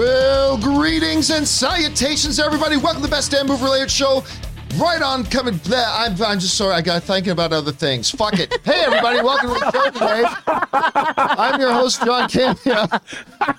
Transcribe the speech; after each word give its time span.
Well, 0.00 0.56
greetings 0.56 1.28
and 1.28 1.46
salutations, 1.46 2.40
everybody. 2.40 2.78
Welcome 2.78 3.02
to 3.02 3.06
the 3.06 3.14
best 3.14 3.32
damn 3.32 3.48
movie 3.48 3.64
related 3.64 3.90
show. 3.90 4.24
Right 4.78 5.02
on, 5.02 5.24
coming. 5.24 5.56
bleh, 5.56 5.84
I'm, 5.86 6.22
I'm 6.22 6.38
just 6.38 6.56
sorry. 6.56 6.72
I 6.72 6.80
got 6.80 7.02
thinking 7.02 7.32
about 7.32 7.52
other 7.52 7.70
things. 7.70 8.10
Fuck 8.10 8.38
it. 8.38 8.50
Hey, 8.64 8.80
everybody. 8.86 9.20
Welcome 9.20 9.52
to 9.52 9.60
the 9.60 9.70
show 9.70 9.90
today. 9.90 10.24
I'm 10.72 11.60
your 11.60 11.74
host, 11.74 12.02
John 12.02 12.30
Campea, 12.30 13.02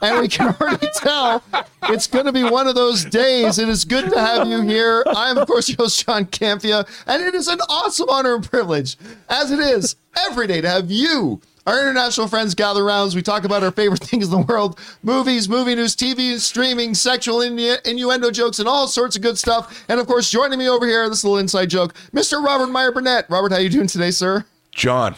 and 0.02 0.20
we 0.20 0.28
can 0.28 0.56
already 0.60 0.88
tell 0.96 1.44
it's 1.90 2.08
going 2.08 2.26
to 2.26 2.32
be 2.32 2.44
one 2.44 2.66
of 2.66 2.74
those 2.74 3.06
days. 3.06 3.60
It 3.60 3.70
is 3.70 3.86
good 3.86 4.10
to 4.10 4.20
have 4.20 4.48
you 4.48 4.64
here. 4.64 5.04
I 5.16 5.30
am, 5.30 5.38
of 5.38 5.48
course, 5.48 5.70
your 5.70 5.78
host, 5.78 6.04
John 6.04 6.26
Campea, 6.26 6.88
and 7.06 7.22
it 7.22 7.36
is 7.36 7.50
an 7.50 7.60
awesome 7.70 8.10
honor 8.10 8.34
and 8.34 8.44
privilege, 8.44 8.98
as 9.30 9.52
it 9.52 9.60
is 9.60 9.96
every 10.28 10.48
day, 10.48 10.62
to 10.62 10.70
have 10.70 10.90
you 10.90 11.40
our 11.68 11.80
international 11.80 12.28
friends 12.28 12.56
gather 12.56 12.84
around 12.84 13.08
as 13.08 13.16
we 13.16 13.22
talk 13.22 13.44
about 13.44 13.64
our 13.64 13.72
favorite 13.72 14.00
things 14.04 14.26
in 14.26 14.32
the 14.32 14.46
world 14.46 14.80
movies, 15.04 15.48
movie 15.48 15.76
news, 15.76 15.96
TV, 15.96 16.40
streaming, 16.40 16.94
sexual 16.94 17.40
innu- 17.40 17.86
innuendo 17.86 18.32
jokes, 18.32 18.60
and 18.60 18.68
all 18.68 18.88
sorts 18.88 19.16
of 19.16 19.22
good 19.22 19.38
stuff. 19.38 19.84
And 19.88 20.00
of 20.00 20.08
course, 20.08 20.32
joining 20.32 20.60
me 20.60 20.70
over 20.70 20.86
here, 20.86 21.08
this 21.10 21.24
little 21.24 21.38
inside 21.38 21.70
joke, 21.70 21.94
Mr. 22.14 22.44
Robert 22.44 22.68
Meyer 22.68 22.92
Burnett. 22.92 23.30
Robert, 23.30 23.52
how 23.52 23.60
you 23.60 23.70
doing 23.70 23.88
today, 23.88 24.12
sir? 24.12 24.46
John, 24.72 25.16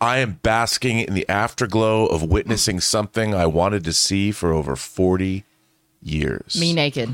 I 0.00 0.18
am 0.18 0.40
basking 0.42 0.98
in 0.98 1.14
the 1.14 1.28
afterglow 1.28 2.06
of 2.06 2.22
witnessing 2.22 2.80
something 2.80 3.34
I 3.34 3.46
wanted 3.46 3.84
to 3.84 3.92
see 3.92 4.32
for 4.32 4.52
over 4.52 4.74
40 4.74 5.44
years. 6.02 6.58
Me 6.58 6.72
naked. 6.72 7.10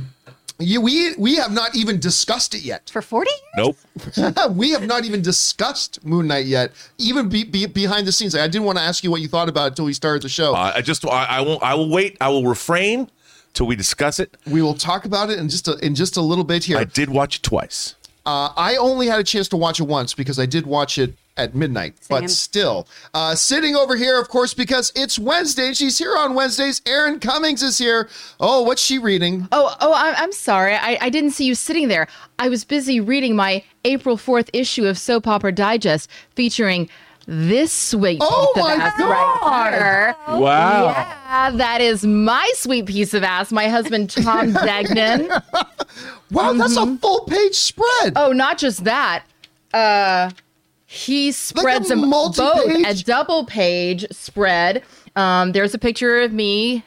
You, 0.61 0.81
we 0.81 1.15
we 1.15 1.37
have 1.37 1.53
not 1.53 1.77
even 1.77 2.01
discussed 2.01 2.53
it 2.53 2.63
yet. 2.63 2.91
For 2.91 3.01
40 3.01 3.31
Nope. 3.57 3.77
we 4.51 4.71
have 4.71 4.87
not 4.87 5.05
even 5.05 5.23
discussed 5.23 6.05
Moon 6.05 6.27
Knight 6.27 6.47
yet, 6.47 6.73
even 6.99 7.29
be, 7.29 7.45
be, 7.45 7.67
behind 7.67 8.09
the 8.09 8.13
scenes. 8.13 8.35
I 8.35 8.49
didn't 8.49 8.65
want 8.65 8.77
to 8.77 8.83
ask 8.83 9.05
you 9.05 9.11
what 9.11 9.21
you 9.21 9.29
thought 9.29 9.49
about 9.49 9.67
it 9.67 9.69
until 9.69 9.85
we 9.85 9.93
started 9.93 10.23
the 10.23 10.29
show. 10.29 10.55
Uh, 10.55 10.73
I 10.75 10.81
just 10.81 11.07
I, 11.07 11.27
I 11.27 11.41
won't 11.43 11.63
I 11.63 11.75
will 11.75 11.89
wait. 11.89 12.17
I 12.21 12.29
will 12.29 12.45
refrain 12.45 13.09
till 13.55 13.67
we 13.67 13.77
discuss 13.77 14.19
it. 14.19 14.37
we 14.47 14.61
will 14.61 14.75
talk 14.75 15.05
about 15.05 15.31
it 15.31 15.39
in 15.39 15.49
just 15.49 15.69
a, 15.69 15.77
in 15.79 15.95
just 15.95 16.17
a 16.17 16.21
little 16.21 16.45
bit 16.45 16.65
here. 16.65 16.77
I 16.77 16.85
did 16.85 17.09
watch 17.09 17.37
it 17.37 17.43
twice. 17.45 17.95
Uh, 18.27 18.53
I 18.57 18.77
only 18.77 19.07
had 19.07 19.21
a 19.21 19.25
chance 19.25 19.49
to 19.49 19.57
watch 19.57 19.81
it 19.81 19.85
once 19.85 20.15
because 20.15 20.39
I 20.39 20.47
did 20.47 20.67
watch 20.67 20.99
it 20.99 21.15
at 21.39 21.55
midnight. 21.55 21.95
But 22.09 22.29
still, 22.31 22.87
uh, 23.15 23.35
sitting 23.35 23.77
over 23.77 23.97
here, 23.97 24.21
of 24.21 24.29
course, 24.29 24.53
because 24.53 24.93
it's 24.95 25.19
Wednesday 25.19 25.73
she's 25.73 25.97
here 25.97 26.17
on 26.17 26.35
Wednesdays. 26.35 26.83
Erin 26.85 27.21
Cummings 27.21 27.63
is 27.63 27.79
here. 27.79 28.09
Oh, 28.41 28.63
what's 28.63 28.83
she 28.83 28.99
reading? 28.99 29.49
Oh, 29.53 29.75
oh, 29.81 29.95
I'm, 29.95 30.15
I'm 30.17 30.33
sorry. 30.33 30.75
I, 30.75 30.99
I 31.01 31.09
didn't 31.09 31.31
see 31.31 31.45
you 31.45 31.55
sitting 31.55 31.89
there. 31.89 32.09
I 32.39 32.49
was 32.49 32.65
busy 32.65 33.01
reading 33.01 33.37
my 33.37 33.65
April 33.85 34.17
4th 34.17 34.51
issue 34.53 34.85
of 34.87 34.99
Soap 34.99 35.27
Opera 35.27 35.53
Digest 35.53 36.11
featuring 36.35 36.91
this 37.31 37.71
sweet 37.71 38.19
Oh 38.23 38.53
piece 38.55 38.65
my 38.65 38.75
of 38.75 38.81
ass 38.81 38.99
God. 38.99 39.73
right 39.73 40.15
here. 40.27 40.39
Wow. 40.41 40.85
Yeah, 40.87 41.51
that 41.51 41.81
is 41.83 42.07
my 42.07 42.51
sweet 42.55 42.87
piece 42.87 43.13
of 43.13 43.23
ass. 43.23 43.53
My 43.53 43.69
husband, 43.69 44.09
Tom 44.09 44.53
Degnan. 44.65 45.29
Wow, 46.31 46.55
that's 46.55 46.77
a 46.77 46.97
full 46.97 47.27
page 47.27 47.55
spread. 47.55 48.15
Oh, 48.17 48.33
not 48.33 48.57
just 48.57 48.85
that. 48.85 49.25
Uh, 49.75 50.31
he 50.87 51.31
spreads 51.33 51.91
a 51.91 51.95
a 51.95 51.97
multi-page? 51.97 52.87
a 52.87 53.05
double 53.05 53.45
page 53.45 54.07
spread. 54.11 54.83
Um, 55.17 55.53
there's 55.53 55.75
a 55.75 55.79
picture 55.79 56.23
of 56.23 56.33
me, 56.33 56.83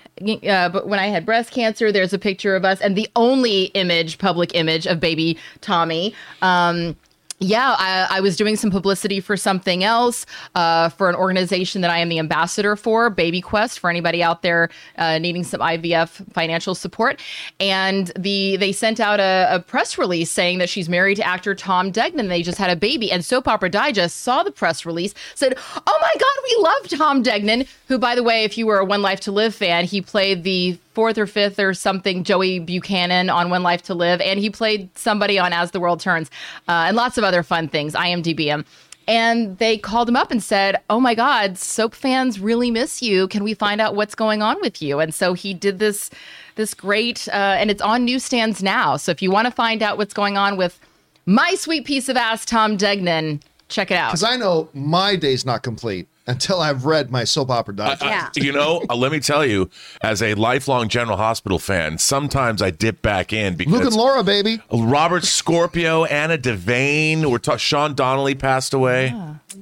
uh, 0.48 0.70
but 0.70 0.88
when 0.88 0.98
I 1.00 1.08
had 1.08 1.24
breast 1.24 1.52
cancer, 1.52 1.92
there's 1.92 2.14
a 2.14 2.20
picture 2.20 2.56
of 2.56 2.66
us, 2.66 2.82
and 2.82 2.96
the 2.96 3.08
only 3.16 3.66
image, 3.76 4.18
public 4.18 4.56
image 4.56 4.88
of 4.88 5.00
baby 5.00 5.38
Tommy. 5.62 6.16
Um, 6.42 6.96
yeah, 7.42 7.76
I, 7.78 8.18
I 8.18 8.22
was 8.22 8.36
doing 8.36 8.56
some 8.56 8.70
publicity 8.70 9.20
for 9.20 9.36
something 9.36 9.84
else, 9.84 10.28
uh, 10.54 10.90
for 10.90 11.10
an 11.10 11.16
organization 11.16 11.82
that 11.82 11.90
I 11.90 11.98
am 11.98 12.08
the 12.08 12.20
ambassador 12.20 12.76
for, 12.76 13.10
Baby 13.10 13.42
Quest, 13.42 13.80
for 13.80 13.90
anybody 13.90 14.22
out 14.22 14.44
there 14.44 14.70
uh, 14.98 15.18
needing 15.18 15.44
some 15.44 15.60
IVF 15.60 16.32
financial 16.34 16.76
support. 16.76 17.20
And 17.60 18.12
the 18.18 18.58
they 18.58 18.72
sent 18.72 19.00
out 19.00 19.20
a, 19.20 19.48
a 19.50 19.60
press 19.60 19.98
release 19.98 20.30
saying 20.30 20.60
that 20.60 20.70
she's 20.70 20.88
married 20.88 21.16
to 21.16 21.26
actor 21.26 21.56
Tom 21.56 21.90
Degnan. 21.90 22.28
They 22.28 22.44
just 22.44 22.60
had 22.60 22.70
a 22.70 22.76
baby, 22.76 23.12
and 23.12 23.26
Soap 23.26 23.48
Opera 23.48 23.72
Digest 23.72 24.18
saw 24.18 24.44
the 24.44 24.52
press 24.52 24.86
release, 24.86 25.16
said, 25.34 25.58
"Oh 25.76 26.00
my 26.02 26.12
God, 26.20 26.44
we 26.44 26.64
love 26.64 27.00
Tom 27.00 27.24
Degnan." 27.24 27.66
Who, 27.88 27.98
by 27.98 28.14
the 28.14 28.24
way, 28.24 28.44
if 28.44 28.56
you 28.56 28.68
were 28.68 28.78
a 28.78 28.86
One 28.86 29.02
Life 29.02 29.20
to 29.22 29.32
Live 29.32 29.56
fan, 29.56 29.86
he 29.86 30.00
played 30.00 30.44
the 30.44 30.78
fourth 30.94 31.18
or 31.18 31.28
fifth 31.28 31.60
or 31.60 31.74
something 31.74 32.24
Joey 32.24 32.60
Buchanan 32.60 33.30
on 33.30 33.50
One 33.50 33.64
Life 33.64 33.82
to 33.84 33.94
Live, 33.94 34.22
and 34.22 34.40
he 34.40 34.50
played 34.50 34.90
somebody 34.98 35.40
on 35.40 35.54
As 35.54 35.72
the 35.72 35.80
World 35.80 36.00
Turns, 36.00 36.30
uh, 36.68 36.86
and 36.88 36.96
lots 36.96 37.18
of 37.18 37.24
other 37.24 37.44
fun 37.44 37.68
things. 37.68 37.94
IMDb 37.94 38.46
him. 38.46 38.66
And 39.08 39.58
they 39.58 39.78
called 39.78 40.08
him 40.08 40.16
up 40.16 40.32
and 40.32 40.42
said, 40.44 40.80
Oh 40.90 41.00
my 41.00 41.16
God, 41.16 41.58
soap 41.58 41.96
fans 41.96 42.40
really 42.40 42.72
miss 42.72 43.02
you. 43.02 43.28
Can 43.28 43.44
we 43.44 43.54
find 43.54 43.82
out 43.82 43.96
what's 43.96 44.16
going 44.16 44.42
on 44.42 44.58
with 44.62 44.82
you? 44.82 45.00
And 45.00 45.14
so 45.14 45.34
he 45.34 45.54
did 45.54 45.80
this 45.80 46.10
this 46.56 46.74
great 46.74 47.28
uh, 47.30 47.56
and 47.58 47.72
it's 47.72 47.82
on 47.82 48.06
newsstands 48.06 48.62
now. 48.62 48.98
So 48.98 49.12
if 49.12 49.22
you 49.22 49.32
want 49.32 49.46
to 49.46 49.52
find 49.52 49.82
out 49.82 49.98
what's 49.98 50.14
going 50.14 50.38
on 50.38 50.56
with 50.56 50.80
my 51.26 51.56
sweet 51.56 51.86
piece 51.86 52.10
of 52.10 52.18
ass, 52.18 52.46
Tom 52.46 52.78
Degnan, 52.78 53.42
check 53.70 53.90
it 53.90 53.96
out. 53.96 54.12
Because 54.12 54.24
I 54.24 54.36
know 54.38 54.70
my 54.74 55.16
day's 55.16 55.46
not 55.46 55.64
complete 55.64 56.08
until 56.28 56.62
I've 56.62 56.86
read 56.86 57.12
my 57.12 57.24
soap 57.24 57.50
opera 57.50 57.76
digest. 57.76 58.04
Yeah. 58.04 58.30
You 58.36 58.52
know, 58.54 58.84
uh, 58.90 58.96
let 58.96 59.12
me 59.12 59.20
tell 59.20 59.46
you, 59.46 59.70
as 60.02 60.22
a 60.22 60.34
lifelong 60.36 60.88
General 60.88 61.18
Hospital 61.18 61.60
fan, 61.60 61.98
sometimes 61.98 62.62
I 62.62 62.70
dip 62.72 63.02
back 63.02 63.34
in 63.34 63.58
Luke 63.58 63.84
and 63.84 63.94
Laura, 63.96 64.24
baby. 64.24 64.60
Robert 64.72 65.24
Scorpio, 65.24 66.06
Anna 66.06 66.38
Devane, 66.38 67.26
we're 67.30 67.38
ta- 67.40 67.58
Sean 67.58 67.96
Donnelly 67.96 68.36
passed 68.36 68.74
away. 68.74 69.14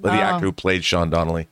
The 0.01 0.11
actor 0.11 0.45
who 0.45 0.51
played 0.51 0.83
Sean 0.83 1.09
Donnelly. 1.09 1.47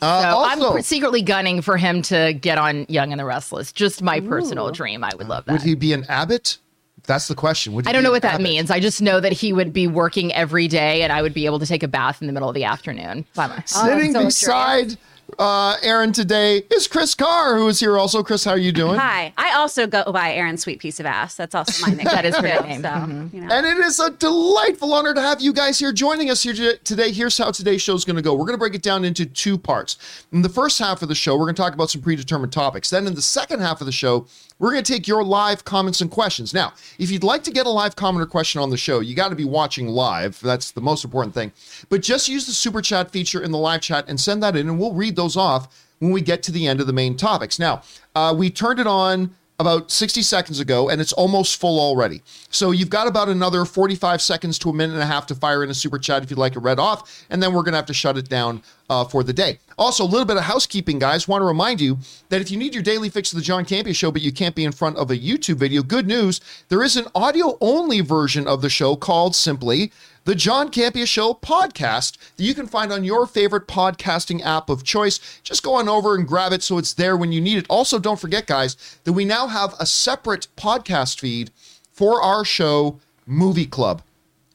Uh, 0.00 0.22
So 0.22 0.28
also, 0.28 0.74
I'm 0.76 0.82
secretly 0.82 1.22
gunning 1.22 1.60
for 1.62 1.76
him 1.76 2.02
to 2.02 2.32
get 2.32 2.58
on 2.58 2.86
Young 2.88 3.12
and 3.12 3.20
the 3.20 3.24
Restless. 3.24 3.72
Just 3.72 4.02
my 4.02 4.20
personal 4.20 4.70
dream. 4.70 5.04
I 5.04 5.10
would 5.16 5.28
love 5.28 5.44
that. 5.44 5.52
would 5.52 5.62
he 5.62 5.74
be 5.74 5.92
an 5.92 6.04
Abbott? 6.08 6.58
That's 7.06 7.28
the 7.28 7.34
question. 7.34 7.74
Would 7.74 7.84
he 7.84 7.90
I 7.90 7.92
don't 7.92 8.02
know 8.02 8.10
what 8.10 8.22
that 8.22 8.34
Abbott? 8.34 8.44
means. 8.44 8.70
I 8.70 8.80
just 8.80 9.02
know 9.02 9.20
that 9.20 9.32
he 9.32 9.52
would 9.52 9.72
be 9.72 9.86
working 9.86 10.32
every 10.32 10.68
day 10.68 11.02
and 11.02 11.12
I 11.12 11.20
would 11.22 11.34
be 11.34 11.44
able 11.46 11.58
to 11.58 11.66
take 11.66 11.82
a 11.82 11.88
bath 11.88 12.20
in 12.22 12.26
the 12.26 12.32
middle 12.32 12.48
of 12.48 12.54
the 12.54 12.64
afternoon 12.64 13.26
by 13.34 13.46
myself. 13.46 13.86
Sitting 13.86 14.12
so 14.14 14.24
beside 14.24 14.96
uh, 15.38 15.76
Erin 15.82 16.12
today 16.12 16.62
is 16.74 16.86
Chris 16.86 17.14
Carr, 17.14 17.56
who 17.56 17.66
is 17.68 17.80
here 17.80 17.96
also. 17.98 18.22
Chris, 18.22 18.44
how 18.44 18.52
are 18.52 18.58
you 18.58 18.72
doing? 18.72 18.98
Hi. 18.98 19.32
I 19.38 19.54
also 19.54 19.86
go 19.86 20.12
by 20.12 20.32
Erin 20.34 20.56
Sweet 20.58 20.78
Piece 20.80 21.00
of 21.00 21.06
Ass. 21.06 21.34
That's 21.34 21.54
also 21.54 21.82
my 21.86 21.88
nickname. 21.94 22.14
That 22.14 22.24
is 22.26 22.36
her 22.36 22.42
name. 22.42 22.82
So, 22.82 22.88
Mhm. 22.88 23.32
you 23.34 23.40
know. 23.40 23.54
And 23.54 23.66
it 23.66 23.78
is 23.78 23.98
a 24.00 24.10
delightful 24.10 24.92
honor 24.92 25.12
to 25.14 25.20
have 25.20 25.40
you 25.40 25.52
guys 25.52 25.78
here 25.78 25.92
joining 25.92 26.30
us 26.30 26.42
here 26.42 26.76
today. 26.84 27.10
Here's 27.10 27.36
how 27.38 27.50
today's 27.50 27.82
show 27.82 27.94
is 27.94 28.04
going 28.04 28.16
to 28.16 28.22
go. 28.22 28.32
We're 28.34 28.44
going 28.46 28.52
to 28.54 28.58
break 28.58 28.74
it 28.74 28.82
down 28.82 29.04
into 29.04 29.24
two 29.26 29.56
parts. 29.58 29.96
In 30.32 30.42
the 30.42 30.48
first 30.50 30.78
half 30.78 31.02
of 31.02 31.08
the 31.08 31.14
show, 31.14 31.34
we're 31.36 31.46
going 31.46 31.54
to 31.54 31.62
talk 31.62 31.74
about 31.74 31.90
some 31.90 32.02
predetermined 32.02 32.52
topics. 32.52 32.90
Then 32.90 33.06
in 33.06 33.14
the 33.14 33.22
second 33.22 33.60
half 33.60 33.80
of 33.80 33.86
the 33.86 33.92
show, 33.92 34.26
we're 34.58 34.70
going 34.70 34.84
to 34.84 34.92
take 34.92 35.08
your 35.08 35.24
live 35.24 35.64
comments 35.64 36.00
and 36.00 36.10
questions. 36.10 36.54
Now, 36.54 36.72
if 36.98 37.10
you'd 37.10 37.24
like 37.24 37.42
to 37.44 37.50
get 37.50 37.66
a 37.66 37.70
live 37.70 37.96
comment 37.96 38.22
or 38.22 38.26
question 38.26 38.60
on 38.60 38.70
the 38.70 38.76
show, 38.76 39.00
you 39.00 39.14
got 39.14 39.28
to 39.28 39.36
be 39.36 39.44
watching 39.44 39.88
live. 39.88 40.40
That's 40.40 40.70
the 40.70 40.80
most 40.80 41.04
important 41.04 41.34
thing. 41.34 41.52
But 41.88 42.02
just 42.02 42.28
use 42.28 42.46
the 42.46 42.52
super 42.52 42.80
chat 42.80 43.10
feature 43.10 43.42
in 43.42 43.50
the 43.50 43.58
live 43.58 43.80
chat 43.80 44.04
and 44.08 44.20
send 44.20 44.42
that 44.42 44.56
in, 44.56 44.68
and 44.68 44.78
we'll 44.78 44.94
read 44.94 45.16
those 45.16 45.36
off 45.36 45.68
when 45.98 46.12
we 46.12 46.20
get 46.20 46.42
to 46.44 46.52
the 46.52 46.66
end 46.66 46.80
of 46.80 46.86
the 46.86 46.92
main 46.92 47.16
topics. 47.16 47.58
Now, 47.58 47.82
uh, 48.14 48.34
we 48.36 48.50
turned 48.50 48.78
it 48.78 48.86
on 48.86 49.34
about 49.58 49.90
60 49.90 50.22
seconds 50.22 50.58
ago 50.58 50.88
and 50.88 51.00
it's 51.00 51.12
almost 51.12 51.60
full 51.60 51.78
already. 51.78 52.22
So 52.50 52.70
you've 52.72 52.90
got 52.90 53.06
about 53.06 53.28
another 53.28 53.64
45 53.64 54.20
seconds 54.20 54.58
to 54.60 54.70
a 54.70 54.72
minute 54.72 54.94
and 54.94 55.02
a 55.02 55.06
half 55.06 55.26
to 55.26 55.34
fire 55.34 55.62
in 55.62 55.70
a 55.70 55.74
super 55.74 55.98
chat 55.98 56.22
if 56.22 56.30
you'd 56.30 56.38
like 56.38 56.56
it 56.56 56.60
read 56.60 56.78
off, 56.78 57.24
and 57.30 57.42
then 57.42 57.52
we're 57.52 57.62
going 57.62 57.72
to 57.72 57.78
have 57.78 57.86
to 57.86 57.94
shut 57.94 58.18
it 58.18 58.28
down 58.28 58.62
uh, 58.90 59.04
for 59.04 59.22
the 59.22 59.32
day. 59.32 59.58
Also, 59.78 60.04
a 60.04 60.06
little 60.06 60.26
bit 60.26 60.36
of 60.36 60.44
housekeeping, 60.44 60.98
guys. 60.98 61.26
Want 61.26 61.40
to 61.40 61.46
remind 61.46 61.80
you 61.80 61.98
that 62.28 62.40
if 62.40 62.50
you 62.50 62.58
need 62.58 62.74
your 62.74 62.82
daily 62.82 63.08
fix 63.08 63.32
of 63.32 63.38
the 63.38 63.44
John 63.44 63.64
Campea 63.64 63.94
show, 63.94 64.10
but 64.10 64.22
you 64.22 64.32
can't 64.32 64.54
be 64.54 64.64
in 64.64 64.72
front 64.72 64.96
of 64.96 65.10
a 65.10 65.16
YouTube 65.16 65.56
video, 65.56 65.82
good 65.82 66.06
news. 66.06 66.40
There 66.68 66.82
is 66.82 66.96
an 66.96 67.06
audio 67.14 67.56
only 67.60 68.00
version 68.00 68.46
of 68.46 68.62
the 68.62 68.68
show 68.68 68.96
called 68.96 69.34
simply 69.34 69.92
the 70.24 70.34
John 70.34 70.70
Campea 70.70 71.06
Show 71.06 71.34
podcast 71.34 72.16
that 72.36 72.44
you 72.44 72.54
can 72.54 72.66
find 72.66 72.90
on 72.90 73.04
your 73.04 73.26
favorite 73.26 73.68
podcasting 73.68 74.42
app 74.42 74.70
of 74.70 74.82
choice. 74.82 75.20
Just 75.42 75.62
go 75.62 75.74
on 75.74 75.88
over 75.88 76.14
and 76.14 76.26
grab 76.26 76.52
it 76.52 76.62
so 76.62 76.78
it's 76.78 76.94
there 76.94 77.16
when 77.16 77.30
you 77.30 77.40
need 77.40 77.58
it. 77.58 77.66
Also, 77.68 77.98
don't 77.98 78.20
forget, 78.20 78.46
guys, 78.46 78.98
that 79.04 79.12
we 79.12 79.24
now 79.24 79.48
have 79.48 79.74
a 79.78 79.86
separate 79.86 80.48
podcast 80.56 81.20
feed 81.20 81.50
for 81.92 82.22
our 82.22 82.44
show, 82.44 82.98
Movie 83.26 83.66
Club. 83.66 84.02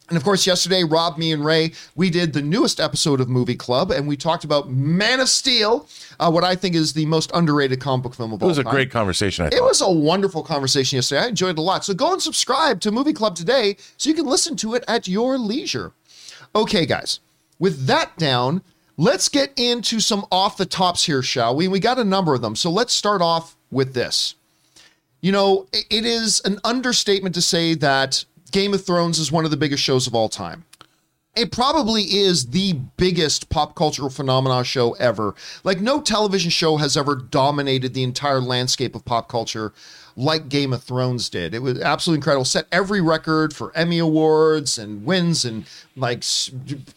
And 0.10 0.18
of 0.18 0.24
course, 0.24 0.48
yesterday, 0.48 0.84
Rob, 0.84 1.18
me, 1.18 1.32
and 1.32 1.46
Ray, 1.46 1.72
we 1.96 2.10
did 2.10 2.34
the 2.34 2.42
newest 2.42 2.80
episode 2.80 3.22
of 3.22 3.30
Movie 3.30 3.56
Club, 3.56 3.92
and 3.92 4.08
we 4.08 4.18
talked 4.18 4.44
about 4.44 4.70
Man 4.70 5.20
of 5.20 5.30
Steel, 5.30 5.88
uh, 6.20 6.32
what 6.32 6.44
I 6.44 6.56
think 6.56 6.74
is 6.76 6.94
the 6.94 7.06
most 7.06 7.30
underrated 7.34 7.80
comic 7.80 8.04
book 8.04 8.16
film 8.16 8.34
of 8.34 8.34
all 8.34 8.40
time. 8.40 8.46
It 8.48 8.50
was 8.50 8.58
a 8.58 8.64
time. 8.64 8.74
great 8.74 8.90
conversation. 8.92 9.46
I 9.46 9.48
It 9.50 9.54
thought. 9.56 9.64
was 9.68 9.82
a 9.82 9.92
wonderful 9.92 10.42
conversation 10.44 10.98
yesterday. 10.98 11.22
I 11.22 11.28
enjoyed 11.28 11.52
it 11.52 11.60
a 11.60 11.62
lot. 11.62 11.86
So 11.86 11.94
go 11.94 12.12
and 12.12 12.22
subscribe 12.22 12.82
to 12.82 12.92
Movie 12.92 13.14
Club 13.14 13.36
today 13.36 13.78
so 13.98 14.10
you 14.10 14.16
can 14.16 14.26
listen 14.26 14.56
to 14.58 14.74
it 14.74 14.84
at 14.88 15.08
your 15.08 15.38
leisure. 15.38 15.92
Okay, 16.56 16.88
guys, 16.88 17.20
with 17.60 17.86
that 17.86 18.18
down, 18.18 18.64
let's 18.98 19.30
get 19.30 19.54
into 19.58 20.00
some 20.00 20.26
off 20.32 20.58
the 20.58 20.66
tops 20.66 21.06
here, 21.06 21.22
shall 21.22 21.56
we? 21.56 21.68
We 21.68 21.80
got 21.80 22.00
a 22.00 22.04
number 22.04 22.34
of 22.34 22.42
them. 22.42 22.56
So 22.56 22.72
let's 22.72 22.94
start 22.94 23.22
off 23.22 23.56
with 23.70 23.94
this. 23.94 24.34
You 25.22 25.34
know, 25.34 25.68
it 25.74 26.06
is 26.06 26.42
an 26.46 26.60
understatement 26.64 27.36
to 27.36 27.42
say 27.42 27.74
that 27.76 28.24
Game 28.50 28.74
of 28.74 28.86
Thrones 28.86 29.20
is 29.20 29.32
one 29.32 29.46
of 29.46 29.52
the 29.52 29.58
biggest 29.58 29.84
shows 29.84 30.08
of 30.08 30.16
all 30.16 30.30
time. 30.30 30.66
it 31.36 31.52
probably 31.52 32.04
is 32.04 32.48
the 32.48 32.74
biggest 32.98 33.50
pop 33.50 33.76
cultural 33.76 34.10
phenomena 34.10 34.64
show 34.64 34.94
ever. 34.94 35.36
Like 35.64 35.80
no 35.80 36.02
television 36.02 36.50
show 36.52 36.78
has 36.78 36.98
ever 36.98 37.16
dominated 37.16 37.94
the 37.94 38.04
entire 38.04 38.42
landscape 38.42 38.96
of 38.96 39.06
pop 39.06 39.30
culture 39.30 39.72
like 40.18 40.50
Game 40.50 40.74
of 40.74 40.84
Thrones 40.84 41.30
did. 41.30 41.54
It 41.54 41.60
was 41.60 41.80
absolutely 41.80 42.18
incredible. 42.18 42.44
Set 42.46 42.66
every 42.72 43.00
record 43.00 43.56
for 43.56 43.72
Emmy 43.76 44.00
awards 44.00 44.78
and 44.78 45.06
wins 45.06 45.46
and 45.46 45.66
like 45.96 46.24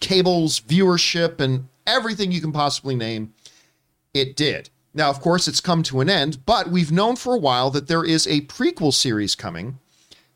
cables 0.01 0.61
viewership 0.61 1.39
and 1.41 1.69
everything 1.87 2.33
you 2.33 2.41
can 2.41 2.53
possibly 2.53 2.97
name. 2.97 3.33
It 4.13 4.35
did. 4.35 4.71
Now, 4.95 5.09
of 5.09 5.21
course, 5.21 5.47
it's 5.47 5.61
come 5.61 5.83
to 5.85 6.01
an 6.01 6.11
end, 6.11 6.45
but 6.45 6.69
we've 6.69 6.91
known 6.93 7.17
for 7.17 7.35
a 7.35 7.39
while 7.39 7.71
that 7.71 7.87
there 7.87 8.05
is 8.05 8.27
a 8.27 8.43
prequel 8.43 8.93
series 8.93 9.35
coming 9.35 9.79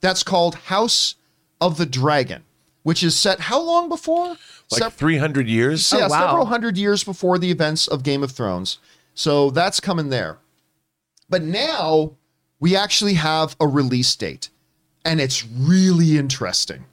that's 0.00 0.22
called 0.22 0.54
House 0.54 1.14
of 1.60 1.78
the 1.78 1.86
Dragon, 1.86 2.44
which 2.82 3.02
is 3.02 3.16
set 3.16 3.40
how 3.40 3.60
long 3.60 3.88
before? 3.88 4.36
Like 4.70 4.82
Sep- 4.82 4.92
300 4.94 5.48
years? 5.48 5.92
yeah, 5.92 6.06
Oh, 6.06 6.08
wow. 6.08 6.26
several 6.26 6.46
hundred 6.46 6.76
years 6.76 7.04
before 7.04 7.38
the 7.38 7.50
events 7.50 7.86
of 7.86 8.02
Game 8.02 8.22
of 8.22 8.32
Thrones. 8.32 8.78
So 9.14 9.50
that's 9.50 9.80
coming 9.80 10.08
there. 10.10 10.38
But 11.28 11.42
now 11.42 12.12
we 12.60 12.76
actually 12.76 13.14
have 13.14 13.56
a 13.60 13.66
release 13.66 14.14
date, 14.16 14.50
and 15.04 15.20
it's 15.20 15.44
really 15.46 16.18
interesting. 16.18 16.84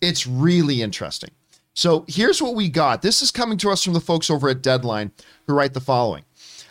It's 0.00 0.26
really 0.26 0.80
interesting. 0.82 1.30
So 1.74 2.04
here's 2.08 2.40
what 2.42 2.54
we 2.56 2.68
got. 2.68 3.02
This 3.02 3.22
is 3.22 3.30
coming 3.30 3.58
to 3.58 3.70
us 3.70 3.84
from 3.84 3.92
the 3.92 4.00
folks 4.00 4.30
over 4.30 4.48
at 4.48 4.62
Deadline 4.62 5.12
who 5.46 5.54
write 5.54 5.74
the 5.74 5.80
following. 5.80 6.24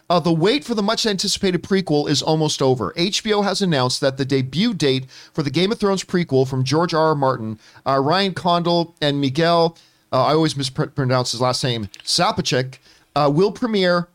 Uh, 0.09 0.19
the 0.21 0.31
wait 0.31 0.63
for 0.63 0.74
the 0.74 0.81
much 0.81 1.06
anticipated 1.06 1.62
prequel 1.62 2.09
is 2.09 2.21
almost 2.21 2.62
over. 2.62 2.94
HBO 2.94 3.44
has 3.44 3.62
announced 3.62 4.00
that 4.01 4.18
the 4.18 4.24
debut 4.24 4.74
date 4.74 5.06
for 5.33 5.44
the 5.44 5.50
Game 5.50 5.71
of 5.71 5.80
Thrones 5.80 6.04
prequel 6.04 6.48
from 6.48 6.63
George 6.63 6.94
R. 6.94 7.07
R. 7.07 7.15
Martin, 7.15 7.59
uh, 7.86 8.00
Ryan 8.00 8.33
Condal, 8.33 8.95
and 9.01 9.19
Miguel, 9.19 9.77
uh, 10.13 10.24
I 10.24 10.31
always 10.33 10.56
mispronounce 10.56 11.31
his 11.31 11.42
last 11.42 11.62
name, 11.63 11.89
Sapachik, 12.06 12.77
uh, 13.18 13.30
will 13.33 13.51
premiere 13.51 14.07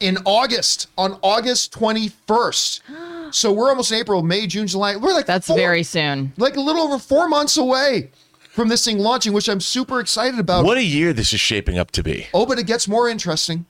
in 0.00 0.18
August, 0.26 0.88
on 0.98 1.18
August 1.22 1.72
21st. 1.72 2.80
So 3.34 3.50
we're 3.50 3.70
almost 3.70 3.90
in 3.90 3.96
April, 3.96 4.22
May, 4.22 4.46
June, 4.46 4.66
July. 4.66 4.94
We're 4.96 5.14
like 5.14 5.24
That's 5.24 5.46
four- 5.46 5.56
very 5.56 5.82
soon. 5.82 6.34
like 6.36 6.56
a 6.56 6.60
little 6.60 6.82
over 6.82 6.98
four 6.98 7.28
months 7.30 7.56
away 7.56 8.10
from 8.50 8.68
this 8.68 8.84
thing 8.84 8.98
launching, 8.98 9.32
which 9.32 9.48
I'm 9.48 9.58
super 9.62 10.00
excited 10.00 10.38
about. 10.38 10.66
What 10.66 10.76
a 10.76 10.82
year 10.84 11.14
this 11.14 11.32
is 11.32 11.40
shaping 11.40 11.78
up 11.78 11.90
to 11.92 12.02
be. 12.02 12.26
Oh, 12.34 12.44
but 12.44 12.58
it 12.58 12.66
gets 12.66 12.86
more 12.86 13.08
interesting 13.08 13.64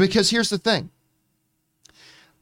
because 0.00 0.30
here's 0.30 0.50
the 0.50 0.58
thing. 0.58 0.90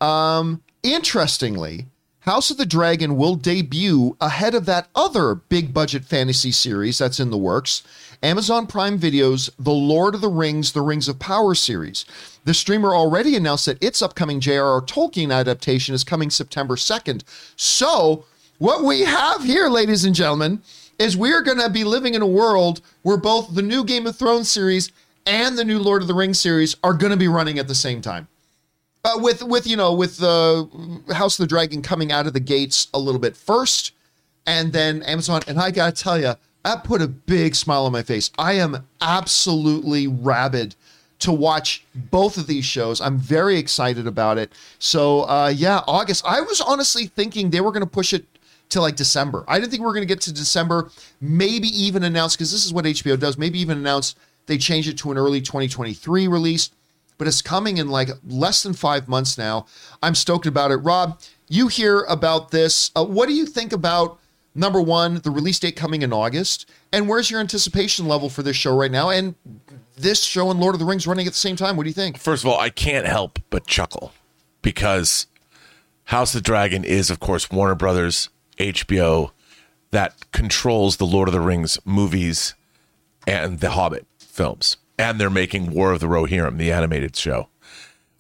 Um, 0.01 0.63
interestingly, 0.83 1.87
House 2.21 2.51
of 2.51 2.57
the 2.57 2.67
Dragon 2.67 3.17
will 3.17 3.37
debut 3.37 4.17
ahead 4.21 4.55
of 4.55 4.67
that 4.67 4.89
other 4.95 5.35
big 5.35 5.73
budget 5.73 6.05
fantasy 6.05 6.53
series 6.53 6.99
that's 6.99 7.21
in 7.21 7.31
the 7.31 7.39
works, 7.39 7.83
Amazon 8.23 8.67
Prime 8.67 8.99
Video's 8.99 9.51
The 9.59 9.71
Lord 9.73 10.15
of 10.15 10.21
the 10.21 10.29
Rings: 10.29 10.73
The 10.73 10.83
Rings 10.83 11.09
of 11.09 11.19
Power 11.19 11.55
series. 11.55 12.05
The 12.45 12.55
streamer 12.55 12.95
already 12.95 13.35
announced 13.35 13.67
that 13.67 13.83
its 13.83 14.03
upcoming 14.03 14.41
J.R.R. 14.41 14.83
Tolkien 14.83 15.33
adaptation 15.33 15.95
is 15.95 16.05
coming 16.05 16.31
September 16.31 16.77
2nd. 16.77 17.23
So, 17.57 18.25
what 18.59 18.85
we 18.85 19.03
have 19.03 19.45
here, 19.45 19.69
ladies 19.69 20.05
and 20.05 20.15
gentlemen, 20.15 20.63
is 20.99 21.17
we're 21.17 21.43
going 21.43 21.61
to 21.61 21.71
be 21.71 21.85
living 21.85 22.15
in 22.15 22.23
a 22.23 22.27
world 22.27 22.81
where 23.03 23.17
both 23.17 23.55
the 23.55 23.63
new 23.63 23.85
Game 23.85 24.07
of 24.07 24.17
Thrones 24.17 24.51
series 24.51 24.91
and 25.29 25.57
the 25.57 25.65
new 25.65 25.79
Lord 25.79 26.03
of 26.03 26.09
the 26.09 26.15
Rings 26.15 26.41
series 26.41 26.75
are 26.83 26.95
going 26.95 27.13
to 27.13 27.17
be 27.17 27.29
running 27.29 27.59
at 27.59 27.69
the 27.69 27.75
same 27.75 28.01
time. 28.01 28.27
Uh, 29.05 29.13
with 29.17 29.45
with 29.45 29.67
you 29.67 29.77
know 29.77 29.95
with 29.95 30.17
the 30.17 30.69
House 31.15 31.39
of 31.39 31.45
the 31.45 31.47
Dragon 31.47 31.83
coming 31.83 32.11
out 32.11 32.27
of 32.27 32.33
the 32.33 32.41
gates 32.41 32.89
a 32.93 32.99
little 32.99 33.21
bit 33.21 33.37
first, 33.37 33.93
and 34.45 34.73
then 34.73 35.03
Amazon. 35.05 35.41
And 35.47 35.61
I 35.61 35.71
gotta 35.71 35.93
tell 35.93 36.19
you, 36.19 36.35
that 36.65 36.83
put 36.83 37.01
a 37.01 37.07
big 37.07 37.55
smile 37.55 37.85
on 37.85 37.93
my 37.93 38.03
face. 38.03 38.33
I 38.39 38.55
am 38.55 38.89
absolutely 39.01 40.09
rabid 40.09 40.75
to 41.21 41.33
watch 41.33 41.85
both 41.95 42.37
of 42.37 42.49
these 42.49 42.65
shows. 42.65 43.01
I'm 43.01 43.19
very 43.19 43.57
excited 43.57 44.07
about 44.07 44.37
it. 44.37 44.53
So 44.81 45.23
uh, 45.23 45.53
yeah, 45.55 45.83
August. 45.87 46.25
I 46.27 46.41
was 46.41 46.61
honestly 46.61 47.07
thinking 47.07 47.51
they 47.51 47.61
were 47.61 47.73
going 47.73 47.85
to 47.85 47.91
push 47.91 48.13
it 48.13 48.25
to 48.71 48.81
like 48.81 48.97
December. 48.97 49.45
I 49.47 49.59
didn't 49.59 49.71
think 49.71 49.81
we 49.81 49.87
were 49.87 49.95
going 49.95 50.07
to 50.07 50.13
get 50.13 50.21
to 50.23 50.33
December. 50.33 50.91
Maybe 51.21 51.69
even 51.69 52.03
announce 52.03 52.35
because 52.35 52.51
this 52.51 52.65
is 52.65 52.73
what 52.73 52.85
HBO 52.85 53.19
does. 53.19 53.39
Maybe 53.39 53.61
even 53.61 53.79
announce 53.79 54.17
they 54.49 54.59
changed 54.59 54.89
it 54.89 54.99
to 54.99 55.13
an 55.13 55.17
early 55.17 55.41
2023 55.41 56.27
release 56.27 56.71
but 57.19 57.27
it's 57.27 57.43
coming 57.43 57.77
in 57.77 57.89
like 57.89 58.09
less 58.27 58.63
than 58.63 58.73
five 58.73 59.09
months 59.09 59.37
now. 59.37 59.67
I'm 60.03 60.15
stoked 60.15 60.47
about 60.47 60.71
it. 60.71 60.77
Rob, 60.77 61.21
you 61.49 61.67
hear 61.69 62.03
about 62.05 62.53
this. 62.53 62.91
Uh, 62.97 63.05
what 63.05 63.29
do 63.29 63.35
you 63.35 63.45
think 63.45 63.73
about 63.73 64.19
number 64.55 64.81
one, 64.81 65.17
the 65.17 65.31
release 65.31 65.59
date 65.59 65.77
coming 65.77 66.03
in 66.03 66.13
August? 66.13 66.71
And 66.93 67.09
where's 67.09 67.31
your 67.31 67.41
anticipation 67.41 68.07
level 68.07 68.31
for 68.31 68.43
this 68.43 68.57
show 68.57 68.75
right 68.75 68.91
now? 68.91 69.11
And 69.11 69.35
this 69.97 70.23
show 70.23 70.51
and 70.51 70.61
Lord 70.61 70.77
of 70.77 70.79
the 70.79 70.85
Rings 70.85 71.07
running 71.07 71.27
at 71.27 71.33
the 71.33 71.39
same 71.39 71.57
time. 71.57 71.77
What 71.77 71.83
do 71.83 71.91
you 71.91 71.95
think? 71.95 72.19
First 72.19 72.45
of 72.45 72.51
all, 72.51 72.59
I 72.59 72.71
can't 72.71 73.07
help 73.07 73.41
but 73.51 73.67
chuckle 73.67 74.13
because 74.63 75.27
House 76.05 76.35
of 76.35 76.43
the 76.43 76.47
Dragon 76.47 76.85
is, 76.85 77.11
of 77.11 77.19
course, 77.19 77.51
Warner 77.51 77.75
Brothers, 77.75 78.29
HBO, 78.59 79.33
that 79.91 80.31
controls 80.33 80.99
the 80.99 81.07
Lord 81.07 81.29
of 81.29 81.33
the 81.33 81.41
Rings 81.41 81.79
movies 81.85 82.55
and 83.27 83.59
the 83.59 83.71
Hobbit 83.71 84.08
films. 84.39 84.77
And 84.97 85.21
they're 85.21 85.29
making 85.29 85.73
War 85.73 85.91
of 85.93 86.01
the 86.01 86.07
Rohirrim, 86.07 86.59
the 86.59 86.71
animated 86.71 87.17
show. 87.17 87.49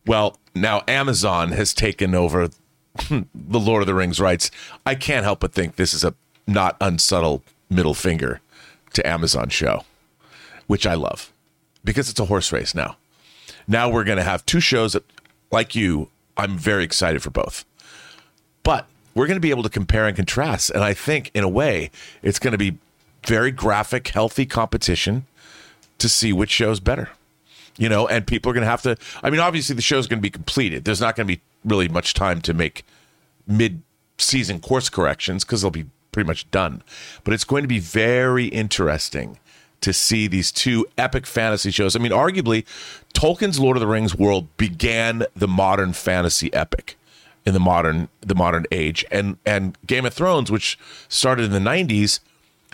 Well, 0.04 0.36
now 0.54 0.82
Amazon 0.88 1.52
has 1.52 1.72
taken 1.72 2.12
over 2.14 2.48
the 3.08 3.60
Lord 3.60 3.82
of 3.82 3.86
the 3.86 3.94
Rings 3.94 4.20
rights. 4.20 4.50
I 4.84 4.96
can't 4.96 5.24
help 5.24 5.40
but 5.40 5.52
think 5.52 5.76
this 5.76 5.94
is 5.94 6.02
a 6.02 6.14
not 6.46 6.76
unsubtle 6.80 7.44
middle 7.70 7.94
finger 7.94 8.40
to 8.94 9.06
Amazon 9.06 9.48
show, 9.48 9.84
which 10.66 10.86
I 10.86 10.94
love 10.94 11.32
because 11.84 12.10
it's 12.10 12.18
a 12.18 12.24
horse 12.24 12.52
race 12.52 12.74
now. 12.74 12.96
Now 13.68 13.88
we're 13.88 14.04
going 14.04 14.18
to 14.18 14.24
have 14.24 14.44
two 14.44 14.60
shows 14.60 14.94
that, 14.94 15.04
like 15.52 15.76
you, 15.76 16.08
I'm 16.36 16.58
very 16.58 16.82
excited 16.82 17.22
for 17.22 17.30
both. 17.30 17.64
But 18.64 18.86
we're 19.14 19.26
going 19.26 19.36
to 19.36 19.40
be 19.40 19.50
able 19.50 19.62
to 19.62 19.68
compare 19.68 20.06
and 20.06 20.16
contrast. 20.16 20.70
And 20.70 20.82
I 20.82 20.94
think, 20.94 21.30
in 21.32 21.44
a 21.44 21.48
way, 21.48 21.90
it's 22.22 22.38
going 22.38 22.52
to 22.52 22.58
be 22.58 22.78
very 23.26 23.52
graphic, 23.52 24.08
healthy 24.08 24.46
competition 24.46 25.26
to 25.98 26.08
see 26.08 26.32
which 26.32 26.50
show's 26.50 26.80
better. 26.80 27.10
You 27.76 27.88
know, 27.88 28.08
and 28.08 28.26
people 28.26 28.50
are 28.50 28.54
going 28.54 28.64
to 28.64 28.70
have 28.70 28.82
to. 28.82 28.96
I 29.22 29.30
mean, 29.30 29.40
obviously, 29.40 29.76
the 29.76 29.82
show's 29.82 30.06
going 30.08 30.18
to 30.18 30.22
be 30.22 30.30
completed. 30.30 30.84
There's 30.84 31.00
not 31.00 31.14
going 31.14 31.28
to 31.28 31.36
be 31.36 31.40
really 31.64 31.88
much 31.88 32.12
time 32.14 32.40
to 32.42 32.54
make 32.54 32.84
mid 33.46 33.82
season 34.18 34.60
course 34.60 34.88
corrections 34.88 35.44
because 35.44 35.62
they'll 35.62 35.70
be 35.70 35.86
pretty 36.10 36.26
much 36.26 36.50
done. 36.50 36.82
But 37.22 37.34
it's 37.34 37.44
going 37.44 37.62
to 37.62 37.68
be 37.68 37.78
very 37.78 38.46
interesting 38.46 39.38
to 39.80 39.92
see 39.92 40.26
these 40.26 40.50
two 40.50 40.86
epic 40.96 41.26
fantasy 41.26 41.70
shows. 41.70 41.94
I 41.94 42.00
mean, 42.00 42.12
arguably, 42.12 42.64
Tolkien's 43.14 43.60
Lord 43.60 43.76
of 43.76 43.80
the 43.80 43.86
Rings 43.86 44.14
world 44.14 44.48
began 44.56 45.24
the 45.36 45.48
modern 45.48 45.92
fantasy 45.92 46.52
epic 46.52 46.96
in 47.46 47.54
the 47.54 47.60
modern 47.60 48.08
the 48.20 48.34
modern 48.34 48.66
age, 48.72 49.04
and 49.10 49.38
and 49.46 49.78
Game 49.86 50.04
of 50.04 50.12
Thrones, 50.12 50.50
which 50.50 50.78
started 51.08 51.44
in 51.44 51.52
the 51.52 51.70
'90s, 51.70 52.20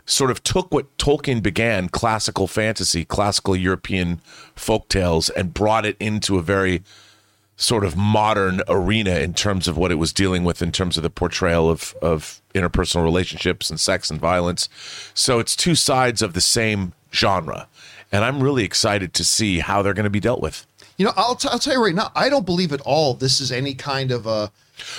sort 0.07 0.31
of 0.31 0.43
took 0.43 0.73
what 0.73 0.97
Tolkien 0.99 1.43
began, 1.43 1.89
classical 1.89 2.47
fantasy, 2.47 3.05
classical 3.05 3.57
European 3.57 4.21
folk 4.55 4.89
tales, 4.89 5.31
and 5.31 5.55
brought 5.55 5.87
it 5.87 5.97
into 5.99 6.37
a 6.39 6.43
very 6.43 6.83
sort 7.57 7.85
of 7.85 7.97
modern 7.97 8.61
arena 8.69 9.13
in 9.21 9.33
terms 9.33 9.69
of 9.69 9.77
what 9.77 9.93
it 9.93 9.95
was 9.95 10.13
dealing 10.13 10.43
with 10.43 10.61
in 10.61 10.73
terms 10.73 10.97
of 10.97 11.03
the 11.05 11.11
portrayal 11.11 11.71
of 11.71 11.95
of 12.03 12.43
interpersonal 12.55 13.05
relationships 13.05 13.71
and 13.71 13.79
sex 13.79 14.11
and 14.11 14.21
violence. 14.21 14.69
So 15.15 15.39
it's 15.39 15.55
two 15.57 15.75
sides 15.77 16.21
of 16.21 16.33
the 16.35 16.41
same 16.41 16.93
genre. 17.13 17.69
And 18.13 18.25
I'm 18.25 18.43
really 18.43 18.65
excited 18.65 19.13
to 19.15 19.25
see 19.25 19.61
how 19.61 19.83
they're 19.83 19.95
going 19.95 20.05
to 20.05 20.11
be 20.11 20.21
dealt 20.21 20.41
with. 20.41 20.67
You 20.99 21.07
know, 21.07 21.13
I'll, 21.17 21.35
t- 21.35 21.49
I'll 21.51 21.59
tell 21.59 21.73
you 21.75 21.83
right 21.85 21.95
now, 21.95 22.13
I 22.15 22.29
don't 22.29 22.47
believe 22.47 22.73
at 22.73 22.81
all 22.83 23.15
this 23.15 23.41
is 23.41 23.51
any 23.51 23.75
kind 23.75 24.13
of 24.13 24.27
a 24.27 24.53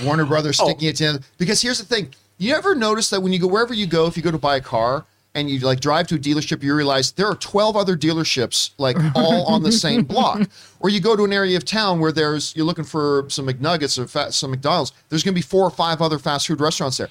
Warner 0.03 0.25
Brothers 0.25 0.59
Oh. 0.59 0.65
sticking 0.69 0.89
it 0.89 0.95
to 0.97 1.21
because 1.37 1.61
here's 1.61 1.77
the 1.79 1.85
thing. 1.85 2.13
You 2.37 2.53
ever 2.53 2.75
notice 2.75 3.09
that 3.11 3.21
when 3.21 3.31
you 3.31 3.39
go 3.39 3.47
wherever 3.47 3.73
you 3.73 3.87
go, 3.87 4.07
if 4.07 4.17
you 4.17 4.23
go 4.23 4.31
to 4.31 4.37
buy 4.37 4.57
a 4.57 4.61
car 4.61 5.05
and 5.33 5.49
you 5.49 5.59
like 5.59 5.79
drive 5.79 6.07
to 6.07 6.15
a 6.15 6.17
dealership, 6.17 6.63
you 6.63 6.75
realize 6.75 7.11
there 7.13 7.27
are 7.27 7.35
12 7.35 7.77
other 7.77 7.95
dealerships 7.95 8.71
like 8.77 8.97
all 9.15 9.45
on 9.45 9.63
the 9.63 9.71
same 9.71 10.03
block. 10.05 10.47
Or 10.79 10.89
you 10.89 10.99
go 10.99 11.15
to 11.15 11.23
an 11.23 11.33
area 11.33 11.55
of 11.55 11.65
town 11.65 11.99
where 11.99 12.11
there's 12.11 12.55
you're 12.55 12.65
looking 12.65 12.83
for 12.83 13.25
some 13.29 13.47
McNuggets 13.47 13.97
or 13.97 14.31
some 14.31 14.51
McDonald's, 14.51 14.91
there's 15.09 15.23
going 15.23 15.33
to 15.33 15.37
be 15.37 15.41
four 15.41 15.63
or 15.63 15.71
five 15.71 16.01
other 16.01 16.19
fast 16.19 16.47
food 16.47 16.59
restaurants 16.59 16.97
there. 16.97 17.09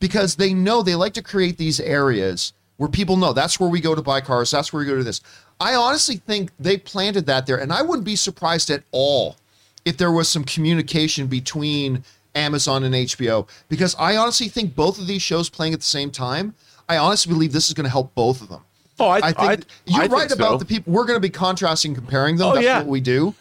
Because 0.00 0.36
they 0.36 0.52
know 0.52 0.82
they 0.82 0.96
like 0.96 1.14
to 1.14 1.22
create 1.22 1.56
these 1.56 1.78
areas 1.80 2.52
where 2.76 2.88
people 2.88 3.16
know 3.16 3.32
that's 3.32 3.60
where 3.60 3.70
we 3.70 3.80
go 3.80 3.94
to 3.94 4.02
buy 4.02 4.20
cars, 4.20 4.50
that's 4.50 4.72
where 4.72 4.80
we 4.80 4.86
go 4.86 4.96
to 4.96 5.04
this. 5.04 5.20
I 5.60 5.76
honestly 5.76 6.16
think 6.16 6.50
they 6.58 6.76
planted 6.76 7.26
that 7.26 7.46
there 7.46 7.58
and 7.58 7.72
I 7.72 7.82
wouldn't 7.82 8.04
be 8.04 8.16
surprised 8.16 8.70
at 8.70 8.82
all 8.90 9.36
if 9.84 9.96
there 9.96 10.10
was 10.10 10.28
some 10.28 10.44
communication 10.44 11.28
between 11.28 12.02
Amazon 12.34 12.84
and 12.84 12.94
HBO 12.94 13.48
because 13.68 13.94
I 13.98 14.16
honestly 14.16 14.48
think 14.48 14.74
both 14.74 14.98
of 14.98 15.06
these 15.06 15.22
shows 15.22 15.48
playing 15.48 15.72
at 15.74 15.80
the 15.80 15.86
same 15.86 16.10
time, 16.10 16.54
I 16.88 16.96
honestly 16.96 17.32
believe 17.32 17.52
this 17.52 17.68
is 17.68 17.74
going 17.74 17.84
to 17.84 17.90
help 17.90 18.14
both 18.14 18.40
of 18.42 18.48
them. 18.48 18.60
Oh, 19.00 19.08
I, 19.08 19.16
I 19.18 19.32
think 19.32 19.38
I- 19.40 19.58
you're 19.86 20.02
I 20.02 20.06
right 20.06 20.28
think 20.28 20.38
about 20.38 20.50
so. 20.52 20.58
the 20.58 20.64
people. 20.64 20.92
We're 20.92 21.04
going 21.04 21.16
to 21.16 21.20
be 21.20 21.30
contrasting, 21.30 21.94
comparing 21.94 22.36
them. 22.36 22.48
Oh, 22.48 22.54
That's 22.54 22.64
yeah. 22.64 22.78
what 22.78 22.86
we 22.88 23.00
do. 23.00 23.34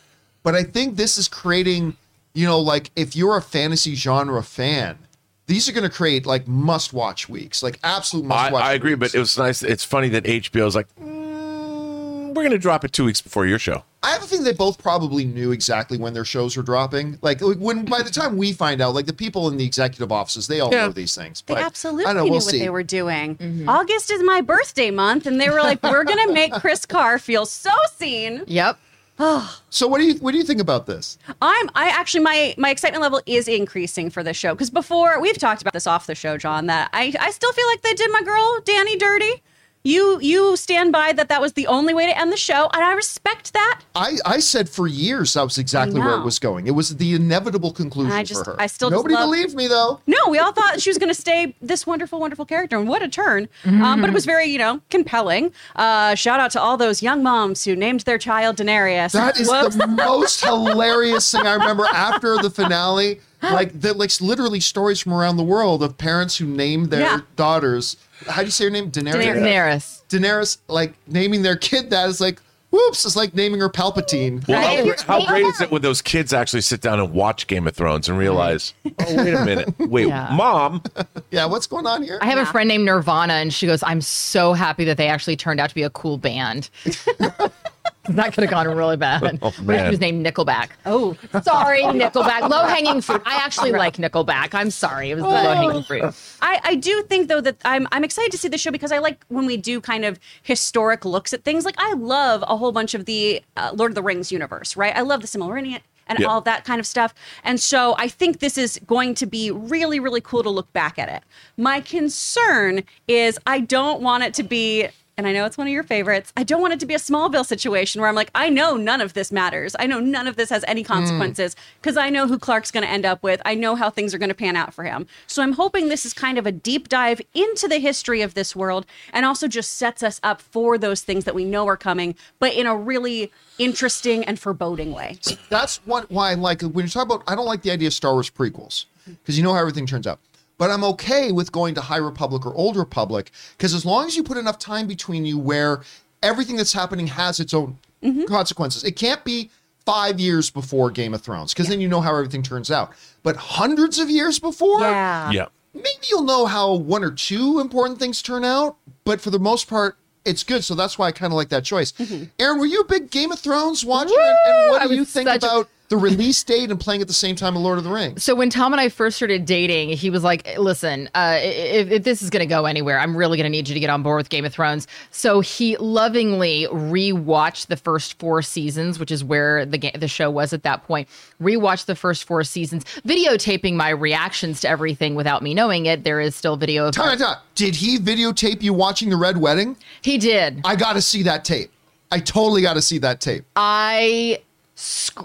But 0.44 0.56
I 0.56 0.64
think 0.64 0.96
this 0.96 1.18
is 1.18 1.28
creating, 1.28 1.96
you 2.34 2.46
know, 2.48 2.60
like 2.60 2.92
if 2.96 3.16
you're 3.16 3.38
a 3.38 3.42
fantasy 3.42 3.96
genre 3.96 4.42
fan, 4.44 4.98
these 5.46 5.68
are 5.70 5.72
going 5.74 5.88
to 5.90 5.96
create 5.96 6.26
like 6.26 6.48
must-watch 6.48 7.30
weeks, 7.30 7.62
like 7.62 7.80
absolute 7.84 8.26
I, 8.26 8.28
must-watch. 8.28 8.64
I 8.64 8.74
agree, 8.74 8.96
but 8.96 9.06
weeks. 9.06 9.16
it 9.16 9.20
was 9.20 9.38
nice. 9.38 9.62
It's 9.64 9.84
funny 9.84 10.10
that 10.10 10.24
HBO 10.24 10.66
is 10.68 10.76
like, 10.76 10.88
"Mm, 11.00 12.34
we're 12.34 12.44
gonna 12.44 12.58
drop 12.58 12.84
it 12.86 12.92
two 12.94 13.06
weeks 13.06 13.22
before 13.22 13.46
your 13.46 13.60
show. 13.60 13.84
I 14.04 14.10
have 14.12 14.22
a 14.22 14.28
feeling 14.28 14.44
they 14.44 14.52
both 14.54 14.78
probably 14.78 15.24
knew 15.24 15.52
exactly 15.52 15.98
when 15.98 16.14
their 16.14 16.26
shows 16.26 16.58
were 16.58 16.64
dropping. 16.64 17.18
Like 17.22 17.40
when 17.42 17.86
by 17.86 18.02
the 18.02 18.10
time 18.10 18.36
we 18.38 18.52
find 18.52 18.82
out, 18.82 18.94
like 18.94 19.06
the 19.06 19.14
people 19.14 19.48
in 19.48 19.56
the 19.58 19.66
executive 19.66 20.12
offices, 20.12 20.48
they 20.48 20.60
all 20.60 20.72
Yeah. 20.74 20.88
know 20.88 20.92
these 20.92 21.16
things. 21.16 21.42
They 21.48 21.54
But 21.54 21.64
absolutely 21.64 22.06
I 22.06 22.08
don't 22.10 22.18
know, 22.18 22.24
knew 22.26 22.32
we'll 22.32 22.40
what 22.42 22.50
see. 22.52 22.60
they 22.60 22.70
were 22.70 22.84
doing. 22.84 23.38
Mm-hmm. 23.38 23.70
August 23.70 24.12
is 24.12 24.22
my 24.22 24.42
birthday 24.42 24.92
month, 24.92 25.26
and 25.26 25.40
they 25.40 25.50
were 25.50 25.62
like, 25.62 25.82
"We're 25.82 26.04
gonna 26.04 26.32
make 26.42 26.52
Chris 26.54 26.86
Carr 26.86 27.18
feel 27.18 27.46
so 27.46 27.72
seen." 27.96 28.44
Yep. 28.48 28.78
Ah. 29.20 29.62
So 29.70 29.88
what 29.88 30.00
do 30.00 30.06
you 30.06 30.16
what 30.16 30.32
do 30.32 30.38
you 30.40 30.44
think 30.44 30.60
about 30.60 30.86
this? 30.88 31.18
I'm 31.42 31.70
I 31.76 31.88
actually 31.90 32.24
my 32.24 32.56
my 32.58 32.72
excitement 32.72 33.02
level 33.04 33.22
is 33.28 33.48
increasing 33.48 34.10
for 34.10 34.24
this 34.24 34.36
show 34.36 34.54
because 34.56 34.70
before 34.72 35.22
we've 35.22 35.38
talked 35.38 35.62
about 35.62 35.74
this 35.74 35.86
off 35.88 36.08
the 36.08 36.16
show, 36.16 36.36
John, 36.38 36.66
that 36.66 36.90
I 36.94 37.14
I 37.20 37.30
still 37.32 37.54
feel 37.54 37.68
like 37.68 37.84
they 37.84 37.94
did 37.94 38.10
my 38.12 38.22
girl 38.24 38.60
Dany 38.66 38.98
dirty. 39.00 39.44
You 39.86 40.18
you 40.22 40.56
stand 40.56 40.94
by 40.94 41.12
that 41.12 41.28
that 41.28 41.42
was 41.42 41.54
the 41.54 41.68
only 41.68 41.94
way 41.94 42.06
to 42.06 42.18
end 42.18 42.32
the 42.32 42.38
show, 42.38 42.70
and 42.74 42.82
I 42.82 42.94
respect 42.94 43.52
that. 43.52 43.82
I, 43.94 44.18
I 44.26 44.40
said 44.40 44.70
for 44.70 44.88
years 44.88 45.34
that 45.34 45.44
was 45.44 45.58
exactly 45.58 46.00
where 46.00 46.14
it 46.16 46.24
was 46.24 46.40
going. 46.40 46.68
It 46.68 46.72
was 46.72 46.96
the 46.96 47.14
inevitable 47.16 47.74
conclusion 47.74 48.14
I 48.14 48.24
just- 48.24 48.46
for 48.46 48.52
her. 48.52 48.62
I 48.62 48.68
still 48.68 48.90
just 48.90 48.98
nobody 49.00 49.16
love- 49.16 49.26
believed 49.26 49.56
me 49.56 49.68
though. 49.68 50.00
No, 50.08 50.18
we 50.30 50.40
all 50.40 50.54
thought 50.54 50.80
she 50.82 50.90
was 50.90 50.98
going 50.98 51.10
to 51.14 51.20
stay 51.20 51.54
this 51.62 51.86
wonderful, 51.86 52.22
wonderful 52.22 52.46
character, 52.46 52.78
and 52.78 52.88
what 52.88 53.02
a 53.04 53.10
turn! 53.10 53.50
Um, 53.66 54.00
but 54.00 54.10
it 54.10 54.14
was 54.14 54.24
very, 54.26 54.46
you 54.46 54.58
know, 54.58 54.80
compelling. 54.90 55.52
Uh, 55.76 56.16
shout 56.16 56.40
out 56.40 56.52
to 56.52 56.62
all 56.62 56.78
those 56.78 57.04
young 57.04 57.22
moms 57.22 57.66
who 57.66 57.76
named 57.76 58.02
their 58.02 58.18
child 58.18 58.56
Daenerys. 58.56 59.12
That 59.12 59.38
is 59.38 59.50
Whoops. 59.50 59.76
the 59.76 59.88
most 59.88 60.42
hilarious 60.46 61.30
thing 61.30 61.46
I 61.46 61.56
remember 61.56 61.86
after 61.88 62.38
the 62.38 62.50
finale. 62.50 63.20
Like 63.42 63.82
that, 63.82 63.98
like 63.98 64.22
literally 64.22 64.62
stories 64.62 65.02
from 65.02 65.12
around 65.14 65.36
the 65.36 65.44
world 65.44 65.84
of 65.84 65.98
parents 65.98 66.38
who 66.38 66.46
named 66.46 66.92
their 66.92 67.02
Yeah. 67.02 67.20
daughters. 67.36 67.98
How 68.28 68.42
do 68.42 68.46
you 68.46 68.52
say 68.52 68.66
her 68.66 68.70
name? 68.70 68.92
Daenerys. 68.92 69.24
Daenerys. 69.24 70.02
Daenerys, 70.10 70.58
like 70.68 70.94
naming 71.08 71.42
their 71.42 71.56
kid 71.56 71.90
that 71.92 72.08
is 72.10 72.20
like, 72.22 72.40
whoops, 72.72 73.06
it's 73.06 73.16
like 73.16 73.36
naming 73.36 73.60
her 73.60 73.70
Palpatine. 73.70 74.48
Well, 74.48 74.62
how, 74.62 74.84
great- 74.84 75.02
how 75.02 75.26
great 75.28 75.46
is 75.46 75.62
it 75.62 75.70
when 75.72 75.82
those 75.84 76.02
kids 76.02 76.34
actually 76.34 76.62
sit 76.62 76.82
down 76.82 77.00
and 77.00 77.14
watch 77.14 77.46
Game 77.48 77.68
of 77.68 77.76
Thrones 77.76 78.10
and 78.10 78.18
realize, 78.18 78.74
oh, 78.86 78.92
wait 79.16 79.34
a 79.34 79.46
minute, 79.46 79.74
wait, 79.80 80.08
Yeah. 80.08 80.30
mom, 80.34 80.82
Yeah, 81.32 81.46
what's 81.46 81.68
going 81.68 81.86
on 81.86 82.02
here? 82.04 82.18
I 82.22 82.26
have 82.28 82.40
a 82.40 82.46
friend 82.46 82.68
named 82.68 82.86
Nirvana, 82.86 83.34
and 83.34 83.54
she 83.54 83.66
goes, 83.68 83.82
"I'm 83.84 84.02
so 84.02 84.54
happy 84.54 84.84
that 84.86 84.98
they 84.98 85.08
actually 85.08 85.36
turned 85.36 85.60
out 85.60 85.70
to 85.70 85.76
be 85.76 85.84
a 85.84 85.90
cool 85.90 86.18
band." 86.18 86.70
that 88.10 88.34
could 88.34 88.44
have 88.44 88.52
gone 88.52 88.68
really 88.76 88.98
bad. 88.98 89.22
Oh, 89.42 89.48
what 89.48 89.54
if 89.54 89.60
man. 89.62 89.86
she 89.86 89.90
was 89.92 90.00
named 90.02 90.26
Nickelback? 90.26 90.70
Oh, 90.86 91.16
Sorry, 91.44 91.84
Nickelback. 91.84 92.50
Low 92.50 92.66
hanging 92.66 93.02
fruit. 93.02 93.22
I 93.26 93.36
actually 93.36 93.72
like 93.72 93.96
Nickelback. 93.98 94.50
I'm 94.54 94.72
sorry. 94.72 95.12
It 95.12 95.16
was 95.16 95.24
the 95.24 95.30
low 95.30 95.54
hanging 95.56 95.84
fruit. 95.84 96.04
I, 96.42 96.60
I 96.64 96.76
do 96.76 97.04
think 97.04 97.30
though 97.30 97.42
that 97.42 97.58
I'm 97.64 97.88
I'm 97.92 98.04
excited 98.04 98.32
to 98.34 98.38
see 98.38 98.48
the 98.50 98.58
show 98.58 98.72
because 98.72 98.92
I 98.92 98.98
like 99.00 99.24
when 99.30 99.46
we 99.46 99.58
do 99.58 99.80
kind 99.82 100.04
of 100.06 100.20
historic 100.42 101.06
looks 101.06 101.34
at 101.34 101.44
things. 101.44 101.64
Like 101.66 101.76
I 101.78 101.94
love 101.94 102.44
a 102.48 102.58
whole 102.58 102.72
bunch 102.72 102.94
of 102.94 103.06
the 103.06 103.42
uh, 103.58 103.72
Lord 103.74 103.92
of 103.92 103.96
the 103.96 104.04
Rings 104.04 104.32
universe, 104.32 104.76
right? 104.76 104.96
I 104.96 105.02
love 105.02 105.22
the 105.22 105.28
Silmarillion 105.28 105.82
and 106.08 106.20
Yeah. 106.20 106.28
all 106.28 106.42
that 106.42 106.66
kind 106.66 106.80
of 106.82 106.86
stuff. 106.86 107.14
And 107.46 107.60
so 107.62 107.96
I 107.98 108.10
think 108.10 108.40
this 108.40 108.58
is 108.58 108.78
going 108.86 109.16
to 109.16 109.26
be 109.26 109.50
really 109.52 110.00
really 110.02 110.22
cool 110.22 110.44
to 110.44 110.50
look 110.50 110.72
back 110.74 111.00
at 111.00 111.08
it. 111.10 111.24
My 111.58 111.80
concern 111.80 112.84
is 113.08 113.40
I 113.48 113.62
don't 113.62 114.02
want 114.02 114.24
it 114.24 114.34
to 114.36 114.44
be 114.44 114.90
and 115.18 115.28
I 115.28 115.32
know 115.32 115.46
it's 115.46 115.58
one 115.58 115.68
of 115.68 115.74
your 115.74 115.84
favorites. 115.84 116.34
I 116.36 116.44
don't 116.44 116.62
want 116.62 116.74
it 116.74 116.80
to 116.80 116.86
be 116.86 116.96
a 116.96 117.00
Smallville 117.00 117.46
situation 117.46 118.02
where 118.02 118.10
I'm 118.10 118.16
like, 118.16 118.32
I 118.34 118.50
know 118.50 118.76
none 118.76 119.02
of 119.02 119.14
this 119.14 119.32
matters. 119.32 119.76
I 119.78 119.86
know 119.86 120.00
none 120.00 120.28
of 120.28 120.36
this 120.36 120.50
has 120.50 120.64
any 120.68 120.82
hmm. 120.82 120.88
consequences 120.88 121.56
because 121.82 121.98
I 121.98 122.10
know 122.10 122.28
who 122.28 122.40
Clark's 122.40 122.72
going 122.72 122.84
to 122.84 122.90
end 122.90 123.06
up 123.06 123.22
with. 123.22 123.42
I 123.46 123.56
know 123.56 123.76
how 123.76 123.90
things 123.90 124.14
are 124.14 124.18
going 124.18 124.30
to 124.30 124.36
pan 124.36 124.56
out 124.56 124.74
for 124.74 124.84
him. 124.84 125.08
So 125.28 125.44
I'm 125.44 125.54
hoping 125.54 125.90
this 125.90 126.06
is 126.06 126.14
kind 126.14 126.38
of 126.38 126.48
a 126.48 126.52
deep 126.52 126.90
dive 126.90 127.22
into 127.34 127.68
the 127.68 127.78
history 127.78 128.22
of 128.22 128.34
this 128.34 128.56
world 128.56 128.86
and 129.12 129.26
also 129.26 129.48
just 129.48 129.74
sets 129.74 130.02
us 130.02 130.20
up 130.24 130.42
for 130.42 130.78
those 130.78 131.02
things 131.02 131.26
that 131.26 131.36
we 131.36 131.46
know 131.46 131.68
are 131.68 131.78
coming, 131.78 132.16
but 132.40 132.54
in 132.54 132.66
a 132.66 132.76
really 132.76 133.32
interesting 133.60 134.24
and 134.24 134.40
foreboding 134.40 134.94
way. 134.94 135.18
That's 135.50 135.78
what 135.86 136.10
why 136.12 136.32
I 136.32 136.34
like 136.34 136.62
when 136.62 136.86
you 136.86 136.90
talk 136.90 137.06
about. 137.06 137.24
I 137.28 137.36
don't 137.36 137.46
like 137.46 137.62
the 137.62 137.72
idea 137.72 137.88
of 137.88 137.94
Star 137.94 138.14
Wars 138.14 138.30
prequels 138.30 138.86
because 139.06 139.38
you 139.38 139.44
know 139.44 139.54
how 139.54 139.60
everything 139.60 139.86
turns 139.86 140.08
out. 140.08 140.20
But 140.58 140.70
I'm 140.70 140.84
okay 140.84 141.32
with 141.32 141.52
going 141.52 141.76
to 141.76 141.82
High 141.82 141.98
Republic 141.98 142.46
or 142.46 142.54
Old 142.54 142.78
Republic 142.78 143.32
because 143.58 143.74
as 143.74 143.86
long 143.86 144.06
as 144.06 144.16
you 144.16 144.24
put 144.24 144.38
enough 144.38 144.60
time 144.60 144.88
between 144.88 145.26
you 145.26 145.38
where 145.38 145.82
everything 146.24 146.56
that's 146.56 146.74
happening 146.74 147.08
has 147.08 147.40
its 147.40 147.54
own 147.54 147.78
mm-hmm. 148.02 148.26
consequences. 148.26 148.84
It 148.84 148.96
can't 148.96 149.24
be 149.24 149.52
five 149.86 150.20
years 150.20 150.50
before 150.50 150.90
Game 150.90 151.14
of 151.14 151.22
Thrones 151.22 151.54
because 151.54 151.68
then 151.68 151.82
you 151.82 151.88
know 151.88 152.02
how 152.02 152.16
everything 152.16 152.42
turns 152.42 152.72
out. 152.72 152.94
But 153.22 153.36
hundreds 153.36 154.00
of 154.00 154.10
years 154.10 154.40
before, 154.40 154.80
Yeah. 154.80 155.32
yeah. 155.32 155.46
maybe 155.74 155.88
you'll 156.10 156.24
know 156.24 156.46
how 156.46 156.74
one 156.74 157.04
or 157.04 157.12
two 157.12 157.60
important 157.60 158.00
things 158.00 158.22
turn 158.22 158.44
out, 158.44 158.78
but 159.04 159.22
for 159.22 159.30
the 159.30 159.40
most 159.40 159.68
part, 159.68 159.98
it's 160.26 160.44
good. 160.44 160.64
So 160.64 160.74
that's 160.74 160.98
why 160.98 161.08
I 161.08 161.12
kind 161.12 161.34
of 161.34 161.36
like 161.36 161.50
that 161.50 161.66
choice. 161.66 161.92
Mm-hmm. 161.92 162.26
Erin, 162.40 162.60
were 162.60 162.66
you 162.66 162.80
a 162.80 162.86
big 162.86 163.12
Game 163.12 163.32
of 163.34 163.40
Thrones 163.40 163.84
watcher? 163.84 164.14
And, 164.18 164.38
and 164.46 164.72
what 164.72 164.88
do 164.88 164.96
you 164.96 165.04
think 165.04 165.28
such 165.28 165.44
a- 165.44 165.48
about 165.48 165.70
the 165.94 166.00
release 166.00 166.44
date 166.44 166.72
and 166.72 166.80
playing 166.80 167.02
at 167.02 167.08
the 167.08 167.14
same 167.14 167.36
time 167.36 167.56
of 167.56 167.62
Lord 167.62 167.78
of 167.78 167.84
the 167.84 167.92
Rings? 167.92 168.24
So 168.24 168.34
when 168.34 168.50
Tom 168.50 168.74
and 168.74 168.82
I 168.82 168.90
first 168.90 169.16
started 169.16 169.46
dating, 169.46 169.90
he 169.90 170.10
was 170.10 170.24
like, 170.24 170.58
"Listen, 170.58 171.08
uh, 171.14 171.38
if, 171.40 171.92
if 171.92 172.04
this 172.04 172.24
is 172.24 172.32
going 172.32 172.40
to 172.40 172.48
go 172.48 172.66
anywhere, 172.66 173.00
I'm 173.00 173.16
really 173.16 173.38
going 173.38 173.44
to 173.46 173.50
need 173.52 173.68
you 173.68 173.76
to 173.76 173.80
get 173.80 173.92
on 173.92 174.02
board 174.02 174.18
with 174.18 174.30
Game 174.30 174.44
of 174.44 174.52
Thrones." 174.52 174.88
So 175.12 175.42
he 175.42 175.78
lovingly 175.78 176.68
rewatched 176.72 177.68
the 177.68 177.78
first 177.78 178.18
four 178.18 178.42
seasons, 178.42 178.98
which 178.98 179.12
is 179.12 179.24
where 179.24 179.68
the 179.68 179.78
ga- 179.78 179.96
the 179.96 180.08
show 180.08 180.32
was 180.32 180.52
at 180.52 180.64
that 180.64 180.84
point. 180.84 181.08
Rewatched 181.40 181.86
the 181.86 181.96
first 181.96 182.24
four 182.24 182.44
seasons, 182.44 182.86
videotaping 183.08 183.76
my 183.76 183.90
reactions 183.90 184.62
to 184.62 184.70
everything 184.70 185.14
without 185.14 185.44
me 185.44 185.54
knowing 185.54 185.86
it. 185.86 186.04
There 186.04 186.20
is 186.20 186.36
still 186.36 186.58
video 186.58 186.88
of 186.88 186.96
Time, 186.96 187.20
time. 187.20 187.38
Did 187.54 187.76
he 187.76 188.00
videotape 188.00 188.64
you 188.64 188.74
watching 188.74 189.12
the 189.12 189.18
Red 189.18 189.38
Wedding? 189.38 189.78
he 190.02 190.18
did. 190.18 190.62
I 190.66 190.76
got 190.76 190.94
to 190.94 191.02
see 191.04 191.22
that 191.24 191.46
tape. 191.46 191.70
I 192.12 192.20
totally 192.20 192.64
got 192.64 192.74
to 192.74 192.82
see 192.82 192.98
that 193.00 193.22
tape. 193.22 193.46
I 193.56 194.42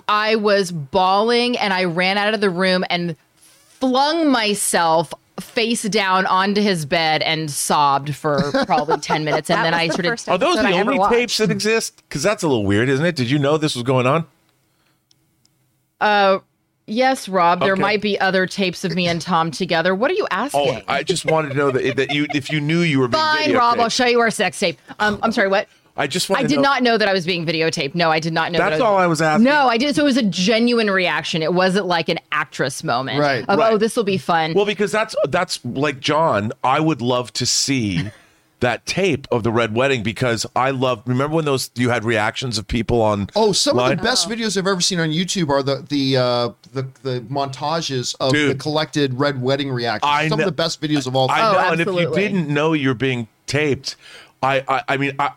I 0.08 0.36
was 0.36 0.70
bawling 0.72 1.56
and 1.58 1.72
I 1.72 1.84
ran 1.84 2.18
out 2.18 2.34
of 2.34 2.40
the 2.40 2.50
room 2.50 2.84
and 2.90 3.16
flung 3.80 4.30
myself 4.30 5.12
face 5.40 5.82
down 5.84 6.26
onto 6.26 6.60
his 6.60 6.84
bed 6.84 7.22
and 7.22 7.50
sobbed 7.50 8.14
for 8.14 8.52
probably 8.66 8.98
10 9.00 9.24
minutes 9.24 9.48
and 9.50 9.64
then 9.64 9.72
I 9.74 9.86
the 9.88 9.94
sort 9.94 10.06
of 10.06 10.28
Are 10.28 10.38
those 10.38 10.56
the 10.56 10.62
I 10.62 10.70
ever 10.72 10.80
only 10.80 10.98
watched. 10.98 11.14
tapes 11.14 11.36
that 11.38 11.50
exist? 11.50 12.02
Because 12.08 12.22
that's 12.24 12.42
a 12.42 12.48
little 12.48 12.66
weird, 12.66 12.88
isn't 12.88 13.04
it? 13.06 13.14
Did 13.16 13.30
you 13.30 13.38
know 13.38 13.56
this 13.56 13.74
was 13.74 13.84
going 13.84 14.06
on? 14.06 14.26
Uh 16.00 16.38
Yes, 16.90 17.28
Rob, 17.28 17.60
there 17.60 17.74
Okay. 17.74 17.82
might 17.82 18.00
be 18.00 18.18
other 18.18 18.46
tapes 18.46 18.82
of 18.82 18.94
me 18.94 19.06
and 19.08 19.20
Tom 19.20 19.50
together. 19.50 19.94
What 19.94 20.10
are 20.10 20.14
you 20.14 20.26
asking? 20.30 20.76
Oh, 20.78 20.80
I 20.88 21.02
just 21.02 21.26
wanted 21.26 21.50
to 21.50 21.54
know 21.54 21.70
that 21.70 21.96
that 21.96 22.10
you, 22.14 22.26
if 22.32 22.50
you 22.50 22.62
knew 22.62 22.80
you 22.80 22.98
were 23.00 23.08
being 23.08 23.22
Fine, 23.22 23.52
Rob, 23.54 23.78
I'll 23.78 23.90
show 23.90 24.06
you 24.06 24.20
our 24.20 24.30
sex 24.30 24.58
tape. 24.58 24.78
Um, 24.98 25.18
I'm 25.22 25.30
sorry, 25.30 25.48
what? 25.48 25.68
I 25.98 26.06
just 26.06 26.30
I 26.30 26.34
to 26.34 26.40
I 26.40 26.42
did 26.46 26.56
know- 26.56 26.62
not 26.62 26.82
know 26.82 26.96
that 26.96 27.08
I 27.08 27.12
was 27.12 27.26
being 27.26 27.44
videotaped. 27.44 27.94
No, 27.94 28.10
I 28.10 28.20
did 28.20 28.32
not 28.32 28.52
know 28.52 28.58
that 28.58 28.70
That's 28.70 28.80
I 28.80 28.84
was, 28.84 28.90
all 28.92 28.96
I 28.98 29.06
was 29.06 29.20
asking. 29.20 29.44
No, 29.44 29.66
I 29.68 29.76
did. 29.76 29.94
So 29.96 30.02
it 30.02 30.04
was 30.06 30.16
a 30.16 30.22
genuine 30.22 30.90
reaction. 30.90 31.42
It 31.42 31.52
wasn't 31.52 31.86
like 31.86 32.08
an 32.08 32.18
actress 32.32 32.84
moment. 32.84 33.18
Right, 33.20 33.44
Of, 33.48 33.58
right. 33.58 33.72
oh, 33.72 33.78
this 33.78 33.96
will 33.96 34.04
be 34.04 34.16
fun. 34.18 34.54
Well, 34.54 34.64
because 34.64 34.92
that's 34.92 35.14
that's 35.28 35.62
like 35.64 36.00
John. 36.00 36.52
I 36.62 36.80
would 36.80 37.02
love 37.02 37.32
to 37.34 37.44
see 37.44 38.10
that 38.60 38.84
tape 38.86 39.26
of 39.32 39.42
the 39.44 39.50
red 39.52 39.74
wedding 39.74 40.02
because 40.04 40.46
I 40.56 40.70
love. 40.70 41.02
Remember 41.06 41.34
when 41.36 41.44
those 41.44 41.70
you 41.74 41.90
had 41.90 42.04
reactions 42.04 42.58
of 42.58 42.68
people 42.68 43.02
on? 43.02 43.28
Oh, 43.34 43.50
some 43.52 43.76
line? 43.76 43.92
of 43.92 43.98
the 43.98 44.04
best 44.04 44.28
videos 44.28 44.56
I've 44.56 44.66
ever 44.68 44.80
seen 44.80 45.00
on 45.00 45.08
YouTube 45.10 45.48
are 45.48 45.62
the 45.64 45.84
the 45.88 46.16
uh, 46.16 46.48
the, 46.72 46.82
the 47.02 47.20
montages 47.28 48.14
of 48.20 48.32
Dude. 48.32 48.50
the 48.52 48.54
collected 48.58 49.14
Red 49.18 49.42
Wedding 49.42 49.70
reactions. 49.72 50.08
I 50.08 50.28
some 50.28 50.38
know- 50.38 50.44
of 50.44 50.46
the 50.48 50.52
best 50.52 50.80
videos 50.80 51.06
of 51.08 51.16
all 51.16 51.28
I 51.30 51.38
time. 51.40 51.52
know, 51.52 51.58
Oh, 51.58 51.72
and 51.72 51.80
if 51.80 51.86
you 51.88 52.14
didn't 52.14 52.48
know 52.48 52.72
you're 52.72 52.94
being 52.94 53.26
taped, 53.46 53.96
I 54.42 54.62
I, 54.68 54.82
I 54.88 54.96
mean 54.96 55.12
I 55.18 55.30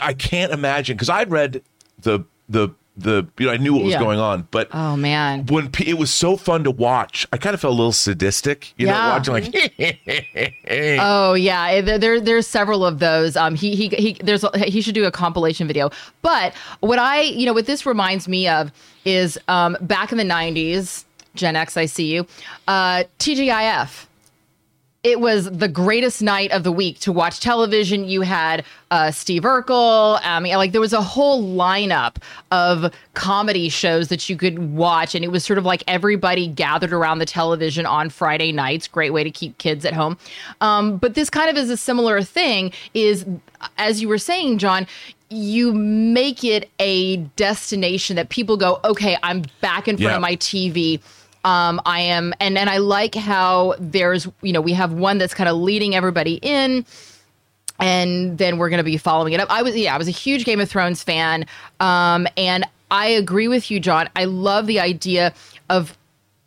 I 0.00 0.12
can't 0.14 0.52
imagine 0.52 0.96
because 0.96 1.08
I'd 1.10 1.30
read 1.30 1.62
the 1.98 2.20
the 2.48 2.70
the 2.96 3.26
you 3.38 3.46
know 3.46 3.52
I 3.52 3.56
knew 3.56 3.72
what 3.74 3.84
was 3.84 3.92
Yeah. 3.92 4.00
going 4.00 4.18
on, 4.20 4.46
but 4.50 4.68
oh, 4.72 4.96
man. 4.96 5.46
when 5.46 5.70
pe- 5.70 5.86
it 5.86 5.98
was 5.98 6.12
so 6.12 6.36
fun 6.36 6.64
to 6.64 6.70
watch, 6.70 7.26
I 7.32 7.38
kind 7.38 7.54
of 7.54 7.60
felt 7.60 7.72
a 7.72 7.76
little 7.76 7.90
sadistic, 7.92 8.74
you 8.76 8.86
know, 8.86 8.92
watching 8.92 9.32
like 9.32 9.44
Oh 11.00 11.34
yeah, 11.34 11.68
eh, 11.70 11.80
there, 11.80 11.98
there 11.98 12.20
there's 12.20 12.46
several 12.46 12.84
of 12.84 12.98
those. 12.98 13.36
Um, 13.36 13.54
he 13.54 13.74
he 13.74 13.88
he 13.88 14.12
there's 14.22 14.44
he 14.66 14.80
should 14.82 14.94
do 14.94 15.04
a 15.04 15.10
compilation 15.10 15.66
video. 15.66 15.90
But 16.20 16.54
what 16.80 16.98
I 16.98 17.22
you 17.22 17.46
know 17.46 17.52
what 17.54 17.66
this 17.66 17.86
reminds 17.86 18.28
me 18.28 18.46
of 18.48 18.70
is 19.04 19.38
um 19.48 19.76
back 19.80 20.12
in 20.12 20.18
the 20.18 20.24
'90s, 20.24 21.04
Gen 21.34 21.56
X, 21.56 21.76
I 21.76 21.86
see 21.86 22.12
you, 22.12 22.26
uh, 22.68 23.04
TGIF. 23.18 24.06
It 25.04 25.18
was 25.18 25.50
the 25.50 25.66
greatest 25.66 26.22
night 26.22 26.52
of 26.52 26.62
the 26.62 26.70
week 26.70 27.00
to 27.00 27.10
watch 27.10 27.40
television. 27.40 28.04
You 28.04 28.20
had 28.20 28.64
uh, 28.92 29.10
Steve 29.10 29.42
Urkel. 29.42 30.20
I 30.22 30.38
mean, 30.38 30.54
like 30.56 30.70
there 30.70 30.80
was 30.80 30.92
a 30.92 31.02
whole 31.02 31.42
lineup 31.42 32.18
of 32.52 32.92
comedy 33.14 33.68
shows 33.68 34.06
that 34.08 34.28
you 34.28 34.36
could 34.36 34.72
watch, 34.72 35.16
and 35.16 35.24
it 35.24 35.32
was 35.32 35.44
sort 35.44 35.58
of 35.58 35.64
like 35.64 35.82
everybody 35.88 36.46
gathered 36.46 36.92
around 36.92 37.18
the 37.18 37.26
television 37.26 37.84
on 37.84 38.10
Friday 38.10 38.52
nights. 38.52 38.86
Great 38.86 39.10
way 39.12 39.24
to 39.24 39.30
keep 39.32 39.58
kids 39.58 39.84
at 39.84 39.92
home. 39.92 40.16
Um, 40.60 40.98
but 40.98 41.14
this 41.14 41.28
kind 41.28 41.50
of 41.50 41.56
is 41.56 41.68
a 41.68 41.76
similar 41.76 42.22
thing. 42.22 42.70
Is 42.94 43.26
as 43.78 44.00
you 44.00 44.06
were 44.08 44.18
saying, 44.18 44.58
John, 44.58 44.86
you 45.30 45.72
make 45.72 46.44
it 46.44 46.70
a 46.78 47.16
destination 47.34 48.14
that 48.14 48.28
people 48.28 48.56
go, 48.56 48.78
okay, 48.84 49.16
I'm 49.24 49.42
back 49.60 49.88
in 49.88 49.96
front 49.96 50.10
Yeah. 50.12 50.16
of 50.16 50.22
my 50.22 50.36
TV. 50.36 51.00
Um, 51.44 51.80
I 51.86 52.00
am, 52.00 52.32
and 52.40 52.56
and 52.56 52.70
I 52.70 52.78
like 52.78 53.14
how 53.14 53.74
there's, 53.80 54.28
you 54.42 54.52
know, 54.52 54.60
we 54.60 54.72
have 54.74 54.92
one 54.92 55.18
that's 55.18 55.34
kind 55.34 55.48
of 55.48 55.56
leading 55.56 55.94
everybody 55.94 56.34
in. 56.42 56.84
and 57.80 58.38
then 58.38 58.58
we're 58.58 58.68
going 58.68 58.78
to 58.78 58.84
be 58.84 58.96
following 58.96 59.32
it 59.32 59.40
up. 59.40 59.50
I 59.50 59.62
was 59.62 59.76
yeah, 59.76 59.94
I 59.94 59.98
was 59.98 60.08
a 60.08 60.12
huge 60.12 60.44
Game 60.44 60.60
of 60.60 60.68
Thrones 60.70 61.02
fan, 61.02 61.46
um, 61.80 62.26
and 62.36 62.64
I 62.90 63.06
agree 63.08 63.48
with 63.48 63.70
you, 63.70 63.80
John. 63.80 64.08
I 64.14 64.24
love 64.26 64.66
the 64.66 64.78
idea 64.80 65.34
of 65.68 65.96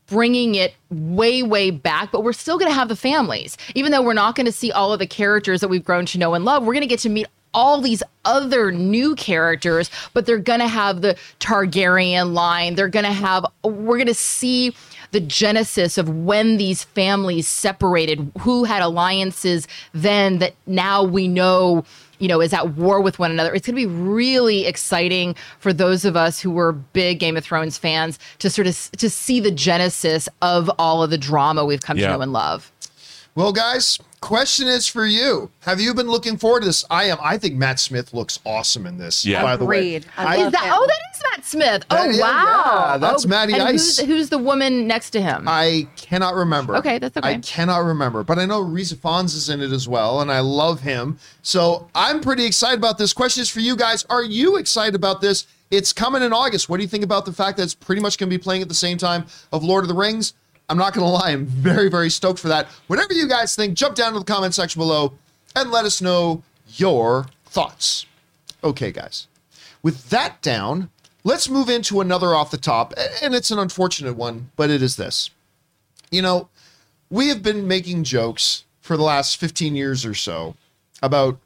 bringing 0.07 0.53
it 0.53 0.75
way 0.91 1.41
way 1.41 1.71
back 1.71 2.11
but 2.11 2.23
we're 2.23 2.31
still 2.31 2.59
going 2.59 2.69
to 2.69 2.75
have 2.75 2.89
the 2.89 2.95
families 2.95 3.57
even 3.73 3.91
though 3.91 4.03
we're 4.03 4.13
not 4.13 4.35
going 4.35 4.45
to 4.45 4.51
see 4.51 4.71
all 4.71 4.93
of 4.93 4.99
the 4.99 5.07
characters 5.07 5.61
that 5.61 5.67
we've 5.67 5.83
grown 5.83 6.05
to 6.05 6.19
know 6.19 6.35
and 6.35 6.45
love 6.45 6.63
we're 6.63 6.73
going 6.73 6.81
to 6.81 6.87
get 6.87 6.99
to 6.99 7.09
meet 7.09 7.25
all 7.55 7.81
these 7.81 8.03
other 8.25 8.71
new 8.71 9.15
characters 9.15 9.89
but 10.13 10.25
they're 10.27 10.37
going 10.37 10.59
to 10.59 10.67
have 10.67 11.01
the 11.01 11.17
Targaryen 11.39 12.33
line 12.33 12.75
they're 12.75 12.87
going 12.89 13.05
to 13.05 13.11
have 13.11 13.45
we're 13.63 13.97
going 13.97 14.05
to 14.07 14.13
see 14.13 14.75
the 15.11 15.19
genesis 15.21 15.97
of 15.97 16.09
when 16.09 16.57
these 16.57 16.83
families 16.83 17.47
separated 17.47 18.31
who 18.39 18.65
had 18.65 18.81
alliances 18.81 19.67
then 19.93 20.39
that 20.39 20.53
now 20.67 21.03
we 21.03 21.27
know 21.27 21.83
you 22.17 22.29
know, 22.29 22.39
is 22.39 22.53
at 22.53 22.75
war 22.75 23.01
with 23.01 23.19
one 23.19 23.29
another. 23.29 23.53
It's 23.53 23.67
going 23.67 23.75
to 23.75 23.87
be 23.87 23.93
really 23.93 24.65
exciting 24.65 25.35
for 25.59 25.73
those 25.73 26.05
of 26.05 26.15
us 26.15 26.39
who 26.39 26.49
were 26.49 26.71
big 26.71 27.19
Game 27.19 27.35
of 27.35 27.43
Thrones 27.43 27.77
fans 27.77 28.17
to 28.39 28.49
sort 28.49 28.67
of 28.67 28.89
to 28.97 29.09
see 29.09 29.41
the 29.41 29.51
genesis 29.51 30.29
of 30.41 30.71
all 30.79 31.03
of 31.03 31.09
the 31.09 31.17
drama 31.17 31.65
we've 31.65 31.81
come 31.81 31.97
Yeah. 31.97 32.07
to 32.07 32.13
know 32.13 32.21
and 32.21 32.31
love. 32.31 32.71
Well, 33.35 33.51
guys, 33.51 33.99
question 34.25 34.67
is 34.67 34.87
for 34.87 35.05
you. 35.05 35.51
Have 35.61 35.79
you 35.79 35.93
been 35.93 36.07
looking 36.07 36.35
forward 36.35 36.61
to 36.61 36.65
this? 36.65 36.83
I 36.89 37.05
am. 37.05 37.17
I 37.21 37.37
think 37.37 37.53
Matt 37.53 37.79
Smith 37.79 38.11
looks 38.11 38.39
awesome 38.43 38.87
in 38.87 38.97
this. 38.97 39.23
Yeah. 39.23 39.43
By 39.43 39.55
the 39.55 39.65
way, 39.65 39.77
Agreed. 39.97 40.05
I 40.17 40.37
Is 40.37 40.41
love 40.41 40.51
that, 40.53 40.71
oh, 40.73 40.87
that 40.87 41.15
is 41.15 41.23
Matt 41.31 41.45
Smith. 41.45 41.85
That 41.89 42.07
oh, 42.07 42.09
is- 42.09 42.19
wow. 42.19 42.83
yeah, 42.93 42.97
that's 42.97 43.25
oh, 43.25 43.29
Matty 43.29 43.53
Ice. 43.53 43.99
Who's, 43.99 44.07
who's 44.07 44.29
the 44.29 44.39
woman 44.39 44.87
next 44.87 45.11
to 45.11 45.21
him? 45.21 45.45
I 45.47 45.87
cannot 45.95 46.33
remember. 46.33 46.75
Okay, 46.77 46.97
that's 46.97 47.15
okay. 47.15 47.35
I 47.35 47.37
cannot 47.37 47.85
remember, 47.85 48.23
but 48.23 48.39
I 48.39 48.45
know 48.47 48.61
Rhys 48.61 48.91
Ifans 48.91 49.35
is 49.35 49.49
in 49.49 49.61
it 49.61 49.71
as 49.71 49.87
well, 49.87 50.21
and 50.21 50.31
I 50.31 50.39
love 50.39 50.81
him. 50.81 51.19
So 51.43 51.87
I'm 51.93 52.19
pretty 52.19 52.45
excited 52.45 52.79
about 52.79 52.97
this. 52.97 53.13
Question 53.13 53.43
is 53.43 53.49
for 53.49 53.59
you 53.59 53.75
guys: 53.75 54.05
Are 54.09 54.23
you 54.23 54.55
excited 54.55 54.95
about 54.95 55.21
this? 55.21 55.45
It's 55.69 55.93
coming 55.93 56.23
in 56.23 56.33
August. 56.33 56.67
What 56.67 56.77
do 56.77 56.83
you 56.83 56.89
think 56.89 57.03
about 57.03 57.25
the 57.25 57.33
fact 57.33 57.57
that 57.57 57.63
it's 57.63 57.75
pretty 57.75 58.01
much 58.01 58.17
going 58.17 58.29
to 58.29 58.35
be 58.35 58.41
playing 58.41 58.63
at 58.63 58.69
the 58.69 58.73
same 58.73 58.97
time 58.97 59.25
of 59.51 59.63
Lord 59.63 59.83
of 59.83 59.87
the 59.87 59.95
Rings? 59.95 60.33
I'm 60.69 60.77
not 60.77 60.93
going 60.93 61.05
to 61.05 61.11
lie. 61.11 61.31
I'm 61.31 61.45
very, 61.45 61.89
very 61.89 62.09
stoked 62.09 62.39
for 62.39 62.47
that. 62.47 62.67
Whatever 62.87 63.13
you 63.13 63.27
guys 63.27 63.55
think, 63.55 63.75
jump 63.75 63.95
down 63.95 64.13
to 64.13 64.19
the 64.19 64.25
comment 64.25 64.53
section 64.53 64.79
below 64.79 65.13
and 65.55 65.71
let 65.71 65.85
us 65.85 66.01
know 66.01 66.43
your 66.67 67.27
thoughts. 67.45 68.05
Okay, 68.63 68.91
guys. 68.91 69.27
With 69.83 70.09
that 70.09 70.41
down, 70.41 70.89
let's 71.23 71.49
move 71.49 71.69
into 71.69 72.01
another 72.01 72.33
off 72.33 72.51
the 72.51 72.57
top, 72.57 72.93
and 73.21 73.35
it's 73.35 73.51
an 73.51 73.59
unfortunate 73.59 74.15
one, 74.15 74.49
but 74.55 74.69
it 74.69 74.81
is 74.81 74.95
this. 74.95 75.29
You 76.09 76.21
know, 76.21 76.49
we 77.09 77.27
have 77.27 77.43
been 77.43 77.67
making 77.67 78.03
jokes 78.03 78.63
for 78.81 78.97
the 78.97 79.03
last 79.03 79.37
15 79.37 79.75
years 79.75 80.05
or 80.05 80.13
so 80.13 80.55
about 81.01 81.39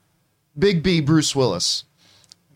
Big 0.57 0.81
B 0.81 1.01
Bruce 1.01 1.35
Willis 1.35 1.83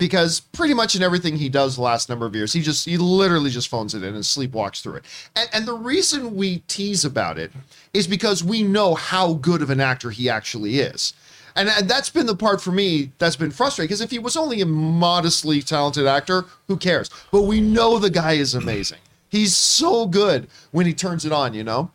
because 0.04 0.42
pretty 0.42 0.74
much 0.74 0.98
in 0.98 1.02
everything 1.02 1.38
he 1.38 1.48
does 1.48 1.78
the 1.78 1.82
last 1.82 2.10
number 2.10 2.26
of 2.26 2.36
years, 2.36 2.52
he 2.52 2.62
just 2.62 2.86
he 2.86 2.98
literally 2.98 3.50
just 3.50 3.70
phones 3.70 3.96
it 3.96 4.04
in 4.04 4.14
and 4.14 4.24
sleepwalks 4.24 4.82
through 4.82 4.96
it. 4.96 5.06
And, 5.34 5.48
and 5.54 5.66
the 5.66 5.74
reason 5.74 6.36
we 6.36 6.60
tease 6.68 7.06
about 7.06 7.40
it 7.40 7.54
is 7.94 8.06
because 8.06 8.44
we 8.44 8.64
know 8.64 8.96
how 8.96 9.36
good 9.36 9.62
of 9.62 9.70
an 9.70 9.80
actor 9.80 10.10
he 10.10 10.30
actually 10.30 10.80
is. 10.80 11.14
And, 11.56 11.70
and 11.70 11.90
that's 11.90 12.10
been 12.10 12.26
the 12.26 12.36
part 12.36 12.62
for 12.62 12.74
me 12.74 13.14
that's 13.18 13.38
been 13.38 13.52
frustrating 13.52 13.88
because 13.88 14.02
if 14.02 14.12
he 14.12 14.20
was 14.20 14.36
only 14.36 14.60
a 14.60 14.66
modestly 14.66 15.62
talented 15.62 16.06
actor, 16.06 16.44
who 16.68 16.76
cares? 16.76 17.10
But 17.32 17.44
we 17.44 17.62
know 17.62 17.98
the 17.98 18.10
guy 18.10 18.34
is 18.34 18.54
amazing. 18.54 19.00
He's 19.30 19.56
so 19.56 20.06
good 20.06 20.50
when 20.72 20.86
he 20.86 20.94
turns 20.94 21.24
it 21.24 21.32
on, 21.32 21.54
you 21.54 21.64
know? 21.64 21.92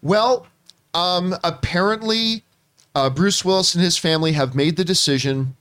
Well, 0.00 0.46
um, 0.94 1.36
apparently, 1.44 2.44
uh, 2.94 3.10
Bruce 3.10 3.44
Willis 3.44 3.74
and 3.74 3.84
his 3.84 3.98
family 3.98 4.32
have 4.32 4.54
made 4.54 4.76
the 4.76 4.84
decision 4.84 5.55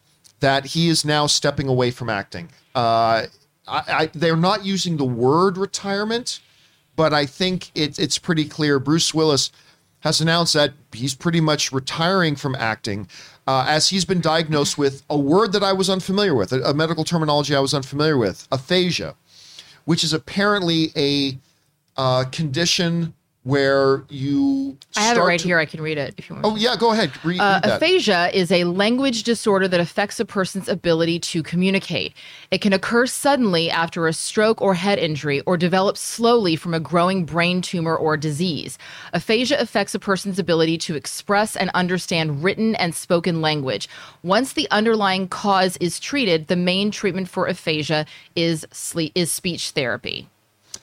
that 0.46 0.68
he 0.68 0.90
is 0.90 1.04
now 1.04 1.25
stepping 1.25 1.68
away 1.68 1.90
from 1.90 2.08
acting. 2.08 2.48
Uh, 2.75 3.25
I, 3.68 3.82
I, 3.88 4.10
they're 4.14 4.38
not 4.38 4.64
using 4.64 4.98
the 4.98 5.03
word 5.03 5.58
retirement, 5.58 6.40
but 6.96 7.16
I 7.16 7.25
think 7.25 7.72
it, 7.74 7.98
it's 7.98 8.20
pretty 8.20 8.46
clear. 8.46 8.77
Bruce 8.77 9.12
Willis 9.12 9.51
has 10.01 10.22
announced 10.22 10.53
that 10.53 10.74
he's 10.92 11.16
pretty 11.16 11.42
much 11.42 11.72
retiring 11.72 12.36
from 12.36 12.53
acting 12.53 13.08
uh, 13.48 13.66
as 13.68 13.90
he's 13.90 14.05
been 14.05 14.22
diagnosed 14.22 14.77
with 14.77 15.01
a 15.10 15.18
word 15.18 15.51
that 15.53 15.64
I 15.64 15.74
was 15.74 15.90
unfamiliar 15.90 16.36
with, 16.36 16.53
a, 16.53 16.62
a 16.62 16.75
medical 16.75 17.03
terminology 17.03 17.55
I 17.55 17.60
was 17.60 17.74
unfamiliar 17.74 18.16
with, 18.16 18.48
aphasia, 18.51 19.16
which 19.86 20.03
is 20.03 20.14
apparently 20.14 20.92
a 20.96 21.40
uh, 21.98 22.25
condition 22.25 23.15
where 23.46 24.03
you. 24.10 24.75
I 24.98 25.03
have 25.03 25.18
it 25.18 25.22
right 25.22 25.40
to- 25.40 25.48
here. 25.48 25.60
I 25.60 25.66
can 25.66 25.79
read 25.79 26.00
it 26.00 26.16
if 26.18 26.27
you 26.27 26.34
want. 26.36 26.46
Oh 26.48 26.55
yeah, 26.55 26.75
go 26.75 26.92
ahead. 26.92 27.12
Read, 27.24 27.40
Uh, 27.40 27.60
read 27.62 27.64
that. 27.64 27.75
aphasia 27.81 28.31
is 28.34 28.51
a 28.51 28.64
language 28.64 29.22
disorder 29.22 29.68
that 29.68 29.79
affects 29.79 30.20
a 30.20 30.25
person's 30.25 30.68
ability 30.68 31.20
to 31.20 31.44
communicate. 31.44 32.14
It 32.50 32.62
can 32.62 32.74
occur 32.74 33.05
suddenly 33.05 33.70
after 33.70 34.08
a 34.08 34.14
stroke 34.14 34.62
or 34.64 34.74
head 34.74 34.98
injury 34.98 35.42
or 35.42 35.58
develop 35.58 35.96
slowly 35.96 36.55
from 36.55 36.74
a 36.74 36.79
growing 36.79 37.24
brain 37.24 37.62
tumor 37.62 37.96
or 37.96 38.18
disease. 38.18 38.79
Aphasia 39.14 39.58
affects 39.60 39.94
a 39.94 40.00
person's 40.00 40.40
ability 40.40 40.79
to 40.79 40.96
express 40.96 41.55
and 41.55 41.70
understand 41.75 42.44
written 42.44 42.74
and 42.75 42.96
spoken 42.96 43.42
language. 43.42 43.88
Once 44.24 44.53
the 44.53 44.68
underlying 44.72 45.27
cause 45.27 45.77
is 45.77 46.00
treated, 46.00 46.48
the 46.48 46.55
main 46.55 46.90
treatment 46.90 47.29
for 47.29 47.46
aphasia 47.46 48.08
is 48.36 48.66
sleep 48.72 49.12
is 49.14 49.31
speech 49.31 49.70
therapy. 49.70 50.27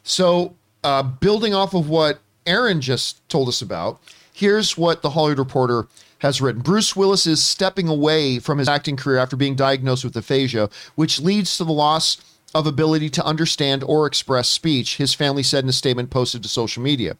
So, 0.04 0.54
uh, 0.84 1.02
building 1.02 1.54
off 1.54 1.74
of 1.74 1.88
what 1.88 2.20
Erin 2.46 2.80
just 2.80 3.26
told 3.28 3.48
us 3.48 3.62
about, 3.62 4.00
here's 4.32 4.76
what 4.76 5.02
the 5.02 5.10
Hollywood 5.10 5.38
Reporter 5.38 5.86
has 6.18 6.40
written. 6.40 6.62
Bruce 6.62 6.94
Willis 6.94 7.26
is 7.26 7.42
stepping 7.42 7.88
away 7.88 8.38
from 8.38 8.58
his 8.58 8.68
acting 8.68 8.96
career 8.96 9.18
after 9.18 9.36
being 9.36 9.56
diagnosed 9.56 10.04
with 10.04 10.16
aphasia, 10.16 10.70
which 10.94 11.20
leads 11.20 11.56
to 11.56 11.64
the 11.64 11.72
loss 11.72 12.16
of 12.54 12.66
ability 12.66 13.08
to 13.10 13.24
understand 13.24 13.82
or 13.84 14.06
express 14.06 14.48
speech, 14.48 14.96
his 14.96 15.14
family 15.14 15.42
said 15.42 15.64
in 15.64 15.70
a 15.70 15.72
statement 15.72 16.10
posted 16.10 16.42
to 16.42 16.48
social 16.48 16.82
media. 16.82 17.16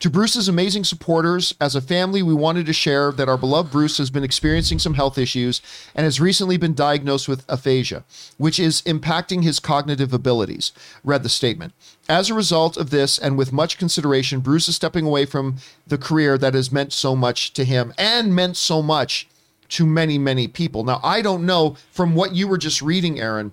To 0.00 0.10
Bruce's 0.10 0.48
amazing 0.48 0.84
supporters, 0.84 1.54
as 1.60 1.74
a 1.74 1.80
family, 1.80 2.22
we 2.22 2.34
wanted 2.34 2.66
to 2.66 2.72
share 2.72 3.12
that 3.12 3.28
our 3.28 3.36
beloved 3.36 3.70
Bruce 3.70 3.98
has 3.98 4.10
been 4.10 4.24
experiencing 4.24 4.78
some 4.78 4.94
health 4.94 5.18
issues 5.18 5.60
and 5.94 6.04
has 6.04 6.20
recently 6.20 6.56
been 6.56 6.74
diagnosed 6.74 7.28
with 7.28 7.44
aphasia, 7.48 8.04
which 8.36 8.58
is 8.58 8.82
impacting 8.82 9.42
his 9.42 9.60
cognitive 9.60 10.12
abilities, 10.12 10.72
read 11.04 11.22
the 11.22 11.28
statement. 11.28 11.72
As 12.08 12.30
a 12.30 12.34
result 12.34 12.76
of 12.76 12.90
this, 12.90 13.18
and 13.18 13.36
with 13.36 13.52
much 13.52 13.78
consideration, 13.78 14.40
Bruce 14.40 14.68
is 14.68 14.76
stepping 14.76 15.04
away 15.04 15.26
from 15.26 15.56
the 15.86 15.98
career 15.98 16.38
that 16.38 16.54
has 16.54 16.72
meant 16.72 16.92
so 16.92 17.14
much 17.14 17.52
to 17.54 17.64
him 17.64 17.92
and 17.98 18.34
meant 18.34 18.56
so 18.56 18.80
much 18.80 19.28
to 19.70 19.84
many, 19.84 20.16
many 20.18 20.48
people. 20.48 20.84
Now, 20.84 21.00
I 21.02 21.20
don't 21.20 21.44
know 21.44 21.76
from 21.90 22.14
what 22.14 22.34
you 22.34 22.48
were 22.48 22.58
just 22.58 22.80
reading, 22.80 23.20
Erin, 23.20 23.52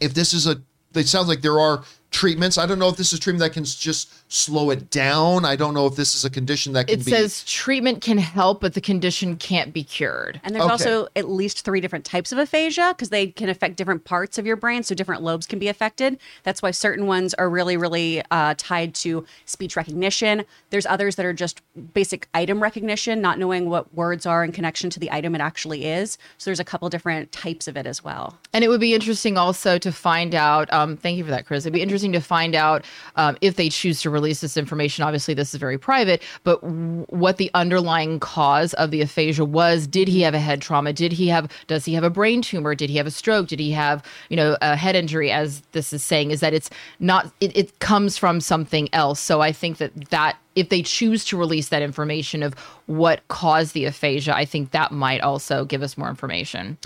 if 0.00 0.14
this 0.14 0.32
is 0.32 0.46
a 0.46 0.60
it 0.94 1.08
sounds 1.08 1.28
like 1.28 1.42
there 1.42 1.58
are 1.58 1.82
treatments. 2.10 2.56
I 2.56 2.66
don't 2.66 2.78
know 2.78 2.88
if 2.88 2.96
this 2.96 3.12
is 3.12 3.18
treatment 3.18 3.40
that 3.40 3.52
can 3.52 3.64
just 3.64 4.23
slow 4.34 4.70
it 4.70 4.90
down 4.90 5.44
i 5.44 5.54
don't 5.54 5.74
know 5.74 5.86
if 5.86 5.94
this 5.94 6.14
is 6.14 6.24
a 6.24 6.30
condition 6.30 6.72
that 6.72 6.88
can 6.88 6.98
It 6.98 7.04
be 7.04 7.10
says 7.12 7.44
treatment 7.44 8.00
can 8.02 8.18
help, 8.18 8.60
but 8.60 8.74
the 8.74 8.80
condition 8.80 9.36
can't 9.36 9.72
be 9.72 9.84
cured. 9.84 10.40
And 10.42 10.54
there's 10.54 10.64
Okay. 10.64 10.72
also 10.72 11.08
at 11.14 11.28
least 11.30 11.64
three 11.64 11.80
different 11.80 12.04
types 12.04 12.32
of 12.32 12.38
aphasia 12.38 12.94
because 12.96 13.10
they 13.10 13.28
can 13.28 13.48
affect 13.48 13.76
different 13.76 14.04
parts 14.04 14.38
of 14.38 14.46
your 14.46 14.56
brain. 14.56 14.82
So 14.82 14.94
different 14.94 15.22
lobes 15.22 15.46
can 15.46 15.58
be 15.58 15.68
affected. 15.68 16.18
That's 16.42 16.62
why 16.62 16.72
certain 16.72 17.06
ones 17.06 17.32
are 17.34 17.48
really, 17.48 17.76
really 17.76 18.22
uh, 18.30 18.54
tied 18.56 18.94
to 18.96 19.24
speech 19.44 19.76
recognition. 19.76 20.44
There's 20.70 20.86
others 20.86 21.14
that 21.16 21.24
are 21.26 21.32
just 21.32 21.60
basic 21.92 22.28
item 22.34 22.60
recognition, 22.62 23.20
not 23.20 23.38
knowing 23.38 23.68
what 23.70 23.92
words 23.94 24.26
are 24.26 24.42
in 24.44 24.50
connection 24.52 24.90
to 24.90 24.98
the 25.00 25.10
item 25.12 25.34
it 25.34 25.40
actually 25.40 25.86
is. 25.86 26.18
So 26.38 26.50
there's 26.50 26.60
a 26.60 26.64
couple 26.64 26.88
different 26.88 27.30
types 27.30 27.68
of 27.68 27.76
it 27.76 27.86
as 27.86 28.02
well. 28.02 28.36
And 28.52 28.64
it 28.64 28.68
would 28.68 28.80
be 28.80 28.94
interesting 28.94 29.36
also 29.38 29.78
to 29.78 29.92
find 29.92 30.34
out. 30.34 30.72
Um, 30.72 30.96
thank 30.96 31.18
you 31.18 31.24
for 31.24 31.30
that, 31.30 31.46
Chris. 31.46 31.64
It'd 31.64 31.72
be 31.72 31.82
interesting 31.82 32.12
to 32.12 32.20
find 32.20 32.54
out 32.54 32.84
um, 33.16 33.36
if 33.40 33.56
they 33.56 33.68
choose 33.68 34.00
to 34.02 34.10
release 34.10 34.23
this 34.32 34.56
information. 34.56 35.04
Obviously, 35.04 35.34
this 35.34 35.54
is 35.54 35.60
very 35.60 35.78
private, 35.78 36.22
but 36.42 36.60
w- 36.62 37.06
what 37.08 37.36
the 37.36 37.50
underlying 37.54 38.20
cause 38.20 38.74
of 38.74 38.90
the 38.90 39.00
aphasia 39.00 39.44
was. 39.44 39.86
Did 39.86 40.08
he 40.08 40.22
have 40.22 40.34
a 40.34 40.40
head 40.40 40.60
trauma? 40.60 40.92
Did 40.92 41.12
he 41.12 41.28
have? 41.28 41.50
Does 41.66 41.84
he 41.84 41.94
have 41.94 42.04
a 42.04 42.10
brain 42.10 42.42
tumor? 42.42 42.74
Did 42.74 42.90
he 42.90 42.96
have 42.96 43.06
a 43.06 43.10
stroke? 43.10 43.48
Did 43.48 43.60
he 43.60 43.72
have, 43.72 44.04
you 44.28 44.36
know, 44.36 44.56
a 44.62 44.76
head 44.76 44.96
injury? 44.96 45.30
As 45.30 45.62
this 45.72 45.92
is 45.92 46.02
saying, 46.02 46.30
is 46.30 46.40
that 46.40 46.54
it's 46.54 46.70
not. 47.00 47.32
It, 47.40 47.56
it 47.56 47.78
comes 47.78 48.16
from 48.18 48.40
something 48.40 48.88
else. 48.92 49.20
So 49.20 49.40
I 49.40 49.52
think 49.52 49.78
that 49.78 50.10
that 50.10 50.36
if 50.54 50.68
they 50.68 50.82
choose 50.82 51.24
to 51.26 51.36
release 51.36 51.68
that 51.68 51.82
information 51.82 52.42
of 52.42 52.54
what 52.86 53.26
caused 53.28 53.74
the 53.74 53.84
aphasia, 53.84 54.34
I 54.34 54.44
think 54.44 54.70
that 54.70 54.92
might 54.92 55.20
also 55.20 55.64
give 55.64 55.82
us 55.82 55.98
more 55.98 56.08
information. 56.08 56.78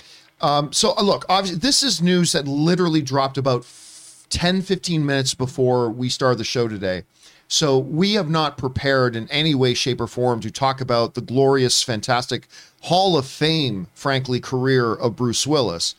so 0.70 0.94
uh, 0.96 1.02
look 1.02 1.24
obviously 1.28 1.58
this 1.58 1.82
is 1.82 2.00
news 2.00 2.32
that 2.32 2.46
literally 2.46 3.02
dropped 3.02 3.36
about 3.36 3.62
f- 3.62 4.24
10 4.30 4.62
15 4.62 5.04
minutes 5.04 5.34
before 5.34 5.90
we 5.90 6.08
started 6.08 6.38
the 6.38 6.44
show 6.44 6.68
today 6.68 7.02
so 7.48 7.78
we 7.78 8.12
have 8.12 8.28
not 8.28 8.58
prepared 8.58 9.16
in 9.16 9.30
any 9.30 9.54
way 9.54 9.74
shape 9.74 10.00
or 10.00 10.06
form 10.06 10.40
to 10.40 10.50
talk 10.50 10.80
about 10.80 11.14
the 11.14 11.20
glorious 11.20 11.82
fantastic 11.82 12.46
hall 12.82 13.16
of 13.16 13.26
fame 13.26 13.86
frankly 13.94 14.40
career 14.40 14.92
of 14.94 15.16
bruce 15.16 15.46
willis 15.46 15.94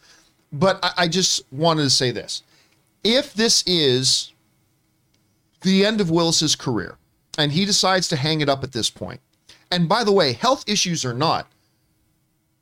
but 0.51 0.79
I, 0.83 0.91
I 0.97 1.07
just 1.07 1.41
wanted 1.51 1.83
to 1.83 1.89
say 1.89 2.11
this 2.11 2.43
if 3.03 3.33
this 3.33 3.63
is 3.65 4.33
the 5.61 5.85
end 5.85 6.01
of 6.01 6.09
Willis's 6.09 6.55
career 6.55 6.97
and 7.37 7.51
he 7.51 7.65
decides 7.65 8.07
to 8.09 8.15
hang 8.15 8.41
it 8.41 8.49
up 8.49 8.63
at 8.63 8.71
this 8.71 8.89
point, 8.89 9.21
and 9.71 9.87
by 9.87 10.03
the 10.03 10.11
way, 10.11 10.33
health 10.33 10.63
issues 10.67 11.05
or 11.05 11.13
not, 11.13 11.47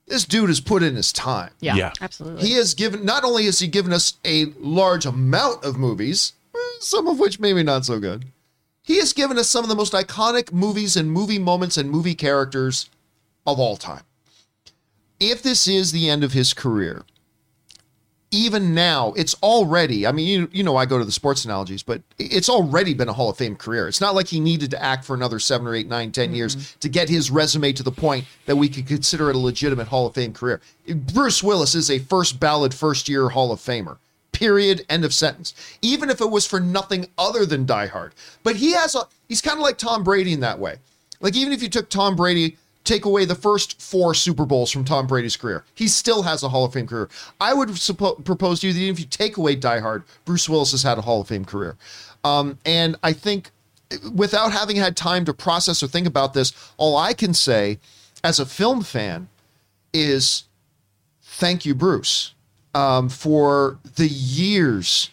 this 0.08 0.26
dude 0.26 0.50
has 0.50 0.62
put 0.62 0.84
in 0.84 0.96
his 0.96 1.12
time. 1.12 1.52
Yeah. 1.60 1.76
Yeah. 1.76 1.92
Absolutely. 2.02 2.48
He 2.48 2.54
has 2.54 2.74
given 2.74 3.04
not 3.04 3.24
only 3.24 3.46
has 3.46 3.60
he 3.60 3.68
given 3.68 3.92
us 3.92 4.14
a 4.24 4.46
large 4.58 5.06
amount 5.06 5.64
of 5.64 5.78
movies, 5.78 6.34
some 6.80 7.08
of 7.08 7.20
which 7.20 7.40
maybe 7.40 7.64
not 7.64 7.86
so 7.86 8.00
good. 8.00 8.26
He 8.88 9.00
has 9.00 9.12
given 9.12 9.38
us 9.38 9.50
some 9.50 9.66
of 9.66 9.70
the 9.70 9.76
most 9.76 9.92
iconic 9.92 10.54
movies 10.54 10.96
and 10.96 11.12
movie 11.12 11.40
moments 11.40 11.76
and 11.76 11.92
movie 11.92 12.16
characters 12.16 12.90
of 13.46 13.60
all 13.60 13.76
time. 13.76 14.04
If 15.20 15.44
this 15.44 15.68
is 15.68 15.92
the 15.92 16.10
end 16.10 16.24
of 16.24 16.32
his 16.32 16.54
career, 16.54 17.04
even 18.32 18.74
now, 18.74 19.12
it's 19.18 19.34
already, 19.44 20.08
I 20.08 20.14
mean, 20.14 20.28
you, 20.28 20.50
you 20.54 20.64
know, 20.64 20.78
I 20.78 20.86
go 20.86 21.00
to 21.00 21.04
the 21.04 21.12
sports 21.12 21.44
analogies, 21.44 21.84
but 21.84 22.02
it's 22.18 22.48
already 22.48 22.94
been 22.94 23.10
a 23.10 23.14
Hall 23.14 23.30
of 23.30 23.36
Fame 23.36 23.58
career. 23.58 23.90
It's 23.90 24.00
not 24.00 24.16
like 24.16 24.28
he 24.28 24.40
needed 24.40 24.72
to 24.72 24.82
act 24.82 25.04
for 25.04 25.14
another 25.14 25.40
seven 25.40 25.68
or 25.68 25.76
eight, 25.76 25.90
nine, 25.90 26.14
ten 26.14 26.34
years 26.34 26.56
mm-hmm. 26.56 26.80
to 26.80 26.88
get 26.88 27.10
his 27.10 27.30
resume 27.30 27.74
to 27.74 27.84
the 27.84 27.92
point 27.92 28.24
that 28.46 28.56
we 28.56 28.70
could 28.70 28.88
consider 28.88 29.30
it 29.30 29.36
a 29.36 29.40
legitimate 29.40 29.90
Hall 29.90 30.08
of 30.08 30.14
Fame 30.14 30.32
career. 30.32 30.62
Bruce 30.88 31.44
Willis 31.44 31.76
is 31.76 31.92
a 31.92 32.00
first 32.00 32.40
ballot, 32.40 32.74
first 32.74 33.10
year 33.10 33.28
Hall 33.28 33.52
of 33.52 33.60
Famer. 33.60 33.98
Period. 34.38 34.86
End 34.88 35.04
of 35.04 35.16
sentence. 35.16 35.56
Even 35.82 36.12
if 36.12 36.22
it 36.22 36.30
was 36.30 36.46
for 36.46 36.60
nothing 36.60 37.08
other 37.18 37.44
than 37.44 37.66
Die 37.66 37.88
Hard. 37.88 38.14
But 38.44 38.56
he 38.58 38.74
has 38.74 38.94
a, 38.94 39.08
he's 39.28 39.42
kind 39.42 39.58
of 39.58 39.64
like 39.64 39.80
Tom 39.80 40.04
Brady 40.04 40.32
in 40.32 40.42
that 40.42 40.60
way. 40.60 40.76
Like, 41.20 41.36
even 41.36 41.54
if 41.54 41.64
you 41.64 41.70
took 41.70 41.90
Tom 41.90 42.16
Brady, 42.16 42.56
take 42.84 43.06
away 43.06 43.26
the 43.26 43.34
first 43.34 43.82
four 43.82 44.14
Super 44.14 44.46
Bowls 44.46 44.70
from 44.70 44.86
Tom 44.86 45.08
Brady's 45.08 45.36
career, 45.36 45.64
he 45.74 45.88
still 45.88 46.22
has 46.22 46.44
a 46.44 46.50
Hall 46.50 46.66
of 46.66 46.74
Fame 46.74 46.86
career. 46.86 47.10
I 47.42 47.56
would 47.56 47.70
suppo- 47.70 48.24
propose 48.24 48.60
to 48.60 48.68
you 48.68 48.74
that 48.74 48.80
even 48.80 48.94
if 48.94 49.00
you 49.00 49.08
take 49.08 49.38
away 49.38 49.56
Die 49.56 49.80
Hard, 49.80 50.04
Bruce 50.24 50.48
Willis 50.48 50.70
has 50.70 50.84
had 50.84 51.00
a 51.00 51.02
Hall 51.02 51.22
of 51.22 51.28
Fame 51.28 51.46
career. 51.46 51.76
Um, 52.24 52.60
and 52.64 52.96
I 53.02 53.14
think 53.14 53.50
without 54.14 54.52
having 54.52 54.76
had 54.76 54.96
time 54.96 55.26
to 55.26 55.34
process 55.34 55.82
or 55.82 55.88
think 55.88 56.06
about 56.06 56.36
this, 56.36 56.54
all 56.78 56.96
I 56.96 57.14
can 57.14 57.34
say 57.34 57.80
as 58.24 58.40
a 58.40 58.46
film 58.46 58.84
fan 58.84 59.30
is 59.94 60.44
thank 61.24 61.66
you, 61.66 61.74
Bruce, 61.74 62.36
um, 62.78 63.10
for 63.10 63.80
the 63.96 64.08
years 64.08 65.10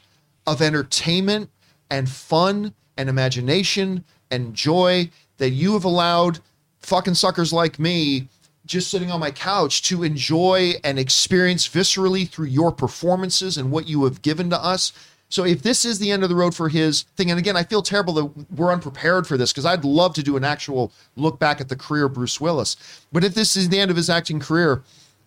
of 0.46 0.60
entertainment 0.60 1.48
and 1.90 2.10
fun 2.10 2.74
and 2.98 3.08
imagination 3.08 4.04
and 4.30 4.52
joy 4.52 5.08
that 5.38 5.48
you 5.48 5.72
have 5.72 5.84
allowed 5.84 6.40
fucking 6.80 7.14
suckers 7.14 7.54
like 7.54 7.78
me 7.78 8.28
just 8.66 8.90
sitting 8.90 9.10
on 9.10 9.18
my 9.18 9.30
couch 9.30 9.80
to 9.80 10.02
enjoy 10.02 10.74
and 10.84 10.98
experience 10.98 11.66
viscerally 11.66 12.28
through 12.28 12.48
your 12.48 12.70
performances 12.70 13.56
and 13.56 13.70
what 13.70 13.88
you 13.88 14.04
have 14.04 14.20
given 14.20 14.50
to 14.50 14.62
us. 14.62 14.92
So 15.30 15.44
if 15.44 15.62
this 15.62 15.86
is 15.86 15.98
the 15.98 16.10
end 16.10 16.22
of 16.22 16.28
the 16.28 16.36
road 16.36 16.54
for 16.54 16.68
his 16.68 17.02
thing, 17.16 17.30
and 17.30 17.38
again, 17.38 17.56
I 17.56 17.62
feel 17.62 17.80
terrible 17.80 18.12
that 18.14 18.50
we're 18.54 18.72
unprepared 18.72 19.26
for 19.26 19.38
this 19.38 19.52
because 19.52 19.64
I'd 19.64 19.86
love 19.86 20.12
to 20.14 20.22
do 20.22 20.36
an 20.36 20.44
actual 20.44 20.92
look 21.16 21.38
back 21.38 21.62
at 21.62 21.70
the 21.70 21.76
career 21.76 22.04
of 22.04 22.12
Bruce 22.12 22.42
Willis. 22.42 22.76
But 23.10 23.24
if 23.24 23.32
this 23.32 23.56
is 23.56 23.70
the 23.70 23.80
end 23.80 23.90
of 23.90 23.96
his 23.96 24.10
acting 24.10 24.38
career, 24.38 24.82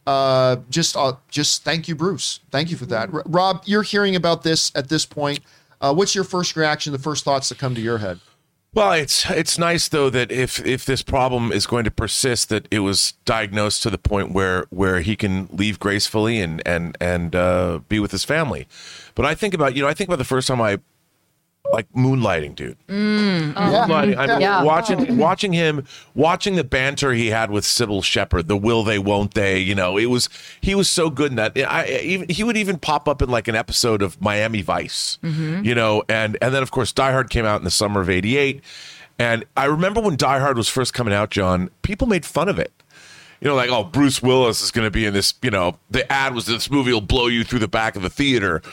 uh, 0.08 0.56
just 0.70 0.96
uh, 0.96 1.14
just 1.30 1.64
thank 1.64 1.88
you, 1.90 1.94
Bruce. 1.94 2.40
Thank 2.50 2.72
you 2.72 2.78
for 2.78 2.86
that. 2.86 3.14
R- 3.14 3.24
Rob, 3.26 3.62
you're 3.66 3.84
hearing 3.84 4.16
about 4.16 4.42
this 4.42 4.72
at 4.74 4.88
this 4.88 5.06
point. 5.06 5.42
Uh, 5.82 5.94
what's 5.94 6.16
your 6.16 6.24
first 6.24 6.56
reaction, 6.56 6.94
the 6.94 7.00
first 7.00 7.26
thoughts 7.26 7.50
that 7.50 7.58
come 7.58 7.76
to 7.76 7.82
your 7.82 7.98
head? 7.98 8.20
Well, 8.74 8.94
it's 8.94 9.30
it's 9.30 9.58
nice 9.58 9.90
though 9.90 10.10
that 10.10 10.32
if 10.32 10.66
if 10.66 10.86
this 10.86 11.02
problem 11.02 11.52
is 11.52 11.68
going 11.68 11.84
to 11.84 11.92
persist, 11.92 12.48
that 12.50 12.70
it 12.72 12.80
was 12.80 13.14
diagnosed 13.26 13.84
to 13.84 13.90
the 13.90 13.98
point 13.98 14.32
where 14.32 14.66
where 14.70 15.02
he 15.02 15.18
can 15.18 15.50
leave 15.52 15.78
gracefully 15.78 16.40
and 16.40 16.66
and 16.66 16.98
and 17.02 17.36
uh, 17.36 17.80
be 17.90 18.00
with 18.00 18.12
his 18.12 18.24
family. 18.24 18.66
But 19.14 19.26
I 19.26 19.36
think 19.36 19.54
about 19.54 19.76
you 19.76 19.82
know 19.82 19.90
I 19.90 19.94
think 19.94 20.08
about 20.08 20.20
the 20.20 20.26
first 20.26 20.48
time 20.48 20.62
I 20.62 20.80
like 21.72 21.92
moonlighting, 21.92 22.56
dude. 22.56 22.78
Mm. 22.88 23.54
Moonlighting. 23.54 24.18
I 24.18 24.28
mean, 24.28 24.42
Yeah. 24.42 24.64
watching 24.64 25.18
watching 25.18 25.54
him 25.54 25.84
watching 26.16 26.56
the 26.56 26.64
banter 26.64 27.14
he 27.14 27.28
had 27.28 27.52
with 27.52 27.66
Cybill 27.66 28.04
Shepherd, 28.04 28.48
the 28.48 28.58
will 28.58 28.84
they 28.84 29.00
won't 29.00 29.34
they. 29.34 29.60
You 29.60 29.76
know, 29.76 29.98
it 29.98 30.06
was 30.06 30.30
he 30.62 30.76
was 30.76 30.90
so 30.90 31.10
good 31.10 31.32
in 31.32 31.36
that. 31.36 31.58
I 31.58 31.88
even 32.04 32.30
he 32.30 32.44
would 32.44 32.58
even 32.58 32.78
pop 32.78 33.08
up 33.08 33.22
in 33.22 33.30
like 33.30 33.48
an 33.48 33.56
episode 33.56 34.02
of 34.02 34.22
Miami 34.22 34.62
Vice. 34.62 35.20
Mm-hmm. 35.24 35.66
You 35.66 35.76
know, 35.76 36.04
and 36.08 36.38
and 36.42 36.54
then 36.54 36.64
of 36.64 36.72
course 36.72 36.92
Die 36.94 37.12
Hard 37.12 37.30
came 37.30 37.46
out 37.46 37.60
in 37.60 37.64
the 37.66 37.72
summer 37.72 38.02
of 38.02 38.10
'88, 38.10 38.62
and 39.20 39.46
I 39.56 39.66
remember 39.66 40.00
when 40.02 40.16
Die 40.16 40.40
Hard 40.40 40.58
was 40.58 40.70
first 40.70 40.94
coming 40.94 41.14
out, 41.14 41.32
John. 41.32 41.70
People 41.82 42.08
made 42.08 42.26
fun 42.26 42.50
of 42.50 42.60
it 42.60 42.72
you 43.40 43.48
know, 43.48 43.56
like, 43.56 43.70
oh, 43.70 43.84
Bruce 43.84 44.22
Willis 44.22 44.64
is 44.64 44.72
going 44.72 44.88
to 44.88 44.92
be 44.92 45.06
in 45.06 45.14
this, 45.14 45.36
you 45.44 45.52
know, 45.52 45.78
the 45.92 46.12
ad 46.12 46.34
was 46.34 46.48
this 46.48 46.72
movie 46.72 46.92
will 46.92 47.02
blow 47.02 47.28
you 47.28 47.44
through 47.44 47.60
the 47.60 47.68
back 47.68 47.96
of 47.96 48.02
the 48.02 48.10
theater. 48.10 48.64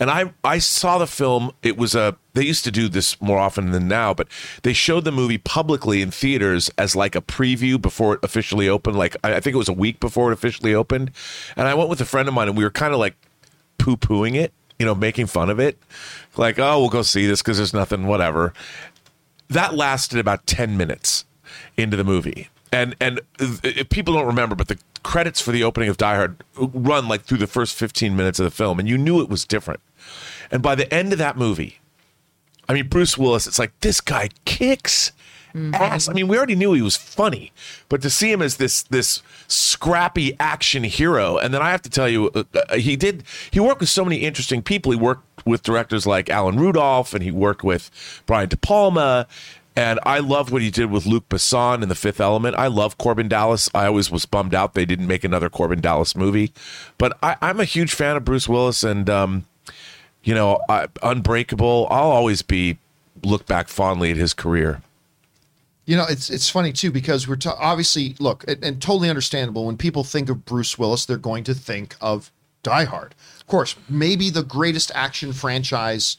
And 0.00 0.10
I 0.10 0.32
I 0.44 0.58
saw 0.58 0.98
the 0.98 1.06
film. 1.06 1.52
It 1.62 1.76
was 1.76 1.94
a 1.94 2.16
they 2.34 2.44
used 2.44 2.64
to 2.64 2.70
do 2.70 2.88
this 2.88 3.20
more 3.20 3.38
often 3.38 3.72
than 3.72 3.88
now, 3.88 4.14
but 4.14 4.28
they 4.62 4.72
showed 4.72 5.04
the 5.04 5.12
movie 5.12 5.38
publicly 5.38 6.02
in 6.02 6.10
theaters 6.10 6.70
as 6.78 6.94
like 6.94 7.16
a 7.16 7.20
preview 7.20 7.80
before 7.80 8.14
it 8.14 8.20
officially 8.22 8.68
opened. 8.68 8.96
Like 8.96 9.16
I 9.24 9.40
think 9.40 9.54
it 9.54 9.58
was 9.58 9.68
a 9.68 9.72
week 9.72 9.98
before 9.98 10.30
it 10.30 10.34
officially 10.34 10.74
opened. 10.74 11.10
And 11.56 11.66
I 11.66 11.74
went 11.74 11.90
with 11.90 12.00
a 12.00 12.04
friend 12.04 12.28
of 12.28 12.34
mine 12.34 12.48
and 12.48 12.56
we 12.56 12.64
were 12.64 12.70
kind 12.70 12.92
of 12.92 13.00
like 13.00 13.16
poo 13.78 13.96
pooing 13.96 14.34
it, 14.34 14.52
you 14.78 14.86
know, 14.86 14.94
making 14.94 15.26
fun 15.26 15.50
of 15.50 15.58
it. 15.58 15.78
Like, 16.36 16.58
oh, 16.58 16.78
we'll 16.80 16.90
go 16.90 17.02
see 17.02 17.26
this 17.26 17.42
because 17.42 17.56
there's 17.56 17.74
nothing, 17.74 18.06
whatever. 18.06 18.52
That 19.48 19.74
lasted 19.74 20.20
about 20.20 20.46
10 20.46 20.76
minutes 20.76 21.24
into 21.76 21.96
the 21.96 22.04
movie. 22.04 22.50
And 22.70 22.94
and 23.00 23.20
if 23.40 23.88
people 23.88 24.14
don't 24.14 24.26
remember, 24.26 24.54
but 24.54 24.68
the 24.68 24.78
credits 25.02 25.40
for 25.40 25.52
the 25.52 25.64
opening 25.64 25.88
of 25.88 25.96
Die 25.96 26.14
Hard 26.14 26.44
run 26.56 27.08
like 27.08 27.22
through 27.22 27.38
the 27.38 27.46
first 27.46 27.74
15 27.74 28.14
minutes 28.14 28.38
of 28.38 28.44
the 28.44 28.50
film, 28.50 28.78
and 28.78 28.88
you 28.88 28.98
knew 28.98 29.20
it 29.22 29.28
was 29.28 29.44
different. 29.44 29.80
And 30.50 30.62
by 30.62 30.74
the 30.74 30.92
end 30.92 31.12
of 31.12 31.18
that 31.18 31.36
movie, 31.36 31.78
I 32.68 32.74
mean 32.74 32.88
Bruce 32.88 33.16
Willis, 33.16 33.46
it's 33.46 33.58
like 33.58 33.78
this 33.80 34.00
guy 34.00 34.30
kicks 34.44 35.12
ass. 35.74 36.08
I 36.08 36.12
mean, 36.12 36.28
we 36.28 36.36
already 36.36 36.54
knew 36.54 36.72
he 36.72 36.82
was 36.82 36.96
funny, 36.96 37.52
but 37.88 38.02
to 38.02 38.10
see 38.10 38.30
him 38.30 38.42
as 38.42 38.56
this 38.56 38.82
this 38.84 39.22
scrappy 39.46 40.36
action 40.38 40.84
hero, 40.84 41.38
and 41.38 41.52
then 41.52 41.62
I 41.62 41.70
have 41.70 41.82
to 41.82 41.90
tell 41.90 42.08
you, 42.08 42.30
uh, 42.34 42.44
uh, 42.54 42.76
he 42.76 42.96
did 42.96 43.24
he 43.50 43.60
worked 43.60 43.80
with 43.80 43.88
so 43.88 44.04
many 44.04 44.18
interesting 44.18 44.62
people. 44.62 44.92
He 44.92 44.98
worked 44.98 45.46
with 45.46 45.62
directors 45.62 46.06
like 46.06 46.30
Alan 46.30 46.56
Rudolph, 46.56 47.14
and 47.14 47.22
he 47.22 47.30
worked 47.30 47.64
with 47.64 47.90
Brian 48.26 48.48
De 48.48 48.56
Palma. 48.56 49.26
And 49.76 50.00
I 50.02 50.18
loved 50.18 50.50
what 50.50 50.60
he 50.60 50.72
did 50.72 50.90
with 50.90 51.06
Luc 51.06 51.28
Besson 51.28 51.84
in 51.84 51.88
The 51.88 51.94
Fifth 51.94 52.20
Element. 52.20 52.56
I 52.56 52.66
love 52.66 52.98
Korben 52.98 53.28
Dallas. 53.28 53.70
I 53.72 53.86
always 53.86 54.10
was 54.10 54.26
bummed 54.26 54.52
out 54.52 54.74
they 54.74 54.84
didn't 54.84 55.06
make 55.06 55.22
another 55.22 55.48
Korben 55.48 55.80
Dallas 55.80 56.16
movie, 56.16 56.52
but 56.98 57.16
I, 57.22 57.36
I'm 57.40 57.60
a 57.60 57.64
huge 57.64 57.94
fan 57.94 58.16
of 58.16 58.24
Bruce 58.24 58.48
Willis, 58.48 58.82
and 58.82 59.08
um, 59.08 59.46
you 60.28 60.34
know, 60.34 60.60
I, 60.68 60.88
Unbreakable. 61.02 61.88
I'll 61.90 62.10
always 62.10 62.42
be 62.42 62.76
look 63.24 63.46
back 63.46 63.68
fondly 63.68 64.10
at 64.10 64.18
his 64.18 64.34
career. 64.34 64.82
You 65.86 65.96
know, 65.96 66.04
it's 66.06 66.28
it's 66.28 66.50
funny 66.50 66.70
too 66.70 66.90
because 66.90 67.26
we're 67.26 67.36
ta- 67.36 67.56
obviously 67.58 68.14
look 68.18 68.44
and, 68.46 68.62
and 68.62 68.82
totally 68.82 69.08
understandable 69.08 69.64
when 69.64 69.78
people 69.78 70.04
think 70.04 70.28
of 70.28 70.44
Bruce 70.44 70.78
Willis, 70.78 71.06
they're 71.06 71.16
going 71.16 71.44
to 71.44 71.54
think 71.54 71.96
of 72.02 72.30
Die 72.62 72.84
Hard. 72.84 73.14
Of 73.40 73.46
course, 73.46 73.74
maybe 73.88 74.28
the 74.28 74.42
greatest 74.42 74.92
action 74.94 75.32
franchise 75.32 76.18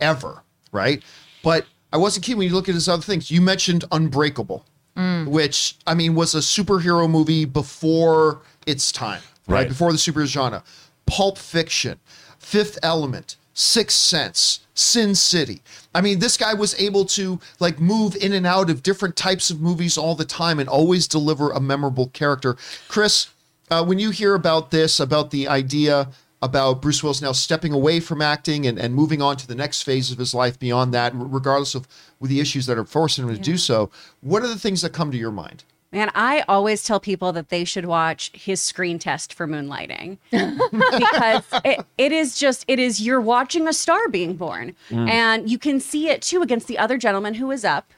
ever, 0.00 0.44
right? 0.72 1.02
But 1.42 1.66
I 1.92 1.98
wasn't 1.98 2.24
kidding 2.24 2.38
when 2.38 2.48
you 2.48 2.54
look 2.54 2.70
at 2.70 2.74
his 2.74 2.88
other 2.88 3.02
things. 3.02 3.30
You 3.30 3.42
mentioned 3.42 3.84
Unbreakable, 3.92 4.64
mm. 4.96 5.26
which 5.26 5.76
I 5.86 5.92
mean 5.92 6.14
was 6.14 6.34
a 6.34 6.38
superhero 6.38 7.08
movie 7.08 7.44
before 7.44 8.40
its 8.66 8.90
time, 8.92 9.20
right? 9.46 9.58
Right. 9.58 9.68
Before 9.68 9.92
the 9.92 9.98
superhero 9.98 10.24
genre. 10.24 10.64
Pulp 11.04 11.36
Fiction, 11.36 12.00
Fifth 12.38 12.78
Element, 12.82 13.36
Sixth 13.54 13.98
Sense, 13.98 14.60
Sin 14.74 15.14
City. 15.14 15.62
I 15.94 16.00
mean, 16.00 16.18
this 16.18 16.36
guy 16.36 16.54
was 16.54 16.78
able 16.80 17.04
to 17.06 17.38
like 17.60 17.80
move 17.80 18.16
in 18.16 18.32
and 18.32 18.46
out 18.46 18.70
of 18.70 18.82
different 18.82 19.16
types 19.16 19.50
of 19.50 19.60
movies 19.60 19.98
all 19.98 20.14
the 20.14 20.24
time 20.24 20.58
and 20.58 20.68
always 20.68 21.06
deliver 21.06 21.50
a 21.50 21.60
memorable 21.60 22.08
character. 22.08 22.56
Chris, 22.88 23.28
uh, 23.70 23.84
when 23.84 23.98
you 23.98 24.10
hear 24.10 24.34
about 24.34 24.70
this, 24.70 25.00
about 25.00 25.30
the 25.30 25.48
idea 25.48 26.08
about 26.42 26.82
Bruce 26.82 27.02
Willis 27.02 27.22
now 27.22 27.32
stepping 27.32 27.72
away 27.72 28.00
from 28.00 28.20
acting 28.20 28.66
and, 28.66 28.78
and 28.78 28.94
moving 28.94 29.22
on 29.22 29.36
to 29.36 29.46
the 29.46 29.54
next 29.54 29.82
phase 29.82 30.10
of 30.10 30.18
his 30.18 30.34
life 30.34 30.58
beyond 30.58 30.92
that, 30.92 31.12
regardless 31.14 31.74
of 31.76 31.86
with 32.18 32.30
the 32.30 32.40
issues 32.40 32.66
that 32.66 32.76
are 32.76 32.84
forcing 32.84 33.28
him 33.28 33.34
to 33.34 33.40
do 33.40 33.56
so, 33.56 33.90
what 34.20 34.42
are 34.42 34.48
the 34.48 34.58
things 34.58 34.82
that 34.82 34.92
come 34.92 35.12
to 35.12 35.16
your 35.16 35.30
mind? 35.30 35.62
Man, 35.92 36.10
I 36.14 36.42
always 36.48 36.82
tell 36.84 36.98
people 36.98 37.32
that 37.32 37.50
they 37.50 37.64
should 37.64 37.84
watch 37.84 38.30
his 38.34 38.62
screen 38.62 38.98
test 38.98 39.34
for 39.34 39.46
moonlighting 39.46 40.16
because 40.30 41.44
it, 41.64 41.84
it 41.98 42.12
is 42.12 42.38
just, 42.38 42.64
it 42.66 42.78
is, 42.78 43.00
you're 43.00 43.20
watching 43.20 43.68
a 43.68 43.74
star 43.74 44.08
being 44.08 44.34
born. 44.34 44.74
Mm. 44.88 45.10
And 45.10 45.50
you 45.50 45.58
can 45.58 45.80
see 45.80 46.08
it 46.08 46.22
too 46.22 46.40
against 46.40 46.66
the 46.66 46.78
other 46.78 46.96
gentleman 46.96 47.34
who 47.34 47.50
is 47.50 47.62
up. 47.62 47.92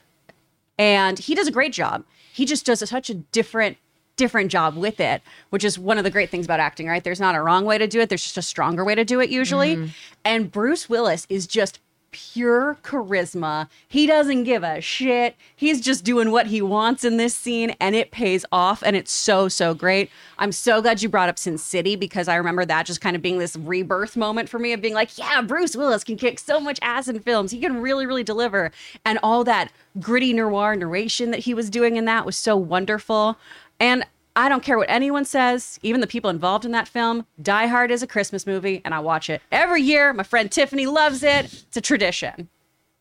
And 0.77 1.21
he 1.21 1.37
does 1.37 1.47
a 1.47 1.53
great 1.53 1.73
job. 1.73 2.05
He 2.33 2.45
just 2.45 2.67
does 2.67 2.83
a, 2.83 2.87
such 2.89 3.11
a 3.11 3.15
different, 3.15 3.77
different 4.17 4.51
job 4.51 4.77
with 4.77 4.99
it, 4.99 5.23
which 5.51 5.63
is 5.63 5.79
one 5.79 5.97
of 5.97 6.03
the 6.03 6.11
great 6.11 6.31
things 6.31 6.47
about 6.47 6.59
acting, 6.59 6.89
right? 6.89 7.05
There's 7.05 7.21
not 7.21 7.37
a 7.37 7.43
wrong 7.43 7.65
way 7.65 7.79
to 7.79 7.87
do 7.87 8.01
it, 8.01 8.09
there's 8.09 8.25
just 8.25 8.39
a 8.39 8.43
stronger 8.43 8.85
way 8.85 8.97
to 8.97 9.05
do 9.05 9.21
it 9.21 9.31
usually. 9.31 9.77
Mm. 9.77 9.91
And 10.25 10.51
Bruce 10.51 10.89
Willis 10.89 11.29
is 11.31 11.47
just 11.47 11.79
pure 12.15 12.79
charisma. 12.85 13.69
He 13.89 14.07
doesn't 14.07 14.45
give 14.45 14.63
a 14.63 14.81
shit. 14.81 15.35
He's 15.57 15.81
just 15.81 16.05
doing 16.05 16.31
what 16.31 16.47
he 16.47 16.63
wants 16.63 17.03
in 17.03 17.17
this 17.17 17.35
scene 17.35 17.75
and 17.81 17.97
it 17.97 18.13
pays 18.13 18.47
off 18.53 18.85
and 18.85 18.95
it's 18.95 19.11
so 19.11 19.49
so 19.49 19.75
great. 19.75 20.11
I'm 20.39 20.53
so 20.53 20.81
glad 20.81 21.03
you 21.03 21.09
brought 21.09 21.29
up 21.29 21.39
Sin 21.41 21.59
City 21.59 21.97
because 21.97 22.29
I 22.29 22.37
remember 22.37 22.65
that 22.65 22.87
just 22.87 23.01
kind 23.01 23.17
of 23.17 23.23
being 23.23 23.39
this 23.39 23.57
rebirth 23.57 24.17
moment 24.17 24.49
for 24.49 24.61
me 24.61 24.73
of 24.73 24.81
being 24.81 24.95
like, 24.95 25.19
yeah, 25.19 25.43
Bruce 25.43 25.75
Willis 25.75 26.05
can 26.05 26.17
kick 26.17 26.39
so 26.39 26.61
much 26.61 26.79
ass 26.83 27.09
in 27.09 27.19
films. 27.19 27.51
He 27.51 27.59
can 27.59 27.81
really 27.83 28.07
really 28.07 28.25
deliver 28.25 28.71
and 29.05 29.19
all 29.23 29.43
that 29.45 29.73
gritty 29.99 30.33
noir 30.33 30.77
narration 30.77 31.33
that 31.33 31.41
he 31.41 31.53
was 31.53 31.69
doing 31.69 31.97
in 31.97 32.05
that 32.05 32.25
was 32.25 32.39
so 32.39 32.57
wonderful. 32.57 33.37
And 33.81 34.07
I 34.37 34.49
don't 34.49 34.63
care 34.63 34.79
what 34.79 34.91
anyone 34.91 35.25
says, 35.25 35.79
even 35.83 36.01
the 36.01 36.07
people 36.07 36.29
involved 36.29 36.65
in 36.65 36.73
that 36.73 36.89
film. 36.89 37.25
Die 37.41 37.67
Hard 37.67 37.91
is 37.91 38.03
a 38.03 38.07
Christmas 38.07 38.47
movie, 38.47 38.83
and 38.85 38.93
I 38.93 38.99
watch 38.99 39.31
it 39.31 39.41
every 39.53 39.83
year. 39.83 40.13
My 40.13 40.25
friend 40.25 40.51
Tiffany 40.51 40.87
loves 40.87 41.23
it. 41.23 41.45
It's 41.45 41.77
a 41.77 41.81
tradition. 41.81 42.49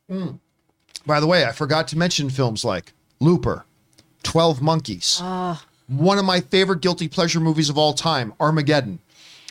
Hmm. 0.08 0.32
By 1.06 1.20
the 1.20 1.28
way, 1.28 1.46
I 1.46 1.52
forgot 1.52 1.88
to 1.90 1.98
mention 1.98 2.30
films 2.30 2.64
like 2.64 2.94
Looper, 3.20 3.66
12 4.24 4.62
Monkeys, 4.62 5.20
ah. 5.22 5.66
one 5.88 6.20
of 6.20 6.26
my 6.26 6.40
favorite 6.40 6.82
guilty 6.82 7.08
pleasure 7.08 7.40
movies 7.40 7.70
of 7.70 7.78
all 7.78 7.94
time, 7.94 8.34
Armageddon. 8.40 9.00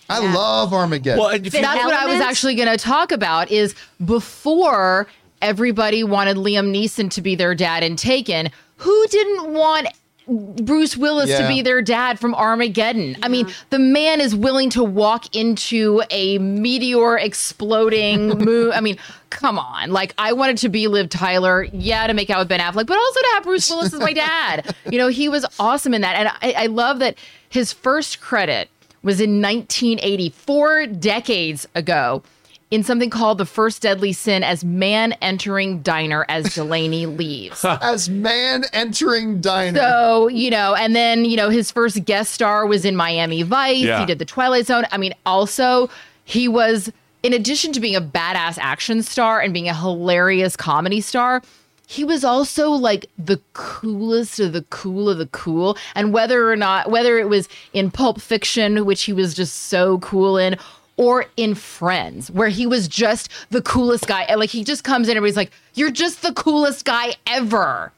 I 0.09 0.19
love 0.33 0.73
Armageddon. 0.73 1.19
Well, 1.19 1.31
and 1.31 1.47
if 1.47 1.55
you, 1.55 1.63
That's 1.63 1.85
what 1.85 1.95
I 1.95 2.07
was 2.07 2.21
actually 2.21 2.55
going 2.55 2.69
to 2.69 2.77
talk 2.77 3.13
about 3.13 3.51
is 3.51 3.75
before 4.05 5.07
everybody 5.41 6.05
wanted 6.05 6.37
Liam 6.37 6.71
Neeson 6.71 7.11
to 7.11 7.23
be 7.23 7.35
their 7.35 7.55
dad 7.55 7.83
in 7.83 7.97
Taken, 7.97 8.51
who 8.77 9.07
didn't 9.09 9.53
want 9.53 9.89
Bruce 10.33 10.97
Willis 10.97 11.29
Yeah. 11.31 11.43
to 11.43 11.49
be 11.49 11.63
their 11.63 11.83
dad 11.83 12.19
from 12.19 12.35
Armageddon? 12.35 13.17
I 13.23 13.29
mean, 13.29 13.47
the 13.71 13.79
man 13.79 14.21
is 14.21 14.35
willing 14.35 14.71
to 14.71 14.83
walk 14.85 15.35
into 15.35 16.03
a 16.11 16.39
meteor 16.39 17.17
exploding 17.19 18.29
moon. 18.39 18.73
I 18.73 18.81
mean, 18.81 18.97
come 19.31 19.59
on. 19.59 19.91
Like 19.91 20.15
I 20.19 20.33
wanted 20.33 20.59
to 20.59 20.69
be 20.69 20.89
Liv 20.89 21.09
Tyler, 21.09 21.65
yeah, 21.73 22.07
to 22.07 22.15
make 22.15 22.31
out 22.31 22.39
with 22.39 22.49
Ben 22.49 22.61
Affleck, 22.61 22.87
but 22.87 22.97
also 22.99 23.21
to 23.21 23.29
have 23.35 23.43
Bruce 23.45 23.69
Willis 23.71 23.93
as 23.95 24.01
my 24.01 24.13
dad. 24.13 24.75
You 24.91 24.99
know, 24.99 25.09
he 25.09 25.29
was 25.29 25.47
awesome 25.59 25.95
in 25.95 26.03
that. 26.03 26.17
And 26.17 26.29
I, 26.43 26.65
I 26.65 26.67
love 26.67 26.99
that 26.99 27.17
his 27.49 27.73
first 27.73 28.21
credit 28.21 28.69
was 29.03 29.21
in 29.21 29.41
1984, 29.41 30.87
decades 30.87 31.67
ago, 31.75 32.23
in 32.73 32.83
something 32.83 33.11
called 33.11 33.37
The 33.37 33.45
First 33.45 33.83
Deadly 33.83 34.15
Sin 34.15 34.43
as 34.43 34.65
man 34.65 35.13
entering 35.21 35.83
diner 35.83 36.25
as 36.31 36.55
Delaney 36.55 37.05
leaves. 37.21 37.63
As 37.67 38.09
man 38.09 38.65
entering 38.73 39.43
diner. 39.43 39.79
So, 39.79 40.29
you 40.29 40.51
know, 40.51 40.75
and 40.75 40.97
then, 40.97 41.27
you 41.27 41.37
know, 41.37 41.51
his 41.51 41.71
first 41.71 42.03
guest 42.07 42.33
star 42.33 42.67
was 42.67 42.87
in 42.87 42.97
Miami 42.97 43.43
Vice. 43.43 43.77
Yeah. 43.77 44.01
He 44.01 44.07
did 44.07 44.19
The 44.19 44.25
Twilight 44.25 44.67
Zone. 44.67 44.87
I 44.91 44.97
mean, 44.97 45.13
also, 45.27 45.91
he 46.25 46.49
was, 46.49 46.91
in 47.23 47.35
addition 47.35 47.75
to 47.75 47.81
being 47.81 47.95
a 47.95 48.01
badass 48.01 48.57
action 48.59 49.03
star 49.03 49.39
and 49.39 49.53
being 49.53 49.69
a 49.69 49.75
hilarious 49.75 50.57
comedy 50.57 51.03
star, 51.03 51.43
he 51.87 52.05
was 52.05 52.25
also 52.25 52.71
like 52.71 53.05
the 53.19 53.39
coolest 53.53 54.41
of 54.41 54.55
the 54.55 54.63
cool 54.71 55.11
of 55.11 55.19
the 55.19 55.27
cool. 55.27 55.77
And 55.95 56.15
whether 56.15 56.51
or 56.51 56.57
not, 56.57 56.91
whether 56.91 57.19
it 57.19 57.29
was 57.29 57.51
in 57.75 57.91
Pulp 57.91 58.19
Fiction, 58.19 58.87
which 58.87 59.03
he 59.03 59.13
was 59.13 59.35
just 59.35 59.65
so 59.65 59.99
cool 59.99 60.39
in, 60.39 60.57
or 60.97 61.27
in 61.37 61.55
Friends, 61.55 62.31
where 62.31 62.49
he 62.49 62.67
was 62.67 62.87
just 62.89 63.29
the 63.51 63.63
coolest 63.63 64.07
guy. 64.07 64.23
And 64.23 64.39
like 64.39 64.51
he 64.51 64.63
just 64.65 64.85
comes 64.85 65.09
in 65.09 65.13
and 65.13 65.17
everybody's 65.19 65.37
like, 65.37 65.53
You're 65.75 65.91
just 65.91 66.23
the 66.23 66.33
coolest 66.33 66.85
guy 66.85 67.15
ever. 67.27 67.93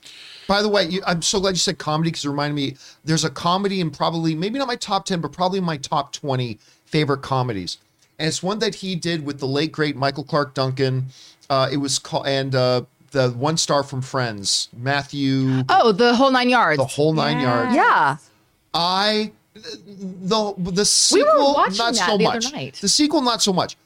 By 0.47 0.61
the 0.63 0.69
way, 0.69 0.85
you, 0.85 1.03
I'm 1.07 1.23
so 1.23 1.41
glad 1.41 1.51
you 1.51 1.57
said 1.57 1.79
comedy 1.79 2.11
because 2.11 2.25
it 2.25 2.29
reminded 2.29 2.55
me 2.55 2.77
there's 3.05 3.25
a 3.25 3.31
comedy 3.31 3.81
in 3.81 3.91
probably, 3.91 4.35
maybe 4.35 4.59
not 4.59 4.69
my 4.69 4.77
top 4.77 5.07
10, 5.07 5.21
but 5.23 5.33
probably 5.33 5.59
my 5.61 5.79
top 5.79 6.13
20 6.13 6.59
favorite 6.85 7.23
comedies. 7.23 7.79
And 8.19 8.29
it's 8.29 8.43
one 8.43 8.59
that 8.59 8.77
he 8.77 8.95
did 8.95 9.25
with 9.25 9.41
the 9.41 9.47
late, 9.47 9.73
great 9.73 9.97
Michael 9.97 10.23
Clarke 10.23 10.53
Duncan. 10.55 11.07
Uh, 11.49 11.69
it 11.73 11.79
was 11.79 11.99
called, 11.99 12.27
and 12.27 12.55
uh, 12.55 12.83
the 13.13 13.31
one 13.31 13.57
star 13.57 13.83
from 13.83 14.03
Friends, 14.03 14.69
Matthew, 14.77 15.63
Oh, 15.71 15.93
the 15.93 16.15
whole 16.15 16.31
nine 16.31 16.51
yards. 16.51 16.79
the 16.79 16.85
whole 16.85 17.15
nine 17.15 17.41
yards. 17.41 17.75
yeah. 17.75 18.19
I 18.75 19.33
the 19.55 20.55
the 20.59 20.85
sequel 20.85 21.25
We 21.33 21.39
were 21.47 21.55
watching 21.55 21.77
not 21.79 21.95
that 21.95 22.09
so 22.09 22.19
the 22.19 22.27
other 22.27 22.35
much. 22.41 22.53
night. 22.53 22.75
The 22.81 22.89
sequel 22.89 23.21
not 23.23 23.43
so 23.43 23.53
much. 23.53 23.77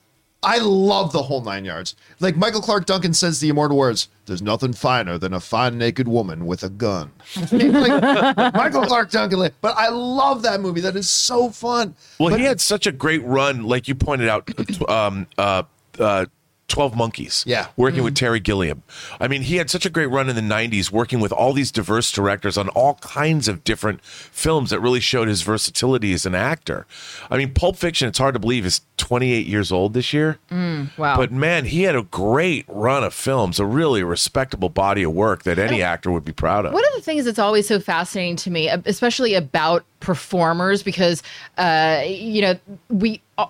I 0.41 0.59
love 0.59 1.11
the 1.13 1.23
whole 1.23 1.41
nine 1.43 1.65
yards. 1.65 1.97
Like 2.21 2.37
Michael 2.37 2.61
Clarke 2.61 2.87
Duncan 2.87 3.13
says 3.13 3.41
the 3.41 3.49
immortal 3.49 3.77
words, 3.77 4.07
"There's 4.27 4.41
nothing 4.41 4.73
finer 4.73 5.19
than 5.19 5.33
a 5.35 5.41
fine 5.41 5.79
naked 5.79 6.07
woman 6.07 6.47
with 6.47 6.63
a 6.63 6.69
gun." 6.69 7.11
Like, 7.51 8.55
Michael 8.55 8.87
Clarke 8.87 9.11
Duncan, 9.11 9.51
but 9.61 9.77
I 9.77 9.89
love 9.89 10.43
that 10.43 10.61
movie. 10.61 10.81
That 10.81 10.95
is 10.97 11.11
so 11.11 11.51
fun. 11.51 11.97
well, 12.21 12.35
he 12.35 12.45
had 12.45 12.61
such 12.61 12.87
a 12.87 12.93
great 12.93 13.25
run, 13.25 13.65
like 13.65 13.89
you 13.89 13.95
pointed 13.97 14.29
out. 14.29 14.49
Um, 14.89 15.27
uh, 15.37 15.65
uh, 15.99 16.27
Twelve 16.69 16.95
Monkeys. 16.95 17.45
Yeah. 17.47 17.69
working 17.77 18.03
with 18.03 18.15
mm. 18.15 18.19
Terry 18.19 18.41
Gilliam. 18.41 18.83
I 19.19 19.27
mean, 19.27 19.43
he 19.43 19.57
had 19.57 19.71
such 19.71 19.87
a 19.87 19.91
great 19.91 20.07
run 20.07 20.29
in 20.29 20.37
the 20.37 20.43
'90s, 20.43 20.93
working 20.93 21.19
with 21.19 21.33
all 21.33 21.53
these 21.53 21.73
diverse 21.73 22.13
directors 22.13 22.57
on 22.57 22.69
all 22.71 22.95
kinds 22.97 23.49
of 23.49 23.65
different 23.65 24.05
films 24.05 24.71
that 24.71 24.81
really 24.81 25.01
showed 25.01 25.29
his 25.29 25.43
versatility 25.43 26.13
as 26.13 26.27
an 26.27 26.35
actor. 26.35 26.87
I 27.31 27.39
mean, 27.39 27.55
Pulp 27.55 27.77
Fiction. 27.77 28.09
It's 28.09 28.19
hard 28.19 28.35
to 28.35 28.39
believe 28.39 28.67
is 28.67 28.83
28 28.99 29.47
years 29.47 29.73
old 29.73 29.95
this 29.95 30.13
year. 30.13 30.39
Mm, 30.51 30.97
wow. 30.99 31.17
But 31.17 31.33
man, 31.33 31.65
he 31.65 31.83
had 31.83 31.97
a 31.97 32.03
great 32.03 32.67
run 32.69 33.03
of 33.03 33.15
films, 33.15 33.59
a 33.59 33.67
really 33.67 34.03
respectable 34.03 34.69
body 34.69 35.03
of 35.03 35.13
work 35.13 35.45
that 35.45 35.59
any 35.59 35.83
actor 35.83 36.11
would 36.13 36.25
be 36.25 36.33
proud 36.33 36.67
of. 36.67 36.73
One 36.73 36.85
of 36.85 36.95
the 36.95 37.03
things 37.03 37.25
that's 37.25 37.39
always 37.39 37.67
so 37.67 37.81
fascinating 37.81 38.37
to 38.37 38.51
me, 38.51 38.69
especially 38.69 39.35
about 39.35 39.85
performers, 40.01 40.83
because 40.83 41.23
uh, 41.57 42.03
you 42.05 42.43
know 42.43 42.59
we. 42.89 43.23
Uh, 43.39 43.47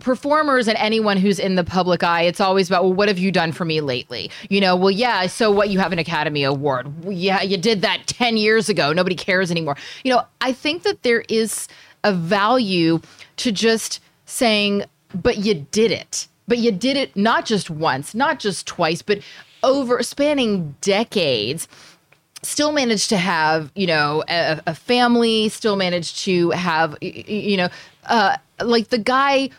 Performers 0.00 0.68
and 0.68 0.76
anyone 0.78 1.16
who's 1.16 1.38
in 1.38 1.54
the 1.54 1.64
public 1.64 2.02
eye 2.02 2.22
it's 2.22 2.40
always 2.40 2.68
about 2.68 2.84
well 2.84 2.92
what 2.92 3.08
have 3.08 3.18
you 3.18 3.32
done 3.32 3.50
for 3.50 3.64
me 3.64 3.80
lately? 3.80 4.30
You 4.50 4.60
know 4.60 4.76
well 4.76 4.90
yeah 4.90 5.26
so 5.26 5.50
what 5.50 5.70
you 5.70 5.78
have 5.78 5.92
an 5.92 5.98
academy 5.98 6.44
award. 6.44 6.92
Yeah 7.06 7.40
you 7.42 7.56
did 7.56 7.80
that 7.82 8.06
10 8.06 8.36
years 8.36 8.68
ago. 8.68 8.92
Nobody 8.92 9.16
cares 9.16 9.50
anymore. 9.50 9.76
You 10.04 10.12
know 10.12 10.22
i 10.40 10.52
think 10.52 10.82
that 10.82 11.02
there 11.02 11.24
is 11.28 11.66
a 12.04 12.12
value 12.12 13.00
to 13.38 13.50
just 13.50 14.00
saying 14.26 14.84
but 15.14 15.38
you 15.38 15.66
did 15.70 15.90
it. 15.90 16.28
But 16.46 16.58
you 16.58 16.72
did 16.72 16.96
it 16.96 17.16
not 17.16 17.46
just 17.46 17.70
once 17.70 18.14
not 18.14 18.38
just 18.38 18.66
twice 18.66 19.00
but 19.00 19.20
over 19.62 20.02
spanning 20.02 20.76
decades 20.82 21.68
still 22.42 22.70
managed 22.70 23.08
to 23.08 23.16
have 23.16 23.72
you 23.74 23.86
know 23.86 24.22
a, 24.28 24.60
a 24.66 24.74
family 24.74 25.48
still 25.48 25.74
managed 25.76 26.18
to 26.18 26.50
have 26.50 26.96
you 27.00 27.56
know 27.56 27.68
uh 28.04 28.36
like 28.62 28.88
the 28.88 28.98
guy 28.98 29.50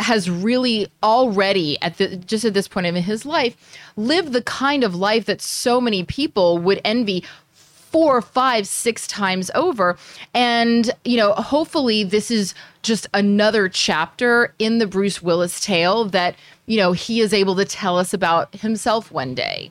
has 0.00 0.28
really 0.28 0.90
already 1.02 1.80
at 1.82 1.98
the 1.98 2.16
just 2.16 2.44
at 2.44 2.54
this 2.54 2.68
point 2.68 2.86
in 2.86 2.94
his 2.96 3.24
life 3.24 3.56
lived 3.96 4.32
the 4.32 4.42
kind 4.42 4.82
of 4.82 4.94
life 4.94 5.26
that 5.26 5.40
so 5.40 5.80
many 5.80 6.02
people 6.04 6.58
would 6.58 6.80
envy 6.84 7.24
four 7.52 8.22
five 8.22 8.66
six 8.66 9.06
times 9.06 9.50
over 9.54 9.96
and 10.32 10.90
you 11.04 11.16
know 11.16 11.32
hopefully 11.34 12.02
this 12.02 12.30
is 12.30 12.54
just 12.82 13.06
another 13.14 13.68
chapter 13.68 14.54
in 14.58 14.78
the 14.78 14.86
bruce 14.86 15.20
willis 15.20 15.60
tale 15.60 16.04
that 16.04 16.34
you 16.66 16.78
know 16.78 16.92
he 16.92 17.20
is 17.20 17.34
able 17.34 17.54
to 17.54 17.64
tell 17.64 17.98
us 17.98 18.14
about 18.14 18.54
himself 18.54 19.10
one 19.10 19.34
day 19.34 19.70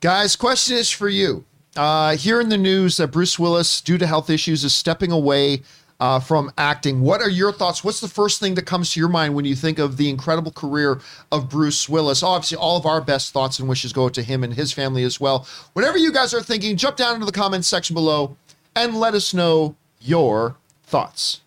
Guys, 0.00 0.34
question 0.34 0.78
is 0.78 0.90
for 0.90 1.10
you. 1.10 1.44
Uh, 1.76 2.16
here 2.16 2.40
in 2.40 2.48
the 2.48 2.56
news 2.56 2.96
that 2.96 3.08
Bruce 3.08 3.38
Willis, 3.38 3.82
due 3.82 3.98
to 3.98 4.06
health 4.06 4.30
issues, 4.30 4.64
is 4.64 4.74
stepping 4.74 5.12
away 5.12 5.60
uh, 6.00 6.18
from 6.18 6.50
acting. 6.58 7.02
What 7.02 7.20
are 7.20 7.28
your 7.28 7.52
thoughts? 7.52 7.84
What's 7.84 8.00
the 8.00 8.08
first 8.08 8.40
thing 8.40 8.54
that 8.54 8.66
comes 8.66 8.92
to 8.92 9.00
your 9.00 9.08
mind 9.08 9.34
when 9.34 9.44
you 9.44 9.54
think 9.54 9.78
of 9.78 9.96
the 9.96 10.08
incredible 10.08 10.50
career 10.50 11.00
of 11.30 11.48
Bruce 11.48 11.88
Willis? 11.88 12.22
Obviously, 12.22 12.56
all 12.56 12.76
of 12.76 12.86
our 12.86 13.00
best 13.00 13.32
thoughts 13.32 13.58
and 13.58 13.68
wishes 13.68 13.92
go 13.92 14.08
to 14.08 14.22
him 14.22 14.42
and 14.42 14.54
his 14.54 14.72
family 14.72 15.04
as 15.04 15.20
well. 15.20 15.46
Whatever 15.74 15.98
you 15.98 16.10
guys 16.10 16.32
are 16.34 16.42
thinking, 16.42 16.76
jump 16.76 16.96
down 16.96 17.14
into 17.14 17.26
the 17.26 17.32
comments 17.32 17.68
section 17.68 17.94
below 17.94 18.36
and 18.74 18.98
let 18.98 19.14
us 19.14 19.34
know 19.34 19.76
your 20.00 20.56
thoughts. 20.84 21.42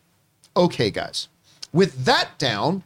Okay, 0.55 0.91
guys. 0.91 1.27
With 1.71 2.05
that 2.05 2.37
down, 2.37 2.83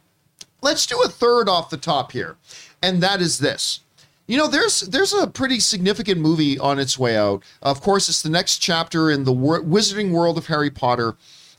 let's 0.62 0.86
do 0.86 1.00
a 1.02 1.08
third 1.08 1.48
off 1.48 1.68
the 1.68 1.76
top 1.76 2.12
here, 2.12 2.36
and 2.82 3.02
that 3.02 3.20
is 3.20 3.38
this. 3.38 3.80
You 4.26 4.36
know, 4.36 4.46
there's 4.46 4.82
there's 4.82 5.12
a 5.12 5.26
pretty 5.26 5.60
significant 5.60 6.20
movie 6.20 6.58
on 6.58 6.78
its 6.78 6.98
way 6.98 7.16
out. 7.16 7.42
Of 7.62 7.80
course, 7.80 8.08
it's 8.08 8.22
the 8.22 8.30
next 8.30 8.58
chapter 8.58 9.10
in 9.10 9.24
the 9.24 9.32
Wizarding 9.32 10.12
World 10.12 10.38
of 10.38 10.46
Harry 10.46 10.70
Potter. 10.70 11.16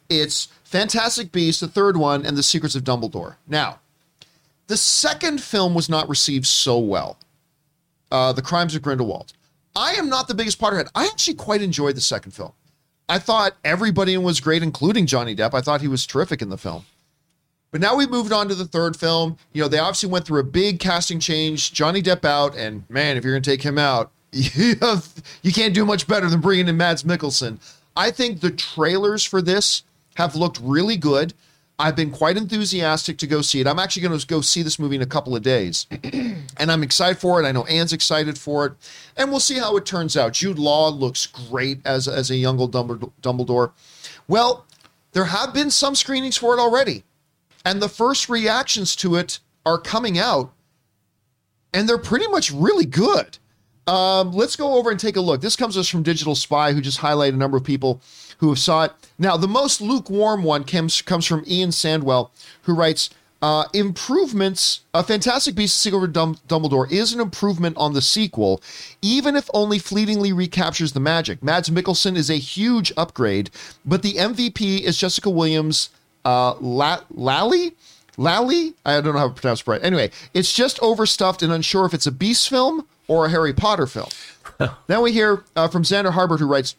It's 0.10 0.48
Fantastic 0.64 1.32
Beasts, 1.32 1.62
the 1.62 1.68
third 1.68 1.96
one, 1.96 2.26
and 2.26 2.36
The 2.36 2.44
Secrets 2.44 2.76
of 2.76 2.84
Dumbledore. 2.84 3.36
Now, 3.48 3.80
the 4.68 4.78
second 4.78 5.42
film 5.42 5.74
was 5.74 5.90
not 5.90 6.10
received 6.10 6.48
so 6.48 6.78
well. 6.80 7.18
Uh, 8.12 8.34
the 8.34 8.42
Crimes 8.42 8.76
of 8.76 8.82
Grindelwald. 8.82 9.34
I 9.76 9.94
am 9.94 10.10
not 10.10 10.28
the 10.28 10.34
biggest 10.34 10.60
Potterhead. 10.60 10.90
I 10.96 11.06
actually 11.06 11.36
quite 11.36 11.62
enjoyed 11.62 11.96
the 11.96 12.02
second 12.02 12.32
film. 12.32 12.54
I 13.08 13.20
thought 13.20 13.56
everybody 13.64 14.18
was 14.18 14.40
great, 14.40 14.62
including 14.62 15.06
Johnny 15.06 15.36
Depp. 15.36 15.54
I 15.54 15.62
thought 15.62 15.82
he 15.82 15.88
was 15.88 16.06
terrific 16.06 16.42
in 16.42 16.50
the 16.50 16.58
film. 16.58 16.86
But 17.72 17.82
now 17.82 17.96
we've 17.96 18.10
moved 18.10 18.32
on 18.32 18.48
to 18.50 18.56
the 18.56 18.66
third 18.66 18.96
film. 18.96 19.38
You 19.54 19.62
know, 19.62 19.68
they 19.68 19.78
obviously 19.78 20.10
went 20.10 20.26
through 20.26 20.40
a 20.40 20.44
big 20.44 20.80
casting 20.80 21.20
change. 21.20 21.72
Johnny 21.72 22.02
Depp 22.02 22.26
out, 22.26 22.56
and 22.56 22.84
man, 22.90 23.16
if 23.16 23.24
you're 23.24 23.34
going 23.34 23.44
to 23.44 23.50
take 23.50 23.62
him 23.62 23.78
out, 23.78 24.12
you, 24.32 24.76
have, 24.82 25.12
you 25.44 25.52
can't 25.52 25.74
do 25.74 25.86
much 25.86 26.08
better 26.08 26.30
than 26.30 26.42
bringing 26.42 26.68
in 26.68 26.78
Mads 26.78 27.04
Mikkelsen. 27.04 27.58
I 27.96 28.12
think 28.12 28.40
the 28.40 28.52
trailers 28.52 29.24
for 29.24 29.42
this 29.42 29.84
have 30.20 30.36
looked 30.36 30.60
really 30.62 30.98
good. 30.98 31.34
I've 31.80 31.96
been 31.96 32.12
quite 32.12 32.36
enthusiastic 32.36 33.18
to 33.20 33.28
go 33.28 33.42
see 33.42 33.62
it. 33.62 33.68
I'm 33.68 33.80
actually 33.80 34.02
going 34.02 34.20
to 34.20 34.28
go 34.28 34.42
see 34.42 34.62
this 34.62 34.78
movie 34.78 34.98
in 34.98 35.02
a 35.02 35.06
couple 35.06 35.34
of 35.34 35.42
days. 35.42 35.88
and 36.58 36.70
I'm 36.70 36.84
excited 36.84 37.20
for 37.20 37.42
it. 37.42 37.46
I 37.46 37.54
know 37.54 37.64
Anne's 37.66 37.94
excited 37.94 38.38
for 38.38 38.66
it. 38.66 38.74
And 39.16 39.32
we'll 39.32 39.40
see 39.40 39.60
how 39.60 39.78
it 39.78 39.86
turns 39.86 40.18
out. 40.18 40.34
Jude 40.34 40.60
Law 40.60 40.90
looks 40.90 41.26
great 41.26 41.80
as, 41.86 42.06
as 42.10 42.30
a 42.30 42.36
young 42.36 42.60
old 42.60 42.74
Dumbledore. 42.74 43.72
Well, 44.28 44.66
there 45.14 45.24
have 45.24 45.54
been 45.54 45.72
some 45.72 45.96
screenings 45.96 46.36
for 46.36 46.54
it 46.54 46.60
already. 46.60 47.04
And 47.64 47.82
the 47.82 47.90
first 47.90 48.28
reactions 48.28 48.98
to 48.98 49.16
it 49.16 49.40
are 49.66 49.78
coming 49.78 50.18
out, 50.18 50.52
and 51.74 51.88
they're 51.88 51.98
pretty 51.98 52.28
much 52.28 52.52
really 52.52 52.86
good. 52.86 53.38
Um, 53.88 54.32
let's 54.34 54.56
go 54.56 54.76
over 54.76 54.92
and 54.92 55.00
take 55.00 55.16
a 55.16 55.22
look. 55.22 55.42
This 55.42 55.56
comes 55.56 55.78
us 55.78 55.88
from 55.88 56.04
Digital 56.04 56.36
Spy, 56.36 56.74
who 56.74 56.82
just 56.82 57.00
highlighted 57.00 57.34
a 57.34 57.38
number 57.38 57.58
of 57.58 57.64
people 57.64 58.02
who 58.40 58.50
have 58.50 58.60
saw 58.60 58.86
it. 58.86 58.94
Now, 59.18 59.38
the 59.38 59.48
most 59.48 59.82
lukewarm 59.82 60.44
one 60.44 60.64
comes 60.64 61.02
comes 61.02 61.26
from 61.26 61.44
Ian 61.48 61.70
Sandwell, 61.70 62.30
who 62.64 62.74
writes. 62.74 63.10
Uh, 63.42 63.64
improvements. 63.74 64.82
A 64.94 65.02
Fantastic 65.02 65.56
Beasts: 65.56 65.80
Secret 65.80 66.04
of 66.04 66.12
Dum- 66.12 66.38
Dumbledore 66.50 66.92
is 66.92 67.14
an 67.14 67.22
improvement 67.22 67.78
on 67.78 67.94
the 67.94 68.02
sequel, 68.02 68.62
even 69.02 69.38
if 69.38 69.50
only 69.54 69.80
fleetingly 69.80 70.34
recaptures 70.34 70.92
the 70.92 71.00
magic. 71.00 71.42
Mads 71.42 71.70
Mikkelsen 71.70 72.18
is 72.18 72.30
a 72.30 72.36
huge 72.36 72.92
upgrade, 72.98 73.50
but 73.86 74.02
the 74.02 74.16
MVP 74.16 74.82
is 74.82 74.98
Jessica 74.98 75.30
Williams. 75.30 75.90
Uh, 76.26 76.56
La- 76.56 77.04
Lally, 77.12 77.76
Lally. 78.18 78.74
I 78.86 79.00
don't 79.00 79.14
know 79.14 79.20
how 79.20 79.30
to 79.30 79.34
pronounce 79.34 79.62
it 79.62 79.68
right. 79.68 79.84
Anyway, 79.86 80.12
it's 80.34 80.52
just 80.52 80.78
overstuffed 80.82 81.42
and 81.42 81.54
unsure 81.54 81.86
if 81.86 81.94
it's 81.94 82.08
a 82.08 82.12
Beast 82.12 82.50
film 82.50 82.86
or 83.08 83.28
a 83.28 83.30
Harry 83.30 83.54
Potter 83.54 83.88
film. 83.88 84.10
then 84.88 85.02
we 85.02 85.14
hear 85.14 85.46
uh, 85.56 85.70
from 85.70 85.84
Xander 85.84 86.12
Harbert, 86.12 86.40
who 86.40 86.46
writes. 86.46 86.76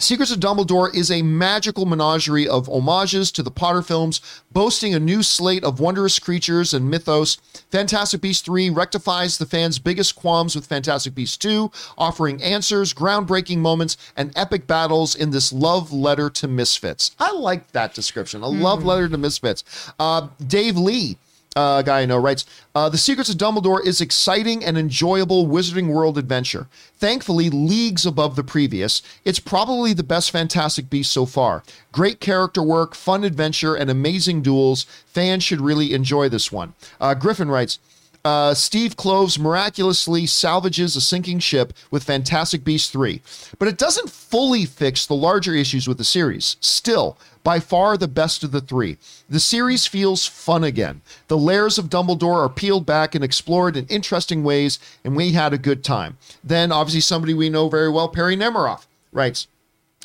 Secrets 0.00 0.30
of 0.30 0.38
Dumbledore 0.38 0.94
is 0.94 1.10
a 1.10 1.22
magical 1.22 1.84
menagerie 1.84 2.46
of 2.46 2.68
homages 2.68 3.32
to 3.32 3.42
the 3.42 3.50
Potter 3.50 3.82
films, 3.82 4.20
boasting 4.52 4.94
a 4.94 5.00
new 5.00 5.24
slate 5.24 5.64
of 5.64 5.80
wondrous 5.80 6.20
creatures 6.20 6.72
and 6.72 6.88
mythos. 6.88 7.36
Fantastic 7.72 8.20
Beasts 8.20 8.42
3 8.42 8.70
rectifies 8.70 9.38
the 9.38 9.46
fans' 9.46 9.80
biggest 9.80 10.14
qualms 10.14 10.54
with 10.54 10.66
Fantastic 10.66 11.16
Beasts 11.16 11.36
2, 11.38 11.72
offering 11.98 12.40
answers, 12.40 12.94
groundbreaking 12.94 13.58
moments, 13.58 13.96
and 14.16 14.30
epic 14.36 14.68
battles 14.68 15.16
in 15.16 15.30
this 15.30 15.52
love 15.52 15.92
letter 15.92 16.30
to 16.30 16.46
misfits. 16.46 17.10
I 17.18 17.32
like 17.32 17.72
that 17.72 17.92
description. 17.92 18.42
A 18.42 18.48
love 18.48 18.84
letter 18.84 19.08
to 19.08 19.18
misfits. 19.18 19.64
Uh, 19.98 20.28
Dave 20.46 20.76
Lee 20.76 21.18
uh, 21.58 21.82
guy 21.82 22.02
I 22.02 22.06
know 22.06 22.18
writes, 22.18 22.44
uh, 22.76 22.88
The 22.88 22.98
Secrets 22.98 23.28
of 23.28 23.36
Dumbledore 23.36 23.84
is 23.84 24.00
exciting 24.00 24.64
and 24.64 24.78
enjoyable 24.78 25.48
Wizarding 25.48 25.88
World 25.88 26.16
adventure. 26.16 26.68
Thankfully, 26.96 27.50
leagues 27.50 28.06
above 28.06 28.36
the 28.36 28.44
previous. 28.44 29.02
It's 29.24 29.40
probably 29.40 29.92
the 29.92 30.04
best 30.04 30.30
Fantastic 30.30 30.88
Beast 30.88 31.12
so 31.12 31.26
far. 31.26 31.64
Great 31.90 32.20
character 32.20 32.62
work, 32.62 32.94
fun 32.94 33.24
adventure, 33.24 33.74
and 33.74 33.90
amazing 33.90 34.40
duels. 34.42 34.84
Fans 35.06 35.42
should 35.42 35.60
really 35.60 35.94
enjoy 35.94 36.28
this 36.28 36.52
one. 36.52 36.74
Uh, 37.00 37.14
Griffin 37.14 37.48
writes, 37.48 37.80
uh, 38.24 38.54
Steve 38.54 38.96
Kloves 38.96 39.38
miraculously 39.38 40.26
salvages 40.26 40.94
a 40.94 41.00
sinking 41.00 41.38
ship 41.38 41.72
with 41.90 42.04
Fantastic 42.04 42.62
Beasts 42.62 42.90
3, 42.90 43.22
but 43.58 43.68
it 43.68 43.78
doesn't 43.78 44.10
fully 44.10 44.64
fix 44.64 45.06
the 45.06 45.14
larger 45.14 45.54
issues 45.54 45.88
with 45.88 45.98
the 45.98 46.04
series. 46.04 46.56
Still, 46.60 47.16
by 47.48 47.60
far 47.60 47.96
the 47.96 48.06
best 48.06 48.44
of 48.44 48.52
the 48.52 48.60
three. 48.60 48.98
The 49.30 49.40
series 49.40 49.86
feels 49.86 50.26
fun 50.26 50.62
again. 50.62 51.00
The 51.28 51.38
layers 51.38 51.78
of 51.78 51.88
Dumbledore 51.88 52.44
are 52.44 52.50
peeled 52.50 52.84
back 52.84 53.14
and 53.14 53.24
explored 53.24 53.74
in 53.74 53.86
interesting 53.86 54.44
ways, 54.44 54.78
and 55.02 55.16
we 55.16 55.32
had 55.32 55.54
a 55.54 55.56
good 55.56 55.82
time. 55.82 56.18
Then, 56.44 56.70
obviously, 56.70 57.00
somebody 57.00 57.32
we 57.32 57.48
know 57.48 57.70
very 57.70 57.88
well, 57.88 58.10
Perry 58.10 58.36
Nemiroff, 58.36 58.86
writes, 59.12 59.46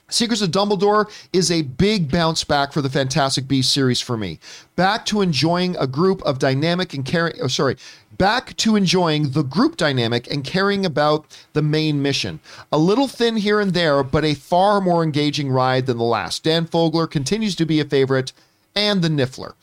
Secrets 0.09 0.41
of 0.41 0.51
Dumbledore 0.51 1.11
is 1.33 1.51
a 1.51 1.63
big 1.63 2.09
bounce 2.09 2.45
back 2.45 2.71
for 2.71 2.81
the 2.81 2.89
Fantastic 2.89 3.45
Beasts 3.45 3.73
series 3.73 3.99
for 3.99 4.15
me. 4.15 4.39
Back 4.77 5.05
to 5.07 5.19
enjoying 5.19 5.75
a 5.75 5.85
group 5.85 6.21
of 6.21 6.39
dynamic 6.39 6.93
and 6.93 7.03
caring, 7.03 7.33
oh, 7.41 7.47
sorry, 7.47 7.75
back 8.17 8.55
to 8.57 8.75
enjoying 8.75 9.31
the 9.31 9.43
group 9.43 9.77
dynamic 9.77 10.31
and 10.31 10.43
caring 10.43 10.85
about 10.85 11.25
the 11.53 11.61
main 11.61 12.01
mission. 12.01 12.39
A 12.71 12.77
little 12.77 13.07
thin 13.07 13.37
here 13.37 13.59
and 13.59 13.73
there, 13.73 14.03
but 14.03 14.25
a 14.25 14.33
far 14.33 14.81
more 14.81 15.03
engaging 15.03 15.49
ride 15.49 15.85
than 15.85 15.97
the 15.97 16.03
last. 16.03 16.43
Dan 16.43 16.65
Fogler 16.67 17.09
continues 17.09 17.55
to 17.55 17.65
be 17.65 17.79
a 17.79 17.85
favorite, 17.85 18.33
and 18.75 19.01
the 19.01 19.09
Niffler. 19.09 19.53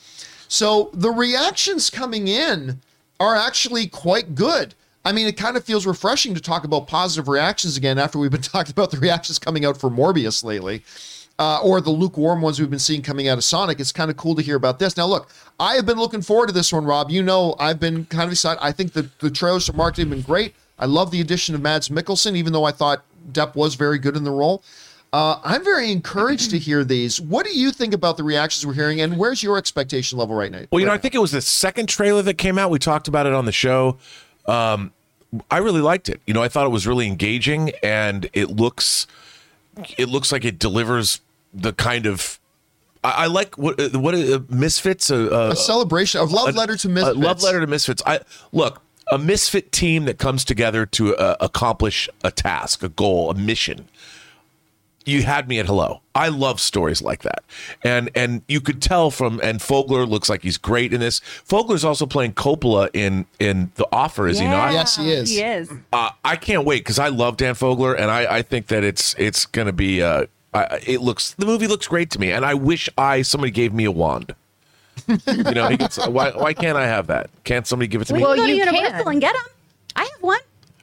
So 0.49 0.91
the 0.93 1.11
reactions 1.11 1.91
coming 1.91 2.29
in 2.29 2.81
are 3.19 3.37
actually 3.37 3.87
quite 3.87 4.35
good. 4.35 4.75
I 5.05 5.13
mean, 5.13 5.27
it 5.27 5.37
kind 5.37 5.57
of 5.57 5.65
feels 5.65 5.87
refreshing 5.87 6.35
to 6.35 6.41
talk 6.41 6.65
about 6.65 6.87
positive 6.87 7.29
reactions 7.29 7.77
again 7.77 7.99
after 7.99 8.19
we've 8.19 8.31
been 8.31 8.43
talking 8.43 8.73
about 8.73 8.91
the 8.91 8.99
reactions 8.99 9.39
coming 9.39 9.65
out 9.65 9.79
for 9.79 9.91
Morbius 9.91 10.45
lately, 10.45 10.83
uh, 11.41 11.59
or 11.63 11.81
the 11.81 11.91
lukewarm 11.91 12.43
ones 12.43 12.61
we've 12.61 12.69
been 12.69 12.79
seeing 12.79 13.01
coming 13.01 13.27
out 13.27 13.39
of 13.39 13.45
Sonic. 13.45 13.81
It's 13.81 13.93
kind 13.93 14.11
of 14.11 14.19
cool 14.19 14.35
to 14.35 14.43
hear 14.43 14.57
about 14.57 14.79
this. 14.79 14.99
Now, 14.99 15.07
look, 15.07 15.31
I 15.59 15.75
have 15.75 15.87
been 15.87 15.99
looking 15.99 16.21
forward 16.21 16.49
to 16.49 16.53
this 16.53 16.71
one, 16.71 16.85
Rob. 16.85 17.11
You 17.11 17.23
know, 17.23 17.57
I've 17.59 17.81
been 17.81 18.05
kind 18.05 18.25
of 18.25 18.33
excited. 18.33 18.63
I 18.63 18.73
think 18.73 18.93
the, 18.93 19.09
the 19.21 19.31
trailers 19.31 19.67
for 19.67 19.73
marketing 19.73 20.11
have 20.11 20.19
been 20.19 20.25
great. 20.25 20.55
I 20.79 20.85
love 20.85 21.11
the 21.11 21.21
addition 21.23 21.55
of 21.55 21.63
Mads 21.63 21.89
Mikkelsen, 21.89 22.37
even 22.37 22.53
though 22.53 22.65
I 22.65 22.73
thought 22.73 23.05
Depp 23.33 23.55
was 23.55 23.75
very 23.75 23.99
good 23.99 24.19
in 24.19 24.25
the 24.25 24.31
role. 24.31 24.63
Uh, 25.15 25.41
I'm 25.43 25.65
very 25.65 25.91
encouraged 25.91 26.51
to 26.51 26.59
hear 26.59 26.85
these. 26.85 27.21
What 27.21 27.47
do 27.47 27.59
you 27.59 27.73
think 27.73 27.95
about 27.95 28.19
the 28.19 28.23
reactions 28.23 28.67
we're 28.67 28.75
hearing, 28.75 29.01
and 29.01 29.17
where's 29.17 29.43
your 29.43 29.57
expectation 29.57 30.19
level 30.19 30.37
right 30.37 30.53
now? 30.53 30.67
Well, 30.71 30.81
you 30.81 30.87
know, 30.87 30.93
I 30.93 30.99
think 30.99 31.15
it 31.15 31.19
was 31.19 31.33
the 31.33 31.41
second 31.41 31.89
trailer 31.89 32.21
that 32.23 32.35
came 32.35 32.59
out. 32.59 32.71
We 32.71 32.79
talked 32.79 33.09
about 33.09 33.27
it 33.27 33.33
on 33.33 33.47
the 33.47 33.53
show. 33.53 33.97
Um, 34.45 34.93
I 35.51 35.59
really 35.59 35.81
liked 35.81 36.11
it. 36.11 36.21
You 36.27 36.35
know, 36.35 36.43
I 36.43 36.49
thought 36.49 36.67
it 36.67 36.71
was 36.71 36.87
really 36.87 37.07
engaging, 37.07 37.73
and 37.83 38.29
it 38.35 38.51
looks, 38.51 39.07
it 39.97 40.11
looks 40.11 40.31
like 40.33 40.45
it 40.45 40.59
delivers 40.59 41.21
the 41.53 41.73
kind 41.73 42.07
of. 42.07 42.39
I, 43.03 43.11
I 43.11 43.27
like 43.27 43.57
what 43.57 43.81
uh, 43.81 43.99
what 43.99 44.15
uh, 44.15 44.41
misfits 44.49 45.11
a, 45.11 45.17
a, 45.17 45.51
a 45.51 45.57
celebration 45.57 46.21
of 46.21 46.33
love 46.33 46.55
letter 46.55 46.77
to 46.77 46.89
misfits. 46.89 47.17
a 47.17 47.21
love 47.21 47.43
letter 47.43 47.61
to 47.61 47.67
misfits. 47.67 48.03
I 48.07 48.21
look 48.53 48.83
a 49.11 49.19
misfit 49.19 49.73
team 49.73 50.05
that 50.05 50.19
comes 50.19 50.45
together 50.45 50.87
to 50.87 51.17
uh, 51.17 51.37
accomplish 51.41 52.09
a 52.23 52.31
task, 52.31 52.83
a 52.83 52.89
goal, 52.89 53.31
a 53.31 53.35
mission. 53.35 53.89
You 55.07 55.23
had 55.23 55.49
me 55.49 55.59
at 55.59 55.67
hello. 55.67 56.03
I 56.15 56.29
love 56.29 56.61
stories 56.61 57.01
like 57.01 57.23
that, 57.23 57.43
and 57.83 58.11
and 58.15 58.43
you 58.49 58.61
could 58.61 58.83
tell 58.83 59.11
from 59.11 59.41
and 59.43 59.59
Fogler 59.59 60.07
looks 60.07 60.29
like 60.29 60.43
he's 60.43 60.59
great 60.59 60.93
in 60.93 61.01
this. 61.01 61.21
Fogler's 61.21 61.85
also 61.85 62.05
playing 62.05 62.35
Coppola 62.35 62.91
in 62.93 63.25
in 63.39 63.73
The 63.77 63.89
Offer, 63.91 64.29
is 64.29 64.39
he 64.39 64.45
not? 64.45 64.73
Yes, 64.73 64.97
he 64.97 65.11
is. 65.11 65.31
He 65.31 65.41
is. 65.41 65.73
Uh, 65.91 66.11
I 66.23 66.37
can't 66.37 66.67
wait 66.67 66.81
because 66.81 66.99
I 66.99 67.09
love 67.09 67.39
Dan 67.39 67.55
Fogler, 67.55 67.99
and 67.99 68.11
I, 68.11 68.37
I 68.37 68.43
think 68.43 68.67
that 68.67 68.85
it's 68.85 69.15
it's 69.19 69.47
going 69.47 69.67
to 69.67 69.73
be. 69.73 70.03
I, 70.53 70.81
it 70.87 71.01
looks 71.01 71.33
the 71.35 71.47
movie 71.47 71.67
looks 71.67 71.87
great 71.87 72.11
to 72.11 72.19
me, 72.21 72.33
and 72.33 72.45
I 72.45 72.55
wish 72.55 72.89
I 72.99 73.23
somebody 73.23 73.51
gave 73.53 73.73
me 73.73 73.85
a 73.85 73.91
wand. 73.93 74.35
you 75.09 75.43
know, 75.55 75.69
he 75.69 75.77
gets, 75.77 75.97
why 76.09 76.31
why 76.33 76.53
can't 76.53 76.77
I 76.77 76.87
have 76.87 77.07
that? 77.07 77.31
Can't 77.45 77.67
somebody 77.67 77.87
give 77.89 78.03
it 78.03 78.07
to 78.07 78.13
We 78.15 78.19
me? 78.19 78.25
Well, 78.25 78.35
can 78.35 78.43
go 78.43 78.47
to 78.47 78.53
you 78.53 78.59
Universal 78.65 79.05
can. 79.05 79.13
and 79.13 79.21
get 79.21 79.33
them. 79.35 79.45
I 79.97 80.01
have 80.03 80.23
one. 80.23 80.41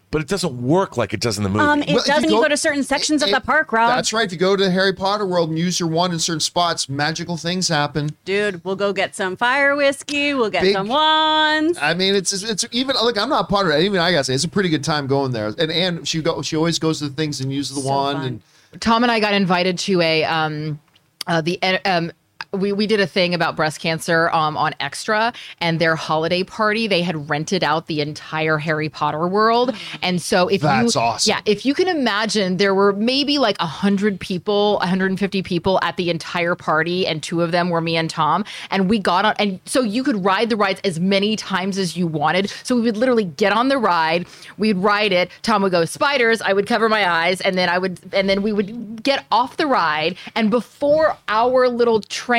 But 0.10 0.22
it 0.22 0.30
doesn't 0.30 0.62
work 0.66 0.96
like 0.96 1.14
it 1.14 1.20
does 1.20 1.38
in 1.38 1.44
the 1.44 1.50
movie. 1.50 1.66
Um, 1.66 1.82
it 1.84 1.90
Well, 1.94 2.04
doesn't. 2.06 2.24
You 2.30 2.38
go- 2.38 2.44
go, 2.44 2.48
to 2.48 2.56
certain 2.56 2.82
sections 2.86 3.22
of 3.22 3.30
the 3.30 3.42
park, 3.42 3.74
Rob. 3.74 3.94
That's 3.94 4.14
right. 4.14 4.26
If 4.26 4.32
you 4.32 4.38
go 4.38 4.56
to 4.56 4.64
the 4.64 4.72
Harry 4.72 4.94
Potter 4.94 5.26
World 5.26 5.50
and 5.50 5.60
use 5.60 5.82
your 5.82 5.90
wand 5.90 6.14
in 6.14 6.20
certain 6.20 6.40
spots, 6.40 6.88
magical 6.88 7.36
things 7.36 7.68
happen. 7.68 8.16
Dude, 8.24 8.64
we'll 8.64 8.78
go 8.78 8.94
get 8.94 9.16
some 9.18 9.36
fire 9.36 9.76
whiskey. 9.76 10.34
We'll 10.34 10.50
get 10.50 10.62
Big- 10.62 10.74
some 10.74 10.88
wands. 10.88 11.78
I 11.82 11.94
mean, 11.94 12.16
it's 12.16 12.32
it's 12.32 12.66
even 12.72 12.96
look. 12.96 13.18
I'm 13.18 13.28
not 13.28 13.44
a 13.44 13.48
Potter. 13.48 13.78
Even 13.78 14.00
I 14.00 14.12
gotta 14.14 14.24
say, 14.24 14.34
it's 14.34 14.46
a 14.46 14.50
pretty 14.50 14.70
good 14.70 14.84
time 14.84 15.08
going 15.08 15.34
there. 15.34 15.48
And 15.60 15.70
Anne, 15.72 16.06
she 16.06 16.22
go. 16.22 16.42
She 16.42 16.56
always 16.56 16.80
goes 16.80 17.00
to 17.00 17.10
the 17.10 17.14
things 17.16 17.42
and 17.42 17.52
uses 17.52 17.76
the 17.76 17.82
So 17.82 17.90
wand. 17.90 18.18
fun. 18.20 18.26
And 18.28 18.42
Tom 18.80 19.04
and 19.04 19.12
I 19.12 19.20
got 19.20 19.34
invited 19.34 19.78
to 19.80 20.02
a 20.02 20.24
um 20.24 20.80
uh, 21.26 21.42
the 21.42 21.62
um 21.86 22.12
we, 22.54 22.72
we 22.72 22.88
did 22.88 23.00
a 23.00 23.08
thing 23.08 23.34
about 23.34 23.56
breast 23.56 23.80
cancer 23.80 24.30
um, 24.32 24.58
on 24.58 24.74
Extra 24.80 25.34
and 25.60 25.80
their 25.80 25.96
holiday 25.96 26.44
party. 26.44 26.88
They 26.88 27.02
had 27.02 27.30
rented 27.30 27.64
out 27.64 27.88
the 27.88 28.02
entire 28.02 28.58
Harry 28.58 28.90
Potter 28.90 29.28
world, 29.28 29.76
and 30.02 30.22
so 30.22 30.48
if 30.48 30.62
That's 30.62 30.96
you 30.96 31.02
awesome. 31.02 31.30
yeah, 31.30 31.42
if 31.46 31.66
you 31.66 31.74
can 31.74 31.88
imagine, 31.88 32.58
there 32.58 32.74
were 32.74 32.94
maybe 32.94 33.38
like 33.38 33.58
hundred 33.60 34.20
people, 34.20 34.78
150 34.78 35.44
people 35.44 35.80
at 35.82 35.98
the 35.98 36.10
entire 36.10 36.56
party, 36.56 37.06
and 37.06 37.22
two 37.22 37.42
of 37.42 37.52
them 37.52 37.70
were 37.70 37.82
me 37.82 37.98
and 37.98 38.10
Tom. 38.10 38.46
And 38.72 38.90
we 38.90 39.00
got 39.00 39.26
on, 39.26 39.36
and 39.40 39.60
so 39.66 39.82
you 39.82 40.04
could 40.04 40.24
ride 40.24 40.50
the 40.50 40.56
rides 40.56 40.80
as 40.84 41.00
many 41.00 41.36
times 41.36 41.78
as 41.78 41.98
you 41.98 42.08
wanted. 42.08 42.50
So 42.64 42.76
we 42.76 42.82
would 42.82 42.98
literally 42.98 43.26
get 43.26 43.52
on 43.52 43.68
the 43.68 43.78
ride, 43.78 44.28
we'd 44.58 44.78
ride 44.78 45.12
it. 45.12 45.30
Tom 45.42 45.62
would 45.64 45.72
go 45.72 45.86
spiders, 45.86 46.42
I 46.42 46.54
would 46.54 46.68
cover 46.68 46.90
my 46.90 47.10
eyes, 47.10 47.42
and 47.42 47.58
then 47.58 47.70
I 47.70 47.78
would, 47.78 48.00
and 48.14 48.30
then 48.30 48.42
we 48.42 48.54
would 48.54 49.04
get 49.04 49.26
off 49.32 49.58
the 49.58 49.68
ride. 49.68 50.18
And 50.36 50.50
before 50.50 51.18
our 51.28 51.68
little 51.68 52.02
train 52.02 52.37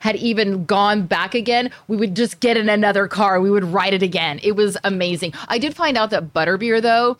had 0.00 0.16
even 0.16 0.64
gone 0.64 1.06
back 1.06 1.34
again, 1.34 1.70
we 1.88 1.96
would 1.96 2.14
just 2.14 2.40
get 2.40 2.56
in 2.56 2.68
another 2.68 3.08
car. 3.08 3.40
We 3.40 3.50
would 3.50 3.64
ride 3.64 3.94
it 3.94 4.02
again. 4.02 4.40
It 4.42 4.52
was 4.56 4.76
amazing. 4.84 5.32
I 5.48 5.58
did 5.58 5.74
find 5.74 5.96
out 5.96 6.10
that 6.10 6.32
butterbeer 6.32 6.80
though. 6.80 7.18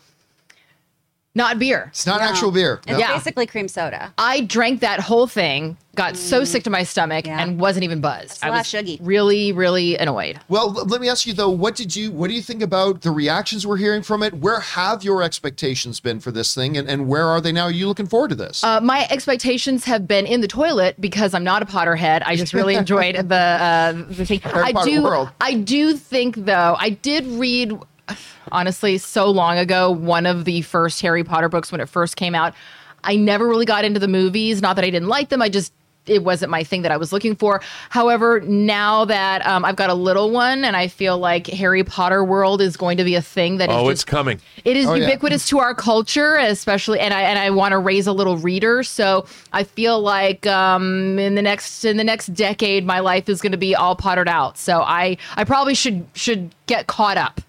Not 1.33 1.59
beer. 1.59 1.85
it's 1.91 2.05
not 2.05 2.19
actual 2.21 2.51
beer. 2.51 2.79
It's 2.83 2.91
No. 2.91 2.97
Yeah. 2.97 3.13
basically 3.13 3.45
cream 3.45 3.67
soda. 3.69 4.13
I 4.17 4.41
drank 4.41 4.81
that 4.81 4.99
whole 4.99 5.27
thing, 5.27 5.77
got 5.95 6.17
so 6.17 6.43
sick 6.43 6.63
to 6.65 6.69
my 6.69 6.83
stomach, 6.83 7.25
Yeah. 7.25 7.39
and 7.41 7.57
wasn't 7.57 7.85
even 7.85 8.01
buzzed. 8.01 8.43
I 8.43 8.47
a 8.47 8.51
lot 8.51 8.57
was 8.57 8.67
suggy. 8.67 8.97
really, 9.01 9.53
really 9.53 9.97
annoyed. 9.97 10.39
Well, 10.49 10.75
l- 10.77 10.85
let 10.87 10.99
me 10.99 11.07
ask 11.07 11.25
you 11.25 11.31
though. 11.31 11.49
What 11.49 11.75
did 11.77 11.95
you? 11.95 12.11
What 12.11 12.27
do 12.27 12.33
you 12.33 12.41
think 12.41 12.61
about 12.61 12.99
the 13.01 13.11
reactions 13.11 13.65
we're 13.65 13.77
hearing 13.77 14.01
from 14.01 14.23
it? 14.23 14.33
Where 14.33 14.59
have 14.59 15.05
your 15.05 15.23
expectations 15.23 16.01
been 16.01 16.19
for 16.19 16.31
this 16.31 16.53
thing, 16.53 16.75
and, 16.75 16.89
and 16.89 17.07
where 17.07 17.27
are 17.27 17.39
they 17.39 17.53
now? 17.53 17.63
Are 17.63 17.71
you 17.71 17.87
looking 17.87 18.07
forward 18.07 18.31
to 18.31 18.35
this? 18.35 18.61
Uh, 18.61 18.81
my 18.81 19.07
expectations 19.09 19.85
have 19.85 20.05
been 20.09 20.25
in 20.25 20.41
the 20.41 20.49
toilet 20.49 20.99
because 20.99 21.33
I'm 21.33 21.45
not 21.45 21.61
a 21.61 21.65
Potterhead. 21.65 22.23
I 22.25 22.35
just 22.35 22.53
really 22.53 22.75
enjoyed 22.75 23.15
the 23.29 23.35
uh, 23.35 23.91
the 24.09 24.25
thing. 24.25 24.41
I 24.43 24.73
Potter 24.73 24.89
do. 24.89 25.03
world. 25.03 25.29
I 25.39 25.53
do 25.53 25.95
think 25.95 26.35
though. 26.35 26.75
I 26.77 26.89
did 26.89 27.25
read, 27.27 27.71
honestly, 28.51 28.97
so 28.97 29.29
long 29.29 29.57
ago, 29.57 29.91
one 29.91 30.25
of 30.25 30.45
the 30.45 30.61
first 30.61 31.01
Harry 31.01 31.23
Potter 31.23 31.49
books 31.49 31.71
when 31.71 31.81
it 31.81 31.89
first 31.89 32.15
came 32.15 32.35
out. 32.35 32.53
I 33.03 33.15
never 33.15 33.47
really 33.47 33.65
got 33.65 33.83
into 33.83 33.99
the 33.99 34.07
movies. 34.07 34.61
Not 34.61 34.75
that 34.75 34.85
I 34.85 34.89
didn't 34.91 35.07
like 35.09 35.29
them. 35.29 35.41
I 35.41 35.49
just 35.49 35.73
it 36.07 36.23
wasn't 36.23 36.49
my 36.49 36.63
thing 36.63 36.81
that 36.81 36.91
I 36.91 36.97
was 36.97 37.13
looking 37.13 37.35
for. 37.35 37.61
However, 37.91 38.41
now 38.41 39.05
that 39.05 39.45
um, 39.45 39.63
I've 39.63 39.75
got 39.75 39.91
a 39.91 39.93
little 39.93 40.31
one 40.31 40.65
and 40.65 40.75
I 40.75 40.87
feel 40.87 41.19
like 41.19 41.45
Harry 41.45 41.83
Potter 41.83 42.23
world 42.23 42.59
is 42.59 42.75
going 42.75 42.97
to 42.97 43.03
be 43.03 43.13
a 43.13 43.21
thing 43.21 43.57
that 43.57 43.69
Oh, 43.69 43.81
just- 43.83 43.91
it's 43.91 44.03
coming. 44.05 44.41
it 44.65 44.75
is 44.77 44.87
Oh, 44.87 44.95
yeah. 44.95 45.05
ubiquitous 45.05 45.47
to 45.49 45.59
our 45.59 45.75
culture, 45.75 46.37
especially, 46.37 46.99
and 46.99 47.13
I 47.13 47.21
and 47.21 47.37
I 47.37 47.51
want 47.51 47.73
to 47.73 47.77
raise 47.77 48.07
a 48.07 48.13
little 48.13 48.37
reader. 48.37 48.81
So 48.81 49.25
I 49.53 49.63
feel 49.63 49.99
like 50.01 50.47
um, 50.47 51.19
in 51.19 51.35
the 51.35 51.41
next 51.43 51.85
in 51.85 51.97
the 51.97 52.03
next 52.03 52.33
decade, 52.33 52.83
my 52.85 52.99
life 52.99 53.29
is 53.29 53.39
going 53.39 53.51
to 53.51 53.57
be 53.59 53.75
all 53.75 53.95
pottered 53.95 54.27
out. 54.27 54.57
So 54.57 54.81
I 54.81 55.17
I 55.37 55.43
probably 55.43 55.75
should 55.75 56.05
should 56.15 56.53
get 56.65 56.87
caught 56.87 57.17
up. 57.17 57.41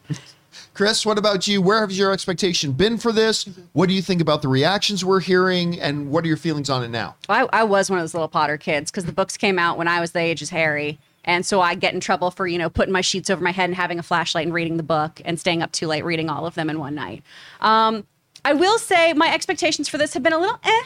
Chris, 0.83 1.07
what 1.07 1.17
about 1.17 1.47
you? 1.47 1.63
Where 1.63 1.87
has 1.87 1.97
your 1.97 2.11
expectation 2.11 2.73
been 2.73 2.99
for 2.99 3.13
this? 3.13 3.49
What 3.73 3.89
do 3.89 3.95
you 3.95 4.03
think 4.03 4.21
about 4.21 4.43
the 4.43 4.49
reactions 4.49 5.05
we're 5.05 5.21
hearing, 5.21 5.81
and 5.81 6.11
what 6.11 6.25
are 6.25 6.27
your 6.27 6.37
feelings 6.37 6.69
on 6.69 6.83
it 6.83 6.89
now? 6.89 7.15
I, 7.29 7.47
I 7.53 7.63
was 7.63 7.89
one 7.89 8.01
of 8.01 8.03
those 8.03 8.15
little 8.15 8.27
Potter 8.27 8.59
kids 8.59 8.91
because 8.91 9.05
the 9.05 9.13
books 9.13 9.37
came 9.37 9.61
out 9.61 9.79
when 9.79 9.87
I 9.87 10.01
was 10.01 10.11
the 10.11 10.19
age 10.19 10.43
as 10.43 10.51
Harry. 10.51 10.99
And 11.25 11.47
so 11.47 11.61
I 11.61 11.77
get 11.77 11.95
in 11.95 12.01
trouble 12.01 12.33
for, 12.33 12.49
you 12.49 12.59
know, 12.59 12.69
putting 12.69 12.93
my 12.93 13.01
sheets 13.01 13.31
over 13.31 13.41
my 13.41 13.53
head 13.53 13.67
and 13.67 13.77
having 13.77 14.01
a 14.01 14.03
flashlight 14.03 14.45
and 14.45 14.53
reading 14.53 14.77
the 14.77 14.83
book 14.83 15.23
and 15.25 15.39
staying 15.39 15.63
up 15.63 15.71
too 15.71 15.87
late 15.87 16.05
reading 16.05 16.29
all 16.29 16.47
of 16.47 16.57
them 16.57 16.69
in 16.69 16.81
one 16.81 16.97
night. 16.97 17.23
Um, 17.61 18.05
I 18.45 18.53
will 18.53 18.81
say 18.81 19.13
my 19.13 19.33
expectations 19.33 19.89
for 19.89 19.99
this 19.99 20.15
have 20.15 20.25
been 20.25 20.33
a 20.33 20.39
little 20.39 20.59
eh, 20.65 20.83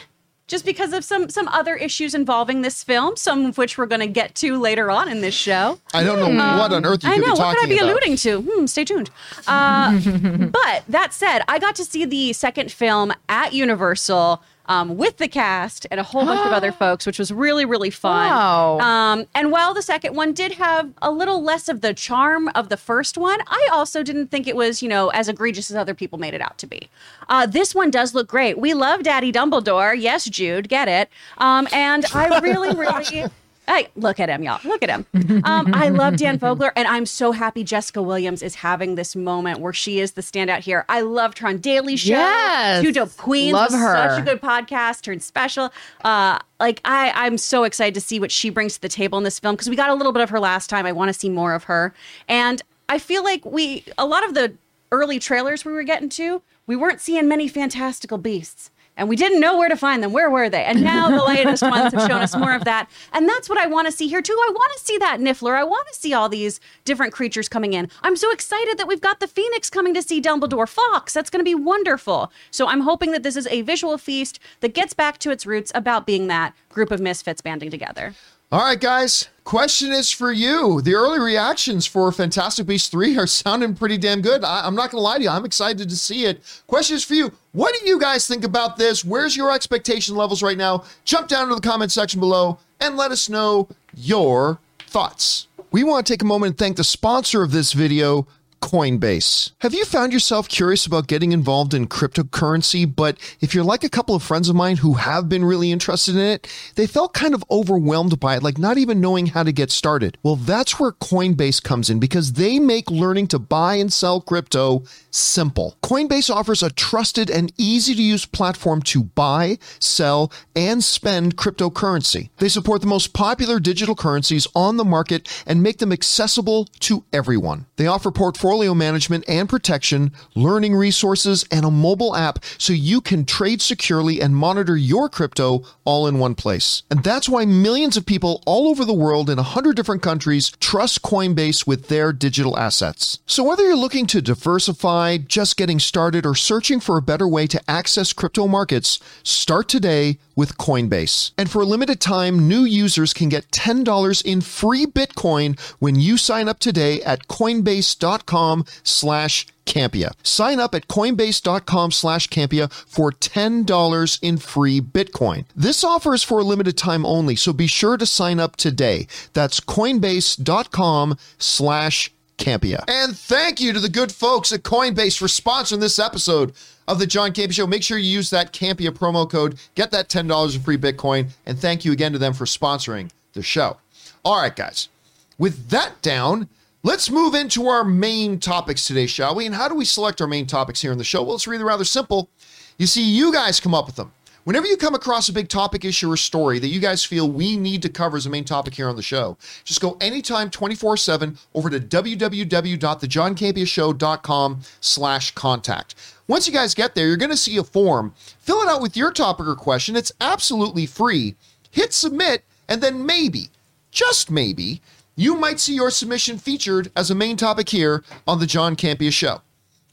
just 0.47 0.65
because 0.65 0.93
of 0.93 1.03
some 1.03 1.29
some 1.29 1.47
other 1.49 1.75
issues 1.75 2.15
involving 2.15 2.61
this 2.61 2.83
film, 2.83 3.15
some 3.17 3.45
of 3.45 3.57
which 3.57 3.77
we're 3.77 3.85
going 3.85 4.01
to 4.01 4.07
get 4.07 4.33
to 4.35 4.57
later 4.57 4.89
on 4.89 5.09
in 5.09 5.21
this 5.21 5.35
show. 5.35 5.79
I 5.93 6.03
don't 6.03 6.19
know 6.19 6.57
what 6.59 6.71
on 6.73 6.85
earth 6.85 7.03
you 7.03 7.09
I 7.09 7.15
could 7.15 7.25
know. 7.27 7.33
be 7.35 7.39
What 7.39 7.57
could 7.57 7.65
I 7.65 7.69
be 7.69 7.77
about. 7.79 7.89
alluding 7.91 8.15
to? 8.17 8.41
Hmm, 8.41 8.65
stay 8.65 8.85
tuned. 8.85 9.09
Uh, 9.45 9.99
but 10.51 10.83
that 10.87 11.13
said, 11.13 11.41
I 11.47 11.59
got 11.59 11.75
to 11.75 11.85
see 11.85 12.05
the 12.05 12.33
second 12.33 12.71
film 12.71 13.11
at 13.29 13.53
Universal 13.53 14.41
um, 14.67 14.97
with 14.97 15.17
the 15.17 15.27
cast 15.27 15.87
and 15.91 15.99
a 15.99 16.03
whole 16.03 16.25
bunch 16.25 16.45
of 16.45 16.51
other 16.51 16.71
folks, 16.83 17.05
which 17.05 17.19
was 17.19 17.31
really, 17.31 17.65
really 17.65 17.89
fun. 17.89 18.29
Wow. 18.29 18.79
Um, 18.79 19.25
and 19.35 19.51
while 19.51 19.73
the 19.73 19.81
second 19.81 20.15
one 20.15 20.33
did 20.33 20.53
have 20.53 20.91
a 21.01 21.11
little 21.11 21.41
less 21.41 21.69
of 21.69 21.81
the 21.81 21.93
charm 21.93 22.49
of 22.49 22.69
the 22.69 22.77
first 22.77 23.17
one, 23.17 23.39
I 23.47 23.69
also 23.71 24.03
didn't 24.03 24.27
think 24.27 24.47
it 24.47 24.55
was, 24.55 24.81
you 24.81 24.89
know, 24.89 25.09
as 25.09 25.29
egregious 25.29 25.69
as 25.71 25.77
other 25.77 25.93
people 25.93 26.19
made 26.19 26.33
it 26.33 26.41
out 26.41 26.57
to 26.59 26.67
be. 26.67 26.89
Uh, 27.29 27.45
this 27.45 27.73
one 27.73 27.91
does 27.91 28.13
look 28.13 28.27
great. 28.27 28.57
We 28.57 28.73
love 28.73 29.03
Daddy 29.03 29.31
Dumbledore. 29.31 29.95
Yes, 29.99 30.25
Jude, 30.25 30.69
get 30.69 30.87
it. 30.87 31.09
Um, 31.37 31.67
and 31.71 32.05
I 32.13 32.39
really, 32.39 32.75
really. 32.75 33.29
Hey, 33.67 33.89
look 33.95 34.19
at 34.19 34.29
him, 34.29 34.43
y'all. 34.43 34.59
Look 34.63 34.81
at 34.81 34.89
him. 34.89 35.05
Um, 35.43 35.73
I 35.73 35.89
love 35.89 36.15
Dan 36.15 36.39
Fogler, 36.39 36.71
and 36.75 36.87
I'm 36.87 37.05
so 37.05 37.33
happy 37.33 37.63
Jessica 37.65 38.01
Williams 38.01 38.41
is 38.41 38.55
having 38.55 38.95
this 38.95 39.15
moment 39.15 39.59
where 39.59 39.73
she 39.73 39.99
is 39.99 40.13
the 40.13 40.21
standout 40.21 40.59
here. 40.59 40.85
I 40.87 41.01
loved 41.01 41.39
her 41.39 41.47
on 41.49 41.57
Daily 41.57 41.97
Show. 41.97 42.11
Yes. 42.11 42.81
Two 42.81 42.93
Dope 42.93 43.17
Queens. 43.17 43.53
Love 43.53 43.73
her. 43.73 44.09
Such 44.09 44.21
a 44.21 44.23
good 44.23 44.41
podcast 44.41 45.01
turned 45.01 45.21
special. 45.21 45.73
Uh, 46.03 46.39
like 46.61 46.79
I, 46.85 47.11
I'm 47.13 47.37
so 47.37 47.65
excited 47.65 47.93
to 47.95 48.01
see 48.01 48.19
what 48.19 48.31
she 48.31 48.49
brings 48.49 48.75
to 48.75 48.81
the 48.81 48.89
table 48.89 49.17
in 49.17 49.25
this 49.25 49.37
film 49.39 49.55
because 49.55 49.69
we 49.69 49.75
got 49.75 49.89
a 49.89 49.95
little 49.95 50.13
bit 50.13 50.21
of 50.21 50.29
her 50.29 50.39
last 50.39 50.69
time. 50.69 50.85
I 50.85 50.93
want 50.93 51.09
to 51.09 51.13
see 51.13 51.29
more 51.29 51.53
of 51.53 51.65
her, 51.65 51.93
and 52.29 52.61
I 52.87 52.99
feel 52.99 53.23
like 53.23 53.45
we 53.45 53.83
a 53.97 54.05
lot 54.05 54.25
of 54.25 54.33
the 54.33 54.53
early 54.91 55.19
trailers 55.19 55.65
we 55.65 55.73
were 55.73 55.83
getting 55.83 56.07
to, 56.07 56.41
we 56.65 56.75
weren't 56.77 57.01
seeing 57.01 57.27
many 57.27 57.47
fantastical 57.47 58.17
beasts. 58.17 58.71
And 58.97 59.07
we 59.07 59.15
didn't 59.15 59.39
know 59.39 59.57
where 59.57 59.69
to 59.69 59.77
find 59.77 60.03
them. 60.03 60.11
Where 60.11 60.29
were 60.29 60.49
they? 60.49 60.63
And 60.63 60.83
now 60.83 61.09
the 61.09 61.23
latest 61.23 61.61
ones 61.61 61.93
have 61.93 62.07
shown 62.07 62.21
us 62.21 62.35
more 62.35 62.53
of 62.53 62.65
that. 62.65 62.89
And 63.13 63.29
that's 63.29 63.47
what 63.47 63.57
I 63.57 63.67
want 63.67 63.85
to 63.87 63.91
see 63.91 64.07
here 64.07 64.21
too. 64.21 64.33
I 64.33 64.51
want 64.51 64.73
to 64.77 64.83
see 64.83 64.97
that 64.97 65.19
Niffler. 65.19 65.55
I 65.55 65.63
want 65.63 65.87
to 65.87 65.93
see 65.93 66.13
all 66.13 66.27
these 66.27 66.59
different 66.83 67.13
creatures 67.13 67.47
coming 67.47 67.73
in. 67.73 67.89
I'm 68.01 68.15
so 68.17 68.31
excited 68.31 68.77
that 68.77 68.87
we've 68.87 68.99
got 68.99 69.19
the 69.19 69.27
Phoenix 69.27 69.69
coming 69.69 69.93
to 69.93 70.01
see 70.01 70.21
Dumbledore 70.21 70.67
Fawkes. 70.67 71.13
That's 71.13 71.29
going 71.29 71.39
to 71.39 71.49
be 71.49 71.55
wonderful. 71.55 72.31
So 72.51 72.67
I'm 72.67 72.81
hoping 72.81 73.11
that 73.11 73.23
this 73.23 73.35
is 73.35 73.47
a 73.47 73.61
visual 73.61 73.97
feast 73.97 74.39
that 74.61 74.73
gets 74.73 74.93
back 74.93 75.19
to 75.19 75.31
its 75.31 75.45
roots 75.45 75.71
about 75.75 76.05
being 76.07 76.27
that 76.27 76.53
group 76.69 76.91
of 76.91 76.99
misfits 76.99 77.41
banding 77.41 77.69
together. 77.69 78.15
All 78.49 78.61
right, 78.61 78.79
guys. 78.79 79.27
Question 79.43 79.91
is 79.91 80.09
for 80.09 80.31
you. 80.31 80.79
The 80.81 80.93
early 80.93 81.19
reactions 81.19 81.85
for 81.85 82.09
Fantastic 82.13 82.65
Beasts 82.65 82.87
3 82.87 83.17
are 83.17 83.27
sounding 83.27 83.75
pretty 83.75 83.97
damn 83.97 84.21
good. 84.21 84.41
I, 84.45 84.65
I'm 84.65 84.73
not 84.73 84.89
going 84.89 85.01
to 85.01 85.03
lie 85.03 85.17
to 85.17 85.23
you. 85.23 85.29
I'm 85.29 85.43
excited 85.43 85.89
to 85.89 85.97
see 85.97 86.23
it. 86.23 86.41
Question 86.65 86.95
is 86.95 87.03
for 87.03 87.13
you. 87.13 87.33
What 87.51 87.77
do 87.77 87.85
you 87.85 87.99
guys 87.99 88.25
think 88.25 88.45
about 88.45 88.77
this? 88.77 89.03
Where's 89.03 89.35
your 89.35 89.51
expectation 89.51 90.15
levels 90.15 90.41
right 90.41 90.57
now? 90.57 90.85
Jump 91.03 91.27
down 91.27 91.49
to 91.49 91.55
the 91.55 91.61
comment 91.61 91.91
section 91.91 92.21
below 92.21 92.57
and 92.79 92.95
let 92.95 93.11
us 93.11 93.27
know 93.27 93.67
your 93.93 94.59
thoughts. 94.79 95.47
We 95.71 95.83
want 95.83 96.07
to 96.07 96.13
take 96.13 96.21
a 96.21 96.25
moment 96.25 96.51
and 96.51 96.57
thank 96.57 96.77
the 96.77 96.85
sponsor 96.85 97.43
of 97.43 97.51
this 97.51 97.73
video, 97.73 98.27
Coinbase. 98.59 99.51
Have 99.59 99.73
you 99.73 99.85
found 99.85 100.11
yourself 100.11 100.49
curious 100.49 100.85
about 100.85 101.07
getting 101.07 101.31
involved 101.31 101.73
in 101.73 101.87
cryptocurrency, 101.87 102.85
but 102.93 103.17
if 103.39 103.53
you're 103.53 103.63
like 103.63 103.83
a 103.83 103.89
couple 103.89 104.15
of 104.15 104.23
friends 104.23 104.49
of 104.49 104.55
mine 104.55 104.77
who 104.77 104.95
have 104.95 105.29
been 105.29 105.45
really 105.45 105.71
interested 105.71 106.15
in 106.15 106.21
it, 106.21 106.47
they 106.75 106.87
felt 106.87 107.13
kind 107.13 107.33
of 107.33 107.43
overwhelmed 107.51 108.19
by 108.19 108.35
it, 108.35 108.43
like 108.43 108.57
not 108.57 108.77
even 108.77 108.99
knowing 108.99 109.27
how 109.27 109.43
to 109.43 109.51
get 109.51 109.71
started? 109.71 110.17
Well, 110.23 110.35
that's 110.35 110.79
where 110.79 110.91
Coinbase 110.91 111.61
comes 111.61 111.89
in 111.89 111.99
because 111.99 112.33
they 112.33 112.59
make 112.59 112.89
learning 112.89 113.27
to 113.27 113.39
buy 113.39 113.75
and 113.75 113.93
sell 113.93 114.19
crypto 114.19 114.83
simple. 115.11 115.77
Coinbase 115.83 116.33
offers 116.33 116.63
a 116.63 116.71
trusted 116.71 117.29
and 117.29 117.53
easy 117.57 117.95
to 117.95 118.01
use 118.01 118.25
platform 118.25 118.81
to 118.81 119.03
buy, 119.03 119.59
sell, 119.79 120.31
and 120.55 120.83
spend 120.83 121.37
cryptocurrency. 121.37 122.29
They 122.37 122.49
support 122.49 122.81
the 122.81 122.87
most 122.87 123.13
popular 123.13 123.59
digital 123.59 123.95
currencies 123.95 124.47
on 124.55 124.77
the 124.77 124.85
market 124.85 125.27
and 125.45 125.63
make 125.63 125.77
them 125.77 125.91
accessible 125.91 126.65
to 126.81 127.03
everyone. 127.13 127.65
They 127.77 127.87
offer 127.87 128.11
portfolio 128.11 128.46
management 128.75 129.25
and 129.27 129.49
protection, 129.49 130.11
learning 130.33 130.73
resources, 130.73 131.45
and 131.51 131.65
a 131.65 131.71
mobile 131.71 132.15
app 132.15 132.39
so 132.57 132.71
you 132.73 133.01
can 133.01 133.25
trade 133.25 133.61
securely 133.61 134.21
and 134.21 134.35
monitor 134.35 134.77
your 134.77 135.09
crypto 135.09 135.63
all 135.83 136.07
in 136.07 136.17
one 136.17 136.33
place. 136.33 136.83
And 136.89 137.03
that's 137.03 137.27
why 137.27 137.45
millions 137.45 137.97
of 137.97 138.05
people 138.05 138.41
all 138.45 138.69
over 138.69 138.85
the 138.85 138.93
world 138.93 139.29
in 139.29 139.35
100 139.35 139.75
different 139.75 140.01
countries 140.01 140.51
trust 140.59 141.01
Coinbase 141.01 141.67
with 141.67 141.89
their 141.89 142.13
digital 142.13 142.57
assets. 142.57 143.19
So 143.25 143.43
whether 143.43 143.63
you're 143.63 143.75
looking 143.75 144.07
to 144.07 144.21
diversify, 144.21 145.17
just 145.17 145.57
getting 145.57 145.79
started, 145.79 146.25
or 146.25 146.35
searching 146.35 146.79
for 146.79 146.97
a 146.97 147.01
better 147.01 147.27
way 147.27 147.47
to 147.47 147.61
access 147.69 148.13
crypto 148.13 148.47
markets, 148.47 148.99
start 149.23 149.67
today 149.67 150.19
with 150.37 150.57
Coinbase. 150.57 151.31
And 151.37 151.51
for 151.51 151.63
a 151.63 151.65
limited 151.65 151.99
time, 151.99 152.47
new 152.47 152.61
users 152.61 153.13
can 153.13 153.27
get 153.27 153.51
$10 153.51 154.23
in 154.23 154.39
free 154.39 154.85
Bitcoin 154.85 155.59
when 155.79 155.95
you 155.95 156.15
sign 156.15 156.47
up 156.47 156.59
today 156.59 157.01
at 157.01 157.27
coinbase.com 157.27 158.63
slash 158.83 159.47
Campea. 159.65 160.13
Sign 160.23 160.59
up 160.59 160.73
at 160.73 160.87
coinbase.com 160.87 161.91
slash 161.91 162.29
Campea 162.29 162.71
for 162.71 163.11
$10 163.11 164.19
in 164.21 164.37
free 164.37 164.79
Bitcoin. 164.79 165.45
This 165.55 165.83
offer 165.83 166.13
is 166.13 166.23
for 166.23 166.39
a 166.39 166.43
limited 166.43 166.77
time 166.77 167.05
only, 167.05 167.35
so 167.35 167.51
be 167.51 167.67
sure 167.67 167.97
to 167.97 168.05
sign 168.05 168.39
up 168.39 168.55
today. 168.55 169.07
That's 169.33 169.59
coinbase.com 169.59 171.17
slash 171.37 172.13
Campea. 172.37 172.83
And 172.87 173.17
thank 173.17 173.59
you 173.59 173.73
to 173.73 173.79
the 173.79 173.89
good 173.89 174.11
folks 174.11 174.51
at 174.51 174.63
Coinbase 174.63 175.17
for 175.17 175.27
sponsoring 175.27 175.79
this 175.79 175.99
episode 175.99 176.53
of 176.87 176.99
the 176.99 177.07
John 177.07 177.31
Campea 177.33 177.53
Show. 177.53 177.67
Make 177.67 177.83
sure 177.83 177.97
you 177.97 178.09
use 178.09 178.29
that 178.29 178.53
Campea 178.53 178.91
promo 178.91 179.29
code, 179.29 179.57
get 179.75 179.91
that 179.91 180.09
$10 180.09 180.55
in 180.55 180.61
free 180.61 180.77
Bitcoin, 180.77 181.29
and 181.45 181.59
thank 181.59 181.83
you 181.83 181.91
again 181.91 182.13
to 182.13 182.19
them 182.19 182.33
for 182.33 182.45
sponsoring 182.45 183.09
the 183.33 183.43
show. 183.43 183.77
All 184.23 184.41
right, 184.41 184.55
guys, 184.55 184.89
with 185.37 185.69
that 185.69 186.01
down, 186.01 186.49
let's 186.83 187.09
move 187.09 187.33
into 187.33 187.67
our 187.67 187.83
main 187.83 188.39
topics 188.39 188.87
today, 188.87 189.07
shall 189.07 189.35
we? 189.35 189.45
And 189.45 189.55
how 189.55 189.67
do 189.67 189.75
we 189.75 189.85
select 189.85 190.21
our 190.21 190.27
main 190.27 190.45
topics 190.45 190.81
here 190.81 190.91
in 190.91 190.97
the 190.97 191.03
show? 191.03 191.23
Well, 191.23 191.35
it's 191.35 191.47
really 191.47 191.63
rather 191.63 191.85
simple. 191.85 192.29
You 192.77 192.87
see, 192.87 193.03
you 193.03 193.33
guys 193.33 193.59
come 193.59 193.73
up 193.73 193.87
with 193.87 193.95
them. 193.95 194.11
Whenever 194.47 194.65
you 194.65 194.77
come 194.77 194.95
across 194.95 195.27
a 195.27 195.33
big 195.33 195.49
topic, 195.49 195.83
issue, 195.83 196.09
or 196.09 196.15
story 196.15 196.57
that 196.57 196.69
you 196.69 196.79
guys 196.79 197.03
feel 197.03 197.29
we 197.29 197.57
need 197.57 197.81
to 197.81 197.89
cover 197.89 198.15
as 198.15 198.25
a 198.25 198.29
main 198.29 198.45
topic 198.45 198.75
here 198.75 198.87
on 198.87 198.95
the 198.95 199.01
show, 199.01 199.37
just 199.65 199.81
go 199.81 199.97
anytime 199.99 200.49
24-7 200.49 201.37
over 201.53 201.69
to 201.69 201.81
www.thejohncampeashow.com 201.81 204.59
slash 204.79 205.31
contact. 205.31 205.95
Once 206.29 206.47
you 206.47 206.53
guys 206.53 206.73
get 206.73 206.95
there, 206.95 207.07
you're 207.07 207.17
going 207.17 207.29
to 207.29 207.35
see 207.35 207.57
a 207.57 207.63
form. 207.63 208.13
Fill 208.39 208.61
it 208.61 208.69
out 208.69 208.81
with 208.81 208.95
your 208.95 209.11
topic 209.11 209.47
or 209.47 209.55
question. 209.55 209.97
It's 209.97 210.13
absolutely 210.21 210.85
free. 210.85 211.35
Hit 211.69 211.91
submit, 211.91 212.45
and 212.69 212.81
then 212.81 213.05
maybe, 213.05 213.49
just 213.91 214.31
maybe, 214.31 214.81
you 215.17 215.35
might 215.35 215.59
see 215.59 215.75
your 215.75 215.91
submission 215.91 216.37
featured 216.37 216.89
as 216.95 217.11
a 217.11 217.15
main 217.15 217.35
topic 217.35 217.67
here 217.67 218.01
on 218.25 218.39
the 218.39 218.47
John 218.47 218.77
Campea 218.77 219.11
Show. 219.11 219.41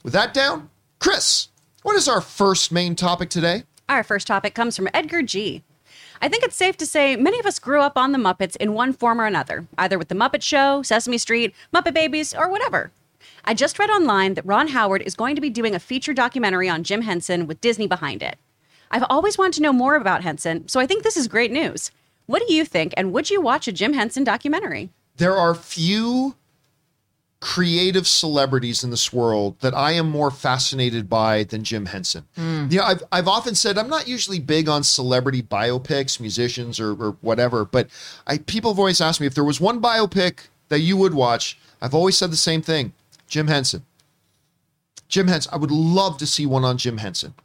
With 0.01 0.13
that 0.13 0.33
down, 0.33 0.69
Chris, 0.99 1.49
what 1.81 1.97
is 1.97 2.07
our 2.07 2.21
first 2.21 2.71
main 2.71 2.95
topic 2.95 3.29
today? 3.29 3.63
Our 3.87 4.03
first 4.03 4.25
topic 4.25 4.55
comes 4.55 4.75
from 4.75 4.89
Edgar 4.95 5.21
G. 5.21 5.61
I 6.19 6.27
think 6.27 6.43
it's 6.43 6.55
safe 6.55 6.75
to 6.77 6.87
say 6.87 7.15
many 7.15 7.39
of 7.39 7.45
us 7.45 7.59
grew 7.59 7.81
up 7.81 7.95
on 7.95 8.13
the 8.13 8.17
Muppets 8.17 8.55
in 8.55 8.73
one 8.73 8.93
form 8.93 9.21
or 9.21 9.27
another, 9.27 9.67
either 9.77 9.99
with 9.99 10.07
The 10.07 10.15
Muppet 10.15 10.41
Show, 10.41 10.81
Sesame 10.81 11.19
Street, 11.19 11.53
Muppet 11.71 11.93
Babies, 11.93 12.33
or 12.33 12.49
whatever. 12.49 12.91
I 13.43 13.53
just 13.53 13.77
read 13.77 13.91
online 13.91 14.33
that 14.33 14.45
Ron 14.45 14.69
Howard 14.69 15.03
is 15.03 15.15
going 15.15 15.35
to 15.35 15.41
be 15.41 15.51
doing 15.51 15.75
a 15.75 15.79
feature 15.79 16.15
documentary 16.15 16.67
on 16.67 16.83
Jim 16.83 17.03
Henson 17.03 17.45
with 17.45 17.61
Disney 17.61 17.85
behind 17.85 18.23
it. 18.23 18.39
I've 18.89 19.05
always 19.07 19.37
wanted 19.37 19.53
to 19.53 19.61
know 19.61 19.73
more 19.73 19.95
about 19.95 20.23
Henson, 20.23 20.67
so 20.67 20.79
I 20.79 20.87
think 20.87 21.03
this 21.03 21.17
is 21.17 21.27
great 21.27 21.51
news. 21.51 21.91
What 22.25 22.41
do 22.47 22.51
you 22.51 22.65
think, 22.65 22.95
and 22.97 23.13
would 23.13 23.29
you 23.29 23.39
watch 23.39 23.67
a 23.67 23.71
Jim 23.71 23.93
Henson 23.93 24.23
documentary? 24.23 24.89
There 25.17 25.37
are 25.37 25.53
few 25.53 26.35
creative 27.41 28.07
celebrities 28.07 28.83
in 28.83 28.89
this 28.89 29.13
world 29.13 29.59
that 29.59 29.73
I 29.75 29.91
am 29.91 30.09
more 30.09 30.31
fascinated 30.31 31.09
by 31.09 31.43
than 31.43 31.63
Jim 31.63 31.87
Henson. 31.87 32.25
Hmm. 32.35 32.67
Yeah, 32.69 32.83
I've 32.83 33.03
I've 33.11 33.27
often 33.27 33.55
said 33.55 33.77
I'm 33.77 33.89
not 33.89 34.07
usually 34.07 34.39
big 34.39 34.67
on 34.67 34.83
celebrity 34.83 35.41
biopics, 35.41 36.19
musicians 36.19 36.79
or, 36.79 36.91
or 36.93 37.11
whatever, 37.21 37.65
but 37.65 37.89
I 38.25 38.39
people 38.39 38.71
have 38.71 38.79
always 38.79 39.01
asked 39.01 39.21
me 39.21 39.27
if 39.27 39.35
there 39.35 39.43
was 39.43 39.61
one 39.61 39.81
biopic 39.81 40.47
that 40.69 40.79
you 40.79 40.97
would 40.97 41.13
watch. 41.13 41.57
I've 41.81 41.93
always 41.93 42.17
said 42.17 42.31
the 42.31 42.37
same 42.37 42.61
thing: 42.61 42.93
Jim 43.27 43.47
Henson. 43.47 43.85
Jim 45.07 45.27
Henson. 45.27 45.53
I 45.53 45.57
would 45.57 45.71
love 45.71 46.17
to 46.17 46.25
see 46.25 46.45
one 46.45 46.65
on 46.65 46.77
Jim 46.77 46.97
Henson. 46.97 47.35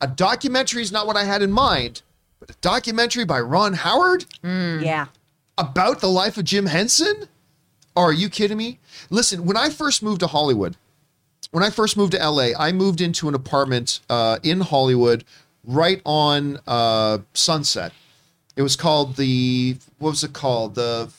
A 0.00 0.06
documentary 0.08 0.82
is 0.82 0.92
not 0.92 1.06
what 1.06 1.16
I 1.16 1.24
had 1.24 1.40
in 1.40 1.52
mind, 1.52 2.02
but 2.40 2.50
a 2.50 2.54
documentary 2.60 3.24
by 3.24 3.40
Ron 3.40 3.74
Howard 3.74 4.24
hmm. 4.42 4.80
Yeah. 4.82 5.06
about 5.56 6.00
the 6.00 6.08
life 6.08 6.36
of 6.36 6.44
Jim 6.44 6.66
Henson? 6.66 7.28
Are 7.96 8.12
you 8.12 8.28
kidding 8.28 8.58
me? 8.58 8.78
Listen, 9.08 9.46
when 9.46 9.56
I 9.56 9.70
first 9.70 10.02
moved 10.02 10.20
to 10.20 10.26
Hollywood, 10.26 10.76
when 11.50 11.64
I 11.64 11.70
first 11.70 11.96
moved 11.96 12.12
to 12.12 12.18
LA, 12.30 12.48
I 12.58 12.72
moved 12.72 13.00
into 13.00 13.28
an 13.28 13.34
apartment 13.34 14.00
uh, 14.10 14.38
in 14.42 14.60
Hollywood 14.60 15.24
right 15.64 16.02
on 16.04 16.58
uh, 16.66 17.18
Sunset. 17.32 17.92
It 18.54 18.62
was 18.62 18.76
called 18.76 19.16
the, 19.16 19.76
what 19.98 20.10
was 20.10 20.24
it 20.24 20.34
called? 20.34 20.74
The 20.74 21.10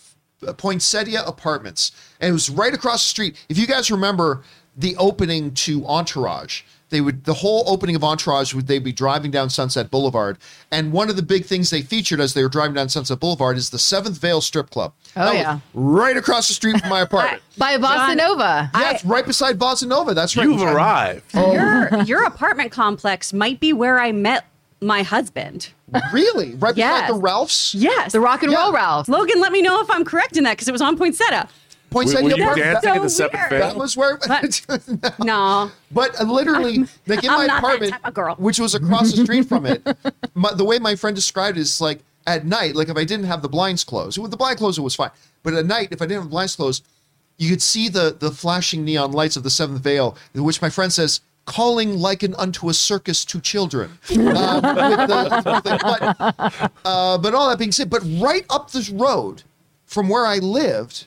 Poinsettia 0.57 1.23
Apartments. 1.25 1.91
And 2.19 2.29
it 2.29 2.33
was 2.33 2.49
right 2.49 2.73
across 2.73 3.03
the 3.03 3.09
street. 3.09 3.45
If 3.49 3.57
you 3.57 3.65
guys 3.67 3.89
remember 3.89 4.43
the 4.75 4.95
opening 4.97 5.53
to 5.55 5.85
Entourage, 5.87 6.61
they 6.89 7.01
would 7.01 7.25
the 7.25 7.33
whole 7.35 7.63
opening 7.67 7.95
of 7.95 8.03
Entourage 8.03 8.53
would 8.53 8.67
they 8.67 8.79
be 8.79 8.91
driving 8.91 9.29
down 9.31 9.49
Sunset 9.49 9.91
Boulevard, 9.91 10.37
and 10.71 10.91
one 10.91 11.09
of 11.09 11.15
the 11.15 11.21
big 11.21 11.45
things 11.45 11.69
they 11.69 11.81
featured 11.81 12.19
as 12.19 12.33
they 12.33 12.43
were 12.43 12.49
driving 12.49 12.75
down 12.75 12.89
Sunset 12.89 13.19
Boulevard 13.19 13.57
is 13.57 13.69
the 13.71 13.79
Seventh 13.79 14.17
Veil 14.19 14.39
Strip 14.41 14.69
Club. 14.69 14.93
Oh, 15.15 15.25
That 15.25 15.35
yeah. 15.35 15.59
right 15.73 16.15
across 16.15 16.47
the 16.47 16.53
street 16.53 16.79
from 16.79 16.89
my 16.89 17.01
apartment. 17.07 17.41
By 17.57 17.77
Bossa 17.77 18.07
John, 18.07 18.17
Nova. 18.17 18.71
yeah, 18.73 18.91
it's 18.91 19.03
right 19.05 19.25
beside 19.25 19.57
Bossa 19.59 19.87
Nova. 19.87 20.13
That's 20.13 20.37
right. 20.37 20.43
You've 20.45 20.61
arrived. 20.61 21.23
Oh. 21.33 21.53
Your 21.53 22.01
your 22.05 22.23
apartment 22.25 22.71
complex 22.71 23.33
might 23.33 23.59
be 23.59 23.73
where 23.73 23.99
I 23.99 24.11
met 24.11 24.45
my 24.79 25.01
husband. 25.03 25.69
Really? 26.13 26.53
Right 26.55 26.75
beside 26.75 27.09
the 27.09 27.13
Ralphs? 27.15 27.73
Yes. 27.73 28.11
the 28.11 28.19
rock 28.19 28.43
and 28.43 28.51
Yeah. 28.51 28.59
roll 28.63 28.73
Ralph. 28.73 29.07
Logan, 29.07 29.39
let 29.41 29.51
me 29.51 29.61
know 29.61 29.81
if 29.81 29.89
I'm 29.89 30.05
correct 30.05 30.37
in 30.37 30.43
that 30.43 30.51
because 30.51 30.67
it 30.67 30.71
was 30.73 30.81
on 30.81 30.97
Poinsettia. 30.97 31.49
Were, 31.91 32.03
Poinsettia 32.03 32.23
were 32.23 32.29
you 32.31 32.43
Apartment. 32.43 32.81
dancing 32.83 32.89
in 32.91 32.97
so 32.97 33.03
the 33.03 33.09
separate 33.09 33.39
weird. 33.39 33.49
veil? 33.49 33.69
That 33.69 33.77
was 33.77 33.97
where. 33.97 34.19
No. 35.25 35.71
But 35.91 36.19
uh, 36.19 36.23
literally, 36.25 36.79
like 37.07 37.23
in 37.23 37.29
I'm 37.29 37.37
my 37.39 37.45
not 37.47 37.47
that 37.47 37.57
apartment, 37.63 37.91
type 37.93 38.01
of 38.07 38.13
girl. 38.13 38.35
which 38.35 38.59
was 38.59 38.75
across 38.75 39.13
the 39.13 39.23
street 39.23 39.43
from 39.43 39.65
it, 39.65 39.81
my, 40.35 40.51
the 40.53 40.65
way 40.65 40.79
my 40.79 40.95
friend 40.95 41.15
described 41.15 41.57
it 41.57 41.61
is 41.61 41.79
like 41.81 41.99
at 42.25 42.45
night, 42.45 42.75
like 42.75 42.89
if 42.89 42.97
I 42.97 43.03
didn't 43.05 43.25
have 43.27 43.41
the 43.41 43.49
blinds 43.49 43.83
closed, 43.85 44.17
with 44.17 44.31
the 44.31 44.37
blind 44.37 44.57
closed, 44.57 44.77
it 44.77 44.81
was 44.81 44.95
fine. 44.95 45.11
But 45.43 45.53
at 45.53 45.65
night, 45.65 45.89
if 45.91 46.01
I 46.01 46.05
didn't 46.05 46.17
have 46.21 46.23
the 46.25 46.29
blinds 46.31 46.55
closed, 46.57 46.85
you 47.37 47.49
could 47.49 47.61
see 47.61 47.87
the 47.87 48.15
the 48.19 48.31
flashing 48.31 48.83
neon 48.83 49.11
lights 49.13 49.37
of 49.37 49.43
the 49.43 49.49
Seventh 49.49 49.81
Veil, 49.81 50.17
in 50.33 50.43
which 50.43 50.61
my 50.61 50.69
friend 50.69 50.91
says, 50.91 51.21
"Calling 51.45 51.97
like 51.97 52.21
an 52.23 52.35
unto 52.35 52.67
a 52.69 52.73
circus 52.73 53.23
to 53.25 53.39
children." 53.39 53.91
Uh, 54.09 54.13
with 54.13 54.17
the- 54.25 55.41
with 55.45 55.63
the- 55.63 55.79
but, 55.81 56.71
uh, 56.83 57.17
but 57.17 57.33
all 57.33 57.47
that 57.49 57.57
being 57.59 57.71
said, 57.71 57.89
but 57.89 58.01
right 58.19 58.45
up 58.49 58.71
this 58.71 58.89
road 58.89 59.43
from 59.85 60.09
where 60.09 60.25
I 60.25 60.37
lived 60.39 61.05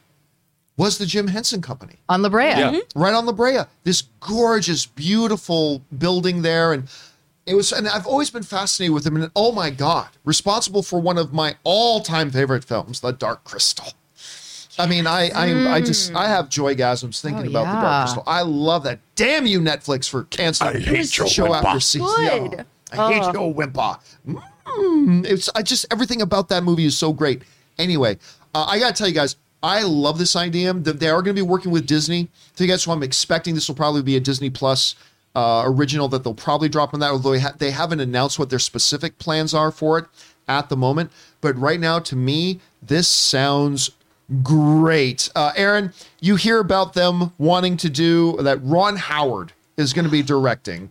was 0.80 0.98
the 0.98 1.06
Jim 1.06 1.26
Henson 1.28 1.60
Company 1.62 1.96
On 2.08 2.22
La 2.22 2.28
Brea. 2.28 2.48
Yeah. 2.48 2.78
right 2.94 3.14
on 3.14 3.26
La 3.26 3.32
Brea. 3.32 3.60
This 3.84 4.02
gorgeous, 4.20 4.86
beautiful 4.86 5.82
building 5.98 6.42
there, 6.42 6.72
and 6.72 6.88
it 7.46 7.54
was. 7.54 7.72
And 7.72 7.86
I've 7.88 8.06
always 8.06 8.30
been 8.30 8.42
fascinated 8.42 8.94
with 8.94 9.06
him. 9.06 9.16
And 9.16 9.30
oh 9.36 9.52
my 9.52 9.70
God, 9.70 10.08
responsible 10.24 10.82
for 10.82 10.98
one 11.00 11.18
of 11.18 11.32
my 11.32 11.56
all-time 11.64 12.30
favorite 12.30 12.64
films, 12.64 13.00
The 13.00 13.12
Dark 13.12 13.44
Crystal. 13.44 13.92
I 14.78 14.86
mean, 14.86 15.06
I 15.06 15.28
I, 15.34 15.74
I 15.76 15.80
just 15.80 16.14
I 16.14 16.26
have 16.28 16.48
joygasms 16.48 17.20
thinking 17.20 17.46
Oh, 17.48 17.50
about 17.50 17.66
The. 17.66 17.80
Dark 17.82 18.04
Crystal. 18.06 18.22
I 18.26 18.42
love 18.42 18.82
that. 18.84 19.00
Damn 19.16 19.46
you, 19.46 19.60
Netflix, 19.60 20.08
for 20.08 20.24
canceling 20.24 20.76
I 20.76 20.80
hate 20.80 21.16
your 21.18 21.26
show 21.26 21.48
wimpa. 21.48 21.64
after 21.64 21.80
season. 21.80 22.08
Good. 22.48 22.52
Yeah. 22.92 23.02
I 23.06 23.12
hate 23.12 23.32
your 23.34 23.52
wimpa. 23.54 23.98
Mm, 24.66 25.26
it's 25.26 25.48
I 25.54 25.62
just 25.62 25.86
everything 25.90 26.22
about 26.22 26.48
that 26.48 26.62
movie 26.64 26.84
is 26.86 26.96
so 26.96 27.12
great. 27.12 27.42
Anyway, 27.78 28.18
uh, 28.54 28.64
I 28.68 28.78
gotta 28.78 28.94
tell 28.94 29.08
you 29.08 29.14
guys, 29.14 29.36
I 29.62 29.82
love 29.82 30.18
this 30.18 30.36
idea. 30.36 30.72
They 30.72 31.08
are 31.08 31.22
going 31.22 31.36
to 31.36 31.42
be 31.42 31.46
working 31.46 31.70
with 31.70 31.86
Disney. 31.86 32.28
So 32.54 32.66
guys, 32.66 32.82
so 32.82 32.92
I'm 32.92 33.02
expecting 33.02 33.54
this 33.54 33.68
will 33.68 33.74
probably 33.74 34.02
be 34.02 34.16
a 34.16 34.20
Disney 34.20 34.50
Plus 34.50 34.94
uh, 35.34 35.62
original 35.66 36.08
that 36.08 36.24
they'll 36.24 36.34
probably 36.34 36.68
drop 36.68 36.94
on 36.94 37.00
that. 37.00 37.10
Although 37.10 37.32
they, 37.32 37.40
ha- 37.40 37.54
they 37.58 37.70
haven't 37.70 38.00
announced 38.00 38.38
what 38.38 38.50
their 38.50 38.58
specific 38.58 39.18
plans 39.18 39.52
are 39.54 39.70
for 39.70 39.98
it 39.98 40.06
at 40.48 40.68
the 40.68 40.76
moment. 40.76 41.10
But 41.40 41.56
right 41.56 41.78
now, 41.78 41.98
to 42.00 42.16
me, 42.16 42.60
this 42.82 43.06
sounds 43.06 43.90
great. 44.42 45.30
Uh, 45.34 45.52
Erin, 45.56 45.92
you 46.20 46.36
hear 46.36 46.58
about 46.58 46.94
them 46.94 47.32
wanting 47.38 47.76
to 47.78 47.90
do 47.90 48.36
that. 48.40 48.62
Ron 48.62 48.96
Howard 48.96 49.52
is 49.76 49.92
going 49.92 50.04
to 50.04 50.10
be 50.10 50.22
directing 50.22 50.90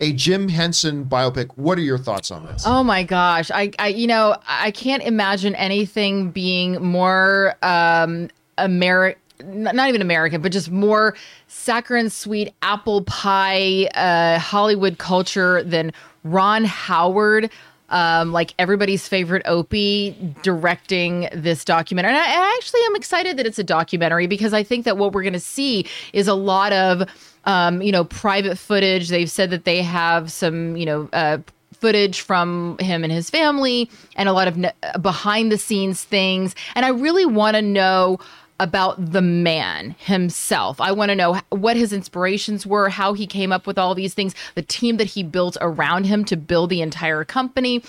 a 0.00 0.12
Jim 0.12 0.48
Henson 0.48 1.04
biopic. 1.04 1.50
What 1.56 1.78
are 1.78 1.82
your 1.82 1.98
thoughts 1.98 2.30
on 2.30 2.44
this? 2.46 2.64
Oh 2.66 2.82
my 2.82 3.02
gosh. 3.02 3.50
I, 3.50 3.70
I 3.78 3.88
you 3.88 4.06
know, 4.06 4.36
I 4.46 4.70
can't 4.70 5.02
imagine 5.02 5.54
anything 5.54 6.30
being 6.30 6.82
more 6.82 7.54
um 7.62 8.28
American 8.58 9.20
not 9.42 9.88
even 9.88 10.00
American, 10.00 10.40
but 10.40 10.52
just 10.52 10.70
more 10.70 11.16
saccharine 11.48 12.08
sweet 12.08 12.52
apple 12.62 13.02
pie 13.02 13.84
uh 13.94 14.38
Hollywood 14.38 14.98
culture 14.98 15.62
than 15.62 15.92
Ron 16.24 16.64
Howard. 16.64 17.50
Um, 17.90 18.32
like 18.32 18.54
everybody's 18.58 19.06
favorite 19.06 19.42
Opie 19.44 20.16
directing 20.42 21.28
this 21.32 21.64
documentary. 21.64 22.12
And 22.12 22.18
I, 22.18 22.24
I 22.24 22.54
actually 22.56 22.80
am 22.86 22.96
excited 22.96 23.36
that 23.36 23.46
it's 23.46 23.58
a 23.58 23.64
documentary 23.64 24.26
because 24.26 24.52
I 24.52 24.64
think 24.64 24.84
that 24.86 24.96
what 24.96 25.12
we're 25.12 25.22
going 25.22 25.34
to 25.34 25.38
see 25.38 25.86
is 26.12 26.26
a 26.26 26.34
lot 26.34 26.72
of, 26.72 27.02
um, 27.44 27.82
you 27.82 27.92
know, 27.92 28.04
private 28.04 28.58
footage. 28.58 29.08
They've 29.08 29.30
said 29.30 29.50
that 29.50 29.64
they 29.64 29.82
have 29.82 30.30
some, 30.32 30.76
you 30.76 30.86
know, 30.86 31.08
uh, 31.12 31.38
footage 31.72 32.20
from 32.20 32.78
him 32.78 33.04
and 33.04 33.12
his 33.12 33.28
family 33.28 33.90
and 34.16 34.28
a 34.28 34.32
lot 34.32 34.48
of 34.48 34.56
ne- 34.56 34.72
behind 35.00 35.52
the 35.52 35.58
scenes 35.58 36.02
things. 36.04 36.54
And 36.74 36.86
I 36.86 36.88
really 36.88 37.26
want 37.26 37.56
to 37.56 37.62
know 37.62 38.18
about 38.60 39.12
the 39.12 39.20
man 39.20 39.94
himself. 39.98 40.80
I 40.80 40.92
want 40.92 41.10
to 41.10 41.16
know 41.16 41.40
what 41.50 41.76
his 41.76 41.92
inspirations 41.92 42.64
were, 42.66 42.88
how 42.88 43.12
he 43.12 43.26
came 43.26 43.52
up 43.52 43.66
with 43.66 43.78
all 43.78 43.94
these 43.94 44.14
things, 44.14 44.34
the 44.54 44.62
team 44.62 44.96
that 44.98 45.08
he 45.08 45.22
built 45.22 45.56
around 45.60 46.04
him 46.04 46.24
to 46.26 46.36
build 46.36 46.70
the 46.70 46.80
entire 46.80 47.24
company. 47.24 47.82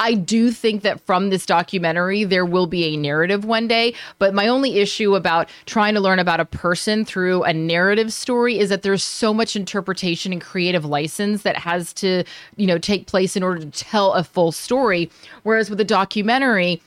I 0.00 0.14
do 0.14 0.50
think 0.50 0.80
that 0.82 0.98
from 1.02 1.28
this 1.28 1.44
documentary, 1.44 2.24
there 2.24 2.46
will 2.46 2.66
be 2.66 2.84
a 2.86 2.96
narrative 2.96 3.44
one 3.44 3.68
day. 3.68 3.94
But 4.18 4.32
my 4.32 4.48
only 4.48 4.78
issue 4.78 5.14
about 5.14 5.50
trying 5.66 5.92
to 5.94 6.00
learn 6.00 6.18
about 6.18 6.40
a 6.40 6.46
person 6.46 7.04
through 7.04 7.44
a 7.44 7.52
narrative 7.52 8.10
story 8.10 8.58
is 8.58 8.70
that 8.70 8.80
there's 8.80 9.04
so 9.04 9.34
much 9.34 9.56
interpretation 9.56 10.32
and 10.32 10.40
creative 10.40 10.86
license 10.86 11.42
that 11.42 11.58
has 11.58 11.92
to, 11.94 12.24
you 12.56 12.66
know, 12.66 12.78
take 12.78 13.06
place 13.06 13.36
in 13.36 13.42
order 13.42 13.60
to 13.60 13.70
tell 13.70 14.14
a 14.14 14.24
full 14.24 14.52
story. 14.52 15.10
Whereas 15.42 15.68
with 15.68 15.80
a 15.80 15.84
documentary, 15.84 16.80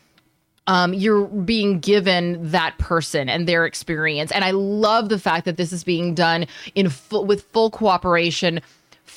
um, 0.65 0.93
you're 0.93 1.25
being 1.27 1.79
given 1.79 2.39
that 2.51 2.77
person 2.79 3.29
and 3.29 3.47
their 3.47 3.65
experience. 3.65 4.31
And 4.31 4.43
I 4.43 4.51
love 4.51 5.09
the 5.09 5.19
fact 5.19 5.45
that 5.45 5.57
this 5.57 5.71
is 5.71 5.83
being 5.83 6.15
done 6.15 6.47
in 6.73 6.89
full, 6.89 7.25
with 7.25 7.43
full 7.51 7.69
cooperation 7.69 8.59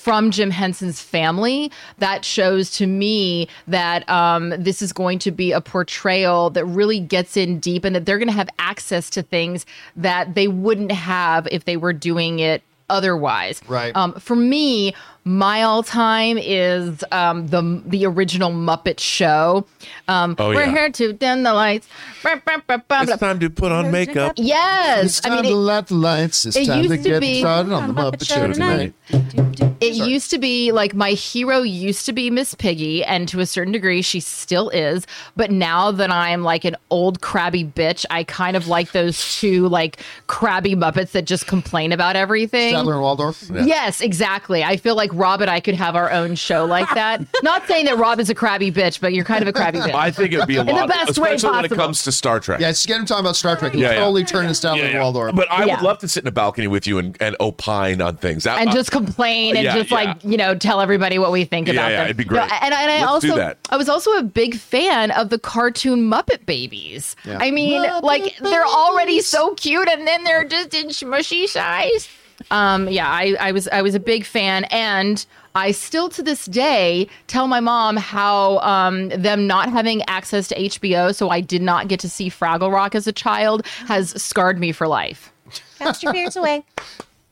from 0.06 0.30
Jim 0.30 0.52
Henson's 0.52 1.02
family. 1.02 1.68
That 1.98 2.24
shows 2.24 2.70
to 2.76 2.86
me 2.86 3.48
that 3.66 4.08
um, 4.08 4.50
this 4.50 4.80
is 4.80 4.92
going 4.92 5.18
to 5.18 5.32
be 5.32 5.50
a 5.50 5.60
portrayal 5.60 6.48
that 6.50 6.64
really 6.64 7.00
gets 7.00 7.36
in 7.36 7.58
deep 7.58 7.84
and 7.84 7.96
that 7.96 8.06
they're 8.06 8.16
going 8.16 8.28
to 8.28 8.34
have 8.34 8.48
access 8.60 9.10
to 9.10 9.22
things 9.24 9.66
that 9.96 10.36
they 10.36 10.46
wouldn't 10.46 10.92
have 10.92 11.48
if 11.50 11.64
they 11.64 11.76
were 11.76 11.92
doing 11.92 12.38
it 12.38 12.62
otherwise. 12.88 13.60
Right. 13.66 13.96
Um, 13.96 14.12
for 14.12 14.36
me, 14.36 14.94
my 15.26 15.62
all 15.64 15.82
time 15.82 16.38
is 16.38 17.02
um, 17.10 17.48
the 17.48 17.82
the 17.84 18.06
original 18.06 18.50
Muppet 18.52 19.00
Show. 19.00 19.66
Um, 20.06 20.36
Oh, 20.38 20.48
we're 20.48 20.64
yeah. 20.64 20.70
here 20.70 20.90
to 20.90 21.12
dim 21.12 21.42
the 21.42 21.52
lights. 21.52 21.88
It's 22.24 23.18
time 23.20 23.40
to 23.40 23.50
put 23.50 23.72
on 23.72 23.90
makeup. 23.90 24.34
Yes, 24.36 25.04
It's 25.04 25.26
I 25.26 25.28
time 25.30 25.42
mean 25.42 25.52
to 25.52 25.56
it, 25.58 25.60
light 25.60 25.86
the 25.88 25.94
lights. 25.96 26.46
It's 26.46 26.56
it 26.56 26.66
time 26.66 26.82
to 26.84 26.88
used 26.88 27.04
to 27.04 27.10
get 27.10 27.20
be- 27.20 27.40
started 27.40 27.72
on 27.72 27.88
the 27.88 27.94
Muppet 28.00 28.24
Show 28.26 28.46
tonight. 28.52 28.94
it 29.80 29.94
used 29.94 30.30
to 30.30 30.38
be 30.38 30.70
like 30.72 30.94
my 30.94 31.10
hero 31.10 31.58
used 31.62 32.06
to 32.06 32.12
be 32.12 32.30
Miss 32.30 32.54
Piggy, 32.54 33.04
and 33.04 33.28
to 33.28 33.40
a 33.40 33.46
certain 33.46 33.72
degree, 33.72 34.02
she 34.02 34.20
still 34.20 34.68
is. 34.70 35.06
But 35.34 35.50
now 35.50 35.90
that 35.90 36.10
I'm 36.12 36.42
like 36.44 36.64
an 36.64 36.76
old 36.90 37.20
crabby 37.20 37.64
bitch, 37.64 38.04
I 38.10 38.22
kind 38.24 38.56
of 38.56 38.68
like 38.68 38.92
those 38.92 39.36
two 39.40 39.68
like 39.68 39.98
crabby 40.28 40.76
Muppets 40.76 41.10
that 41.12 41.22
just 41.24 41.46
complain 41.48 41.90
about 41.90 42.14
everything. 42.14 42.74
Statler 42.74 42.92
and 42.92 43.00
Waldorf. 43.02 43.50
Yes, 43.50 44.00
exactly. 44.00 44.62
I 44.62 44.76
feel 44.76 44.94
like 44.94 45.12
Rob 45.16 45.40
and 45.40 45.50
I 45.50 45.60
could 45.60 45.74
have 45.74 45.96
our 45.96 46.10
own 46.10 46.34
show 46.34 46.64
like 46.64 46.88
that. 46.94 47.22
Not 47.42 47.66
saying 47.66 47.86
that 47.86 47.96
Rob 47.98 48.20
is 48.20 48.30
a 48.30 48.34
crabby 48.34 48.70
bitch, 48.70 49.00
but 49.00 49.12
you're 49.12 49.24
kind 49.24 49.42
of 49.42 49.48
a 49.48 49.52
crabby 49.52 49.78
bitch. 49.78 49.94
I 49.94 50.10
think 50.10 50.32
it 50.32 50.38
would 50.38 50.46
be 50.48 50.56
a 50.56 50.64
lot, 50.64 50.66
the 50.66 50.72
lot, 50.72 50.88
best 50.88 51.18
way 51.18 51.34
especially 51.34 51.50
when 51.56 51.64
it 51.64 51.68
possible. 51.68 51.84
comes 51.84 52.04
to 52.04 52.12
Star 52.12 52.40
Trek. 52.40 52.60
Yeah, 52.60 52.70
just 52.70 52.86
get 52.86 52.98
him 53.00 53.06
talking 53.06 53.24
about 53.24 53.36
Star 53.36 53.56
Trek. 53.56 53.72
He 53.74 53.80
Yeah, 53.80 53.92
yeah. 53.92 53.98
totally 54.00 54.24
turned 54.24 54.48
us 54.48 54.60
down 54.60 54.76
Yeah, 54.76 54.84
like 54.84 54.92
yeah. 54.94 55.02
Waldorf. 55.02 55.34
But 55.34 55.50
I 55.50 55.64
Yeah. 55.64 55.76
would 55.76 55.84
love 55.84 55.98
to 56.00 56.08
sit 56.08 56.22
in 56.24 56.28
a 56.28 56.32
balcony 56.32 56.66
with 56.66 56.86
you 56.86 56.98
and, 56.98 57.16
and 57.20 57.34
opine 57.40 58.00
on 58.02 58.16
things. 58.16 58.44
That- 58.44 58.60
and 58.60 58.70
uh, 58.70 58.72
just 58.72 58.90
complain 58.92 59.56
and 59.56 59.64
yeah, 59.64 59.74
just 59.74 59.90
yeah. 59.90 59.96
like 59.96 60.24
you 60.24 60.36
know 60.36 60.54
tell 60.54 60.80
everybody 60.80 61.18
what 61.18 61.32
we 61.32 61.44
think 61.44 61.66
Yeah, 61.68 61.74
about 61.74 61.90
yeah, 61.90 61.96
them. 61.98 62.04
it'd 62.06 62.16
be 62.16 62.24
No, 62.24 62.28
great. 62.30 62.62
and, 62.62 62.74
I- 62.74 62.82
and 62.82 62.90
I 62.92 63.10
Let's 63.12 63.24
do 63.24 63.30
also 63.32 63.36
that. 63.36 63.58
I 63.70 63.76
was 63.76 63.88
also 63.88 64.12
a 64.12 64.22
big 64.22 64.56
fan 64.56 65.10
of 65.12 65.30
the 65.30 65.38
cartoon 65.38 66.10
Muppet 66.10 66.46
Babies. 66.46 67.16
Yeah. 67.24 67.38
I 67.40 67.50
mean, 67.50 67.82
Muppet 67.82 68.02
like 68.02 68.36
they're 68.38 68.64
already 68.66 69.20
so 69.20 69.54
cute, 69.54 69.88
and 69.88 70.06
then 70.06 70.24
they're 70.24 70.44
just 70.44 70.74
in 70.74 70.88
smushy 70.88 71.46
size. 71.48 72.08
Um, 72.50 72.88
yeah, 72.88 73.08
I, 73.08 73.34
I 73.40 73.52
was 73.52 73.66
I 73.68 73.82
was 73.82 73.94
a 73.94 74.00
big 74.00 74.24
fan, 74.24 74.64
and 74.64 75.24
I 75.54 75.72
still 75.72 76.08
to 76.10 76.22
this 76.22 76.46
day 76.46 77.08
tell 77.26 77.46
my 77.48 77.60
mom 77.60 77.96
how 77.96 78.58
um, 78.58 79.08
them 79.08 79.46
not 79.46 79.70
having 79.70 80.02
access 80.08 80.46
to 80.48 80.54
HBO, 80.54 81.14
so 81.14 81.30
I 81.30 81.40
did 81.40 81.62
not 81.62 81.88
get 81.88 81.98
to 82.00 82.08
see 82.08 82.30
Fraggle 82.30 82.72
Rock 82.72 82.94
as 82.94 83.06
a 83.06 83.12
child, 83.12 83.66
has 83.86 84.10
scarred 84.22 84.58
me 84.60 84.70
for 84.72 84.86
life. 84.86 85.32
Cast 85.78 86.02
your 86.02 86.12
fears 86.12 86.36
away. 86.36 86.64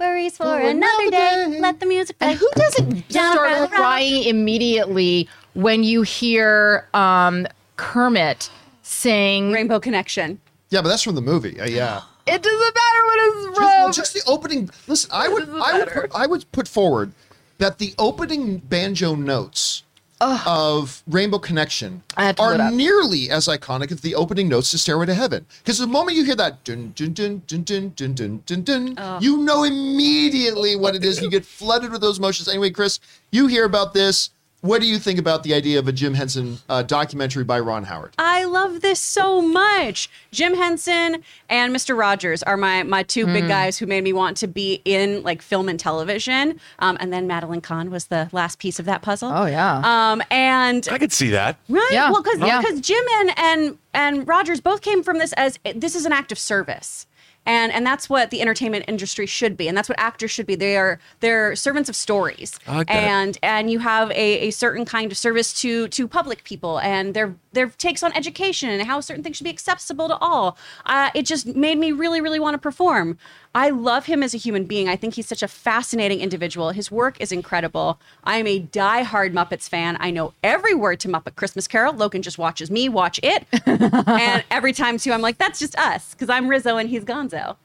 Worries 0.00 0.36
for 0.36 0.44
For 0.44 0.58
another 0.58 0.70
another 0.70 1.10
day. 1.10 1.46
day. 1.52 1.60
Let 1.60 1.78
the 1.80 1.86
music 1.86 2.18
play. 2.18 2.30
And 2.30 2.38
who 2.38 2.48
doesn't 2.56 3.08
Down 3.08 3.32
start 3.32 3.46
around, 3.48 3.60
around. 3.60 3.68
crying 3.70 4.24
immediately 4.24 5.28
when 5.54 5.84
you 5.84 6.02
hear 6.02 6.88
um, 6.94 7.46
Kermit 7.76 8.50
sing? 8.82 9.52
Rainbow 9.52 9.78
Connection. 9.78 10.40
yeah, 10.70 10.82
but 10.82 10.88
that's 10.88 11.02
from 11.02 11.14
the 11.14 11.20
movie. 11.20 11.60
Uh, 11.60 11.66
yeah. 11.66 12.02
It 12.26 12.42
doesn't 12.42 12.74
matter 12.74 13.04
what 13.04 13.20
is 13.52 13.58
wrong. 13.58 13.92
Just, 13.92 14.12
just 14.12 14.14
the 14.14 14.30
opening. 14.30 14.70
Listen, 14.86 15.10
I 15.12 15.28
would, 15.28 15.48
I 15.48 15.78
would, 15.78 15.88
put, 15.88 16.10
I 16.14 16.26
would 16.26 16.50
put 16.52 16.68
forward 16.68 17.12
that 17.58 17.78
the 17.78 17.94
opening 17.98 18.58
banjo 18.58 19.14
notes 19.14 19.82
of 20.20 21.02
Rainbow 21.06 21.38
Connection 21.38 22.02
I 22.16 22.24
had 22.24 22.36
to 22.38 22.42
are 22.42 22.50
look 22.52 22.54
it 22.54 22.60
up. 22.62 22.72
nearly 22.72 23.30
as 23.30 23.46
iconic 23.46 23.92
as 23.92 24.00
the 24.00 24.14
opening 24.14 24.48
notes 24.48 24.70
to 24.70 24.78
Stairway 24.78 25.04
to 25.06 25.14
Heaven. 25.14 25.44
Because 25.62 25.78
the 25.78 25.86
moment 25.86 26.16
you 26.16 26.24
hear 26.24 26.36
that 26.36 26.64
dun 26.64 26.92
dun 26.96 27.12
dun 27.12 27.42
dun 27.46 27.62
dun 27.66 27.90
dun 27.90 28.14
dun 28.46 28.62
dun, 28.64 28.94
dun 28.94 29.22
you 29.22 29.38
know 29.38 29.64
immediately 29.64 30.76
what 30.76 30.94
it 30.94 31.04
is. 31.04 31.20
You 31.20 31.28
get 31.30 31.44
flooded 31.44 31.92
with 31.92 32.00
those 32.00 32.18
emotions. 32.18 32.48
Anyway, 32.48 32.70
Chris, 32.70 33.00
you 33.32 33.48
hear 33.48 33.64
about 33.64 33.92
this. 33.92 34.30
What 34.64 34.80
do 34.80 34.86
you 34.88 34.98
think 34.98 35.18
about 35.18 35.42
the 35.42 35.52
idea 35.52 35.78
of 35.78 35.88
a 35.88 35.92
Jim 35.92 36.14
Henson 36.14 36.56
uh, 36.70 36.82
documentary 36.82 37.44
by 37.44 37.60
Ron 37.60 37.84
Howard? 37.84 38.14
I 38.16 38.44
love 38.44 38.80
this 38.80 38.98
so 38.98 39.42
much. 39.42 40.08
Jim 40.32 40.54
Henson 40.54 41.22
and 41.50 41.76
Mr. 41.76 41.94
Rogers 41.94 42.42
are 42.42 42.56
my 42.56 42.82
my 42.82 43.02
two 43.02 43.26
Hmm. 43.26 43.34
big 43.34 43.46
guys 43.48 43.76
who 43.76 43.84
made 43.84 44.02
me 44.04 44.14
want 44.14 44.38
to 44.38 44.46
be 44.46 44.80
in 44.86 45.22
like 45.22 45.42
film 45.42 45.68
and 45.68 45.78
television. 45.78 46.58
Um, 46.78 46.96
and 46.98 47.12
then 47.12 47.26
Madeline 47.26 47.60
Kahn 47.60 47.90
was 47.90 48.06
the 48.06 48.30
last 48.32 48.58
piece 48.58 48.78
of 48.78 48.86
that 48.86 49.02
puzzle. 49.02 49.30
Oh, 49.34 49.44
yeah. 49.44 49.82
Um, 49.84 50.22
and 50.30 50.88
I 50.90 50.96
could 50.96 51.12
see 51.12 51.28
that. 51.28 51.58
Right. 51.68 51.86
Yeah, 51.92 52.10
Well, 52.10 52.22
because 52.22 52.40
yeah. 52.40 52.62
Jim 52.80 53.04
and 53.20 53.38
and 53.38 53.78
and 53.92 54.26
Rogers 54.26 54.62
both 54.62 54.80
came 54.80 55.02
from 55.02 55.18
this 55.18 55.34
as 55.34 55.58
this 55.74 55.94
is 55.94 56.06
an 56.06 56.12
act 56.14 56.32
of 56.32 56.38
service. 56.38 57.06
And, 57.46 57.72
and 57.72 57.86
that's 57.86 58.08
what 58.08 58.30
the 58.30 58.40
entertainment 58.40 58.86
industry 58.88 59.26
should 59.26 59.56
be, 59.56 59.68
and 59.68 59.76
that's 59.76 59.88
what 59.88 59.98
actors 59.98 60.30
should 60.30 60.46
be. 60.46 60.54
They 60.54 60.76
are 60.76 60.98
they're 61.20 61.54
servants 61.54 61.90
of 61.90 61.96
stories, 61.96 62.58
that. 62.66 62.90
and 62.90 63.38
and 63.42 63.70
you 63.70 63.80
have 63.80 64.10
a, 64.12 64.48
a 64.48 64.50
certain 64.50 64.86
kind 64.86 65.12
of 65.12 65.18
service 65.18 65.52
to 65.60 65.88
to 65.88 66.08
public 66.08 66.44
people, 66.44 66.80
and 66.80 67.12
their 67.12 67.34
their 67.52 67.68
takes 67.68 68.02
on 68.02 68.12
education 68.14 68.70
and 68.70 68.82
how 68.82 69.00
certain 69.00 69.22
things 69.22 69.36
should 69.36 69.44
be 69.44 69.50
accessible 69.50 70.08
to 70.08 70.16
all. 70.16 70.56
Uh, 70.86 71.10
it 71.14 71.26
just 71.26 71.46
made 71.46 71.76
me 71.78 71.92
really 71.92 72.20
really 72.20 72.40
want 72.40 72.54
to 72.54 72.58
perform. 72.58 73.18
I 73.54 73.70
love 73.70 74.06
him 74.06 74.22
as 74.22 74.34
a 74.34 74.36
human 74.36 74.64
being. 74.64 74.88
I 74.88 74.96
think 74.96 75.14
he's 75.14 75.28
such 75.28 75.42
a 75.42 75.48
fascinating 75.48 76.20
individual. 76.20 76.70
His 76.70 76.90
work 76.90 77.20
is 77.20 77.30
incredible. 77.30 78.00
I 78.24 78.38
am 78.38 78.46
a 78.46 78.58
die-hard 78.58 79.32
Muppets 79.32 79.68
fan. 79.68 79.96
I 80.00 80.10
know 80.10 80.34
every 80.42 80.74
word 80.74 80.98
to 81.00 81.08
Muppet 81.08 81.36
Christmas 81.36 81.68
Carol. 81.68 81.94
Logan 81.94 82.22
just 82.22 82.36
watches 82.36 82.70
me 82.70 82.88
watch 82.88 83.20
it. 83.22 83.46
and 83.66 84.44
every 84.50 84.72
time 84.72 84.98
too, 84.98 85.12
I'm 85.12 85.22
like, 85.22 85.38
that's 85.38 85.60
just 85.60 85.78
us, 85.78 86.14
because 86.14 86.28
I'm 86.28 86.48
Rizzo 86.48 86.76
and 86.76 86.88
he's 86.88 87.04
Gonzo. 87.04 87.56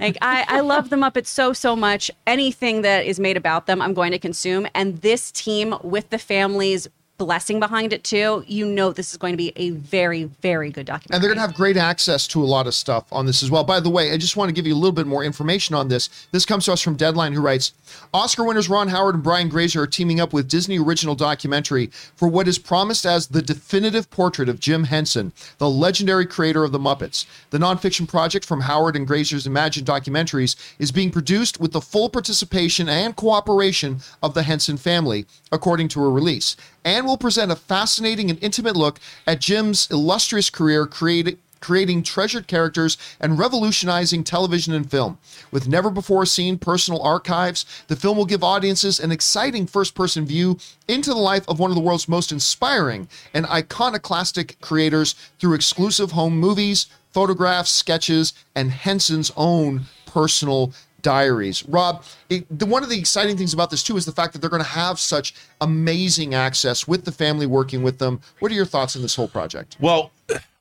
like 0.00 0.16
I, 0.22 0.46
I 0.48 0.60
love 0.60 0.88
the 0.88 0.96
Muppets 0.96 1.26
so, 1.26 1.52
so 1.52 1.76
much. 1.76 2.10
Anything 2.26 2.82
that 2.82 3.04
is 3.04 3.20
made 3.20 3.36
about 3.36 3.66
them, 3.66 3.82
I'm 3.82 3.92
going 3.92 4.12
to 4.12 4.18
consume. 4.18 4.66
And 4.74 5.02
this 5.02 5.30
team 5.30 5.74
with 5.82 6.08
the 6.08 6.18
family's 6.18 6.88
blessing 7.16 7.60
behind 7.60 7.92
it 7.92 8.02
too, 8.04 8.44
you 8.46 8.66
know 8.66 8.92
this 8.92 9.12
is 9.12 9.16
going 9.16 9.32
to 9.32 9.36
be 9.36 9.52
a 9.56 9.70
very, 9.70 10.24
very 10.24 10.70
good 10.70 10.86
documentary. 10.86 11.14
And 11.14 11.22
they're 11.22 11.30
going 11.30 11.38
to 11.38 11.46
have 11.46 11.54
great 11.54 11.76
access 11.76 12.26
to 12.28 12.42
a 12.42 12.44
lot 12.44 12.66
of 12.66 12.74
stuff 12.74 13.04
on 13.12 13.26
this 13.26 13.42
as 13.42 13.50
well. 13.50 13.64
By 13.64 13.80
the 13.80 13.90
way, 13.90 14.12
I 14.12 14.16
just 14.16 14.36
want 14.36 14.48
to 14.48 14.52
give 14.52 14.66
you 14.66 14.74
a 14.74 14.76
little 14.76 14.92
bit 14.92 15.06
more 15.06 15.22
information 15.22 15.74
on 15.74 15.88
this. 15.88 16.26
This 16.32 16.44
comes 16.44 16.64
to 16.64 16.72
us 16.72 16.80
from 16.80 16.96
Deadline, 16.96 17.32
who 17.32 17.40
writes 17.40 17.72
Oscar 18.12 18.44
winners 18.44 18.68
Ron 18.68 18.88
Howard 18.88 19.14
and 19.14 19.24
Brian 19.24 19.48
Grazer 19.48 19.82
are 19.82 19.86
teaming 19.86 20.20
up 20.20 20.32
with 20.32 20.48
Disney 20.48 20.78
Original 20.78 21.14
Documentary 21.14 21.86
for 22.16 22.28
what 22.28 22.48
is 22.48 22.58
promised 22.58 23.06
as 23.06 23.28
the 23.28 23.42
definitive 23.42 24.10
portrait 24.10 24.48
of 24.48 24.60
Jim 24.60 24.84
Henson, 24.84 25.32
the 25.58 25.70
legendary 25.70 26.26
creator 26.26 26.64
of 26.64 26.72
the 26.72 26.78
Muppets. 26.78 27.26
The 27.50 27.58
nonfiction 27.58 28.08
project 28.08 28.44
from 28.44 28.62
Howard 28.62 28.96
and 28.96 29.06
Grazer's 29.06 29.46
Imagine 29.46 29.84
Documentaries 29.84 30.56
is 30.78 30.90
being 30.90 31.10
produced 31.10 31.60
with 31.60 31.72
the 31.72 31.80
full 31.80 32.08
participation 32.08 32.88
and 32.88 33.14
cooperation 33.14 34.00
of 34.22 34.34
the 34.34 34.42
Henson 34.42 34.76
family, 34.76 35.26
according 35.52 35.88
to 35.88 36.04
a 36.04 36.08
release, 36.08 36.56
and 36.84 37.06
will 37.06 37.16
present 37.16 37.50
a 37.50 37.56
fascinating 37.56 38.30
and 38.30 38.42
intimate 38.42 38.76
look 38.76 39.00
at 39.26 39.40
Jim's 39.40 39.90
illustrious 39.90 40.50
career 40.50 40.86
created 40.86 41.38
creating 41.64 42.02
treasured 42.02 42.46
characters 42.46 42.98
and 43.18 43.38
revolutionizing 43.38 44.22
television 44.22 44.74
and 44.74 44.90
film. 44.90 45.16
With 45.50 45.66
never 45.66 45.88
before 45.88 46.26
seen 46.26 46.58
personal 46.58 47.00
archives, 47.00 47.64
the 47.88 47.96
film 47.96 48.18
will 48.18 48.26
give 48.26 48.44
audiences 48.44 49.00
an 49.00 49.10
exciting 49.10 49.66
first 49.66 49.94
person 49.94 50.26
view 50.26 50.58
into 50.86 51.08
the 51.08 51.16
life 51.16 51.48
of 51.48 51.58
one 51.58 51.70
of 51.70 51.74
the 51.74 51.80
world's 51.80 52.06
most 52.06 52.30
inspiring 52.30 53.08
and 53.32 53.46
iconoclastic 53.46 54.60
creators 54.60 55.14
through 55.38 55.54
exclusive 55.54 56.12
home 56.12 56.38
movies, 56.38 56.86
photographs, 57.12 57.70
sketches, 57.70 58.34
and 58.54 58.70
Henson's 58.70 59.32
own 59.34 59.86
personal 60.04 60.74
diaries. 61.04 61.64
Rob, 61.68 62.02
it, 62.28 62.46
the, 62.58 62.66
one 62.66 62.82
of 62.82 62.88
the 62.88 62.98
exciting 62.98 63.36
things 63.36 63.54
about 63.54 63.70
this 63.70 63.84
too 63.84 63.96
is 63.96 64.06
the 64.06 64.12
fact 64.12 64.32
that 64.32 64.40
they're 64.40 64.50
going 64.50 64.62
to 64.62 64.68
have 64.68 64.98
such 64.98 65.34
amazing 65.60 66.34
access 66.34 66.88
with 66.88 67.04
the 67.04 67.12
family 67.12 67.46
working 67.46 67.84
with 67.84 67.98
them. 67.98 68.20
What 68.40 68.50
are 68.50 68.56
your 68.56 68.64
thoughts 68.64 68.96
on 68.96 69.02
this 69.02 69.14
whole 69.14 69.28
project? 69.28 69.76
Well, 69.78 70.10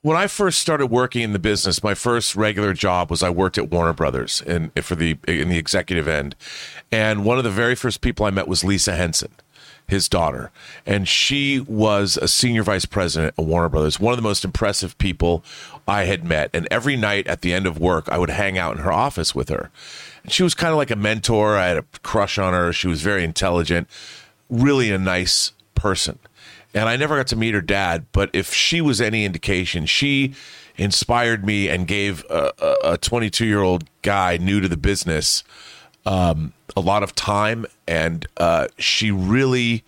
when 0.03 0.17
I 0.17 0.27
first 0.27 0.59
started 0.59 0.87
working 0.87 1.21
in 1.21 1.31
the 1.31 1.39
business, 1.39 1.81
my 1.81 1.93
first 1.93 2.35
regular 2.35 2.73
job 2.73 3.09
was 3.09 3.23
I 3.23 3.29
worked 3.29 3.57
at 3.57 3.71
Warner 3.71 3.93
Brothers 3.93 4.43
and 4.45 4.71
for 4.83 4.95
the 4.95 5.17
in 5.27 5.47
the 5.47 5.57
executive 5.57 6.07
end, 6.07 6.35
and 6.91 7.25
one 7.25 7.37
of 7.37 7.45
the 7.45 7.49
very 7.49 7.73
first 7.73 8.01
people 8.01 8.25
I 8.25 8.29
met 8.29 8.47
was 8.49 8.65
Lisa 8.65 8.97
Henson, 8.97 9.31
his 9.87 10.09
daughter, 10.09 10.51
and 10.85 11.07
she 11.07 11.61
was 11.61 12.17
a 12.17 12.27
senior 12.27 12.63
vice 12.63 12.85
president 12.85 13.33
at 13.37 13.45
Warner 13.45 13.69
Brothers, 13.69 13.97
one 13.97 14.11
of 14.11 14.17
the 14.17 14.23
most 14.23 14.43
impressive 14.43 14.97
people 14.97 15.41
I 15.87 16.03
had 16.03 16.25
met. 16.25 16.49
And 16.53 16.67
every 16.69 16.97
night 16.97 17.25
at 17.27 17.41
the 17.41 17.53
end 17.53 17.65
of 17.65 17.79
work, 17.79 18.09
I 18.09 18.17
would 18.17 18.29
hang 18.29 18.57
out 18.57 18.75
in 18.75 18.83
her 18.83 18.91
office 18.91 19.33
with 19.33 19.47
her. 19.47 19.71
She 20.27 20.43
was 20.43 20.53
kind 20.53 20.71
of 20.71 20.77
like 20.77 20.91
a 20.91 20.95
mentor. 20.95 21.57
I 21.57 21.67
had 21.67 21.77
a 21.77 21.85
crush 22.01 22.37
on 22.37 22.53
her. 22.53 22.71
She 22.71 22.87
was 22.87 23.01
very 23.01 23.23
intelligent, 23.23 23.87
really 24.49 24.91
a 24.91 24.97
nice 24.97 25.51
person 25.75 26.19
and 26.73 26.89
I 26.89 26.95
never 26.95 27.15
got 27.17 27.27
to 27.27 27.35
meet 27.35 27.53
her 27.53 27.61
dad. 27.61 28.05
But 28.11 28.29
if 28.33 28.53
she 28.53 28.81
was 28.81 28.99
any 28.99 29.25
indication, 29.25 29.85
she 29.85 30.33
inspired 30.75 31.45
me 31.45 31.69
and 31.69 31.87
gave 31.87 32.25
a 32.29 32.97
22 32.99 33.45
year 33.45 33.61
old 33.61 33.85
guy 34.01 34.37
new 34.37 34.59
to 34.59 34.67
the 34.67 34.77
business 34.77 35.43
um, 36.05 36.53
a 36.75 36.81
lot 36.81 37.03
of 37.03 37.15
time, 37.15 37.65
and 37.87 38.27
uh, 38.37 38.67
she 38.77 39.11
really 39.11 39.83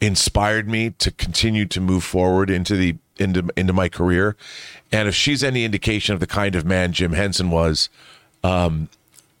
inspired 0.00 0.68
me 0.68 0.90
to 0.90 1.10
continue 1.10 1.64
to 1.66 1.80
move 1.80 2.04
forward 2.04 2.50
into 2.50 2.76
the 2.76 2.96
into 3.16 3.48
into 3.56 3.72
my 3.72 3.88
career. 3.88 4.36
And 4.92 5.08
if 5.08 5.14
she's 5.14 5.42
any 5.42 5.64
indication 5.64 6.14
of 6.14 6.20
the 6.20 6.26
kind 6.26 6.54
of 6.54 6.64
man 6.64 6.92
Jim 6.92 7.12
Henson 7.12 7.50
was, 7.50 7.88
um, 8.44 8.88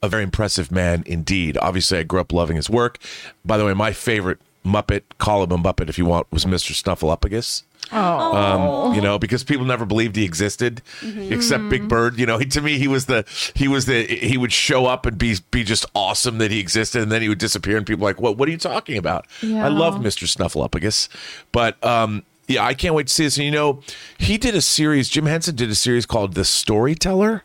a 0.04 0.08
very 0.08 0.22
impressive 0.22 0.70
man 0.70 1.02
indeed. 1.06 1.58
Obviously, 1.60 1.98
I 1.98 2.02
grew 2.02 2.20
up 2.20 2.32
loving 2.32 2.56
his 2.56 2.70
work. 2.70 2.98
By 3.44 3.56
the 3.56 3.64
way, 3.64 3.74
my 3.74 3.92
favorite 3.92 4.38
Muppet, 4.64 5.02
call 5.18 5.42
him 5.44 5.52
a 5.52 5.58
Muppet 5.58 5.88
if 5.88 5.98
you 5.98 6.06
want, 6.06 6.30
was 6.32 6.44
Mr. 6.44 6.72
Snuffleupagus. 6.72 7.64
Oh, 7.92 8.34
um, 8.34 8.94
you 8.94 9.02
know, 9.02 9.18
because 9.18 9.44
people 9.44 9.66
never 9.66 9.84
believed 9.84 10.16
he 10.16 10.24
existed, 10.24 10.80
except 11.02 11.68
Big 11.68 11.86
Bird. 11.86 12.18
You 12.18 12.24
know, 12.24 12.38
he, 12.38 12.46
to 12.46 12.62
me, 12.62 12.78
he 12.78 12.88
was 12.88 13.06
the 13.06 13.26
he 13.54 13.68
was 13.68 13.84
the 13.84 14.04
he 14.04 14.38
would 14.38 14.52
show 14.52 14.86
up 14.86 15.04
and 15.04 15.18
be 15.18 15.36
be 15.50 15.64
just 15.64 15.84
awesome 15.94 16.38
that 16.38 16.50
he 16.50 16.60
existed, 16.60 17.02
and 17.02 17.12
then 17.12 17.20
he 17.20 17.28
would 17.28 17.38
disappear, 17.38 17.76
and 17.76 17.86
people 17.86 18.02
were 18.02 18.10
like, 18.10 18.20
what 18.22 18.38
What 18.38 18.48
are 18.48 18.52
you 18.52 18.58
talking 18.58 18.96
about? 18.96 19.26
Yeah. 19.42 19.66
I 19.66 19.68
love 19.68 19.96
Mr. 19.96 20.26
Snuffleupagus, 20.26 21.08
but 21.52 21.82
um, 21.84 22.22
yeah, 22.48 22.64
I 22.64 22.72
can't 22.72 22.94
wait 22.94 23.08
to 23.08 23.12
see 23.12 23.24
this. 23.24 23.36
And 23.36 23.44
you 23.44 23.52
know, 23.52 23.82
he 24.18 24.38
did 24.38 24.54
a 24.54 24.62
series. 24.62 25.10
Jim 25.10 25.26
Henson 25.26 25.54
did 25.54 25.70
a 25.70 25.74
series 25.74 26.06
called 26.06 26.34
The 26.34 26.44
Storyteller. 26.44 27.44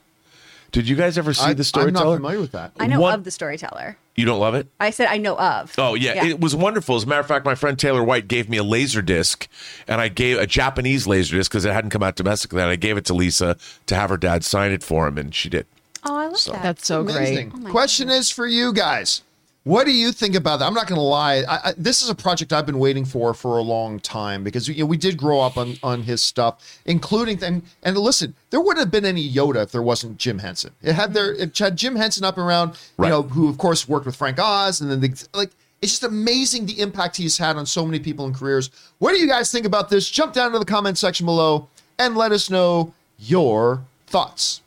Did 0.72 0.88
you 0.88 0.95
guys 0.95 1.17
ever 1.17 1.34
see 1.34 1.43
I, 1.43 1.53
The 1.53 1.70
I'm 1.76 1.93
not 1.93 2.15
familiar 2.15 2.39
with 2.39 2.51
that. 2.51 2.72
I 2.80 2.88
know 2.88 2.99
What- 2.99 3.15
of 3.15 3.24
the 3.24 3.32
storyteller. 3.32 3.97
You 4.15 4.26
don't 4.26 4.39
love 4.41 4.53
it? 4.53 4.67
I 4.82 4.89
said 4.89 5.07
I 5.07 5.17
know 5.17 5.38
of. 5.38 5.74
Oh 5.78 5.93
yeah. 5.95 6.26
it 6.26 6.41
was 6.41 6.53
wonderful. 6.53 6.97
As 6.97 7.03
a 7.03 7.07
matter 7.07 7.22
of 7.22 7.28
fact, 7.28 7.45
my 7.45 7.55
friend 7.55 7.80
Taylor 7.80 8.03
White 8.03 8.28
gave 8.28 8.49
me 8.49 8.57
a 8.57 8.63
laser 8.63 9.01
disc, 9.01 9.47
and 9.88 10.01
I 10.01 10.09
gave 10.09 10.38
a 10.38 10.45
Japanese 10.45 11.07
laser 11.07 11.38
disc 11.38 11.49
because 11.49 11.63
it 11.63 11.72
hadn't 11.72 11.91
come 11.91 12.03
out 12.03 12.17
domestically. 12.17 12.61
And 12.61 12.70
I 12.70 12.76
gave 12.76 12.97
it 12.97 13.05
to 13.05 13.13
Lisa 13.13 13.55
to 13.86 13.95
have 13.95 14.09
her 14.09 14.17
dad 14.17 14.43
sign 14.43 14.72
it 14.74 14.84
for 14.84 15.07
him, 15.07 15.17
and 15.17 15.34
she 15.34 15.47
did. 15.47 15.65
oh, 16.03 16.15
I 16.15 16.26
love 16.28 16.43
that. 16.45 16.61
That's 16.63 16.86
so 16.86 17.03
great. 17.03 17.15
Oh 17.15 17.17
Amazing. 17.17 17.51
Question 17.72 18.09
is 18.09 18.30
for 18.30 18.45
you 18.45 18.74
guys. 18.74 19.22
What 19.66 19.86
do 19.86 19.91
you 19.91 20.12
think 20.14 20.36
about 20.36 20.60
that? 20.60 20.66
I'm 20.66 20.74
not 20.74 20.88
going 20.88 20.97
to 20.97 21.01
lie. 21.03 21.43
I, 21.47 21.70
I, 21.70 21.74
this 21.78 22.01
is 22.01 22.10
a 22.10 22.16
project 22.16 22.53
I've 22.53 22.66
been 22.66 22.80
waiting 22.80 23.03
for 23.03 23.34
for 23.34 23.57
a 23.57 23.62
long 23.62 23.99
time 23.99 24.43
because 24.43 24.68
you 24.70 24.76
know, 24.80 24.86
we 24.86 24.95
did 24.97 25.18
grow 25.18 25.41
up 25.41 25.57
on, 25.57 25.76
on 25.84 26.01
his 26.03 26.24
stuff, 26.24 26.80
including 26.86 27.43
and 27.43 27.62
and 27.84 27.97
listen, 27.97 28.36
there 28.51 28.62
wouldn't 28.62 28.80
have 28.80 28.89
been 28.91 29.05
any 29.05 29.30
Yoda 29.30 29.64
if 29.64 29.72
there 29.72 29.84
wasn't 29.84 30.18
Jim 30.18 30.39
Henson. 30.39 30.72
It 30.82 30.93
had 30.93 31.14
there 31.14 31.34
it 31.34 31.57
had 31.57 31.76
Jim 31.76 31.95
Henson 31.97 32.24
up 32.24 32.38
and 32.38 32.45
around, 32.47 32.70
you 32.70 32.76
Right. 32.97 33.10
know, 33.10 33.24
who 33.24 33.49
of 33.49 33.57
course 33.57 33.88
worked 33.88 34.05
with 34.05 34.16
Frank 34.16 34.39
Oz, 34.39 34.80
and 34.82 34.89
then 34.89 35.01
the, 35.01 35.28
like 35.34 35.51
it's 35.82 35.91
just 35.91 36.03
amazing 36.03 36.66
the 36.66 36.80
impact 36.80 37.18
he's 37.18 37.38
had 37.38 37.55
on 37.57 37.66
so 37.66 37.86
many 37.86 37.99
people 37.99 38.26
and 38.26 38.34
careers. 38.36 38.70
What 38.99 39.12
do 39.14 39.20
you 39.20 39.28
guys 39.28 39.51
think 39.51 39.66
about 39.66 39.89
this? 39.89 40.10
Jump 40.10 40.34
down 40.34 40.51
to 40.53 40.60
the 40.60 40.66
comment 40.66 40.97
section 40.97 41.26
below 41.26 41.68
and 41.97 42.16
let 42.16 42.32
us 42.32 42.49
know 42.49 42.93
your 43.18 43.84
thoughts. 44.07 44.62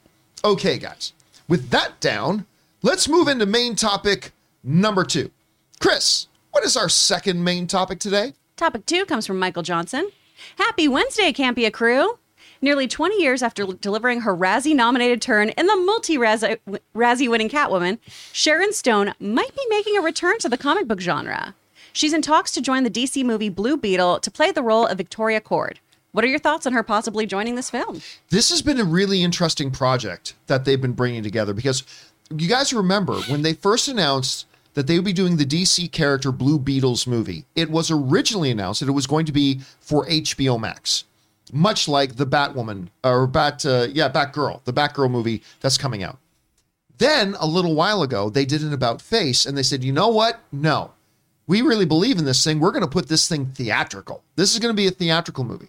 Okay, 0.44 0.78
guys. 0.78 1.12
With 1.48 1.70
that 1.70 1.98
down, 2.00 2.46
let's 2.82 3.08
move 3.08 3.28
into 3.28 3.46
main 3.46 3.74
topic 3.74 4.32
number 4.62 5.04
two. 5.04 5.30
Chris, 5.80 6.28
what 6.50 6.64
is 6.64 6.76
our 6.76 6.88
second 6.88 7.42
main 7.42 7.66
topic 7.66 7.98
today? 7.98 8.34
Topic 8.56 8.86
two 8.86 9.04
comes 9.04 9.26
from 9.26 9.38
Michael 9.38 9.62
Johnson. 9.62 10.10
Happy 10.58 10.88
Wednesday, 10.88 11.32
Campea 11.32 11.72
crew. 11.72 12.18
Nearly 12.60 12.86
20 12.86 13.20
years 13.20 13.42
after 13.42 13.66
delivering 13.66 14.20
her 14.20 14.36
Razzie 14.36 14.74
nominated 14.74 15.20
turn 15.20 15.48
in 15.50 15.66
the 15.66 15.76
multi 15.76 16.16
Razzie 16.16 17.28
winning 17.28 17.48
Catwoman, 17.48 17.98
Sharon 18.32 18.72
Stone 18.72 19.14
might 19.18 19.54
be 19.56 19.62
making 19.68 19.96
a 19.96 20.00
return 20.00 20.38
to 20.38 20.48
the 20.48 20.56
comic 20.56 20.86
book 20.86 21.00
genre. 21.00 21.56
She's 21.92 22.12
in 22.12 22.22
talks 22.22 22.52
to 22.52 22.60
join 22.60 22.84
the 22.84 22.90
DC 22.90 23.24
movie 23.24 23.48
Blue 23.48 23.76
Beetle 23.76 24.20
to 24.20 24.30
play 24.30 24.52
the 24.52 24.62
role 24.62 24.86
of 24.86 24.96
Victoria 24.96 25.40
Kord. 25.40 25.78
What 26.12 26.24
are 26.24 26.28
your 26.28 26.38
thoughts 26.38 26.66
on 26.66 26.72
her 26.72 26.82
possibly 26.82 27.26
joining 27.26 27.56
this 27.56 27.70
film? 27.70 28.00
This 28.28 28.50
has 28.50 28.62
been 28.62 28.78
a 28.78 28.84
really 28.84 29.22
interesting 29.22 29.70
project 29.70 30.34
that 30.46 30.64
they've 30.64 30.80
been 30.80 30.92
bringing 30.92 31.22
together 31.22 31.54
because 31.54 31.82
you 32.30 32.48
guys 32.48 32.72
remember 32.72 33.14
when 33.22 33.42
they 33.42 33.54
first 33.54 33.88
announced 33.88 34.46
that 34.74 34.86
they 34.86 34.96
would 34.96 35.04
be 35.04 35.12
doing 35.12 35.36
the 35.36 35.44
DC 35.44 35.90
character 35.92 36.32
Blue 36.32 36.58
Beetles 36.58 37.06
movie, 37.06 37.44
it 37.54 37.70
was 37.70 37.90
originally 37.90 38.50
announced 38.50 38.80
that 38.80 38.88
it 38.88 38.92
was 38.92 39.06
going 39.06 39.26
to 39.26 39.32
be 39.32 39.60
for 39.80 40.06
HBO 40.06 40.58
Max, 40.58 41.04
much 41.52 41.88
like 41.88 42.16
the 42.16 42.26
Batwoman 42.26 42.88
or 43.04 43.26
Bat, 43.26 43.66
uh, 43.66 43.86
yeah, 43.92 44.08
Batgirl, 44.08 44.64
the 44.64 44.72
Batgirl 44.72 45.10
movie 45.10 45.42
that's 45.60 45.78
coming 45.78 46.02
out. 46.02 46.18
Then 46.98 47.34
a 47.40 47.46
little 47.46 47.74
while 47.74 48.02
ago, 48.02 48.30
they 48.30 48.44
did 48.44 48.62
an 48.62 48.72
about 48.72 49.02
face 49.02 49.44
and 49.44 49.56
they 49.56 49.62
said, 49.62 49.82
you 49.82 49.92
know 49.92 50.08
what? 50.08 50.40
No, 50.52 50.92
we 51.46 51.62
really 51.62 51.86
believe 51.86 52.18
in 52.18 52.24
this 52.24 52.44
thing. 52.44 52.60
We're 52.60 52.70
going 52.70 52.84
to 52.84 52.90
put 52.90 53.08
this 53.08 53.28
thing 53.28 53.46
theatrical. 53.46 54.22
This 54.36 54.52
is 54.52 54.60
going 54.60 54.74
to 54.74 54.80
be 54.80 54.86
a 54.86 54.90
theatrical 54.90 55.44
movie. 55.44 55.68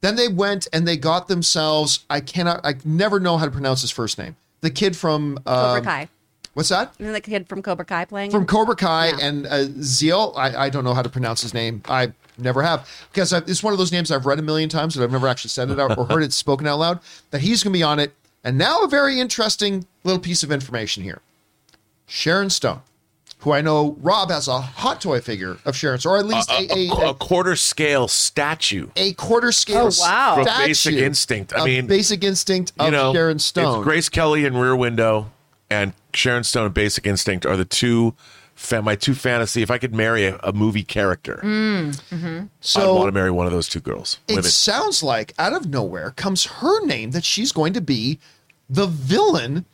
Then 0.00 0.16
they 0.16 0.28
went 0.28 0.66
and 0.72 0.86
they 0.86 0.96
got 0.96 1.28
themselves, 1.28 2.04
I 2.08 2.20
cannot, 2.20 2.60
I 2.64 2.74
never 2.84 3.18
know 3.18 3.38
how 3.38 3.44
to 3.44 3.50
pronounce 3.50 3.82
his 3.82 3.90
first 3.90 4.18
name. 4.18 4.36
The 4.60 4.70
kid 4.70 4.96
from, 4.96 5.38
Cobra 5.44 5.78
um, 5.78 5.84
Kai. 5.84 6.08
What's 6.56 6.70
that? 6.70 6.94
Isn't 6.98 7.12
the 7.12 7.20
kid 7.20 7.48
from 7.48 7.62
Cobra 7.62 7.84
Kai 7.84 8.06
playing? 8.06 8.30
From 8.30 8.40
him? 8.42 8.46
Cobra 8.46 8.74
Kai 8.74 9.08
Yeah. 9.08 9.16
and 9.20 9.46
uh, 9.46 9.64
Zeal. 9.82 10.32
I, 10.36 10.64
I 10.64 10.70
don't 10.70 10.84
know 10.84 10.94
how 10.94 11.02
to 11.02 11.08
pronounce 11.10 11.42
his 11.42 11.52
name. 11.54 11.82
I 11.88 12.12
never 12.38 12.62
have 12.62 12.88
because 13.12 13.32
I, 13.32 13.38
it's 13.38 13.62
one 13.62 13.72
of 13.72 13.78
those 13.78 13.92
names 13.92 14.10
I've 14.10 14.26
read 14.26 14.38
a 14.38 14.42
million 14.42 14.68
times, 14.68 14.96
but 14.96 15.04
I've 15.04 15.12
never 15.12 15.28
actually 15.28 15.50
said 15.50 15.70
it 15.70 15.78
out 15.78 15.96
or 15.98 16.06
heard 16.06 16.22
it 16.22 16.32
spoken 16.44 16.66
out 16.66 16.78
loud. 16.78 17.00
That 17.30 17.42
he's 17.42 17.62
going 17.62 17.72
to 17.72 17.78
be 17.78 17.82
on 17.82 17.98
it. 18.00 18.14
And 18.42 18.56
now 18.58 18.82
a 18.82 18.88
very 18.88 19.20
interesting 19.20 19.86
little 20.04 20.20
piece 20.20 20.42
of 20.42 20.50
information 20.52 21.02
here. 21.02 21.20
Sharon 22.06 22.48
Stone, 22.50 22.80
who 23.38 23.52
I 23.52 23.60
know 23.60 23.96
Rob 24.00 24.30
has 24.30 24.46
a 24.48 24.60
hot 24.60 25.00
toy 25.00 25.20
figure 25.20 25.56
of 25.64 25.74
Sharon, 25.76 25.98
or 26.06 26.16
at 26.18 26.26
least 26.26 26.50
a, 26.50 26.68
a, 26.72 26.88
a, 26.88 27.10
a 27.10 27.14
quarter 27.14 27.56
scale 27.56 28.06
statue 28.08 28.88
a 28.96 29.12
quarter 29.14 29.50
scale 29.50 29.88
Oh, 29.92 29.96
wow. 30.00 30.34
from 30.36 30.44
Basic 30.64 30.94
Instinct. 30.94 31.52
I 31.56 31.64
mean, 31.64 31.86
Basic 31.86 32.22
Instinct 32.22 32.72
of 32.78 32.86
you 32.86 32.92
know, 32.92 33.12
Sharon 33.12 33.38
Stone. 33.40 33.78
It's 33.78 33.84
Grace 33.84 34.08
Kelly 34.08 34.44
in 34.44 34.56
Rear 34.56 34.76
Window 34.76 35.32
and 35.70 35.92
Sharon 36.14 36.44
Stone 36.44 36.66
and 36.66 36.74
Basic 36.74 37.06
Instinct 37.06 37.44
are 37.46 37.56
the 37.56 37.64
two 37.64 38.14
fa- 38.54 38.82
my 38.82 38.94
two 38.96 39.14
fantasy. 39.14 39.62
If 39.62 39.70
I 39.70 39.78
could 39.78 39.94
marry 39.94 40.26
a, 40.26 40.36
a 40.42 40.52
movie 40.52 40.82
character, 40.84 41.40
mm, 41.42 41.90
mm-hmm. 42.10 42.38
I'd 42.38 42.48
So 42.60 42.94
want 42.94 43.08
to 43.08 43.12
marry 43.12 43.30
one 43.30 43.46
of 43.46 43.52
those 43.52 43.68
two 43.68 43.80
girls. 43.80 44.18
it 44.28 44.32
Women. 44.36 44.44
sounds 44.50 45.02
like 45.02 45.32
out 45.38 45.52
of 45.52 45.68
nowhere 45.68 46.10
comes 46.12 46.44
her 46.46 46.84
name 46.86 47.10
that 47.12 47.24
she's 47.24 47.52
going 47.52 47.72
to 47.74 47.80
be 47.80 48.18
the 48.68 48.86
villain 48.86 49.64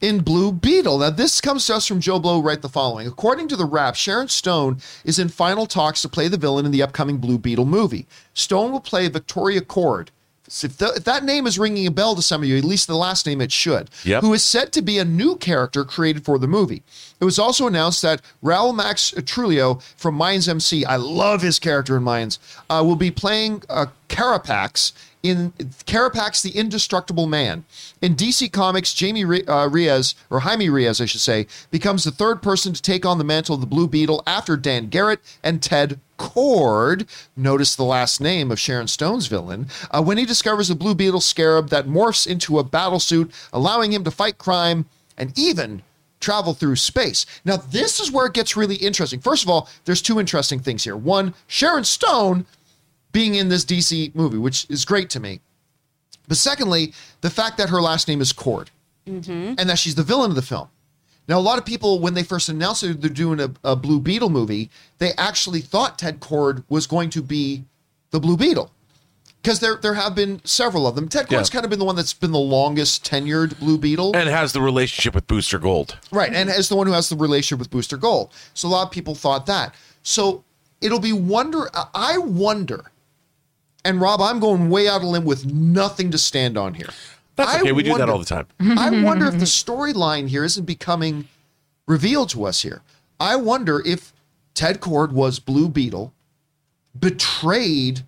in 0.00 0.20
Blue 0.20 0.52
Beetle. 0.52 0.98
Now, 0.98 1.10
this 1.10 1.40
comes 1.40 1.66
to 1.66 1.74
us 1.74 1.86
from 1.86 1.98
Joe 2.00 2.20
Blow 2.20 2.40
right 2.40 2.62
the 2.62 2.68
following. 2.68 3.08
According 3.08 3.48
to 3.48 3.56
the 3.56 3.64
Wrap, 3.64 3.96
Sharon 3.96 4.28
Stone 4.28 4.78
is 5.04 5.18
in 5.18 5.28
final 5.28 5.66
talks 5.66 6.02
to 6.02 6.08
play 6.08 6.28
the 6.28 6.36
villain 6.36 6.64
in 6.64 6.70
the 6.70 6.82
upcoming 6.82 7.18
Blue 7.18 7.36
Beetle 7.36 7.64
movie. 7.64 8.06
Stone 8.32 8.70
will 8.70 8.80
play 8.80 9.08
Victoria 9.08 9.60
Kord. 9.60 10.08
If, 10.48 10.78
th- 10.78 10.92
if 10.96 11.04
that 11.04 11.24
name 11.24 11.46
is 11.46 11.58
ringing 11.58 11.86
a 11.86 11.90
bell 11.90 12.14
to 12.16 12.22
some 12.22 12.42
of 12.42 12.48
you, 12.48 12.56
at 12.58 12.64
least 12.64 12.86
the 12.88 12.96
last 12.96 13.26
name 13.26 13.40
it 13.40 13.52
should, 13.52 13.90
Yep. 14.04 14.22
who 14.22 14.32
is 14.34 14.42
said 14.42 14.72
to 14.72 14.82
be 14.82 14.98
a 14.98 15.04
new 15.04 15.36
character 15.36 15.84
created 15.84 16.24
for 16.24 16.38
the 16.38 16.46
movie. 16.48 16.82
It 17.20 17.24
was 17.24 17.38
also 17.38 17.66
announced 17.66 18.00
that 18.02 18.20
Raoul 18.42 18.72
Max 18.72 19.12
Trujillo 19.26 19.80
from 19.96 20.16
Mayans 20.18 20.48
MC, 20.48 20.84
I 20.84 20.96
love 20.96 21.42
his 21.42 21.58
character 21.58 21.96
in 21.96 22.02
Mayans, 22.02 22.38
uh, 22.70 22.82
will 22.84 22.96
be 22.96 23.10
playing 23.10 23.62
uh, 23.68 23.86
Carapax 24.08 24.92
in 25.22 25.52
Carapax 25.86 26.42
the 26.42 26.50
Indestructible 26.50 27.26
Man. 27.26 27.64
In 28.00 28.14
DC 28.14 28.52
Comics, 28.52 28.94
Jamie 28.94 29.24
Re- 29.24 29.44
uh, 29.46 29.68
or 30.30 30.40
Jaime 30.40 30.68
Reyes, 30.68 31.00
I 31.00 31.06
should 31.06 31.20
say, 31.20 31.46
becomes 31.70 32.04
the 32.04 32.10
third 32.10 32.42
person 32.42 32.72
to 32.72 32.82
take 32.82 33.04
on 33.04 33.18
the 33.18 33.24
mantle 33.24 33.54
of 33.54 33.60
the 33.60 33.66
Blue 33.66 33.88
Beetle 33.88 34.22
after 34.26 34.56
Dan 34.56 34.88
Garrett 34.88 35.20
and 35.42 35.62
Ted 35.62 36.00
Kord. 36.18 37.08
Notice 37.36 37.74
the 37.74 37.84
last 37.84 38.20
name 38.20 38.50
of 38.50 38.60
Sharon 38.60 38.88
Stone's 38.88 39.26
villain. 39.26 39.68
Uh, 39.90 40.02
when 40.02 40.18
he 40.18 40.24
discovers 40.24 40.70
a 40.70 40.74
Blue 40.74 40.94
Beetle 40.94 41.20
scarab 41.20 41.68
that 41.70 41.86
morphs 41.86 42.26
into 42.26 42.58
a 42.58 42.64
battle 42.64 43.00
suit, 43.00 43.32
allowing 43.52 43.92
him 43.92 44.04
to 44.04 44.10
fight 44.10 44.38
crime 44.38 44.86
and 45.16 45.36
even 45.38 45.82
travel 46.20 46.54
through 46.54 46.76
space. 46.76 47.26
Now, 47.44 47.56
this 47.56 48.00
is 48.00 48.10
where 48.10 48.26
it 48.26 48.34
gets 48.34 48.56
really 48.56 48.76
interesting. 48.76 49.20
First 49.20 49.44
of 49.44 49.50
all, 49.50 49.68
there's 49.84 50.02
two 50.02 50.18
interesting 50.18 50.60
things 50.60 50.84
here. 50.84 50.96
One, 50.96 51.34
Sharon 51.46 51.84
Stone 51.84 52.46
being 53.12 53.34
in 53.34 53.48
this 53.48 53.64
DC 53.64 54.14
movie, 54.14 54.38
which 54.38 54.66
is 54.68 54.84
great 54.84 55.10
to 55.10 55.20
me. 55.20 55.40
But 56.26 56.36
secondly, 56.36 56.92
the 57.20 57.30
fact 57.30 57.56
that 57.58 57.70
her 57.70 57.80
last 57.80 58.06
name 58.08 58.20
is 58.20 58.32
Kord 58.32 58.68
mm-hmm. 59.06 59.54
and 59.58 59.70
that 59.70 59.78
she's 59.78 59.94
the 59.94 60.02
villain 60.02 60.30
of 60.30 60.36
the 60.36 60.42
film. 60.42 60.68
Now, 61.26 61.38
a 61.38 61.40
lot 61.40 61.58
of 61.58 61.66
people, 61.66 62.00
when 62.00 62.14
they 62.14 62.22
first 62.22 62.48
announced 62.48 62.82
that 62.82 63.00
they're 63.02 63.10
doing 63.10 63.38
a, 63.40 63.50
a 63.62 63.76
Blue 63.76 64.00
Beetle 64.00 64.30
movie, 64.30 64.70
they 64.98 65.12
actually 65.18 65.60
thought 65.60 65.98
Ted 65.98 66.20
Kord 66.20 66.64
was 66.70 66.86
going 66.86 67.10
to 67.10 67.22
be 67.22 67.64
the 68.10 68.20
Blue 68.20 68.36
Beetle. 68.36 68.70
Because 69.42 69.60
there, 69.60 69.76
there 69.76 69.94
have 69.94 70.14
been 70.14 70.40
several 70.44 70.86
of 70.86 70.94
them. 70.94 71.06
Ted 71.08 71.26
Kord's 71.26 71.48
Yeah. 71.50 71.52
kind 71.52 71.64
of 71.64 71.70
been 71.70 71.78
the 71.78 71.84
one 71.84 71.96
that's 71.96 72.14
been 72.14 72.32
the 72.32 72.38
longest 72.38 73.04
tenured 73.04 73.58
Blue 73.58 73.78
Beetle. 73.78 74.16
and 74.16 74.28
has 74.28 74.52
the 74.52 74.60
relationship 74.60 75.14
with 75.14 75.26
Booster 75.26 75.58
Gold. 75.58 75.98
Right, 76.10 76.32
and 76.32 76.50
as 76.50 76.68
the 76.70 76.76
one 76.76 76.86
who 76.86 76.92
has 76.94 77.08
the 77.08 77.16
relationship 77.16 77.58
with 77.58 77.70
Booster 77.70 77.96
Gold. 77.98 78.32
So 78.54 78.66
a 78.68 78.70
lot 78.70 78.86
of 78.86 78.90
people 78.90 79.14
thought 79.14 79.46
that. 79.46 79.74
So 80.02 80.44
it'll 80.80 80.98
be 80.98 81.12
wonder. 81.12 81.68
I 81.94 82.18
wonder, 82.18 82.90
and 83.88 84.02
Rob, 84.02 84.20
I'm 84.20 84.38
going 84.38 84.68
way 84.68 84.86
out 84.86 85.00
of 85.00 85.04
limb 85.04 85.24
with 85.24 85.46
nothing 85.46 86.10
to 86.10 86.18
stand 86.18 86.58
on 86.58 86.74
here. 86.74 86.90
That's 87.36 87.54
I 87.54 87.60
okay. 87.60 87.72
We 87.72 87.82
do 87.82 87.96
that 87.96 88.10
all 88.10 88.18
the 88.18 88.24
time. 88.26 88.46
I 88.60 89.02
wonder 89.02 89.26
if 89.26 89.38
the 89.38 89.46
storyline 89.46 90.28
here 90.28 90.44
isn't 90.44 90.66
becoming 90.66 91.26
revealed 91.86 92.28
to 92.30 92.44
us 92.44 92.62
here. 92.62 92.82
I 93.18 93.36
wonder 93.36 93.82
if 93.86 94.12
Ted 94.52 94.80
Kord 94.80 95.12
was 95.12 95.38
Blue 95.38 95.70
Beetle, 95.70 96.12
betrayed 96.98 98.02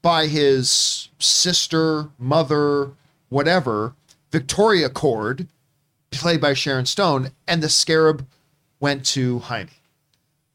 by 0.00 0.28
his 0.28 1.08
sister, 1.18 2.10
mother, 2.16 2.92
whatever, 3.30 3.94
Victoria 4.30 4.88
Kord, 4.88 5.48
played 6.12 6.40
by 6.40 6.54
Sharon 6.54 6.86
Stone, 6.86 7.32
and 7.48 7.62
the 7.62 7.68
scarab 7.68 8.26
went 8.78 9.04
to 9.06 9.40
Jaime. 9.40 9.70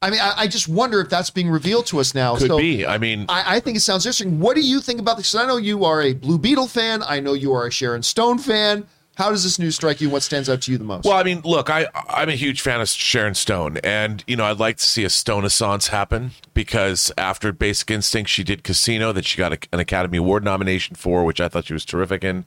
I 0.06 0.10
mean, 0.10 0.20
I, 0.20 0.34
I 0.36 0.46
just 0.46 0.68
wonder 0.68 1.00
if 1.00 1.08
that's 1.08 1.30
being 1.30 1.50
revealed 1.50 1.86
to 1.86 1.98
us 1.98 2.14
now. 2.14 2.36
Could 2.36 2.46
So 2.46 2.58
be. 2.58 2.86
I 2.86 2.96
mean, 2.96 3.26
I, 3.28 3.56
I 3.56 3.60
think 3.60 3.76
it 3.76 3.80
sounds 3.80 4.06
interesting. 4.06 4.38
What 4.38 4.54
do 4.54 4.60
you 4.60 4.80
think 4.80 5.00
about 5.00 5.16
this? 5.16 5.34
I 5.34 5.44
know 5.46 5.56
you 5.56 5.84
are 5.84 6.00
a 6.00 6.14
Blue 6.14 6.38
Beetle 6.38 6.68
fan. 6.68 7.02
I 7.02 7.18
know 7.18 7.32
you 7.32 7.52
are 7.54 7.66
a 7.66 7.72
Sharon 7.72 8.04
Stone 8.04 8.38
fan. 8.38 8.86
How 9.16 9.30
does 9.30 9.42
this 9.42 9.58
news 9.58 9.74
strike 9.74 10.00
you? 10.00 10.08
What 10.08 10.22
stands 10.22 10.48
out 10.48 10.62
to 10.62 10.70
you 10.70 10.78
the 10.78 10.84
most? 10.84 11.06
Well, 11.06 11.16
I 11.16 11.24
mean, 11.24 11.40
look, 11.42 11.70
I 11.70 11.88
I'm 12.08 12.28
a 12.28 12.36
huge 12.36 12.60
fan 12.60 12.80
of 12.80 12.88
Sharon 12.88 13.34
Stone, 13.34 13.78
and 13.78 14.22
you 14.28 14.36
know, 14.36 14.44
I'd 14.44 14.60
like 14.60 14.76
to 14.76 14.86
see 14.86 15.02
a 15.02 15.10
Stone-assance 15.10 15.88
happen 15.88 16.30
because 16.54 17.10
after 17.18 17.50
Basic 17.50 17.90
Instinct, 17.90 18.30
she 18.30 18.44
did 18.44 18.62
Casino 18.62 19.12
that 19.12 19.24
she 19.24 19.38
got 19.38 19.54
a, 19.54 19.58
an 19.72 19.80
Academy 19.80 20.18
Award 20.18 20.44
nomination 20.44 20.94
for, 20.94 21.24
which 21.24 21.40
I 21.40 21.48
thought 21.48 21.64
she 21.64 21.72
was 21.72 21.84
terrific 21.84 22.22
in. 22.22 22.44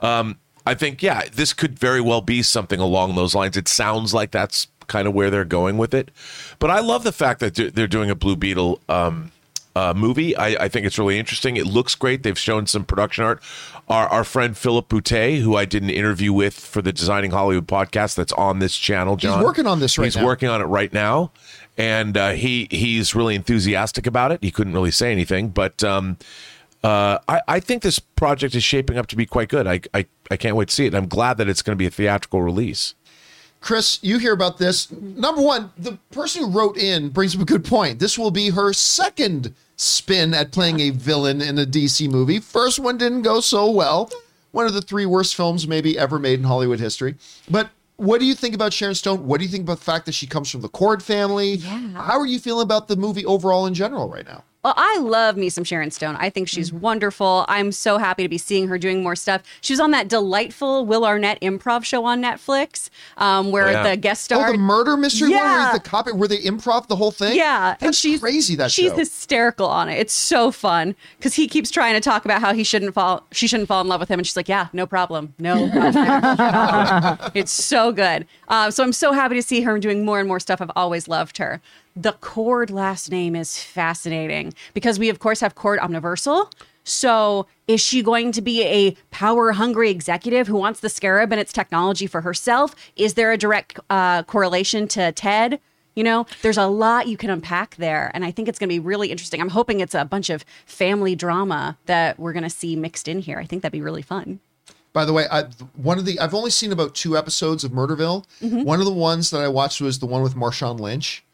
Um, 0.00 0.38
I 0.64 0.74
think, 0.74 1.02
yeah, 1.02 1.24
this 1.30 1.52
could 1.52 1.78
very 1.78 2.00
well 2.00 2.22
be 2.22 2.42
something 2.42 2.80
along 2.80 3.16
those 3.16 3.34
lines. 3.34 3.56
It 3.56 3.68
sounds 3.68 4.14
like 4.14 4.30
that's 4.30 4.68
kind 4.86 5.06
of 5.08 5.14
where 5.14 5.30
they're 5.30 5.44
going 5.44 5.76
with 5.78 5.94
it, 5.94 6.10
but 6.58 6.70
I 6.70 6.80
love 6.80 7.04
the 7.04 7.12
fact 7.12 7.40
that 7.40 7.54
they're- 7.54 7.70
they're 7.70 7.86
doing 7.88 8.10
a 8.10 8.14
Blue 8.14 8.36
Beetle. 8.36 8.80
Um, 8.88 9.32
uh, 9.74 9.92
movie. 9.94 10.34
I, 10.34 10.64
I 10.64 10.68
think 10.68 10.86
it's 10.86 10.98
really 10.98 11.18
interesting. 11.18 11.58
It 11.58 11.66
looks 11.66 11.94
great. 11.94 12.22
They've 12.22 12.38
shown 12.38 12.66
some 12.66 12.82
production 12.86 13.24
art. 13.24 13.42
Our, 13.90 14.08
our 14.08 14.24
friend 14.24 14.56
Philip 14.56 14.88
Boutet, 14.88 15.40
who 15.42 15.54
I 15.54 15.66
did 15.66 15.82
an 15.82 15.90
interview 15.90 16.32
with 16.32 16.54
for 16.54 16.80
the 16.80 16.94
Designing 16.94 17.30
Hollywood 17.32 17.66
podcast 17.68 18.14
that's 18.14 18.32
on 18.32 18.58
this 18.58 18.74
channel, 18.74 19.16
John. 19.16 19.44
working 19.44 19.66
on 19.66 19.80
this 19.80 19.98
right 19.98 20.06
He's 20.06 20.16
now. 20.16 20.24
working 20.24 20.48
on 20.48 20.62
it 20.62 20.64
right 20.64 20.90
now. 20.94 21.30
And 21.76 22.16
uh, 22.16 22.30
he 22.30 22.68
he's 22.70 23.14
really 23.14 23.34
enthusiastic 23.34 24.06
about 24.06 24.32
it. 24.32 24.42
He 24.42 24.50
couldn't 24.50 24.72
really 24.72 24.90
say 24.90 25.12
anything, 25.12 25.50
but 25.50 25.84
um, 25.84 26.16
uh, 26.82 27.18
I, 27.28 27.42
I 27.46 27.60
think 27.60 27.82
this 27.82 27.98
project 27.98 28.54
is 28.54 28.64
shaping 28.64 28.96
up 28.96 29.08
to 29.08 29.16
be 29.16 29.26
quite 29.26 29.50
good. 29.50 29.66
I, 29.66 29.82
I, 29.92 30.06
I 30.30 30.38
can't 30.38 30.56
wait 30.56 30.68
to 30.68 30.74
see 30.74 30.86
it. 30.86 30.94
I'm 30.94 31.06
glad 31.06 31.36
that 31.36 31.50
it's 31.50 31.60
going 31.60 31.74
to 31.76 31.78
be 31.78 31.86
a 31.86 31.90
theatrical 31.90 32.40
release. 32.40 32.94
Chris, 33.66 33.98
you 34.00 34.18
hear 34.18 34.32
about 34.32 34.58
this. 34.58 34.92
Number 34.92 35.42
one, 35.42 35.72
the 35.76 35.98
person 36.12 36.42
who 36.42 36.50
wrote 36.50 36.76
in 36.76 37.08
brings 37.08 37.34
up 37.34 37.42
a 37.42 37.44
good 37.44 37.64
point. 37.64 37.98
This 37.98 38.16
will 38.16 38.30
be 38.30 38.50
her 38.50 38.72
second 38.72 39.52
spin 39.74 40.34
at 40.34 40.52
playing 40.52 40.78
a 40.78 40.90
villain 40.90 41.42
in 41.42 41.58
a 41.58 41.66
DC 41.66 42.08
movie. 42.08 42.38
First 42.38 42.78
one 42.78 42.96
didn't 42.96 43.22
go 43.22 43.40
so 43.40 43.68
well. 43.68 44.08
One 44.52 44.66
of 44.66 44.72
the 44.72 44.82
three 44.82 45.04
worst 45.04 45.34
films 45.34 45.66
maybe 45.66 45.98
ever 45.98 46.20
made 46.20 46.38
in 46.38 46.44
Hollywood 46.44 46.78
history. 46.78 47.16
But 47.50 47.70
what 47.96 48.20
do 48.20 48.26
you 48.26 48.36
think 48.36 48.54
about 48.54 48.72
Sharon 48.72 48.94
Stone? 48.94 49.26
What 49.26 49.38
do 49.38 49.44
you 49.44 49.50
think 49.50 49.64
about 49.64 49.78
the 49.78 49.84
fact 49.84 50.06
that 50.06 50.12
she 50.12 50.28
comes 50.28 50.48
from 50.48 50.60
the 50.60 50.68
Kord 50.68 51.02
family? 51.02 51.54
Yeah. 51.54 51.88
How 51.94 52.20
are 52.20 52.26
you 52.26 52.38
feeling 52.38 52.62
about 52.62 52.86
the 52.86 52.94
movie 52.94 53.26
overall 53.26 53.66
in 53.66 53.74
general 53.74 54.08
right 54.08 54.24
now? 54.24 54.44
Well, 54.66 54.74
I 54.76 54.98
love 54.98 55.36
me 55.36 55.48
some 55.48 55.62
Sharon 55.62 55.92
Stone. 55.92 56.16
I 56.18 56.28
think 56.28 56.48
she's 56.48 56.72
wonderful. 56.72 57.44
I'm 57.46 57.70
so 57.70 57.98
happy 57.98 58.24
to 58.24 58.28
be 58.28 58.36
seeing 58.36 58.66
her 58.66 58.78
doing 58.78 59.00
more 59.00 59.14
stuff. 59.14 59.42
She 59.60 59.72
was 59.72 59.78
on 59.78 59.92
that 59.92 60.08
delightful 60.08 60.84
Will 60.84 61.04
Arnett 61.06 61.40
improv 61.40 61.84
show 61.84 62.04
on 62.04 62.20
Netflix, 62.20 62.90
um, 63.16 63.52
where 63.52 63.68
Oh, 63.68 63.70
yeah. 63.70 63.90
the 63.90 63.96
guest 63.96 64.24
star. 64.24 64.38
Oh, 64.38 64.42
star. 64.42 64.52
the 64.54 64.58
murder 64.58 64.96
mystery 64.96 65.28
one 65.28 65.38
where 65.38 65.46
Yeah. 65.46 65.70
he's 65.70 65.80
the 65.80 65.88
cop, 65.88 66.10
where 66.12 66.26
they 66.26 66.38
improv 66.38 66.88
the 66.88 66.96
whole 66.96 67.12
thing? 67.12 67.36
Yeah, 67.36 67.76
That's 67.78 68.00
crazy. 68.18 68.56
That 68.56 68.72
she's 68.72 68.90
show. 68.90 68.96
hysterical 68.96 69.68
on 69.68 69.88
it. 69.88 70.00
It's 70.00 70.12
so 70.12 70.50
fun 70.50 70.96
because 71.16 71.34
he 71.34 71.46
keeps 71.46 71.70
trying 71.70 71.94
to 71.94 72.00
talk 72.00 72.24
about 72.24 72.40
how 72.40 72.52
he 72.52 72.64
shouldn't 72.64 72.92
fall, 72.92 73.24
she 73.30 73.46
shouldn't 73.46 73.68
fall 73.68 73.82
in 73.82 73.86
love 73.86 74.00
with 74.00 74.08
him, 74.08 74.18
and 74.18 74.26
she's 74.26 74.36
like, 74.36 74.48
"Yeah, 74.48 74.66
no 74.72 74.84
problem, 74.84 75.32
no." 75.38 75.70
problem." 75.70 77.30
it's 77.34 77.52
so 77.52 77.92
good. 77.92 78.26
Um, 78.48 78.72
so 78.72 78.82
I'm 78.82 78.92
so 78.92 79.12
happy 79.12 79.36
to 79.36 79.42
see 79.42 79.60
her 79.60 79.78
doing 79.78 80.04
more 80.04 80.18
and 80.18 80.26
more 80.26 80.40
stuff. 80.40 80.60
I've 80.60 80.72
always 80.74 81.06
loved 81.06 81.38
her. 81.38 81.60
The 81.96 82.12
Kord 82.12 82.70
last 82.70 83.10
name 83.10 83.34
is 83.34 83.62
fascinating 83.62 84.52
because 84.74 84.98
we, 84.98 85.08
of 85.08 85.18
course, 85.18 85.40
have 85.40 85.54
Kord 85.54 85.78
Omniversal. 85.78 86.50
So 86.84 87.46
is 87.66 87.80
she 87.80 88.02
going 88.02 88.32
to 88.32 88.42
be 88.42 88.62
a 88.62 88.94
power 89.10 89.52
hungry 89.52 89.90
executive 89.90 90.46
who 90.46 90.56
wants 90.56 90.80
the 90.80 90.90
scarab 90.90 91.32
and 91.32 91.40
its 91.40 91.54
technology 91.54 92.06
for 92.06 92.20
herself? 92.20 92.74
Is 92.96 93.14
there 93.14 93.32
a 93.32 93.38
direct 93.38 93.80
uh, 93.88 94.24
correlation 94.24 94.86
to 94.88 95.10
Ted? 95.12 95.58
You 95.94 96.04
know, 96.04 96.26
there's 96.42 96.58
a 96.58 96.66
lot 96.66 97.08
you 97.08 97.16
can 97.16 97.30
unpack 97.30 97.76
there. 97.76 98.10
And 98.12 98.26
I 98.26 98.30
think 98.30 98.46
it's 98.46 98.58
going 98.58 98.68
to 98.68 98.74
be 98.74 98.78
really 98.78 99.10
interesting. 99.10 99.40
I'm 99.40 99.48
hoping 99.48 99.80
it's 99.80 99.94
a 99.94 100.04
bunch 100.04 100.28
of 100.28 100.44
family 100.66 101.16
drama 101.16 101.78
that 101.86 102.18
we're 102.18 102.34
going 102.34 102.42
to 102.42 102.50
see 102.50 102.76
mixed 102.76 103.08
in 103.08 103.20
here. 103.20 103.38
I 103.38 103.46
think 103.46 103.62
that'd 103.62 103.72
be 103.72 103.80
really 103.80 104.02
fun. 104.02 104.40
By 104.92 105.06
the 105.06 105.12
way, 105.12 105.26
I, 105.30 105.44
one 105.74 105.98
of 105.98 106.04
the 106.04 106.20
I've 106.20 106.34
only 106.34 106.50
seen 106.50 106.72
about 106.72 106.94
two 106.94 107.16
episodes 107.16 107.64
of 107.64 107.72
Murderville. 107.72 108.24
Mm-hmm. 108.42 108.62
One 108.62 108.80
of 108.80 108.86
the 108.86 108.92
ones 108.92 109.30
that 109.30 109.40
I 109.40 109.48
watched 109.48 109.80
was 109.80 109.98
the 109.98 110.06
one 110.06 110.22
with 110.22 110.34
Marshawn 110.34 110.78
Lynch. 110.78 111.24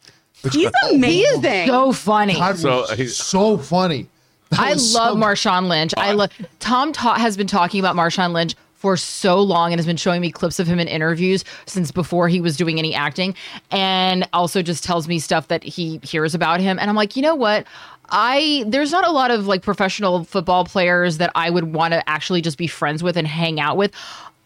He's 0.50 0.70
amazing. 0.90 1.66
So 1.68 1.92
funny. 1.92 2.34
God, 2.34 2.58
So, 2.58 2.86
he's- 2.94 3.14
so 3.16 3.58
funny. 3.58 4.08
That 4.50 4.60
I 4.60 4.68
love 4.70 4.78
so- 4.78 5.16
Marshawn 5.16 5.68
Lynch. 5.68 5.94
I 5.96 6.12
love 6.12 6.30
Tom 6.60 6.92
ta- 6.92 7.14
has 7.14 7.36
been 7.36 7.46
talking 7.46 7.80
about 7.80 7.96
Marshawn 7.96 8.32
Lynch 8.32 8.54
for 8.74 8.96
so 8.96 9.40
long 9.40 9.72
and 9.72 9.78
has 9.78 9.86
been 9.86 9.96
showing 9.96 10.20
me 10.20 10.30
clips 10.32 10.58
of 10.58 10.66
him 10.66 10.78
in 10.80 10.88
interviews 10.88 11.44
since 11.66 11.92
before 11.92 12.28
he 12.28 12.40
was 12.40 12.56
doing 12.56 12.78
any 12.78 12.94
acting 12.94 13.34
and 13.70 14.28
also 14.32 14.60
just 14.60 14.82
tells 14.82 15.06
me 15.06 15.18
stuff 15.20 15.46
that 15.48 15.62
he 15.62 16.00
hears 16.02 16.34
about 16.34 16.58
him 16.60 16.78
and 16.80 16.90
I'm 16.90 16.96
like, 16.96 17.14
"You 17.14 17.22
know 17.22 17.36
what? 17.36 17.64
I 18.10 18.64
there's 18.66 18.90
not 18.90 19.06
a 19.06 19.10
lot 19.12 19.30
of 19.30 19.46
like 19.46 19.62
professional 19.62 20.24
football 20.24 20.64
players 20.64 21.18
that 21.18 21.30
I 21.34 21.48
would 21.48 21.72
want 21.72 21.92
to 21.94 22.06
actually 22.10 22.42
just 22.42 22.58
be 22.58 22.66
friends 22.66 23.02
with 23.02 23.16
and 23.16 23.26
hang 23.26 23.58
out 23.60 23.76
with. 23.76 23.92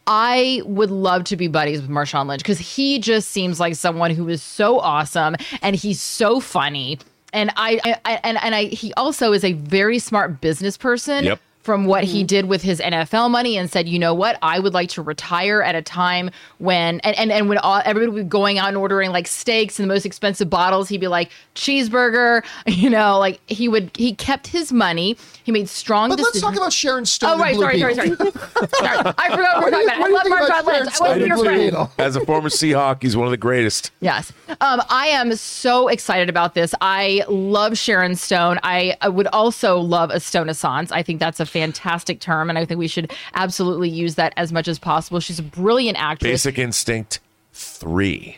I 0.06 0.62
would 0.64 0.90
love 0.90 1.24
to 1.24 1.36
be 1.36 1.48
buddies 1.48 1.80
with 1.80 1.90
Marshawn 1.90 2.28
Lynch 2.28 2.42
because 2.42 2.58
he 2.58 2.98
just 2.98 3.30
seems 3.30 3.58
like 3.58 3.74
someone 3.74 4.12
who 4.12 4.28
is 4.28 4.42
so 4.42 4.78
awesome 4.78 5.36
and 5.62 5.74
he's 5.74 6.00
so 6.00 6.40
funny. 6.40 6.98
And 7.32 7.50
I, 7.56 7.98
I 8.04 8.20
and 8.22 8.38
and 8.42 8.54
I 8.54 8.64
he 8.64 8.94
also 8.94 9.32
is 9.32 9.44
a 9.44 9.52
very 9.52 9.98
smart 9.98 10.40
business 10.40 10.76
person 10.76 11.24
Yep. 11.24 11.40
From 11.66 11.84
what 11.84 12.04
he 12.04 12.22
did 12.22 12.44
with 12.44 12.62
his 12.62 12.78
NFL 12.78 13.28
money 13.28 13.58
and 13.58 13.68
said, 13.68 13.88
you 13.88 13.98
know 13.98 14.14
what, 14.14 14.38
I 14.40 14.60
would 14.60 14.72
like 14.72 14.88
to 14.90 15.02
retire 15.02 15.62
at 15.62 15.74
a 15.74 15.82
time 15.82 16.30
when 16.58 17.00
and 17.00 17.18
and, 17.18 17.32
and 17.32 17.48
when 17.48 17.58
all, 17.58 17.82
everybody 17.84 18.06
would 18.12 18.22
be 18.22 18.28
going 18.28 18.56
out 18.58 18.68
and 18.68 18.76
ordering 18.76 19.10
like 19.10 19.26
steaks 19.26 19.80
and 19.80 19.90
the 19.90 19.92
most 19.92 20.06
expensive 20.06 20.48
bottles, 20.48 20.88
he'd 20.88 21.00
be 21.00 21.08
like 21.08 21.30
cheeseburger, 21.56 22.44
you 22.66 22.88
know, 22.88 23.18
like 23.18 23.40
he 23.48 23.68
would 23.68 23.90
he 23.96 24.14
kept 24.14 24.46
his 24.46 24.72
money. 24.72 25.16
He 25.42 25.50
made 25.52 25.68
strong 25.68 26.08
But 26.08 26.20
let's 26.20 26.40
talk 26.40 26.56
about 26.56 26.72
Sharon 26.72 27.04
Stone. 27.04 27.30
Oh 27.34 27.38
right, 27.38 27.56
sorry, 27.56 27.80
sorry, 27.80 27.94
sorry, 27.94 28.14
sorry. 28.16 28.30
I 29.18 29.28
forgot 29.30 29.62
what 29.62 29.72
What 29.72 29.72
we're 29.72 29.72
talking 29.72 29.88
about. 29.88 29.98
what 29.98 30.00
I 30.00 30.08
love 30.08 30.22
think 30.22 30.36
about 30.36 30.64
Sharon 30.64 30.66
Lynch. 30.66 30.88
I 30.88 30.92
Stone 30.92 31.08
want 31.08 31.20
to 31.20 31.24
be 31.24 31.30
and 31.30 31.72
your 31.72 31.72
friend. 31.72 31.90
As 31.98 32.16
a 32.16 32.24
former 32.24 32.48
Seahawk, 32.48 33.02
he's 33.02 33.16
one 33.16 33.26
of 33.26 33.32
the 33.32 33.36
greatest. 33.36 33.90
Yes. 34.00 34.32
Um, 34.60 34.82
I 34.88 35.08
am 35.08 35.34
so 35.34 35.88
excited 35.88 36.28
about 36.28 36.54
this. 36.54 36.74
I 36.80 37.24
love 37.28 37.76
Sharon 37.76 38.14
Stone. 38.14 38.60
I, 38.62 38.96
I 39.00 39.08
would 39.08 39.26
also 39.28 39.78
love 39.78 40.10
a 40.10 40.16
Stoneassance. 40.16 40.92
I 40.92 41.02
think 41.02 41.20
that's 41.20 41.40
a 41.40 41.46
fantastic 41.56 42.20
term, 42.20 42.50
and 42.50 42.58
I 42.58 42.66
think 42.66 42.78
we 42.78 42.86
should 42.86 43.12
absolutely 43.34 43.88
use 43.88 44.16
that 44.16 44.34
as 44.36 44.52
much 44.52 44.68
as 44.68 44.78
possible. 44.78 45.20
She's 45.20 45.38
a 45.38 45.42
brilliant 45.42 45.96
actress. 45.98 46.30
Basic 46.30 46.58
Instinct 46.58 47.20
3. 47.54 48.36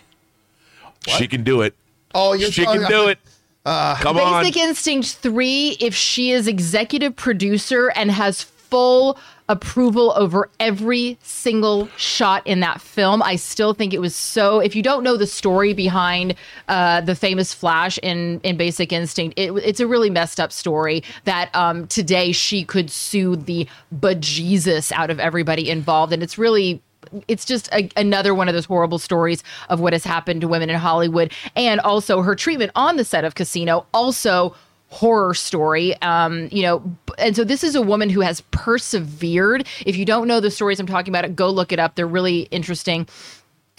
She 1.08 1.26
can 1.26 1.42
do 1.42 1.62
it. 1.62 1.74
Oh, 2.14 2.32
you're 2.34 2.52
She 2.52 2.64
can 2.64 2.84
oh, 2.84 2.88
do 2.88 3.08
it. 3.08 3.18
Uh, 3.66 3.96
Come 3.96 4.18
on. 4.18 4.44
Basic 4.44 4.62
Instinct 4.62 5.14
3, 5.14 5.78
if 5.80 5.96
she 5.96 6.30
is 6.30 6.46
executive 6.46 7.16
producer 7.16 7.88
and 7.96 8.12
has 8.12 8.42
full 8.42 9.18
approval 9.48 10.12
over 10.16 10.50
every 10.60 11.18
single 11.22 11.88
shot 11.96 12.46
in 12.46 12.60
that 12.60 12.80
film, 12.80 13.22
I 13.22 13.36
still 13.36 13.74
think 13.74 13.94
it 13.94 14.00
was 14.00 14.14
so. 14.14 14.60
If 14.60 14.76
you 14.76 14.82
don't 14.82 15.02
know 15.02 15.16
the 15.16 15.26
story 15.26 15.72
behind 15.72 16.34
uh, 16.68 17.00
the 17.00 17.14
famous 17.14 17.54
Flash 17.54 17.98
in, 18.02 18.40
in 18.42 18.56
Basic 18.56 18.92
Instinct, 18.92 19.38
it, 19.38 19.52
it's 19.52 19.80
a 19.80 19.86
really 19.86 20.10
messed 20.10 20.38
up 20.38 20.52
story 20.52 21.02
that 21.24 21.54
um, 21.54 21.86
today 21.86 22.32
she 22.32 22.64
could 22.64 22.90
sue 22.90 23.36
the 23.36 23.66
bejesus 23.94 24.92
out 24.92 25.10
of 25.10 25.18
everybody 25.18 25.70
involved. 25.70 26.12
And 26.12 26.22
it's 26.22 26.38
really 26.38 26.82
it's 27.26 27.44
just 27.44 27.72
a, 27.72 27.88
another 27.96 28.34
one 28.34 28.48
of 28.48 28.54
those 28.54 28.66
horrible 28.66 28.98
stories 28.98 29.42
of 29.68 29.80
what 29.80 29.92
has 29.92 30.04
happened 30.04 30.40
to 30.42 30.48
women 30.48 30.68
in 30.68 30.76
Hollywood, 30.76 31.32
and 31.56 31.80
also 31.80 32.22
her 32.22 32.34
treatment 32.34 32.72
on 32.74 32.96
the 32.96 33.04
set 33.04 33.24
of 33.24 33.34
Casino. 33.34 33.86
Also, 33.94 34.54
horror 34.88 35.34
story. 35.34 36.00
Um, 36.02 36.48
you 36.50 36.62
know, 36.62 36.82
and 37.18 37.36
so 37.36 37.44
this 37.44 37.62
is 37.62 37.74
a 37.74 37.82
woman 37.82 38.10
who 38.10 38.20
has 38.20 38.40
persevered. 38.50 39.66
If 39.84 39.96
you 39.96 40.04
don't 40.04 40.26
know 40.26 40.40
the 40.40 40.50
stories 40.50 40.80
I'm 40.80 40.86
talking 40.86 41.14
about, 41.14 41.36
go 41.36 41.50
look 41.50 41.72
it 41.72 41.78
up. 41.78 41.94
They're 41.94 42.06
really 42.06 42.42
interesting. 42.50 43.06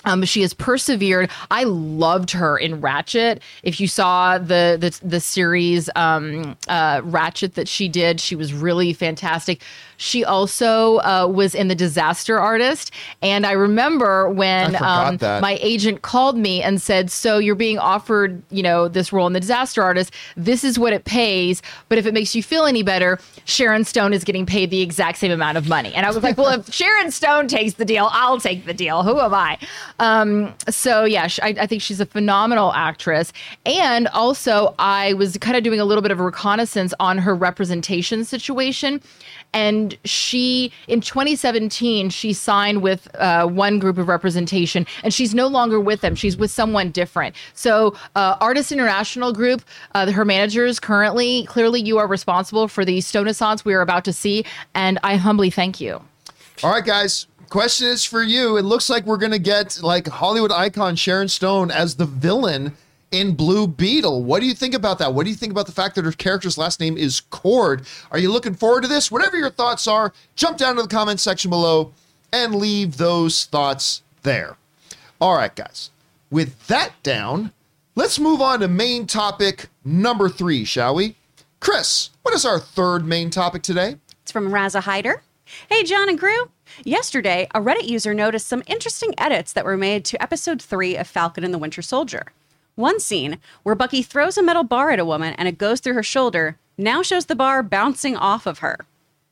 Um, 0.05 0.23
she 0.23 0.41
has 0.41 0.53
persevered. 0.53 1.29
I 1.51 1.65
loved 1.65 2.31
her 2.31 2.57
in 2.57 2.81
Ratched. 2.81 3.39
If 3.63 3.81
you 3.81 3.87
saw 3.87 4.37
the 4.37 4.77
the, 4.79 4.97
the 5.05 5.19
series 5.19 5.89
um, 5.95 6.55
uh, 6.69 7.01
Ratched 7.01 7.55
that 7.55 7.67
she 7.67 7.89
did, 7.89 8.21
she 8.21 8.35
was 8.35 8.53
really 8.53 8.93
fantastic. 8.93 9.61
She 10.01 10.23
also 10.23 10.99
uh, 10.99 11.27
was 11.27 11.53
in 11.53 11.67
The 11.67 11.75
Disaster 11.75 12.39
Artist, 12.39 12.91
and 13.21 13.45
I 13.45 13.51
remember 13.51 14.29
when 14.29 14.77
I 14.77 15.09
um, 15.09 15.17
my 15.19 15.59
agent 15.61 16.03
called 16.03 16.37
me 16.37 16.63
and 16.63 16.81
said, 16.81 17.11
"So 17.11 17.37
you're 17.37 17.53
being 17.53 17.77
offered, 17.77 18.41
you 18.49 18.63
know, 18.63 18.87
this 18.87 19.11
role 19.11 19.27
in 19.27 19.33
The 19.33 19.41
Disaster 19.41 19.83
Artist. 19.83 20.13
This 20.37 20.63
is 20.63 20.79
what 20.79 20.93
it 20.93 21.03
pays, 21.03 21.61
but 21.89 21.97
if 21.97 22.05
it 22.05 22.13
makes 22.13 22.33
you 22.33 22.41
feel 22.41 22.63
any 22.63 22.81
better, 22.81 23.19
Sharon 23.43 23.83
Stone 23.83 24.13
is 24.13 24.23
getting 24.23 24.45
paid 24.45 24.69
the 24.71 24.81
exact 24.81 25.17
same 25.17 25.31
amount 25.33 25.57
of 25.57 25.67
money." 25.67 25.93
And 25.93 26.05
I 26.05 26.11
was 26.11 26.23
like, 26.23 26.37
"Well, 26.37 26.57
if 26.57 26.73
Sharon 26.73 27.11
Stone 27.11 27.49
takes 27.49 27.73
the 27.73 27.83
deal, 27.83 28.07
I'll 28.13 28.39
take 28.39 28.65
the 28.65 28.73
deal. 28.73 29.03
Who 29.03 29.19
am 29.19 29.33
I?" 29.33 29.57
Um, 29.99 30.53
so 30.69 31.03
yeah, 31.03 31.27
I, 31.41 31.55
I 31.59 31.67
think 31.67 31.81
she's 31.81 31.99
a 31.99 32.05
phenomenal 32.05 32.71
actress, 32.71 33.33
and 33.65 34.07
also 34.07 34.75
I 34.79 35.11
was 35.15 35.37
kind 35.39 35.57
of 35.57 35.63
doing 35.63 35.81
a 35.81 35.85
little 35.85 36.01
bit 36.01 36.11
of 36.11 36.21
a 36.21 36.23
reconnaissance 36.23 36.93
on 37.01 37.17
her 37.17 37.35
representation 37.35 38.23
situation. 38.23 39.01
And 39.53 39.97
she, 40.05 40.71
in 40.87 41.01
2017, 41.01 42.09
she 42.09 42.33
signed 42.33 42.81
with 42.81 43.13
uh, 43.15 43.47
one 43.47 43.79
group 43.79 43.97
of 43.97 44.07
representation, 44.07 44.85
and 45.03 45.13
she's 45.13 45.33
no 45.33 45.47
longer 45.47 45.79
with 45.79 46.01
them. 46.01 46.15
She's 46.15 46.37
with 46.37 46.51
someone 46.51 46.91
different. 46.91 47.35
So, 47.53 47.95
uh, 48.15 48.37
Artist 48.39 48.71
International 48.71 49.33
Group, 49.33 49.63
uh, 49.95 50.11
her 50.11 50.25
managers 50.25 50.79
currently, 50.79 51.45
clearly, 51.45 51.81
you 51.81 51.97
are 51.97 52.07
responsible 52.07 52.67
for 52.67 52.85
the 52.85 52.99
Stoneassance 52.99 53.65
we 53.65 53.73
are 53.73 53.81
about 53.81 54.05
to 54.05 54.13
see, 54.13 54.45
and 54.75 54.99
I 55.03 55.15
humbly 55.15 55.49
thank 55.49 55.81
you. 55.81 56.01
All 56.63 56.71
right, 56.71 56.85
guys. 56.85 57.27
Question 57.49 57.87
is 57.87 58.05
for 58.05 58.21
you. 58.21 58.57
It 58.57 58.61
looks 58.61 58.91
like 58.91 59.07
we're 59.07 59.17
gonna 59.17 59.39
get 59.39 59.81
like 59.81 60.07
Hollywood 60.07 60.51
icon 60.51 60.95
Sharon 60.95 61.27
Stone 61.27 61.71
as 61.71 61.95
the 61.95 62.05
villain 62.05 62.77
in 63.11 63.35
Blue 63.35 63.67
Beetle. 63.67 64.23
What 64.23 64.39
do 64.39 64.45
you 64.45 64.53
think 64.53 64.73
about 64.73 64.99
that? 64.99 65.13
What 65.13 65.23
do 65.23 65.29
you 65.29 65.35
think 65.35 65.51
about 65.51 65.65
the 65.65 65.71
fact 65.71 65.95
that 65.95 66.05
her 66.05 66.11
character's 66.11 66.57
last 66.57 66.79
name 66.79 66.97
is 66.97 67.21
Kord? 67.31 67.87
Are 68.11 68.19
you 68.19 68.31
looking 68.31 68.53
forward 68.53 68.81
to 68.81 68.87
this? 68.87 69.11
Whatever 69.11 69.37
your 69.37 69.49
thoughts 69.49 69.87
are, 69.87 70.13
jump 70.35 70.57
down 70.57 70.75
to 70.75 70.83
the 70.83 70.87
comment 70.87 71.19
section 71.19 71.49
below 71.49 71.93
and 72.31 72.55
leave 72.55 72.97
those 72.97 73.45
thoughts 73.45 74.03
there. 74.23 74.57
All 75.19 75.35
right, 75.35 75.55
guys. 75.55 75.89
With 76.31 76.67
that 76.67 76.91
down, 77.01 77.51
let's 77.95 78.19
move 78.19 78.41
on 78.41 78.59
to 78.59 78.67
main 78.67 79.07
topic 79.07 79.67
number 79.83 80.29
three, 80.29 80.63
shall 80.63 80.95
we? 80.95 81.15
Chris, 81.59 82.11
what 82.21 82.35
is 82.35 82.45
our 82.45 82.59
third 82.59 83.05
main 83.05 83.29
topic 83.29 83.63
today? 83.63 83.95
It's 84.21 84.31
from 84.31 84.51
Raza 84.51 84.81
Hyder. 84.81 85.23
Hey, 85.69 85.83
John 85.83 86.07
and 86.07 86.19
crew. 86.19 86.49
Yesterday, 86.83 87.47
a 87.55 87.59
Reddit 87.59 87.87
user 87.87 88.13
noticed 88.13 88.47
some 88.47 88.63
interesting 88.67 89.13
edits 89.17 89.53
that 89.53 89.65
were 89.65 89.75
made 89.75 90.05
to 90.05 90.21
episode 90.21 90.61
3 90.61 90.95
of 90.97 91.07
Falcon 91.07 91.43
and 91.43 91.53
the 91.53 91.57
Winter 91.57 91.81
Soldier. 91.81 92.27
One 92.79 93.01
scene 93.01 93.39
where 93.63 93.75
Bucky 93.75 94.01
throws 94.01 94.37
a 94.37 94.41
metal 94.41 94.63
bar 94.63 94.91
at 94.91 94.99
a 94.99 95.05
woman 95.05 95.33
and 95.33 95.49
it 95.49 95.57
goes 95.57 95.81
through 95.81 95.95
her 95.95 96.01
shoulder 96.01 96.57
now 96.77 97.01
shows 97.01 97.25
the 97.25 97.35
bar 97.35 97.61
bouncing 97.61 98.15
off 98.15 98.45
of 98.45 98.59
her. 98.59 98.77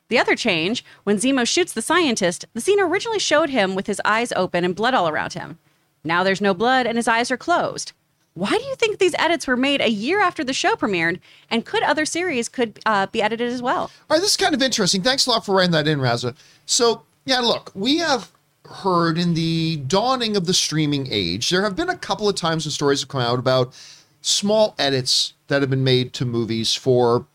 The 0.10 0.20
other 0.20 0.36
change, 0.36 0.84
when 1.06 1.16
Zemo 1.16 1.48
shoots 1.48 1.72
the 1.72 1.82
scientist, 1.82 2.44
the 2.54 2.60
scene 2.60 2.82
originally 2.82 3.20
showed 3.20 3.50
him 3.50 3.74
with 3.74 3.88
his 3.88 4.02
eyes 4.04 4.34
open 4.36 4.66
and 4.66 4.76
blood 4.76 4.94
all 4.94 5.08
around 5.08 5.32
him. 5.32 5.60
Now 6.04 6.26
there's 6.26 6.42
no 6.42 6.54
blood 6.54 6.86
and 6.88 6.98
his 6.98 7.08
eyes 7.08 7.32
are 7.32 7.38
closed. 7.38 7.94
Why 8.34 8.50
do 8.50 8.66
you 8.66 8.76
think 8.76 9.00
these 9.00 9.16
edits 9.18 9.48
were 9.48 9.56
made 9.56 9.80
a 9.80 9.90
year 9.90 10.20
after 10.20 10.44
the 10.44 10.52
show 10.52 10.76
premiered? 10.76 11.22
And 11.50 11.66
could 11.66 11.84
other 11.84 12.04
series 12.04 12.50
could 12.50 12.82
uh, 12.86 13.08
be 13.08 13.22
edited 13.22 13.50
as 13.50 13.62
well? 13.62 13.84
All 13.84 13.92
right, 14.10 14.20
this 14.20 14.32
is 14.32 14.38
kind 14.38 14.56
of 14.56 14.62
interesting. 14.62 15.02
Thanks 15.02 15.26
a 15.26 15.30
lot 15.30 15.46
for 15.46 15.56
writing 15.56 15.72
that 15.72 15.88
in, 15.88 16.00
Raza. 16.00 16.36
So, 16.66 17.04
yeah, 17.24 17.40
look, 17.40 17.72
we 17.74 18.00
have 18.00 18.30
heard 18.68 19.18
in 19.18 19.34
the 19.34 19.78
dawning 19.78 20.36
of 20.36 20.46
the 20.46 20.54
streaming 20.54 21.08
age, 21.12 21.50
there 21.50 21.64
have 21.64 21.76
been 21.76 21.90
a 21.90 21.98
couple 21.98 22.30
of 22.30 22.36
times 22.36 22.66
when 22.66 22.72
stories 22.72 23.02
have 23.02 23.10
come 23.10 23.22
out 23.22 23.40
about 23.40 23.74
small 24.22 24.76
edits 24.78 25.34
that 25.48 25.62
have 25.62 25.70
been 25.70 25.84
made 25.84 26.14
to 26.14 26.26
movies 26.26 26.74
for 26.74 27.26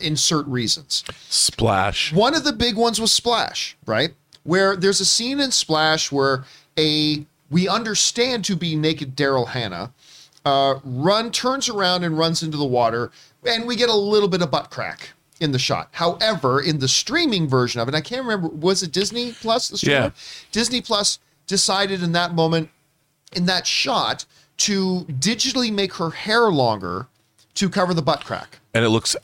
insert 0.00 0.46
reasons. 0.46 1.04
Splash. 1.28 2.12
One 2.12 2.34
of 2.34 2.44
the 2.44 2.52
big 2.52 2.76
ones 2.76 3.00
was 3.00 3.12
Splash, 3.12 3.76
right? 3.86 4.14
Where 4.44 4.76
there's 4.76 5.00
a 5.00 5.04
scene 5.04 5.40
in 5.40 5.50
Splash 5.50 6.12
where 6.12 6.44
a 6.78 7.26
we 7.50 7.68
understand 7.68 8.44
to 8.46 8.56
be 8.56 8.74
naked 8.74 9.16
Daryl 9.16 9.48
Hannah 9.48 9.92
uh, 10.44 10.78
run 10.84 11.30
turns 11.30 11.68
around 11.68 12.04
and 12.04 12.16
runs 12.16 12.42
into 12.42 12.56
the 12.56 12.64
water, 12.64 13.10
and 13.44 13.66
we 13.66 13.76
get 13.76 13.88
a 13.88 13.94
little 13.94 14.28
bit 14.28 14.42
of 14.42 14.50
butt 14.50 14.70
crack 14.70 15.10
in 15.40 15.52
the 15.52 15.58
shot. 15.58 15.88
However, 15.92 16.60
in 16.60 16.78
the 16.78 16.88
streaming 16.88 17.48
version 17.48 17.80
of 17.80 17.88
it, 17.88 17.94
I 17.94 18.00
can't 18.00 18.22
remember 18.22 18.48
was 18.48 18.82
it 18.82 18.92
Disney 18.92 19.32
Plus 19.32 19.68
the 19.68 19.78
streamer? 19.78 19.96
Yeah. 19.96 20.10
Disney 20.52 20.80
Plus 20.80 21.18
decided 21.46 22.02
in 22.02 22.12
that 22.12 22.34
moment 22.34 22.70
in 23.32 23.46
that 23.46 23.66
shot 23.66 24.24
to 24.58 25.04
digitally 25.10 25.72
make 25.72 25.94
her 25.94 26.10
hair 26.10 26.50
longer 26.50 27.06
to 27.54 27.68
cover 27.68 27.92
the 27.94 28.02
butt 28.02 28.24
crack 28.24 28.58
And 28.74 28.84
it 28.84 28.88
looks 28.88 29.14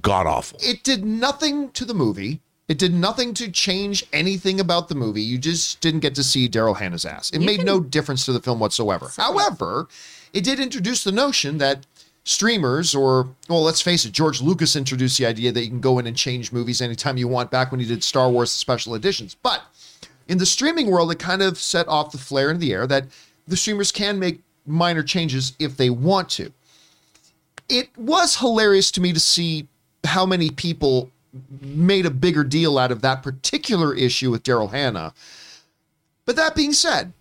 god 0.00 0.26
awful. 0.26 0.58
it 0.62 0.82
did 0.82 1.04
nothing 1.04 1.70
to 1.72 1.84
the 1.84 1.94
movie. 1.94 2.40
It 2.68 2.78
did 2.78 2.94
nothing 2.94 3.34
to 3.34 3.50
change 3.50 4.06
anything 4.12 4.58
about 4.58 4.88
the 4.88 4.94
movie. 4.94 5.20
You 5.20 5.36
just 5.36 5.80
didn't 5.82 6.00
get 6.00 6.14
to 6.14 6.24
see 6.24 6.48
Daryl 6.48 6.76
Hannah's 6.76 7.04
ass. 7.04 7.30
It 7.30 7.40
made 7.40 7.64
no 7.64 7.80
difference 7.80 8.24
to 8.24 8.32
the 8.32 8.40
film 8.40 8.60
whatsoever. 8.60 9.10
However, 9.14 9.88
it 10.32 10.42
did 10.44 10.58
introduce 10.58 11.04
the 11.04 11.12
notion 11.12 11.58
that 11.58 11.84
streamers, 12.24 12.94
or, 12.94 13.28
well, 13.48 13.62
let's 13.62 13.80
face 13.80 14.04
it, 14.04 14.12
George 14.12 14.40
Lucas 14.40 14.76
introduced 14.76 15.18
the 15.18 15.26
idea 15.26 15.52
that 15.52 15.62
you 15.62 15.68
can 15.68 15.80
go 15.80 15.98
in 15.98 16.06
and 16.06 16.16
change 16.16 16.52
movies 16.52 16.80
anytime 16.80 17.16
you 17.16 17.28
want 17.28 17.50
back 17.50 17.70
when 17.70 17.80
he 17.80 17.86
did 17.86 18.04
Star 18.04 18.30
Wars 18.30 18.50
special 18.50 18.94
editions. 18.94 19.36
But 19.42 19.62
in 20.28 20.38
the 20.38 20.46
streaming 20.46 20.90
world, 20.90 21.10
it 21.10 21.18
kind 21.18 21.42
of 21.42 21.58
set 21.58 21.88
off 21.88 22.12
the 22.12 22.18
flare 22.18 22.50
in 22.50 22.58
the 22.58 22.72
air 22.72 22.86
that 22.86 23.06
the 23.48 23.56
streamers 23.56 23.90
can 23.90 24.18
make 24.18 24.40
minor 24.66 25.02
changes 25.02 25.54
if 25.58 25.76
they 25.76 25.90
want 25.90 26.28
to 26.30 26.52
it 27.72 27.88
was 27.96 28.36
hilarious 28.36 28.90
to 28.92 29.00
me 29.00 29.12
to 29.12 29.20
see 29.20 29.66
how 30.04 30.26
many 30.26 30.50
people 30.50 31.10
made 31.62 32.04
a 32.04 32.10
bigger 32.10 32.44
deal 32.44 32.78
out 32.78 32.92
of 32.92 33.00
that 33.02 33.22
particular 33.22 33.94
issue 33.94 34.30
with 34.30 34.42
Daryl 34.42 34.70
Hannah. 34.70 35.14
But 36.26 36.36
that 36.36 36.54
being 36.54 36.72
said, 36.72 37.12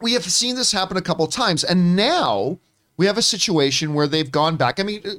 we 0.00 0.12
have 0.12 0.24
seen 0.24 0.54
this 0.54 0.70
happen 0.70 0.96
a 0.96 1.02
couple 1.02 1.26
times, 1.26 1.64
and 1.64 1.96
now 1.96 2.58
we 2.98 3.06
have 3.06 3.16
a 3.16 3.22
situation 3.22 3.94
where 3.94 4.06
they've 4.06 4.30
gone 4.30 4.56
back. 4.56 4.78
I 4.78 4.82
mean, 4.82 5.00
uh, 5.06 5.14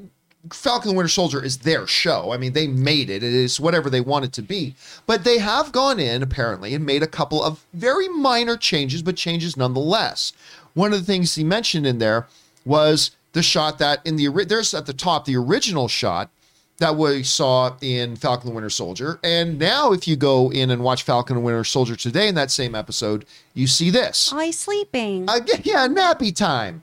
Falcon 0.53 0.95
Winter 0.95 1.09
Soldier 1.09 1.43
is 1.43 1.57
their 1.57 1.87
show. 1.87 2.31
I 2.31 2.37
mean, 2.37 2.53
they 2.53 2.67
made 2.67 3.09
it. 3.09 3.23
It 3.23 3.33
is 3.33 3.59
whatever 3.59 3.89
they 3.89 4.01
want 4.01 4.25
it 4.25 4.33
to 4.33 4.41
be. 4.41 4.75
But 5.07 5.23
they 5.23 5.39
have 5.39 5.71
gone 5.71 5.99
in, 5.99 6.21
apparently, 6.21 6.73
and 6.75 6.85
made 6.85 7.01
a 7.01 7.07
couple 7.07 7.43
of 7.43 7.65
very 7.73 8.07
minor 8.07 8.55
changes, 8.55 9.01
but 9.01 9.17
changes 9.17 9.57
nonetheless. 9.57 10.33
One 10.75 10.93
of 10.93 10.99
the 10.99 11.05
things 11.05 11.35
he 11.35 11.43
mentioned 11.43 11.87
in 11.87 11.97
there 11.97 12.27
was 12.63 13.11
the 13.33 13.43
shot 13.43 13.79
that 13.79 14.05
in 14.05 14.15
the 14.15 14.27
there's 14.45 14.73
at 14.73 14.85
the 14.85 14.93
top 14.93 15.25
the 15.25 15.35
original 15.35 15.87
shot 15.87 16.29
that 16.77 16.95
we 16.95 17.23
saw 17.23 17.75
in 17.81 18.15
Falcon 18.15 18.53
Winter 18.53 18.69
Soldier. 18.69 19.19
And 19.23 19.59
now, 19.59 19.91
if 19.91 20.07
you 20.07 20.15
go 20.15 20.49
in 20.51 20.71
and 20.71 20.81
watch 20.81 21.03
Falcon 21.03 21.43
Winter 21.43 21.65
Soldier 21.65 21.97
today 21.97 22.29
in 22.29 22.35
that 22.35 22.51
same 22.51 22.73
episode, 22.75 23.25
you 23.53 23.67
see 23.67 23.89
this. 23.89 24.31
Oh, 24.33 24.39
he's 24.39 24.57
sleeping. 24.57 25.29
Again, 25.29 25.61
yeah, 25.63 25.87
nappy 25.87 26.33
time. 26.33 26.81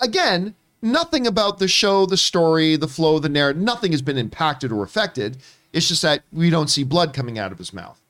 Again, 0.00 0.54
nothing 0.82 1.26
about 1.26 1.58
the 1.58 1.68
show, 1.68 2.06
the 2.06 2.16
story, 2.16 2.76
the 2.76 2.88
flow, 2.88 3.18
the 3.18 3.28
narrative, 3.28 3.62
nothing 3.62 3.92
has 3.92 4.02
been 4.02 4.18
impacted 4.18 4.72
or 4.72 4.82
affected. 4.82 5.38
It's 5.72 5.88
just 5.88 6.02
that 6.02 6.22
we 6.32 6.50
don't 6.50 6.68
see 6.70 6.84
blood 6.84 7.12
coming 7.12 7.38
out 7.38 7.52
of 7.52 7.58
his 7.58 7.72
mouth. 7.72 8.00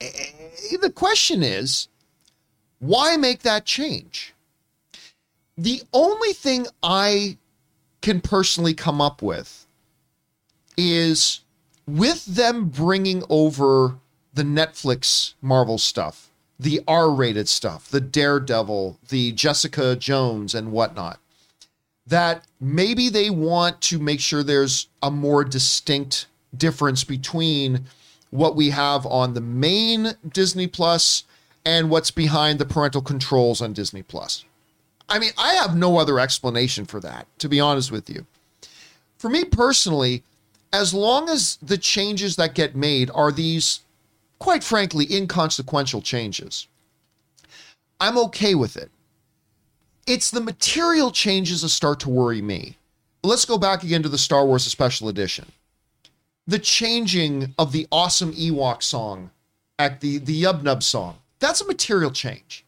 Eh, 0.00 0.06
The 0.80 0.90
question 0.90 1.42
is, 1.42 1.88
why 2.78 3.16
make 3.16 3.40
that 3.42 3.64
change? 3.64 4.34
The 5.56 5.82
only 5.92 6.32
thing 6.32 6.66
I 6.82 7.36
can 8.00 8.20
personally 8.20 8.74
come 8.74 9.00
up 9.00 9.22
with 9.22 9.66
is 10.76 11.40
with 11.86 12.24
them 12.26 12.68
bringing 12.68 13.24
over 13.28 13.96
the 14.34 14.44
Netflix 14.44 15.34
Marvel 15.42 15.78
stuff, 15.78 16.27
the 16.58 16.80
R 16.88 17.10
rated 17.10 17.48
stuff, 17.48 17.88
the 17.88 18.00
Daredevil, 18.00 18.98
the 19.08 19.32
Jessica 19.32 19.96
Jones, 19.96 20.54
and 20.54 20.72
whatnot, 20.72 21.20
that 22.06 22.44
maybe 22.60 23.08
they 23.08 23.30
want 23.30 23.80
to 23.82 23.98
make 23.98 24.20
sure 24.20 24.42
there's 24.42 24.88
a 25.02 25.10
more 25.10 25.44
distinct 25.44 26.26
difference 26.56 27.04
between 27.04 27.84
what 28.30 28.56
we 28.56 28.70
have 28.70 29.06
on 29.06 29.34
the 29.34 29.40
main 29.40 30.14
Disney 30.32 30.66
Plus 30.66 31.24
and 31.64 31.90
what's 31.90 32.10
behind 32.10 32.58
the 32.58 32.66
parental 32.66 33.02
controls 33.02 33.60
on 33.60 33.72
Disney 33.72 34.02
Plus. 34.02 34.44
I 35.08 35.18
mean, 35.18 35.32
I 35.38 35.54
have 35.54 35.76
no 35.76 35.98
other 35.98 36.18
explanation 36.18 36.84
for 36.84 37.00
that, 37.00 37.26
to 37.38 37.48
be 37.48 37.60
honest 37.60 37.90
with 37.90 38.10
you. 38.10 38.26
For 39.16 39.28
me 39.28 39.44
personally, 39.44 40.22
as 40.72 40.92
long 40.92 41.28
as 41.28 41.56
the 41.62 41.78
changes 41.78 42.36
that 42.36 42.54
get 42.54 42.76
made 42.76 43.10
are 43.14 43.32
these, 43.32 43.80
quite 44.38 44.64
frankly, 44.64 45.06
inconsequential 45.12 46.02
changes, 46.02 46.66
I'm 48.00 48.18
okay 48.18 48.54
with 48.54 48.76
it. 48.76 48.90
It's 50.06 50.30
the 50.30 50.40
material 50.40 51.10
changes 51.10 51.62
that 51.62 51.68
start 51.68 52.00
to 52.00 52.08
worry 52.08 52.40
me. 52.40 52.76
Let's 53.22 53.44
go 53.44 53.58
back 53.58 53.82
again 53.82 54.02
to 54.04 54.08
the 54.08 54.18
Star 54.18 54.46
Wars 54.46 54.64
Special 54.64 55.08
Edition. 55.08 55.46
The 56.46 56.58
changing 56.58 57.54
of 57.58 57.72
the 57.72 57.86
awesome 57.92 58.32
Ewok 58.32 58.82
song 58.82 59.30
at 59.78 60.00
the, 60.00 60.18
the 60.18 60.42
Yub 60.42 60.62
Nub 60.62 60.82
song, 60.82 61.18
that's 61.40 61.60
a 61.60 61.66
material 61.66 62.10
change. 62.10 62.64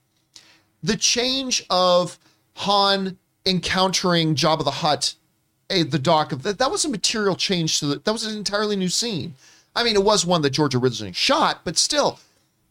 The 0.83 0.97
change 0.97 1.65
of 1.71 2.19
Han 2.57 3.17
encountering 3.47 4.35
Jabba 4.35 4.65
the 4.65 4.71
Hutt 4.71 5.15
at 5.71 5.91
the 5.91 5.99
dock 5.99 6.33
of 6.33 6.43
that, 6.43 6.59
that 6.59 6.71
was 6.71 6.85
a 6.85 6.89
material 6.89 7.37
change 7.37 7.79
to 7.81 7.87
the, 7.87 7.99
that 8.01 8.13
was 8.13 8.25
an 8.25 8.37
entirely 8.37 8.77
new 8.77 8.89
scene. 8.89 9.35
I 9.75 9.85
mean, 9.85 9.95
it 9.95 10.05
was 10.05 10.27
one 10.27 10.43
that 10.43 10.51
George 10.51 10.75
originally 10.75 11.13
shot, 11.13 11.61
but 11.65 11.77
still, 11.77 12.19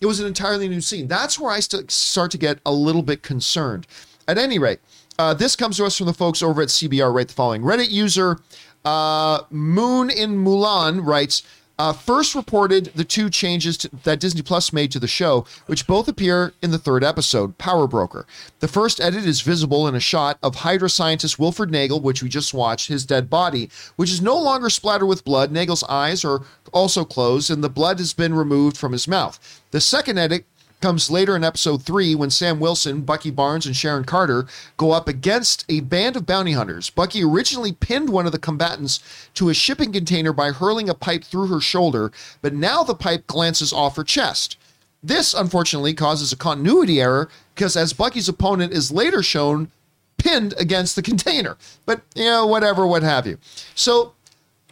it 0.02 0.06
was 0.06 0.20
an 0.20 0.28
entirely 0.28 0.68
new 0.68 0.82
scene. 0.82 1.08
That's 1.08 1.40
where 1.40 1.52
I 1.52 1.60
start 1.60 2.32
to 2.32 2.38
get 2.38 2.60
a 2.66 2.72
little 2.72 3.02
bit 3.02 3.24
concerned. 3.24 3.88
At 4.28 4.38
any 4.38 4.60
rate, 4.60 4.80
uh, 5.18 5.34
this 5.34 5.56
comes 5.56 5.78
to 5.78 5.86
us 5.86 5.98
from 5.98 6.08
the 6.08 6.14
folks 6.14 6.42
over 6.42 6.62
at 6.62 6.70
CBR. 6.70 7.14
Right, 7.14 7.28
the 7.28 7.34
following 7.34 7.64
Reddit 7.64 7.90
user 7.90 8.40
uh, 8.86 9.42
Moon 9.50 10.10
in 10.10 10.44
Mulan 10.44 11.06
writes. 11.06 11.44
Uh, 11.80 11.94
first 11.94 12.36
reported 12.36 12.92
the 12.94 13.06
two 13.06 13.30
changes 13.30 13.78
to, 13.78 13.90
that 14.04 14.20
Disney 14.20 14.42
Plus 14.42 14.74
made 14.74 14.92
to 14.92 15.00
the 15.00 15.08
show, 15.08 15.46
which 15.68 15.88
both 15.88 16.10
appear 16.10 16.52
in 16.62 16.72
the 16.72 16.78
third 16.78 17.06
episode, 17.06 17.58
Power 17.58 17.88
Broker. 17.88 18.28
The 18.60 18.68
first 18.68 19.00
edit 19.00 19.24
is 19.24 19.40
visible 19.40 19.88
in 19.88 19.96
a 19.96 20.00
shot 20.02 20.38
of 20.44 20.56
Hydra 20.56 20.90
scientist 20.90 21.40
Wilfred 21.40 21.72
Nagel, 21.72 22.02
which 22.02 22.22
we 22.22 22.28
just 22.28 22.54
watched, 22.54 22.90
his 22.90 23.06
dead 23.06 23.30
body, 23.30 23.70
which 23.96 24.12
is 24.12 24.22
no 24.22 24.38
longer 24.38 24.70
splattered 24.70 25.08
with 25.08 25.24
blood. 25.24 25.54
Nagel's 25.54 25.84
eyes 25.84 26.26
are 26.26 26.42
also 26.74 27.06
closed, 27.06 27.50
and 27.50 27.64
the 27.64 27.70
blood 27.70 27.98
has 28.00 28.14
been 28.14 28.34
removed 28.34 28.76
from 28.76 28.92
his 28.92 29.08
mouth. 29.08 29.62
The 29.72 29.80
second 29.80 30.18
edit 30.18 30.44
comes 30.82 31.12
later 31.12 31.36
in 31.36 31.44
episode 31.44 31.84
three 31.84 32.16
when 32.16 32.30
Sam 32.30 32.60
Wilson, 32.60 33.02
Bucky 33.02 33.32
Barnes, 33.32 33.66
and 33.66 33.76
Sharon 33.76 34.06
Carter 34.06 34.46
go 34.78 34.92
up 34.92 35.08
against 35.08 35.66
a 35.70 35.82
band 35.82 36.16
of 36.16 36.26
bounty 36.26 36.54
hunters. 36.54 36.90
Bucky 36.90 37.24
originally 37.24 37.72
pinned 37.72 38.10
one 38.10 38.26
of 38.26 38.32
the 38.32 38.40
combatants 38.40 39.00
to 39.34 39.50
a 39.50 39.54
shipping 39.54 39.92
container 39.92 40.34
by 40.34 40.52
hurling 40.52 40.90
a 40.90 40.94
pipe 40.94 41.24
through 41.24 41.48
her 41.48 41.62
shoulder, 41.62 42.12
but 42.42 42.54
now 42.54 42.84
the 42.84 42.96
pipe 42.96 43.28
glances 43.28 43.74
off 43.74 43.96
her 43.96 44.04
chest. 44.04 44.58
This, 45.02 45.34
unfortunately, 45.34 45.94
causes 45.94 46.32
a 46.32 46.38
continuity 46.38 47.02
error 47.02 47.30
because 47.56 47.76
as 47.76 47.94
Bucky's 47.94 48.30
opponent 48.30 48.74
is 48.74 48.92
later 48.92 49.24
shown 49.24 49.72
pinned 50.18 50.54
against 50.58 50.96
the 50.96 51.02
container. 51.10 51.58
But, 51.86 52.02
you 52.16 52.26
know, 52.26 52.46
whatever, 52.46 52.86
what 52.86 53.04
have 53.04 53.26
you. 53.26 53.38
So, 53.76 54.14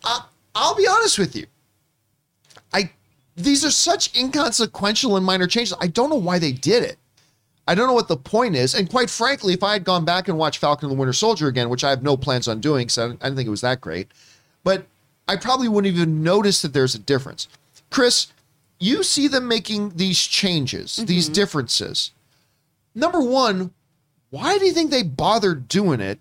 I, 0.03 0.25
I'll 0.53 0.75
be 0.75 0.87
honest 0.87 1.17
with 1.17 1.35
you. 1.35 1.47
These 3.37 3.63
are 3.63 3.71
such 3.71 4.15
inconsequential 4.17 5.15
and 5.15 5.25
minor 5.25 5.45
changes. 5.45 5.77
I 5.79 5.87
don't 5.87 6.09
know 6.09 6.15
why 6.15 6.39
they 6.39 6.51
did 6.51 6.83
it. 6.83 6.97
I 7.67 7.75
don't 7.75 7.87
know 7.87 7.93
what 7.93 8.07
the 8.07 8.17
point 8.17 8.55
is. 8.55 8.73
And 8.73 8.89
quite 8.89 9.09
frankly, 9.09 9.53
if 9.53 9.61
I 9.61 9.73
had 9.73 9.83
gone 9.83 10.05
back 10.05 10.27
and 10.27 10.37
watched 10.37 10.59
Falcon 10.59 10.89
and 10.89 10.97
the 10.97 10.99
Winter 10.99 11.13
Soldier 11.13 11.47
again, 11.47 11.69
which 11.69 11.83
I 11.83 11.91
have 11.91 12.01
no 12.01 12.17
plans 12.17 12.47
on 12.47 12.61
doing, 12.61 12.87
because 12.87 12.97
I, 12.97 13.07
didn't- 13.09 13.35
think 13.35 13.47
it 13.47 13.51
was 13.51 13.61
that 13.61 13.79
great, 13.79 14.07
but 14.63 14.85
I 15.27 15.35
probably 15.35 15.67
wouldn't 15.67 15.93
even 15.93 16.23
notice 16.23 16.61
that 16.61 16.73
there's 16.73 16.95
a 16.95 16.99
difference. 16.99 17.47
Chris, 17.91 18.27
you 18.79 19.03
see 19.03 19.27
them 19.27 19.47
making 19.47 19.89
these 19.97 20.19
changes, 20.19 20.93
mm-hmm. 20.93 21.05
these 21.05 21.29
differences. 21.29 22.11
Number 22.95 23.21
one, 23.21 23.71
why 24.29 24.57
do 24.57 24.65
you 24.65 24.73
think 24.73 24.89
they 24.89 25.03
bothered 25.03 25.67
doing 25.67 25.99
it? 25.99 26.19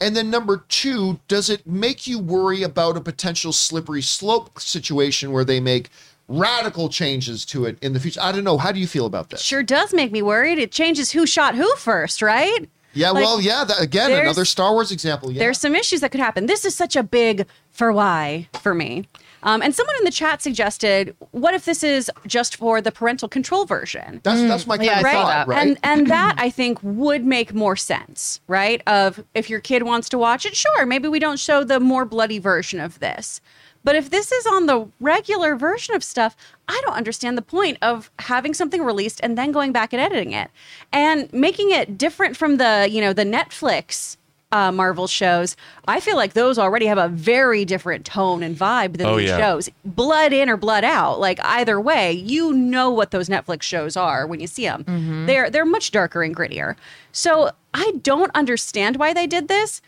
And 0.00 0.16
then 0.16 0.30
number 0.30 0.64
two, 0.68 1.20
does 1.28 1.48
it 1.48 1.66
make 1.66 2.06
you 2.06 2.18
worry 2.18 2.62
about 2.62 2.96
a 2.96 3.00
potential 3.00 3.52
slippery 3.52 4.02
slope 4.02 4.60
situation 4.60 5.32
where 5.32 5.44
they 5.44 5.60
make 5.60 5.90
radical 6.28 6.88
changes 6.88 7.44
to 7.46 7.64
it 7.66 7.78
in 7.82 7.92
the 7.92 8.00
future. 8.00 8.20
I 8.22 8.32
don't 8.32 8.44
know. 8.44 8.58
How 8.58 8.72
do 8.72 8.80
you 8.80 8.86
feel 8.86 9.06
about 9.06 9.30
this? 9.30 9.40
Sure 9.42 9.62
does 9.62 9.94
make 9.94 10.12
me 10.12 10.22
worried. 10.22 10.58
It 10.58 10.72
changes 10.72 11.12
who 11.12 11.26
shot 11.26 11.54
who 11.54 11.74
first, 11.76 12.22
right? 12.22 12.68
Yeah, 12.94 13.10
Like, 13.10 13.24
well, 13.24 13.40
yeah. 13.40 13.62
That, 13.64 13.80
again, 13.80 14.10
another 14.10 14.44
Star 14.46 14.72
Wars 14.72 14.90
example. 14.90 15.30
Yeah. 15.30 15.40
There's 15.40 15.58
some 15.58 15.74
issues 15.76 16.00
that 16.00 16.10
could 16.10 16.20
happen. 16.20 16.46
This 16.46 16.64
is 16.64 16.74
such 16.74 16.96
a 16.96 17.02
big 17.02 17.46
for 17.70 17.92
why 17.92 18.48
for 18.60 18.74
me. 18.74 19.06
Um, 19.42 19.62
and 19.62 19.72
someone 19.74 19.94
in 19.98 20.04
the 20.04 20.10
chat 20.10 20.42
suggested, 20.42 21.14
what 21.30 21.54
if 21.54 21.66
this 21.66 21.84
is 21.84 22.10
just 22.26 22.56
for 22.56 22.80
the 22.80 22.90
parental 22.90 23.28
control 23.28 23.64
version? 23.66 24.20
that's 24.24 24.40
that's 24.42 24.66
my 24.66 24.76
kind 24.76 24.86
Yeah, 24.86 24.98
of 25.00 25.04
I 25.04 25.12
saw 25.12 25.22
thought, 25.24 25.48
right? 25.48 25.66
And 25.68 25.78
and 25.84 26.06
that 26.08 26.34
I 26.38 26.50
think 26.50 26.78
would 26.82 27.24
make 27.24 27.54
more 27.54 27.76
sense, 27.76 28.40
right? 28.48 28.82
Of 28.88 29.22
if 29.34 29.48
your 29.48 29.60
kid 29.60 29.84
wants 29.84 30.08
to 30.08 30.18
watch 30.18 30.46
it, 30.46 30.56
sure, 30.56 30.84
maybe 30.86 31.06
we 31.06 31.18
don't 31.20 31.38
show 31.38 31.62
the 31.62 31.78
more 31.78 32.04
bloody 32.06 32.38
version 32.38 32.80
of 32.80 32.98
this. 32.98 33.40
But 33.86 33.94
if 33.94 34.10
this 34.10 34.32
is 34.32 34.46
on 34.46 34.66
the 34.66 34.88
regular 35.00 35.54
version 35.54 35.94
of 35.94 36.02
stuff, 36.02 36.36
I 36.66 36.78
don't 36.84 36.94
understand 36.96 37.38
the 37.38 37.42
point 37.42 37.78
of 37.80 38.10
having 38.18 38.52
something 38.52 38.82
released 38.82 39.20
and 39.22 39.38
then 39.38 39.52
going 39.52 39.70
back 39.70 39.92
and 39.92 40.02
editing 40.02 40.32
it 40.32 40.50
and 40.92 41.32
making 41.32 41.70
it 41.70 41.96
different 41.96 42.36
from 42.36 42.56
the, 42.56 42.88
you 42.90 43.00
know, 43.00 43.12
the 43.12 43.22
Netflix 43.24 44.16
uh, 44.50 44.72
Marvel 44.72 45.06
shows. 45.06 45.54
I 45.86 46.00
feel 46.00 46.16
like 46.16 46.32
those 46.32 46.58
already 46.58 46.86
have 46.86 46.98
a 46.98 47.06
very 47.08 47.64
different 47.64 48.04
tone 48.04 48.42
and 48.42 48.56
vibe 48.56 48.96
than 48.96 49.06
Oh, 49.06 49.18
these 49.18 49.28
yeah. 49.28 49.38
shows. 49.38 49.70
Blood 49.84 50.32
in 50.32 50.48
or 50.50 50.56
blood 50.56 50.82
out, 50.82 51.20
like 51.20 51.38
either 51.44 51.80
way, 51.80 52.10
you 52.12 52.52
know 52.52 52.90
what 52.90 53.12
those 53.12 53.28
Netflix 53.28 53.62
shows 53.62 53.96
are 53.96 54.26
when 54.26 54.40
you 54.40 54.48
see 54.48 54.64
them. 54.64 55.26
They're 55.26 55.48
they're 55.48 55.64
much 55.64 55.92
darker 55.92 56.22
and 56.24 56.34
grittier. 56.34 56.74
So 57.12 57.50
I 57.72 57.92
don't 58.02 58.30
understand 58.34 58.96
why 58.96 59.12
they 59.12 59.26
did 59.28 59.46
this. 59.48 59.80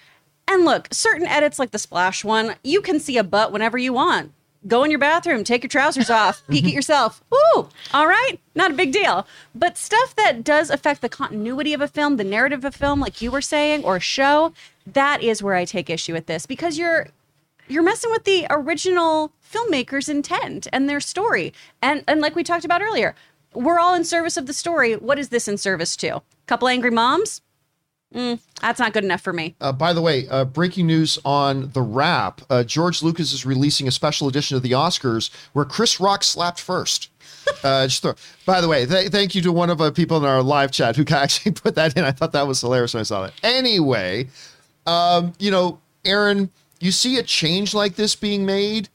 And 0.48 0.64
look, 0.64 0.88
certain 0.90 1.26
edits 1.26 1.58
like 1.58 1.72
the 1.72 1.78
splash 1.78 2.24
one, 2.24 2.54
you 2.64 2.80
can 2.80 2.98
see 2.98 3.18
a 3.18 3.22
butt 3.22 3.52
whenever 3.52 3.76
you 3.76 3.92
want. 3.92 4.32
Go 4.66 4.82
in 4.82 4.90
your 4.90 4.98
bathroom, 4.98 5.44
take 5.44 5.62
your 5.62 5.68
trousers 5.68 6.08
off, 6.08 6.42
peek 6.50 6.64
at 6.64 6.72
yourself. 6.72 7.22
Ooh, 7.32 7.68
all 7.92 8.06
right, 8.06 8.38
not 8.54 8.70
a 8.70 8.74
big 8.74 8.90
deal. 8.90 9.26
But 9.54 9.76
stuff 9.76 10.16
that 10.16 10.42
does 10.42 10.70
affect 10.70 11.02
the 11.02 11.08
continuity 11.10 11.74
of 11.74 11.82
a 11.82 11.86
film, 11.86 12.16
the 12.16 12.24
narrative 12.24 12.60
of 12.60 12.74
a 12.74 12.76
film, 12.76 12.98
like 12.98 13.20
you 13.20 13.30
were 13.30 13.42
saying, 13.42 13.84
or 13.84 13.96
a 13.96 14.00
show, 14.00 14.54
that 14.86 15.22
is 15.22 15.42
where 15.42 15.54
I 15.54 15.66
take 15.66 15.90
issue 15.90 16.14
with 16.14 16.26
this 16.26 16.46
because 16.46 16.78
you're 16.78 17.08
you're 17.68 17.82
messing 17.82 18.10
with 18.10 18.24
the 18.24 18.46
original 18.48 19.32
filmmaker's 19.52 20.08
intent 20.08 20.66
and 20.72 20.88
their 20.88 21.00
story. 21.00 21.52
And 21.82 22.02
and 22.08 22.22
like 22.22 22.34
we 22.34 22.42
talked 22.42 22.64
about 22.64 22.80
earlier, 22.80 23.14
we're 23.52 23.78
all 23.78 23.94
in 23.94 24.04
service 24.04 24.38
of 24.38 24.46
the 24.46 24.54
story. 24.54 24.96
What 24.96 25.18
is 25.18 25.28
this 25.28 25.46
in 25.46 25.58
service 25.58 25.94
to? 25.96 26.22
Couple 26.46 26.68
angry 26.68 26.90
moms? 26.90 27.42
Mm, 28.14 28.38
that's 28.60 28.80
not 28.80 28.92
good 28.94 29.04
enough 29.04 29.20
for 29.20 29.32
me. 29.34 29.54
Uh, 29.60 29.70
by 29.72 29.92
the 29.92 30.00
way, 30.00 30.26
uh, 30.28 30.44
breaking 30.44 30.86
news 30.86 31.18
on 31.24 31.70
the 31.72 31.82
Wrap: 31.82 32.40
uh, 32.48 32.64
George 32.64 33.02
Lucas 33.02 33.32
is 33.34 33.44
releasing 33.44 33.86
a 33.86 33.90
special 33.90 34.28
edition 34.28 34.56
of 34.56 34.62
the 34.62 34.72
Oscars 34.72 35.30
where 35.52 35.64
Chris 35.66 36.00
Rock 36.00 36.24
slapped 36.24 36.60
first. 36.60 37.10
Uh, 37.64 37.86
just 37.86 38.02
throw, 38.02 38.12
by 38.44 38.60
the 38.60 38.68
way, 38.68 38.84
th- 38.84 39.08
thank 39.10 39.34
you 39.34 39.40
to 39.40 39.50
one 39.50 39.70
of 39.70 39.78
the 39.78 39.90
people 39.90 40.18
in 40.18 40.24
our 40.24 40.42
live 40.42 40.70
chat 40.70 40.94
who 40.96 41.04
actually 41.14 41.50
put 41.52 41.74
that 41.76 41.96
in. 41.96 42.04
I 42.04 42.10
thought 42.10 42.32
that 42.32 42.46
was 42.46 42.60
hilarious 42.60 42.92
when 42.92 43.00
I 43.00 43.04
saw 43.04 43.22
that. 43.22 43.32
Anyway, 43.42 44.28
um, 44.86 45.32
you 45.38 45.50
know, 45.50 45.80
Erin, 46.04 46.50
you 46.78 46.92
see 46.92 47.16
a 47.16 47.22
change 47.22 47.72
like 47.72 47.96
this 47.96 48.14
being 48.14 48.44
made. 48.44 48.90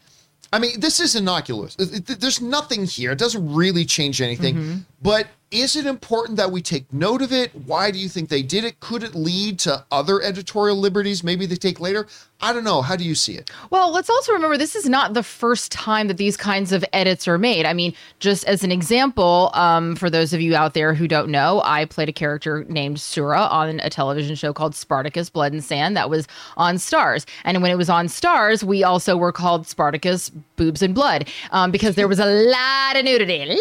I 0.52 0.60
mean, 0.60 0.80
this 0.80 1.00
is 1.00 1.16
innocuous. 1.16 1.76
It- 1.80 2.08
it- 2.12 2.20
There's 2.20 2.42
nothing 2.42 2.86
here. 2.86 3.12
It 3.12 3.18
doesn't 3.18 3.54
really 3.54 3.86
change 3.86 4.22
anything. 4.22 4.86
But 5.02 5.28
is 5.54 5.76
it 5.76 5.86
important 5.86 6.38
that 6.38 6.52
we 6.52 6.64
take 6.64 6.92
note 6.92 7.22
of 7.22 7.32
it? 7.32 7.52
Why 7.54 7.92
do 7.92 8.00
you 8.00 8.10
think 8.10 8.30
they 8.30 8.42
did 8.42 8.64
it? 8.64 8.80
Could 8.80 9.04
it 9.04 9.14
lead 9.14 9.60
to 9.60 9.86
other 9.92 10.20
editorial 10.22 10.78
liberties 10.78 11.24
maybe 11.24 11.46
they 11.46 11.56
take 11.56 11.80
later? 11.80 12.08
I 12.42 12.52
don't 12.52 12.64
know. 12.64 12.82
How 12.82 12.96
do 12.96 13.06
you 13.06 13.14
see 13.14 13.36
it? 13.36 13.52
Well, 13.70 13.92
let's 13.94 14.10
also 14.10 14.34
remember 14.34 14.58
this 14.58 14.76
is 14.76 14.90
not 14.90 15.14
the 15.14 15.24
first 15.24 15.72
time 15.72 16.08
that 16.08 16.18
these 16.18 16.36
kinds 16.36 16.72
of 16.72 16.84
edits 16.92 17.28
are 17.28 17.38
made. 17.38 17.66
I 17.66 17.74
mean, 17.74 17.94
just 18.20 18.44
as 18.46 18.64
an 18.64 18.72
example, 18.72 19.52
um, 19.54 19.96
for 19.96 20.10
those 20.10 20.34
of 20.34 20.42
you 20.42 20.56
out 20.56 20.74
there 20.74 20.94
who 20.94 21.08
don't 21.08 21.30
know, 21.30 21.62
I 21.64 21.86
played 21.86 22.10
a 22.10 22.14
character 22.14 22.66
named 22.68 23.00
Sura 23.00 23.42
on 23.42 23.80
a 23.80 23.90
television 23.90 24.36
show 24.36 24.52
called 24.54 24.76
Spartacus 24.76 25.30
Blood 25.30 25.54
and 25.54 25.64
Sand 25.64 25.96
that 25.96 26.10
was 26.10 26.28
on 26.58 26.76
Starz. 26.76 27.26
And 27.46 27.62
when 27.62 27.72
it 27.72 27.78
was 27.78 27.90
on 27.90 28.08
Starz, 28.08 28.64
we 28.64 28.84
also 28.84 29.16
were 29.16 29.32
called 29.32 29.68
Spartacus 29.68 30.30
Boobs 30.58 30.82
and 30.82 30.96
Blood 30.96 31.30
um, 31.52 31.72
because 31.72 31.96
there 31.96 32.08
was 32.08 32.20
a 32.20 32.26
lot 32.26 32.98
of 32.98 33.06
nudity. 33.06 33.58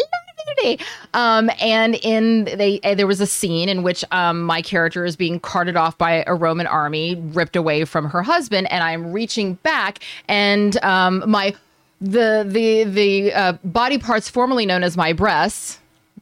Um, 1.13 1.49
and 1.59 1.95
in 1.95 2.45
they, 2.45 2.79
uh, 2.83 2.95
there 2.95 3.07
was 3.07 3.21
a 3.21 3.27
scene 3.27 3.69
in 3.69 3.83
which 3.83 4.03
um, 4.11 4.41
my 4.43 4.61
character 4.61 5.05
is 5.05 5.15
being 5.15 5.39
carted 5.39 5.75
off 5.75 5.97
by 5.97 6.23
a 6.27 6.33
Roman 6.33 6.67
army, 6.67 7.15
ripped 7.15 7.55
away 7.55 7.85
from 7.85 8.09
her 8.09 8.23
husband, 8.23 8.71
and 8.71 8.83
I'm 8.83 9.11
reaching 9.11 9.55
back, 9.55 9.99
and 10.27 10.81
um, 10.83 11.23
my 11.29 11.55
the 12.01 12.45
the 12.47 12.83
the 12.83 13.33
uh, 13.33 13.53
body 13.63 13.97
parts 13.97 14.29
formerly 14.29 14.65
known 14.65 14.83
as 14.83 14.97
my 14.97 15.13
breasts. 15.13 15.79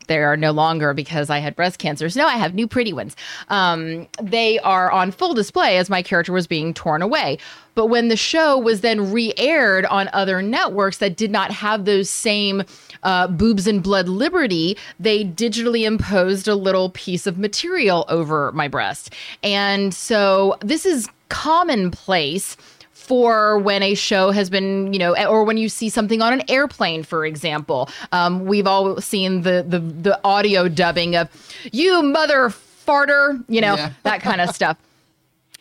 They 0.08 0.18
are 0.18 0.36
no 0.36 0.52
longer 0.52 0.94
because 0.94 1.30
I 1.30 1.40
had 1.40 1.56
breast 1.56 1.80
cancer. 1.80 2.10
So 2.10 2.20
now 2.20 2.28
I 2.28 2.36
have 2.36 2.54
new 2.54 2.68
pretty 2.68 2.92
ones. 2.92 3.16
Um, 3.50 4.08
they 4.22 4.60
are 4.60 4.92
on 4.92 5.12
full 5.12 5.34
display 5.34 5.78
as 5.78 5.90
my 5.90 6.02
character 6.02 6.34
was 6.34 6.48
being 6.48 6.74
torn 6.74 7.02
away. 7.02 7.38
But 7.76 7.88
when 7.88 8.10
the 8.10 8.18
show 8.18 8.58
was 8.58 8.82
then 8.82 9.12
re 9.12 9.34
aired 9.38 9.86
on 9.86 10.10
other 10.14 10.42
networks 10.42 10.98
that 10.98 11.16
did 11.16 11.32
not 11.32 11.52
have 11.52 11.86
those 11.86 12.10
same 12.10 12.64
uh, 13.04 13.28
boobs 13.28 13.66
and 13.68 13.82
blood 13.82 14.08
liberty, 14.10 14.78
they 15.00 15.24
digitally 15.26 15.86
imposed 15.86 16.48
a 16.48 16.56
little 16.56 16.90
piece 16.92 17.26
of 17.28 17.38
material 17.38 18.06
over 18.10 18.52
my 18.52 18.68
breast. 18.68 19.14
And 19.44 19.94
so 19.94 20.58
this 20.62 20.86
is 20.86 21.08
commonplace 21.30 22.58
for 22.92 23.58
when 23.60 23.84
a 23.84 23.94
show 23.96 24.32
has 24.32 24.50
been, 24.50 24.94
you 24.94 25.00
know, 25.00 25.16
or 25.28 25.44
when 25.44 25.58
you 25.58 25.68
see 25.70 25.90
something 25.90 26.22
on 26.22 26.34
an 26.34 26.44
airplane, 26.50 27.04
for 27.04 27.26
example. 27.26 27.90
Um, 28.12 28.46
we've 28.46 28.68
all 28.68 29.02
seen 29.02 29.42
the 29.42 29.66
the 29.68 29.80
the 29.80 30.20
audio 30.24 30.68
dubbing 30.68 31.16
of 31.16 31.28
"you 31.72 32.02
mother 32.04 32.50
farter," 32.50 33.44
you 33.50 33.60
know, 33.62 33.76
Yeah. 33.76 33.92
that 34.04 34.22
kind 34.22 34.42
of 34.42 34.54
stuff. 34.56 34.78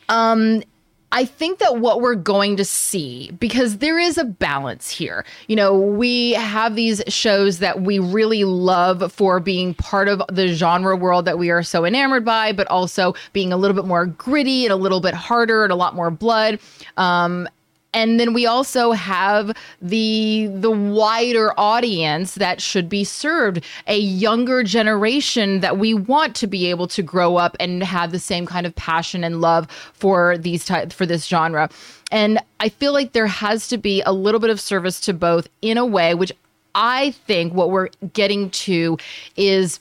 Um, 0.09 0.65
I 1.13 1.25
think 1.25 1.59
that 1.59 1.79
what 1.79 2.01
we're 2.01 2.15
going 2.15 2.57
to 2.57 2.65
see, 2.65 3.33
because 3.41 3.79
there 3.79 3.99
is 3.99 4.17
a 4.17 4.25
balance 4.25 4.91
here, 4.91 5.25
you 5.49 5.57
know, 5.57 5.77
we 5.77 6.33
have 6.35 6.77
these 6.77 7.03
shows 7.09 7.59
that 7.59 7.83
we 7.83 7.99
really 7.99 8.45
love 8.45 9.13
for 9.13 9.41
being 9.41 9.75
part 9.75 10.07
of 10.07 10.23
the 10.31 10.49
genre 10.49 10.95
world 10.95 11.25
that 11.25 11.37
we 11.37 11.51
are 11.51 11.65
so 11.65 11.85
enamored 11.85 12.25
by, 12.25 12.53
but 12.53 12.69
also 12.69 13.15
being 13.33 13.53
a 13.53 13.57
little 13.57 13.75
bit 13.75 13.87
more 13.87 14.07
gritty 14.07 14.65
and 14.65 14.73
a 14.73 14.77
little 14.77 15.01
bit 15.01 15.15
harder 15.15 15.65
and 15.65 15.73
a 15.73 15.77
lot 15.77 15.97
more 15.97 16.13
blood. 16.13 16.61
Um, 16.97 17.49
and 17.93 18.21
then 18.21 18.33
we 18.33 18.47
also 18.47 18.93
have 18.93 19.53
the 19.83 20.49
the 20.55 20.71
wider 20.71 21.53
audience 21.59 22.35
that 22.37 22.61
should 22.61 22.89
be 22.89 23.05
served 23.05 23.65
a 23.87 23.99
younger 23.99 24.63
generation 24.63 25.61
that 25.61 25.79
we 25.79 25.95
want 25.95 26.37
to 26.37 26.47
be 26.47 26.67
able 26.67 26.87
to 26.87 27.03
grow 27.03 27.37
up 27.37 27.57
and 27.59 27.83
have 27.83 28.13
the 28.13 28.19
same 28.19 28.47
kind 28.47 28.67
of 28.67 28.75
passion 28.77 29.25
and 29.25 29.41
love 29.41 29.71
for 29.93 30.39
these 30.39 30.65
type 30.65 30.93
for 30.93 31.07
this 31.07 31.27
genre. 31.27 31.69
And 32.13 32.41
i 32.59 32.69
feel 32.69 32.93
like 32.93 33.13
there 33.13 33.27
has 33.27 33.69
to 33.69 33.79
be 33.79 34.03
a 34.03 34.13
little 34.13 34.41
bit 34.41 34.51
of 34.51 34.61
service 34.61 35.01
to 35.01 35.15
both 35.15 35.49
in 35.63 35.79
a 35.79 35.87
way 35.87 36.15
which 36.15 36.33
i 36.75 37.13
think 37.27 37.53
what 37.55 37.71
we're 37.71 37.89
getting 38.13 38.51
to 38.51 38.99
is 39.37 39.81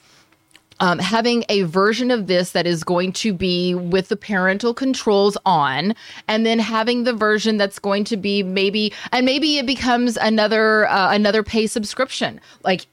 um, 0.79 0.99
having 0.99 1.43
a 1.49 1.63
version 1.63 2.11
of 2.11 2.27
this 2.27 2.51
that 2.51 2.65
is 2.65 2.83
going 2.83 3.13
to 3.13 3.33
be 3.33 3.73
with 3.73 4.09
the 4.09 4.15
parental 4.15 4.73
controls 4.73 5.37
on, 5.45 5.93
and 6.27 6.45
then 6.45 6.59
having 6.59 7.03
the 7.03 7.13
version 7.13 7.57
that's 7.57 7.79
going 7.79 8.03
to 8.05 8.17
be 8.17 8.43
maybe, 8.43 8.93
and 9.11 9.25
maybe 9.25 9.57
it 9.57 9.65
becomes 9.65 10.17
another 10.17 10.87
uh, 10.87 11.13
another 11.13 11.43
pay 11.43 11.67
subscription, 11.67 12.39
like 12.63 12.85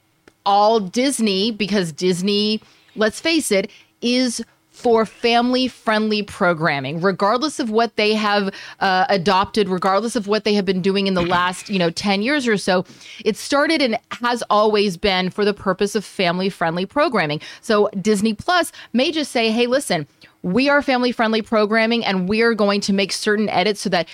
all 0.45 0.81
Disney, 0.81 1.51
because 1.51 1.93
Disney, 1.93 2.61
let's 2.95 3.21
face 3.21 3.51
it, 3.51 3.71
is 4.01 4.45
for 4.77 5.07
family 5.07 5.67
friendly 5.67 6.23
programming 6.23 7.01
regardless 7.01 7.59
of 7.59 7.71
what 7.71 7.97
they 7.97 8.15
have 8.15 8.53
uh, 8.81 9.07
adopted 9.09 9.71
regardless 9.71 10.15
of 10.15 10.27
what 10.27 10.45
they 10.45 10.53
have 10.53 10.67
been 10.67 10.83
doing 10.83 11.07
in 11.07 11.15
the 11.15 11.23
last 11.37 11.71
you 11.71 11.79
know 11.79 11.89
10 11.89 12.21
years 12.21 12.47
or 12.47 12.59
so 12.59 12.85
it 13.25 13.39
started 13.39 13.81
and 13.81 13.99
has 14.21 14.43
always 14.51 14.99
been 14.99 15.31
for 15.31 15.47
the 15.47 15.55
purpose 15.55 15.95
of 15.95 16.05
family 16.05 16.51
friendly 16.51 16.85
programming 16.85 17.41
so 17.63 17.89
disney 18.03 18.35
plus 18.35 18.71
may 18.93 19.11
just 19.11 19.33
say 19.33 19.51
hey 19.51 19.67
listen 19.67 20.07
we 20.43 20.69
are 20.69 20.83
family 20.83 21.11
friendly 21.11 21.41
programming 21.41 22.05
and 22.05 22.29
we 22.29 22.43
are 22.43 22.53
going 22.53 22.83
to 22.83 22.93
make 22.93 23.13
certain 23.13 23.49
edits 23.49 23.81
so 23.81 23.89
that 23.89 24.07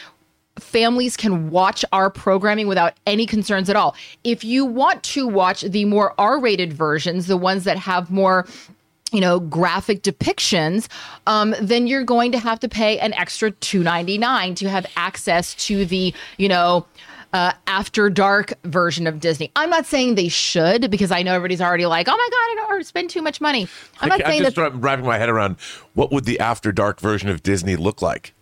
families 0.61 1.17
can 1.17 1.51
watch 1.51 1.85
our 1.93 2.09
programming 2.09 2.69
without 2.69 2.95
any 3.07 3.27
concerns 3.27 3.71
at 3.71 3.77
all. 3.77 3.97
If 4.23 4.45
you 4.45 4.67
want 4.67 5.03
to 5.05 5.27
watch 5.27 5.63
the 5.63 5.87
more 5.87 6.15
R-rated 6.19 6.75
versions, 6.75 7.27
the 7.27 7.39
ones 7.39 7.65
that 7.65 7.79
have 7.79 8.11
more 8.11 8.47
you 9.13 9.21
know 9.21 9.41
graphic 9.41 10.03
depictions 10.03 10.89
um, 11.27 11.55
then 11.61 11.87
you're 11.87 12.05
going 12.05 12.33
to 12.33 12.39
have 12.39 12.59
to 12.61 12.69
pay 12.69 12.99
an 12.99 13.13
extra 13.15 13.51
299 13.51 14.55
to 14.57 14.69
have 14.69 14.87
access 14.97 15.55
to 15.55 15.85
the 15.85 16.15
you 16.39 16.49
know 16.49 16.87
uh, 17.33 17.53
after 17.67 18.11
dark 18.11 18.53
version 18.65 19.07
of 19.07 19.21
Disney. 19.21 19.51
I'm 19.57 19.71
not 19.71 19.87
saying 19.87 20.17
they 20.17 20.29
should 20.29 20.91
because 20.91 21.11
I 21.11 21.23
know 21.23 21.35
everybody's 21.35 21.61
already 21.61 21.87
like, 21.87 22.07
oh 22.09 22.13
my 22.13 22.29
god, 22.31 22.67
I 22.67 22.69
don't 22.69 22.87
spend 22.87 23.11
too 23.11 23.23
much 23.23 23.41
money. 23.41 23.67
I'm 24.01 24.09
not 24.09 24.23
I, 24.23 24.29
saying 24.29 24.43
that 24.43 24.55
just 24.55 24.75
wrapping 24.77 25.07
my 25.07 25.19
head 25.19 25.29
around 25.29 25.57
what 25.95 26.13
would 26.13 26.25
the 26.25 26.39
after 26.39 26.73
dark 26.73 27.01
version 27.01 27.29
of 27.29 27.43
Disney 27.43 27.77
look 27.77 28.03
like. 28.03 28.35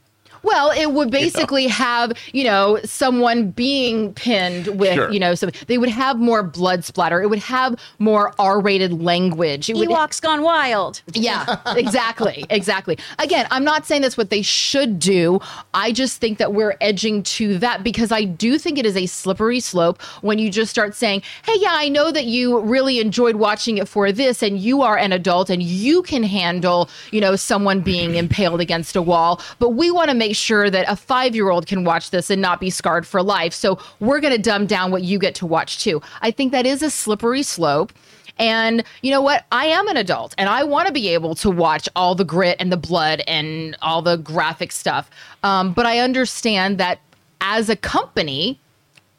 Well, 0.43 0.71
it 0.71 0.93
would 0.93 1.11
basically 1.11 1.67
have, 1.67 2.13
you 2.33 2.45
know, 2.45 2.79
someone 2.85 3.51
being 3.51 4.15
pinned 4.15 4.67
with, 4.79 4.95
Sure. 4.95 5.11
you 5.11 5.21
know, 5.21 5.35
so 5.35 5.49
they 5.67 5.79
would 5.79 5.89
have 5.89 6.19
more 6.19 6.43
blood 6.43 6.85
splatter. 6.85 7.21
It 7.23 7.29
would 7.29 7.39
have 7.41 7.77
more 7.99 8.33
R-rated 8.39 9.03
language. 9.03 9.69
It 9.69 9.77
would 9.77 9.89
Ewoks 9.89 10.21
gone 10.21 10.43
wild. 10.43 11.03
yeah, 11.15 11.57
exactly. 11.77 12.45
Exactly. 12.61 12.99
Again, 13.19 13.47
I'm 13.51 13.65
not 13.65 13.87
saying 13.87 14.03
that's 14.03 14.17
what 14.17 14.31
they 14.31 14.43
should 14.43 14.99
do. 14.99 15.41
I 15.73 15.93
just 15.93 16.21
think 16.21 16.39
that 16.39 16.53
we're 16.53 16.77
edging 16.81 17.23
to 17.23 17.59
that 17.59 17.83
because 17.83 18.13
I 18.13 18.25
do 18.25 18.59
think 18.59 18.77
it 18.79 18.85
is 18.85 18.97
a 18.97 19.07
slippery 19.07 19.61
slope 19.61 20.01
when 20.21 20.39
you 20.39 20.51
just 20.51 20.71
start 20.71 20.95
saying, 20.95 21.23
hey, 21.45 21.55
yeah, 21.59 21.71
I 21.73 21.89
know 21.89 22.11
that 22.13 22.25
you 22.27 22.61
really 22.61 22.99
enjoyed 23.01 23.37
watching 23.37 23.79
it 23.79 23.89
for 23.89 24.11
this 24.13 24.43
and 24.43 24.59
you 24.59 24.83
are 24.83 24.97
an 24.99 25.13
adult 25.13 25.49
and 25.49 25.63
you 25.63 26.03
can 26.03 26.23
handle, 26.23 26.91
you 27.13 27.21
know, 27.21 27.37
someone 27.37 27.81
being 27.81 28.17
impaled 28.17 28.61
against 28.61 28.95
a 28.97 29.03
wall, 29.03 29.41
but 29.59 29.71
we 29.71 29.91
want 29.91 30.11
to 30.11 30.17
make 30.17 30.30
sure 30.33 30.71
that 30.71 30.85
a 30.89 30.97
five 30.97 31.35
year 31.35 31.51
old 31.51 31.67
can 31.67 31.85
watch 31.85 32.11
this 32.11 32.31
and 32.31 32.41
not 32.41 32.61
be 32.61 32.71
scarred 32.71 33.07
for 33.07 33.23
life. 33.23 33.53
So 33.53 33.79
we're 34.01 34.21
going 34.21 34.35
to 34.35 34.43
dumb 34.43 34.67
down 34.67 34.91
what 34.91 35.03
you 35.03 35.19
get 35.19 35.35
to 35.37 35.47
watch 35.47 35.83
too. 35.83 36.03
I 36.23 36.31
think 36.31 36.53
that 36.53 36.67
is 36.67 36.83
a 36.83 36.91
slippery 36.91 37.43
slope. 37.43 37.93
And 38.39 38.83
you 39.03 39.11
know 39.11 39.21
what? 39.21 39.45
I 39.53 39.67
am 39.67 39.87
an 39.89 39.99
adult 39.99 40.35
and 40.39 40.49
I 40.49 40.65
want 40.65 40.87
to 40.87 40.93
be 40.93 41.09
able 41.09 41.35
to 41.37 41.51
watch 41.51 41.89
all 41.95 42.15
the 42.15 42.25
grit 42.25 42.57
and 42.59 42.73
the 42.73 42.77
blood 42.79 43.23
and 43.27 43.77
all 43.83 44.01
the 44.01 44.17
graphic 44.17 44.73
stuff. 44.73 45.11
Um, 45.43 45.73
but 45.73 45.85
I 45.85 45.99
understand 45.99 46.79
that 46.79 47.01
as 47.43 47.69
a 47.69 47.77
company, 47.77 48.59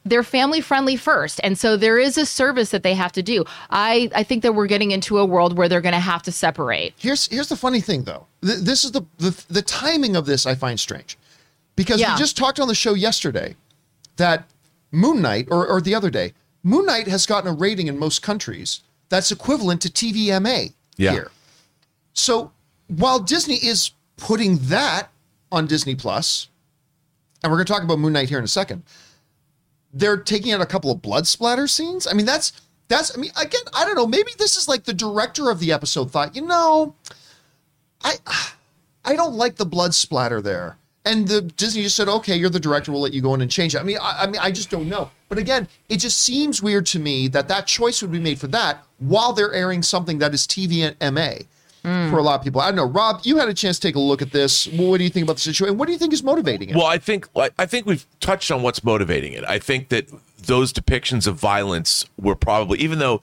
they're 0.05 0.23
family 0.23 0.61
friendly 0.61 0.95
first. 0.95 1.39
And 1.43 1.57
so 1.57 1.77
there 1.77 1.99
is 1.99 2.17
a 2.17 2.25
service 2.25 2.71
that 2.71 2.81
they 2.83 2.93
have 2.95 3.11
to 3.13 3.21
do. 3.21 3.43
I, 3.69 4.09
I 4.15 4.23
think 4.23 4.41
that 4.43 4.53
we're 4.55 4.67
getting 4.67 4.91
into 4.91 5.19
a 5.19 5.25
world 5.25 5.57
where 5.57 5.69
they're 5.69 5.81
going 5.81 5.93
to 5.93 5.99
have 5.99 6.23
to 6.23 6.31
separate. 6.31 6.93
Here's 6.97 7.27
here's 7.27 7.49
the 7.49 7.55
funny 7.55 7.81
thing 7.81 8.03
though. 8.03 8.25
This 8.41 8.83
is 8.83 8.91
the, 8.91 9.03
the 9.19 9.43
the 9.49 9.61
timing 9.61 10.15
of 10.15 10.25
this 10.25 10.45
I 10.45 10.55
find 10.55 10.79
strange, 10.79 11.17
because 11.75 11.99
Yeah. 11.99 12.13
we 12.15 12.19
just 12.19 12.35
talked 12.37 12.59
on 12.59 12.67
the 12.67 12.75
show 12.75 12.93
yesterday 12.95 13.55
that 14.17 14.49
Moon 14.91 15.21
Knight 15.21 15.47
or 15.51 15.67
or 15.67 15.81
the 15.81 15.93
other 15.93 16.09
day, 16.09 16.33
Moon 16.63 16.85
Knight 16.87 17.07
has 17.07 17.25
gotten 17.27 17.49
a 17.49 17.53
rating 17.53 17.87
in 17.87 17.99
most 17.99 18.21
countries 18.23 18.81
that's 19.09 19.31
equivalent 19.31 19.81
to 19.81 19.89
TVMA 19.89 20.73
Yeah. 20.97 21.11
here. 21.11 21.31
So 22.13 22.51
while 22.87 23.19
Disney 23.19 23.55
is 23.55 23.91
putting 24.17 24.57
that 24.69 25.09
on 25.51 25.67
Disney 25.67 25.95
Plus, 25.95 26.47
and 27.43 27.51
we're 27.51 27.57
going 27.57 27.65
to 27.67 27.73
talk 27.73 27.83
about 27.83 27.99
Moon 27.99 28.13
Knight 28.13 28.29
here 28.29 28.37
in 28.39 28.43
a 28.43 28.47
second, 28.47 28.83
they're 29.93 30.17
taking 30.17 30.51
out 30.51 30.61
a 30.61 30.65
couple 30.65 30.91
of 30.91 31.01
blood 31.01 31.27
splatter 31.27 31.67
scenes. 31.67 32.07
I 32.07 32.13
mean, 32.13 32.25
that's 32.25 32.53
that's. 32.87 33.15
I 33.15 33.19
mean, 33.19 33.31
again, 33.39 33.61
I 33.73 33.85
don't 33.85 33.95
know. 33.95 34.07
Maybe 34.07 34.31
this 34.37 34.57
is 34.57 34.67
like 34.67 34.83
the 34.83 34.93
director 34.93 35.49
of 35.49 35.59
the 35.59 35.71
episode 35.71 36.11
thought, 36.11 36.35
you 36.35 36.43
know, 36.43 36.95
I 38.03 38.15
I 39.05 39.15
don't 39.15 39.33
like 39.33 39.55
the 39.55 39.65
blood 39.65 39.93
splatter 39.93 40.41
there. 40.41 40.77
And 41.03 41.27
the 41.27 41.41
Disney 41.41 41.81
just 41.81 41.95
said, 41.95 42.07
okay, 42.07 42.35
you're 42.35 42.51
the 42.51 42.59
director. 42.59 42.91
We'll 42.91 43.01
let 43.01 43.13
you 43.13 43.23
go 43.23 43.33
in 43.33 43.41
and 43.41 43.49
change 43.49 43.73
it. 43.73 43.79
I 43.79 43.83
mean, 43.83 43.97
I, 43.99 44.23
I 44.23 44.27
mean, 44.27 44.39
I 44.39 44.51
just 44.51 44.69
don't 44.69 44.87
know. 44.87 45.09
But 45.29 45.39
again, 45.39 45.67
it 45.89 45.97
just 45.97 46.19
seems 46.19 46.61
weird 46.61 46.85
to 46.87 46.99
me 46.99 47.27
that 47.29 47.47
that 47.47 47.65
choice 47.65 48.03
would 48.03 48.11
be 48.11 48.19
made 48.19 48.39
for 48.39 48.47
that 48.47 48.83
while 48.99 49.33
they're 49.33 49.53
airing 49.53 49.81
something 49.81 50.19
that 50.19 50.33
is 50.33 50.45
TV 50.45 50.95
and 50.99 51.15
MA 51.15 51.45
for 51.81 52.17
a 52.17 52.21
lot 52.23 52.39
of 52.39 52.43
people. 52.43 52.61
I 52.61 52.67
don't 52.67 52.75
know, 52.75 52.85
Rob. 52.85 53.21
You 53.23 53.37
had 53.37 53.49
a 53.49 53.53
chance 53.53 53.79
to 53.79 53.87
take 53.87 53.95
a 53.95 53.99
look 53.99 54.21
at 54.21 54.31
this. 54.31 54.67
What 54.67 54.97
do 54.97 55.03
you 55.03 55.09
think 55.09 55.23
about 55.23 55.37
the 55.37 55.41
situation? 55.41 55.77
What 55.77 55.87
do 55.87 55.93
you 55.93 55.97
think 55.97 56.13
is 56.13 56.23
motivating 56.23 56.69
it? 56.69 56.75
Well, 56.75 56.85
I 56.85 56.97
think 56.97 57.27
I 57.35 57.65
think 57.65 57.85
we've 57.85 58.05
touched 58.19 58.51
on 58.51 58.61
what's 58.61 58.83
motivating 58.83 59.33
it. 59.33 59.43
I 59.45 59.59
think 59.59 59.89
that 59.89 60.07
those 60.37 60.71
depictions 60.73 61.27
of 61.27 61.35
violence 61.35 62.05
were 62.17 62.35
probably, 62.35 62.79
even 62.79 62.99
though 62.99 63.21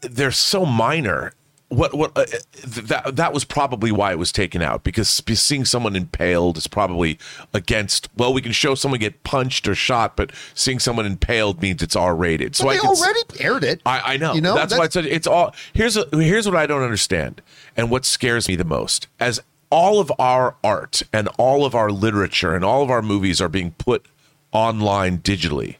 they're 0.00 0.30
so 0.30 0.64
minor, 0.64 1.32
what 1.70 1.92
what 1.94 2.16
uh, 2.16 2.24
th- 2.24 2.42
that 2.86 3.16
that 3.16 3.32
was 3.34 3.44
probably 3.44 3.92
why 3.92 4.10
it 4.12 4.18
was 4.18 4.32
taken 4.32 4.62
out 4.62 4.84
because 4.84 5.08
seeing 5.34 5.64
someone 5.66 5.94
impaled 5.96 6.56
is 6.56 6.66
probably 6.66 7.18
against. 7.52 8.08
Well, 8.16 8.32
we 8.32 8.40
can 8.40 8.52
show 8.52 8.74
someone 8.74 9.00
get 9.00 9.22
punched 9.22 9.68
or 9.68 9.74
shot, 9.74 10.16
but 10.16 10.32
seeing 10.54 10.78
someone 10.78 11.04
impaled 11.04 11.60
means 11.60 11.82
it's 11.82 11.94
R 11.94 12.14
rated. 12.16 12.56
So 12.56 12.64
But 12.64 12.70
I 12.70 12.72
they 12.74 12.88
s- 12.88 13.02
already 13.02 13.20
aired 13.40 13.64
it. 13.64 13.82
I, 13.84 14.14
I 14.14 14.16
know. 14.16 14.32
You 14.32 14.40
know, 14.40 14.54
that's, 14.54 14.72
why 14.72 14.78
I 14.78 14.86
that's- 14.88 14.94
said 14.94 15.06
it's 15.06 15.26
all. 15.26 15.54
Here's 15.74 15.96
a, 15.98 16.06
here's 16.12 16.46
what 16.46 16.56
I 16.56 16.66
don't 16.66 16.82
understand, 16.82 17.42
and 17.76 17.90
what 17.90 18.04
scares 18.06 18.48
me 18.48 18.56
the 18.56 18.64
most. 18.64 19.06
As 19.20 19.40
all 19.70 20.00
of 20.00 20.10
our 20.18 20.54
art 20.64 21.02
and 21.12 21.28
all 21.36 21.66
of 21.66 21.74
our 21.74 21.90
literature 21.90 22.54
and 22.54 22.64
all 22.64 22.82
of 22.82 22.90
our 22.90 23.02
movies 23.02 23.38
are 23.42 23.50
being 23.50 23.72
put 23.72 24.06
online 24.52 25.18
digitally, 25.18 25.76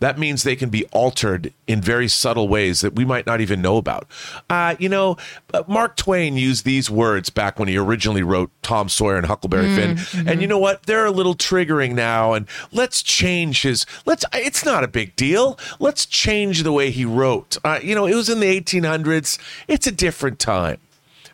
that 0.00 0.18
means 0.18 0.42
they 0.42 0.56
can 0.56 0.70
be 0.70 0.84
altered 0.86 1.52
in 1.66 1.80
very 1.80 2.08
subtle 2.08 2.48
ways 2.48 2.80
that 2.80 2.94
we 2.94 3.04
might 3.04 3.26
not 3.26 3.40
even 3.40 3.60
know 3.60 3.76
about. 3.76 4.06
Uh, 4.48 4.76
you 4.78 4.88
know, 4.88 5.16
uh, 5.52 5.62
Mark 5.66 5.96
Twain 5.96 6.36
used 6.36 6.64
these 6.64 6.88
words 6.88 7.30
back 7.30 7.58
when 7.58 7.68
he 7.68 7.76
originally 7.76 8.22
wrote 8.22 8.50
Tom 8.62 8.88
Sawyer 8.88 9.16
and 9.16 9.26
Huckleberry 9.26 9.74
Finn, 9.74 9.98
and 10.28 10.40
you 10.40 10.46
know 10.46 10.58
what? 10.58 10.84
They're 10.84 11.06
a 11.06 11.10
little 11.10 11.34
triggering 11.34 11.94
now, 11.94 12.32
and 12.32 12.46
let's 12.72 13.02
change 13.02 13.62
his. 13.62 13.86
Let's. 14.06 14.24
It's 14.32 14.64
not 14.64 14.84
a 14.84 14.88
big 14.88 15.16
deal. 15.16 15.58
Let's 15.78 16.06
change 16.06 16.62
the 16.62 16.72
way 16.72 16.90
he 16.90 17.04
wrote. 17.04 17.56
Uh, 17.64 17.80
you 17.82 17.94
know, 17.94 18.06
it 18.06 18.14
was 18.14 18.28
in 18.28 18.40
the 18.40 18.60
1800s. 18.60 19.38
It's 19.66 19.86
a 19.86 19.92
different 19.92 20.38
time. 20.38 20.78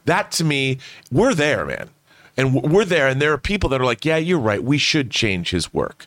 That 0.07 0.31
to 0.33 0.45
me, 0.45 0.79
we're 1.11 1.35
there, 1.35 1.65
man. 1.65 1.91
And 2.37 2.55
we're 2.55 2.85
there, 2.85 3.07
and 3.07 3.23
there 3.23 3.33
are 3.33 3.39
people 3.39 3.71
that 3.71 3.81
are 3.81 3.85
like, 3.85 4.05
yeah, 4.05 4.17
you're 4.17 4.41
right. 4.41 4.63
We 4.63 4.77
should 4.77 5.11
change 5.11 5.51
his 5.51 5.73
work. 5.73 6.07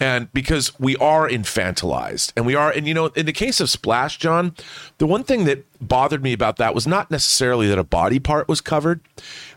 And 0.00 0.32
because 0.32 0.78
we 0.80 0.96
are 0.96 1.28
infantilized, 1.28 2.32
and 2.36 2.44
we 2.44 2.54
are, 2.54 2.70
and 2.70 2.86
you 2.86 2.94
know, 2.94 3.06
in 3.06 3.26
the 3.26 3.32
case 3.32 3.60
of 3.60 3.70
Splash, 3.70 4.18
John, 4.18 4.54
the 4.98 5.06
one 5.06 5.22
thing 5.22 5.44
that 5.44 5.64
bothered 5.80 6.22
me 6.22 6.32
about 6.32 6.56
that 6.56 6.74
was 6.74 6.86
not 6.86 7.10
necessarily 7.10 7.68
that 7.68 7.78
a 7.78 7.84
body 7.84 8.18
part 8.18 8.48
was 8.48 8.60
covered, 8.60 9.00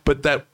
but 0.05 0.21
that 0.23 0.45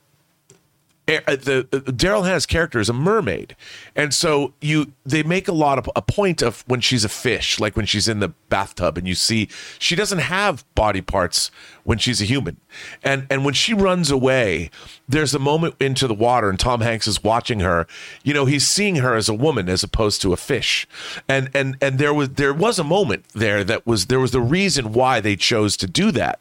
uh, 1.06 1.20
the 1.36 1.68
uh, 1.74 1.92
Daryl 1.92 2.24
Hannah's 2.24 2.46
character 2.46 2.80
is 2.80 2.88
a 2.88 2.94
mermaid, 2.94 3.58
and 3.94 4.14
so 4.14 4.54
you 4.62 4.94
they 5.06 5.22
make 5.22 5.50
a 5.50 5.52
lot 5.52 5.78
of 5.78 5.90
a 5.98 6.02
point 6.02 6.42
of 6.42 6.64
when 6.66 6.80
she's 6.80 7.04
a 7.04 7.10
fish, 7.10 7.60
like 7.60 7.76
when 7.76 7.86
she's 7.86 8.08
in 8.08 8.22
the 8.22 8.30
bathtub, 8.48 8.98
and 8.98 9.06
you 9.06 9.16
see 9.16 9.50
she 9.80 9.98
doesn't 9.98 10.20
have 10.20 10.64
body 10.76 11.02
parts 11.02 11.52
when 11.84 11.98
she's 11.98 12.22
a 12.22 12.26
human, 12.26 12.58
and 13.04 13.28
and 13.30 13.44
when 13.44 13.54
she 13.54 13.74
runs 13.74 14.10
away, 14.10 14.70
there's 15.08 15.34
a 15.34 15.40
moment 15.40 15.76
into 15.80 16.08
the 16.08 16.14
water, 16.14 16.50
and 16.50 16.60
Tom 16.60 16.82
Hanks 16.82 17.08
is 17.08 17.24
watching 17.24 17.60
her. 17.60 17.88
You 18.24 18.34
know, 18.34 18.46
he's 18.46 18.68
seeing 18.68 18.98
her 18.98 19.16
as 19.16 19.28
a 19.28 19.34
woman 19.34 19.70
as 19.70 19.84
opposed 19.84 20.22
to 20.22 20.34
a 20.34 20.38
fish, 20.38 20.88
and 21.28 21.50
and 21.54 21.78
and 21.82 22.00
there 22.00 22.14
was 22.14 22.30
there 22.30 22.54
was 22.54 22.80
a 22.80 22.84
moment 22.84 23.26
there 23.34 23.64
that 23.64 23.86
was 23.86 24.08
there 24.08 24.20
was 24.20 24.32
the 24.32 24.42
reason 24.42 24.94
why 24.94 25.20
they 25.20 25.36
chose 25.36 25.76
to 25.78 25.88
do 25.88 26.12
that, 26.12 26.40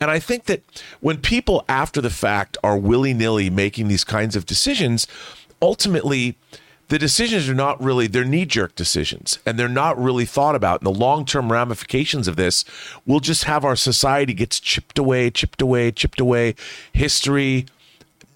and 0.00 0.10
I 0.10 0.18
think 0.18 0.44
that 0.44 0.62
when 1.00 1.18
people 1.18 1.64
after 1.68 2.00
the 2.00 2.10
fact 2.10 2.56
are 2.62 2.78
willy 2.78 3.14
nilly 3.14 3.50
making 3.50 3.88
these 3.88 4.04
kinds 4.04 4.36
of 4.36 4.46
decisions, 4.46 5.06
ultimately 5.60 6.36
the 6.88 6.98
decisions 6.98 7.48
are 7.48 7.54
not 7.54 7.82
really 7.82 8.06
they're 8.06 8.24
knee-jerk 8.24 8.74
decisions 8.74 9.38
and 9.46 9.58
they're 9.58 9.68
not 9.68 10.00
really 10.00 10.24
thought 10.24 10.54
about 10.54 10.80
and 10.80 10.86
the 10.86 10.98
long-term 10.98 11.50
ramifications 11.50 12.28
of 12.28 12.36
this 12.36 12.64
will 13.06 13.20
just 13.20 13.44
have 13.44 13.64
our 13.64 13.76
society 13.76 14.34
gets 14.34 14.60
chipped 14.60 14.98
away 14.98 15.30
chipped 15.30 15.62
away 15.62 15.90
chipped 15.90 16.20
away. 16.20 16.54
History 16.92 17.66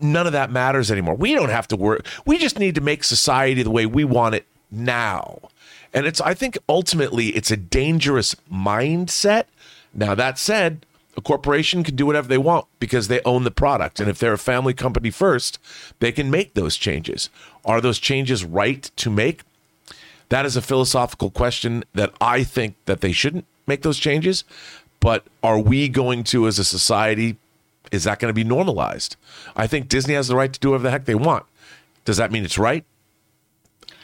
none 0.01 0.27
of 0.27 0.33
that 0.33 0.51
matters 0.51 0.91
anymore. 0.91 1.15
We 1.15 1.35
don't 1.35 1.51
have 1.51 1.69
to 1.69 1.77
work 1.77 2.07
we 2.25 2.39
just 2.39 2.59
need 2.59 2.75
to 2.75 2.81
make 2.81 3.05
society 3.05 3.62
the 3.62 3.70
way 3.70 3.87
we 3.87 4.05
want 4.05 4.35
it 4.35 4.47
now. 4.70 5.39
And 5.93 6.07
it's 6.07 6.20
i 6.20 6.35
think 6.35 6.59
ultimately 6.69 7.29
it's 7.29 7.51
a 7.51 7.57
dangerous 7.57 8.35
mindset. 8.53 9.45
Now 9.95 10.15
that 10.15 10.39
said 10.39 10.85
a 11.19 11.20
corporation 11.20 11.82
can 11.82 11.97
do 11.97 12.07
whatever 12.07 12.28
they 12.28 12.39
want 12.39 12.66
because 12.78 13.09
they 13.09 13.20
own 13.24 13.43
the 13.43 13.51
product. 13.51 13.99
And 13.99 14.09
if 14.09 14.19
they're 14.19 14.32
a 14.32 14.39
family 14.39 14.73
company 14.73 15.11
first, 15.11 15.59
they 15.99 16.12
can 16.12 16.31
make 16.31 16.55
those 16.55 16.77
changes. 16.77 17.28
Are 17.65 17.81
those 17.81 17.99
changes 17.99 18.45
right 18.45 18.89
to 18.97 19.11
make? 19.11 19.43
That 20.28 20.47
is 20.47 20.57
a 20.57 20.62
philosophical 20.62 21.31
question 21.31 21.85
that 21.93 22.12
I 22.20 22.45
think 22.45 22.77
that 22.86 23.01
they 23.01 23.11
shouldn't 23.11 23.47
make 23.66 23.82
those 23.82 23.99
changes. 23.99 24.45
But 25.01 25.24
are 25.43 25.59
we 25.59 25.89
going 25.89 26.23
to, 26.24 26.47
as 26.47 26.61
a 26.61 26.65
society, 26.65 27.36
is 27.90 28.05
that 28.05 28.20
going 28.20 28.31
to 28.31 28.35
be 28.35 28.45
normalized? 28.45 29.16
I 29.57 29.66
think 29.66 29.89
Disney 29.89 30.15
has 30.15 30.28
the 30.28 30.36
right 30.36 30.53
to 30.53 30.61
do 30.61 30.70
whatever 30.70 30.85
the 30.85 30.90
heck 30.93 31.05
they 31.07 31.16
want. 31.16 31.47
Does 32.05 32.16
that 32.19 32.31
mean 32.31 32.45
it's 32.45 32.59
right? 32.59 32.85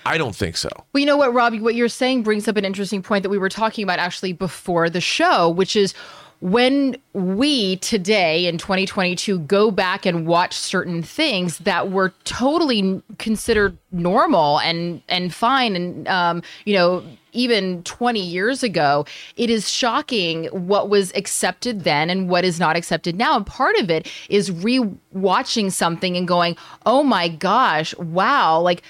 I 0.06 0.18
don't 0.18 0.34
think 0.34 0.56
so. 0.56 0.68
Well, 0.92 1.00
you 1.00 1.06
know 1.06 1.16
what, 1.16 1.32
Robbie, 1.32 1.60
what 1.60 1.74
you're 1.74 1.88
saying 1.88 2.24
brings 2.24 2.46
up 2.48 2.56
an 2.56 2.64
interesting 2.64 3.02
point 3.02 3.22
that 3.22 3.30
we 3.30 3.38
were 3.38 3.48
talking 3.48 3.84
about 3.84 3.98
actually 3.98 4.32
before 4.32 4.90
the 4.90 5.00
show, 5.00 5.48
which 5.48 5.76
is 5.76 5.94
when 6.40 6.96
we 7.12 7.76
today 7.76 8.46
in 8.46 8.58
2022 8.58 9.38
go 9.40 9.70
back 9.70 10.04
and 10.04 10.26
watch 10.26 10.54
certain 10.54 11.02
things 11.02 11.58
that 11.58 11.90
were 11.90 12.12
totally 12.24 13.02
considered 13.18 13.78
normal 13.92 14.60
and 14.60 15.00
and 15.08 15.32
fine 15.32 15.76
and 15.76 16.08
um, 16.08 16.42
you 16.64 16.74
know 16.74 17.02
even 17.32 17.82
20 17.82 18.20
years 18.20 18.62
ago 18.62 19.04
it 19.36 19.50
is 19.50 19.68
shocking 19.68 20.46
what 20.46 20.88
was 20.88 21.12
accepted 21.14 21.84
then 21.84 22.10
and 22.10 22.28
what 22.28 22.44
is 22.44 22.60
not 22.60 22.76
accepted 22.76 23.16
now. 23.16 23.36
And 23.36 23.46
part 23.46 23.76
of 23.76 23.90
it 23.90 24.10
is 24.28 24.50
re-watching 24.50 25.70
something 25.70 26.16
and 26.16 26.26
going 26.26 26.56
oh 26.86 27.02
my 27.02 27.28
gosh 27.28 27.96
wow 27.96 28.60
like 28.60 28.82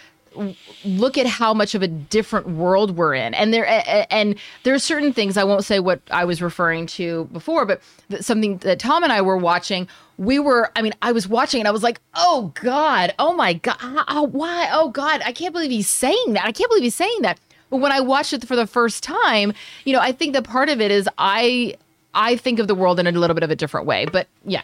look 0.84 1.18
at 1.18 1.26
how 1.26 1.54
much 1.54 1.74
of 1.74 1.82
a 1.82 1.88
different 1.88 2.48
world 2.48 2.96
we're 2.96 3.14
in. 3.14 3.34
And 3.34 3.52
there 3.52 3.66
and 4.10 4.36
there 4.62 4.74
are 4.74 4.78
certain 4.78 5.12
things 5.12 5.36
I 5.36 5.44
won't 5.44 5.64
say 5.64 5.80
what 5.80 6.00
I 6.10 6.24
was 6.24 6.42
referring 6.42 6.86
to 6.86 7.24
before, 7.26 7.64
but 7.66 7.80
something 8.20 8.58
that 8.58 8.78
Tom 8.78 9.02
and 9.02 9.12
I 9.12 9.22
were 9.22 9.36
watching. 9.36 9.88
We 10.16 10.38
were, 10.38 10.70
I 10.76 10.82
mean, 10.82 10.92
I 11.02 11.10
was 11.10 11.26
watching 11.26 11.60
and 11.60 11.66
I 11.66 11.72
was 11.72 11.82
like, 11.82 12.00
oh 12.14 12.52
God, 12.62 13.12
oh 13.18 13.34
my 13.34 13.54
God, 13.54 13.76
oh, 13.82 13.98
uh, 13.98 14.04
uh, 14.06 14.22
why? 14.22 14.68
Oh 14.72 14.88
God, 14.90 15.20
I 15.24 15.32
can't 15.32 15.52
believe 15.52 15.72
he's 15.72 15.90
saying 15.90 16.34
that. 16.34 16.44
I 16.44 16.52
can't 16.52 16.70
believe 16.70 16.84
he's 16.84 16.94
saying 16.94 17.22
that. 17.22 17.40
But 17.70 17.78
when 17.78 17.90
I 17.90 18.00
watched 18.00 18.32
it 18.32 18.46
for 18.46 18.54
the 18.54 18.66
first 18.66 19.02
time, 19.02 19.52
you 19.84 19.92
know, 19.92 19.98
I 19.98 20.12
think 20.12 20.34
that 20.34 20.44
part 20.44 20.68
of 20.68 20.80
it 20.80 20.92
is 20.92 21.08
I 21.18 21.74
I 22.14 22.36
think 22.36 22.60
of 22.60 22.68
the 22.68 22.74
world 22.74 23.00
in 23.00 23.06
a 23.06 23.12
little 23.12 23.34
bit 23.34 23.42
of 23.42 23.50
a 23.50 23.56
different 23.56 23.86
way. 23.86 24.06
But 24.06 24.28
yeah. 24.44 24.62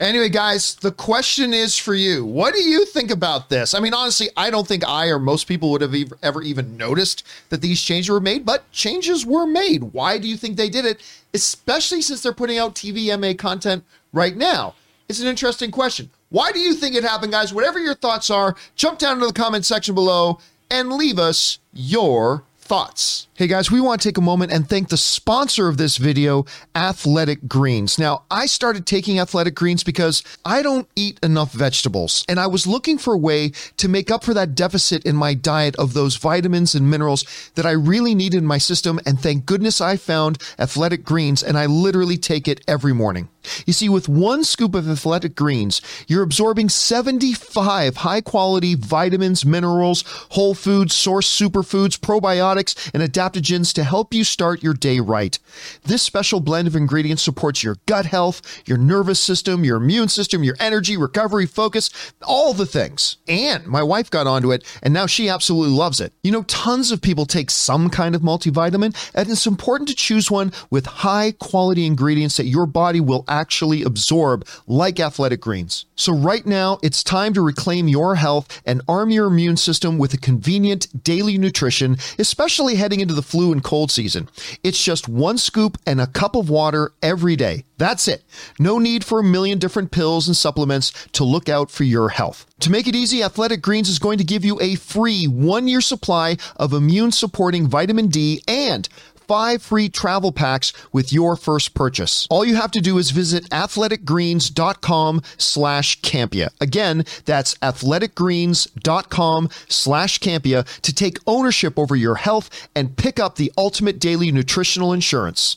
Anyway, 0.00 0.28
guys, 0.28 0.74
the 0.76 0.90
question 0.90 1.54
is 1.54 1.76
for 1.76 1.94
you. 1.94 2.24
What 2.24 2.54
do 2.54 2.62
you 2.62 2.84
think 2.84 3.10
about 3.10 3.48
this? 3.48 3.74
I 3.74 3.80
mean, 3.80 3.94
honestly, 3.94 4.28
I 4.36 4.50
don't 4.50 4.66
think 4.66 4.86
I 4.86 5.06
or 5.06 5.18
most 5.18 5.46
people 5.46 5.70
would 5.70 5.80
have 5.80 5.94
ever 6.22 6.42
even 6.42 6.76
noticed 6.76 7.24
that 7.50 7.60
these 7.60 7.80
changes 7.80 8.10
were 8.10 8.20
made, 8.20 8.44
but 8.44 8.70
changes 8.72 9.24
were 9.24 9.46
made. 9.46 9.84
Why 9.84 10.18
do 10.18 10.26
you 10.28 10.36
think 10.36 10.56
they 10.56 10.68
did 10.68 10.84
it? 10.84 11.00
Especially 11.32 12.02
since 12.02 12.22
they're 12.22 12.32
putting 12.32 12.58
out 12.58 12.74
TVMA 12.74 13.38
content 13.38 13.84
right 14.12 14.36
now. 14.36 14.74
It's 15.08 15.20
an 15.20 15.28
interesting 15.28 15.70
question. 15.70 16.10
Why 16.30 16.50
do 16.50 16.58
you 16.58 16.74
think 16.74 16.96
it 16.96 17.04
happened, 17.04 17.32
guys? 17.32 17.52
Whatever 17.52 17.78
your 17.78 17.94
thoughts 17.94 18.30
are, 18.30 18.56
jump 18.74 18.98
down 18.98 19.14
into 19.14 19.26
the 19.26 19.32
comment 19.32 19.64
section 19.64 19.94
below 19.94 20.40
and 20.70 20.90
leave 20.90 21.18
us 21.18 21.58
your 21.72 22.44
thoughts. 22.62 23.26
Hey 23.34 23.48
guys, 23.48 23.72
we 23.72 23.80
want 23.80 24.00
to 24.00 24.08
take 24.08 24.18
a 24.18 24.22
moment 24.22 24.52
and 24.52 24.68
thank 24.68 24.88
the 24.88 24.96
sponsor 24.96 25.66
of 25.66 25.76
this 25.76 25.96
video, 25.96 26.46
Athletic 26.76 27.48
Greens. 27.48 27.98
Now, 27.98 28.22
I 28.30 28.46
started 28.46 28.86
taking 28.86 29.18
Athletic 29.18 29.56
Greens 29.56 29.82
because 29.82 30.22
I 30.44 30.62
don't 30.62 30.88
eat 30.94 31.18
enough 31.24 31.52
vegetables, 31.52 32.24
and 32.28 32.38
I 32.38 32.46
was 32.46 32.66
looking 32.68 32.98
for 32.98 33.14
a 33.14 33.18
way 33.18 33.50
to 33.78 33.88
make 33.88 34.12
up 34.12 34.22
for 34.22 34.32
that 34.34 34.54
deficit 34.54 35.04
in 35.04 35.16
my 35.16 35.34
diet 35.34 35.74
of 35.76 35.92
those 35.92 36.16
vitamins 36.16 36.74
and 36.74 36.88
minerals 36.88 37.24
that 37.56 37.66
I 37.66 37.72
really 37.72 38.14
need 38.14 38.32
in 38.32 38.46
my 38.46 38.58
system, 38.58 39.00
and 39.04 39.18
thank 39.18 39.44
goodness 39.44 39.80
I 39.80 39.96
found 39.96 40.38
Athletic 40.58 41.02
Greens, 41.02 41.42
and 41.42 41.58
I 41.58 41.66
literally 41.66 42.18
take 42.18 42.46
it 42.46 42.62
every 42.68 42.92
morning. 42.92 43.28
You 43.66 43.72
see, 43.72 43.88
with 43.88 44.08
one 44.08 44.44
scoop 44.44 44.76
of 44.76 44.88
Athletic 44.88 45.34
Greens, 45.34 45.82
you're 46.06 46.22
absorbing 46.22 46.68
75 46.68 47.96
high 47.96 48.20
quality 48.20 48.76
vitamins, 48.76 49.44
minerals, 49.44 50.04
whole 50.30 50.54
foods, 50.54 50.94
source 50.94 51.28
superfoods, 51.28 51.98
probiotics, 51.98 52.51
and 52.58 53.02
adaptogens 53.02 53.72
to 53.74 53.84
help 53.84 54.12
you 54.12 54.24
start 54.24 54.62
your 54.62 54.74
day 54.74 55.00
right. 55.00 55.38
This 55.84 56.02
special 56.02 56.40
blend 56.40 56.68
of 56.68 56.76
ingredients 56.76 57.22
supports 57.22 57.62
your 57.62 57.78
gut 57.86 58.06
health, 58.06 58.42
your 58.66 58.78
nervous 58.78 59.20
system, 59.20 59.64
your 59.64 59.78
immune 59.78 60.08
system, 60.08 60.44
your 60.44 60.56
energy, 60.60 60.96
recovery, 60.96 61.46
focus, 61.46 61.90
all 62.22 62.52
the 62.52 62.66
things. 62.66 63.16
And 63.26 63.66
my 63.66 63.82
wife 63.82 64.10
got 64.10 64.26
onto 64.26 64.52
it, 64.52 64.64
and 64.82 64.92
now 64.92 65.06
she 65.06 65.28
absolutely 65.28 65.74
loves 65.74 66.00
it. 66.00 66.12
You 66.22 66.32
know, 66.32 66.42
tons 66.44 66.90
of 66.90 67.00
people 67.00 67.26
take 67.26 67.50
some 67.50 67.90
kind 67.90 68.14
of 68.14 68.22
multivitamin, 68.22 68.94
and 69.14 69.30
it's 69.30 69.46
important 69.46 69.88
to 69.88 69.94
choose 69.94 70.30
one 70.30 70.52
with 70.70 70.86
high 70.86 71.32
quality 71.32 71.86
ingredients 71.86 72.36
that 72.36 72.46
your 72.46 72.66
body 72.66 73.00
will 73.00 73.24
actually 73.28 73.82
absorb, 73.82 74.46
like 74.66 75.00
athletic 75.00 75.40
greens. 75.40 75.86
So, 75.94 76.12
right 76.12 76.44
now, 76.44 76.78
it's 76.82 77.02
time 77.02 77.34
to 77.34 77.40
reclaim 77.40 77.88
your 77.88 78.16
health 78.16 78.60
and 78.66 78.82
arm 78.88 79.10
your 79.10 79.26
immune 79.26 79.56
system 79.56 79.98
with 79.98 80.12
a 80.12 80.18
convenient 80.18 81.02
daily 81.04 81.38
nutrition, 81.38 81.96
especially 82.18 82.41
heading 82.48 83.00
into 83.00 83.14
the 83.14 83.22
flu 83.22 83.52
and 83.52 83.62
cold 83.62 83.90
season. 83.90 84.28
It's 84.64 84.82
just 84.82 85.08
one 85.08 85.38
scoop 85.38 85.78
and 85.86 86.00
a 86.00 86.06
cup 86.06 86.34
of 86.34 86.50
water 86.50 86.92
every 87.00 87.36
day. 87.36 87.64
That's 87.78 88.08
it. 88.08 88.24
No 88.58 88.78
need 88.78 89.04
for 89.04 89.20
a 89.20 89.24
million 89.24 89.58
different 89.58 89.90
pills 89.90 90.26
and 90.26 90.36
supplements 90.36 90.92
to 91.12 91.24
look 91.24 91.48
out 91.48 91.70
for 91.70 91.84
your 91.84 92.08
health. 92.08 92.46
To 92.60 92.70
make 92.70 92.86
it 92.86 92.94
easy, 92.94 93.22
Athletic 93.22 93.62
Greens 93.62 93.88
is 93.88 93.98
going 93.98 94.18
to 94.18 94.24
give 94.24 94.44
you 94.44 94.60
a 94.60 94.74
free 94.74 95.26
one 95.26 95.68
year 95.68 95.80
supply 95.80 96.36
of 96.56 96.72
immune 96.72 97.12
supporting 97.12 97.68
vitamin 97.68 98.08
D 98.08 98.42
and 98.46 98.88
five 99.26 99.62
free 99.62 99.88
travel 99.88 100.32
packs 100.32 100.72
with 100.92 101.12
your 101.12 101.36
first 101.36 101.74
purchase. 101.74 102.26
All 102.30 102.44
you 102.44 102.56
have 102.56 102.70
to 102.72 102.80
do 102.80 102.98
is 102.98 103.10
visit 103.10 103.48
athleticgreens.com 103.50 105.22
slash 105.38 106.00
Campea. 106.00 106.48
Again, 106.60 107.04
that's 107.24 107.54
athleticgreens.com 107.56 109.48
slash 109.68 110.18
Campea 110.20 110.80
to 110.80 110.94
take 110.94 111.18
ownership 111.26 111.78
over 111.78 111.96
your 111.96 112.16
health 112.16 112.68
and 112.74 112.96
pick 112.96 113.18
up 113.18 113.36
the 113.36 113.52
ultimate 113.56 113.98
daily 113.98 114.30
nutritional 114.32 114.92
insurance. 114.92 115.56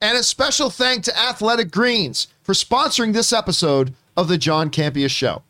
And 0.00 0.16
a 0.16 0.22
special 0.22 0.70
thank 0.70 1.04
to 1.04 1.18
Athletic 1.18 1.70
Greens 1.70 2.28
for 2.42 2.54
sponsoring 2.54 3.12
this 3.12 3.32
episode 3.32 3.92
of 4.16 4.28
the 4.28 4.38
John 4.38 4.70
Campea 4.70 5.10
Show. 5.10 5.42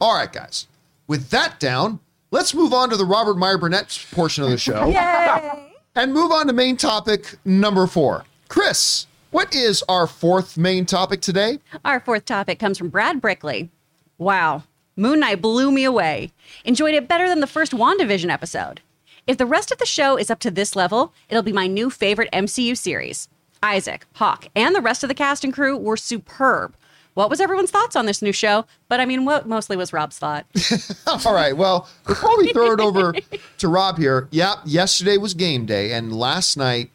All 0.00 0.14
right, 0.14 0.30
guys, 0.32 0.66
with 1.06 1.30
that 1.30 1.58
down, 1.58 2.00
let's 2.30 2.52
move 2.54 2.74
on 2.74 2.90
to 2.90 2.96
the 2.96 3.04
Robert 3.06 3.38
Meyer 3.38 3.56
Burnett 3.56 4.06
portion 4.12 4.44
of 4.44 4.50
the 4.50 4.58
show 4.58 4.86
and 5.94 6.12
move 6.12 6.32
on 6.32 6.46
to 6.46 6.52
main 6.52 6.76
topic 6.76 7.36
number 7.44 7.86
four. 7.86 8.24
Chris, 8.48 9.06
what 9.30 9.54
is 9.54 9.82
our 9.88 10.06
fourth 10.06 10.56
main 10.56 10.86
topic 10.86 11.20
today? 11.20 11.58
Our 11.84 12.00
fourth 12.00 12.24
topic 12.24 12.58
comes 12.58 12.78
from 12.78 12.88
Brad 12.88 13.20
Brickley. 13.20 13.70
Wow, 14.18 14.64
Moon 14.96 15.20
Knight 15.20 15.40
blew 15.40 15.70
me 15.70 15.84
away. 15.84 16.32
Enjoyed 16.64 16.94
it 16.94 17.08
better 17.08 17.28
than 17.28 17.40
the 17.40 17.46
first 17.46 17.72
WandaVision 17.72 18.30
episode. 18.30 18.80
If 19.26 19.38
the 19.38 19.46
rest 19.46 19.72
of 19.72 19.78
the 19.78 19.86
show 19.86 20.16
is 20.16 20.30
up 20.30 20.38
to 20.40 20.50
this 20.50 20.76
level, 20.76 21.12
it'll 21.28 21.42
be 21.42 21.52
my 21.52 21.66
new 21.66 21.90
favorite 21.90 22.28
MCU 22.32 22.76
series. 22.76 23.28
Isaac, 23.62 24.06
Hawke, 24.14 24.48
and 24.54 24.74
the 24.74 24.82
rest 24.82 25.02
of 25.02 25.08
the 25.08 25.14
cast 25.14 25.42
and 25.42 25.52
crew 25.52 25.76
were 25.76 25.96
superb. 25.96 26.76
What 27.14 27.30
was 27.30 27.40
everyone's 27.40 27.70
thoughts 27.70 27.96
on 27.96 28.06
this 28.06 28.22
new 28.22 28.32
show? 28.32 28.66
But 28.88 29.00
I 29.00 29.06
mean, 29.06 29.24
what 29.24 29.46
mostly 29.46 29.76
was 29.76 29.92
Rob's 29.92 30.18
thought? 30.18 30.46
All 31.06 31.34
right. 31.34 31.56
Well, 31.56 31.88
before 32.06 32.36
we 32.38 32.52
throw 32.52 32.72
it 32.72 32.80
over 32.80 33.14
to 33.58 33.68
Rob 33.68 33.98
here, 33.98 34.28
yeah, 34.30 34.56
yesterday 34.64 35.16
was 35.16 35.32
game 35.34 35.64
day, 35.64 35.92
and 35.92 36.12
last 36.12 36.56
night, 36.56 36.90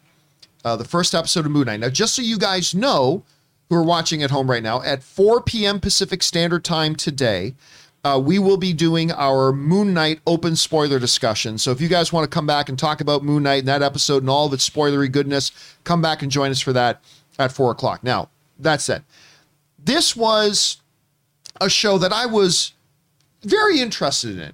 uh, 0.64 0.76
the 0.76 0.84
first 0.84 1.14
episode 1.14 1.46
of 1.46 1.52
Moon 1.52 1.66
Knight. 1.66 1.80
Now, 1.80 1.88
just 1.88 2.14
so 2.14 2.22
you 2.22 2.38
guys 2.38 2.74
know, 2.74 3.22
who 3.70 3.76
are 3.76 3.82
watching 3.82 4.22
at 4.22 4.30
home 4.30 4.50
right 4.50 4.62
now, 4.62 4.82
at 4.82 5.02
4 5.02 5.42
p.m. 5.42 5.80
Pacific 5.80 6.22
Standard 6.22 6.64
Time 6.64 6.94
today, 6.96 7.54
uh, 8.02 8.20
we 8.22 8.38
will 8.38 8.56
be 8.56 8.72
doing 8.72 9.12
our 9.12 9.52
Moon 9.52 9.94
Knight 9.94 10.20
open 10.26 10.56
spoiler 10.56 10.98
discussion. 10.98 11.56
So 11.56 11.70
if 11.70 11.80
you 11.80 11.88
guys 11.88 12.12
want 12.12 12.28
to 12.28 12.34
come 12.34 12.46
back 12.46 12.68
and 12.68 12.78
talk 12.78 13.00
about 13.00 13.22
Moon 13.22 13.42
Knight 13.44 13.60
and 13.60 13.68
that 13.68 13.82
episode 13.82 14.22
and 14.22 14.28
all 14.28 14.46
of 14.46 14.52
its 14.52 14.68
spoilery 14.68 15.10
goodness, 15.10 15.52
come 15.84 16.02
back 16.02 16.22
and 16.22 16.30
join 16.30 16.50
us 16.50 16.60
for 16.60 16.72
that 16.72 17.00
at 17.38 17.52
4 17.52 17.70
o'clock. 17.70 18.02
Now, 18.02 18.28
that 18.58 18.80
said, 18.80 19.04
this 19.84 20.16
was 20.16 20.78
a 21.60 21.68
show 21.68 21.98
that 21.98 22.12
I 22.12 22.26
was 22.26 22.72
very 23.42 23.80
interested 23.80 24.38
in. 24.38 24.52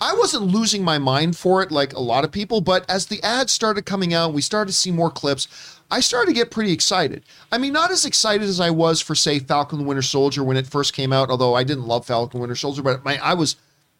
I 0.00 0.14
wasn't 0.14 0.44
losing 0.44 0.82
my 0.82 0.98
mind 0.98 1.36
for 1.36 1.62
it 1.62 1.70
like 1.70 1.92
a 1.92 2.00
lot 2.00 2.24
of 2.24 2.32
people, 2.32 2.60
but 2.60 2.88
as 2.90 3.06
the 3.06 3.22
ads 3.22 3.52
started 3.52 3.86
coming 3.86 4.12
out, 4.12 4.32
we 4.32 4.42
started 4.42 4.72
to 4.72 4.76
see 4.76 4.90
more 4.90 5.10
clips. 5.10 5.46
I 5.92 6.00
started 6.00 6.28
to 6.28 6.34
get 6.34 6.50
pretty 6.50 6.72
excited. 6.72 7.22
I 7.52 7.58
mean, 7.58 7.72
not 7.72 7.92
as 7.92 8.04
excited 8.04 8.48
as 8.48 8.58
I 8.58 8.70
was 8.70 9.00
for, 9.00 9.14
say, 9.14 9.38
Falcon 9.38 9.78
the 9.78 9.84
Winter 9.84 10.02
Soldier 10.02 10.42
when 10.42 10.56
it 10.56 10.66
first 10.66 10.92
came 10.92 11.12
out, 11.12 11.30
although 11.30 11.54
I 11.54 11.62
didn't 11.62 11.86
love 11.86 12.06
Falcon 12.06 12.40
Winter 12.40 12.56
Soldier, 12.56 12.82
but 12.82 13.04
my, 13.04 13.16
I 13.22 13.34
was 13.34 13.56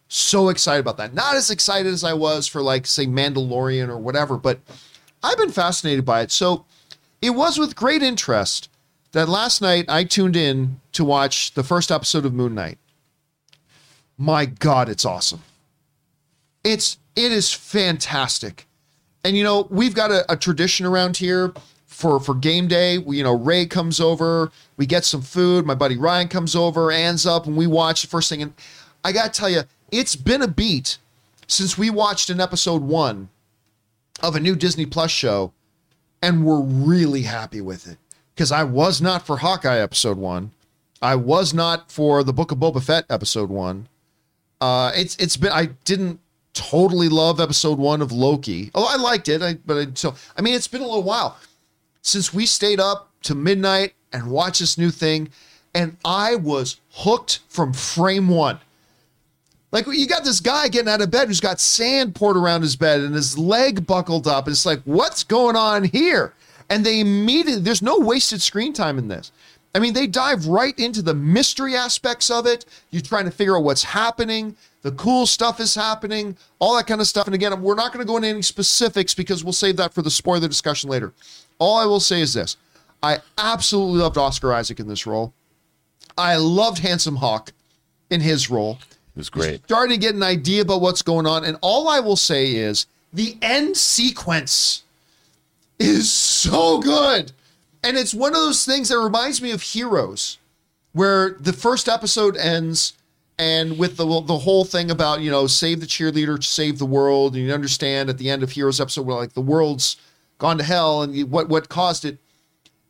so 0.09 0.49
excited 0.49 0.81
about 0.81 0.97
that. 0.97 1.15
Not 1.15 1.37
as 1.37 1.51
excited 1.51 1.93
as 1.93 2.03
I 2.03 2.15
was 2.15 2.49
for, 2.49 2.63
like, 2.63 2.87
say, 2.87 3.07
Mandalorian 3.07 3.89
or 3.89 3.99
whatever, 3.99 4.37
but 4.37 4.59
I've 5.23 5.39
been 5.39 5.53
fascinated 5.53 6.05
by 6.05 6.23
it. 6.23 6.33
So 6.33 6.65
it 7.21 7.31
was 7.31 7.59
with 7.59 7.77
great 7.77 8.03
interest 8.03 8.69
that 9.13 9.29
last 9.29 9.63
night 9.63 9.87
I 9.89 10.05
tuned 10.05 10.37
in 10.37 10.81
to 10.93 11.05
watch 11.05 11.55
the 11.55 11.63
first 11.63 11.91
episode 11.91 12.27
of 12.27 12.35
Moon 12.35 12.55
Knight. 12.55 12.79
My 14.19 14.47
God, 14.47 14.89
it's 14.89 15.05
awesome. 15.05 15.43
It's 16.65 16.99
it 17.15 17.33
is 17.33 17.53
fantastic. 17.53 18.67
And 19.25 19.37
you 19.37 19.45
know, 19.45 19.67
we've 19.71 19.95
got 19.95 20.11
a, 20.11 20.31
a 20.33 20.37
tradition 20.37 20.87
around 20.87 21.17
here 21.19 21.53
for 21.87 22.19
for 22.21 22.35
game 22.35 22.69
day. 22.69 22.99
We, 22.99 23.19
you 23.19 23.25
know, 23.25 23.37
Ray 23.37 23.67
comes 23.67 24.01
over, 24.01 24.51
we 24.77 24.87
get 24.87 25.05
some 25.05 25.23
food. 25.23 25.67
My 25.67 25.75
buddy 25.75 25.97
Ryan 25.97 26.29
comes 26.29 26.57
over, 26.57 26.91
Anne's 26.91 27.27
up, 27.27 27.47
and 27.47 27.57
we 27.57 27.67
watch 27.67 28.03
the 28.03 28.09
first 28.09 28.29
thing. 28.29 28.43
And 28.43 28.55
I 29.05 29.13
gotta 29.13 29.31
tell 29.31 29.51
you, 29.51 29.63
it's 29.91 30.17
been 30.17 30.43
a 30.43 30.49
beat 30.49 30.99
since 31.47 31.77
we 31.77 31.91
watched 31.91 32.31
an 32.31 32.41
episode 32.41 32.83
one 32.83 33.29
of 34.23 34.37
a 34.37 34.41
new 34.41 34.57
Disney 34.57 34.87
Plus 34.87 35.11
show, 35.11 35.53
and 36.23 36.45
we're 36.45 36.61
really 36.61 37.23
happy 37.23 37.61
with 37.61 37.87
it. 37.87 37.99
Because 38.43 38.51
I 38.51 38.65
was 38.65 39.01
not 39.01 39.25
for 39.25 39.37
Hawkeye 39.37 39.79
episode 39.79 40.19
one. 40.19 40.51
I 41.01 41.15
was 41.15 41.55
not 41.55 41.93
for 41.93 42.25
the 42.25 42.33
Book 42.33 42.51
of 42.51 42.59
Boba 42.59 42.83
Fett 42.83 43.05
episode 43.09 43.51
one. 43.51 43.87
Uh, 44.61 44.91
it's 44.97 45.15
it's 45.19 45.37
been 45.37 45.53
I 45.53 45.67
didn't 45.85 46.19
totally 46.53 47.09
love 47.09 47.39
episode 47.39 47.79
one 47.79 48.03
of 48.03 48.11
Loki. 48.11 48.73
Oh, 48.75 48.85
I 48.85 49.01
liked 49.01 49.29
it. 49.29 49.43
I 49.43 49.59
but 49.65 49.77
I, 49.77 49.87
so 49.95 50.17
I 50.37 50.43
mean 50.43 50.55
it's 50.55 50.67
been 50.67 50.81
a 50.81 50.85
little 50.85 51.05
while 51.05 51.39
since 52.01 52.35
we 52.35 52.45
stayed 52.45 52.81
up 52.81 53.11
to 53.23 53.37
midnight 53.37 53.95
and 54.13 54.29
watched 54.29 54.59
this 54.59 54.77
new 54.77 54.91
thing, 54.91 55.29
and 55.73 55.97
I 56.05 56.35
was 56.35 56.81
hooked 56.95 57.39
from 57.49 57.73
frame 57.73 58.27
one. 58.27 58.59
Like 59.71 59.87
you 59.87 60.09
got 60.09 60.25
this 60.25 60.41
guy 60.41 60.67
getting 60.67 60.89
out 60.89 61.01
of 61.01 61.13
bed 61.13 61.29
who's 61.29 61.39
got 61.39 61.61
sand 61.61 62.17
poured 62.17 62.37
around 62.37 62.63
his 62.63 62.75
bed 62.75 63.03
and 63.03 63.15
his 63.15 63.39
leg 63.39 63.87
buckled 63.87 64.27
up. 64.27 64.49
It's 64.49 64.67
like, 64.67 64.81
what's 64.83 65.23
going 65.23 65.55
on 65.55 65.85
here? 65.85 66.35
And 66.71 66.85
they 66.85 67.01
immediately 67.01 67.63
there's 67.63 67.83
no 67.83 67.99
wasted 67.99 68.43
screen 68.43 68.73
time 68.73 68.99
in 68.99 69.09
this. 69.09 69.33
I 69.75 69.79
mean, 69.79 69.95
they 69.95 70.07
dive 70.07 70.47
right 70.47 70.79
into 70.79 71.01
the 71.01 71.15
mystery 71.15 71.75
aspects 71.75 72.31
of 72.31 72.47
it. 72.47 72.67
You're 72.91 73.03
trying 73.03 73.25
to 73.25 73.31
figure 73.31 73.57
out 73.57 73.65
what's 73.65 73.83
happening. 73.83 74.57
The 74.83 74.93
cool 74.93 75.27
stuff 75.27 75.61
is 75.61 75.75
happening, 75.75 76.37
all 76.59 76.77
that 76.77 76.89
kind 76.89 77.01
of 77.01 77.07
stuff. 77.07 77.27
And 77.27 77.35
again, 77.35 77.63
we're 77.63 77.77
not 77.77 77.93
going 77.93 78.05
to 78.05 78.11
go 78.11 78.17
into 78.17 78.29
any 78.29 78.43
specifics 78.43 79.15
because 79.15 79.45
we'll 79.45 79.53
save 79.53 79.77
that 79.77 79.95
for 79.95 80.03
the 80.03 80.11
spoiler 80.11 80.49
discussion 80.49 80.91
later. 80.91 81.13
All 81.59 81.79
I 81.79 81.87
will 81.87 82.01
say 82.01 82.21
is 82.21 82.35
this 82.35 82.57
I 83.03 83.21
absolutely 83.39 84.01
loved 84.01 84.19
Oscar 84.19 84.53
Isaac 84.53 84.81
in 84.81 84.89
this 84.89 85.07
role. 85.07 85.33
I 86.19 86.37
loved 86.37 86.85
Ethan 86.85 87.17
Hawke 87.17 87.53
in 88.11 88.21
his 88.21 88.51
role. 88.51 88.79
It 89.15 89.19
was 89.19 89.31
great. 89.31 89.63
Starting 89.65 89.95
to 89.95 90.01
get 90.01 90.15
an 90.15 90.23
idea 90.23 90.63
about 90.63 90.81
what's 90.81 91.03
going 91.03 91.27
on. 91.27 91.45
And 91.45 91.57
all 91.61 91.89
I 91.89 92.01
will 92.01 92.17
say 92.17 92.55
is 92.55 92.87
the 93.13 93.37
end 93.41 93.77
sequence 93.77 94.83
is 95.83 96.11
so 96.11 96.79
good. 96.79 97.33
And 97.85 97.97
it's 97.97 98.15
one 98.15 98.33
of 98.33 98.41
those 98.41 98.65
things 98.65 98.89
that 98.89 98.99
reminds 98.99 99.43
me 99.43 99.51
of 99.51 99.63
Heroes, 99.63 100.39
where 100.93 101.31
the 101.41 101.53
first 101.53 101.89
episode 101.89 102.37
ends 102.37 102.95
and 103.39 103.79
with 103.79 103.97
the 103.97 104.05
the 104.23 104.39
whole 104.39 104.65
thing 104.65 104.91
about, 104.91 105.21
you 105.21 105.31
know, 105.31 105.47
save 105.47 105.81
the 105.81 105.87
cheerleader, 105.87 106.43
save 106.43 106.79
the 106.79 106.87
world, 106.87 107.35
and 107.35 107.45
you 107.45 107.53
understand 107.53 108.09
at 108.09 108.19
the 108.19 108.31
end 108.31 108.43
of 108.43 108.51
Heroes 108.51 108.81
episode 108.81 109.07
where 109.07 109.17
like 109.17 109.33
the 109.33 109.41
world's 109.41 109.97
gone 110.39 110.59
to 110.59 110.65
hell 110.65 111.03
and 111.03 111.31
what 111.31 111.49
what 111.49 111.69
caused 111.69 112.05
it. 112.05 112.19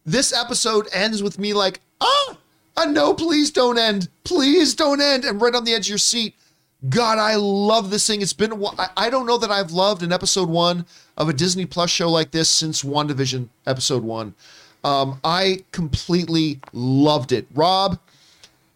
This 0.04 0.32
episode 0.32 0.88
ends 0.92 1.22
with 1.22 1.38
me 1.38 1.54
like, 1.54 1.80
ah, 2.00 2.36
uh, 2.76 2.84
no, 2.86 3.14
please 3.14 3.50
don't 3.50 3.78
end. 3.78 4.08
Please 4.24 4.74
don't 4.74 5.00
end. 5.00 5.24
And 5.24 5.40
right 5.40 5.54
on 5.54 5.64
the 5.64 5.72
edge 5.72 5.86
of 5.86 5.90
your 5.90 5.98
seat. 5.98 6.34
God, 6.88 7.18
I 7.18 7.36
love 7.36 7.90
this 7.90 8.06
thing. 8.06 8.22
It's 8.22 8.32
been. 8.32 8.52
I 8.96 9.08
don't 9.08 9.26
know 9.26 9.38
that 9.38 9.52
I've 9.52 9.70
loved 9.70 10.02
an 10.02 10.12
episode 10.12 10.48
one 10.48 10.84
of 11.22 11.28
a 11.28 11.32
Disney 11.32 11.64
Plus 11.66 11.90
show 11.90 12.10
like 12.10 12.32
this 12.32 12.48
since 12.50 12.82
WandaVision 12.82 13.48
episode 13.66 14.02
one. 14.02 14.34
Um, 14.84 15.20
I 15.22 15.64
completely 15.70 16.60
loved 16.72 17.30
it. 17.32 17.46
Rob, 17.54 17.98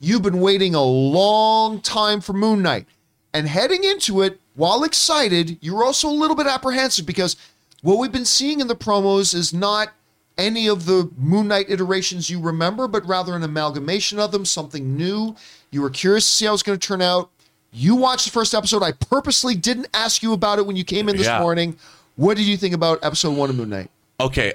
you've 0.01 0.23
been 0.23 0.40
waiting 0.40 0.74
a 0.74 0.82
long 0.82 1.81
time 1.81 2.20
for 2.20 2.32
Moon 2.32 2.62
Knight. 2.62 2.86
And 3.35 3.48
heading 3.48 3.85
into 3.85 4.23
it, 4.23 4.40
while 4.55 4.85
excited, 4.85 5.59
you're 5.60 5.85
also 5.85 6.09
a 6.09 6.10
little 6.10 6.36
bit 6.36 6.47
apprehensive 6.47 7.05
because 7.05 7.36
what 7.82 7.98
we've 7.98 8.12
been 8.12 8.24
seeing 8.24 8.60
in 8.60 8.68
the 8.68 8.77
promos 8.77 9.35
is 9.35 9.52
not 9.52 9.90
any 10.39 10.68
of 10.68 10.86
the 10.86 11.10
Moon 11.18 11.48
Knight 11.48 11.68
iterations 11.68 12.31
you 12.31 12.40
remember, 12.40 12.86
but 12.86 13.06
rather 13.06 13.35
an 13.35 13.43
amalgamation 13.43 14.18
of 14.18 14.31
them, 14.32 14.44
something 14.44 14.97
new. 14.97 15.35
You 15.70 15.82
were 15.82 15.90
curious 15.90 16.27
to 16.28 16.35
see 16.35 16.47
how 16.47 16.55
it's 16.55 16.62
going 16.62 16.78
to 16.78 16.86
turn 16.86 17.02
out. 17.02 17.31
You 17.73 17.97
watched 17.97 18.24
the 18.27 18.31
first 18.31 18.55
episode. 18.55 18.82
I 18.82 18.93
purposely 18.93 19.55
didn't 19.55 19.89
ask 19.93 20.23
you 20.23 20.32
about 20.32 20.59
it 20.59 20.66
when 20.66 20.77
you 20.77 20.85
came 20.85 21.09
in 21.09 21.16
this 21.16 21.27
Yeah. 21.27 21.40
morning. 21.40 21.77
What 22.17 22.39
did 22.39 22.47
you 22.47 22.57
think 22.57 22.75
about 22.75 22.99
episode 23.03 23.37
one 23.37 23.51
of 23.51 23.57
Moon 23.57 23.69
Knight? 23.69 23.91
Okay. 24.19 24.55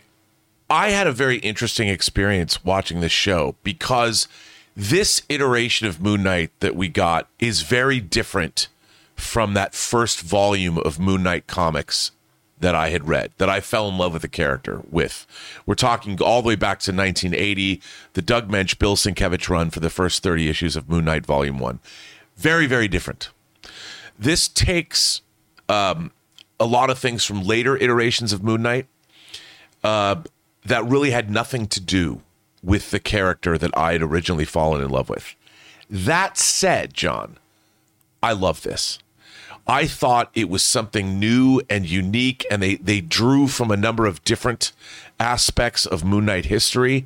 I 0.70 0.90
had 0.90 1.06
a 1.06 1.12
very 1.12 1.38
interesting 1.38 1.90
experience 1.90 2.66
watching 2.66 3.02
this 3.02 3.12
show 3.12 3.56
because 3.62 4.28
this 4.76 5.22
iteration 5.30 5.86
of 5.86 6.02
Moon 6.02 6.24
Knight 6.24 6.52
that 6.60 6.76
we 6.76 6.88
got 6.88 7.28
is 7.40 7.62
very 7.62 8.00
different 8.00 8.68
from 9.16 9.54
that 9.54 9.76
first 9.76 10.22
volume 10.22 10.80
of 10.80 11.00
Moon 11.00 11.22
Knight 11.22 11.46
comics 11.46 12.12
that 12.62 12.74
I 12.74 12.90
had 12.90 13.08
read, 13.08 13.32
that 13.38 13.50
I 13.50 13.60
fell 13.60 13.90
in 13.90 13.98
love 13.98 14.14
with 14.14 14.22
the 14.24 14.28
character 14.28 14.82
with. 14.90 15.28
We're 15.66 15.76
talking 15.76 16.20
all 16.22 16.42
the 16.42 16.48
way 16.48 16.56
back 16.56 16.80
to 16.80 16.92
1980, 16.92 17.82
the 18.14 18.22
Doug 18.22 18.50
Moench, 18.50 18.80
Bill 18.80 18.96
Sienkiewicz 18.96 19.50
run 19.50 19.70
for 19.70 19.80
the 19.80 19.90
first 19.90 20.24
30 20.24 20.50
issues 20.50 20.76
of 20.76 20.90
Moon 20.90 21.06
Knight 21.06 21.26
Volume 21.26 21.60
1. 21.60 21.80
Very, 22.38 22.66
very 22.66 22.88
different. 22.88 23.30
This 24.18 24.48
takes 24.48 25.22
um, 25.68 26.12
a 26.62 26.66
lot 26.66 26.92
of 26.92 27.00
things 27.00 27.26
from 27.26 27.44
later 27.44 27.76
iterations 27.76 28.32
of 28.32 28.44
Moon 28.44 28.62
Knight 28.62 28.86
uh, 29.84 30.22
that 30.64 30.86
really 30.86 31.10
had 31.10 31.30
nothing 31.32 31.66
to 31.68 31.82
do 31.82 32.22
with 32.62 32.92
the 32.92 33.00
character 33.00 33.58
that 33.58 33.76
I 33.76 33.94
had 33.94 34.04
originally 34.04 34.46
fallen 34.46 34.82
in 34.82 34.90
love 34.90 35.10
with. 35.10 35.36
That 35.90 36.38
said, 36.38 36.94
John, 36.94 37.38
I 38.22 38.34
love 38.34 38.62
this. 38.62 39.00
I 39.68 39.88
thought 39.88 40.30
it 40.36 40.50
was 40.50 40.64
something 40.64 41.20
new 41.20 41.62
and 41.68 41.90
unique, 41.90 42.46
and 42.52 42.62
they 42.62 42.76
they 42.76 43.02
drew 43.02 43.48
from 43.48 43.72
a 43.72 43.78
number 43.78 44.06
of 44.06 44.24
different 44.24 44.72
aspects 45.20 45.86
of 45.86 46.04
Moon 46.04 46.26
Knight 46.26 46.46
history, 46.46 47.06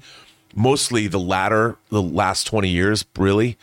mostly 0.53 1.07
the 1.07 1.19
latter, 1.19 1.77
the 1.89 2.01
last 2.01 2.45
twenty 2.45 2.69
years, 2.69 3.05
really. 3.17 3.57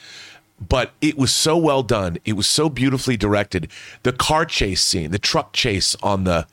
But 0.69 0.93
it 1.01 1.17
was 1.17 1.33
so 1.33 1.57
well 1.57 1.83
done. 1.83 2.19
It 2.25 2.35
was 2.35 2.47
so 2.47 2.69
beautifully 2.69 3.17
directed. 3.17 3.69
The 4.03 4.13
car 4.13 4.45
chase 4.45 4.83
scene, 4.83 5.11
the 5.11 5.19
truck 5.19 5.53
chase 5.53 5.97
on 6.03 6.25
the 6.25 6.47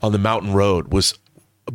on 0.00 0.12
the 0.12 0.18
mountain 0.18 0.52
road 0.52 0.92
was 0.92 1.18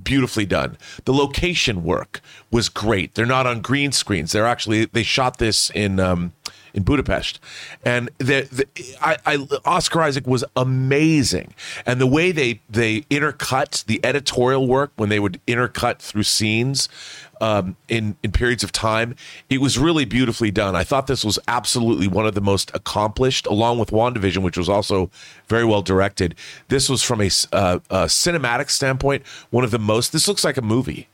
beautifully 0.01 0.45
done. 0.45 0.77
The 1.05 1.14
location 1.14 1.84
work 1.84 2.22
was 2.51 2.69
great. 2.69 3.15
They're 3.15 3.26
not 3.26 3.47
on 3.47 3.61
green 3.61 3.91
screens. 3.91 4.31
They're 4.31 4.47
actually 4.47 4.85
they 4.85 5.03
shot 5.03 5.38
this 5.38 5.69
in 5.72 5.99
um, 5.99 6.34
in 6.73 6.84
Budapest, 6.84 7.39
and 7.85 8.10
the, 8.18 8.47
the 8.51 8.68
I, 8.99 9.18
I 9.26 9.47
Oscar 9.65 10.01
Isaac 10.01 10.26
was 10.26 10.43
amazing, 10.55 11.53
and 11.85 12.01
the 12.01 12.07
way 12.07 12.31
they 12.31 12.61
they 12.69 13.01
intercut 13.01 13.85
the 13.85 14.03
editorial 14.03 14.68
work 14.68 14.91
when 14.95 15.10
they 15.10 15.19
would 15.19 15.39
intercut 15.47 15.99
through 15.99 16.23
scenes. 16.23 16.89
Um, 17.43 17.75
in 17.89 18.15
in 18.23 18.31
periods 18.31 18.63
of 18.63 18.71
time, 18.71 19.17
it 19.49 19.59
was 19.59 19.77
really 19.77 20.05
beautifully 20.05 20.49
done. 20.49 20.77
I 20.77 20.85
thought 20.85 21.07
this 21.07 21.25
was 21.25 21.37
absolutely 21.45 22.07
one 22.07 22.25
of 22.25 22.35
the 22.35 22.41
most 22.41 22.71
accomplished, 22.73 23.45
along 23.47 23.79
with 23.79 23.91
WandaVision, 23.91 24.41
which 24.43 24.57
was 24.57 24.69
also 24.69 25.11
very 25.49 25.65
well 25.65 25.81
directed. 25.81 26.35
This 26.69 26.87
was 26.87 27.03
from 27.03 27.19
a, 27.19 27.29
uh, 27.51 27.79
a 27.89 28.05
cinematic 28.05 28.69
standpoint, 28.69 29.27
one 29.49 29.65
of 29.65 29.71
the 29.71 29.79
most. 29.79 30.13
This 30.13 30.25
looks 30.25 30.45
like 30.45 30.55
a 30.55 30.61
movie. 30.61 31.09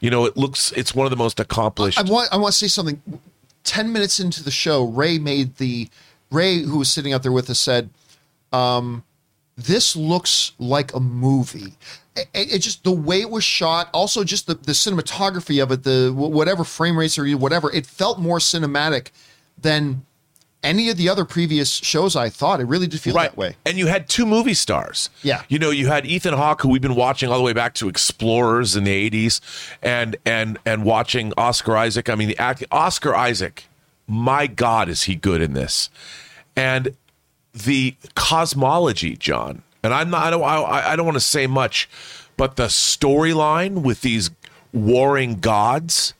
You 0.00 0.08
know, 0.08 0.24
it 0.24 0.36
looks. 0.36 0.70
It's 0.72 0.94
one 0.94 1.04
of 1.04 1.10
the 1.10 1.16
most 1.16 1.40
accomplished. 1.40 1.98
I 1.98 2.02
want 2.02 2.28
I 2.32 2.36
want 2.36 2.52
to 2.52 2.58
say 2.58 2.68
something. 2.68 3.02
Ten 3.64 3.92
minutes 3.92 4.20
into 4.20 4.44
the 4.44 4.52
show, 4.52 4.84
Ray 4.84 5.18
made 5.18 5.56
the 5.56 5.88
Ray, 6.30 6.62
who 6.62 6.78
was 6.78 6.88
sitting 6.88 7.12
out 7.12 7.24
there 7.24 7.32
with 7.32 7.50
us, 7.50 7.58
said, 7.58 7.90
um, 8.52 9.02
"This 9.56 9.96
looks 9.96 10.52
like 10.60 10.94
a 10.94 11.00
movie." 11.00 11.74
It, 12.16 12.28
it 12.54 12.58
just 12.60 12.84
the 12.84 12.92
way 12.92 13.20
it 13.20 13.30
was 13.30 13.44
shot, 13.44 13.88
also 13.92 14.24
just 14.24 14.46
the, 14.46 14.54
the 14.54 14.72
cinematography 14.72 15.62
of 15.62 15.70
it, 15.70 15.84
the 15.84 16.12
whatever 16.14 16.64
frame 16.64 16.98
rates 16.98 17.18
or 17.18 17.26
whatever, 17.36 17.70
it 17.72 17.86
felt 17.86 18.18
more 18.18 18.38
cinematic 18.38 19.10
than 19.60 20.04
any 20.62 20.90
of 20.90 20.96
the 20.96 21.08
other 21.08 21.24
previous 21.24 21.70
shows. 21.70 22.16
I 22.16 22.28
thought 22.28 22.60
it 22.60 22.64
really 22.64 22.86
did 22.86 23.00
feel 23.00 23.14
that 23.14 23.36
way. 23.36 23.56
And 23.64 23.78
you 23.78 23.86
had 23.86 24.08
two 24.08 24.26
movie 24.26 24.54
stars. 24.54 25.10
Yeah. 25.22 25.42
You 25.48 25.58
know, 25.58 25.70
you 25.70 25.86
had 25.86 26.04
Ethan 26.04 26.34
Hawke, 26.34 26.62
who 26.62 26.68
we've 26.68 26.82
been 26.82 26.96
watching 26.96 27.30
all 27.30 27.38
the 27.38 27.44
way 27.44 27.52
back 27.52 27.74
to 27.74 27.88
Explorers 27.88 28.76
in 28.76 28.84
the 28.84 29.10
'80s, 29.10 29.40
and 29.82 30.16
and 30.26 30.58
and 30.66 30.84
watching 30.84 31.32
Oscar 31.36 31.76
Isaac. 31.76 32.10
I 32.10 32.14
mean, 32.14 32.28
the 32.28 32.38
act 32.38 32.64
Oscar 32.70 33.14
Isaac. 33.14 33.66
My 34.08 34.46
God, 34.46 34.88
is 34.88 35.04
he 35.04 35.16
good 35.16 35.42
in 35.42 35.52
this? 35.54 35.90
And 36.54 36.96
the 37.52 37.96
cosmology, 38.14 39.16
John. 39.16 39.62
And 39.86 39.94
I'm 39.94 40.10
not. 40.10 40.26
I 40.26 40.30
don't. 40.30 40.42
I, 40.42 40.92
I 40.92 40.96
don't 40.96 41.06
want 41.06 41.16
to 41.16 41.20
say 41.20 41.46
much, 41.46 41.88
but 42.36 42.56
the 42.56 42.66
storyline 42.66 43.82
with 43.82 44.02
these 44.02 44.30
warring 44.72 45.40
gods 45.40 46.12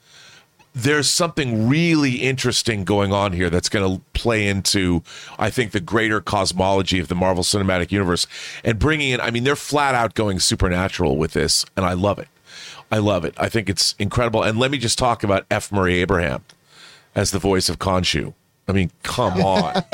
there's 0.76 1.08
something 1.08 1.70
really 1.70 2.16
interesting 2.16 2.84
going 2.84 3.10
on 3.10 3.32
here 3.32 3.48
that's 3.48 3.70
going 3.70 3.96
to 3.96 4.02
play 4.12 4.46
into, 4.46 5.02
I 5.38 5.48
think, 5.48 5.72
the 5.72 5.80
greater 5.80 6.20
cosmology 6.20 6.98
of 6.98 7.08
the 7.08 7.14
Marvel 7.14 7.42
Cinematic 7.42 7.90
Universe 7.90 8.26
and 8.62 8.78
bringing 8.78 9.12
in. 9.12 9.20
I 9.22 9.30
mean, 9.30 9.44
they're 9.44 9.56
flat 9.56 9.94
out 9.94 10.12
going 10.12 10.38
supernatural 10.38 11.16
with 11.16 11.32
this, 11.32 11.64
and 11.78 11.86
I 11.86 11.94
love 11.94 12.18
it. 12.18 12.28
I 12.92 12.98
love 12.98 13.24
it. 13.24 13.32
I 13.38 13.48
think 13.48 13.70
it's 13.70 13.94
incredible. 13.98 14.42
And 14.42 14.58
let 14.58 14.70
me 14.70 14.76
just 14.76 14.98
talk 14.98 15.24
about 15.24 15.46
F. 15.50 15.72
Murray 15.72 15.98
Abraham 16.00 16.44
as 17.14 17.30
the 17.30 17.38
voice 17.38 17.70
of 17.70 17.78
Khonshu. 17.78 18.34
I 18.68 18.72
mean, 18.72 18.90
come 19.02 19.40
on. 19.40 19.82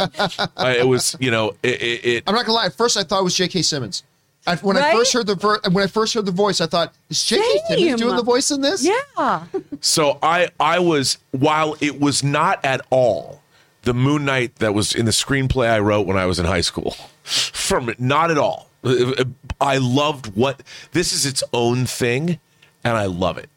I- 0.57 0.77
it 0.79 0.87
was, 0.87 1.17
you 1.21 1.31
know, 1.31 1.51
it. 1.63 1.83
it, 1.83 2.05
it 2.05 2.25
I'm 2.27 2.35
not 2.35 2.47
gonna 2.47 2.57
lie. 2.57 2.67
At 2.67 2.75
first, 2.75 2.97
I 2.97 3.03
thought 3.03 3.21
it 3.21 3.25
was 3.25 3.35
J.K. 3.35 3.63
Simmons. 3.63 4.03
I, 4.45 4.57
when 4.57 4.77
I 4.77 4.93
first 4.93 5.13
heard 5.13 5.27
the 5.29 5.37
ver- 5.37 5.61
when 5.71 5.85
I 5.85 5.87
first 5.87 6.15
heard 6.15 6.27
the 6.27 6.33
voice, 6.33 6.61
I 6.61 6.67
thought, 6.67 6.93
"Is 7.11 7.25
J.K. 7.25 7.59
Simmons 7.69 8.01
doing 8.01 8.17
the 8.17 8.23
voice 8.25 8.51
in 8.51 8.61
this?" 8.61 8.85
Yeah. 8.85 9.45
So 9.81 10.19
I 10.23 10.49
I 10.59 10.79
was 10.81 11.19
while 11.31 11.77
it 11.81 12.01
was 12.01 12.25
not 12.25 12.65
at 12.65 12.81
all 12.91 13.41
the 13.83 13.95
Moon 13.95 14.25
Knight 14.25 14.57
that 14.57 14.75
was 14.75 14.95
in 14.95 15.05
the 15.05 15.13
screenplay 15.13 15.69
I 15.71 15.79
wrote 15.79 16.07
when 16.07 16.17
I 16.17 16.27
was 16.27 16.39
in 16.39 16.45
high 16.47 16.61
school. 16.61 16.97
From 17.23 17.95
not 17.99 18.31
at 18.31 18.39
all. 18.39 18.69
I 19.61 19.77
loved 19.79 20.35
what 20.35 20.61
this 20.91 21.13
is 21.13 21.25
its 21.25 21.45
own 21.53 21.87
thing 21.87 22.41
and 22.83 22.97
I 22.97 23.07
love 23.07 23.39
it. 23.39 23.49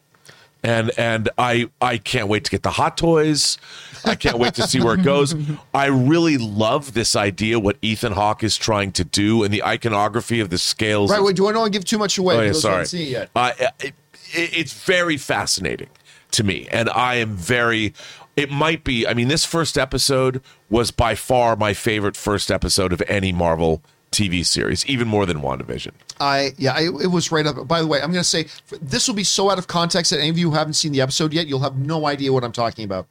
And 0.62 0.90
and 0.98 1.28
I 1.38 1.68
I 1.80 1.98
can't 1.98 2.28
wait 2.28 2.44
to 2.44 2.50
get 2.50 2.62
the 2.62 2.70
hot 2.70 2.96
toys. 2.96 3.58
I 4.04 4.14
can't 4.14 4.38
wait 4.38 4.54
to 4.54 4.62
see 4.66 4.80
where 4.80 4.94
it 4.94 5.02
goes. 5.04 5.34
I 5.74 5.86
really 5.86 6.38
love 6.38 6.94
this 6.94 7.14
idea 7.14 7.58
what 7.60 7.76
Ethan 7.82 8.12
Hawke 8.12 8.42
is 8.42 8.56
trying 8.56 8.90
to 8.92 9.04
do 9.04 9.44
and 9.44 9.52
the 9.52 9.62
iconography 9.62 10.40
of 10.40 10.50
the 10.50 10.58
scales. 10.58 11.10
Right. 11.10 11.22
Wait, 11.22 11.36
do 11.36 11.46
I 11.46 11.52
don't 11.52 11.60
want 11.60 11.72
to 11.72 11.78
give 11.78 11.84
too 11.84 11.98
much 11.98 12.18
away? 12.18 12.36
Oh, 12.36 12.40
yeah, 12.40 12.48
for 12.48 12.52
those 12.52 12.62
who 12.62 12.68
sorry. 12.68 12.76
haven't 12.84 13.00
it 13.00 13.04
yet. 13.10 13.30
Uh, 13.36 13.52
it, 13.58 13.72
it- 13.80 13.94
it's 14.34 14.72
very 14.84 15.16
fascinating 15.16 15.88
to 16.32 16.42
me, 16.42 16.66
and 16.72 16.90
I 16.90 17.14
am 17.16 17.36
very. 17.36 17.94
It 18.34 18.50
might 18.50 18.82
be. 18.82 19.06
I 19.06 19.14
mean, 19.14 19.28
this 19.28 19.44
first 19.44 19.78
episode 19.78 20.42
was 20.68 20.90
by 20.90 21.14
far 21.14 21.54
my 21.54 21.72
favorite 21.74 22.16
first 22.16 22.50
episode 22.50 22.92
of 22.92 23.02
any 23.08 23.32
Marvel 23.32 23.82
TV 24.12 24.44
series, 24.44 24.86
even 24.86 25.08
more 25.08 25.26
than 25.26 25.40
WandaVision. 25.40 25.92
I 26.20 26.52
yeah, 26.56 26.72
I, 26.72 26.82
it 26.84 27.10
was 27.10 27.30
right 27.30 27.46
up. 27.46 27.66
By 27.68 27.80
the 27.80 27.86
way, 27.86 28.00
I'm 28.00 28.12
going 28.12 28.22
to 28.22 28.24
say 28.24 28.46
this 28.80 29.08
will 29.08 29.14
be 29.14 29.24
so 29.24 29.50
out 29.50 29.58
of 29.58 29.66
context 29.66 30.10
that 30.10 30.20
any 30.20 30.30
of 30.30 30.38
you 30.38 30.50
who 30.50 30.56
haven't 30.56 30.74
seen 30.74 30.92
the 30.92 31.00
episode 31.00 31.32
yet, 31.32 31.46
you'll 31.46 31.60
have 31.60 31.76
no 31.76 32.06
idea 32.06 32.32
what 32.32 32.44
I'm 32.44 32.52
talking 32.52 32.84
about. 32.84 33.06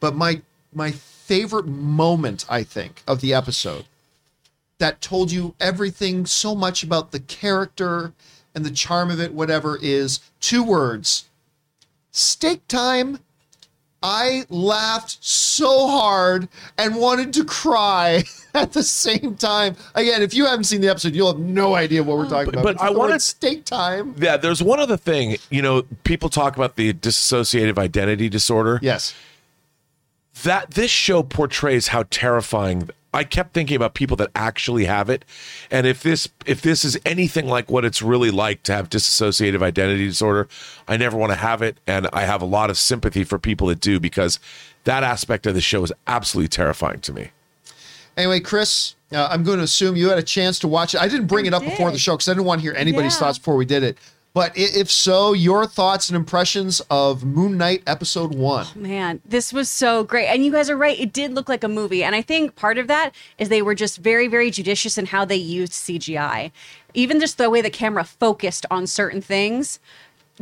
But 0.00 0.14
my 0.14 0.42
my 0.72 0.92
favorite 0.92 1.66
moment, 1.66 2.44
I 2.48 2.62
think, 2.62 3.02
of 3.08 3.20
the 3.20 3.32
episode 3.34 3.86
that 4.78 5.00
told 5.00 5.32
you 5.32 5.54
everything 5.60 6.26
so 6.26 6.54
much 6.54 6.82
about 6.82 7.12
the 7.12 7.20
character 7.20 8.12
and 8.54 8.64
the 8.64 8.70
charm 8.70 9.10
of 9.10 9.20
it, 9.20 9.32
whatever 9.32 9.78
is 9.80 10.20
two 10.40 10.62
words 10.62 11.28
steak 12.14 12.66
time. 12.68 13.18
I 14.06 14.44
laughed 14.50 15.16
so 15.24 15.88
hard 15.88 16.48
and 16.76 16.94
wanted 16.96 17.32
to 17.34 17.44
cry 17.44 18.22
at 18.54 18.74
the 18.74 18.82
same 18.82 19.34
time. 19.36 19.76
Again, 19.94 20.20
if 20.20 20.34
you 20.34 20.44
haven't 20.44 20.64
seen 20.64 20.82
the 20.82 20.88
episode, 20.88 21.14
you'll 21.14 21.32
have 21.32 21.40
no 21.40 21.74
idea 21.74 22.02
what 22.02 22.18
we're 22.18 22.28
talking 22.28 22.50
about. 22.52 22.62
but 22.64 22.80
I 22.82 22.88
the 22.88 22.92
word 22.92 22.98
wanted- 23.08 23.22
steak 23.22 23.64
time. 23.64 24.14
Yeah, 24.18 24.36
there's 24.36 24.62
one 24.62 24.78
other 24.78 24.98
thing. 24.98 25.36
You 25.50 25.62
know, 25.62 25.82
people 26.04 26.28
talk 26.28 26.54
about 26.56 26.76
the 26.76 26.92
dissociative 26.92 27.78
identity 27.78 28.28
disorder. 28.28 28.78
Yes. 28.82 29.14
that 30.42 30.72
this 30.72 30.90
show 30.90 31.22
portrays 31.22 31.88
how 31.88 32.04
terrifying 32.10 32.90
I 33.14 33.24
kept 33.24 33.54
thinking 33.54 33.76
about 33.76 33.94
people 33.94 34.16
that 34.18 34.30
actually 34.34 34.84
have 34.84 35.08
it 35.08 35.24
and 35.70 35.86
if 35.86 36.02
this 36.02 36.28
if 36.44 36.60
this 36.60 36.84
is 36.84 36.98
anything 37.06 37.46
like 37.46 37.70
what 37.70 37.84
it's 37.84 38.02
really 38.02 38.30
like 38.30 38.62
to 38.64 38.72
have 38.72 38.90
dissociative 38.90 39.62
identity 39.62 40.06
disorder 40.06 40.48
I 40.88 40.96
never 40.96 41.16
want 41.16 41.32
to 41.32 41.36
have 41.38 41.62
it 41.62 41.78
and 41.86 42.08
I 42.12 42.22
have 42.22 42.42
a 42.42 42.46
lot 42.46 42.68
of 42.70 42.76
sympathy 42.76 43.24
for 43.24 43.38
people 43.38 43.68
that 43.68 43.80
do 43.80 44.00
because 44.00 44.38
that 44.84 45.02
aspect 45.02 45.46
of 45.46 45.54
the 45.54 45.60
show 45.60 45.82
is 45.84 45.92
absolutely 46.06 46.48
terrifying 46.48 47.00
to 47.00 47.12
me. 47.12 47.30
Anyway, 48.16 48.38
Chris, 48.40 48.94
uh, 49.12 49.28
I'm 49.30 49.42
going 49.42 49.58
to 49.58 49.64
assume 49.64 49.96
you 49.96 50.08
had 50.08 50.18
a 50.18 50.22
chance 50.22 50.58
to 50.60 50.68
watch 50.68 50.94
it. 50.94 51.00
I 51.00 51.08
didn't 51.08 51.26
bring 51.26 51.46
I 51.46 51.48
it 51.48 51.54
up 51.54 51.62
before 51.64 51.90
the 51.90 51.98
show 51.98 52.12
because 52.12 52.28
I 52.28 52.32
didn't 52.34 52.44
want 52.44 52.60
to 52.60 52.62
hear 52.62 52.74
anybody's 52.76 53.14
Yeah. 53.14 53.20
thoughts 53.20 53.38
before 53.38 53.56
we 53.56 53.64
did 53.64 53.82
it. 53.82 53.98
But 54.34 54.50
if 54.56 54.90
so, 54.90 55.32
your 55.32 55.64
thoughts 55.64 56.08
and 56.08 56.16
impressions 56.16 56.82
of 56.90 57.24
Moon 57.24 57.56
Knight 57.56 57.84
episode 57.86 58.34
one. 58.34 58.66
Oh, 58.66 58.78
Man, 58.78 59.20
this 59.24 59.52
was 59.52 59.68
so 59.68 60.02
great. 60.02 60.26
And 60.26 60.44
you 60.44 60.50
guys 60.50 60.68
are 60.68 60.76
right. 60.76 60.98
It 60.98 61.12
did 61.12 61.32
look 61.32 61.48
like 61.48 61.62
a 61.62 61.68
movie. 61.68 62.02
And 62.02 62.16
I 62.16 62.20
think 62.20 62.56
part 62.56 62.76
of 62.76 62.88
that 62.88 63.12
is 63.38 63.48
they 63.48 63.62
were 63.62 63.76
just 63.76 63.98
very, 63.98 64.26
very 64.26 64.50
judicious 64.50 64.98
in 64.98 65.06
how 65.06 65.24
they 65.24 65.36
used 65.36 65.72
CGI. 65.72 66.50
Even 66.94 67.20
just 67.20 67.38
the 67.38 67.48
way 67.48 67.62
the 67.62 67.70
camera 67.70 68.02
focused 68.02 68.66
on 68.72 68.88
certain 68.88 69.20
things, 69.20 69.78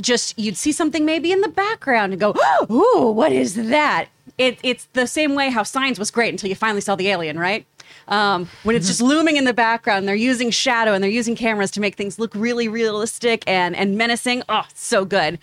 just 0.01 0.39
you'd 0.39 0.57
see 0.57 0.73
something 0.73 1.05
maybe 1.05 1.31
in 1.31 1.43
the 1.43 1.49
background 1.49 2.15
and 2.15 2.21
go, 2.21 2.35
Ooh, 2.71 3.11
what 3.11 3.31
is 3.31 3.57
that? 3.57 4.07
It, 4.39 4.59
it's 4.63 4.87
the 4.95 5.07
same 5.07 5.35
way 5.35 5.51
how 5.51 5.65
Signs 5.65 5.99
was 5.99 6.11
great 6.11 6.33
until 6.33 6.49
you 6.49 6.55
finally 6.55 6.81
saw 6.81 6.97
the 6.97 7.09
alien, 7.09 7.39
right? 7.39 7.67
Um, 8.09 8.49
when 8.63 8.77
it's 8.77 8.87
just 8.87 9.01
looming 9.01 9.37
in 9.37 9.45
the 9.45 9.55
background, 9.55 10.07
they're 10.09 10.15
using 10.15 10.51
shadow 10.51 10.93
and 10.93 11.03
they're 11.03 11.11
using 11.11 11.37
cameras 11.37 11.71
to 11.73 11.81
make 11.81 11.95
things 11.97 12.19
look 12.19 12.35
really 12.35 12.69
realistic 12.69 13.45
and, 13.47 13.75
and 13.77 13.97
menacing. 13.97 14.43
Oh, 14.49 14.65
so 14.75 15.05
good. 15.05 15.39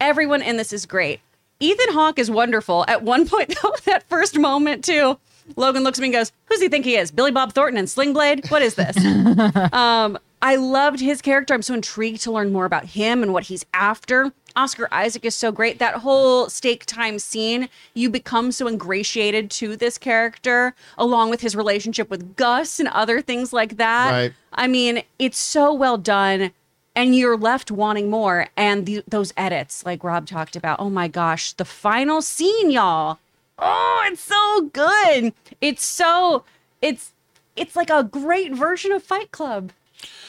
Everyone 0.00 0.42
in 0.42 0.56
this 0.56 0.72
is 0.72 0.86
great. 0.86 1.20
Ethan 1.60 1.94
Hawke 1.94 2.18
is 2.18 2.30
wonderful. 2.30 2.84
At 2.88 3.02
one 3.02 3.26
point, 3.26 3.54
though, 3.62 3.74
that 3.84 4.08
first 4.08 4.38
moment, 4.38 4.84
too, 4.84 5.18
Logan 5.56 5.84
looks 5.84 5.98
at 5.98 6.02
me 6.02 6.08
and 6.08 6.14
goes, 6.14 6.32
Who's 6.46 6.60
he 6.60 6.68
think 6.68 6.84
he 6.84 6.96
is? 6.96 7.10
Billy 7.10 7.30
Bob 7.30 7.52
Thornton 7.52 7.78
and 7.78 7.88
Sling 7.88 8.12
Blade? 8.12 8.48
What 8.50 8.62
is 8.62 8.74
this? 8.74 8.96
um, 9.72 10.18
I 10.42 10.56
loved 10.56 10.98
his 10.98 11.22
character. 11.22 11.54
I'm 11.54 11.62
so 11.62 11.72
intrigued 11.74 12.20
to 12.22 12.32
learn 12.32 12.52
more 12.52 12.64
about 12.64 12.86
him 12.86 13.22
and 13.22 13.32
what 13.32 13.44
he's 13.44 13.64
after. 13.72 14.32
Oscar 14.56 14.88
Isaac 14.90 15.24
is 15.24 15.36
so 15.36 15.52
great. 15.52 15.78
That 15.78 15.94
whole 15.96 16.50
steak 16.50 16.84
time 16.84 17.20
scene, 17.20 17.68
you 17.94 18.10
become 18.10 18.50
so 18.50 18.66
ingratiated 18.66 19.50
to 19.52 19.76
this 19.76 19.98
character, 19.98 20.74
along 20.98 21.30
with 21.30 21.40
his 21.40 21.54
relationship 21.54 22.10
with 22.10 22.36
Gus 22.36 22.80
and 22.80 22.88
other 22.88 23.22
things 23.22 23.52
like 23.52 23.76
that. 23.76 24.10
Right. 24.10 24.32
I 24.52 24.66
mean, 24.66 25.04
it's 25.18 25.38
so 25.38 25.72
well 25.72 25.96
done, 25.96 26.50
and 26.96 27.14
you're 27.14 27.38
left 27.38 27.70
wanting 27.70 28.10
more. 28.10 28.48
And 28.56 28.84
the, 28.84 29.04
those 29.06 29.32
edits, 29.36 29.86
like 29.86 30.04
Rob 30.04 30.26
talked 30.26 30.56
about, 30.56 30.80
oh 30.80 30.90
my 30.90 31.06
gosh, 31.08 31.52
the 31.52 31.64
final 31.64 32.20
scene, 32.20 32.70
y'all. 32.70 33.20
Oh, 33.58 34.08
it's 34.10 34.22
so 34.22 34.62
good. 34.72 35.32
It's 35.60 35.84
so 35.84 36.44
it's 36.82 37.12
it's 37.54 37.76
like 37.76 37.90
a 37.90 38.02
great 38.02 38.52
version 38.52 38.90
of 38.90 39.04
Fight 39.04 39.30
Club. 39.30 39.72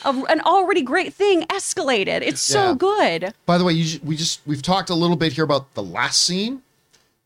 A, 0.06 0.10
an 0.30 0.42
already 0.42 0.82
great 0.82 1.14
thing 1.14 1.44
escalated. 1.44 2.22
It's 2.22 2.42
so 2.42 2.76
good. 2.76 3.34
By 3.46 3.58
the 3.58 3.64
way, 3.64 3.74
you, 3.74 4.00
we 4.04 4.16
just 4.16 4.42
we've 4.46 4.62
talked 4.62 4.90
a 4.90 4.96
little 4.96 5.16
bit 5.16 5.34
here 5.34 5.44
about 5.46 5.74
the 5.76 5.84
last 5.84 6.22
scene, 6.22 6.62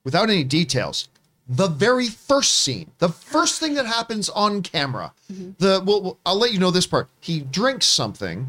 without 0.04 0.30
any 0.30 0.44
details. 0.44 1.10
The 1.50 1.68
very 1.68 2.08
first 2.08 2.56
scene, 2.56 2.92
the 3.00 3.10
first 3.10 3.60
thing 3.60 3.74
that 3.76 3.86
happens 3.86 4.28
on 4.30 4.62
camera. 4.62 5.14
The 5.30 5.82
well, 5.86 6.02
well, 6.02 6.18
I'll 6.26 6.38
let 6.38 6.52
you 6.54 6.60
know 6.60 6.72
this 6.72 6.86
part. 6.86 7.08
He 7.22 7.40
drinks 7.40 7.86
something, 7.86 8.48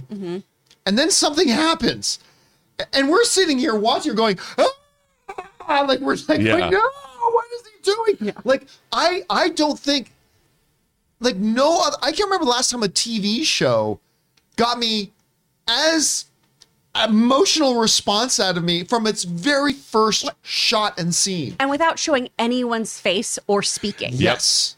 and 0.85 0.99
then 0.99 1.11
something 1.11 1.49
happens, 1.49 2.19
and 2.93 3.09
we're 3.09 3.25
sitting 3.25 3.59
here 3.59 3.75
watching, 3.77 4.15
going, 4.15 4.39
ah! 4.59 5.85
like 5.87 6.01
we're 6.01 6.17
like, 6.29 6.41
Yeah. 6.41 6.69
no, 6.71 6.81
what 6.81 7.47
is 7.55 7.63
he 7.67 8.17
doing? 8.19 8.35
Like 8.45 8.67
I, 8.93 9.23
I 9.31 9.49
don't 9.51 9.79
think, 9.79 10.13
like 11.21 11.37
no, 11.37 11.81
other, 11.83 11.97
I 12.03 12.13
can't 12.13 12.27
remember 12.29 12.45
the 12.45 12.51
last 12.51 12.71
time 12.71 12.83
a 12.83 12.89
TV 12.89 13.45
show 13.45 14.01
got 14.57 14.79
me 14.79 15.13
as 15.67 16.27
emotional 17.05 17.79
response 17.79 18.41
out 18.41 18.57
of 18.57 18.65
me 18.65 18.85
from 18.85 19.07
its 19.07 19.25
very 19.25 19.73
first 19.73 20.29
shot 20.43 20.99
and 20.99 21.15
scene. 21.15 21.57
And 21.61 21.71
without 21.71 21.99
showing 21.99 22.29
anyone's 22.39 22.99
face 22.99 23.39
or 23.47 23.63
speaking. 23.63 24.11
Yes. 24.13 24.77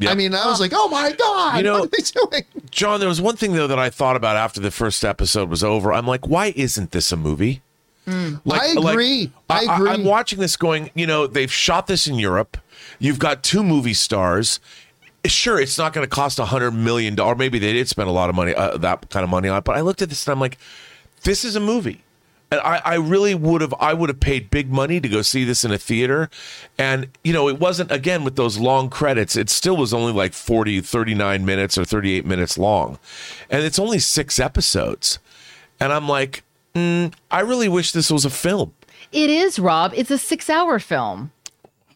Yep. 0.00 0.12
I 0.12 0.14
mean, 0.14 0.32
I 0.34 0.46
was 0.46 0.60
like, 0.60 0.70
oh 0.74 0.88
my 0.88 1.12
God, 1.12 1.56
You 1.56 1.64
know- 1.64 1.80
what 1.80 1.88
are 1.88 1.90
they 1.98 2.04
doing? 2.38 2.44
John, 2.70 3.00
there 3.00 3.08
was 3.08 3.20
one 3.20 3.36
thing 3.36 3.52
though 3.52 3.66
that 3.66 3.78
I 3.78 3.90
thought 3.90 4.14
about 4.16 4.36
after 4.36 4.60
the 4.60 4.70
first 4.70 5.04
episode 5.04 5.50
was 5.50 5.64
over. 5.64 5.92
I'm 5.92 6.06
like, 6.06 6.26
why 6.26 6.52
isn't 6.54 6.92
this 6.92 7.10
a 7.10 7.16
movie? 7.16 7.62
Hmm. 8.06 8.36
Like- 8.44 8.62
I 8.62 8.72
like, 8.74 8.92
agree. 8.94 9.32
I 9.50 9.58
agree. 9.62 9.68
I, 9.68 9.76
agree. 9.76 9.90
am 9.90 10.04
watching 10.04 10.38
this 10.38 10.56
going, 10.56 10.90
you 10.94 11.06
know, 11.06 11.26
they've 11.26 11.52
shot 11.52 11.88
this 11.88 12.06
in 12.06 12.14
Europe. 12.14 12.56
You've 13.00 13.18
got 13.18 13.42
two 13.42 13.62
movie 13.64 13.94
stars. 13.94 14.60
Sure, 15.26 15.60
it's 15.60 15.76
not 15.76 15.92
going 15.92 16.04
to 16.04 16.10
cost 16.10 16.38
a 16.38 16.44
hundred 16.46 16.72
million 16.72 17.14
dollars. 17.14 17.38
Maybe 17.38 17.58
they 17.58 17.72
did 17.72 17.88
spend 17.88 18.08
a 18.08 18.12
lot 18.12 18.30
of 18.30 18.36
money, 18.36 18.54
uh, 18.54 18.76
that 18.78 19.10
kind 19.10 19.24
of 19.24 19.30
money 19.30 19.48
on 19.48 19.58
it. 19.58 19.64
But 19.64 19.76
I 19.76 19.80
looked 19.80 20.00
at 20.00 20.08
this 20.08 20.26
and 20.26 20.32
I'm 20.32 20.40
like, 20.40 20.58
this 21.24 21.44
is 21.44 21.56
a 21.56 21.60
movie. 21.60 22.04
And 22.50 22.60
I, 22.60 22.80
I 22.82 22.94
really 22.94 23.34
would 23.34 23.60
have 23.60 23.74
I 23.78 23.92
would 23.92 24.08
have 24.08 24.20
paid 24.20 24.48
big 24.48 24.70
money 24.70 25.00
to 25.00 25.08
go 25.08 25.20
see 25.20 25.44
this 25.44 25.64
in 25.64 25.72
a 25.72 25.76
theater. 25.76 26.30
And, 26.78 27.08
you 27.22 27.32
know, 27.32 27.48
it 27.48 27.58
wasn't, 27.58 27.90
again, 27.92 28.24
with 28.24 28.36
those 28.36 28.58
long 28.58 28.88
credits, 28.88 29.36
it 29.36 29.50
still 29.50 29.76
was 29.76 29.92
only 29.92 30.12
like 30.12 30.32
40, 30.32 30.80
39 30.80 31.44
minutes 31.44 31.76
or 31.76 31.84
38 31.84 32.24
minutes 32.24 32.56
long. 32.56 32.98
And 33.50 33.64
it's 33.64 33.78
only 33.78 33.98
six 33.98 34.38
episodes. 34.38 35.18
And 35.78 35.92
I'm 35.92 36.08
like, 36.08 36.42
mm, 36.74 37.12
I 37.30 37.40
really 37.40 37.68
wish 37.68 37.92
this 37.92 38.10
was 38.10 38.24
a 38.24 38.30
film. 38.30 38.72
It 39.12 39.28
is, 39.30 39.58
Rob. 39.58 39.92
It's 39.94 40.10
a 40.10 40.18
six 40.18 40.48
hour 40.48 40.78
film. 40.78 41.32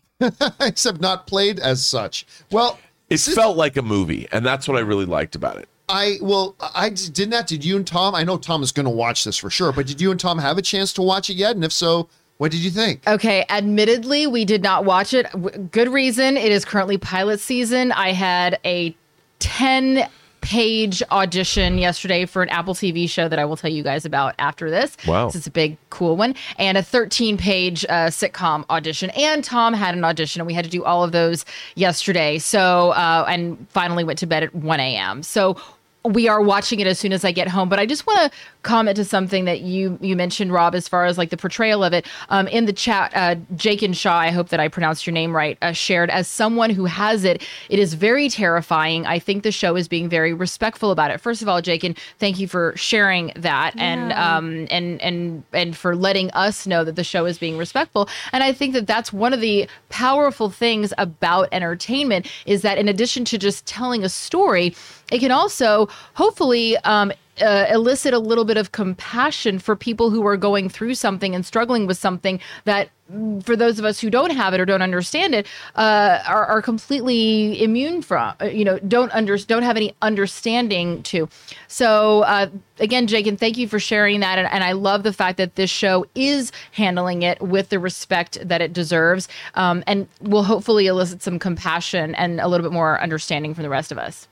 Except 0.60 1.00
not 1.00 1.26
played 1.26 1.58
as 1.60 1.84
such. 1.84 2.26
Well, 2.50 2.78
It 3.12 3.20
felt 3.20 3.56
like 3.56 3.76
a 3.76 3.82
movie. 3.82 4.26
And 4.32 4.44
that's 4.44 4.66
what 4.66 4.76
I 4.76 4.80
really 4.80 5.06
liked 5.06 5.34
about 5.34 5.56
it. 5.56 5.68
I 5.88 6.18
well, 6.22 6.56
I 6.74 6.88
didn't 6.90 7.30
that. 7.30 7.46
Did 7.46 7.64
you 7.64 7.76
and 7.76 7.86
Tom? 7.86 8.14
I 8.14 8.24
know 8.24 8.38
Tom 8.38 8.62
is 8.62 8.72
going 8.72 8.84
to 8.84 8.90
watch 8.90 9.24
this 9.24 9.36
for 9.36 9.50
sure, 9.50 9.72
but 9.72 9.86
did 9.86 10.00
you 10.00 10.10
and 10.10 10.18
Tom 10.18 10.38
have 10.38 10.56
a 10.56 10.62
chance 10.62 10.92
to 10.94 11.02
watch 11.02 11.28
it 11.28 11.34
yet? 11.34 11.54
And 11.54 11.64
if 11.64 11.72
so, 11.72 12.08
what 12.38 12.50
did 12.50 12.60
you 12.60 12.70
think? 12.70 13.06
Okay, 13.06 13.44
admittedly, 13.50 14.26
we 14.26 14.44
did 14.44 14.62
not 14.62 14.84
watch 14.84 15.12
it. 15.12 15.26
Good 15.70 15.88
reason. 15.88 16.36
It 16.36 16.50
is 16.50 16.64
currently 16.64 16.98
pilot 16.98 17.40
season. 17.40 17.92
I 17.92 18.12
had 18.12 18.58
a 18.64 18.96
10 19.40 20.08
page 20.42 21.02
audition 21.10 21.78
yesterday 21.78 22.26
for 22.26 22.42
an 22.42 22.50
Apple 22.50 22.74
TV 22.74 23.08
show 23.08 23.28
that 23.28 23.38
I 23.38 23.44
will 23.46 23.56
tell 23.56 23.70
you 23.70 23.82
guys 23.82 24.04
about 24.04 24.34
after 24.38 24.68
this. 24.70 24.96
Wow. 25.06 25.26
This 25.26 25.36
is 25.36 25.46
a 25.46 25.50
big, 25.50 25.78
cool 25.88 26.16
one. 26.16 26.34
And 26.58 26.76
a 26.76 26.82
13 26.82 27.38
page 27.38 27.86
uh, 27.88 28.08
sitcom 28.08 28.68
audition. 28.68 29.10
And 29.10 29.42
Tom 29.42 29.72
had 29.72 29.94
an 29.94 30.04
audition, 30.04 30.40
and 30.40 30.46
we 30.46 30.52
had 30.52 30.64
to 30.64 30.70
do 30.70 30.84
all 30.84 31.02
of 31.02 31.12
those 31.12 31.46
yesterday. 31.74 32.38
So, 32.38 32.90
uh, 32.90 33.24
and 33.28 33.66
finally 33.70 34.04
went 34.04 34.18
to 34.18 34.26
bed 34.26 34.42
at 34.42 34.54
1 34.54 34.80
a.m. 34.80 35.22
So, 35.22 35.56
we 36.04 36.28
are 36.28 36.40
watching 36.40 36.80
it 36.80 36.86
as 36.86 36.98
soon 36.98 37.12
as 37.12 37.24
I 37.24 37.32
get 37.32 37.48
home. 37.48 37.68
But 37.68 37.78
I 37.78 37.86
just 37.86 38.06
want 38.06 38.18
to 38.20 38.38
comment 38.62 38.96
to 38.96 39.04
something 39.04 39.44
that 39.44 39.60
you 39.60 39.98
you 40.00 40.16
mentioned, 40.16 40.52
Rob, 40.52 40.74
as 40.74 40.88
far 40.88 41.04
as 41.04 41.18
like 41.18 41.30
the 41.30 41.36
portrayal 41.36 41.84
of 41.84 41.92
it 41.92 42.06
um, 42.28 42.48
in 42.48 42.66
the 42.66 42.72
chat. 42.72 43.12
Uh, 43.14 43.36
Jake 43.56 43.82
and 43.82 43.96
Shaw, 43.96 44.18
I 44.18 44.30
hope 44.30 44.48
that 44.48 44.60
I 44.60 44.68
pronounced 44.68 45.06
your 45.06 45.14
name 45.14 45.34
right, 45.34 45.56
uh, 45.62 45.72
shared 45.72 46.10
as 46.10 46.28
someone 46.28 46.70
who 46.70 46.86
has 46.86 47.24
it. 47.24 47.42
It 47.68 47.78
is 47.78 47.94
very 47.94 48.28
terrifying. 48.28 49.06
I 49.06 49.18
think 49.18 49.42
the 49.42 49.52
show 49.52 49.76
is 49.76 49.88
being 49.88 50.08
very 50.08 50.32
respectful 50.32 50.90
about 50.90 51.10
it. 51.10 51.20
First 51.20 51.42
of 51.42 51.48
all, 51.48 51.60
Jake, 51.60 51.84
and 51.84 51.96
thank 52.18 52.38
you 52.38 52.48
for 52.48 52.72
sharing 52.76 53.32
that 53.36 53.74
and 53.78 54.12
um 54.12 54.66
and 54.70 55.00
and 55.00 55.44
and 55.52 55.76
for 55.76 55.94
letting 55.94 56.30
us 56.32 56.66
know 56.66 56.84
that 56.84 56.96
the 56.96 57.04
show 57.04 57.26
is 57.26 57.38
being 57.38 57.56
respectful. 57.56 58.08
And 58.32 58.42
I 58.42 58.52
think 58.52 58.74
that 58.74 58.86
that's 58.86 59.12
one 59.12 59.32
of 59.32 59.40
the 59.40 59.68
powerful 59.88 60.50
things 60.50 60.92
about 60.98 61.48
entertainment 61.52 62.30
is 62.46 62.62
that 62.62 62.78
in 62.78 62.88
addition 62.88 63.24
to 63.26 63.38
just 63.38 63.66
telling 63.66 64.04
a 64.04 64.08
story, 64.08 64.74
it 65.12 65.20
can 65.20 65.30
also 65.30 65.88
hopefully 66.14 66.76
um, 66.78 67.12
uh, 67.40 67.66
elicit 67.70 68.12
a 68.12 68.18
little 68.18 68.44
bit 68.44 68.56
of 68.56 68.72
compassion 68.72 69.58
for 69.58 69.74
people 69.74 70.10
who 70.10 70.26
are 70.26 70.36
going 70.36 70.68
through 70.68 70.94
something 70.94 71.34
and 71.34 71.46
struggling 71.46 71.86
with 71.86 71.96
something 71.96 72.38
that 72.64 72.90
mm, 73.10 73.42
for 73.42 73.56
those 73.56 73.78
of 73.78 73.86
us 73.86 73.98
who 74.00 74.10
don't 74.10 74.30
have 74.30 74.52
it 74.52 74.60
or 74.60 74.66
don't 74.66 74.82
understand 74.82 75.34
it 75.34 75.46
uh, 75.76 76.22
are, 76.26 76.44
are 76.44 76.60
completely 76.60 77.62
immune 77.62 78.02
from 78.02 78.34
uh, 78.42 78.44
you 78.44 78.64
know 78.64 78.78
don't 78.80 79.12
under 79.14 79.38
don't 79.38 79.62
have 79.62 79.76
any 79.76 79.94
understanding 80.02 81.02
to. 81.04 81.26
So 81.68 82.22
uh, 82.22 82.48
again 82.78 83.06
jake 83.06 83.26
and 83.26 83.40
thank 83.40 83.56
you 83.56 83.66
for 83.66 83.80
sharing 83.80 84.20
that 84.20 84.38
and, 84.38 84.48
and 84.48 84.64
i 84.64 84.72
love 84.72 85.02
the 85.02 85.12
fact 85.12 85.38
that 85.38 85.54
this 85.54 85.70
show 85.70 86.04
is 86.14 86.52
handling 86.72 87.22
it 87.22 87.40
with 87.40 87.68
the 87.70 87.78
respect 87.78 88.38
that 88.46 88.60
it 88.60 88.72
deserves 88.72 89.28
um, 89.54 89.84
and 89.86 90.08
will 90.20 90.42
hopefully 90.42 90.86
elicit 90.86 91.22
some 91.22 91.38
compassion 91.38 92.14
and 92.16 92.40
a 92.40 92.48
little 92.48 92.64
bit 92.64 92.72
more 92.72 93.00
understanding 93.00 93.54
from 93.54 93.62
the 93.62 93.70
rest 93.70 93.92
of 93.92 93.98
us 93.98 94.26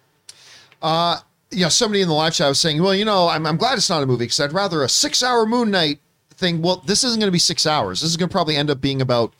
you 0.83 1.63
know, 1.63 1.69
somebody 1.69 2.01
in 2.03 2.09
the 2.09 2.15
live 2.15 2.33
chat 2.35 2.49
was 2.49 2.61
saying, 2.61 2.83
well, 2.83 2.95
you 2.95 3.05
know, 3.05 3.29
I'm, 3.29 3.47
I'm 3.47 3.57
glad 3.57 3.77
it's 3.79 3.91
not 3.91 4.03
a 4.03 4.07
movie 4.07 4.25
because 4.25 4.41
I'd 4.41 4.53
rather 4.53 4.83
a 4.83 4.89
six 4.89 5.23
hour 5.23 5.47
Moon 5.47 5.71
Knight 5.71 5.99
thing. 6.31 6.63
Well, 6.63 6.77
this 6.87 7.03
isn't 7.05 7.19
going 7.21 7.29
to 7.29 7.33
be 7.33 7.39
six 7.39 7.67
hours. 7.67 8.01
This 8.01 8.11
is 8.11 8.17
going 8.17 8.29
to 8.29 8.33
probably 8.33 8.57
end 8.57 8.71
up 8.71 8.81
being 8.81 9.01
about 9.03 9.33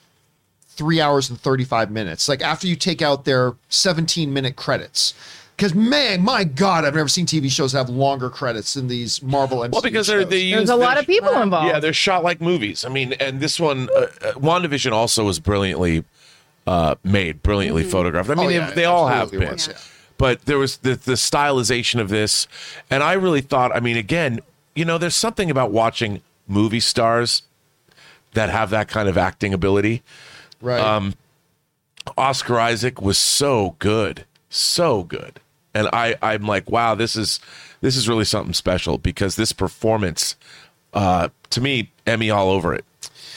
three 0.69 1.01
hours 1.01 1.31
and 1.31 1.39
35 1.39 1.91
minutes. 1.91 2.29
Like 2.29 2.43
after 2.43 2.67
you 2.67 2.75
take 2.77 3.03
out 3.03 3.25
their 3.25 3.55
17 3.69 4.33
minute 4.33 4.57
credits. 4.57 5.15
Because 5.57 5.75
man, 5.75 6.23
my 6.25 6.43
God, 6.45 6.87
I've 6.87 6.95
never 6.95 7.09
seen 7.09 7.27
TV 7.27 7.51
shows 7.51 7.73
have 7.75 7.91
longer 7.91 8.31
credits 8.31 8.73
than 8.73 8.89
these 8.89 9.23
Marvel 9.23 9.59
MCU 9.59 9.73
Well, 9.73 9.83
because 9.83 10.07
they're, 10.07 10.23
shows. 10.23 10.31
they 10.31 10.39
use 10.41 10.57
There's 10.57 10.71
a 10.71 10.77
lot 10.77 10.99
of 10.99 11.07
people 11.07 11.31
involved. 11.43 11.69
Yeah, 11.69 11.81
they're 11.81 11.93
shot 11.93 12.25
like 12.25 12.41
movies. 12.41 12.83
I 12.87 12.89
mean, 12.89 13.13
and 13.21 13.41
this 13.41 13.61
one, 13.61 13.91
uh, 13.95 14.01
uh, 14.01 14.33
WandaVision 14.37 14.93
also 14.93 15.23
was 15.27 15.39
brilliantly 15.39 16.03
uh, 16.67 16.95
made, 17.05 17.43
brilliantly 17.43 17.85
photographed. 17.85 18.31
I 18.31 18.37
mean, 18.37 18.47
Oh, 18.47 18.49
they, 18.49 18.55
yeah, 18.57 18.71
they 18.71 18.85
all 18.87 19.07
have 19.09 19.31
been. 19.31 19.53
was, 19.53 19.69
yeah. 19.69 19.75
But 20.21 20.45
there 20.45 20.59
was 20.59 20.77
the, 20.77 20.97
the 20.97 21.15
stylization 21.15 21.99
of 21.99 22.11
this. 22.11 22.47
And 22.91 23.03
I 23.03 23.15
really 23.15 23.41
thought, 23.41 23.75
I 23.75 23.81
mean, 23.81 23.97
again, 23.97 24.41
you 24.75 24.85
know, 24.85 24.99
there's 24.99 25.17
something 25.17 25.51
about 25.51 25.71
watching 25.71 26.21
movie 26.47 26.79
stars 26.79 27.43
that 28.35 28.51
have 28.51 28.69
that 28.69 28.87
kind 28.87 29.09
of 29.09 29.17
acting 29.17 29.55
ability. 29.55 30.03
right. 30.61 30.79
um, 30.79 31.15
Oscar 32.19 32.61
Isaac 32.61 33.01
was 33.01 33.17
so 33.17 33.77
good, 33.79 34.27
so 34.51 35.05
good, 35.05 35.41
and 35.73 35.89
I 35.93 36.17
I'm 36.21 36.47
like, 36.47 36.71
wow, 36.71 36.95
this 36.95 37.17
is 37.17 37.41
this 37.81 37.97
is 37.97 38.09
really 38.09 38.25
something 38.25 38.53
special 38.53 38.99
because 38.99 39.37
this 39.37 39.53
performance, 39.53 40.37
uh, 40.93 41.29
to 41.51 41.61
me, 41.61 41.91
Emmy 42.07 42.31
all 42.31 42.51
over 42.51 42.75
it. 42.75 42.85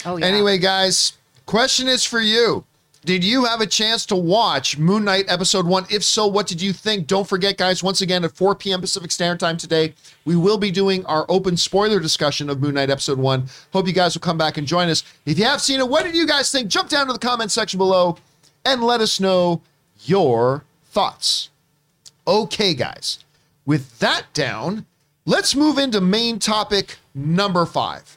Oh 0.04 0.16
yeah. 0.16 0.26
Anyway, 0.26 0.58
guys, 0.58 1.14
question 1.46 1.88
is 1.88 2.04
for 2.04 2.20
you. 2.20 2.64
Did 3.04 3.22
you 3.22 3.44
have 3.44 3.60
a 3.60 3.66
chance 3.66 4.06
to 4.06 4.16
watch 4.16 4.78
Moon 4.78 5.04
Knight 5.04 5.26
episode 5.28 5.66
one? 5.66 5.84
If 5.90 6.02
so, 6.02 6.26
what 6.26 6.46
did 6.46 6.62
you 6.62 6.72
think? 6.72 7.06
Don't 7.06 7.28
forget, 7.28 7.58
guys, 7.58 7.82
once 7.82 8.00
again 8.00 8.24
at 8.24 8.32
4 8.32 8.54
p.m. 8.54 8.80
Pacific 8.80 9.12
Standard 9.12 9.40
Time 9.40 9.58
today, 9.58 9.92
we 10.24 10.36
will 10.36 10.56
be 10.56 10.70
doing 10.70 11.04
our 11.04 11.26
open 11.28 11.58
spoiler 11.58 12.00
discussion 12.00 12.48
of 12.48 12.62
Moon 12.62 12.72
Knight 12.72 12.88
episode 12.88 13.18
one. 13.18 13.44
Hope 13.74 13.86
you 13.86 13.92
guys 13.92 14.14
will 14.14 14.22
come 14.22 14.38
back 14.38 14.56
and 14.56 14.66
join 14.66 14.88
us. 14.88 15.04
If 15.26 15.38
you 15.38 15.44
have 15.44 15.60
seen 15.60 15.80
it, 15.80 15.88
what 15.88 16.04
did 16.04 16.16
you 16.16 16.26
guys 16.26 16.50
think? 16.50 16.68
Jump 16.68 16.88
down 16.88 17.06
to 17.08 17.12
the 17.12 17.18
comment 17.18 17.52
section 17.52 17.76
below 17.76 18.16
and 18.64 18.82
let 18.82 19.02
us 19.02 19.20
know 19.20 19.60
your 20.04 20.64
thoughts. 20.86 21.50
Okay, 22.26 22.72
guys, 22.72 23.22
with 23.66 23.98
that 23.98 24.24
down, 24.32 24.86
let's 25.26 25.54
move 25.54 25.76
into 25.76 26.00
main 26.00 26.38
topic 26.38 26.96
number 27.14 27.66
five. 27.66 28.16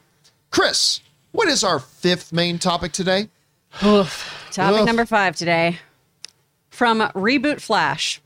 Chris, 0.50 1.02
what 1.34 1.50
is 1.50 1.62
our 1.66 1.80
fifth 1.80 2.32
main 2.32 2.58
topic 2.58 2.94
today? 2.94 3.28
Topic 4.52 4.82
Ugh. 4.82 4.86
number 4.86 5.06
five 5.06 5.36
today 5.36 5.80
from 6.70 7.00
Reboot 7.00 7.62
Flash. 7.62 8.22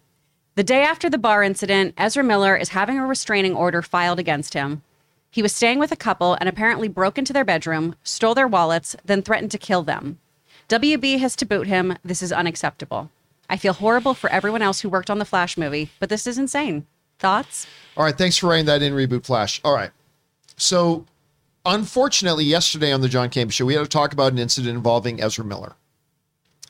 The 0.56 0.64
day 0.64 0.84
after 0.84 1.10
the 1.10 1.18
bar 1.18 1.44
incident, 1.44 1.94
Ezra 1.98 2.24
Miller 2.24 2.56
is 2.56 2.70
having 2.70 3.00
a 3.00 3.06
restraining 3.06 3.56
order 3.56 3.82
filed 3.82 4.20
against 4.20 4.54
him. 4.54 4.82
He 5.30 5.42
was 5.42 5.56
staying 5.56 5.80
with 5.80 5.92
a 5.92 5.98
couple 5.98 6.36
and 6.40 6.50
apparently 6.50 6.88
broke 6.88 7.18
into 7.18 7.34
their 7.34 7.46
bedroom, 7.46 7.96
stole 8.04 8.36
their 8.36 8.48
wallets, 8.48 8.96
then 9.06 9.22
threatened 9.22 9.52
to 9.52 9.58
kill 9.58 9.84
them. 9.84 10.20
WB 10.68 11.20
has 11.20 11.36
to 11.38 11.46
boot 11.46 11.68
him. 11.68 11.98
This 12.04 12.22
is 12.22 12.32
unacceptable. 12.32 13.10
I 13.50 13.58
feel 13.58 13.74
horrible 13.74 14.14
for 14.14 14.30
everyone 14.30 14.62
else 14.62 14.82
who 14.82 14.90
worked 14.90 15.10
on 15.10 15.20
the 15.20 15.26
Flash 15.26 15.58
movie, 15.58 15.90
but 16.00 16.10
this 16.10 16.28
is 16.28 16.38
insane. 16.38 16.86
Thoughts? 17.20 17.68
All 17.98 18.04
right, 18.04 18.18
thanks 18.18 18.38
for 18.38 18.48
writing 18.48 18.66
that 18.66 18.82
in, 18.82 18.94
Reboot 18.94 19.26
Flash. 19.26 19.62
All 19.64 19.74
right. 19.76 19.92
So, 20.58 21.06
unfortunately, 21.66 22.46
yesterday 22.46 22.92
on 22.92 23.02
the 23.02 23.10
John 23.10 23.30
Campea 23.30 23.52
Show, 23.52 23.66
we 23.66 23.74
had 23.74 23.84
to 23.84 23.90
talk 23.90 24.14
about 24.14 24.32
an 24.34 24.40
incident 24.40 24.76
involving 24.76 25.22
Ezra 25.22 25.46
Miller. 25.46 25.76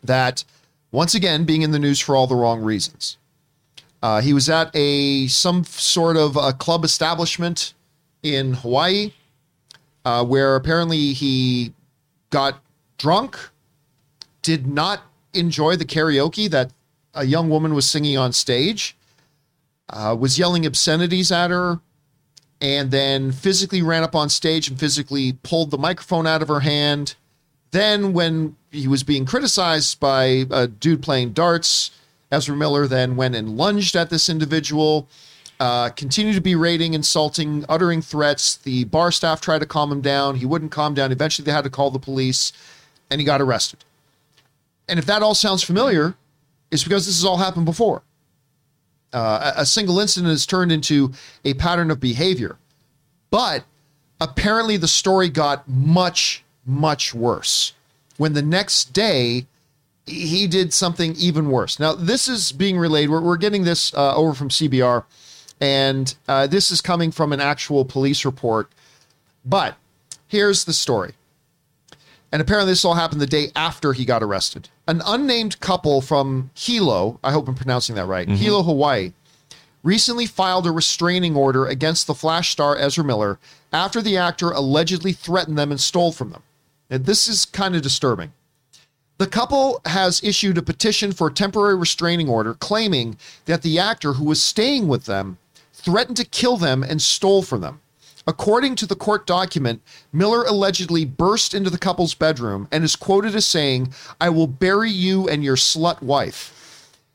That, 0.04 0.44
once 0.92 1.16
again, 1.16 1.46
being 1.46 1.62
in 1.62 1.72
the 1.72 1.80
news 1.80 2.00
for 2.00 2.16
all 2.16 2.28
the 2.28 2.36
wrong 2.36 2.62
reasons. 2.62 3.18
Uh, 4.02 4.22
he 4.22 4.34
was 4.34 4.50
at 4.50 4.76
a 4.76 5.28
some 5.28 5.64
sort 5.64 6.18
of 6.18 6.36
a 6.36 6.54
club 6.54 6.84
establishment 6.84 7.74
in 8.24 8.54
Hawaii, 8.56 9.14
uh, 10.06 10.26
where 10.26 10.56
apparently 10.56 11.14
he 11.14 11.74
got 12.32 12.62
drunk, 12.98 13.38
did 14.42 14.66
not 14.66 15.04
enjoy 15.34 15.76
the 15.76 15.86
karaoke 15.86 16.50
that 16.50 16.72
a 17.14 17.26
young 17.26 17.50
woman 17.50 17.76
was 17.76 17.90
singing 17.90 18.18
on 18.18 18.34
stage 18.34 18.96
uh, 19.92 20.16
was 20.18 20.40
yelling 20.40 20.66
obscenities 20.66 21.32
at 21.32 21.52
her, 21.52 21.80
and 22.60 22.92
then 22.92 23.32
physically 23.32 23.82
ran 23.82 24.04
up 24.04 24.16
on 24.16 24.30
stage 24.30 24.68
and 24.70 24.80
physically 24.80 25.34
pulled 25.44 25.72
the 25.72 25.78
microphone 25.78 26.26
out 26.26 26.42
of 26.42 26.48
her 26.48 26.62
hand. 26.62 27.16
Then, 27.72 28.14
when 28.14 28.56
he 28.72 28.88
was 28.88 29.04
being 29.04 29.26
criticized 29.26 30.00
by 30.00 30.46
a 30.50 30.68
dude 30.68 31.04
playing 31.04 31.34
darts, 31.34 31.92
Ezra 32.32 32.56
Miller 32.56 32.88
then 32.88 33.16
went 33.16 33.36
and 33.36 33.58
lunged 33.58 33.96
at 33.96 34.10
this 34.10 34.30
individual, 34.30 35.08
uh, 35.60 35.90
continued 35.90 36.36
to 36.36 36.42
be 36.42 36.56
rating, 36.56 36.94
insulting, 36.94 37.66
uttering 37.68 38.02
threats. 38.02 38.56
The 38.56 38.86
bar 38.86 39.12
staff 39.12 39.42
tried 39.42 39.60
to 39.60 39.66
calm 39.66 39.92
him 39.92 40.02
down. 40.02 40.38
He 40.38 40.46
wouldn't 40.46 40.72
calm 40.72 40.94
down. 40.94 41.12
Eventually, 41.12 41.46
they 41.46 41.52
had 41.52 41.66
to 41.66 41.70
call 41.70 41.92
the 41.92 42.00
police, 42.00 42.54
and 43.10 43.20
he 43.20 43.26
got 43.26 43.42
arrested. 43.42 43.84
And 44.88 44.98
if 44.98 45.06
that 45.06 45.22
all 45.22 45.36
sounds 45.36 45.64
familiar, 45.64 46.16
it's 46.72 46.84
because 46.84 47.06
this 47.06 47.18
has 47.18 47.26
all 47.26 47.38
happened 47.38 47.66
before 47.66 48.02
uh, 49.14 49.54
a 49.58 49.62
a 49.62 49.66
single 49.66 50.00
incident 50.00 50.32
has 50.32 50.46
turned 50.46 50.72
into 50.72 51.12
a 51.44 51.54
pattern 51.56 51.92
of 51.92 52.00
behavior. 52.00 52.58
But 53.30 53.66
apparently, 54.20 54.78
the 54.78 54.88
story 54.88 55.30
got 55.30 55.68
much, 55.68 56.44
much 56.66 57.14
worse 57.14 57.74
when 58.22 58.34
the 58.34 58.42
next 58.44 58.94
day 58.94 59.48
he 60.06 60.46
did 60.46 60.76
something 60.76 61.16
even 61.16 61.50
worse. 61.50 61.80
Now, 61.80 61.94
this 61.94 62.28
is 62.28 62.52
being 62.52 62.78
relayed. 62.78 63.10
We're, 63.10 63.20
we're 63.20 63.36
getting 63.36 63.64
this 63.64 63.92
uh, 63.96 64.16
over 64.16 64.36
from 64.36 64.50
CBR, 64.50 65.06
and 65.60 66.14
uh, 66.28 66.46
this 66.46 66.70
is 66.70 66.82
coming 66.82 67.10
from 67.10 67.34
an 67.34 67.42
actual 67.42 67.84
police 67.84 68.24
report. 68.24 68.72
But 69.44 69.76
here's 70.28 70.66
the 70.66 70.74
story. 70.74 71.14
And 72.32 72.44
apparently, 72.44 72.74
this 72.74 72.86
all 72.86 72.94
happened 72.94 73.22
the 73.22 73.26
day 73.26 73.48
after 73.56 73.94
he 73.94 74.06
got 74.06 74.22
arrested. 74.22 74.70
An 74.88 75.02
unnamed 75.04 75.60
couple 75.60 76.00
from 76.00 76.52
Hilo, 76.54 77.20
I 77.24 77.32
hope 77.32 77.48
I'm 77.48 77.56
pronouncing 77.56 77.96
that 77.96 78.06
right, 78.06 78.30
Hilo, 78.30 78.62
Hawaii, 78.62 79.14
recently 79.82 80.28
filed 80.28 80.68
a 80.68 80.72
restraining 80.72 81.36
order 81.36 81.66
against 81.66 82.06
the 82.06 82.14
Flash 82.14 82.52
star 82.52 82.78
Ezra 82.78 83.04
Miller 83.04 83.40
after 83.74 84.00
the 84.00 84.16
actor 84.16 84.52
allegedly 84.52 85.12
threatened 85.12 85.58
them 85.58 85.72
and 85.72 85.82
stole 85.82 86.12
from 86.12 86.30
them. 86.30 86.44
And 86.92 87.06
this 87.06 87.28
is 87.30 87.46
kind 87.46 87.76
of 87.76 87.82
disturbing. 87.82 88.34
The 89.18 89.26
couple 89.26 89.80
has 89.86 90.22
issued 90.24 90.58
a 90.58 90.62
petition 90.62 91.14
for 91.14 91.28
a 91.28 91.34
temporary 91.34 91.76
restraining 91.76 92.28
order 92.28 92.54
claiming 92.54 93.18
that 93.46 93.62
the 93.62 93.80
actor 93.80 94.14
who 94.14 94.26
was 94.26 94.44
staying 94.44 94.88
with 94.88 95.06
them 95.06 95.38
threatened 95.74 96.18
to 96.18 96.26
kill 96.26 96.58
them 96.58 96.84
and 96.84 97.02
stole 97.02 97.44
from 97.44 97.62
them. 97.62 97.80
According 98.28 98.76
to 98.76 98.86
the 98.86 98.96
court 98.96 99.26
document, 99.26 99.82
Miller 100.12 100.44
allegedly 100.44 101.06
burst 101.06 101.54
into 101.54 101.70
the 101.70 101.78
couple's 101.78 102.14
bedroom 102.14 102.68
and 102.72 102.84
is 102.84 102.96
quoted 102.96 103.36
as 103.36 103.48
saying, 103.48 103.94
I 104.20 104.30
will 104.30 104.48
bury 104.48 104.92
you 104.92 105.30
and 105.30 105.44
your 105.44 105.56
slut 105.56 106.02
wife. 106.02 106.58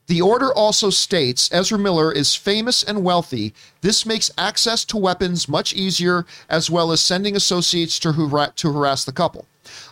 The 0.07 0.21
order 0.21 0.53
also 0.53 0.89
states 0.89 1.49
Ezra 1.51 1.77
Miller 1.77 2.11
is 2.11 2.35
famous 2.35 2.81
and 2.81 3.03
wealthy. 3.03 3.53
This 3.81 4.05
makes 4.05 4.31
access 4.37 4.85
to 4.85 4.97
weapons 4.97 5.49
much 5.49 5.73
easier, 5.73 6.25
as 6.49 6.69
well 6.69 6.93
as 6.93 7.01
sending 7.01 7.35
associates 7.35 7.99
to, 7.99 8.13
hara- 8.13 8.53
to 8.55 8.71
harass 8.71 9.03
the 9.03 9.11
couple. 9.11 9.45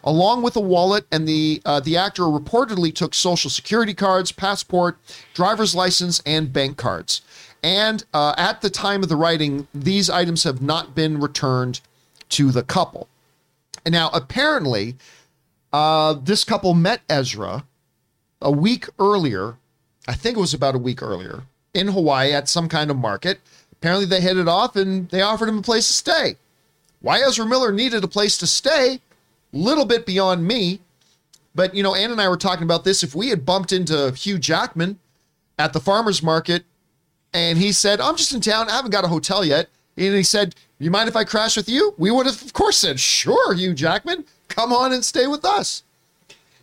Along 0.04 0.42
with 0.42 0.56
a 0.56 0.62
wallet, 0.62 1.06
and 1.12 1.28
the 1.28 1.62
uh, 1.66 1.80
the 1.80 1.98
actor 1.98 2.24
reportedly 2.24 2.94
took 2.94 3.14
social 3.14 3.50
security 3.50 3.94
cards, 3.94 4.32
passport, 4.32 4.98
driver's 5.34 5.76
license, 5.76 6.22
and 6.26 6.54
bank 6.54 6.78
cards. 6.78 7.22
And 7.64 8.04
uh, 8.14 8.36
at 8.38 8.62
the 8.62 8.70
time 8.70 9.02
of 9.02 9.10
the 9.10 9.16
writing, 9.16 9.68
these 9.74 10.10
items 10.10 10.44
have 10.44 10.62
not 10.62 10.94
been 10.94 11.20
returned 11.20 11.82
to 12.30 12.52
the 12.52 12.62
couple. 12.62 13.08
And 13.84 13.94
now, 13.94 14.10
apparently, 14.14 14.96
uh, 15.74 16.14
this 16.14 16.44
couple 16.44 16.74
met 16.74 17.02
Ezra 17.10 17.66
a 18.42 18.52
week 18.52 18.88
earlier. 19.00 19.56
I 20.08 20.14
think 20.14 20.38
it 20.38 20.40
was 20.42 20.54
about 20.54 20.76
a 20.76 20.80
week 20.80 21.02
earlier 21.02 21.44
in 21.74 21.88
Hawaii 21.88 22.32
at 22.32 22.48
some 22.48 22.70
kind 22.70 22.92
of 22.92 22.98
market. 22.98 23.40
Apparently, 23.74 24.06
they 24.06 24.22
hit 24.22 24.38
it 24.38 24.48
off 24.48 24.76
and 24.76 25.10
they 25.10 25.22
offered 25.22 25.50
him 25.50 25.58
a 25.58 25.64
place 25.64 25.88
to 25.88 25.94
stay. 25.94 26.38
Why 27.02 27.20
Ezra 27.20 27.46
Miller 27.46 27.72
needed 27.72 28.04
a 28.04 28.08
place 28.08 28.38
to 28.40 28.48
stay, 28.48 29.00
little 29.58 29.86
bit 29.86 30.06
beyond 30.06 30.46
me. 30.48 30.82
But 31.54 31.74
you 31.74 31.84
know, 31.84 31.96
Ann 31.96 32.12
and 32.12 32.22
I 32.22 32.28
were 32.28 32.38
talking 32.38 32.64
about 32.64 32.84
this. 32.84 33.04
If 33.04 33.16
we 33.16 33.30
had 33.30 33.46
bumped 33.46 33.72
into 33.72 34.12
Hugh 34.12 34.38
Jackman 34.38 35.00
at 35.58 35.74
the 35.74 35.80
farmers 35.80 36.22
market, 36.22 36.66
and 37.34 37.58
he 37.58 37.72
said, 37.72 38.02
"I'm 38.02 38.16
just 38.16 38.34
in 38.34 38.42
town. 38.42 38.70
I 38.70 38.74
haven't 38.74 38.92
got 38.92 39.06
a 39.06 39.10
hotel 39.10 39.46
yet," 39.46 39.70
and 39.98 40.14
he 40.14 40.24
said, 40.24 40.56
"You 40.80 40.92
mind 40.92 41.08
if 41.08 41.16
I 41.16 41.24
crash 41.24 41.56
with 41.56 41.70
you?" 41.70 41.94
We 41.98 42.12
would 42.12 42.26
have, 42.26 42.42
of 42.42 42.54
course, 42.54 42.78
said, 42.78 43.00
"Sure, 43.00 43.54
Hugh 43.54 43.74
Jackman, 43.74 44.26
come 44.50 44.74
on 44.74 44.92
and 44.92 45.04
stay 45.04 45.28
with 45.28 45.46
us." 45.46 45.84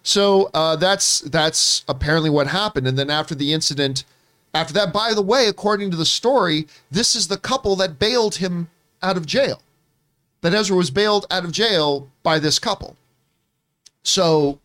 So 0.02 0.51
uh, 0.52 0.77
that's 0.77 1.20
that's 1.20 1.85
apparently 1.89 2.31
what 2.31 2.48
happened. 2.48 2.86
And 2.86 2.98
then 2.98 3.10
after 3.10 3.35
the 3.35 3.52
incident, 3.52 4.05
after 4.52 4.74
that, 4.74 4.93
by 4.93 5.14
the 5.14 5.23
way, 5.23 5.47
according 5.47 5.90
to 5.93 5.97
the 5.97 6.05
story, 6.05 6.66
this 6.90 7.14
is 7.14 7.28
the 7.28 7.39
couple 7.39 7.77
that 7.77 7.98
bailed 7.98 8.36
him 8.36 8.69
out 9.02 9.16
of 9.16 9.27
jail. 9.27 9.62
That 10.43 10.55
Ezra 10.55 10.77
was 10.77 10.90
bailed 10.90 11.27
out 11.31 11.44
of 11.44 11.52
jail 11.52 12.09
by 12.23 12.39
this 12.39 12.59
couple. 12.59 12.97
So 14.02 14.59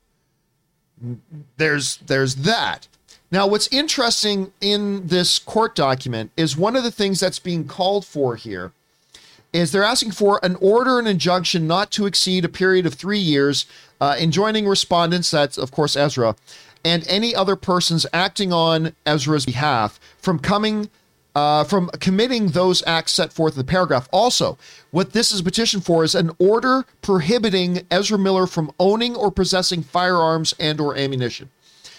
there's 1.58 1.98
there's 1.98 2.36
that. 2.36 2.88
Now, 3.30 3.45
what's 3.45 3.68
interesting 3.68 4.54
in 4.62 5.08
this 5.08 5.38
court 5.38 5.76
document 5.76 6.32
is 6.38 6.56
one 6.56 6.76
of 6.76 6.84
the 6.84 6.91
things 6.91 7.20
that's 7.20 7.40
being 7.40 7.66
called 7.66 8.06
for 8.06 8.38
here 8.38 8.72
is 9.52 9.72
they're 9.72 9.84
asking 9.84 10.12
for 10.12 10.40
an 10.44 10.56
order 10.62 10.99
and 10.99 11.08
injunction 11.08 11.68
not 11.68 11.91
to 11.91 12.06
exceed 12.06 12.45
a 12.45 12.49
period 12.49 12.86
of 12.86 12.94
three 12.94 13.20
years, 13.20 13.66
uh, 13.99 14.16
enjoining 14.20 14.68
respondents, 14.68 15.32
that's 15.32 15.58
of 15.58 15.72
course 15.72 15.95
Ezra, 15.95 16.36
and 16.86 17.06
any 17.08 17.36
other 17.36 17.56
persons 17.56 18.06
acting 18.14 18.54
on 18.54 18.94
Ezra's 19.06 19.45
behalf 19.45 19.99
from 20.20 20.40
coming. 20.40 20.90
Uh, 21.38 21.64
from 21.64 21.88
committing 22.00 22.48
those 22.48 22.82
acts 22.88 23.12
set 23.12 23.32
forth 23.32 23.54
in 23.54 23.60
the 23.60 23.64
paragraph. 23.64 24.10
Also, 24.12 24.58
what 24.90 25.14
this 25.14 25.32
is 25.32 25.42
a 25.42 25.44
petition 25.44 25.80
for 25.80 26.04
is 26.04 26.16
an 26.16 26.32
order 26.40 26.84
prohibiting 27.04 27.86
Ezra 27.92 28.18
Miller 28.18 28.48
from 28.48 28.72
owning 28.80 29.16
or 29.16 29.30
possessing 29.30 29.84
firearms 29.84 30.56
and 30.60 30.82
or 30.82 30.98
ammunition. 30.98 31.48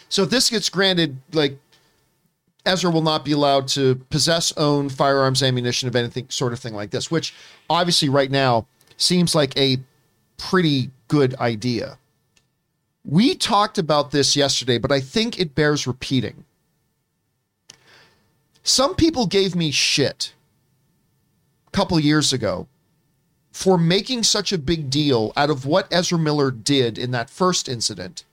So 0.08 0.24
if 0.24 0.30
this 0.30 0.50
gets 0.50 0.68
granted, 0.68 1.18
like 1.32 1.56
Ezra 2.66 2.90
will 2.90 3.02
not 3.02 3.24
be 3.24 3.30
allowed 3.30 3.68
to 3.68 3.94
possess, 4.10 4.52
own 4.56 4.88
firearms, 4.88 5.40
ammunition 5.40 5.86
of 5.86 5.94
anything 5.94 6.26
sort 6.30 6.52
of 6.52 6.58
thing 6.58 6.74
like 6.74 6.90
this, 6.90 7.08
which 7.08 7.32
obviously 7.70 8.08
right 8.08 8.32
now 8.32 8.66
seems 8.96 9.36
like 9.36 9.56
a 9.56 9.78
pretty 10.36 10.90
good 11.06 11.36
idea. 11.36 11.96
We 13.04 13.36
talked 13.36 13.78
about 13.78 14.10
this 14.10 14.34
yesterday, 14.34 14.78
but 14.78 14.90
I 14.90 14.98
think 14.98 15.38
it 15.38 15.54
bears 15.54 15.86
repeating. 15.86 16.44
Some 18.68 18.96
people 18.96 19.26
gave 19.26 19.56
me 19.56 19.70
shit 19.70 20.34
a 21.66 21.70
couple 21.70 21.98
years 21.98 22.34
ago 22.34 22.68
for 23.50 23.78
making 23.78 24.24
such 24.24 24.52
a 24.52 24.58
big 24.58 24.90
deal 24.90 25.32
out 25.38 25.48
of 25.48 25.64
what 25.64 25.88
Ezra 25.90 26.18
Miller 26.18 26.50
did 26.50 26.98
in 26.98 27.10
that 27.12 27.30
first 27.30 27.66
incident 27.66 28.24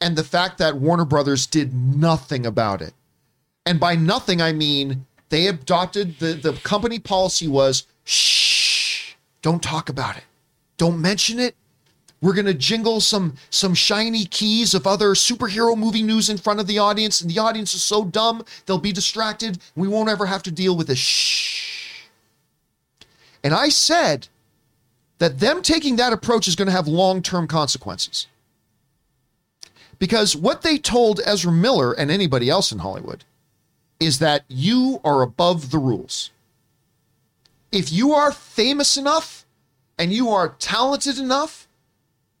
and 0.00 0.16
the 0.16 0.24
fact 0.24 0.56
that 0.58 0.78
Warner 0.78 1.04
Brothers 1.04 1.46
did 1.46 1.74
nothing 1.74 2.46
about 2.46 2.80
it. 2.80 2.94
And 3.66 3.78
by 3.78 3.96
nothing, 3.96 4.40
I 4.40 4.52
mean 4.52 5.04
they 5.28 5.46
adopted 5.46 6.18
the, 6.20 6.32
the 6.32 6.54
company 6.64 6.98
policy 6.98 7.46
was 7.46 7.86
shh, 8.04 9.12
don't 9.42 9.62
talk 9.62 9.90
about 9.90 10.16
it. 10.16 10.24
Don't 10.78 11.02
mention 11.02 11.38
it. 11.38 11.54
We're 12.20 12.34
gonna 12.34 12.54
jingle 12.54 13.00
some 13.00 13.34
some 13.50 13.74
shiny 13.74 14.24
keys 14.24 14.74
of 14.74 14.86
other 14.86 15.10
superhero 15.10 15.76
movie 15.76 16.02
news 16.02 16.28
in 16.28 16.36
front 16.36 16.58
of 16.58 16.66
the 16.66 16.78
audience, 16.78 17.20
and 17.20 17.30
the 17.30 17.38
audience 17.38 17.74
is 17.74 17.82
so 17.82 18.04
dumb 18.04 18.44
they'll 18.66 18.78
be 18.78 18.92
distracted. 18.92 19.58
We 19.76 19.88
won't 19.88 20.08
ever 20.08 20.26
have 20.26 20.42
to 20.44 20.50
deal 20.50 20.76
with 20.76 20.88
this 20.88 20.98
shh. 20.98 22.08
And 23.44 23.54
I 23.54 23.68
said 23.68 24.28
that 25.18 25.38
them 25.38 25.62
taking 25.62 25.96
that 25.96 26.12
approach 26.12 26.48
is 26.48 26.56
going 26.56 26.66
to 26.66 26.72
have 26.72 26.88
long-term 26.88 27.46
consequences. 27.46 28.26
Because 29.98 30.36
what 30.36 30.62
they 30.62 30.78
told 30.78 31.20
Ezra 31.24 31.52
Miller 31.52 31.92
and 31.92 32.10
anybody 32.10 32.48
else 32.48 32.70
in 32.72 32.78
Hollywood 32.78 33.24
is 34.00 34.18
that 34.20 34.44
you 34.48 35.00
are 35.04 35.22
above 35.22 35.70
the 35.70 35.78
rules. 35.78 36.30
If 37.72 37.92
you 37.92 38.12
are 38.12 38.32
famous 38.32 38.96
enough 38.96 39.44
and 39.98 40.12
you 40.12 40.30
are 40.30 40.50
talented 40.58 41.18
enough, 41.18 41.67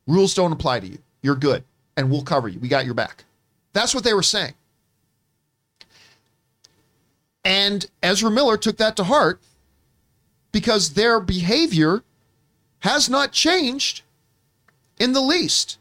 rules 0.08 0.34
don't 0.34 0.52
apply 0.52 0.80
to 0.80 0.86
you. 0.88 0.98
You're 1.22 1.36
good 1.36 1.62
and 1.96 2.10
we'll 2.10 2.22
cover 2.22 2.48
you. 2.48 2.58
We 2.58 2.66
got 2.68 2.84
your 2.84 2.94
back. 2.94 3.24
That's 3.72 3.94
what 3.94 4.02
they 4.02 4.14
were 4.14 4.22
saying. 4.22 4.54
And 7.44 7.86
Ezra 8.02 8.30
Miller 8.30 8.56
took 8.56 8.76
that 8.78 8.96
to 8.96 9.04
heart 9.04 9.40
because 10.50 10.94
their 10.94 11.20
behavior 11.20 12.02
has 12.80 13.08
not 13.08 13.32
changed 13.32 14.02
in 14.98 15.12
the 15.12 15.20
least. 15.20 15.78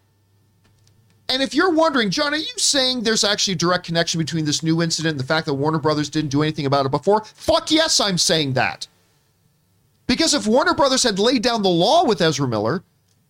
And 1.29 1.41
if 1.41 1.53
you're 1.53 1.71
wondering, 1.71 2.09
John, 2.09 2.33
are 2.33 2.37
you 2.37 2.45
saying 2.57 3.03
there's 3.03 3.23
actually 3.23 3.53
a 3.53 3.57
direct 3.57 3.85
connection 3.85 4.17
between 4.17 4.45
this 4.45 4.63
new 4.63 4.81
incident 4.81 5.13
and 5.13 5.19
the 5.19 5.25
fact 5.25 5.45
that 5.45 5.55
Warner 5.55 5.79
Brothers 5.79 6.09
didn't 6.09 6.29
do 6.29 6.41
anything 6.41 6.65
about 6.65 6.85
it 6.85 6.89
before? 6.89 7.23
Fuck 7.25 7.69
yes, 7.69 7.99
I'm 7.99 8.17
saying 8.17 8.53
that. 8.53 8.87
Because 10.07 10.33
if 10.33 10.47
Warner 10.47 10.73
Brothers 10.73 11.03
had 11.03 11.19
laid 11.19 11.41
down 11.41 11.63
the 11.63 11.69
law 11.69 12.05
with 12.05 12.21
Ezra 12.21 12.47
Miller, 12.47 12.81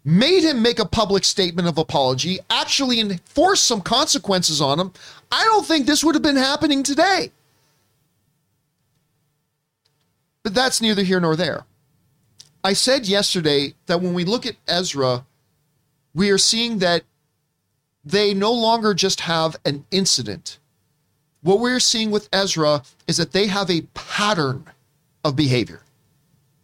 made 0.07 0.41
him 0.41 0.61
make 0.61 0.79
a 0.79 0.85
public 0.85 1.25
statement 1.25 1.67
of 1.67 1.77
apology, 1.77 2.39
actually 2.49 3.01
enforced 3.01 3.67
some 3.67 3.81
consequences 3.81 4.61
on 4.61 4.79
him, 4.79 4.93
I 5.29 5.43
don't 5.43 5.65
think 5.65 5.85
this 5.85 6.01
would 6.01 6.15
have 6.15 6.21
been 6.21 6.37
happening 6.37 6.81
today. 6.81 7.29
But 10.43 10.53
that's 10.53 10.79
neither 10.79 11.03
here 11.03 11.19
nor 11.19 11.35
there. 11.35 11.65
I 12.63 12.71
said 12.71 13.05
yesterday 13.05 13.73
that 13.87 13.99
when 13.99 14.13
we 14.13 14.23
look 14.23 14.45
at 14.45 14.55
Ezra, 14.65 15.25
we 16.15 16.29
are 16.29 16.37
seeing 16.37 16.77
that 16.77 17.03
they 18.05 18.33
no 18.33 18.53
longer 18.53 18.93
just 18.93 19.19
have 19.19 19.57
an 19.65 19.83
incident. 19.91 20.57
What 21.41 21.59
we're 21.59 21.81
seeing 21.81 22.11
with 22.11 22.29
Ezra 22.31 22.81
is 23.07 23.17
that 23.17 23.33
they 23.33 23.47
have 23.47 23.69
a 23.69 23.81
pattern 23.93 24.67
of 25.25 25.35
behavior. 25.35 25.81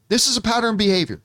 This 0.08 0.28
is 0.28 0.38
a 0.38 0.42
pattern 0.42 0.78
behavior. 0.78 1.20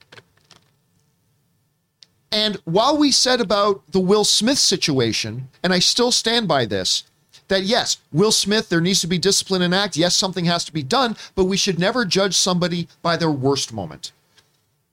And 2.30 2.56
while 2.64 2.96
we 2.96 3.10
said 3.10 3.40
about 3.40 3.82
the 3.92 4.00
Will 4.00 4.24
Smith 4.24 4.58
situation, 4.58 5.48
and 5.62 5.72
I 5.72 5.78
still 5.78 6.12
stand 6.12 6.46
by 6.46 6.66
this, 6.66 7.04
that 7.48 7.62
yes, 7.62 7.98
Will 8.12 8.32
Smith, 8.32 8.68
there 8.68 8.80
needs 8.80 9.00
to 9.00 9.06
be 9.06 9.18
discipline 9.18 9.62
and 9.62 9.74
act. 9.74 9.96
Yes, 9.96 10.14
something 10.14 10.44
has 10.44 10.64
to 10.66 10.72
be 10.72 10.82
done, 10.82 11.16
but 11.34 11.44
we 11.44 11.56
should 11.56 11.78
never 11.78 12.04
judge 12.04 12.34
somebody 12.34 12.88
by 13.00 13.16
their 13.16 13.30
worst 13.30 13.72
moment 13.72 14.12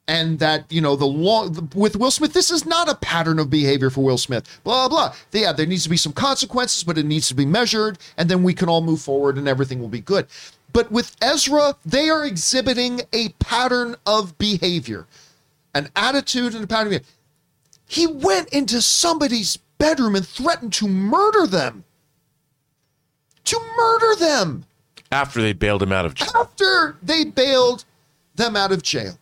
and 0.08 0.40
that 0.40 0.72
you 0.72 0.82
know 0.82 0.96
the 0.96 1.06
long 1.06 1.70
with 1.74 1.96
Will 1.96 2.12
Smith, 2.12 2.34
this 2.34 2.52
is 2.52 2.66
not 2.66 2.90
a 2.90 2.96
pattern 2.96 3.40
of 3.40 3.50
behavior 3.50 3.90
for 3.90 4.04
Will 4.04 4.18
Smith. 4.18 4.60
Blah 4.64 4.90
blah. 4.90 5.14
Yeah, 5.32 5.52
there 5.52 5.66
needs 5.66 5.84
to 5.84 5.90
be 5.90 5.98
some 5.98 6.14
consequences, 6.14 6.84
but 6.84 6.98
it 6.98 7.06
needs 7.06 7.28
to 7.30 7.36
be 7.36 7.46
measured, 7.46 7.98
and 8.18 8.30
then 8.30 8.44
we 8.44 8.54
can 8.54 8.70
all 8.70 8.82
move 8.82 9.02
forward, 9.02 9.38
and 9.38 9.48
everything 9.48 9.80
will 9.80 9.90
be 9.90 10.02
good. 10.02 10.28
But 10.74 10.92
with 10.92 11.16
Ezra, 11.22 11.76
they 11.86 12.10
are 12.10 12.26
exhibiting 12.26 13.02
a 13.14 13.30
pattern 13.40 13.96
of 14.06 14.38
behavior, 14.38 15.08
an 15.74 15.90
attitude, 15.96 16.54
and 16.54 16.64
a 16.64 16.68
pattern. 16.68 16.88
Of 16.88 17.02
behavior. 17.02 17.12
He 17.88 18.08
went 18.08 18.50
into 18.50 18.82
somebody's 18.82 19.58
bedroom 19.78 20.16
and 20.16 20.28
threatened 20.28 20.74
to 20.74 20.88
murder 20.88 21.46
them. 21.46 21.84
To 23.46 23.60
murder 23.78 24.16
them 24.16 24.66
After 25.12 25.42
they 25.42 25.54
bailed 25.54 25.84
him 25.84 25.92
out 25.92 26.06
of 26.06 26.16
jail. 26.16 26.32
after 26.36 26.98
they 27.04 27.26
bailed 27.26 27.86
them 28.36 28.56
out 28.56 28.72
of 28.72 28.82
jail 28.82 29.20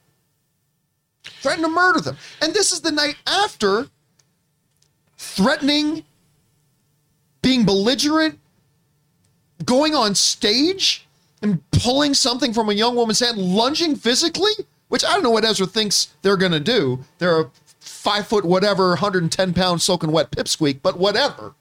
threatened 1.24 1.66
to 1.66 1.70
murder 1.70 2.00
them. 2.00 2.18
And 2.42 2.54
this 2.54 2.72
is 2.72 2.82
the 2.82 2.92
night 2.92 3.16
after 3.28 3.88
threatening, 5.18 6.04
being 7.42 7.66
belligerent, 7.66 8.40
going 9.66 9.96
on 9.96 10.16
stage 10.16 11.08
and 11.42 11.62
pulling 11.72 12.14
something 12.14 12.54
from 12.54 12.70
a 12.70 12.74
young 12.74 12.96
woman's 12.96 13.20
hand, 13.20 13.38
lunging 13.38 13.96
physically, 13.96 14.52
which 14.88 15.04
I 15.04 15.14
don't 15.14 15.24
know 15.24 15.30
what 15.30 15.46
Ezra 15.46 15.68
thinks 15.68 16.10
they're 16.22 16.38
going 16.38 16.52
to 16.52 16.60
do. 16.60 17.00
They're 17.18 17.42
a 17.42 17.52
five 18.04 18.28
foot, 18.28 18.44
whatever, 18.44 18.90
110 18.90 19.54
pound 19.54 19.82
soaking 19.82 20.12
wet 20.12 20.30
pipsqueak, 20.30 20.82
but 20.84 21.00
whatever. 21.00 21.56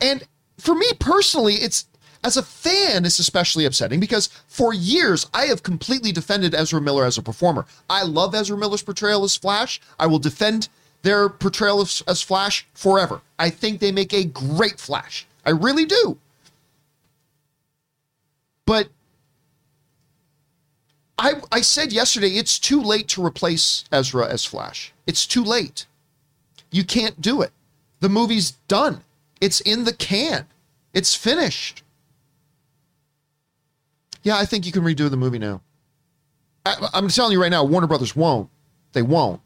And 0.00 0.24
for 0.58 0.74
me 0.74 0.88
personally, 0.98 1.54
it's 1.54 1.86
as 2.24 2.36
a 2.36 2.42
fan, 2.42 3.04
it's 3.04 3.20
especially 3.20 3.64
upsetting 3.64 4.00
because 4.00 4.26
for 4.48 4.74
years 4.74 5.28
I 5.32 5.44
have 5.46 5.62
completely 5.62 6.10
defended 6.10 6.52
Ezra 6.52 6.80
Miller 6.80 7.04
as 7.04 7.16
a 7.16 7.22
performer. 7.22 7.64
I 7.88 8.02
love 8.02 8.34
Ezra 8.34 8.58
Miller's 8.58 8.82
portrayal 8.82 9.22
as 9.22 9.36
Flash. 9.36 9.80
I 10.00 10.06
will 10.08 10.18
defend 10.18 10.68
their 11.02 11.28
portrayal 11.28 11.80
of, 11.80 12.02
as 12.08 12.20
Flash 12.20 12.66
forever. 12.74 13.20
I 13.38 13.50
think 13.50 13.78
they 13.78 13.92
make 13.92 14.12
a 14.12 14.24
great 14.24 14.80
Flash. 14.80 15.28
I 15.44 15.50
really 15.50 15.84
do. 15.84 16.18
But 18.64 18.88
I, 21.18 21.34
I 21.50 21.60
said 21.62 21.92
yesterday 21.92 22.36
it's 22.36 22.58
too 22.58 22.80
late 22.80 23.08
to 23.08 23.24
replace 23.24 23.84
Ezra 23.90 24.28
as 24.28 24.44
Flash. 24.44 24.92
It's 25.06 25.26
too 25.26 25.42
late. 25.42 25.86
You 26.70 26.84
can't 26.84 27.20
do 27.20 27.40
it. 27.42 27.52
The 28.00 28.08
movie's 28.08 28.52
done. 28.68 29.02
It's 29.40 29.60
in 29.60 29.84
the 29.84 29.94
can. 29.94 30.46
It's 30.92 31.14
finished. 31.14 31.82
Yeah, 34.22 34.36
I 34.36 34.44
think 34.44 34.66
you 34.66 34.72
can 34.72 34.82
redo 34.82 35.08
the 35.08 35.16
movie 35.16 35.38
now. 35.38 35.60
I, 36.64 36.88
I'm 36.92 37.08
telling 37.08 37.32
you 37.32 37.40
right 37.40 37.50
now, 37.50 37.64
Warner 37.64 37.86
Brothers 37.86 38.16
won't. 38.16 38.50
They 38.92 39.02
won't. 39.02 39.40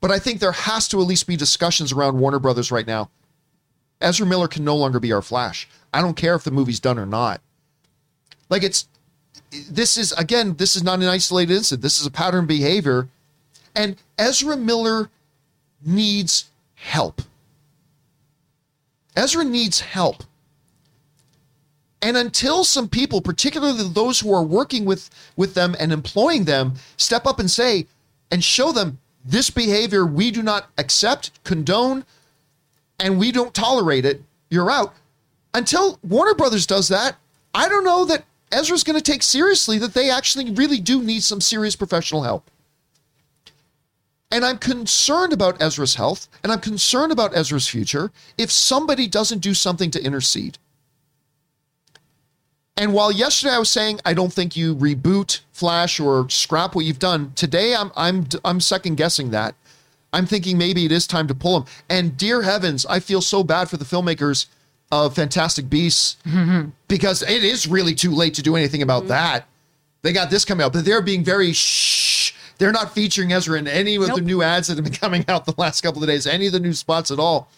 But 0.00 0.10
I 0.10 0.18
think 0.18 0.38
there 0.38 0.52
has 0.52 0.86
to 0.88 1.00
at 1.00 1.06
least 1.06 1.26
be 1.26 1.36
discussions 1.36 1.92
around 1.92 2.18
Warner 2.18 2.38
Brothers 2.38 2.70
right 2.70 2.86
now. 2.86 3.10
Ezra 4.00 4.26
Miller 4.26 4.48
can 4.48 4.64
no 4.64 4.76
longer 4.76 5.00
be 5.00 5.12
our 5.12 5.22
Flash. 5.22 5.66
I 5.92 6.02
don't 6.02 6.16
care 6.16 6.34
if 6.34 6.44
the 6.44 6.50
movie's 6.50 6.80
done 6.80 6.98
or 6.98 7.06
not. 7.06 7.40
Like 8.50 8.62
it's 8.62 8.86
this 9.70 9.96
is 9.96 10.12
again, 10.12 10.54
this 10.56 10.76
is 10.76 10.82
not 10.82 11.00
an 11.00 11.06
isolated 11.06 11.54
incident. 11.54 11.82
This 11.82 12.00
is 12.00 12.06
a 12.06 12.10
pattern 12.10 12.46
behavior. 12.46 13.08
And 13.74 13.96
Ezra 14.18 14.56
Miller 14.56 15.10
needs 15.84 16.50
help. 16.74 17.22
Ezra 19.16 19.44
needs 19.44 19.80
help. 19.80 20.24
And 22.02 22.16
until 22.16 22.62
some 22.64 22.88
people, 22.88 23.20
particularly 23.20 23.88
those 23.88 24.20
who 24.20 24.32
are 24.32 24.42
working 24.42 24.84
with, 24.84 25.10
with 25.36 25.54
them 25.54 25.74
and 25.80 25.92
employing 25.92 26.44
them, 26.44 26.74
step 26.96 27.26
up 27.26 27.40
and 27.40 27.50
say 27.50 27.86
and 28.30 28.44
show 28.44 28.72
them 28.72 28.98
this 29.24 29.50
behavior 29.50 30.06
we 30.06 30.30
do 30.30 30.42
not 30.42 30.68
accept, 30.78 31.42
condone, 31.42 32.04
and 33.00 33.18
we 33.18 33.32
don't 33.32 33.54
tolerate 33.54 34.04
it, 34.04 34.22
you're 34.50 34.70
out. 34.70 34.94
Until 35.54 35.98
Warner 36.02 36.34
Brothers 36.34 36.66
does 36.66 36.88
that, 36.88 37.16
I 37.54 37.68
don't 37.68 37.84
know 37.84 38.04
that 38.04 38.24
Ezra's 38.52 38.84
going 38.84 38.98
to 38.98 39.02
take 39.02 39.22
seriously 39.22 39.78
that 39.78 39.94
they 39.94 40.10
actually 40.10 40.50
really 40.50 40.80
do 40.80 41.02
need 41.02 41.22
some 41.22 41.40
serious 41.40 41.76
professional 41.76 42.22
help. 42.22 42.50
And 44.30 44.44
I'm 44.44 44.58
concerned 44.58 45.32
about 45.32 45.60
Ezra's 45.60 45.94
health 45.94 46.28
and 46.42 46.52
I'm 46.52 46.60
concerned 46.60 47.12
about 47.12 47.36
Ezra's 47.36 47.68
future 47.68 48.10
if 48.36 48.50
somebody 48.50 49.06
doesn't 49.06 49.38
do 49.38 49.54
something 49.54 49.90
to 49.92 50.02
intercede. 50.02 50.58
And 52.76 52.92
while 52.92 53.10
yesterday 53.10 53.54
I 53.54 53.58
was 53.58 53.70
saying 53.70 54.00
I 54.04 54.12
don't 54.12 54.32
think 54.32 54.56
you 54.56 54.74
reboot 54.74 55.40
Flash 55.52 55.98
or 55.98 56.28
scrap 56.28 56.74
what 56.74 56.84
you've 56.84 56.98
done, 56.98 57.32
today 57.34 57.74
I'm 57.74 57.90
I'm 57.96 58.26
I'm 58.44 58.60
second 58.60 58.96
guessing 58.96 59.30
that. 59.30 59.54
I'm 60.12 60.26
thinking 60.26 60.58
maybe 60.58 60.84
it 60.84 60.92
is 60.92 61.06
time 61.06 61.28
to 61.28 61.34
pull 61.34 61.56
him. 61.56 61.64
And 61.88 62.16
dear 62.16 62.42
heavens, 62.42 62.84
I 62.86 63.00
feel 63.00 63.20
so 63.20 63.42
bad 63.42 63.70
for 63.70 63.76
the 63.76 63.84
filmmakers 63.84 64.46
of 64.92 65.14
Fantastic 65.14 65.68
Beasts 65.68 66.16
because 66.88 67.22
it 67.22 67.44
is 67.44 67.66
really 67.66 67.94
too 67.94 68.12
late 68.12 68.34
to 68.34 68.42
do 68.42 68.56
anything 68.56 68.82
about 68.82 69.02
mm-hmm. 69.02 69.08
that. 69.08 69.48
They 70.02 70.12
got 70.12 70.30
this 70.30 70.44
coming 70.44 70.64
out, 70.64 70.72
but 70.72 70.84
they're 70.84 71.02
being 71.02 71.24
very 71.24 71.52
shh. 71.52 72.32
They're 72.58 72.72
not 72.72 72.94
featuring 72.94 73.32
Ezra 73.32 73.58
in 73.58 73.66
any 73.66 73.96
of 73.96 74.06
Nope. 74.06 74.16
the 74.16 74.22
new 74.22 74.42
ads 74.42 74.68
that 74.68 74.76
have 74.76 74.84
been 74.84 74.94
coming 75.00 75.24
out 75.28 75.44
the 75.44 75.54
last 75.58 75.80
couple 75.80 76.02
of 76.02 76.08
days, 76.08 76.26
any 76.26 76.46
of 76.46 76.52
the 76.52 76.60
new 76.60 76.72
spots 76.72 77.10
at 77.10 77.18
all. 77.18 77.48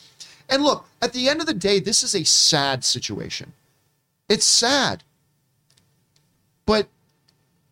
And 0.49 0.63
look, 0.63 0.87
at 1.03 1.13
the 1.13 1.29
end 1.29 1.41
of 1.41 1.47
the 1.47 1.55
day, 1.55 1.79
this 1.79 2.03
is 2.03 2.15
a 2.15 2.25
sad 2.25 2.85
situation. 2.85 3.53
It's 4.29 4.47
sad. 4.47 5.05
But 6.65 6.89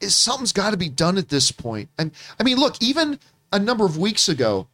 is 0.01 0.15
something's 0.15 0.53
got 0.53 0.71
to 0.71 0.77
be 0.77 0.89
done 0.89 1.17
at 1.17 1.29
this 1.29 1.51
point. 1.51 1.89
And 1.99 2.11
I 2.39 2.43
mean, 2.43 2.59
look, 2.59 2.77
even 2.83 3.19
a 3.53 3.59
number 3.59 3.85
of 3.85 3.97
weeks 3.97 4.29
ago, 4.29 4.67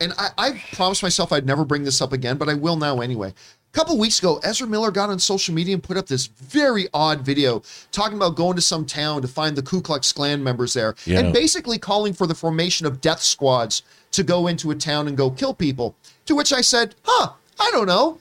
and 0.00 0.12
I, 0.18 0.28
I 0.38 0.62
promised 0.72 1.02
myself 1.02 1.32
I'd 1.32 1.46
never 1.46 1.64
bring 1.64 1.84
this 1.84 2.00
up 2.00 2.12
again, 2.12 2.36
but 2.38 2.48
I 2.48 2.54
will 2.54 2.76
now 2.76 3.00
anyway. 3.00 3.34
A 3.72 3.78
couple 3.78 3.96
weeks 3.96 4.18
ago, 4.18 4.38
Ezra 4.42 4.66
Miller 4.66 4.90
got 4.90 5.08
on 5.08 5.18
social 5.18 5.54
media 5.54 5.72
and 5.72 5.82
put 5.82 5.96
up 5.96 6.06
this 6.06 6.26
very 6.26 6.88
odd 6.92 7.22
video 7.22 7.62
talking 7.90 8.18
about 8.18 8.36
going 8.36 8.54
to 8.54 8.60
some 8.60 8.84
town 8.84 9.22
to 9.22 9.28
find 9.28 9.56
the 9.56 9.62
Ku 9.62 9.80
Klux 9.80 10.12
Klan 10.12 10.44
members 10.44 10.74
there 10.74 10.94
Yeah. 11.06 11.20
and 11.20 11.32
basically 11.32 11.78
calling 11.78 12.12
for 12.12 12.26
the 12.26 12.34
formation 12.34 12.84
of 12.84 13.00
death 13.00 13.22
squads 13.22 13.80
to 14.10 14.22
go 14.22 14.46
into 14.46 14.70
a 14.70 14.74
town 14.74 15.08
and 15.08 15.16
go 15.16 15.30
kill 15.30 15.54
people. 15.54 15.96
To 16.26 16.34
which 16.36 16.52
I 16.52 16.60
said, 16.60 16.94
huh, 17.04 17.30
I 17.58 17.70
don't 17.72 17.86
know. 17.86 18.18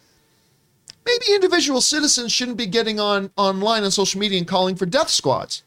Maybe 1.06 1.26
individual 1.36 1.82
citizens 1.82 2.32
shouldn't 2.32 2.58
be 2.58 2.66
getting 2.68 3.02
on 3.02 3.32
online 3.36 3.84
on 3.84 3.92
social 3.92 4.22
media 4.22 4.38
and 4.38 4.48
calling 4.48 4.78
for 4.78 4.86
death 4.86 5.10
squads. 5.10 5.64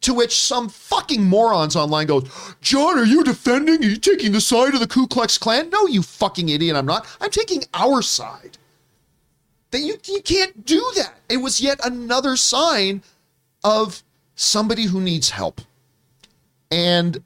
To 0.00 0.14
which 0.14 0.34
some 0.36 0.68
fucking 0.68 1.22
morons 1.22 1.76
online 1.76 2.08
goes, 2.08 2.28
John, 2.60 2.98
are 2.98 3.04
you 3.04 3.22
defending? 3.22 3.84
Are 3.84 3.88
you 3.88 3.96
taking 3.98 4.32
the 4.32 4.40
side 4.40 4.74
of 4.74 4.80
the 4.80 4.88
Ku 4.88 5.06
Klux 5.06 5.38
Klan? 5.38 5.70
No, 5.70 5.86
you 5.86 6.02
fucking 6.02 6.48
idiot, 6.48 6.74
I'm 6.74 6.86
not. 6.86 7.06
I'm 7.20 7.30
taking 7.30 7.62
our 7.72 8.02
side. 8.02 8.58
That 9.72 9.80
you, 9.80 9.96
you 10.04 10.22
can't 10.22 10.64
do 10.64 10.80
that. 10.96 11.14
It 11.28 11.38
was 11.38 11.60
yet 11.60 11.80
another 11.84 12.36
sign 12.36 13.02
of 13.64 14.02
somebody 14.36 14.84
who 14.84 15.00
needs 15.00 15.30
help. 15.30 15.60
And 16.70 17.22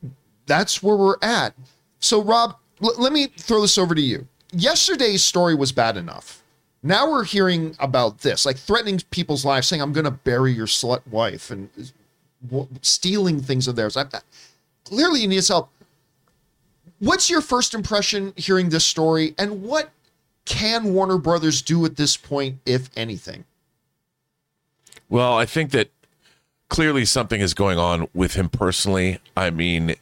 that's 0.46 0.82
where 0.82 0.96
we're 0.96 1.16
at. 1.22 1.54
So, 2.00 2.22
Rob, 2.22 2.56
l- 2.82 2.94
let 2.98 3.12
me 3.12 3.26
throw 3.26 3.60
this 3.60 3.76
over 3.78 3.94
to 3.94 4.00
you. 4.00 4.26
Yesterday's 4.52 5.22
story 5.24 5.54
was 5.54 5.72
bad 5.72 5.96
enough. 5.96 6.42
Now 6.82 7.10
we're 7.10 7.24
hearing 7.24 7.74
about 7.80 8.20
this, 8.20 8.46
like 8.46 8.56
threatening 8.56 9.00
people's 9.10 9.44
lives, 9.44 9.66
saying, 9.66 9.82
I'm 9.82 9.92
going 9.92 10.04
to 10.04 10.10
bury 10.10 10.52
your 10.52 10.66
slut 10.66 11.06
wife 11.08 11.50
and 11.50 11.68
uh, 11.78 11.82
w- 12.48 12.68
stealing 12.80 13.40
things 13.40 13.66
of 13.66 13.74
theirs. 13.76 13.96
I, 13.96 14.02
I- 14.02 14.20
clearly, 14.84 15.20
he 15.20 15.26
needs 15.26 15.48
help. 15.48 15.68
What's 17.00 17.28
your 17.28 17.40
first 17.40 17.74
impression 17.74 18.32
hearing 18.36 18.68
this 18.68 18.84
story, 18.84 19.34
and 19.36 19.62
what 19.62 19.90
can 20.46 20.94
Warner 20.94 21.18
Brothers 21.18 21.60
do 21.60 21.84
at 21.84 21.96
this 21.96 22.16
point, 22.16 22.60
if 22.64 22.88
anything? 22.96 23.44
Well, 25.08 25.36
I 25.36 25.44
think 25.44 25.72
that 25.72 25.90
clearly 26.68 27.04
something 27.04 27.40
is 27.40 27.52
going 27.54 27.78
on 27.78 28.08
with 28.14 28.34
him 28.34 28.48
personally. 28.48 29.18
I 29.36 29.50
mean, 29.50 29.96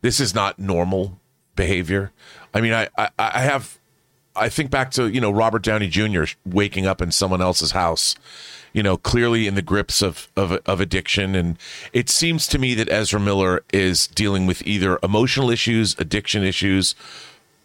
this 0.00 0.18
is 0.18 0.34
not 0.34 0.58
normal 0.58 1.18
behavior. 1.54 2.12
I 2.54 2.60
mean, 2.60 2.72
I, 2.72 2.88
I, 2.96 3.10
I 3.18 3.40
have, 3.40 3.78
I 4.34 4.48
think 4.48 4.70
back 4.70 4.90
to, 4.92 5.08
you 5.08 5.20
know, 5.20 5.30
Robert 5.30 5.62
Downey 5.62 5.88
Jr. 5.88 6.24
waking 6.44 6.86
up 6.86 7.02
in 7.02 7.12
someone 7.12 7.42
else's 7.42 7.72
house, 7.72 8.16
you 8.72 8.82
know, 8.82 8.96
clearly 8.96 9.46
in 9.46 9.54
the 9.54 9.62
grips 9.62 10.02
of, 10.02 10.28
of, 10.36 10.52
of 10.52 10.80
addiction. 10.80 11.34
And 11.34 11.58
it 11.92 12.08
seems 12.08 12.46
to 12.48 12.58
me 12.58 12.74
that 12.74 12.90
Ezra 12.90 13.20
Miller 13.20 13.62
is 13.72 14.06
dealing 14.06 14.46
with 14.46 14.66
either 14.66 14.98
emotional 15.02 15.50
issues, 15.50 15.94
addiction 15.98 16.42
issues, 16.42 16.94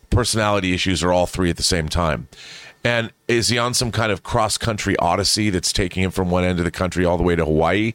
personality 0.10 0.74
issues, 0.74 1.04
or 1.04 1.12
all 1.12 1.26
three 1.26 1.50
at 1.50 1.58
the 1.58 1.64
same 1.64 1.90
time. 1.90 2.28
And 2.84 3.12
is 3.28 3.48
he 3.48 3.58
on 3.58 3.74
some 3.74 3.92
kind 3.92 4.12
of 4.12 4.22
cross 4.22 4.58
country 4.60 4.96
odyssey 4.98 5.50
that's 5.50 5.74
taking 5.74 6.04
him 6.04 6.12
from 6.12 6.30
one 6.30 6.44
end 6.44 6.60
of 6.60 6.66
the 6.66 6.72
country 6.72 7.04
all 7.04 7.18
the 7.18 7.24
way 7.24 7.36
to 7.36 7.44
Hawaii? 7.44 7.94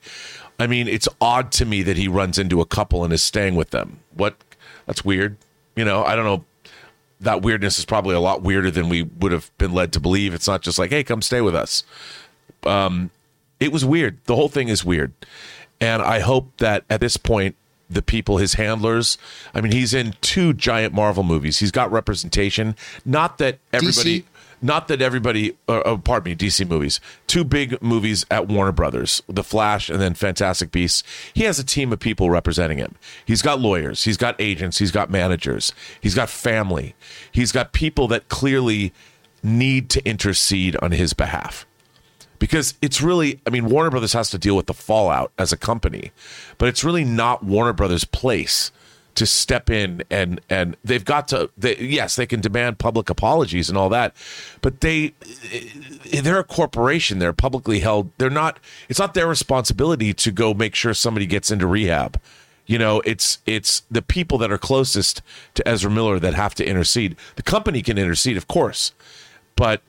I 0.58 0.66
mean, 0.66 0.88
it's 0.88 1.08
odd 1.20 1.52
to 1.52 1.64
me 1.64 1.82
that 1.84 1.96
he 1.96 2.08
runs 2.08 2.38
into 2.38 2.60
a 2.60 2.66
couple 2.66 3.04
and 3.04 3.12
is 3.12 3.22
staying 3.22 3.54
with 3.54 3.70
them. 3.70 4.00
What? 4.14 4.36
That's 4.86 5.04
weird. 5.04 5.36
You 5.76 5.84
know, 5.84 6.04
I 6.04 6.16
don't 6.16 6.24
know. 6.24 6.44
That 7.20 7.42
weirdness 7.42 7.78
is 7.78 7.84
probably 7.84 8.14
a 8.14 8.20
lot 8.20 8.42
weirder 8.42 8.70
than 8.70 8.88
we 8.88 9.02
would 9.02 9.30
have 9.30 9.56
been 9.58 9.72
led 9.72 9.92
to 9.92 10.00
believe. 10.00 10.34
It's 10.34 10.48
not 10.48 10.62
just 10.62 10.78
like, 10.78 10.90
hey, 10.90 11.04
come 11.04 11.22
stay 11.22 11.40
with 11.40 11.54
us. 11.54 11.84
Um, 12.64 13.10
it 13.60 13.72
was 13.72 13.84
weird. 13.84 14.18
The 14.24 14.34
whole 14.34 14.48
thing 14.48 14.68
is 14.68 14.84
weird. 14.84 15.12
And 15.80 16.02
I 16.02 16.20
hope 16.20 16.50
that 16.58 16.84
at 16.90 17.00
this 17.00 17.16
point, 17.16 17.56
the 17.90 18.02
people, 18.02 18.38
his 18.38 18.54
handlers, 18.54 19.18
I 19.52 19.60
mean, 19.60 19.72
he's 19.72 19.92
in 19.92 20.14
two 20.20 20.52
giant 20.52 20.94
Marvel 20.94 21.24
movies. 21.24 21.58
He's 21.58 21.72
got 21.72 21.90
representation. 21.90 22.76
Not 23.04 23.38
that 23.38 23.58
everybody. 23.72 24.20
DC? 24.20 24.24
Not 24.62 24.88
that 24.88 25.00
everybody, 25.00 25.56
uh, 25.68 25.78
uh, 25.80 25.96
pardon 25.96 26.32
me, 26.32 26.36
DC 26.36 26.68
movies, 26.68 27.00
two 27.26 27.44
big 27.44 27.80
movies 27.80 28.26
at 28.30 28.46
Warner 28.46 28.72
Brothers, 28.72 29.22
The 29.26 29.42
Flash 29.42 29.88
and 29.88 30.02
then 30.02 30.12
Fantastic 30.12 30.70
Beasts. 30.70 31.02
He 31.32 31.44
has 31.44 31.58
a 31.58 31.64
team 31.64 31.94
of 31.94 31.98
people 31.98 32.28
representing 32.28 32.76
him. 32.76 32.94
He's 33.24 33.40
got 33.40 33.58
lawyers, 33.58 34.04
he's 34.04 34.18
got 34.18 34.38
agents, 34.38 34.78
he's 34.78 34.90
got 34.90 35.08
managers, 35.08 35.72
he's 36.02 36.14
got 36.14 36.28
family, 36.28 36.94
he's 37.32 37.52
got 37.52 37.72
people 37.72 38.06
that 38.08 38.28
clearly 38.28 38.92
need 39.42 39.88
to 39.90 40.06
intercede 40.06 40.76
on 40.82 40.92
his 40.92 41.14
behalf 41.14 41.64
because 42.40 42.74
it's 42.82 43.00
really 43.00 43.40
i 43.46 43.50
mean 43.50 43.66
warner 43.66 43.90
brothers 43.90 44.12
has 44.12 44.30
to 44.30 44.38
deal 44.38 44.56
with 44.56 44.66
the 44.66 44.74
fallout 44.74 45.30
as 45.38 45.52
a 45.52 45.56
company 45.56 46.10
but 46.58 46.68
it's 46.68 46.82
really 46.82 47.04
not 47.04 47.44
warner 47.44 47.72
brothers 47.72 48.04
place 48.04 48.72
to 49.14 49.26
step 49.26 49.68
in 49.70 50.02
and 50.10 50.40
and 50.48 50.76
they've 50.84 51.04
got 51.04 51.28
to 51.28 51.50
they, 51.56 51.76
yes 51.76 52.16
they 52.16 52.26
can 52.26 52.40
demand 52.40 52.78
public 52.78 53.10
apologies 53.10 53.68
and 53.68 53.76
all 53.76 53.88
that 53.88 54.14
but 54.62 54.80
they 54.80 55.14
they're 56.22 56.38
a 56.38 56.44
corporation. 56.44 57.18
They're 57.18 57.32
publicly 57.32 57.80
held. 57.80 58.10
They're 58.18 58.30
not 58.30 58.58
it's 58.88 58.98
not 58.98 59.14
their 59.14 59.26
responsibility 59.26 60.12
to 60.14 60.30
go 60.30 60.54
make 60.54 60.74
sure 60.74 60.94
somebody 60.94 61.26
gets 61.26 61.50
into 61.50 61.66
rehab. 61.66 62.20
You 62.66 62.78
know 62.78 63.00
it's 63.04 63.38
it's 63.46 63.82
the 63.90 64.02
people 64.02 64.38
that 64.38 64.52
are 64.52 64.58
closest 64.58 65.22
to 65.54 65.66
ezra 65.66 65.90
miller 65.90 66.18
that 66.18 66.34
have 66.34 66.54
to 66.56 66.66
intercede. 66.66 67.16
The 67.36 67.42
company 67.42 67.82
can 67.82 67.98
intercede 67.98 68.36
of 68.36 68.48
course 68.48 68.92
but 69.56 69.82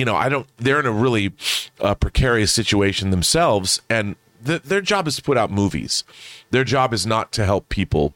you 0.00 0.06
know, 0.06 0.16
I 0.16 0.30
don't. 0.30 0.46
They're 0.56 0.80
in 0.80 0.86
a 0.86 0.90
really 0.92 1.34
uh, 1.78 1.94
precarious 1.94 2.50
situation 2.50 3.10
themselves, 3.10 3.82
and 3.90 4.16
th- 4.44 4.62
their 4.62 4.80
job 4.80 5.06
is 5.06 5.16
to 5.16 5.22
put 5.22 5.36
out 5.36 5.50
movies. 5.50 6.04
Their 6.50 6.64
job 6.64 6.94
is 6.94 7.06
not 7.06 7.32
to 7.32 7.44
help 7.44 7.68
people 7.68 8.14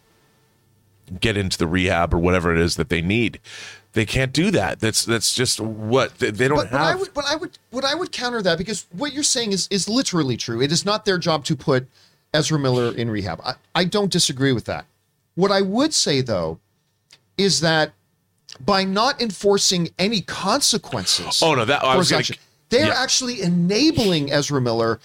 get 1.20 1.36
into 1.36 1.59
the 1.59 1.66
rehab 1.66 2.15
or 2.15 2.19
whatever 2.19 2.51
it 2.51 2.59
is 2.59 2.77
that 2.77 2.89
they 2.89 3.02
need. 3.02 3.39
They 3.93 4.06
can't 4.06 4.32
do 4.32 4.51
that. 4.51 4.81
That's 4.81 5.05
that's 5.05 5.35
just 5.35 5.61
what 5.61 6.19
they, 6.20 6.31
they 6.31 6.48
don't 6.48 6.56
But, 6.56 6.70
but 6.70 6.81
I 6.81 6.94
would, 6.94 7.12
but 7.12 7.24
I 7.27 7.36
would, 7.36 7.59
what 7.70 7.85
I 7.85 7.94
would 7.94 8.12
counter 8.12 8.40
that 8.40 8.56
because 8.56 8.86
what 8.90 9.12
you're 9.12 9.23
saying 9.23 9.52
is 9.52 9.69
is 9.70 9.86
literally 9.86 10.39
true. 10.39 10.62
It 10.62 10.73
is 10.73 10.86
not 10.86 11.05
their 11.05 11.19
job 11.19 11.44
to 11.44 11.55
put 11.55 11.86
Ezra 12.32 12.59
Miller 12.59 12.97
in 12.97 13.11
rehab. 13.11 13.43
I, 13.44 13.56
I 13.74 13.85
don't 13.85 14.11
disagree 14.11 14.52
with 14.52 14.65
that. 14.65 14.86
What 15.35 15.52
I 15.52 15.61
would 15.61 15.93
say 15.93 16.23
though 16.23 16.61
is 17.36 17.61
that 17.61 17.93
by 18.64 18.85
not 18.85 19.20
enforcing 19.20 19.90
any 19.98 20.20
consequences, 20.20 21.43
Oh, 21.43 21.55
no, 21.55 21.64
that- 21.64 21.85
I 21.85 21.97
was 21.97 22.10
gonna- 22.10 22.24
they're 22.70 22.89
yeah. 22.89 23.02
actually 23.02 23.40
enabling 23.43 24.32
Ezra 24.32 24.60
Miller 24.60 24.98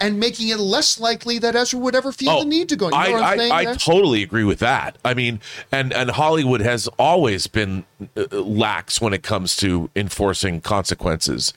and 0.00 0.18
making 0.18 0.48
it 0.48 0.58
less 0.58 0.98
likely 0.98 1.38
that 1.38 1.54
Ezra 1.54 1.78
would 1.78 1.94
ever 1.94 2.10
feel 2.10 2.40
the 2.40 2.44
need 2.44 2.68
to 2.70 2.74
go. 2.76 2.86
You 2.86 2.90
know 2.90 3.18
Oh, 3.18 3.22
I, 3.22 3.34
I, 3.48 3.58
I 3.70 3.74
totally 3.76 4.22
agree 4.24 4.42
with 4.42 4.58
that. 4.58 4.96
I 5.04 5.14
mean, 5.14 5.40
and 5.70 5.92
and 5.92 6.10
Hollywood 6.10 6.60
has 6.60 6.88
always 6.98 7.46
been 7.46 7.84
uh, 8.16 8.24
lax 8.32 9.00
when 9.00 9.12
it 9.12 9.22
comes 9.22 9.54
to 9.58 9.90
enforcing 9.94 10.60
consequences. 10.60 11.54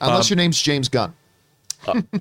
Unless 0.00 0.30
your 0.30 0.38
name's 0.38 0.60
James 0.60 0.88
Gunn. 0.88 1.12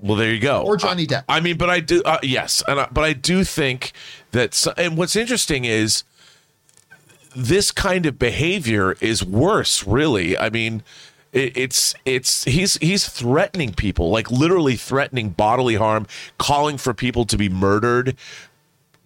Well, 0.01 0.17
there 0.17 0.33
you 0.33 0.39
go. 0.39 0.63
Or 0.65 0.75
Johnny 0.75 1.05
Depp. 1.07 1.23
I 1.29 1.39
mean, 1.39 1.55
but 1.57 1.69
I 1.69 1.79
do. 1.79 2.01
Uh, 2.03 2.17
yes, 2.23 2.63
and 2.67 2.79
I, 2.81 2.87
but 2.91 3.03
I 3.03 3.13
do 3.13 3.43
think 3.43 3.91
that. 4.31 4.53
So, 4.53 4.73
and 4.75 4.97
what's 4.97 5.15
interesting 5.15 5.65
is 5.65 6.03
this 7.35 7.71
kind 7.71 8.05
of 8.05 8.19
behavior 8.19 8.93
is 9.01 9.23
worse. 9.23 9.85
Really, 9.85 10.37
I 10.37 10.49
mean, 10.49 10.83
it, 11.31 11.55
it's 11.57 11.93
it's 12.05 12.43
he's 12.43 12.75
he's 12.75 13.07
threatening 13.07 13.73
people, 13.73 14.09
like 14.09 14.29
literally 14.31 14.75
threatening 14.75 15.29
bodily 15.29 15.75
harm, 15.75 16.07
calling 16.37 16.77
for 16.77 16.93
people 16.93 17.25
to 17.25 17.37
be 17.37 17.49
murdered. 17.49 18.15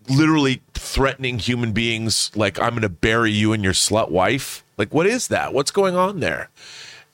Literally 0.08 0.62
threatening 0.76 1.40
human 1.40 1.72
beings, 1.72 2.30
like 2.36 2.60
I'm 2.60 2.72
going 2.72 2.84
to 2.84 2.90
bury 2.90 3.32
you 3.32 3.54
and 3.54 3.64
your 3.64 3.74
slut 3.74 4.12
wife. 4.12 4.64
Like, 4.78 4.94
what 4.94 5.08
is 5.08 5.30
that? 5.30 5.52
What's 5.52 5.72
going 5.72 5.96
on 5.96 6.20
there? 6.20 6.50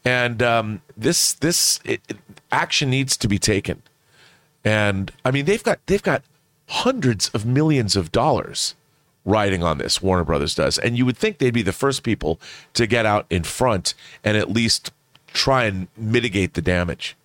And 0.03 0.43
um, 0.43 0.81
this 0.97 1.31
this 1.33 1.79
it, 1.85 2.01
it- 2.09 2.17
action 2.51 2.89
needs 2.89 3.15
to 3.15 3.29
be 3.29 3.39
taken. 3.39 3.81
And 4.65 5.09
I 5.23 5.31
mean, 5.31 5.45
they've 5.45 5.63
got 5.63 5.79
they've 5.85 6.03
got 6.03 6.23
hundreds 6.67 7.29
of 7.29 7.45
millions 7.45 7.95
of 7.95 8.11
dollars 8.11 8.75
riding 9.25 9.63
on 9.63 9.77
this. 9.77 10.01
Warner 10.01 10.23
Brothers 10.23 10.55
does, 10.55 10.77
and 10.77 10.97
you 10.97 11.05
would 11.05 11.17
think 11.17 11.37
they'd 11.37 11.53
be 11.53 11.61
the 11.61 11.71
first 11.71 12.03
people 12.03 12.39
to 12.73 12.87
get 12.87 13.05
out 13.05 13.25
in 13.29 13.43
front 13.43 13.93
and 14.23 14.37
at 14.37 14.49
least 14.49 14.91
try 15.33 15.65
and 15.65 15.87
mitigate 15.95 16.53
the 16.53 16.61
damage. 16.61 17.15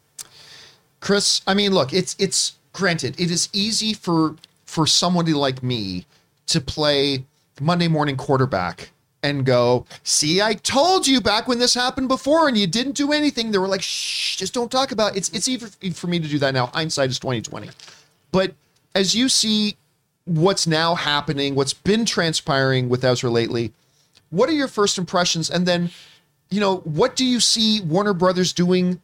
Chris, 1.01 1.41
I 1.47 1.55
mean, 1.55 1.73
look, 1.73 1.93
it's 1.93 2.17
it's 2.19 2.57
granted, 2.73 3.19
it 3.21 3.31
is 3.31 3.49
easy 3.53 3.95
for 3.95 4.37
for 4.65 4.87
somebody 4.87 5.33
like 5.33 5.63
me 5.63 6.07
to 6.47 6.61
play 6.61 7.25
Monday 7.61 7.89
morning 7.89 8.17
quarterback 8.17 8.91
and 9.23 9.45
go, 9.45 9.87
see, 10.05 10.41
I 10.41 10.55
told 10.55 11.07
you 11.07 11.21
back 11.21 11.49
when 11.49 11.59
this 11.59 11.75
happened 11.75 12.09
before 12.09 12.49
and 12.49 12.57
you 12.57 12.67
didn't 12.67 12.93
do 12.93 13.13
anything. 13.13 13.51
They 13.51 13.59
were 13.59 13.67
like, 13.67 13.83
shh, 13.83 14.37
just 14.37 14.55
don't 14.55 14.71
talk 14.71 14.93
about 14.93 15.15
it. 15.15 15.19
It's 15.19 15.29
it's 15.31 15.49
easy 15.49 15.91
for 15.91 16.07
me 16.07 16.21
to 16.21 16.29
do 16.29 16.39
that 16.39 16.55
now. 16.55 16.67
Hindsight 16.67 17.11
is 17.11 17.19
2020. 17.19 17.71
But 18.33 18.55
as 18.95 19.15
you 19.15 19.29
see 19.29 19.77
what's 20.27 20.67
now 20.67 20.95
happening, 20.95 21.55
what's 21.55 21.73
been 21.73 22.05
transpiring 22.05 22.89
with 22.89 23.05
Ezra 23.05 23.31
lately, 23.31 23.73
what 24.31 24.49
are 24.49 24.53
your 24.53 24.69
first 24.69 24.99
impressions? 24.99 25.49
And 25.49 25.67
then, 25.67 25.91
you 26.51 26.61
know, 26.61 26.79
what 26.79 27.17
do 27.17 27.25
you 27.25 27.41
see 27.41 27.81
Warner 27.81 28.13
Brothers 28.13 28.53
doing 28.53 29.01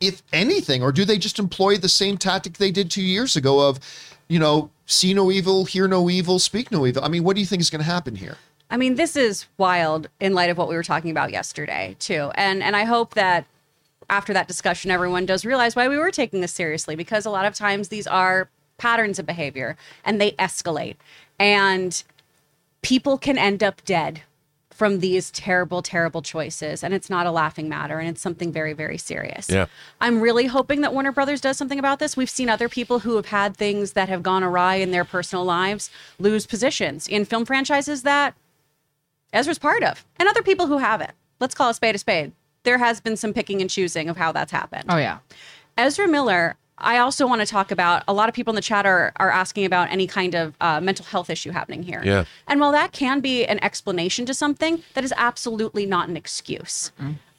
if 0.00 0.22
anything, 0.32 0.82
or 0.82 0.92
do 0.92 1.06
they 1.06 1.16
just 1.16 1.38
employ 1.38 1.78
the 1.78 1.88
same 1.88 2.18
tactic 2.18 2.58
they 2.58 2.70
did 2.70 2.90
two 2.90 3.02
years 3.02 3.34
ago 3.34 3.66
of, 3.66 3.80
you 4.28 4.38
know, 4.38 4.70
see 4.84 5.14
no 5.14 5.30
evil, 5.30 5.64
hear 5.64 5.88
no 5.88 6.10
evil, 6.10 6.38
speak 6.38 6.70
no 6.70 6.86
evil? 6.86 7.02
I 7.02 7.08
mean, 7.08 7.24
what 7.24 7.34
do 7.34 7.40
you 7.40 7.46
think 7.46 7.60
is 7.60 7.70
going 7.70 7.80
to 7.80 7.90
happen 7.90 8.14
here? 8.14 8.36
I 8.68 8.76
mean, 8.76 8.96
this 8.96 9.16
is 9.16 9.46
wild 9.56 10.08
in 10.20 10.34
light 10.34 10.50
of 10.50 10.58
what 10.58 10.68
we 10.68 10.74
were 10.74 10.82
talking 10.82 11.10
about 11.10 11.30
yesterday, 11.30 11.96
too. 11.98 12.30
And 12.34 12.62
and 12.62 12.74
I 12.76 12.84
hope 12.84 13.14
that 13.14 13.46
after 14.10 14.32
that 14.32 14.48
discussion, 14.48 14.90
everyone 14.90 15.24
does 15.24 15.44
realize 15.44 15.76
why 15.76 15.88
we 15.88 15.96
were 15.96 16.10
taking 16.10 16.40
this 16.40 16.52
seriously 16.52 16.96
because 16.96 17.24
a 17.26 17.30
lot 17.30 17.46
of 17.46 17.54
times 17.54 17.88
these 17.88 18.06
are 18.06 18.48
patterns 18.78 19.18
of 19.18 19.26
behavior 19.26 19.76
and 20.04 20.20
they 20.20 20.32
escalate. 20.32 20.96
And 21.38 22.02
people 22.82 23.18
can 23.18 23.38
end 23.38 23.62
up 23.62 23.84
dead 23.84 24.22
from 24.70 25.00
these 25.00 25.30
terrible, 25.30 25.80
terrible 25.80 26.20
choices. 26.20 26.84
And 26.84 26.92
it's 26.92 27.08
not 27.08 27.24
a 27.26 27.30
laughing 27.30 27.66
matter 27.66 27.98
and 27.98 28.08
it's 28.10 28.20
something 28.20 28.52
very, 28.52 28.74
very 28.74 28.98
serious. 28.98 29.48
Yeah. 29.48 29.66
I'm 30.02 30.20
really 30.20 30.46
hoping 30.46 30.82
that 30.82 30.92
Warner 30.92 31.12
Brothers 31.12 31.40
does 31.40 31.56
something 31.56 31.78
about 31.78 31.98
this. 31.98 32.14
We've 32.16 32.28
seen 32.28 32.50
other 32.50 32.68
people 32.68 32.98
who 32.98 33.16
have 33.16 33.26
had 33.26 33.56
things 33.56 33.92
that 33.92 34.10
have 34.10 34.22
gone 34.22 34.44
awry 34.44 34.74
in 34.74 34.90
their 34.90 35.04
personal 35.04 35.46
lives 35.46 35.90
lose 36.18 36.46
positions 36.46 37.08
in 37.08 37.24
film 37.24 37.46
franchises 37.46 38.02
that 38.02 38.34
Ezra's 39.32 39.58
part 39.58 39.82
of, 39.82 40.04
and 40.18 40.28
other 40.28 40.42
people 40.42 40.66
who 40.66 40.78
haven't. 40.78 41.12
Let's 41.40 41.54
call 41.54 41.70
a 41.70 41.74
spade 41.74 41.94
a 41.94 41.98
spade. 41.98 42.32
There 42.62 42.78
has 42.78 43.00
been 43.00 43.16
some 43.16 43.32
picking 43.32 43.60
and 43.60 43.70
choosing 43.70 44.08
of 44.08 44.16
how 44.16 44.32
that's 44.32 44.52
happened. 44.52 44.84
Oh 44.88 44.96
yeah. 44.96 45.18
Ezra 45.76 46.06
Miller, 46.08 46.56
I 46.78 46.98
also 46.98 47.26
want 47.26 47.40
to 47.40 47.46
talk 47.46 47.70
about. 47.70 48.02
A 48.06 48.12
lot 48.12 48.28
of 48.28 48.34
people 48.34 48.52
in 48.52 48.56
the 48.56 48.62
chat 48.62 48.86
are, 48.86 49.12
are 49.16 49.30
asking 49.30 49.64
about 49.64 49.90
any 49.90 50.06
kind 50.06 50.34
of 50.34 50.54
uh, 50.60 50.80
mental 50.80 51.04
health 51.04 51.30
issue 51.30 51.50
happening 51.50 51.82
here. 51.82 52.02
Yeah. 52.04 52.24
And 52.46 52.60
while 52.60 52.72
that 52.72 52.92
can 52.92 53.20
be 53.20 53.46
an 53.46 53.62
explanation 53.64 54.26
to 54.26 54.34
something, 54.34 54.82
that 54.94 55.04
is 55.04 55.12
absolutely 55.16 55.86
not 55.86 56.08
an 56.08 56.16
excuse. 56.16 56.92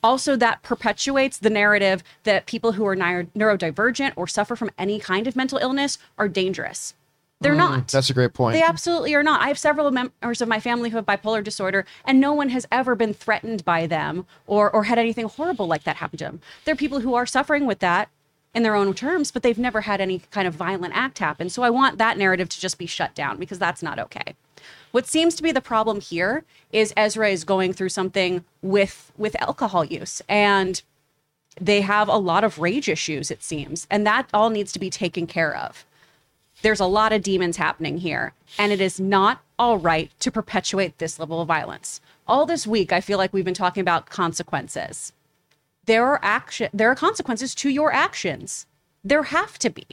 Also, 0.03 0.35
that 0.35 0.64
perpetuates 0.64 1.38
the 1.38 1.49
narrative 1.49 2.03
that 2.23 2.45
people 2.45 2.73
who 2.73 2.85
are 2.85 2.95
neuro- 2.95 3.27
neurodivergent 3.35 4.14
or 4.15 4.27
suffer 4.27 4.55
from 4.55 4.72
any 4.77 4.99
kind 4.99 5.27
of 5.27 5.35
mental 5.35 5.57
illness 5.57 5.97
are 6.18 6.27
dangerous. 6.27 6.93
They're 7.39 7.53
not. 7.53 7.89
That's 7.89 8.09
a 8.09 8.14
great 8.14 8.34
point. 8.34 8.53
They 8.55 8.64
absolutely 8.64 9.14
are 9.14 9.22
not. 9.22 9.41
I 9.41 9.47
have 9.49 9.59
several 9.59 9.91
members 9.91 10.41
of 10.41 10.47
my 10.47 10.59
family 10.59 10.89
who 10.89 10.97
have 10.97 11.05
bipolar 11.05 11.43
disorder, 11.43 11.85
and 12.03 12.19
no 12.19 12.34
one 12.34 12.49
has 12.49 12.65
ever 12.72 12.95
been 12.95 13.14
threatened 13.14 13.64
by 13.64 13.85
them 13.85 14.26
or 14.47 14.72
or 14.72 14.85
had 14.85 14.97
anything 14.97 15.27
horrible 15.27 15.68
like 15.68 15.84
that 15.84 15.97
happen 15.97 16.18
to 16.18 16.26
them. 16.26 16.41
There 16.65 16.73
are 16.73 16.77
people 16.77 17.01
who 17.01 17.14
are 17.14 17.27
suffering 17.27 17.68
with 17.68 17.77
that 17.80 18.09
in 18.53 18.64
their 18.64 18.76
own 18.76 18.94
terms, 18.94 19.32
but 19.32 19.44
they've 19.44 19.57
never 19.57 19.82
had 19.82 20.02
any 20.02 20.19
kind 20.32 20.48
of 20.48 20.53
violent 20.53 20.95
act 20.95 21.19
happen. 21.19 21.49
So 21.49 21.64
I 21.64 21.69
want 21.69 21.98
that 21.98 22.18
narrative 22.18 22.49
to 22.49 22.60
just 22.60 22.78
be 22.78 22.88
shut 22.88 23.14
down 23.14 23.38
because 23.38 23.60
that's 23.60 23.84
not 23.84 23.99
okay. 23.99 24.36
What 24.91 25.06
seems 25.06 25.36
to 25.36 25.44
be 25.44 25.52
the 25.52 25.61
problem 25.61 26.02
here 26.02 26.44
is 26.72 26.94
Ezra 26.98 27.30
is 27.30 27.44
going 27.44 27.74
through 27.74 27.90
something 27.90 28.44
with 28.61 29.11
with 29.18 29.40
alcohol 29.41 29.86
use 29.86 30.22
and 30.28 30.82
they 31.60 31.82
have 31.82 32.07
a 32.07 32.18
lot 32.18 32.44
of 32.44 32.60
rage 32.60 32.88
issues 32.88 33.32
it 33.32 33.44
seems 33.44 33.88
and 33.90 34.06
that 34.06 34.30
all 34.34 34.49
needs 34.49 34.72
to 34.72 34.80
be 34.80 34.90
taken 34.90 35.26
care 35.28 35.56
of 35.56 35.86
there's 36.61 36.80
a 36.80 36.86
lot 36.86 37.14
of 37.14 37.22
demons 37.22 37.57
happening 37.57 37.98
here 37.98 38.34
and 38.57 38.72
it 38.72 38.82
is 38.82 38.99
not 38.99 39.41
all 39.57 39.78
right 39.78 40.11
to 40.19 40.32
perpetuate 40.32 40.98
this 40.98 41.19
level 41.19 41.41
of 41.41 41.48
violence 41.48 41.99
all 42.28 42.45
this 42.45 42.68
week 42.68 42.91
i 42.91 43.02
feel 43.02 43.18
like 43.18 43.34
we've 43.34 43.45
been 43.45 43.53
talking 43.53 43.82
about 43.82 44.07
consequences 44.07 45.14
there 45.88 46.05
are 46.05 46.19
action 46.22 46.69
there 46.73 46.89
are 46.89 46.95
consequences 46.95 47.55
to 47.55 47.69
your 47.69 47.91
actions. 47.91 48.68
There 49.03 49.23
have 49.23 49.57
to 49.59 49.69
be. 49.69 49.88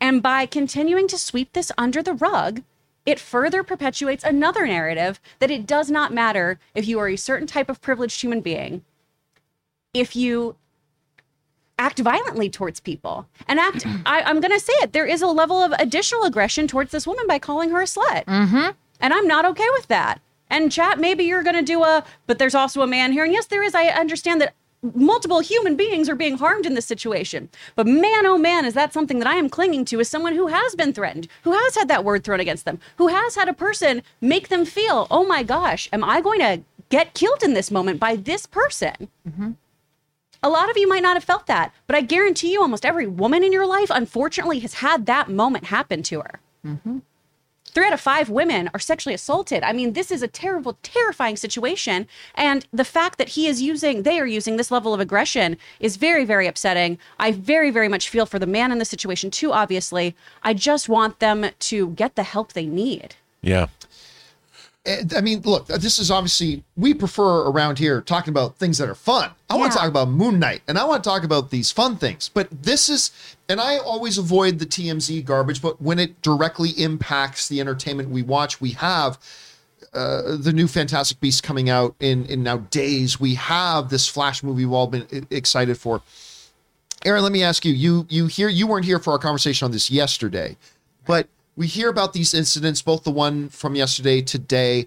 And 0.00 0.22
by 0.22 0.46
continuing 0.46 1.08
to 1.08 1.18
sweep 1.18 1.52
this 1.52 1.72
under 1.78 2.02
the 2.02 2.14
rug 2.14 2.62
it 3.08 3.18
further 3.18 3.62
perpetuates 3.62 4.22
another 4.22 4.66
narrative 4.66 5.18
that 5.38 5.50
it 5.50 5.66
does 5.66 5.90
not 5.90 6.12
matter 6.12 6.58
if 6.74 6.86
you 6.86 6.98
are 6.98 7.08
a 7.08 7.16
certain 7.16 7.46
type 7.46 7.70
of 7.70 7.80
privileged 7.80 8.20
human 8.20 8.42
being 8.42 8.84
if 9.94 10.14
you 10.14 10.56
act 11.78 12.00
violently 12.00 12.50
towards 12.50 12.80
people. 12.80 13.26
And 13.46 13.58
act 13.58 13.86
I, 14.04 14.20
i'm 14.22 14.40
going 14.40 14.52
to 14.52 14.60
say 14.60 14.74
it 14.74 14.92
there 14.92 15.06
is 15.06 15.22
a 15.22 15.26
level 15.26 15.56
of 15.56 15.72
additional 15.78 16.24
aggression 16.24 16.68
towards 16.68 16.90
this 16.90 17.06
woman 17.06 17.26
by 17.26 17.38
calling 17.38 17.70
her 17.70 17.80
a 17.80 17.84
slut. 17.84 18.24
Mm-hmm. 18.26 18.70
and 19.00 19.14
i'm 19.14 19.26
not 19.26 19.44
okay 19.46 19.68
with 19.72 19.86
that. 19.88 20.20
And 20.50 20.72
chat 20.72 20.98
maybe 20.98 21.24
you're 21.24 21.42
going 21.42 21.56
to 21.56 21.62
do 21.62 21.84
a 21.84 22.04
but 22.26 22.38
there's 22.38 22.54
also 22.54 22.82
a 22.82 22.86
man 22.86 23.12
here. 23.12 23.24
And 23.24 23.32
yes 23.32 23.46
there 23.46 23.62
is. 23.62 23.74
I 23.74 23.86
understand 23.86 24.42
that 24.42 24.54
multiple 24.82 25.40
human 25.40 25.76
beings 25.76 26.08
are 26.08 26.14
being 26.14 26.38
harmed 26.38 26.66
in 26.66 26.74
this 26.74 26.86
situation. 26.86 27.48
But 27.74 27.86
man 27.86 28.26
oh 28.26 28.38
man 28.38 28.64
is 28.64 28.74
that 28.74 28.92
something 28.92 29.18
that 29.18 29.28
i 29.28 29.36
am 29.36 29.48
clinging 29.48 29.84
to 29.86 30.00
as 30.00 30.08
someone 30.08 30.34
who 30.34 30.48
has 30.48 30.74
been 30.74 30.92
threatened 30.92 31.28
who 31.42 31.52
has 31.52 31.76
had 31.76 31.88
that 31.88 32.04
word 32.04 32.24
thrown 32.24 32.40
against 32.40 32.64
them 32.64 32.78
who 32.96 33.08
has 33.08 33.34
had 33.34 33.48
a 33.48 33.52
person 33.52 34.02
make 34.20 34.48
them 34.48 34.64
feel 34.64 35.06
oh 35.10 35.24
my 35.24 35.42
gosh 35.42 35.88
am 35.92 36.04
i 36.04 36.20
going 36.20 36.40
to 36.40 36.62
get 36.88 37.14
killed 37.14 37.42
in 37.42 37.54
this 37.54 37.70
moment 37.70 38.00
by 38.00 38.16
this 38.16 38.46
person? 38.46 39.08
Mm-hmm. 39.28 39.52
A 40.42 40.48
lot 40.48 40.70
of 40.70 40.76
you 40.76 40.88
might 40.88 41.02
not 41.02 41.16
have 41.16 41.24
felt 41.24 41.46
that, 41.46 41.74
but 41.86 41.96
I 41.96 42.00
guarantee 42.00 42.52
you 42.52 42.62
almost 42.62 42.86
every 42.86 43.06
woman 43.06 43.42
in 43.42 43.52
your 43.52 43.66
life, 43.66 43.90
unfortunately, 43.90 44.60
has 44.60 44.74
had 44.74 45.06
that 45.06 45.28
moment 45.28 45.64
happen 45.64 46.02
to 46.04 46.20
her. 46.20 46.40
Mm-hmm. 46.64 46.98
Three 47.78 47.86
out 47.86 47.92
of 47.92 48.00
five 48.00 48.28
women 48.28 48.68
are 48.74 48.80
sexually 48.80 49.14
assaulted. 49.14 49.62
I 49.62 49.72
mean, 49.72 49.92
this 49.92 50.10
is 50.10 50.20
a 50.20 50.26
terrible, 50.26 50.76
terrifying 50.82 51.36
situation. 51.36 52.08
And 52.34 52.66
the 52.72 52.84
fact 52.84 53.18
that 53.18 53.28
he 53.28 53.46
is 53.46 53.62
using, 53.62 54.02
they 54.02 54.18
are 54.18 54.26
using 54.26 54.56
this 54.56 54.72
level 54.72 54.92
of 54.92 54.98
aggression 54.98 55.56
is 55.78 55.96
very, 55.96 56.24
very 56.24 56.48
upsetting. 56.48 56.98
I 57.20 57.30
very, 57.30 57.70
very 57.70 57.86
much 57.86 58.08
feel 58.08 58.26
for 58.26 58.40
the 58.40 58.48
man 58.48 58.72
in 58.72 58.78
the 58.78 58.84
situation, 58.84 59.30
too, 59.30 59.52
obviously. 59.52 60.16
I 60.42 60.54
just 60.54 60.88
want 60.88 61.20
them 61.20 61.46
to 61.56 61.90
get 61.90 62.16
the 62.16 62.24
help 62.24 62.52
they 62.52 62.66
need. 62.66 63.14
Yeah. 63.42 63.68
I 64.88 65.20
mean, 65.20 65.42
look, 65.42 65.66
this 65.66 65.98
is 65.98 66.10
obviously 66.10 66.64
we 66.76 66.94
prefer 66.94 67.42
around 67.48 67.78
here 67.78 68.00
talking 68.00 68.32
about 68.32 68.56
things 68.56 68.78
that 68.78 68.88
are 68.88 68.94
fun. 68.94 69.30
I 69.50 69.56
want 69.56 69.72
to 69.72 69.78
talk 69.78 69.88
about 69.88 70.08
Moon 70.08 70.38
Knight, 70.38 70.62
and 70.66 70.78
I 70.78 70.84
want 70.84 71.04
to 71.04 71.08
talk 71.08 71.24
about 71.24 71.50
these 71.50 71.70
fun 71.70 71.96
things. 71.96 72.30
But 72.32 72.48
this 72.62 72.88
is, 72.88 73.10
and 73.48 73.60
I 73.60 73.76
always 73.76 74.16
avoid 74.16 74.58
the 74.58 74.66
TMZ 74.66 75.24
garbage. 75.26 75.60
But 75.60 75.82
when 75.82 75.98
it 75.98 76.22
directly 76.22 76.70
impacts 76.70 77.48
the 77.48 77.60
entertainment 77.60 78.08
we 78.08 78.22
watch, 78.22 78.62
we 78.62 78.70
have 78.72 79.18
uh, 79.92 80.36
the 80.36 80.52
new 80.54 80.66
Fantastic 80.66 81.20
Beast 81.20 81.42
coming 81.42 81.68
out 81.68 81.94
in 82.00 82.24
in 82.26 82.42
now 82.42 82.58
days. 82.58 83.20
We 83.20 83.34
have 83.34 83.90
this 83.90 84.08
Flash 84.08 84.42
movie 84.42 84.64
we've 84.64 84.72
all 84.72 84.86
been 84.86 85.26
excited 85.30 85.76
for. 85.76 86.00
Erin, 87.04 87.22
let 87.22 87.32
me 87.32 87.42
ask 87.42 87.64
you. 87.64 87.72
You 87.74 88.06
you 88.08 88.26
here 88.26 88.48
you 88.48 88.66
weren't 88.66 88.86
here 88.86 88.98
for 88.98 89.12
our 89.12 89.18
conversation 89.18 89.66
on 89.66 89.70
this 89.70 89.90
yesterday, 89.90 90.56
but 91.04 91.28
we 91.58 91.66
hear 91.66 91.88
about 91.88 92.12
these 92.12 92.34
incidents, 92.34 92.80
both 92.80 93.02
the 93.02 93.10
one 93.10 93.48
from 93.48 93.74
yesterday, 93.74 94.22
today. 94.22 94.86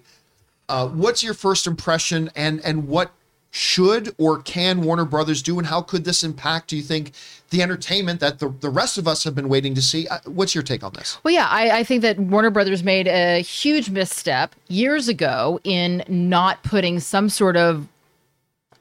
Uh, 0.70 0.88
what's 0.88 1.22
your 1.22 1.34
first 1.34 1.66
impression, 1.66 2.30
and 2.34 2.60
and 2.64 2.88
what 2.88 3.12
should 3.50 4.14
or 4.16 4.40
can 4.40 4.80
Warner 4.80 5.04
Brothers 5.04 5.42
do, 5.42 5.58
and 5.58 5.66
how 5.68 5.82
could 5.82 6.04
this 6.04 6.24
impact? 6.24 6.68
Do 6.68 6.76
you 6.78 6.82
think 6.82 7.12
the 7.50 7.60
entertainment 7.62 8.20
that 8.20 8.38
the 8.38 8.48
the 8.48 8.70
rest 8.70 8.96
of 8.96 9.06
us 9.06 9.22
have 9.24 9.34
been 9.34 9.50
waiting 9.50 9.74
to 9.74 9.82
see? 9.82 10.08
Uh, 10.08 10.18
what's 10.24 10.54
your 10.54 10.64
take 10.64 10.82
on 10.82 10.94
this? 10.94 11.18
Well, 11.22 11.34
yeah, 11.34 11.46
I, 11.50 11.80
I 11.80 11.84
think 11.84 12.00
that 12.02 12.18
Warner 12.18 12.50
Brothers 12.50 12.82
made 12.82 13.06
a 13.06 13.40
huge 13.42 13.90
misstep 13.90 14.54
years 14.68 15.08
ago 15.08 15.60
in 15.64 16.02
not 16.08 16.62
putting 16.62 17.00
some 17.00 17.28
sort 17.28 17.58
of 17.58 17.86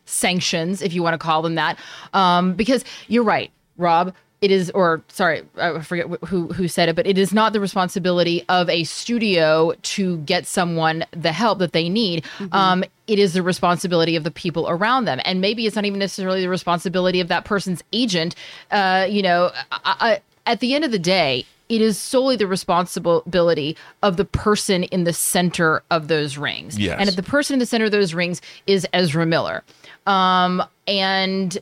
sanctions, 0.05 0.81
if 0.81 0.93
you 0.93 1.03
want 1.03 1.13
to 1.13 1.18
call 1.18 1.41
them 1.41 1.55
that, 1.55 1.77
um, 2.13 2.53
because 2.53 2.85
you're 3.09 3.23
right, 3.23 3.51
Rob. 3.76 4.13
It 4.41 4.49
is, 4.49 4.72
or 4.72 5.03
sorry, 5.07 5.43
I 5.55 5.81
forget 5.81 6.07
who 6.26 6.47
who 6.47 6.68
said 6.68 6.89
it, 6.89 6.95
but 6.95 7.05
it 7.05 7.19
is 7.19 7.31
not 7.31 7.53
the 7.53 7.59
responsibility 7.59 8.43
of 8.49 8.69
a 8.69 8.84
studio 8.85 9.73
to 9.81 10.18
get 10.18 10.47
someone 10.47 11.05
the 11.11 11.31
help 11.31 11.59
that 11.59 11.73
they 11.73 11.89
need. 11.89 12.26
Um, 12.51 12.84
it 13.05 13.19
is 13.19 13.34
the 13.34 13.43
responsibility 13.43 14.15
of 14.15 14.23
the 14.23 14.31
people 14.31 14.68
around 14.68 15.05
them, 15.05 15.19
and 15.26 15.41
maybe 15.41 15.68
it's 15.68 15.76
not 15.76 15.85
even 15.85 15.99
necessarily 15.99 16.41
the 16.41 16.49
responsibility 16.49 17.19
of 17.19 17.27
that 17.27 17.45
person's 17.45 17.84
agent. 17.93 18.34
Uh, 18.72 19.05
you 19.07 19.22
know, 19.22 19.51
I, 19.72 19.95
I, 19.99 20.22
at 20.47 20.59
the 20.59 20.73
end 20.73 20.85
of 20.85 20.91
the 20.91 20.99
day, 20.99 21.45
it 21.69 21.80
is 21.80 21.97
solely 21.97 22.35
the 22.35 22.47
responsibility 22.47 23.77
of 24.01 24.18
the 24.18 24.26
person 24.26 24.84
in 24.85 25.03
the 25.03 25.13
center 25.13 25.84
of 25.89 26.07
those 26.07 26.38
rings. 26.38 26.77
Yes. 26.77 26.97
And 26.99 27.07
if 27.07 27.15
the 27.15 27.23
person 27.23 27.53
in 27.53 27.59
the 27.59 27.65
center 27.65 27.85
of 27.85 27.91
those 27.91 28.13
rings 28.13 28.41
is 28.68 28.85
Ezra 28.91 29.26
Miller. 29.26 29.63
Um, 30.05 30.63
and 30.88 31.57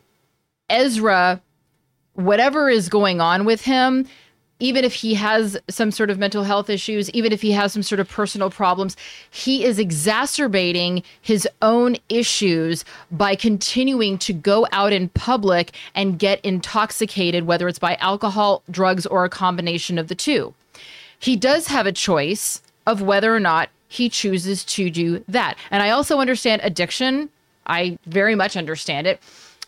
Ezra, 0.69 1.41
whatever 2.19 2.69
is 2.69 2.89
going 2.89 3.21
on 3.21 3.45
with 3.45 3.61
him, 3.61 4.05
even 4.59 4.83
if 4.83 4.93
he 4.93 5.13
has 5.13 5.57
some 5.69 5.89
sort 5.89 6.09
of 6.09 6.19
mental 6.19 6.43
health 6.43 6.69
issues, 6.69 7.09
even 7.11 7.31
if 7.31 7.41
he 7.41 7.51
has 7.53 7.71
some 7.71 7.81
sort 7.81 7.99
of 7.99 8.09
personal 8.09 8.49
problems, 8.49 8.97
he 9.31 9.63
is 9.63 9.79
exacerbating 9.79 11.01
his 11.21 11.47
own 11.61 11.95
issues 12.09 12.83
by 13.09 13.35
continuing 13.35 14.17
to 14.17 14.33
go 14.33 14.67
out 14.73 14.91
in 14.91 15.07
public 15.09 15.71
and 15.95 16.19
get 16.19 16.43
intoxicated, 16.43 17.45
whether 17.45 17.69
it's 17.69 17.79
by 17.79 17.95
alcohol, 17.95 18.61
drugs, 18.69 19.05
or 19.05 19.23
a 19.23 19.29
combination 19.29 19.97
of 19.97 20.09
the 20.09 20.15
two. 20.15 20.53
He 21.17 21.37
does 21.37 21.67
have 21.67 21.85
a 21.85 21.93
choice 21.93 22.61
of 22.85 23.01
whether 23.01 23.33
or 23.33 23.39
not 23.39 23.69
he 23.87 24.09
chooses 24.09 24.65
to 24.65 24.89
do 24.89 25.23
that. 25.29 25.57
And 25.71 25.81
I 25.81 25.89
also 25.89 26.19
understand 26.19 26.61
addiction. 26.65 27.29
I 27.65 27.97
very 28.05 28.35
much 28.35 28.57
understand 28.57 29.07
it. 29.07 29.21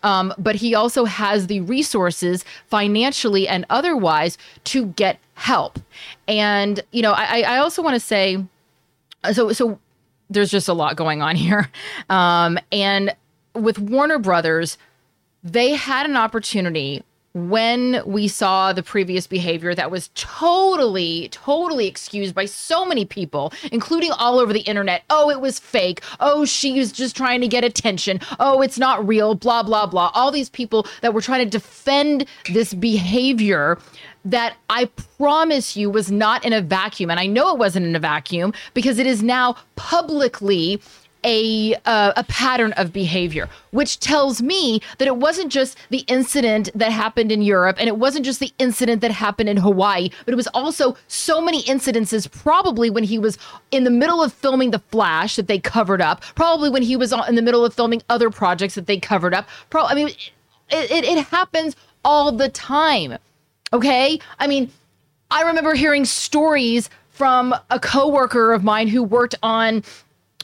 Um, 0.03 0.33
but 0.37 0.55
he 0.55 0.73
also 0.73 1.05
has 1.05 1.47
the 1.47 1.61
resources 1.61 2.43
financially 2.67 3.47
and 3.47 3.65
otherwise 3.69 4.37
to 4.65 4.87
get 4.87 5.19
help. 5.35 5.79
And, 6.27 6.81
you 6.91 7.01
know, 7.01 7.11
I, 7.11 7.41
I 7.41 7.57
also 7.57 7.81
want 7.81 7.95
to 7.95 7.99
say 7.99 8.43
so, 9.31 9.51
so 9.53 9.79
there's 10.29 10.49
just 10.49 10.67
a 10.67 10.73
lot 10.73 10.95
going 10.95 11.21
on 11.21 11.35
here. 11.45 11.69
Um, 12.09 12.57
and 12.71 13.15
with 13.53 13.77
Warner 13.79 14.19
Brothers, 14.19 14.77
they 15.43 15.71
had 15.71 16.05
an 16.05 16.15
opportunity 16.15 17.03
when 17.33 18.01
we 18.05 18.27
saw 18.27 18.73
the 18.73 18.83
previous 18.83 19.27
behavior 19.27 19.73
that 19.73 19.91
was 19.91 20.09
totally, 20.15 21.29
totally 21.29 21.87
excused 21.87 22.35
by 22.35 22.45
so 22.45 22.85
many 22.85 23.05
people, 23.05 23.53
including 23.71 24.11
all 24.11 24.39
over 24.39 24.51
the 24.51 24.61
internet. 24.61 25.03
Oh, 25.09 25.29
it 25.29 25.39
was 25.39 25.59
fake. 25.59 26.01
Oh, 26.19 26.45
she 26.45 26.77
was 26.79 26.91
just 26.91 27.15
trying 27.15 27.41
to 27.41 27.47
get 27.47 27.63
attention. 27.63 28.19
Oh, 28.39 28.61
it's 28.61 28.77
not 28.77 29.07
real, 29.07 29.35
blah, 29.35 29.63
blah, 29.63 29.85
blah. 29.85 30.11
All 30.13 30.31
these 30.31 30.49
people 30.49 30.85
that 31.01 31.13
were 31.13 31.21
trying 31.21 31.43
to 31.43 31.49
defend 31.49 32.25
this 32.51 32.73
behavior 32.73 33.77
that 34.25 34.55
I 34.69 34.85
promise 35.17 35.75
you 35.75 35.89
was 35.89 36.11
not 36.11 36.45
in 36.45 36.53
a 36.53 36.61
vacuum. 36.61 37.09
And 37.09 37.19
I 37.19 37.25
know 37.25 37.51
it 37.53 37.57
wasn't 37.57 37.87
in 37.87 37.95
a 37.95 37.99
vacuum 37.99 38.53
because 38.73 38.99
it 38.99 39.07
is 39.07 39.23
now 39.23 39.55
publicly 39.75 40.81
a 41.23 41.75
uh, 41.85 42.13
a 42.15 42.23
pattern 42.25 42.73
of 42.73 42.91
behavior, 42.91 43.49
which 43.71 43.99
tells 43.99 44.41
me 44.41 44.81
that 44.97 45.07
it 45.07 45.17
wasn't 45.17 45.51
just 45.51 45.77
the 45.89 45.99
incident 46.07 46.69
that 46.75 46.91
happened 46.91 47.31
in 47.31 47.41
Europe, 47.41 47.77
and 47.79 47.87
it 47.87 47.97
wasn't 47.97 48.25
just 48.25 48.39
the 48.39 48.51
incident 48.59 49.01
that 49.01 49.11
happened 49.11 49.49
in 49.49 49.57
Hawaii, 49.57 50.09
but 50.25 50.33
it 50.33 50.37
was 50.37 50.47
also 50.47 50.97
so 51.07 51.41
many 51.41 51.63
incidences. 51.63 52.31
Probably 52.31 52.89
when 52.89 53.03
he 53.03 53.19
was 53.19 53.37
in 53.71 53.83
the 53.83 53.89
middle 53.89 54.23
of 54.23 54.33
filming 54.33 54.71
The 54.71 54.79
Flash 54.79 55.35
that 55.35 55.47
they 55.47 55.59
covered 55.59 56.01
up. 56.01 56.21
Probably 56.35 56.69
when 56.69 56.83
he 56.83 56.95
was 56.95 57.13
in 57.27 57.35
the 57.35 57.41
middle 57.41 57.65
of 57.65 57.73
filming 57.73 58.01
other 58.09 58.29
projects 58.29 58.75
that 58.75 58.87
they 58.87 58.99
covered 58.99 59.33
up. 59.33 59.47
Pro- 59.69 59.85
I 59.85 59.95
mean, 59.95 60.07
it, 60.07 60.91
it, 60.91 61.03
it 61.03 61.27
happens 61.27 61.75
all 62.03 62.31
the 62.31 62.49
time. 62.49 63.17
Okay, 63.73 64.19
I 64.39 64.47
mean, 64.47 64.71
I 65.29 65.43
remember 65.43 65.73
hearing 65.75 66.03
stories 66.03 66.89
from 67.09 67.55
a 67.69 67.79
coworker 67.79 68.51
of 68.51 68.63
mine 68.63 68.87
who 68.87 69.03
worked 69.03 69.35
on 69.43 69.83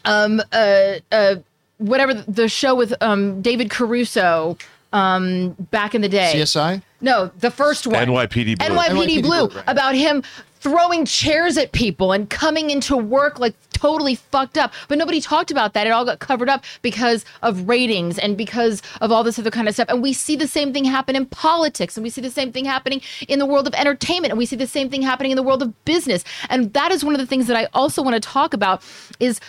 um 0.06 0.41
uh 0.52 0.95
uh 1.11 1.36
whatever 1.78 2.14
the 2.14 2.48
show 2.48 2.76
with 2.76 2.94
um 3.02 3.41
David 3.41 3.69
Caruso 3.69 4.57
um 4.94 5.52
back 5.72 5.95
in 5.95 6.02
the 6.02 6.10
day. 6.10 6.34
CSI? 6.36 6.82
No, 6.99 7.32
the 7.40 7.52
first 7.52 7.86
one. 7.86 8.07
NYPD 8.07 8.57
Blue. 8.57 8.68
NYPD, 8.68 8.90
NYPD 8.90 9.22
Blue, 9.22 9.48
Blue, 9.48 9.56
right. 9.56 9.64
about 9.68 9.94
him 9.95 10.24
throwing 10.60 11.06
chairs 11.06 11.57
at 11.57 11.72
people 11.72 12.11
and 12.11 12.30
coming 12.30 12.72
into 12.72 12.98
work 12.98 13.40
like 13.40 13.53
totally 13.72 14.15
fucked 14.15 14.57
up. 14.57 14.74
But 14.88 14.98
nobody 14.98 15.22
talked 15.22 15.52
about 15.52 15.74
that. 15.74 15.86
It 15.86 15.91
all 15.91 16.06
got 16.06 16.19
covered 16.19 16.49
up 16.49 16.64
because 16.82 17.26
of 17.44 17.68
ratings 17.69 18.18
and 18.18 18.36
because 18.36 18.82
of 19.02 19.11
all 19.11 19.24
this 19.24 19.38
other 19.38 19.52
kind 19.52 19.68
of 19.68 19.76
stuff. 19.76 19.88
And 19.90 20.02
we 20.02 20.14
see 20.14 20.36
the 20.36 20.48
same 20.48 20.74
thing 20.74 20.84
happen 20.84 21.15
in 21.15 21.28
politics 21.28 21.95
and 21.95 22.03
we 22.03 22.10
see 22.10 22.22
the 22.22 22.32
same 22.32 22.52
thing 22.52 22.65
happening 22.65 23.02
in 23.28 23.40
the 23.40 23.45
world 23.45 23.68
of 23.68 23.74
entertainment 23.76 24.32
and 24.32 24.38
we 24.38 24.45
see 24.45 24.56
the 24.56 24.68
same 24.68 24.90
thing 24.90 25.03
happening 25.03 25.32
in 25.32 25.38
the 25.38 25.44
world 25.44 25.61
of 25.61 25.86
business. 25.86 26.24
And 26.49 26.74
that 26.74 26.91
is 26.91 27.03
one 27.03 27.14
of 27.14 27.19
the 27.19 27.28
things 27.28 27.48
that 27.48 27.56
I 27.56 27.68
also 27.74 28.02
want 28.02 28.15
to 28.15 28.19
talk 28.19 28.53
about 28.53 28.84
is 29.19 29.40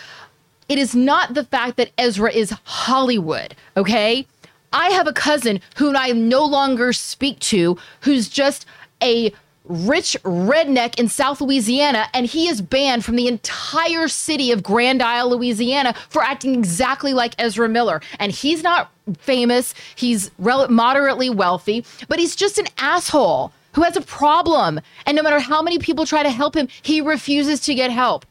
it 0.69 0.77
is 0.77 0.95
not 0.95 1.33
the 1.33 1.43
fact 1.43 1.77
that 1.77 1.91
Ezra 1.97 2.31
is 2.31 2.51
Hollywood, 2.63 3.55
okay? 3.75 4.25
I 4.71 4.89
have 4.91 5.07
a 5.07 5.13
cousin 5.13 5.61
who 5.77 5.95
I 5.95 6.11
no 6.11 6.45
longer 6.45 6.93
speak 6.93 7.39
to 7.39 7.77
who's 8.01 8.29
just 8.29 8.65
a 9.01 9.33
rich 9.65 10.17
redneck 10.23 10.99
in 10.99 11.07
South 11.07 11.41
Louisiana, 11.41 12.07
and 12.13 12.25
he 12.25 12.47
is 12.47 12.61
banned 12.61 13.05
from 13.05 13.15
the 13.15 13.27
entire 13.27 14.07
city 14.07 14.51
of 14.51 14.63
Grand 14.63 15.01
Isle, 15.01 15.31
Louisiana, 15.31 15.93
for 16.09 16.23
acting 16.23 16.55
exactly 16.55 17.13
like 17.13 17.35
Ezra 17.37 17.69
Miller. 17.69 18.01
And 18.19 18.31
he's 18.31 18.63
not 18.63 18.91
famous, 19.19 19.73
he's 19.95 20.31
moderately 20.39 21.29
wealthy, 21.29 21.85
but 22.07 22.19
he's 22.19 22.35
just 22.35 22.57
an 22.57 22.67
asshole 22.77 23.51
who 23.73 23.83
has 23.83 23.95
a 23.95 24.01
problem. 24.01 24.79
And 25.05 25.15
no 25.15 25.23
matter 25.23 25.39
how 25.39 25.61
many 25.61 25.77
people 25.77 26.05
try 26.05 26.23
to 26.23 26.31
help 26.31 26.55
him, 26.55 26.67
he 26.81 27.01
refuses 27.01 27.59
to 27.61 27.75
get 27.75 27.91
help. 27.91 28.25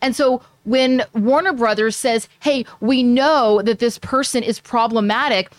And 0.00 0.14
so 0.14 0.42
when 0.64 1.02
Warner 1.14 1.52
Brothers 1.52 1.96
says, 1.96 2.28
hey, 2.40 2.64
we 2.80 3.02
know 3.02 3.62
that 3.62 3.78
this 3.78 3.98
person 3.98 4.42
is 4.42 4.60
problematic, 4.60 5.50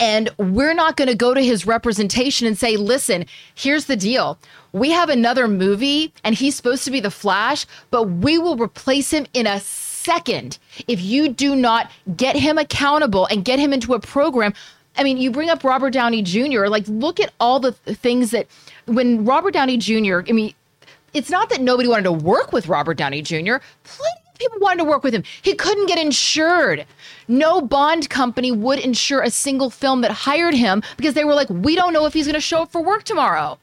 and 0.00 0.30
we're 0.36 0.74
not 0.74 0.96
going 0.96 1.08
to 1.08 1.14
go 1.14 1.32
to 1.32 1.40
his 1.40 1.66
representation 1.66 2.46
and 2.46 2.58
say, 2.58 2.76
listen, 2.76 3.24
here's 3.54 3.84
the 3.84 3.96
deal. 3.96 4.38
We 4.72 4.90
have 4.90 5.08
another 5.08 5.46
movie 5.46 6.12
and 6.24 6.34
he's 6.34 6.56
supposed 6.56 6.84
to 6.84 6.90
be 6.90 6.98
the 6.98 7.10
Flash, 7.10 7.66
but 7.90 8.04
we 8.04 8.36
will 8.36 8.56
replace 8.56 9.12
him 9.12 9.26
in 9.32 9.46
a 9.46 9.60
second 9.60 10.58
if 10.88 11.00
you 11.00 11.28
do 11.28 11.54
not 11.54 11.88
get 12.16 12.34
him 12.34 12.58
accountable 12.58 13.26
and 13.26 13.44
get 13.44 13.60
him 13.60 13.72
into 13.72 13.94
a 13.94 14.00
program. 14.00 14.54
I 14.96 15.04
mean, 15.04 15.18
you 15.18 15.30
bring 15.30 15.50
up 15.50 15.62
Robert 15.62 15.90
Downey 15.90 16.22
Jr., 16.22 16.66
like, 16.66 16.84
look 16.88 17.20
at 17.20 17.32
all 17.38 17.60
the 17.60 17.72
th- 17.72 17.96
things 17.96 18.32
that 18.32 18.46
when 18.86 19.24
Robert 19.24 19.54
Downey 19.54 19.76
Jr., 19.76 20.20
I 20.28 20.32
mean, 20.32 20.52
it's 21.14 21.30
not 21.30 21.50
that 21.50 21.60
nobody 21.60 21.88
wanted 21.88 22.04
to 22.04 22.12
work 22.12 22.52
with 22.52 22.68
Robert 22.68 22.96
Downey 22.96 23.22
Jr. 23.22 23.56
Plenty 23.84 24.22
of 24.26 24.38
people 24.38 24.58
wanted 24.60 24.78
to 24.78 24.88
work 24.88 25.04
with 25.04 25.14
him. 25.14 25.24
He 25.42 25.54
couldn't 25.54 25.86
get 25.86 25.98
insured. 25.98 26.86
No 27.28 27.60
Bond 27.60 28.08
company 28.08 28.50
would 28.50 28.78
insure 28.78 29.22
a 29.22 29.30
single 29.30 29.70
film 29.70 30.00
that 30.00 30.10
hired 30.10 30.54
him 30.54 30.82
because 30.96 31.14
they 31.14 31.24
were 31.24 31.34
like, 31.34 31.50
we 31.50 31.76
don't 31.76 31.92
know 31.92 32.06
if 32.06 32.14
he's 32.14 32.26
going 32.26 32.34
to 32.34 32.40
show 32.40 32.62
up 32.62 32.72
for 32.72 32.82
work 32.82 33.04
tomorrow. 33.04 33.58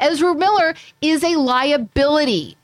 Ezra 0.00 0.34
Miller 0.34 0.74
is 1.00 1.22
a 1.24 1.36
liability. 1.36 2.56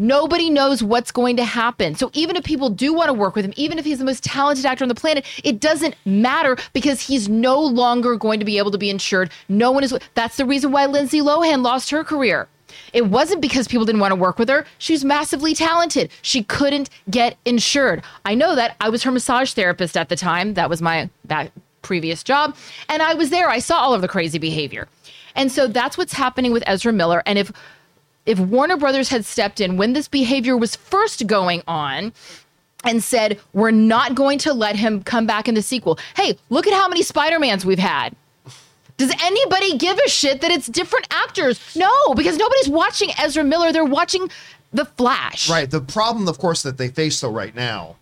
Nobody 0.00 0.48
knows 0.48 0.80
what's 0.80 1.10
going 1.10 1.36
to 1.36 1.44
happen. 1.44 1.96
So 1.96 2.10
even 2.14 2.36
if 2.36 2.44
people 2.44 2.70
do 2.70 2.94
want 2.94 3.08
to 3.08 3.12
work 3.12 3.34
with 3.34 3.44
him, 3.44 3.52
even 3.56 3.80
if 3.80 3.84
he's 3.84 3.98
the 3.98 4.04
most 4.04 4.22
talented 4.22 4.64
actor 4.64 4.84
on 4.84 4.88
the 4.88 4.94
planet, 4.94 5.26
it 5.42 5.58
doesn't 5.58 5.96
matter 6.04 6.56
because 6.72 7.00
he's 7.00 7.28
no 7.28 7.60
longer 7.60 8.14
going 8.14 8.38
to 8.38 8.46
be 8.46 8.58
able 8.58 8.70
to 8.70 8.78
be 8.78 8.90
insured. 8.90 9.32
No 9.48 9.72
one 9.72 9.82
is. 9.82 9.98
That's 10.14 10.36
the 10.36 10.46
reason 10.46 10.70
why 10.70 10.86
Lindsay 10.86 11.20
Lohan 11.20 11.64
lost 11.64 11.90
her 11.90 12.04
career. 12.04 12.46
It 12.92 13.06
wasn't 13.06 13.42
because 13.42 13.68
people 13.68 13.84
didn't 13.84 14.00
want 14.00 14.12
to 14.12 14.16
work 14.20 14.38
with 14.38 14.48
her. 14.48 14.66
She's 14.78 15.04
massively 15.04 15.54
talented. 15.54 16.10
She 16.22 16.42
couldn't 16.42 16.90
get 17.10 17.36
insured. 17.44 18.02
I 18.24 18.34
know 18.34 18.54
that. 18.54 18.76
I 18.80 18.88
was 18.88 19.02
her 19.02 19.10
massage 19.10 19.52
therapist 19.52 19.96
at 19.96 20.08
the 20.08 20.16
time. 20.16 20.54
That 20.54 20.70
was 20.70 20.80
my 20.82 21.10
that 21.24 21.52
previous 21.82 22.22
job. 22.22 22.56
And 22.88 23.02
I 23.02 23.14
was 23.14 23.30
there. 23.30 23.48
I 23.48 23.58
saw 23.58 23.78
all 23.78 23.94
of 23.94 24.02
the 24.02 24.08
crazy 24.08 24.38
behavior. 24.38 24.88
And 25.34 25.52
so 25.52 25.66
that's 25.68 25.96
what's 25.96 26.12
happening 26.12 26.52
with 26.52 26.64
Ezra 26.66 26.92
Miller. 26.92 27.22
And 27.24 27.38
if 27.38 27.52
if 28.26 28.38
Warner 28.38 28.76
Brothers 28.76 29.08
had 29.08 29.24
stepped 29.24 29.60
in 29.60 29.76
when 29.76 29.94
this 29.94 30.08
behavior 30.08 30.56
was 30.56 30.76
first 30.76 31.26
going 31.26 31.62
on 31.66 32.12
and 32.84 33.02
said, 33.02 33.40
we're 33.54 33.70
not 33.70 34.14
going 34.14 34.38
to 34.40 34.52
let 34.52 34.76
him 34.76 35.02
come 35.02 35.26
back 35.26 35.48
in 35.48 35.54
the 35.54 35.62
sequel. 35.62 35.98
Hey, 36.14 36.38
look 36.50 36.66
at 36.66 36.74
how 36.74 36.88
many 36.88 37.02
Spider-Mans 37.02 37.64
we've 37.64 37.78
had. 37.78 38.14
Does 38.98 39.12
anybody 39.22 39.78
give 39.78 39.98
a 40.04 40.08
shit 40.08 40.40
that 40.42 40.50
it's 40.50 40.66
different 40.66 41.06
actors? 41.10 41.74
No, 41.76 41.88
because 42.14 42.36
nobody's 42.36 42.68
watching 42.68 43.10
Ezra 43.18 43.44
Miller. 43.44 43.72
They're 43.72 43.84
watching 43.84 44.28
The 44.72 44.84
Flash. 44.84 45.48
Right. 45.48 45.70
The 45.70 45.80
problem, 45.80 46.28
of 46.28 46.38
course, 46.38 46.62
that 46.64 46.76
they 46.78 46.88
face 46.88 47.20
though 47.20 47.30
right 47.30 47.54
now 47.54 47.96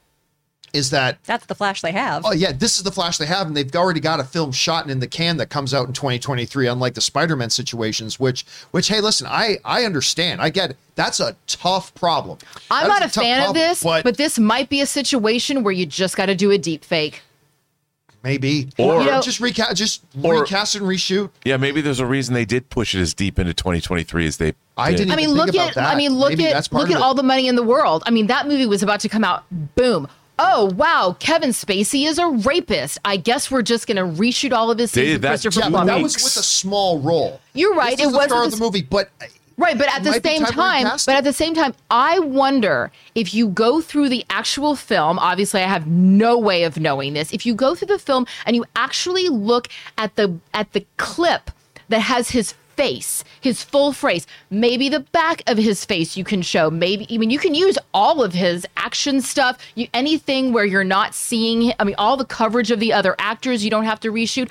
is 0.73 0.91
that 0.91 1.17
That's 1.25 1.47
the 1.47 1.55
flash 1.55 1.81
they 1.81 1.93
have. 1.93 2.25
oh 2.27 2.33
yeah, 2.33 2.53
this 2.53 2.77
is 2.77 2.83
the 2.83 2.91
Flash 2.91 3.17
they 3.17 3.25
have, 3.25 3.47
and 3.47 3.57
they've 3.57 3.75
already 3.75 4.01
got 4.01 4.21
a 4.21 4.25
film 4.25 4.53
shot 4.53 4.83
and 4.83 4.91
in 4.91 4.99
the 5.01 5.07
can 5.07 5.39
that 5.39 5.49
comes 5.49 5.73
out 5.73 5.87
in 5.87 5.95
2023. 5.95 6.67
Unlike 6.67 6.95
the 6.95 7.01
Spider-Man 7.01 7.49
situations, 7.49 8.21
which 8.21 8.45
which 8.73 8.89
hey, 8.89 9.01
listen, 9.01 9.27
I 9.27 9.59
I 9.65 9.85
understand, 9.85 10.43
I 10.43 10.51
get 10.51 10.71
it. 10.71 10.77
That's 10.95 11.19
a 11.21 11.35
tough 11.47 11.95
problem. 11.95 12.39
I'm 12.71 12.89
That 12.89 12.89
not 12.89 13.03
a 13.03 13.07
is 13.07 13.13
tough 13.13 13.25
fan 13.25 13.39
of 13.39 13.45
problem, 13.45 13.63
this, 13.69 13.83
but, 13.83 14.17
this 14.19 14.39
might 14.39 14.69
be 14.69 14.81
a 14.83 14.87
situation 14.87 15.63
where 15.63 15.73
you 15.73 15.87
just 15.87 16.17
got 16.17 16.27
to 16.27 16.35
do 16.35 16.51
a 16.51 16.59
deep 16.59 16.85
fake. 16.85 17.23
Maybe 18.27 18.69
Or- 18.77 19.03
You 19.03 19.11
know- 19.11 19.23
just 19.23 19.39
recast, 19.41 19.77
just 19.77 20.03
Or- 20.23 20.41
recast 20.41 20.75
and 20.75 20.85
reshoot. 20.85 21.31
Yeah, 21.45 21.57
maybe 21.57 21.81
there's 21.81 22.01
a 22.01 22.07
reason 22.07 22.35
they 22.35 22.45
did 22.45 22.69
push 22.71 22.95
it 22.95 23.01
as 23.01 23.15
deep 23.15 23.39
into 23.39 23.55
2023 23.55 24.27
as 24.27 24.37
they. 24.39 24.55
I 24.77 24.91
did. 24.91 24.97
didn't 24.99 25.13
I 25.13 25.17
mean, 25.17 25.25
even 25.27 25.37
look 25.37 25.49
about 25.51 25.69
at 25.71 25.75
that. 25.77 25.87
I 25.89 25.95
mean, 25.97 26.13
look 26.15 26.31
Maybe 26.31 26.49
at 26.49 26.73
look 26.73 26.91
at 26.91 26.97
all 27.01 27.15
the 27.15 27.23
money 27.23 27.47
in 27.47 27.55
the 27.57 27.63
world. 27.63 28.03
I 28.05 28.11
mean, 28.11 28.27
that 28.27 28.49
movie 28.49 28.67
was 28.67 28.83
about 28.83 29.01
to 29.01 29.09
come 29.09 29.23
out. 29.25 29.45
Boom. 29.77 30.09
Oh 30.39 30.67
wow, 30.77 31.17
Kevin 31.19 31.51
Spacey 31.51 32.07
is 32.07 32.19
a 32.19 32.27
rapist. 32.27 32.99
I 33.05 33.17
guess 33.17 33.51
we're 33.51 33.63
just 33.63 33.87
gonna 33.87 34.05
reshoot 34.05 34.53
all 34.53 34.71
of 34.71 34.79
his 34.79 34.91
scenes 34.91 35.07
did 35.07 35.13
with 35.15 35.23
that 35.23 35.29
Christopher 35.41 35.61
Yeah, 35.61 35.69
Plummer. 35.71 35.87
that 35.87 36.03
was 36.03 36.15
with 36.17 36.37
a 36.37 36.43
small 36.43 36.99
role. 36.99 37.41
You're 37.55 37.75
right, 37.75 37.97
This 37.97 38.01
is 38.07 38.09
it 38.09 38.13
the 38.13 38.19
was 38.19 38.27
star 38.27 38.45
of 38.45 38.51
the 38.51 38.57
movie, 38.59 38.83
but 38.83 39.09
Right, 39.59 39.79
but 39.79 39.89
at 39.89 40.05
the 40.05 40.21
same 40.21 40.45
time 40.45 40.85
but 40.85 41.09
at 41.17 41.25
the 41.25 41.33
same 41.33 41.55
time, 41.55 41.75
I 41.91 42.19
wonder 42.19 42.91
if 43.15 43.33
you 43.33 43.49
go 43.49 43.81
through 43.81 44.11
the 44.11 44.25
actual 44.29 44.77
film. 44.77 45.19
Obviously, 45.19 45.63
I 45.63 45.67
have 45.67 45.87
no 45.87 46.39
way 46.39 46.65
of 46.65 46.79
knowing 46.79 47.15
this. 47.15 47.33
If 47.33 47.47
you 47.47 47.55
go 47.55 47.75
through 47.75 47.89
the 47.89 47.99
film 47.99 48.27
and 48.45 48.55
you 48.55 48.67
actually 48.77 49.29
look 49.29 49.69
at 49.97 50.17
the 50.17 50.39
at 50.53 50.73
the 50.73 50.85
clip 50.99 51.51
that 51.89 52.01
has 52.01 52.31
his 52.31 52.53
face, 52.77 53.25
his 53.41 53.63
full 53.63 53.95
face, 53.95 54.27
maybe 54.51 54.91
the 54.91 55.01
back 55.01 55.43
of 55.47 55.57
his 55.57 55.87
face 55.87 56.19
you 56.19 56.25
can 56.25 56.43
show. 56.43 56.71
Maybe 56.71 57.07
I 57.11 57.17
mean 57.17 57.31
you 57.31 57.39
can 57.39 57.55
use 57.55 57.79
all 57.95 58.23
of 58.23 58.35
his 58.35 58.67
action 58.77 59.23
stuff. 59.23 59.57
You 59.75 59.89
anything 59.95 60.53
where 60.53 60.67
you're 60.67 60.85
not 60.85 61.15
seeing. 61.15 61.73
I 61.79 61.85
mean, 61.85 61.95
all 61.97 62.19
the 62.19 62.27
coverage 62.27 62.71
of 62.71 62.79
the 62.79 62.93
other 62.93 63.17
actors. 63.19 63.65
You 63.65 63.71
don't 63.71 63.85
have 63.85 64.01
to 64.01 64.13
reshoot. 64.13 64.51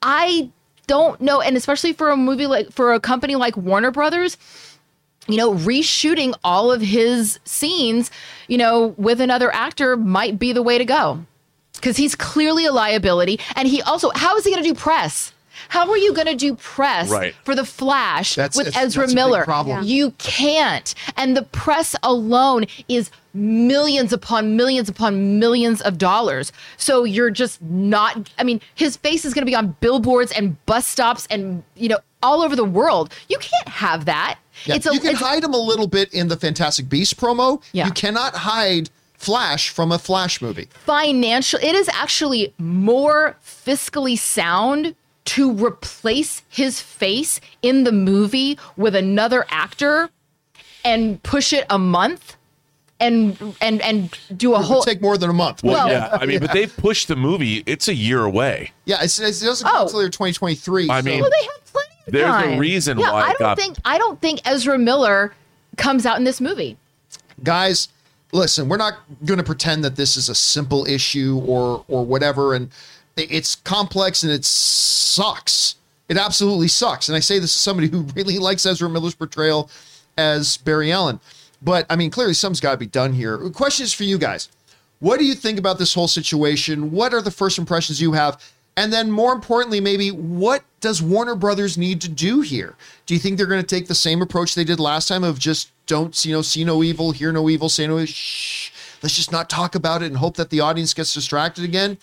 I 0.00 0.50
don't 0.86 1.20
know, 1.20 1.40
and 1.40 1.56
especially 1.56 1.92
for 1.92 2.10
a 2.10 2.16
movie 2.16 2.46
like 2.46 2.70
for 2.72 2.92
a 2.92 3.00
company 3.00 3.36
like 3.36 3.56
Warner 3.56 3.90
Brothers, 3.90 4.36
you 5.28 5.36
know, 5.36 5.54
reshooting 5.54 6.34
all 6.42 6.72
of 6.72 6.80
his 6.80 7.38
scenes, 7.44 8.10
you 8.48 8.58
know, 8.58 8.94
with 8.96 9.20
another 9.20 9.52
actor 9.54 9.96
might 9.96 10.38
be 10.38 10.52
the 10.52 10.62
way 10.62 10.78
to 10.78 10.84
go. 10.84 11.24
Because 11.74 11.96
he's 11.96 12.14
clearly 12.14 12.66
a 12.66 12.72
liability. 12.72 13.40
And 13.56 13.66
he 13.66 13.82
also, 13.82 14.10
how 14.14 14.36
is 14.36 14.44
he 14.44 14.50
going 14.50 14.62
to 14.62 14.68
do 14.68 14.74
press? 14.74 15.31
How 15.72 15.88
are 15.90 15.96
you 15.96 16.12
going 16.12 16.26
to 16.26 16.34
do 16.34 16.54
press 16.54 17.08
Right. 17.08 17.34
for 17.44 17.54
The 17.54 17.64
Flash 17.64 18.34
That's- 18.34 18.54
with 18.58 18.66
it's- 18.66 18.84
Ezra 18.84 19.04
that's 19.04 19.14
Miller? 19.14 19.42
problem. 19.44 19.84
You 19.84 20.10
can't. 20.18 20.94
And 21.16 21.34
the 21.34 21.44
press 21.44 21.96
alone 22.02 22.66
is 22.90 23.10
millions 23.32 24.12
upon 24.12 24.54
millions 24.54 24.90
upon 24.90 25.38
millions 25.38 25.80
of 25.80 25.96
dollars. 25.96 26.52
So 26.76 27.04
you're 27.04 27.30
just 27.30 27.62
not 27.62 28.28
I 28.38 28.42
mean, 28.44 28.60
his 28.74 28.96
face 28.98 29.24
is 29.24 29.32
going 29.32 29.46
to 29.46 29.50
be 29.50 29.54
on 29.54 29.74
billboards 29.80 30.30
and 30.32 30.62
bus 30.66 30.86
stops 30.86 31.26
and, 31.30 31.62
you 31.74 31.88
know, 31.88 32.00
all 32.22 32.42
over 32.42 32.54
the 32.54 32.64
world. 32.64 33.10
You 33.30 33.38
can't 33.38 33.68
have 33.68 34.04
that. 34.04 34.38
Yeah, 34.66 34.74
It's 34.74 34.84
a 34.86 34.92
you 34.92 35.00
can 35.00 35.12
it's, 35.12 35.20
hide 35.20 35.42
him 35.42 35.54
a 35.54 35.58
little 35.58 35.86
bit 35.86 36.12
in 36.12 36.28
the 36.28 36.36
Fantastic 36.36 36.90
Beast 36.90 37.16
promo. 37.18 37.62
Yeah. 37.72 37.86
You 37.86 37.92
cannot 37.92 38.34
hide 38.36 38.90
Flash 39.16 39.70
from 39.70 39.90
a 39.90 39.98
Flash 39.98 40.42
movie. 40.42 40.68
financial 40.84 41.58
it 41.62 41.74
is 41.74 41.88
actually 41.94 42.52
more 42.58 43.36
fiscally 43.42 44.18
sound 44.18 44.94
to 45.24 45.52
replace 45.52 46.42
his 46.48 46.80
face 46.80 47.40
in 47.62 47.84
the 47.84 47.92
movie 47.92 48.58
with 48.76 48.94
another 48.94 49.44
actor 49.48 50.10
and 50.84 51.22
push 51.22 51.52
it 51.52 51.64
a 51.70 51.78
month 51.78 52.36
and 52.98 53.36
and 53.60 53.80
and 53.82 54.18
do 54.36 54.54
a 54.54 54.60
It 54.60 54.64
whole 54.64 54.82
take 54.82 55.00
more 55.02 55.16
than 55.16 55.30
a 55.30 55.32
month. 55.32 55.62
Well, 55.64 55.74
Well- 55.74 55.88
yeah. 55.88 56.18
I 56.20 56.26
mean, 56.26 56.40
but 56.40 56.52
they've 56.52 56.74
pushed 56.76 57.08
the 57.08 57.16
movie. 57.16 57.62
It's 57.66 57.88
a 57.88 57.94
year 57.94 58.24
away. 58.24 58.72
yeah, 58.84 59.02
it's, 59.02 59.18
it's, 59.18 59.42
it 59.42 59.46
doesn't 59.46 59.66
come 59.66 59.76
Oh. 59.76 59.82
until 59.86 60.00
2023. 60.02 60.88
I 60.90 61.00
so- 61.00 61.04
mean- 61.04 61.20
well 61.20 61.30
they 61.30 61.46
have 61.46 61.64
plenty 61.72 61.88
of 62.06 62.12
There's 62.12 62.54
a 62.56 62.58
reason 62.58 62.98
yeah, 62.98 63.12
why 63.12 63.22
I 63.22 63.28
don't 63.30 63.38
got- 63.38 63.58
think 63.58 63.76
I 63.84 63.98
don't 63.98 64.20
think 64.20 64.40
Ezra 64.44 64.78
Miller 64.78 65.34
comes 65.76 66.04
out 66.06 66.16
in 66.18 66.24
this 66.24 66.40
movie. 66.40 66.76
guys 67.42 67.88
listen 68.32 68.68
we're 68.68 68.76
not 68.76 68.94
going 69.24 69.36
to 69.38 69.44
pretend 69.44 69.84
that 69.84 69.96
this 69.96 70.16
is 70.16 70.28
a 70.28 70.34
simple 70.34 70.86
issue 70.86 71.42
or 71.46 71.84
or 71.88 72.04
whatever 72.04 72.54
and 72.54 72.70
it's 73.16 73.54
complex 73.56 74.22
and 74.22 74.30
it 74.32 74.44
sucks. 75.12 75.76
It 76.08 76.16
absolutely 76.16 76.68
sucks. 76.68 77.08
And 77.08 77.16
i 77.16 77.20
say 77.20 77.38
this 77.38 77.56
as 77.56 77.60
somebody 77.60 77.88
who 77.88 78.00
really 78.16 78.38
likes 78.38 78.66
ezra 78.66 78.88
miller's 78.88 79.14
portrayal 79.14 79.70
as 80.16 80.56
barry 80.58 80.92
allen. 80.92 81.20
But 81.60 81.86
i 81.90 81.96
mean 81.96 82.10
clearly 82.10 82.34
something's 82.34 82.60
got 82.60 82.72
to 82.72 82.78
be 82.78 82.86
done 82.86 83.12
here. 83.12 83.38
Question 83.50 83.84
is 83.84 83.92
for 83.92 84.04
you 84.04 84.18
guys. 84.18 84.48
What 85.00 85.18
do 85.18 85.24
you 85.24 85.34
think 85.34 85.58
about 85.58 85.78
this 85.78 85.94
whole 85.94 86.08
situation? 86.08 86.92
What 86.92 87.12
are 87.12 87.22
the 87.22 87.30
first 87.30 87.58
impressions 87.58 88.00
you 88.00 88.12
have? 88.12 88.40
And 88.76 88.92
then 88.92 89.10
more 89.10 89.32
importantly 89.32 89.80
maybe 89.80 90.10
what 90.10 90.64
does 90.80 91.02
warner 91.02 91.34
brothers 91.34 91.76
need 91.76 92.00
to 92.02 92.08
do 92.08 92.40
here? 92.40 92.74
Do 93.06 93.14
you 93.14 93.20
think 93.20 93.36
they're 93.36 93.46
going 93.46 93.60
to 93.60 93.66
take 93.66 93.88
the 93.88 93.94
same 93.94 94.22
approach 94.22 94.54
they 94.54 94.64
did 94.64 94.80
last 94.80 95.08
time 95.08 95.24
of 95.24 95.38
just 95.38 95.70
don't 95.86 96.24
you 96.24 96.32
know 96.32 96.42
see 96.42 96.64
no 96.64 96.82
evil 96.82 97.12
hear 97.12 97.32
no 97.32 97.48
evil 97.50 97.68
say 97.68 97.86
no 97.86 98.04
shh 98.04 98.71
let's 99.02 99.16
just 99.16 99.32
not 99.32 99.50
talk 99.50 99.74
about 99.74 100.02
it 100.02 100.06
and 100.06 100.16
hope 100.16 100.36
that 100.36 100.50
the 100.50 100.60
audience 100.60 100.94
gets 100.94 101.14
distracted 101.14 101.64
again. 101.64 101.98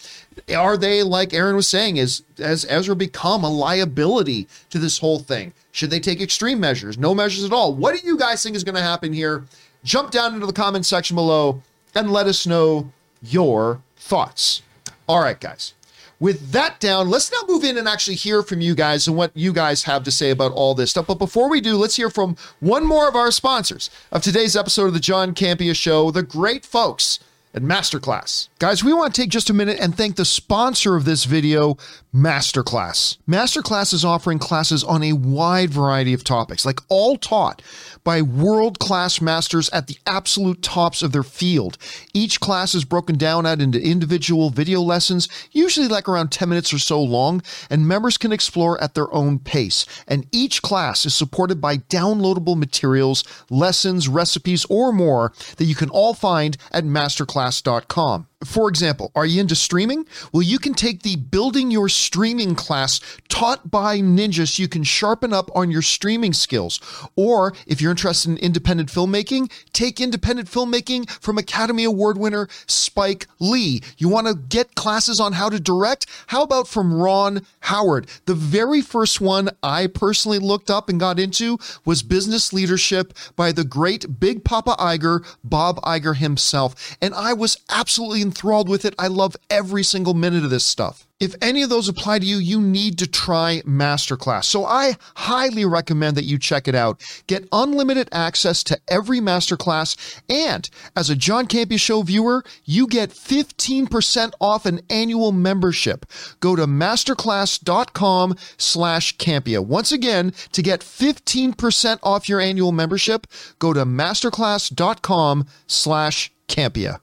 Are 0.56 0.78
they 0.78 1.04
like 1.04 1.34
erin 1.34 1.56
was 1.56 1.68
saying 1.68 1.98
is 1.98 2.24
has 2.38 2.66
ezra 2.70 2.96
become 2.96 3.44
a 3.44 3.50
liability 3.50 4.48
to 4.70 4.80
this 4.80 5.00
whole 5.00 5.20
thing? 5.20 5.54
Should 5.72 5.90
they 5.90 6.00
take 6.00 6.22
extreme 6.22 6.60
measures? 6.60 6.98
No 6.98 7.16
measures 7.16 7.44
at 7.46 7.54
all. 7.54 7.74
What 7.74 8.00
do 8.00 8.06
you 8.06 8.18
guys 8.18 8.44
think 8.44 8.56
is 8.56 8.64
going 8.64 8.76
to 8.76 8.82
happen 8.82 9.14
here? 9.14 9.46
Jump 9.84 10.12
down 10.12 10.34
into 10.34 10.46
the 10.46 10.54
comment 10.54 10.86
section 10.86 11.16
below 11.16 11.62
and 11.96 12.12
let 12.12 12.28
us 12.28 12.46
know 12.46 12.92
your 13.22 13.82
thoughts. 13.98 14.62
All 15.08 15.22
right 15.22 15.40
guys 15.40 15.74
with 16.20 16.52
that 16.52 16.80
down, 16.80 17.10
let's 17.10 17.32
now 17.32 17.48
move 17.48 17.64
in 17.64 17.78
and 17.78 17.88
actually 17.88 18.16
hear 18.16 18.44
from 18.44 18.62
you 18.62 18.76
guys 18.76 19.08
and 19.08 19.16
what 19.16 19.32
you 19.36 19.54
guys 19.54 19.84
have 19.84 20.04
to 20.04 20.12
say 20.12 20.32
about 20.32 20.52
all 20.52 20.76
this 20.76 20.92
stuff. 20.92 21.08
But 21.08 21.16
before 21.16 21.50
we 21.50 21.62
do, 21.62 21.78
let's 21.78 21.96
hear 21.96 22.10
from 22.10 22.36
one 22.60 22.86
more 22.86 23.08
of 23.08 23.16
our 23.16 23.32
sponsors 23.32 23.90
of 24.12 24.22
today's 24.22 24.56
episode 24.56 24.88
of 24.88 24.94
the 24.94 25.00
John 25.00 25.34
Campea 25.34 25.76
Show, 25.76 26.12
the 26.12 26.24
great 26.24 26.66
folks 26.66 27.20
at 27.54 27.64
Masterclass. 27.64 28.50
Guys, 28.60 28.84
we 28.84 28.94
want 28.94 29.14
to 29.14 29.22
take 29.22 29.32
just 29.32 29.50
a 29.50 29.54
minute 29.54 29.80
and 29.80 29.96
thank 29.96 30.18
the 30.18 30.26
sponsor 30.26 30.96
of 30.96 31.06
this 31.06 31.24
video, 31.26 31.78
Masterclass. 32.14 33.18
Masterclass 33.28 33.94
is 33.94 34.06
offering 34.06 34.40
classes 34.40 34.84
on 34.84 35.04
a 35.04 35.14
wide 35.14 35.72
variety 35.72 36.14
of 36.14 36.24
topics, 36.24 36.66
like 36.66 36.80
all 36.90 37.18
taught 37.18 37.62
by 38.04 38.22
world 38.22 38.80
class 38.80 39.20
masters 39.20 39.70
at 39.72 39.88
the 39.88 39.98
absolute 40.06 40.62
tops 40.62 41.02
of 41.02 41.12
their 41.12 41.24
field. 41.24 41.78
Each 42.14 42.40
class 42.40 42.74
is 42.74 42.86
broken 42.86 43.18
down 43.18 43.46
out 43.46 43.62
into 43.62 43.82
individual 43.82 44.50
video 44.50 44.82
lessons, 44.82 45.28
usually 45.52 45.88
like 45.88 46.08
around 46.08 46.32
10 46.32 46.50
minutes 46.50 46.74
or 46.74 46.80
so 46.80 47.02
long, 47.02 47.42
and 47.70 47.88
members 47.88 48.18
can 48.18 48.32
explore 48.32 48.82
at 48.82 48.94
their 48.94 49.14
own 49.14 49.40
pace. 49.40 49.86
And 50.08 50.26
each 50.32 50.62
class 50.62 51.06
is 51.06 51.14
supported 51.14 51.60
by 51.60 51.78
downloadable 51.78 52.58
materials, 52.58 53.24
lessons, 53.50 54.08
recipes, 54.08 54.66
or 54.70 54.94
more 54.94 55.34
that 55.58 55.66
you 55.66 55.76
can 55.76 55.90
all 55.90 56.14
find 56.14 56.58
at 56.72 56.86
masterclass.com. 56.86 58.29
For 58.46 58.70
example, 58.70 59.12
are 59.16 59.26
you 59.26 59.42
into 59.42 59.54
streaming? 59.54 60.06
Well, 60.32 60.42
you 60.42 60.60
can 60.60 60.74
take 60.74 61.04
the 61.04 61.18
Building 61.18 61.72
Your 61.72 61.90
Streaming 61.90 62.56
class 62.56 63.02
taught 63.28 63.70
by 63.70 64.00
ninjas 64.00 64.56
so 64.56 64.62
you 64.62 64.70
can 64.70 64.86
sharpen 64.86 65.34
up 65.34 65.52
on 65.54 65.70
your 65.70 65.82
streaming 65.82 66.32
skills. 66.32 66.80
Or 67.18 67.54
if 67.68 67.82
you're 67.82 67.92
interested 67.92 68.30
in 68.30 68.38
independent 68.38 68.88
filmmaking, 68.88 69.52
take 69.74 70.00
independent 70.00 70.50
filmmaking 70.50 71.10
from 71.22 71.38
Academy 71.38 71.84
Award 71.84 72.18
winner 72.18 72.48
Spike 72.66 73.28
Lee. 73.40 73.82
You 73.98 74.08
want 74.08 74.28
to 74.28 74.36
get 74.36 74.74
classes 74.74 75.20
on 75.20 75.34
how 75.34 75.50
to 75.50 75.60
direct? 75.60 76.06
How 76.28 76.44
about 76.44 76.70
from 76.70 76.94
Ron 76.94 77.46
Howard? 77.60 78.08
The 78.26 78.36
very 78.36 78.80
first 78.80 79.20
one 79.20 79.50
I 79.62 79.88
personally 79.88 80.40
looked 80.40 80.70
up 80.70 80.88
and 80.88 80.98
got 80.98 81.20
into 81.20 81.58
was 81.84 82.04
Business 82.04 82.54
Leadership 82.54 83.14
by 83.36 83.52
the 83.52 83.66
great 83.66 84.22
Big 84.22 84.46
Papa 84.46 84.78
Iger, 84.80 85.26
Bob 85.44 85.82
Iger 85.82 86.16
himself. 86.16 86.96
And 87.02 87.14
I 87.14 87.34
was 87.34 87.58
absolutely 87.70 88.29
enthralled 88.30 88.70
with 88.70 88.86
it. 88.86 88.94
I 89.00 89.08
love 89.08 89.36
every 89.50 89.84
single 89.84 90.14
minute 90.14 90.44
of 90.44 90.52
this 90.52 90.64
stuff. 90.64 91.08
If 91.20 91.36
any 91.42 91.64
of 91.64 91.70
those 91.70 91.90
apply 91.90 92.20
to 92.20 92.26
you, 92.26 92.38
you 92.38 92.62
need 92.62 92.98
to 93.00 93.08
try 93.08 93.62
Masterclass. 93.66 94.46
So 94.46 94.64
I 94.64 94.94
highly 95.16 95.66
recommend 95.66 96.16
that 96.16 96.24
you 96.24 96.38
check 96.38 96.68
it 96.68 96.76
out. 96.76 97.02
Get 97.28 97.50
unlimited 97.52 98.08
access 98.14 98.64
to 98.66 98.80
every 98.88 99.20
Masterclass. 99.20 100.22
And 100.30 100.70
as 100.96 101.10
a 101.10 101.16
John 101.16 101.48
Campea 101.48 101.80
Show 101.80 102.04
viewer, 102.04 102.46
you 102.64 102.88
get 102.88 103.10
15% 103.10 104.32
off 104.40 104.66
an 104.66 104.80
annual 104.90 105.34
membership. 105.34 106.06
Go 106.40 106.56
to 106.56 106.66
masterclass.com 106.68 108.36
slash 108.58 109.18
Campea. 109.18 109.66
Once 109.66 109.92
again, 109.92 110.32
to 110.54 110.62
get 110.62 110.82
15% 110.82 112.00
off 112.02 112.30
your 112.30 112.40
annual 112.40 112.72
membership, 112.72 113.28
go 113.58 113.74
to 113.74 113.86
masterclass.com 113.86 115.48
slash 115.68 116.32
Campea. 116.48 117.00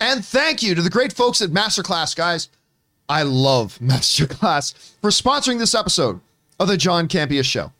And 0.00 0.24
thank 0.24 0.62
you 0.62 0.74
to 0.74 0.82
the 0.82 0.90
great 0.90 1.12
folks 1.12 1.42
at 1.42 1.50
Masterclass, 1.50 2.14
guys. 2.14 2.48
I 3.08 3.22
love 3.22 3.78
Masterclass 3.82 4.74
for 5.00 5.10
sponsoring 5.10 5.58
this 5.58 5.74
episode 5.74 6.20
of 6.60 6.68
the 6.68 6.76
John 6.76 7.08
Campea 7.08 7.44
Show. 7.44 7.72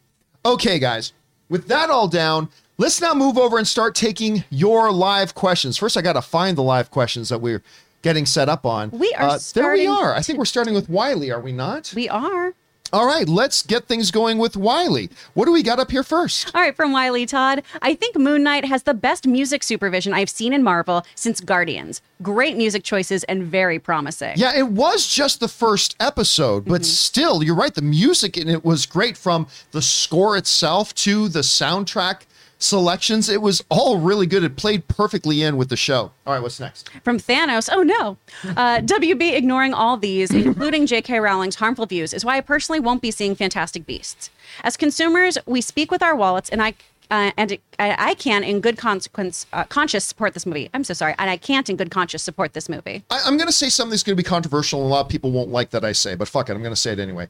Okay, 0.45 0.78
guys, 0.78 1.12
with 1.49 1.69
that 1.69 1.90
all 1.90 2.09
down, 2.09 2.49
let's 2.77 3.01
now 3.01 3.15
move 3.15 3.39
over 3.39 3.59
and 3.59 3.66
start 3.66 3.95
taking 3.95 4.45
your 4.51 4.90
live 4.90 5.35
questions. 5.35 5.77
First, 5.77 5.97
I 5.97 6.03
got 6.03 6.15
to 6.15 6.23
find 6.23 6.57
the 6.57 6.62
live 6.62 6.90
questions 6.90 7.28
that 7.28 7.40
we're 7.40 7.62
getting 8.03 8.24
set 8.27 8.49
up 8.49 8.65
on. 8.65 8.90
We 8.90 9.12
are 9.15 9.31
Uh, 9.31 9.39
there 9.55 9.73
we 9.73 9.86
are. 9.86 10.15
I 10.15 10.23
think 10.23 10.39
we're 10.39 10.45
starting 10.45 10.74
with 10.74 10.89
Wiley, 10.89 11.31
are 11.31 11.40
we 11.40 11.53
not? 11.53 11.93
We 11.95 12.09
are. 12.09 12.55
All 12.90 13.06
right, 13.06 13.28
let's 13.28 13.62
get 13.62 13.86
things 13.86 14.10
going 14.10 14.39
with 14.39 14.56
Wiley. 14.56 15.10
What 15.35 15.44
do 15.44 15.52
we 15.52 15.62
got 15.62 15.78
up 15.78 15.90
here 15.90 16.02
first? 16.02 16.51
All 16.55 16.62
right, 16.62 16.74
from 16.74 16.90
Wiley 16.90 17.27
Todd. 17.27 17.62
I 17.82 17.94
think 17.94 18.16
Moon 18.16 18.43
Knight 18.43 18.65
has 18.65 18.85
the 18.85 18.94
best 18.94 19.27
music 19.27 19.62
supervision 19.62 20.15
I've 20.15 20.31
seen 20.31 20.55
in 20.55 20.62
Marvel 20.62 21.05
since 21.15 21.40
Guardians. 21.40 22.01
Great 22.23 22.56
music 22.56 22.85
choices 22.85 23.24
and 23.24 23.43
very 23.43 23.78
promising. 23.78 24.32
Yeah, 24.36 24.56
it 24.56 24.69
was 24.69 25.06
just 25.06 25.39
the 25.40 25.48
first 25.48 25.97
episode, 26.01 26.65
but 26.65 26.81
mm-hmm. 26.81 26.85
still, 26.85 27.43
you're 27.43 27.55
right. 27.55 27.74
The 27.74 27.82
music 27.82 28.39
in 28.39 28.48
it 28.48 28.65
was 28.65 28.86
great 28.86 29.19
from 29.19 29.48
the 29.73 29.82
score 29.82 30.39
itself 30.39 30.94
to 30.97 31.28
the 31.28 31.40
soundtrack 31.40 32.23
selections. 32.59 33.28
It 33.28 33.40
was 33.40 33.64
all 33.68 33.98
really 33.98 34.26
good. 34.26 34.43
It 34.43 34.56
played 34.56 34.89
perfectly 34.89 35.43
in 35.43 35.56
with 35.56 35.68
the 35.68 35.76
show. 35.76 36.12
All 36.26 36.35
right, 36.35 36.43
what's 36.43 36.60
next? 36.60 36.90
From 37.02 37.18
Thanos, 37.18 37.68
oh 37.72 37.82
no. 37.82 38.16
Uh, 38.44 38.80
WB 38.80 39.35
ignoring 39.35 39.72
all 39.72 39.97
these, 39.97 40.30
including 40.32 40.86
J.K. 40.86 41.20
Rowling's 41.20 41.56
harmful 41.56 41.86
views, 41.86 42.12
is 42.12 42.24
why 42.24 42.36
I 42.36 42.40
personally 42.40 42.80
won't 42.80 43.02
be 43.02 43.10
seeing 43.10 43.35
Fantastic 43.35 43.86
Beasts. 43.86 44.30
As 44.62 44.76
consumers, 44.76 45.39
we 45.47 45.60
speak 45.60 45.90
with 45.90 46.02
our 46.02 46.16
wallets, 46.16 46.48
and 46.51 46.62
I 46.62 46.74
uh, 47.10 47.30
and 47.39 47.52
it, 47.52 47.62
I, 47.78 48.10
I 48.10 48.14
can, 48.14 48.44
in 48.44 48.60
good 48.60 48.76
consequence, 48.76 49.47
uh, 49.55 49.64
conscious, 49.64 50.05
support 50.05 50.35
this 50.35 50.44
movie. 50.44 50.68
I'm 50.74 50.85
so 50.85 50.93
sorry, 50.93 51.14
and 51.18 51.30
I 51.30 51.39
can't, 51.39 51.68
in 51.70 51.76
good 51.76 51.90
conscience, 51.90 52.22
support 52.22 52.52
this 52.52 52.68
movie. 52.68 53.02
I, 53.10 53.22
I'm 53.24 53.36
going 53.39 53.47
to 53.47 53.52
say 53.52 53.70
something 53.70 53.93
that's 53.93 54.02
going 54.02 54.14
to 54.16 54.22
be 54.22 54.28
controversial, 54.28 54.82
and 54.82 54.90
a 54.90 54.90
lot 54.90 55.06
of 55.06 55.09
people 55.09 55.30
won't 55.30 55.48
like 55.48 55.70
that 55.70 55.85
I 55.85 55.93
say, 55.93 56.14
but 56.14 56.28
fuck 56.28 56.51
it, 56.51 56.52
I'm 56.52 56.60
going 56.60 56.74
to 56.74 56.80
say 56.80 56.93
it 56.93 56.98
anyway. 56.98 57.28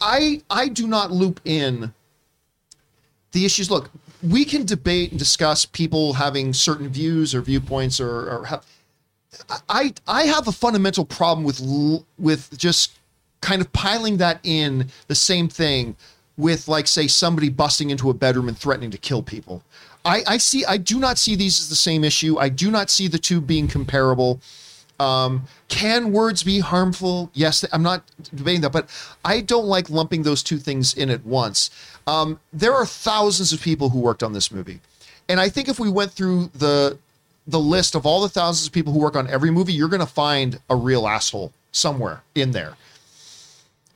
I 0.00 0.42
I 0.48 0.68
do 0.68 0.86
not 0.86 1.10
loop 1.10 1.40
in 1.44 1.92
the 3.32 3.44
issues. 3.44 3.70
Look, 3.70 3.90
we 4.22 4.44
can 4.44 4.64
debate 4.64 5.10
and 5.10 5.18
discuss 5.18 5.64
people 5.64 6.14
having 6.14 6.52
certain 6.52 6.88
views 6.88 7.34
or 7.34 7.40
viewpoints, 7.40 8.00
or, 8.00 8.30
or 8.30 8.44
have. 8.46 8.66
I 9.68 9.94
I 10.06 10.24
have 10.24 10.48
a 10.48 10.52
fundamental 10.52 11.04
problem 11.04 11.44
with 11.44 11.60
with 12.18 12.56
just 12.58 12.98
kind 13.40 13.60
of 13.60 13.72
piling 13.72 14.16
that 14.16 14.40
in 14.42 14.88
the 15.06 15.14
same 15.14 15.48
thing 15.48 15.96
with 16.36 16.68
like 16.68 16.86
say 16.86 17.06
somebody 17.06 17.48
busting 17.48 17.90
into 17.90 18.10
a 18.10 18.14
bedroom 18.14 18.48
and 18.48 18.58
threatening 18.58 18.90
to 18.90 18.98
kill 18.98 19.22
people. 19.22 19.62
I, 20.04 20.22
I 20.26 20.38
see 20.38 20.64
I 20.64 20.76
do 20.76 20.98
not 20.98 21.18
see 21.18 21.36
these 21.36 21.60
as 21.60 21.68
the 21.68 21.76
same 21.76 22.04
issue. 22.04 22.38
I 22.38 22.48
do 22.48 22.70
not 22.70 22.90
see 22.90 23.08
the 23.08 23.18
two 23.18 23.40
being 23.40 23.68
comparable. 23.68 24.40
Um, 25.00 25.44
can 25.68 26.12
words 26.12 26.42
be 26.42 26.58
harmful? 26.60 27.30
Yes, 27.34 27.64
I'm 27.72 27.82
not 27.82 28.02
debating 28.34 28.62
that, 28.62 28.72
but 28.72 28.88
I 29.24 29.40
don't 29.40 29.66
like 29.66 29.88
lumping 29.90 30.22
those 30.22 30.42
two 30.42 30.58
things 30.58 30.94
in 30.94 31.08
at 31.10 31.24
once. 31.24 31.70
Um, 32.06 32.40
there 32.52 32.74
are 32.74 32.86
thousands 32.86 33.52
of 33.52 33.60
people 33.60 33.90
who 33.90 34.00
worked 34.00 34.22
on 34.22 34.32
this 34.32 34.50
movie, 34.50 34.80
and 35.28 35.38
I 35.38 35.48
think 35.48 35.68
if 35.68 35.78
we 35.78 35.90
went 35.90 36.12
through 36.12 36.50
the 36.54 36.98
the 37.46 37.60
list 37.60 37.94
of 37.94 38.04
all 38.04 38.20
the 38.20 38.28
thousands 38.28 38.66
of 38.66 38.72
people 38.72 38.92
who 38.92 38.98
work 38.98 39.16
on 39.16 39.28
every 39.28 39.50
movie, 39.50 39.72
you're 39.72 39.88
going 39.88 40.00
to 40.00 40.06
find 40.06 40.60
a 40.68 40.76
real 40.76 41.08
asshole 41.08 41.52
somewhere 41.72 42.22
in 42.34 42.50
there. 42.50 42.74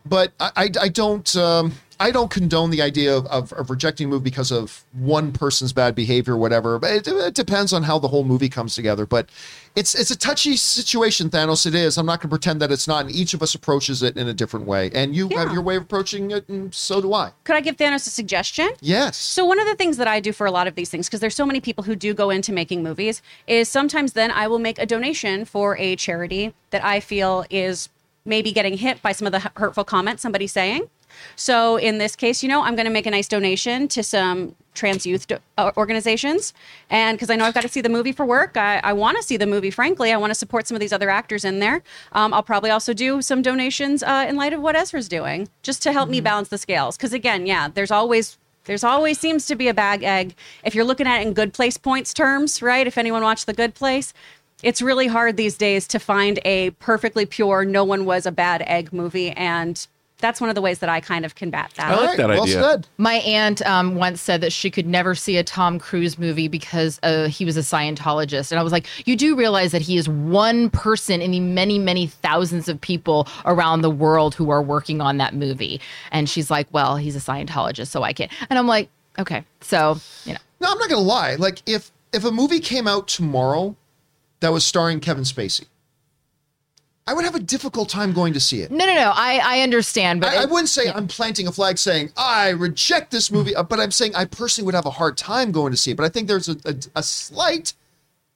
But 0.06 0.32
I, 0.40 0.50
I, 0.56 0.70
I 0.82 0.88
don't 0.88 1.36
um, 1.36 1.72
I 2.02 2.10
don't 2.10 2.30
condone 2.30 2.70
the 2.70 2.82
idea 2.82 3.16
of, 3.16 3.26
of, 3.26 3.52
of 3.52 3.70
rejecting 3.70 4.08
a 4.08 4.10
movie 4.10 4.24
because 4.24 4.50
of 4.50 4.82
one 4.92 5.30
person's 5.30 5.72
bad 5.72 5.94
behavior 5.94 6.34
or 6.34 6.36
whatever. 6.36 6.78
But 6.80 6.90
it, 6.90 7.08
it 7.08 7.34
depends 7.34 7.72
on 7.72 7.84
how 7.84 8.00
the 8.00 8.08
whole 8.08 8.24
movie 8.24 8.48
comes 8.48 8.74
together. 8.74 9.06
But 9.06 9.28
it's 9.74 9.94
it's 9.94 10.10
a 10.10 10.16
touchy 10.16 10.56
situation, 10.56 11.30
Thanos. 11.30 11.66
It 11.66 11.74
is. 11.74 11.96
I'm 11.96 12.06
not 12.06 12.20
going 12.20 12.28
to 12.28 12.28
pretend 12.28 12.60
that 12.60 12.70
it's 12.70 12.86
not. 12.86 13.06
And 13.06 13.14
each 13.14 13.34
of 13.34 13.42
us 13.42 13.54
approaches 13.54 14.02
it 14.02 14.16
in 14.16 14.28
a 14.28 14.34
different 14.34 14.66
way. 14.66 14.90
And 14.94 15.14
you 15.16 15.28
have 15.30 15.52
your 15.52 15.62
way 15.62 15.76
of 15.76 15.84
approaching 15.84 16.30
it, 16.30 16.48
and 16.48 16.74
so 16.74 17.00
do 17.00 17.14
I. 17.14 17.32
Could 17.44 17.56
I 17.56 17.60
give 17.60 17.76
Thanos 17.76 18.06
a 18.06 18.10
suggestion? 18.10 18.70
Yes. 18.80 19.16
So 19.16 19.44
one 19.44 19.58
of 19.58 19.66
the 19.66 19.74
things 19.74 19.96
that 19.96 20.08
I 20.08 20.20
do 20.20 20.32
for 20.32 20.46
a 20.46 20.50
lot 20.50 20.66
of 20.66 20.74
these 20.74 20.90
things, 20.90 21.08
because 21.08 21.20
there's 21.20 21.34
so 21.34 21.46
many 21.46 21.60
people 21.60 21.84
who 21.84 21.96
do 21.96 22.12
go 22.12 22.30
into 22.30 22.52
making 22.52 22.82
movies, 22.82 23.22
is 23.46 23.68
sometimes 23.68 24.12
then 24.12 24.30
I 24.30 24.46
will 24.46 24.58
make 24.58 24.78
a 24.78 24.86
donation 24.86 25.44
for 25.44 25.76
a 25.78 25.96
charity 25.96 26.54
that 26.70 26.84
I 26.84 27.00
feel 27.00 27.44
is 27.50 27.88
maybe 28.24 28.52
getting 28.52 28.76
hit 28.76 29.02
by 29.02 29.12
some 29.12 29.26
of 29.26 29.32
the 29.32 29.50
hurtful 29.56 29.84
comments 29.84 30.22
somebody's 30.22 30.52
saying. 30.52 30.88
So 31.36 31.76
in 31.76 31.98
this 31.98 32.16
case, 32.16 32.42
you 32.42 32.48
know, 32.48 32.62
I'm 32.62 32.74
going 32.74 32.86
to 32.86 32.92
make 32.92 33.06
a 33.06 33.10
nice 33.10 33.28
donation 33.28 33.88
to 33.88 34.02
some 34.02 34.54
trans 34.74 35.04
youth 35.04 35.26
do- 35.26 35.38
uh, 35.58 35.70
organizations, 35.76 36.54
and 36.88 37.16
because 37.16 37.28
I 37.30 37.36
know 37.36 37.44
I've 37.44 37.54
got 37.54 37.62
to 37.62 37.68
see 37.68 37.82
the 37.82 37.90
movie 37.90 38.12
for 38.12 38.24
work, 38.24 38.56
I, 38.56 38.80
I 38.82 38.92
want 38.92 39.18
to 39.18 39.22
see 39.22 39.36
the 39.36 39.46
movie. 39.46 39.70
Frankly, 39.70 40.12
I 40.12 40.16
want 40.16 40.30
to 40.30 40.34
support 40.34 40.66
some 40.66 40.74
of 40.74 40.80
these 40.80 40.92
other 40.92 41.10
actors 41.10 41.44
in 41.44 41.58
there. 41.58 41.82
Um, 42.12 42.32
I'll 42.32 42.42
probably 42.42 42.70
also 42.70 42.94
do 42.94 43.20
some 43.20 43.42
donations 43.42 44.02
uh, 44.02 44.26
in 44.28 44.36
light 44.36 44.52
of 44.52 44.60
what 44.60 44.74
Ezra's 44.74 45.08
doing, 45.08 45.48
just 45.62 45.82
to 45.82 45.92
help 45.92 46.08
me 46.08 46.20
balance 46.20 46.48
the 46.48 46.58
scales. 46.58 46.96
Because 46.96 47.12
again, 47.12 47.46
yeah, 47.46 47.68
there's 47.68 47.90
always 47.90 48.38
there's 48.64 48.84
always 48.84 49.18
seems 49.18 49.46
to 49.46 49.56
be 49.56 49.68
a 49.68 49.74
bag 49.74 50.02
egg. 50.04 50.34
If 50.64 50.74
you're 50.74 50.84
looking 50.84 51.06
at 51.06 51.20
it 51.20 51.26
in 51.26 51.34
good 51.34 51.52
place 51.52 51.76
points 51.76 52.14
terms, 52.14 52.62
right? 52.62 52.86
If 52.86 52.96
anyone 52.96 53.22
watched 53.22 53.46
The 53.46 53.52
Good 53.52 53.74
Place, 53.74 54.14
it's 54.62 54.80
really 54.80 55.08
hard 55.08 55.36
these 55.36 55.56
days 55.56 55.88
to 55.88 55.98
find 55.98 56.38
a 56.44 56.70
perfectly 56.70 57.26
pure, 57.26 57.64
no 57.64 57.82
one 57.82 58.04
was 58.04 58.26
a 58.26 58.32
bad 58.32 58.62
egg 58.66 58.92
movie. 58.92 59.32
And 59.32 59.84
that's 60.22 60.40
one 60.40 60.48
of 60.48 60.54
the 60.54 60.62
ways 60.62 60.78
that 60.78 60.88
I 60.88 61.00
kind 61.00 61.26
of 61.26 61.34
combat 61.34 61.72
that. 61.76 61.90
I 61.90 62.06
like 62.06 62.16
that 62.16 62.28
well 62.30 62.44
idea. 62.44 62.62
said. 62.62 62.86
My 62.96 63.14
aunt 63.16 63.60
um, 63.66 63.96
once 63.96 64.22
said 64.22 64.40
that 64.40 64.52
she 64.52 64.70
could 64.70 64.86
never 64.86 65.14
see 65.14 65.36
a 65.36 65.44
Tom 65.44 65.78
Cruise 65.78 66.18
movie 66.18 66.48
because 66.48 66.98
uh, 67.02 67.28
he 67.28 67.44
was 67.44 67.56
a 67.58 67.60
Scientologist. 67.60 68.50
And 68.50 68.58
I 68.58 68.62
was 68.62 68.72
like, 68.72 68.86
you 69.06 69.16
do 69.16 69.36
realize 69.36 69.72
that 69.72 69.82
he 69.82 69.98
is 69.98 70.08
one 70.08 70.70
person 70.70 71.20
in 71.20 71.32
the 71.32 71.40
many, 71.40 71.78
many 71.78 72.06
thousands 72.06 72.68
of 72.68 72.80
people 72.80 73.28
around 73.44 73.82
the 73.82 73.90
world 73.90 74.34
who 74.34 74.48
are 74.50 74.62
working 74.62 75.00
on 75.00 75.18
that 75.18 75.34
movie. 75.34 75.80
And 76.12 76.30
she's 76.30 76.50
like, 76.50 76.68
well, 76.72 76.96
he's 76.96 77.16
a 77.16 77.20
Scientologist, 77.20 77.88
so 77.88 78.02
I 78.02 78.12
can't. 78.12 78.32
And 78.48 78.58
I'm 78.58 78.66
like, 78.66 78.88
okay. 79.18 79.44
So, 79.60 79.98
you 80.24 80.34
know. 80.34 80.38
No, 80.60 80.70
I'm 80.70 80.78
not 80.78 80.88
gonna 80.88 81.02
lie. 81.02 81.34
Like 81.34 81.60
if 81.66 81.90
if 82.12 82.24
a 82.24 82.30
movie 82.30 82.60
came 82.60 82.86
out 82.86 83.08
tomorrow 83.08 83.74
that 84.38 84.52
was 84.52 84.64
starring 84.64 85.00
Kevin 85.00 85.24
Spacey, 85.24 85.66
I 87.06 87.14
would 87.14 87.24
have 87.24 87.34
a 87.34 87.40
difficult 87.40 87.88
time 87.88 88.12
going 88.12 88.32
to 88.32 88.40
see 88.40 88.60
it. 88.60 88.70
No, 88.70 88.86
no, 88.86 88.94
no. 88.94 89.12
I, 89.14 89.40
I 89.42 89.60
understand. 89.62 90.20
But 90.20 90.34
I, 90.34 90.42
I 90.42 90.44
wouldn't 90.44 90.68
say 90.68 90.88
I'm 90.88 91.08
planting 91.08 91.48
a 91.48 91.52
flag 91.52 91.78
saying 91.78 92.10
I 92.16 92.50
reject 92.50 93.10
this 93.10 93.30
movie, 93.30 93.56
uh, 93.56 93.64
but 93.64 93.80
I'm 93.80 93.90
saying 93.90 94.14
I 94.14 94.24
personally 94.24 94.66
would 94.66 94.74
have 94.74 94.86
a 94.86 94.90
hard 94.90 95.16
time 95.16 95.50
going 95.50 95.72
to 95.72 95.76
see 95.76 95.90
it. 95.90 95.96
But 95.96 96.04
I 96.04 96.08
think 96.08 96.28
there's 96.28 96.48
a, 96.48 96.56
a, 96.64 96.74
a 96.96 97.02
slight 97.02 97.74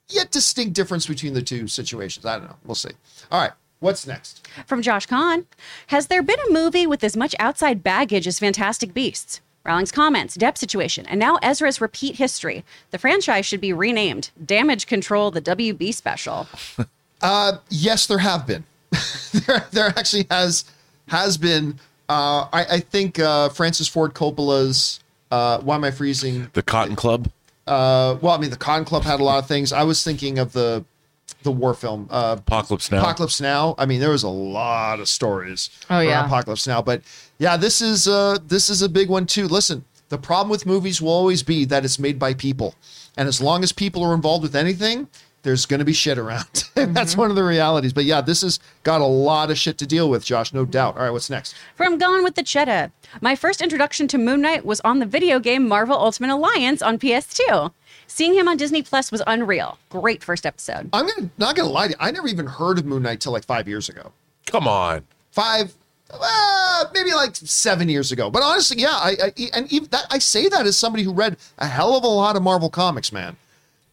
yet 0.08 0.32
distinct 0.32 0.74
difference 0.74 1.06
between 1.06 1.34
the 1.34 1.42
two 1.42 1.68
situations. 1.68 2.26
I 2.26 2.38
don't 2.38 2.48
know. 2.48 2.56
We'll 2.64 2.74
see. 2.74 2.90
All 3.30 3.40
right. 3.40 3.52
What's 3.78 4.06
next? 4.06 4.48
From 4.66 4.80
Josh 4.80 5.06
Kahn 5.06 5.46
Has 5.88 6.06
there 6.06 6.22
been 6.22 6.40
a 6.48 6.52
movie 6.52 6.86
with 6.86 7.04
as 7.04 7.16
much 7.16 7.34
outside 7.38 7.82
baggage 7.82 8.26
as 8.26 8.38
Fantastic 8.38 8.94
Beasts? 8.94 9.40
Rowling's 9.64 9.92
comments, 9.92 10.36
Depp 10.36 10.56
situation, 10.56 11.06
and 11.06 11.18
now 11.18 11.38
Ezra's 11.42 11.80
repeat 11.80 12.16
history. 12.16 12.64
The 12.92 12.98
franchise 12.98 13.44
should 13.44 13.60
be 13.60 13.72
renamed 13.72 14.30
Damage 14.44 14.86
Control, 14.86 15.30
the 15.32 15.42
WB 15.42 15.92
special. 15.92 16.48
Yes, 17.22 18.06
there 18.06 18.18
have 18.18 18.46
been. 18.46 18.64
there, 19.46 19.66
there 19.72 19.86
actually 19.86 20.26
has 20.30 20.64
has 21.08 21.36
been. 21.36 21.78
Uh, 22.08 22.46
I, 22.52 22.66
I 22.72 22.80
think 22.80 23.18
uh, 23.18 23.48
Francis 23.48 23.88
Ford 23.88 24.14
Coppola's. 24.14 25.00
Uh, 25.30 25.58
why 25.60 25.74
am 25.74 25.84
I 25.84 25.90
freezing? 25.90 26.48
The 26.52 26.62
Cotton 26.62 26.94
Club. 26.94 27.28
Uh, 27.66 28.16
well, 28.20 28.32
I 28.32 28.38
mean, 28.38 28.50
the 28.50 28.56
Cotton 28.56 28.84
Club 28.84 29.02
had 29.02 29.18
a 29.18 29.24
lot 29.24 29.38
of 29.38 29.48
things. 29.48 29.72
I 29.72 29.82
was 29.82 30.04
thinking 30.04 30.38
of 30.38 30.52
the 30.52 30.84
the 31.42 31.50
war 31.50 31.74
film, 31.74 32.08
uh, 32.10 32.36
Apocalypse 32.38 32.90
Now. 32.90 32.98
Apocalypse 32.98 33.40
Now. 33.40 33.74
I 33.78 33.86
mean, 33.86 34.00
there 34.00 34.10
was 34.10 34.22
a 34.22 34.28
lot 34.28 35.00
of 35.00 35.08
stories. 35.08 35.70
Oh, 35.90 36.00
yeah. 36.00 36.24
Apocalypse 36.24 36.66
Now. 36.66 36.82
But 36.82 37.02
yeah, 37.38 37.56
this 37.56 37.80
is 37.80 38.06
uh, 38.06 38.38
this 38.46 38.68
is 38.68 38.82
a 38.82 38.88
big 38.88 39.08
one 39.08 39.26
too. 39.26 39.48
Listen, 39.48 39.84
the 40.08 40.18
problem 40.18 40.48
with 40.48 40.66
movies 40.66 41.02
will 41.02 41.10
always 41.10 41.42
be 41.42 41.64
that 41.66 41.84
it's 41.84 41.98
made 41.98 42.18
by 42.18 42.34
people, 42.34 42.74
and 43.16 43.26
as 43.28 43.40
long 43.40 43.64
as 43.64 43.72
people 43.72 44.04
are 44.04 44.14
involved 44.14 44.42
with 44.42 44.54
anything, 44.54 45.08
there's 45.46 45.64
going 45.64 45.78
to 45.78 45.84
be 45.84 45.92
shit 45.92 46.18
around. 46.18 46.64
That's 46.74 47.16
one 47.16 47.30
of 47.30 47.36
the 47.36 47.44
realities. 47.44 47.92
But 47.92 48.04
yeah, 48.04 48.20
this 48.20 48.42
has 48.42 48.58
got 48.82 49.00
a 49.00 49.06
lot 49.06 49.48
of 49.48 49.56
shit 49.56 49.78
to 49.78 49.86
deal 49.86 50.10
with, 50.10 50.24
Josh. 50.24 50.52
No 50.52 50.64
doubt. 50.64 50.96
All 50.96 51.04
right, 51.04 51.10
what's 51.10 51.30
next? 51.30 51.54
From 51.76 51.98
Gone 51.98 52.24
with 52.24 52.34
the 52.34 52.42
Cheetah. 52.42 52.90
My 53.20 53.36
first 53.36 53.62
introduction 53.62 54.08
to 54.08 54.18
Moon 54.18 54.40
Knight 54.42 54.66
was 54.66 54.80
on 54.80 54.98
the 54.98 55.06
video 55.06 55.38
game 55.38 55.68
Marvel 55.68 55.96
Ultimate 55.96 56.30
Alliance 56.30 56.82
on 56.82 56.98
PS2. 56.98 57.72
Seeing 58.08 58.34
him 58.34 58.48
on 58.48 58.56
Disney 58.56 58.82
Plus 58.82 59.12
was 59.12 59.22
unreal. 59.26 59.78
Great 59.88 60.22
first 60.24 60.44
episode. 60.44 60.90
I'm 60.92 61.06
gonna 61.06 61.30
not 61.38 61.54
gonna 61.54 61.70
lie 61.70 61.86
to 61.86 61.90
you. 61.92 61.96
I 62.00 62.10
never 62.10 62.26
even 62.26 62.46
heard 62.46 62.78
of 62.78 62.84
Moon 62.84 63.02
Knight 63.02 63.20
till 63.20 63.32
like 63.32 63.44
five 63.44 63.68
years 63.68 63.88
ago. 63.88 64.12
Come 64.46 64.66
on. 64.66 65.04
five, 65.30 65.74
uh, 66.10 66.84
maybe 66.92 67.12
like 67.14 67.36
seven 67.36 67.88
years 67.88 68.10
ago. 68.12 68.30
But 68.30 68.42
honestly, 68.42 68.80
yeah, 68.80 68.90
I, 68.90 69.16
I 69.22 69.32
and 69.54 69.72
even 69.72 69.88
that 69.90 70.06
I 70.10 70.18
say 70.18 70.48
that 70.48 70.66
as 70.66 70.76
somebody 70.76 71.04
who 71.04 71.12
read 71.12 71.36
a 71.58 71.66
hell 71.66 71.96
of 71.96 72.02
a 72.04 72.08
lot 72.08 72.34
of 72.36 72.42
Marvel 72.42 72.68
comics, 72.70 73.12
man. 73.12 73.36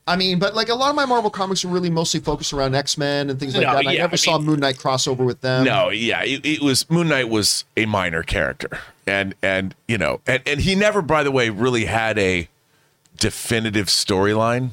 I 0.06 0.18
mean, 0.18 0.38
but 0.38 0.54
like 0.54 0.68
a 0.70 0.76
lot 0.76 0.90
of 0.90 0.96
my 0.98 1.06
Marvel 1.06 1.30
comics 1.30 1.64
are 1.64 1.70
really 1.70 1.90
mostly 1.90 2.20
focused 2.20 2.52
around 2.52 2.76
X 2.76 2.98
Men 2.98 3.30
and 3.30 3.40
things 3.40 3.56
like 3.56 3.66
No, 3.66 3.72
that. 3.74 3.80
and 3.80 3.88
I 3.90 3.96
never 3.96 4.14
I 4.14 4.18
saw 4.18 4.38
mean- 4.38 4.48
Moon 4.48 4.60
Knight 4.60 4.76
crossover 4.76 5.26
with 5.26 5.40
them. 5.42 5.64
No, 5.64 5.90
yeah, 5.90 6.24
it, 6.24 6.46
it 6.46 6.62
was 6.62 6.90
Moon 6.90 7.08
Knight 7.08 7.30
was 7.30 7.64
a 7.78 7.86
minor 7.86 8.22
character, 8.24 8.80
and 9.08 9.34
and 9.42 9.74
you 9.88 9.98
know, 9.98 10.20
and 10.28 10.44
and 10.46 10.60
he 10.60 10.76
never, 10.76 11.02
by 11.02 11.24
the 11.24 11.32
way, 11.32 11.50
really 11.50 11.86
had 11.86 12.18
a 12.20 12.50
definitive 13.18 13.88
storyline. 13.88 14.72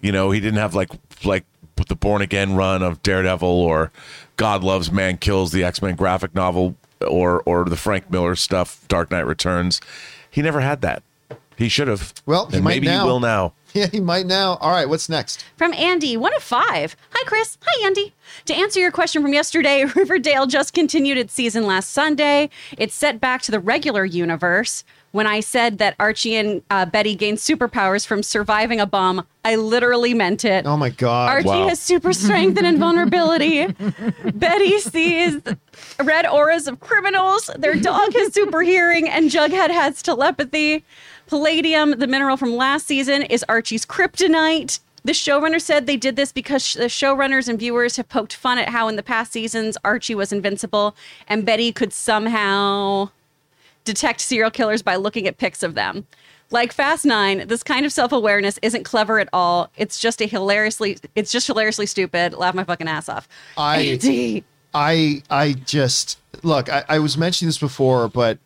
You 0.00 0.12
know, 0.12 0.30
he 0.30 0.40
didn't 0.40 0.58
have 0.60 0.74
like 0.74 0.90
like 1.24 1.44
the 1.88 1.94
Born 1.96 2.22
Again 2.22 2.54
run 2.56 2.82
of 2.82 3.02
Daredevil 3.02 3.48
or 3.48 3.90
God 4.36 4.64
Loves 4.64 4.90
Man 4.90 5.16
Kills, 5.18 5.52
the 5.52 5.64
X 5.64 5.82
Men 5.82 5.94
graphic 5.94 6.34
novel, 6.34 6.74
or 7.06 7.42
or 7.44 7.64
the 7.64 7.76
Frank 7.76 8.10
Miller 8.10 8.34
stuff, 8.34 8.84
Dark 8.88 9.10
Knight 9.10 9.26
Returns. 9.26 9.80
He 10.30 10.40
never 10.42 10.60
had 10.60 10.80
that. 10.82 11.02
He 11.58 11.68
should 11.68 11.88
have. 11.88 12.14
Well, 12.24 12.46
he 12.46 12.56
and 12.56 12.64
might 12.64 12.74
maybe 12.76 12.86
now. 12.86 13.04
he 13.04 13.10
will 13.10 13.20
now. 13.20 13.52
Yeah, 13.74 13.86
he 13.86 14.00
might 14.00 14.24
now. 14.24 14.54
All 14.62 14.70
right, 14.70 14.88
what's 14.88 15.10
next? 15.10 15.44
From 15.58 15.74
Andy, 15.74 16.16
one 16.16 16.34
of 16.34 16.42
five. 16.42 16.96
Hi, 17.10 17.24
Chris. 17.26 17.58
Hi, 17.66 17.86
Andy. 17.86 18.14
To 18.46 18.54
answer 18.54 18.80
your 18.80 18.90
question 18.90 19.20
from 19.20 19.34
yesterday, 19.34 19.84
Riverdale 19.94 20.46
just 20.46 20.72
continued 20.72 21.18
its 21.18 21.34
season 21.34 21.66
last 21.66 21.90
Sunday. 21.90 22.48
It's 22.78 22.94
set 22.94 23.20
back 23.20 23.42
to 23.42 23.50
the 23.50 23.60
regular 23.60 24.06
universe 24.06 24.84
when 25.12 25.26
I 25.26 25.40
said 25.40 25.78
that 25.78 25.94
Archie 25.98 26.34
and 26.36 26.62
uh, 26.70 26.86
Betty 26.86 27.14
gained 27.14 27.38
superpowers 27.38 28.06
from 28.06 28.22
surviving 28.22 28.78
a 28.80 28.86
bomb, 28.86 29.26
I 29.44 29.56
literally 29.56 30.12
meant 30.14 30.44
it. 30.44 30.66
Oh 30.66 30.76
my 30.76 30.90
god. 30.90 31.28
Archie 31.30 31.48
Wow. 31.48 31.68
has 31.68 31.78
super 31.80 32.12
strength 32.12 32.58
and 32.58 32.66
invulnerability. 32.66 33.66
Betty 34.34 34.78
sees 34.80 35.40
red 36.02 36.26
auras 36.26 36.68
of 36.68 36.80
criminals. 36.80 37.50
Their 37.58 37.74
dog 37.74 38.12
has 38.14 38.32
super 38.34 38.60
hearing, 38.62 39.08
and 39.08 39.30
Jughead 39.30 39.70
has 39.70 40.02
telepathy. 40.02 40.84
Palladium, 41.28 41.98
the 41.98 42.06
mineral 42.06 42.36
from 42.36 42.56
last 42.56 42.86
season, 42.86 43.22
is 43.22 43.44
Archie's 43.48 43.84
kryptonite. 43.86 44.80
The 45.04 45.12
showrunner 45.12 45.60
said 45.60 45.86
they 45.86 45.96
did 45.96 46.16
this 46.16 46.32
because 46.32 46.64
sh- 46.66 46.74
the 46.74 46.84
showrunners 46.84 47.48
and 47.48 47.58
viewers 47.58 47.96
have 47.96 48.08
poked 48.08 48.34
fun 48.34 48.58
at 48.58 48.68
how 48.70 48.88
in 48.88 48.96
the 48.96 49.02
past 49.02 49.32
seasons 49.32 49.78
Archie 49.84 50.14
was 50.14 50.32
invincible 50.32 50.96
and 51.28 51.46
Betty 51.46 51.70
could 51.72 51.92
somehow 51.92 53.10
detect 53.84 54.20
serial 54.20 54.50
killers 54.50 54.82
by 54.82 54.96
looking 54.96 55.26
at 55.26 55.38
pics 55.38 55.62
of 55.62 55.74
them. 55.74 56.06
Like 56.50 56.72
Fast 56.72 57.04
Nine, 57.04 57.46
this 57.46 57.62
kind 57.62 57.84
of 57.86 57.92
self-awareness 57.92 58.58
isn't 58.62 58.84
clever 58.84 59.18
at 59.20 59.28
all. 59.32 59.70
It's 59.76 60.00
just 60.00 60.20
a 60.22 60.26
hilariously 60.26 60.98
it's 61.14 61.30
just 61.30 61.46
hilariously 61.46 61.86
stupid. 61.86 62.32
Laugh 62.34 62.54
my 62.54 62.64
fucking 62.64 62.88
ass 62.88 63.08
off. 63.08 63.28
I- 63.56 63.80
Andy. 64.02 64.44
I 64.74 65.22
I 65.30 65.52
just 65.52 66.18
look. 66.42 66.68
I, 66.70 66.84
I 66.88 66.98
was 66.98 67.16
mentioning 67.16 67.48
this 67.48 67.58
before, 67.58 68.08
but 68.08 68.38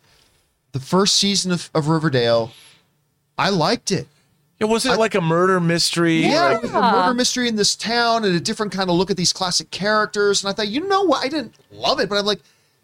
the 0.71 0.79
first 0.81 1.17
season 1.17 1.51
of, 1.51 1.69
of 1.75 1.89
Riverdale, 1.89 2.53
I 3.39 3.51
liked 3.51 3.91
it. 3.91 4.07
It 4.59 4.67
wasn't 4.67 5.01
like 5.01 5.17
a 5.17 5.21
murder 5.21 5.59
mystery. 5.59 6.23
Yeah, 6.23 6.61
like- 6.63 6.65
a 6.65 6.69
murder 6.69 7.15
mystery 7.15 7.49
in 7.49 7.57
this 7.57 7.75
town 7.75 8.25
and 8.25 8.35
a 8.37 8.41
different 8.41 8.71
kind 8.71 8.89
of 8.89 8.95
look 8.97 9.11
at 9.11 9.17
these 9.17 9.33
classic 9.33 9.71
characters. 9.73 10.43
And 10.45 10.51
I 10.51 10.53
thought, 10.53 10.69
you 10.69 10.87
know 10.87 11.03
what? 11.03 11.25
I 11.25 11.29
didn't 11.29 11.55
love 11.73 11.99
it, 11.99 12.09
but 12.09 12.17
I'm 12.17 12.25
like, 12.27 12.41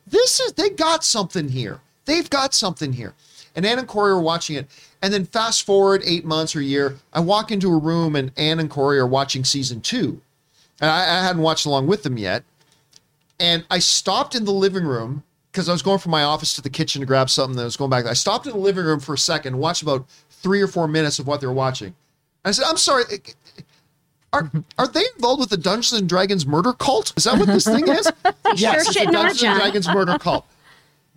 this 0.06 0.40
is 0.40 0.54
they 0.54 0.70
got 0.70 1.04
something 1.04 1.48
here. 1.50 1.80
They've 2.06 2.28
got 2.28 2.52
something 2.52 2.94
here. 2.94 3.14
And 3.54 3.64
Ann 3.64 3.78
and 3.78 3.86
Corey 3.86 4.10
are 4.10 4.20
watching 4.20 4.56
it. 4.56 4.66
And 5.02 5.12
then 5.12 5.24
fast 5.24 5.64
forward 5.64 6.02
eight 6.04 6.24
months 6.24 6.56
or 6.56 6.60
a 6.60 6.64
year, 6.64 6.96
I 7.12 7.20
walk 7.20 7.52
into 7.52 7.68
a 7.72 7.78
room 7.78 8.16
and 8.16 8.32
Ann 8.36 8.58
and 8.58 8.68
Corey 8.68 8.98
are 8.98 9.06
watching 9.06 9.44
season 9.44 9.80
two. 9.80 10.20
And 10.80 10.90
I, 10.90 11.02
I 11.20 11.22
hadn't 11.24 11.42
watched 11.42 11.66
along 11.66 11.86
with 11.86 12.02
them 12.02 12.18
yet. 12.18 12.42
And 13.38 13.64
I 13.70 13.78
stopped 13.78 14.34
in 14.34 14.44
the 14.44 14.52
living 14.52 14.84
room 14.84 15.22
because 15.52 15.68
I 15.68 15.72
was 15.72 15.82
going 15.82 15.98
from 15.98 16.10
my 16.10 16.22
office 16.24 16.54
to 16.54 16.62
the 16.62 16.70
kitchen 16.70 17.00
to 17.00 17.06
grab 17.06 17.30
something. 17.30 17.56
Then 17.56 17.62
I 17.62 17.66
was 17.66 17.76
going 17.76 17.90
back. 17.90 18.06
I 18.06 18.12
stopped 18.14 18.46
in 18.46 18.52
the 18.52 18.58
living 18.58 18.84
room 18.84 19.00
for 19.00 19.14
a 19.14 19.18
second, 19.18 19.58
watched 19.58 19.82
about 19.82 20.06
three 20.42 20.60
or 20.60 20.68
four 20.68 20.88
minutes 20.88 21.18
of 21.18 21.26
what 21.26 21.40
they're 21.40 21.52
watching. 21.52 21.94
I 22.44 22.50
said, 22.52 22.64
"I'm 22.68 22.76
sorry, 22.76 23.04
are 24.32 24.50
are 24.78 24.88
they 24.88 25.04
involved 25.16 25.40
with 25.40 25.50
the 25.50 25.56
Dungeons 25.56 26.00
and 26.00 26.08
Dragons 26.08 26.46
murder 26.46 26.72
cult? 26.72 27.12
Is 27.16 27.24
that 27.24 27.38
what 27.38 27.46
this 27.46 27.64
thing 27.64 27.88
is?" 27.88 28.10
yes, 28.56 28.88
it's 28.88 28.98
the 28.98 29.10
Dungeons 29.10 29.42
and 29.42 29.58
Dragons 29.58 29.88
murder 29.88 30.18
cult. 30.18 30.46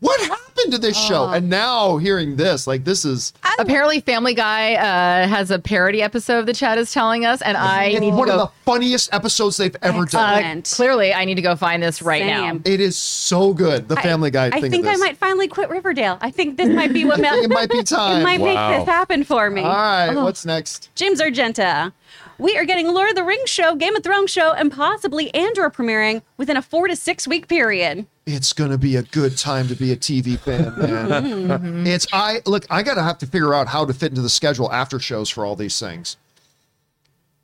What 0.02 0.20
happened 0.20 0.74
to 0.74 0.80
this 0.80 0.98
show? 1.00 1.30
And 1.30 1.48
now 1.48 1.98
hearing 1.98 2.36
this, 2.36 2.66
like 2.66 2.84
this 2.86 3.06
is 3.06 3.34
Apparently, 3.60 4.00
Family 4.02 4.34
Guy 4.34 4.74
uh, 4.74 5.28
has 5.28 5.52
a 5.52 5.60
parody 5.60 6.02
episode. 6.02 6.48
The 6.48 6.54
chat 6.54 6.80
is 6.80 6.92
telling 6.92 7.24
us, 7.24 7.40
and 7.44 7.56
I 7.56 7.86
it's 7.86 8.00
need 8.02 8.10
to 8.10 8.16
one 8.16 8.28
go. 8.28 8.34
of 8.34 8.40
the 8.40 8.54
funniest 8.66 9.14
episodes 9.14 9.58
they've 9.58 9.76
ever 9.84 10.06
done. 10.06 10.44
uh, 10.58 10.62
clearly, 10.66 11.14
I 11.14 11.26
need 11.26 11.36
to 11.36 11.44
go 11.44 11.56
find 11.56 11.84
this 11.84 12.02
right 12.02 12.26
now. 12.26 12.60
It 12.66 12.80
is 12.80 12.98
so 12.98 13.54
good. 13.54 13.88
The 13.90 13.96
Family 13.98 14.32
Guy 14.32 14.50
thing. 14.50 14.66
I 14.66 14.70
think 14.70 14.86
of 14.88 14.92
I 14.94 14.96
might 14.96 15.18
finally 15.18 15.48
quit 15.48 15.70
Riverdale. 15.70 16.18
I 16.20 16.32
think 16.32 16.58
this 16.58 16.70
might 16.70 16.94
be 16.94 17.06
what 17.06 17.24
I 17.24 17.36
it 17.44 17.50
might 17.52 17.70
be 17.70 17.84
time. 17.84 18.22
It 18.22 18.24
might 18.24 18.42
Wow. 18.42 18.70
make 18.72 18.80
this 18.80 18.88
happen 18.90 19.24
for 19.24 19.52
me. 19.52 19.62
All 19.62 19.68
right, 19.70 20.10
Oh. 20.16 20.24
what's 20.24 20.46
next? 20.48 20.90
James 20.96 21.22
Argenta. 21.22 21.94
We 22.42 22.58
are 22.58 22.66
getting 22.66 22.88
Lord 22.88 23.08
of 23.08 23.16
the 23.16 23.24
Rings 23.24 23.52
show, 23.52 23.76
Game 23.76 23.96
of 23.96 24.04
Thrones 24.04 24.32
show, 24.32 24.52
and 24.52 24.72
possibly 24.72 25.32
Andor 25.36 25.70
premiering 25.70 26.24
within 26.38 26.58
a 26.58 26.62
four 26.64 26.88
to 26.88 26.96
six 26.96 27.28
week 27.28 27.48
period. 27.48 28.08
It's 28.26 28.52
gonna 28.52 28.80
be 28.80 28.96
a 28.96 29.04
good 29.04 29.38
time 29.38 29.68
to 29.68 29.76
be 29.76 29.92
a 29.92 29.96
TV 29.96 30.40
fan, 30.40 30.74
man. 30.76 31.86
it's 31.86 32.08
I 32.12 32.42
look. 32.48 32.66
I 32.72 32.82
gotta 32.82 33.04
have 33.04 33.20
to 33.20 33.28
figure 33.28 33.54
out 33.54 33.68
how 33.68 33.86
to 33.86 33.94
fit 33.94 34.10
into 34.10 34.24
the 34.24 34.30
schedule 34.30 34.72
after 34.72 35.00
shows 35.00 35.30
for 35.30 35.46
all 35.46 35.56
these 35.56 35.80
things. 35.80 36.18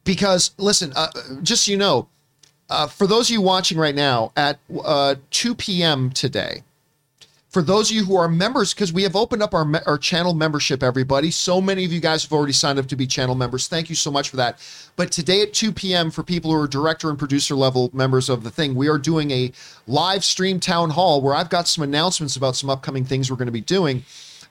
Because 0.03 0.49
listen, 0.57 0.93
uh, 0.95 1.11
just 1.43 1.65
so 1.65 1.71
you 1.73 1.77
know, 1.77 2.07
uh, 2.67 2.87
for 2.87 3.05
those 3.05 3.29
of 3.29 3.33
you 3.33 3.41
watching 3.41 3.77
right 3.77 3.93
now 3.93 4.31
at 4.35 4.57
uh, 4.83 5.13
2 5.29 5.53
p.m. 5.53 6.09
today, 6.09 6.63
for 7.49 7.61
those 7.61 7.89
of 7.89 7.95
you 7.95 8.03
who 8.03 8.15
are 8.17 8.27
members, 8.27 8.73
because 8.73 8.91
we 8.91 9.03
have 9.03 9.15
opened 9.15 9.41
up 9.41 9.53
our 9.53 9.65
our 9.85 9.97
channel 9.97 10.33
membership, 10.33 10.83
everybody. 10.83 11.31
So 11.31 11.61
many 11.61 11.85
of 11.85 11.93
you 11.93 11.99
guys 11.99 12.23
have 12.23 12.33
already 12.33 12.53
signed 12.53 12.77
up 12.77 12.87
to 12.87 12.95
be 12.95 13.07
channel 13.07 13.35
members. 13.35 13.67
Thank 13.67 13.89
you 13.89 13.95
so 13.95 14.11
much 14.11 14.29
for 14.29 14.35
that. 14.35 14.59
But 14.95 15.11
today 15.11 15.41
at 15.41 15.53
2 15.53 15.71
p.m. 15.71 16.11
for 16.11 16.23
people 16.23 16.51
who 16.51 16.59
are 16.59 16.67
director 16.67 17.09
and 17.09 17.17
producer 17.17 17.55
level 17.55 17.89
members 17.93 18.29
of 18.29 18.43
the 18.43 18.51
thing, 18.51 18.75
we 18.75 18.89
are 18.89 18.97
doing 18.97 19.31
a 19.31 19.51
live 19.87 20.25
stream 20.25 20.59
town 20.59 20.89
hall 20.89 21.21
where 21.21 21.33
I've 21.33 21.49
got 21.49 21.67
some 21.67 21.83
announcements 21.83 22.35
about 22.35 22.55
some 22.55 22.69
upcoming 22.69 23.05
things 23.05 23.31
we're 23.31 23.37
going 23.37 23.47
to 23.47 23.51
be 23.51 23.61
doing, 23.61 24.03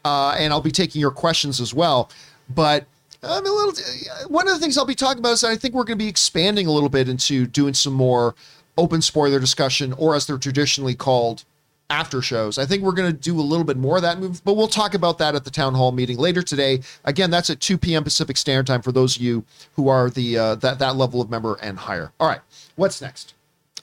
uh, 0.04 0.34
and 0.38 0.52
I'll 0.52 0.62
be 0.62 0.70
taking 0.70 1.00
your 1.00 1.10
questions 1.10 1.60
as 1.60 1.74
well. 1.74 2.10
But 2.48 2.86
I'm 3.22 3.44
a 3.44 3.50
little. 3.50 3.74
One 4.28 4.48
of 4.48 4.54
the 4.54 4.60
things 4.60 4.78
I'll 4.78 4.86
be 4.86 4.94
talking 4.94 5.18
about 5.18 5.32
is 5.32 5.44
I 5.44 5.56
think 5.56 5.74
we're 5.74 5.84
going 5.84 5.98
to 5.98 6.04
be 6.04 6.08
expanding 6.08 6.66
a 6.66 6.72
little 6.72 6.88
bit 6.88 7.08
into 7.08 7.46
doing 7.46 7.74
some 7.74 7.92
more 7.92 8.34
open 8.78 9.02
spoiler 9.02 9.38
discussion, 9.38 9.92
or 9.94 10.14
as 10.14 10.26
they're 10.26 10.38
traditionally 10.38 10.94
called, 10.94 11.44
after 11.90 12.20
shows. 12.20 12.58
I 12.58 12.66
think 12.66 12.82
we're 12.82 12.92
going 12.92 13.12
to 13.12 13.18
do 13.18 13.38
a 13.38 13.42
little 13.42 13.64
bit 13.64 13.76
more 13.76 13.96
of 13.96 14.02
that 14.02 14.18
move, 14.18 14.44
but 14.44 14.56
we'll 14.56 14.68
talk 14.68 14.94
about 14.94 15.18
that 15.18 15.34
at 15.34 15.44
the 15.44 15.50
town 15.50 15.74
hall 15.74 15.92
meeting 15.92 16.18
later 16.18 16.42
today. 16.42 16.80
Again, 17.04 17.30
that's 17.30 17.50
at 17.50 17.60
2 17.60 17.78
p.m. 17.78 18.04
Pacific 18.04 18.36
Standard 18.36 18.66
Time 18.66 18.82
for 18.82 18.92
those 18.92 19.16
of 19.16 19.22
you 19.22 19.44
who 19.74 19.88
are 19.88 20.10
the 20.10 20.38
uh, 20.38 20.54
that 20.56 20.78
that 20.78 20.96
level 20.96 21.20
of 21.20 21.30
member 21.30 21.54
and 21.62 21.78
higher. 21.78 22.12
All 22.18 22.28
right, 22.28 22.40
what's 22.76 23.00
next? 23.00 23.34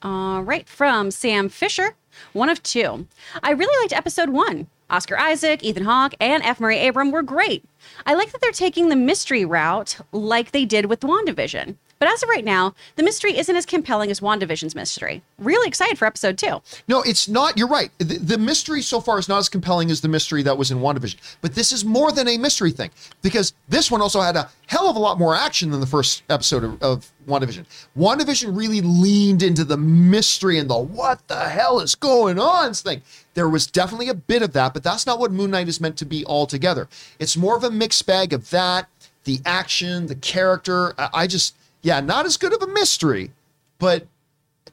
All 0.01 0.41
right, 0.41 0.67
from 0.67 1.11
Sam 1.11 1.47
Fisher, 1.47 1.95
one 2.33 2.49
of 2.49 2.61
two. 2.61 3.07
I 3.41 3.51
really 3.51 3.83
liked 3.83 3.93
episode 3.93 4.29
one. 4.29 4.67
Oscar 4.89 5.17
Isaac, 5.17 5.63
Ethan 5.63 5.85
Hawke, 5.85 6.13
and 6.19 6.43
F. 6.43 6.59
Murray 6.59 6.77
Abraham 6.77 7.11
were 7.11 7.23
great. 7.23 7.63
I 8.05 8.13
like 8.13 8.31
that 8.31 8.41
they're 8.41 8.51
taking 8.51 8.89
the 8.89 8.95
mystery 8.95 9.43
route 9.43 9.97
like 10.11 10.51
they 10.51 10.65
did 10.65 10.85
with 10.85 10.99
the 10.99 11.07
WandaVision. 11.07 11.77
But 12.03 12.11
as 12.11 12.21
of 12.21 12.27
right 12.27 12.43
now, 12.43 12.75
the 12.97 13.03
mystery 13.03 13.37
isn't 13.37 13.55
as 13.55 13.65
compelling 13.65 14.11
as 14.11 14.19
WandaVision's 14.19 14.75
mystery. 14.75 15.21
Really 15.39 15.69
excited 15.69 15.97
for 15.97 16.03
episode 16.03 16.37
two. 16.37 16.61
No, 16.85 17.01
it's 17.01 17.29
not. 17.29 17.57
You're 17.57 17.69
right. 17.69 17.91
The, 17.97 18.17
the 18.17 18.37
mystery 18.37 18.81
so 18.81 18.99
far 18.99 19.19
is 19.19 19.29
not 19.29 19.37
as 19.37 19.47
compelling 19.47 19.89
as 19.89 20.01
the 20.01 20.09
mystery 20.09 20.43
that 20.43 20.57
was 20.57 20.69
in 20.69 20.79
WandaVision. 20.79 21.15
But 21.39 21.55
this 21.55 21.71
is 21.71 21.85
more 21.85 22.11
than 22.11 22.27
a 22.27 22.37
mystery 22.37 22.71
thing 22.71 22.89
because 23.21 23.53
this 23.69 23.89
one 23.89 24.01
also 24.01 24.19
had 24.19 24.35
a 24.35 24.49
hell 24.67 24.89
of 24.89 24.97
a 24.97 24.99
lot 24.99 25.17
more 25.17 25.33
action 25.33 25.71
than 25.71 25.79
the 25.79 25.87
first 25.87 26.23
episode 26.29 26.65
of, 26.65 26.83
of 26.83 27.09
WandaVision. 27.25 27.65
WandaVision 27.97 28.53
really 28.53 28.81
leaned 28.81 29.41
into 29.41 29.63
the 29.63 29.77
mystery 29.77 30.59
and 30.59 30.69
the 30.69 30.77
what 30.77 31.25
the 31.29 31.39
hell 31.39 31.79
is 31.79 31.95
going 31.95 32.37
on 32.37 32.73
thing. 32.73 33.01
There 33.33 33.47
was 33.47 33.65
definitely 33.65 34.09
a 34.09 34.13
bit 34.13 34.41
of 34.41 34.51
that, 34.51 34.73
but 34.73 34.83
that's 34.83 35.05
not 35.05 35.19
what 35.19 35.31
Moon 35.31 35.51
Knight 35.51 35.69
is 35.69 35.79
meant 35.79 35.95
to 35.99 36.05
be 36.05 36.25
altogether. 36.25 36.89
It's 37.17 37.37
more 37.37 37.55
of 37.55 37.63
a 37.63 37.71
mixed 37.71 38.05
bag 38.05 38.33
of 38.33 38.49
that, 38.49 38.89
the 39.23 39.39
action, 39.45 40.07
the 40.07 40.15
character. 40.15 40.95
I, 40.97 41.09
I 41.13 41.27
just, 41.27 41.55
yeah, 41.83 41.99
not 41.99 42.25
as 42.25 42.37
good 42.37 42.53
of 42.53 42.61
a 42.61 42.67
mystery, 42.67 43.31
but 43.77 44.07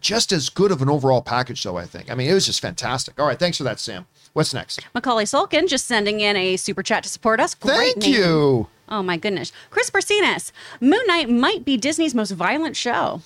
just 0.01 0.33
as 0.33 0.49
good 0.49 0.71
of 0.71 0.81
an 0.81 0.89
overall 0.89 1.21
package, 1.21 1.63
though, 1.63 1.77
I 1.77 1.85
think. 1.85 2.11
I 2.11 2.15
mean, 2.15 2.31
it 2.31 2.35
was 2.35 2.47
just 2.47 2.61
fantastic. 2.61 3.21
All 3.21 3.27
right, 3.27 3.39
thanks 3.39 3.59
for 3.59 3.65
that, 3.65 3.79
Sam. 3.79 4.07
What's 4.33 4.55
next? 4.55 4.81
Macaulay 4.95 5.25
Sulkin 5.25 5.69
just 5.69 5.87
sending 5.87 6.21
in 6.21 6.37
a 6.37 6.57
super 6.57 6.83
chat 6.83 7.03
to 7.03 7.09
support 7.09 7.41
us. 7.41 7.55
Great 7.55 7.77
Thank 7.77 7.97
name. 7.99 8.15
you. 8.15 8.69
Oh 8.89 9.03
my 9.03 9.17
goodness. 9.17 9.53
Chris 9.71 9.91
Bersinas, 9.91 10.53
Moon 10.81 11.03
Knight 11.07 11.29
might 11.29 11.65
be 11.65 11.77
Disney's 11.77 12.15
most 12.15 12.31
violent 12.31 12.77
show. 12.77 13.23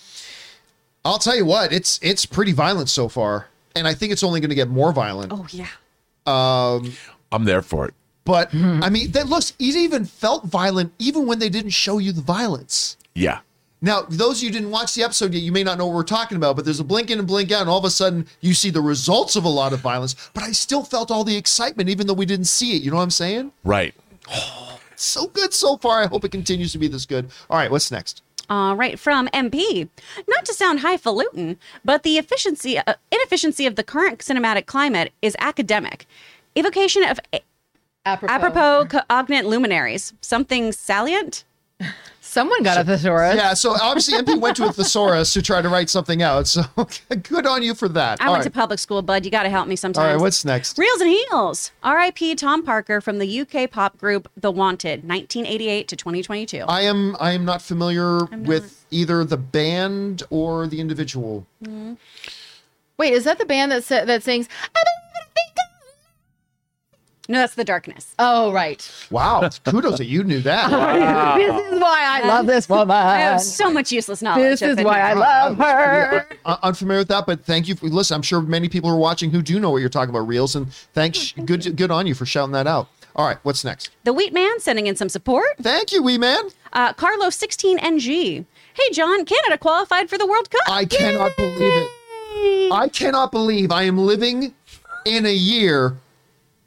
I'll 1.04 1.18
tell 1.18 1.36
you 1.36 1.44
what, 1.44 1.72
it's 1.72 2.00
it's 2.02 2.24
pretty 2.24 2.52
violent 2.52 2.88
so 2.88 3.08
far, 3.08 3.48
and 3.76 3.86
I 3.86 3.92
think 3.92 4.12
it's 4.12 4.22
only 4.22 4.40
going 4.40 4.48
to 4.48 4.54
get 4.54 4.68
more 4.68 4.92
violent. 4.92 5.32
Oh 5.32 5.46
yeah. 5.50 5.68
Um, 6.26 6.94
I'm 7.30 7.44
there 7.44 7.60
for 7.60 7.86
it. 7.86 7.94
But 8.24 8.54
I 8.54 8.88
mean, 8.88 9.10
that 9.12 9.28
looks 9.28 9.50
it 9.58 9.76
even 9.76 10.06
felt 10.06 10.44
violent 10.44 10.94
even 10.98 11.26
when 11.26 11.38
they 11.38 11.50
didn't 11.50 11.72
show 11.72 11.98
you 11.98 12.12
the 12.12 12.22
violence. 12.22 12.96
Yeah. 13.14 13.40
Now, 13.84 14.00
those 14.08 14.38
of 14.38 14.44
you 14.44 14.48
who 14.48 14.54
didn't 14.54 14.70
watch 14.70 14.94
the 14.94 15.02
episode 15.02 15.34
yet, 15.34 15.42
you 15.42 15.52
may 15.52 15.62
not 15.62 15.76
know 15.76 15.84
what 15.86 15.94
we're 15.94 16.04
talking 16.04 16.36
about, 16.36 16.56
but 16.56 16.64
there's 16.64 16.80
a 16.80 16.84
blink 16.84 17.10
in 17.10 17.18
and 17.18 17.28
blink 17.28 17.52
out, 17.52 17.60
and 17.60 17.68
all 17.68 17.76
of 17.78 17.84
a 17.84 17.90
sudden 17.90 18.26
you 18.40 18.54
see 18.54 18.70
the 18.70 18.80
results 18.80 19.36
of 19.36 19.44
a 19.44 19.48
lot 19.48 19.74
of 19.74 19.80
violence. 19.80 20.14
But 20.32 20.42
I 20.42 20.52
still 20.52 20.82
felt 20.82 21.10
all 21.10 21.22
the 21.22 21.36
excitement, 21.36 21.90
even 21.90 22.06
though 22.06 22.14
we 22.14 22.24
didn't 22.24 22.46
see 22.46 22.76
it. 22.76 22.82
You 22.82 22.90
know 22.90 22.96
what 22.96 23.02
I'm 23.02 23.10
saying? 23.10 23.52
Right. 23.62 23.94
So 24.96 25.26
good 25.26 25.52
so 25.52 25.76
far. 25.76 26.04
I 26.04 26.06
hope 26.06 26.24
it 26.24 26.30
continues 26.30 26.70
to 26.70 26.78
be 26.78 26.86
this 26.86 27.04
good. 27.04 27.28
All 27.50 27.58
right, 27.58 27.68
what's 27.68 27.90
next? 27.90 28.22
All 28.48 28.76
right, 28.76 28.96
from 28.96 29.26
MP. 29.34 29.88
Not 30.28 30.44
to 30.44 30.54
sound 30.54 30.80
highfalutin, 30.80 31.58
but 31.84 32.04
the 32.04 32.16
efficiency 32.16 32.78
uh, 32.78 32.94
inefficiency 33.10 33.66
of 33.66 33.74
the 33.74 33.82
current 33.82 34.20
cinematic 34.20 34.66
climate 34.66 35.12
is 35.20 35.34
academic. 35.40 36.06
Evocation 36.54 37.02
of 37.02 37.18
a- 37.34 37.40
Apropos. 38.06 38.32
apropos 38.32 38.84
cognate 39.10 39.46
luminaries. 39.46 40.12
Something 40.20 40.70
salient? 40.70 41.42
Someone 42.34 42.64
got 42.64 42.78
a 42.78 42.82
thesaurus. 42.82 43.36
Yeah, 43.36 43.54
so 43.54 43.76
obviously 43.80 44.20
MP 44.20 44.40
went 44.40 44.56
to 44.56 44.66
a 44.66 44.72
thesaurus 44.72 45.32
to 45.34 45.40
try 45.40 45.62
to 45.62 45.68
write 45.68 45.88
something 45.88 46.20
out. 46.20 46.48
So 46.48 46.64
good 47.22 47.46
on 47.46 47.62
you 47.62 47.76
for 47.76 47.88
that. 47.90 48.20
I 48.20 48.26
All 48.26 48.32
went 48.32 48.40
right. 48.40 48.50
to 48.52 48.58
public 48.58 48.80
school, 48.80 49.02
bud. 49.02 49.24
You 49.24 49.30
got 49.30 49.44
to 49.44 49.50
help 49.50 49.68
me 49.68 49.76
sometimes. 49.76 50.04
All 50.04 50.12
right, 50.12 50.20
what's 50.20 50.44
next? 50.44 50.76
Reels 50.76 51.00
and 51.00 51.10
Heels. 51.10 51.70
R.I.P. 51.84 52.34
Tom 52.34 52.64
Parker 52.64 53.00
from 53.00 53.20
the 53.20 53.40
UK 53.42 53.70
pop 53.70 53.96
group 53.98 54.28
The 54.36 54.50
Wanted, 54.50 55.08
1988 55.08 55.86
to 55.86 55.94
2022. 55.94 56.64
I 56.66 56.80
am 56.80 57.16
I 57.20 57.30
am 57.34 57.44
not 57.44 57.62
familiar 57.62 58.24
with 58.24 58.84
either 58.90 59.24
the 59.24 59.36
band 59.36 60.24
or 60.28 60.66
the 60.66 60.80
individual. 60.80 61.46
Mm-hmm. 61.62 61.94
Wait, 62.98 63.12
is 63.12 63.22
that 63.22 63.38
the 63.38 63.46
band 63.46 63.70
that 63.70 63.84
sa- 63.84 64.04
that 64.04 64.24
sings? 64.24 64.48
"I 64.74 64.82
believe 64.82 65.14
in 65.16 65.63
No, 67.28 67.38
that's 67.38 67.54
the 67.54 67.64
darkness. 67.64 68.14
Oh, 68.18 68.52
right. 68.52 68.86
Wow, 69.10 69.48
kudos 69.64 69.98
that 69.98 70.06
you 70.06 70.24
knew 70.24 70.40
that. 70.40 70.70
This 71.44 71.72
is 71.72 71.80
why 71.80 72.20
I 72.22 72.26
love 72.26 72.46
this 72.46 72.68
woman. 72.68 72.94
I 72.94 73.18
have 73.18 73.40
so 73.40 73.70
much 73.70 73.90
useless 73.90 74.22
knowledge. 74.22 74.60
This 74.60 74.78
is 74.78 74.84
why. 74.84 75.00
I 75.00 75.12
love 75.14 75.56
her. 75.58 76.28
Uh, 76.44 76.56
unfamiliar 76.62 77.00
with 77.00 77.08
that, 77.08 77.26
but 77.26 77.44
thank 77.44 77.68
you. 77.68 77.74
For, 77.74 77.86
listen, 77.86 78.14
I'm 78.14 78.22
sure 78.22 78.40
many 78.40 78.68
people 78.68 78.90
are 78.90 78.96
watching 78.96 79.30
who 79.30 79.42
do 79.42 79.58
know 79.58 79.70
what 79.70 79.78
you're 79.78 79.88
talking 79.88 80.10
about, 80.10 80.26
reels, 80.28 80.54
and 80.54 80.72
thanks, 80.92 81.32
good, 81.32 81.76
good 81.76 81.90
on 81.90 82.06
you 82.06 82.14
for 82.14 82.26
shouting 82.26 82.52
that 82.52 82.66
out. 82.66 82.88
All 83.16 83.26
right, 83.26 83.38
what's 83.42 83.64
next? 83.64 83.90
The 84.04 84.12
Wheat 84.12 84.32
Man 84.32 84.58
sending 84.60 84.86
in 84.86 84.96
some 84.96 85.08
support. 85.08 85.46
Thank 85.60 85.92
you, 85.92 86.02
Wheat 86.02 86.18
man. 86.18 86.42
Uh, 86.72 86.92
Carlos 86.92 87.38
16NG. 87.38 88.44
Hey, 88.74 88.90
John, 88.92 89.24
Canada 89.24 89.56
qualified 89.56 90.10
for 90.10 90.18
the 90.18 90.26
World 90.26 90.50
Cup. 90.50 90.62
I 90.68 90.84
cannot 90.84 91.36
believe 91.36 91.56
it. 91.60 92.72
I 92.72 92.88
cannot 92.92 93.30
believe 93.30 93.70
I 93.70 93.84
am 93.84 93.98
living 93.98 94.54
in 95.04 95.26
a 95.26 95.32
year 95.32 95.96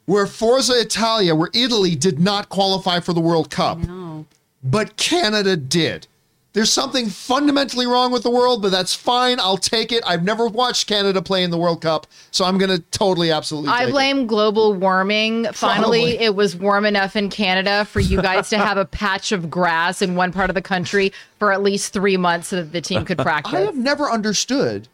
where 0.08 0.26
Forza 0.26 0.72
Italia, 0.80 1.34
where 1.34 1.50
Italy 1.52 1.94
did 1.94 2.18
not 2.18 2.48
qualify 2.48 2.98
for 2.98 3.12
the 3.12 3.20
World 3.20 3.50
Cup, 3.50 3.76
No. 3.76 4.24
but 4.64 4.96
Canada 4.96 5.54
did. 5.54 6.06
There's 6.54 6.72
something 6.72 7.10
fundamentally 7.10 7.86
wrong 7.86 8.10
with 8.10 8.22
the 8.22 8.30
world, 8.30 8.62
but 8.62 8.70
that's 8.70 8.94
fine. 8.94 9.38
I'll 9.38 9.58
take 9.58 9.92
it. 9.92 10.02
I've 10.06 10.24
never 10.24 10.46
watched 10.46 10.86
Canada 10.86 11.20
play 11.20 11.44
in 11.44 11.50
the 11.50 11.58
World 11.58 11.82
Cup, 11.82 12.06
so 12.30 12.46
I'm 12.46 12.56
going 12.56 12.70
to 12.70 12.78
totally, 12.90 13.30
absolutely. 13.30 13.68
I 13.68 13.80
take 13.80 13.88
it. 13.88 13.92
blame 13.92 14.26
global 14.26 14.72
warming. 14.72 15.44
Finally, 15.52 15.98
Probably. 16.12 16.18
it 16.24 16.34
was 16.34 16.56
warm 16.56 16.86
enough 16.86 17.14
in 17.14 17.28
Canada 17.28 17.84
for 17.84 18.00
you 18.00 18.22
guys 18.22 18.48
to 18.48 18.56
have 18.56 18.78
a 18.78 18.84
patch 19.02 19.30
of 19.30 19.50
grass 19.50 20.00
in 20.00 20.14
one 20.14 20.32
part 20.32 20.48
of 20.48 20.54
the 20.54 20.62
country 20.62 21.12
for 21.38 21.52
at 21.52 21.62
least 21.62 21.92
three 21.92 22.16
months 22.16 22.48
so 22.48 22.56
that 22.56 22.72
the 22.72 22.80
team 22.80 23.04
could 23.04 23.18
practice. 23.18 23.52
I 23.56 23.60
have 23.60 23.76
never 23.76 24.10
understood, 24.10 24.88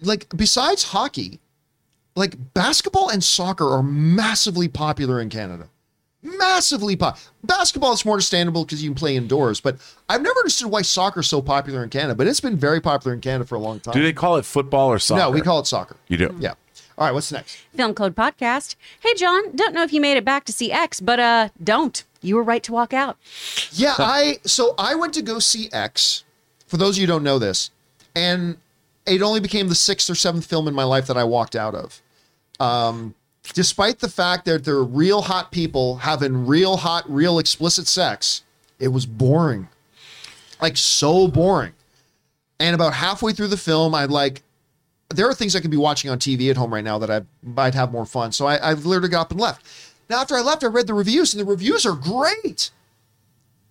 like, 0.00 0.28
besides 0.36 0.84
hockey, 0.84 1.40
like 2.18 2.52
basketball 2.54 3.08
and 3.08 3.22
soccer 3.22 3.70
are 3.70 3.82
massively 3.82 4.68
popular 4.68 5.20
in 5.20 5.28
Canada. 5.30 5.68
Massively 6.20 6.96
pop. 6.96 7.16
Basketball 7.44 7.92
is 7.92 8.04
more 8.04 8.14
understandable 8.14 8.64
because 8.64 8.82
you 8.82 8.90
can 8.90 8.96
play 8.96 9.14
indoors, 9.14 9.60
but 9.60 9.76
I've 10.08 10.20
never 10.20 10.36
understood 10.40 10.68
why 10.68 10.82
soccer 10.82 11.20
is 11.20 11.28
so 11.28 11.40
popular 11.40 11.84
in 11.84 11.90
Canada. 11.90 12.16
But 12.16 12.26
it's 12.26 12.40
been 12.40 12.56
very 12.56 12.80
popular 12.80 13.14
in 13.14 13.20
Canada 13.20 13.44
for 13.46 13.54
a 13.54 13.60
long 13.60 13.78
time. 13.78 13.94
Do 13.94 14.02
they 14.02 14.12
call 14.12 14.36
it 14.36 14.44
football 14.44 14.88
or 14.88 14.98
soccer? 14.98 15.20
no, 15.20 15.30
we 15.30 15.40
call 15.40 15.60
it 15.60 15.66
soccer. 15.68 15.96
You 16.08 16.16
do. 16.16 16.36
Yeah. 16.40 16.54
All 16.98 17.06
right, 17.06 17.12
what's 17.14 17.30
next? 17.30 17.56
Film 17.76 17.94
Code 17.94 18.16
Podcast. 18.16 18.74
Hey, 18.98 19.14
John, 19.14 19.54
don't 19.54 19.72
know 19.72 19.84
if 19.84 19.92
you 19.92 20.00
made 20.00 20.16
it 20.16 20.24
back 20.24 20.44
to 20.46 20.52
see 20.52 20.72
X, 20.72 21.00
but 21.00 21.20
uh, 21.20 21.48
don't. 21.62 22.02
You 22.20 22.34
were 22.34 22.42
right 22.42 22.64
to 22.64 22.72
walk 22.72 22.92
out. 22.92 23.16
Yeah, 23.70 23.94
I 23.98 24.40
so 24.44 24.74
I 24.76 24.96
went 24.96 25.14
to 25.14 25.22
go 25.22 25.38
see 25.38 25.68
X. 25.72 26.24
For 26.66 26.76
those 26.76 26.96
of 26.96 27.00
you 27.00 27.06
who 27.06 27.12
don't 27.12 27.22
know 27.22 27.38
this, 27.38 27.70
and 28.16 28.56
it 29.06 29.22
only 29.22 29.38
became 29.38 29.68
the 29.68 29.76
sixth 29.76 30.10
or 30.10 30.16
seventh 30.16 30.46
film 30.46 30.66
in 30.66 30.74
my 30.74 30.82
life 30.82 31.06
that 31.06 31.16
I 31.16 31.22
walked 31.22 31.54
out 31.54 31.76
of. 31.76 32.02
Um, 32.60 33.14
despite 33.54 33.98
the 33.98 34.08
fact 34.08 34.44
that 34.46 34.64
they're 34.64 34.82
real 34.82 35.22
hot 35.22 35.52
people 35.52 35.96
having 35.96 36.46
real 36.46 36.76
hot, 36.76 37.04
real 37.08 37.38
explicit 37.38 37.86
sex, 37.86 38.42
it 38.78 38.88
was 38.88 39.06
boring, 39.06 39.68
like 40.60 40.76
so 40.76 41.28
boring. 41.28 41.72
And 42.60 42.74
about 42.74 42.94
halfway 42.94 43.32
through 43.32 43.48
the 43.48 43.56
film, 43.56 43.94
I 43.94 44.06
like. 44.06 44.42
There 45.10 45.26
are 45.26 45.32
things 45.32 45.56
I 45.56 45.60
could 45.60 45.70
be 45.70 45.78
watching 45.78 46.10
on 46.10 46.18
TV 46.18 46.50
at 46.50 46.56
home 46.58 46.74
right 46.74 46.84
now 46.84 46.98
that 46.98 47.10
I 47.10 47.22
might 47.42 47.72
have 47.72 47.92
more 47.92 48.04
fun. 48.04 48.30
So 48.30 48.46
I, 48.46 48.56
I 48.56 48.72
literally 48.74 49.08
got 49.08 49.22
up 49.22 49.30
and 49.30 49.40
left. 49.40 49.64
Now, 50.10 50.20
after 50.20 50.34
I 50.34 50.40
left, 50.40 50.62
I 50.64 50.66
read 50.66 50.86
the 50.86 50.92
reviews, 50.92 51.32
and 51.32 51.40
the 51.40 51.50
reviews 51.50 51.86
are 51.86 51.94
great. 51.94 52.70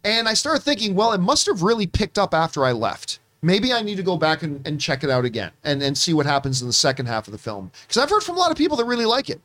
And 0.04 0.28
I 0.28 0.34
started 0.34 0.64
thinking, 0.64 0.96
well, 0.96 1.14
it 1.14 1.20
must 1.20 1.46
have 1.48 1.62
really 1.62 1.86
picked 1.86 2.18
up 2.18 2.34
after 2.34 2.66
I 2.66 2.72
left. 2.72 3.20
Maybe 3.42 3.72
I 3.72 3.82
need 3.82 3.98
to 3.98 4.04
go 4.04 4.18
back 4.18 4.42
and, 4.44 4.66
and 4.68 4.80
check 4.82 5.04
it 5.04 5.10
out 5.10 5.26
again 5.26 5.52
and, 5.64 5.82
and 5.84 5.98
see 5.98 6.14
what 6.14 6.26
happens 6.26 6.62
in 6.62 6.68
the 6.68 6.74
second 6.74 7.06
half 7.06 7.28
of 7.28 7.32
the 7.32 7.38
film. 7.38 7.72
Because 7.88 8.02
I've 8.02 8.10
heard 8.10 8.24
from 8.24 8.36
a 8.36 8.40
lot 8.40 8.52
of 8.52 8.58
people 8.58 8.78
that 8.78 8.86
really 8.86 9.06
like 9.06 9.30
it. 9.30 9.42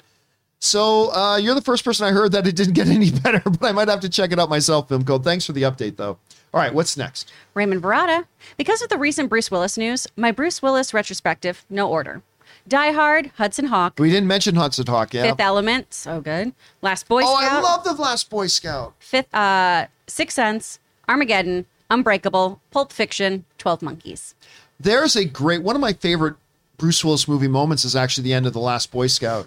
So 0.60 1.12
uh, 1.12 1.36
you're 1.36 1.54
the 1.56 1.60
first 1.60 1.84
person 1.84 2.06
I 2.06 2.12
heard 2.12 2.32
that 2.32 2.46
it 2.46 2.56
didn't 2.56 2.74
get 2.74 2.88
any 2.98 3.10
better, 3.10 3.40
but 3.40 3.64
I 3.64 3.72
might 3.72 3.88
have 3.88 4.00
to 4.00 4.08
check 4.08 4.32
it 4.32 4.38
out 4.38 4.48
myself, 4.48 4.88
Film 4.88 5.04
Code. 5.04 5.24
Thanks 5.24 5.44
for 5.44 5.52
the 5.52 5.62
update, 5.62 5.96
though. 5.96 6.18
All 6.54 6.60
right, 6.60 6.72
what's 6.72 6.96
next? 6.96 7.32
Raymond 7.54 7.82
Barada. 7.82 8.26
Because 8.56 8.82
of 8.82 8.88
the 8.88 8.98
recent 8.98 9.28
Bruce 9.28 9.50
Willis 9.50 9.76
news, 9.78 10.06
my 10.16 10.30
Bruce 10.30 10.62
Willis 10.62 10.92
retrospective, 10.94 11.64
no 11.70 11.88
order. 11.88 12.22
Die 12.68 12.92
Hard, 12.92 13.32
Hudson 13.38 13.66
Hawk, 13.66 13.94
We 13.98 14.10
didn't 14.10 14.28
mention 14.28 14.54
Hudson 14.54 14.86
Hawk, 14.86 15.14
yeah. 15.14 15.22
Fifth 15.22 15.40
Element, 15.40 15.92
so 15.92 16.20
good. 16.20 16.52
Last 16.80 17.08
Boy 17.08 17.22
Scout. 17.22 17.34
oh, 17.34 17.58
I 17.58 17.60
love 17.60 17.82
the 17.84 17.94
Last 17.94 18.30
Boy 18.30 18.46
Scout. 18.46 18.94
Fifth, 19.00 19.34
uh, 19.34 19.86
Sixth 20.06 20.36
Sense, 20.36 20.78
Armageddon, 21.08 21.66
Unbreakable, 21.92 22.60
Pulp 22.70 22.92
Fiction, 22.92 23.44
Twelve 23.58 23.82
Monkeys. 23.82 24.34
There's 24.80 25.14
a 25.14 25.24
great 25.24 25.62
one 25.62 25.76
of 25.76 25.80
my 25.82 25.92
favorite 25.92 26.34
Bruce 26.78 27.04
Willis 27.04 27.28
movie 27.28 27.48
moments 27.48 27.84
is 27.84 27.94
actually 27.94 28.24
the 28.24 28.32
end 28.32 28.46
of 28.46 28.52
the 28.52 28.60
Last 28.60 28.90
Boy 28.90 29.06
Scout, 29.06 29.46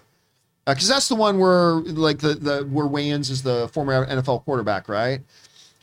because 0.65 0.87
that's 0.87 1.09
the 1.09 1.15
one 1.15 1.39
where 1.39 1.73
like 1.75 2.19
the 2.19 2.35
the 2.35 2.63
where 2.63 2.85
Wayans 2.85 3.29
is 3.31 3.41
the 3.43 3.67
former 3.69 4.05
NFL 4.05 4.43
quarterback, 4.45 4.87
right? 4.87 5.21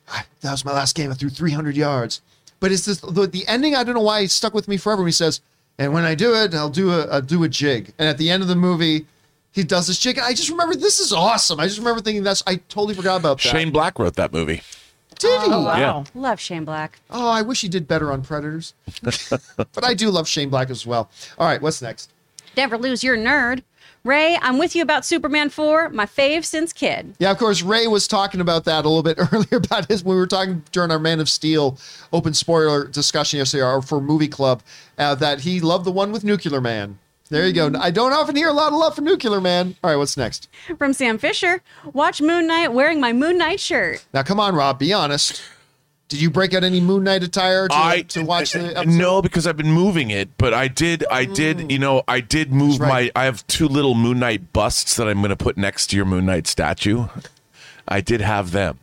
"Ah, 0.09 0.25
That 0.41 0.53
was 0.53 0.65
my 0.65 0.73
last 0.73 0.95
game. 0.95 1.11
I 1.11 1.15
threw 1.15 1.29
300 1.29 1.77
yards, 1.77 2.23
but 2.61 2.71
it's 2.73 2.87
this 2.87 3.01
the, 3.01 3.27
the 3.27 3.47
ending. 3.49 3.75
I 3.75 3.83
don't 3.85 3.95
know 3.95 4.01
why 4.01 4.21
it 4.21 4.31
stuck 4.31 4.55
with 4.55 4.69
me 4.69 4.77
forever. 4.77 5.03
When 5.03 5.09
he 5.09 5.13
says, 5.13 5.41
"And 5.79 5.93
when 5.93 6.05
I 6.05 6.15
do 6.15 6.35
it, 6.35 6.55
I'll 6.55 6.71
do 6.71 6.93
a 6.93 7.07
I'll 7.09 7.21
do 7.23 7.43
a 7.45 7.49
jig," 7.49 7.93
and 7.99 8.09
at 8.09 8.19
the 8.19 8.31
end 8.31 8.43
of 8.43 8.49
the 8.49 8.57
movie. 8.57 9.07
He 9.55 9.63
does 9.65 9.87
this 9.87 9.99
jig. 9.99 10.17
and 10.17 10.25
I 10.25 10.33
just 10.33 10.49
remember 10.49 10.75
this 10.75 10.99
is 10.99 11.13
awesome. 11.13 11.61
I 11.61 11.67
just 11.67 11.77
remember 11.77 12.01
thinking 12.01 12.23
that's. 12.23 12.43
I 12.47 12.57
totally 12.71 12.95
forgot 12.95 13.17
about 13.21 13.37
that. 13.37 13.51
Shane 13.51 13.71
Black 13.71 13.99
wrote 13.99 14.15
that 14.15 14.33
movie. 14.33 14.63
Did 15.23 15.43
he? 15.43 15.53
Oh, 15.53 15.63
wow. 15.65 15.79
Yeah. 15.79 16.05
Love 16.21 16.41
Shane 16.41 16.65
Black. 16.65 17.01
Oh, 17.11 17.29
I 17.29 17.43
wish 17.43 17.61
he 17.61 17.69
did 17.69 17.89
better 17.89 18.13
on 18.13 18.23
Predators. 18.23 18.75
but 19.03 19.85
I 19.85 19.95
do 19.95 20.11
love 20.11 20.29
Shane 20.29 20.51
Black 20.51 20.71
as 20.71 20.87
well. 20.87 21.11
All 21.39 21.47
right, 21.47 21.61
what's 21.61 21.83
next? 21.83 22.11
Never 22.57 22.77
lose 22.77 23.03
your 23.03 23.17
nerd. 23.17 23.63
Ray, 24.05 24.37
I'm 24.43 24.59
with 24.59 24.75
you 24.75 24.83
about 24.83 25.05
Superman 25.05 25.49
4, 25.49 25.91
my 25.91 26.07
fave 26.07 26.45
since 26.45 26.73
kid. 26.73 27.15
Yeah, 27.21 27.31
of 27.31 27.39
course, 27.39 27.63
Ray 27.63 27.87
was 27.87 28.09
talking 28.09 28.41
about 28.41 28.65
that 28.65 28.85
a 28.85 28.89
little 28.89 29.05
bit 29.05 29.17
earlier 29.33 29.59
about 29.65 29.87
his 29.87 30.03
when 30.03 30.17
we 30.17 30.21
were 30.21 30.27
talking 30.27 30.65
during 30.73 30.91
our 30.91 30.99
Man 30.99 31.21
of 31.21 31.29
Steel 31.29 31.79
open 32.13 32.35
spoiler 32.35 32.89
discussion 32.89 33.39
yesterday 33.39 33.63
or 33.63 33.81
for 33.81 34.01
Movie 34.01 34.27
Club 34.27 34.63
uh, 34.99 35.15
that 35.15 35.41
he 35.41 35.61
loved 35.61 35.85
the 35.85 35.93
one 35.93 36.11
with 36.11 36.25
Nuclear 36.25 36.61
Man. 36.61 36.99
There 37.33 37.47
you 37.47 37.55
go. 37.55 37.73
I 37.81 37.91
don't 37.91 38.13
often 38.13 38.37
hear 38.37 38.51
a 38.51 38.53
lot 38.53 38.75
of 38.75 38.79
love 38.79 38.95
for 38.95 39.01
Nuclear 39.01 39.41
Man. 39.41 39.75
All 39.83 39.89
right, 39.89 39.97
what's 39.97 40.19
next? 40.19 40.51
From 40.77 40.93
Sam 40.93 41.17
Fisher, 41.17 41.63
watch 41.95 42.21
Moon 42.21 42.47
Knight 42.47 42.75
wearing 42.75 43.01
my 43.01 43.15
Moon 43.15 43.39
Knight 43.39 43.59
shirt. 43.59 44.05
Now, 44.13 44.23
come 44.23 44.39
on, 44.39 44.55
Rob, 44.55 44.79
be 44.79 44.93
honest. 44.93 45.41
Did 46.09 46.21
you 46.21 46.29
break 46.29 46.53
out 46.53 46.63
any 46.63 46.79
Moon 46.79 47.05
Knight 47.05 47.23
attire 47.23 47.69
to, 47.69 47.75
I 47.75 48.03
to 48.09 48.23
watch 48.23 48.53
the 48.53 48.77
episode? 48.77 48.89
no 48.99 49.23
because 49.23 49.47
I've 49.47 49.57
been 49.57 49.73
moving 49.73 50.11
it, 50.11 50.37
but 50.37 50.53
I 50.53 50.69
did 50.69 51.07
I 51.11 51.25
did 51.25 51.57
mm. 51.57 51.71
you 51.71 51.79
know 51.79 52.03
I 52.07 52.21
did 52.21 52.53
move 52.53 52.79
right. 52.81 53.11
my 53.15 53.23
I 53.23 53.25
have 53.25 53.47
two 53.47 53.67
little 53.67 53.95
Moon 53.95 54.19
Knight 54.19 54.53
busts 54.53 54.95
that 54.97 55.09
I'm 55.09 55.21
going 55.21 55.31
to 55.31 55.37
put 55.37 55.57
next 55.57 55.87
to 55.87 55.97
your 55.97 56.05
Moon 56.05 56.27
Knight 56.27 56.47
statue. 56.47 57.07
I 57.89 58.03
did 58.03 58.21
have 58.21 58.51
them. 58.51 58.79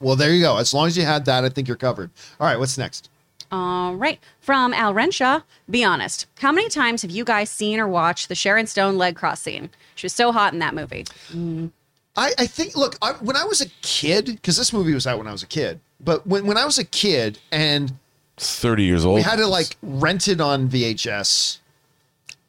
Well, 0.00 0.16
there 0.16 0.34
you 0.34 0.42
go. 0.42 0.56
As 0.56 0.74
long 0.74 0.88
as 0.88 0.98
you 0.98 1.04
had 1.04 1.24
that, 1.26 1.44
I 1.44 1.50
think 1.50 1.68
you're 1.68 1.76
covered. 1.76 2.10
All 2.40 2.48
right, 2.48 2.58
what's 2.58 2.76
next? 2.76 3.10
All 3.52 3.94
right. 3.94 4.18
From 4.40 4.74
Al 4.74 4.94
Renshaw, 4.94 5.40
be 5.68 5.84
honest. 5.84 6.26
How 6.38 6.52
many 6.52 6.68
times 6.68 7.02
have 7.02 7.10
you 7.10 7.24
guys 7.24 7.50
seen 7.50 7.78
or 7.78 7.88
watched 7.88 8.28
the 8.28 8.34
Sharon 8.34 8.66
Stone 8.66 8.98
leg 8.98 9.16
cross 9.16 9.40
scene? 9.40 9.70
She 9.94 10.06
was 10.06 10.12
so 10.12 10.32
hot 10.32 10.52
in 10.52 10.58
that 10.58 10.74
movie. 10.74 11.04
Mm. 11.30 11.70
I, 12.16 12.32
I 12.38 12.46
think 12.46 12.76
look 12.76 12.96
I, 13.02 13.12
when 13.12 13.36
I 13.36 13.44
was 13.44 13.60
a 13.60 13.68
kid 13.82 14.26
because 14.26 14.56
this 14.56 14.72
movie 14.72 14.94
was 14.94 15.06
out 15.06 15.18
when 15.18 15.26
I 15.26 15.32
was 15.32 15.42
a 15.42 15.46
kid, 15.46 15.80
but 16.00 16.26
when, 16.26 16.46
when 16.46 16.56
I 16.56 16.64
was 16.64 16.78
a 16.78 16.84
kid 16.84 17.38
and 17.52 17.92
Thirty 18.38 18.84
years 18.84 19.04
old. 19.04 19.16
we 19.16 19.22
had 19.22 19.36
to 19.36 19.46
like 19.46 19.76
rent 19.82 20.28
it 20.28 20.42
on 20.42 20.68
VHS. 20.68 21.58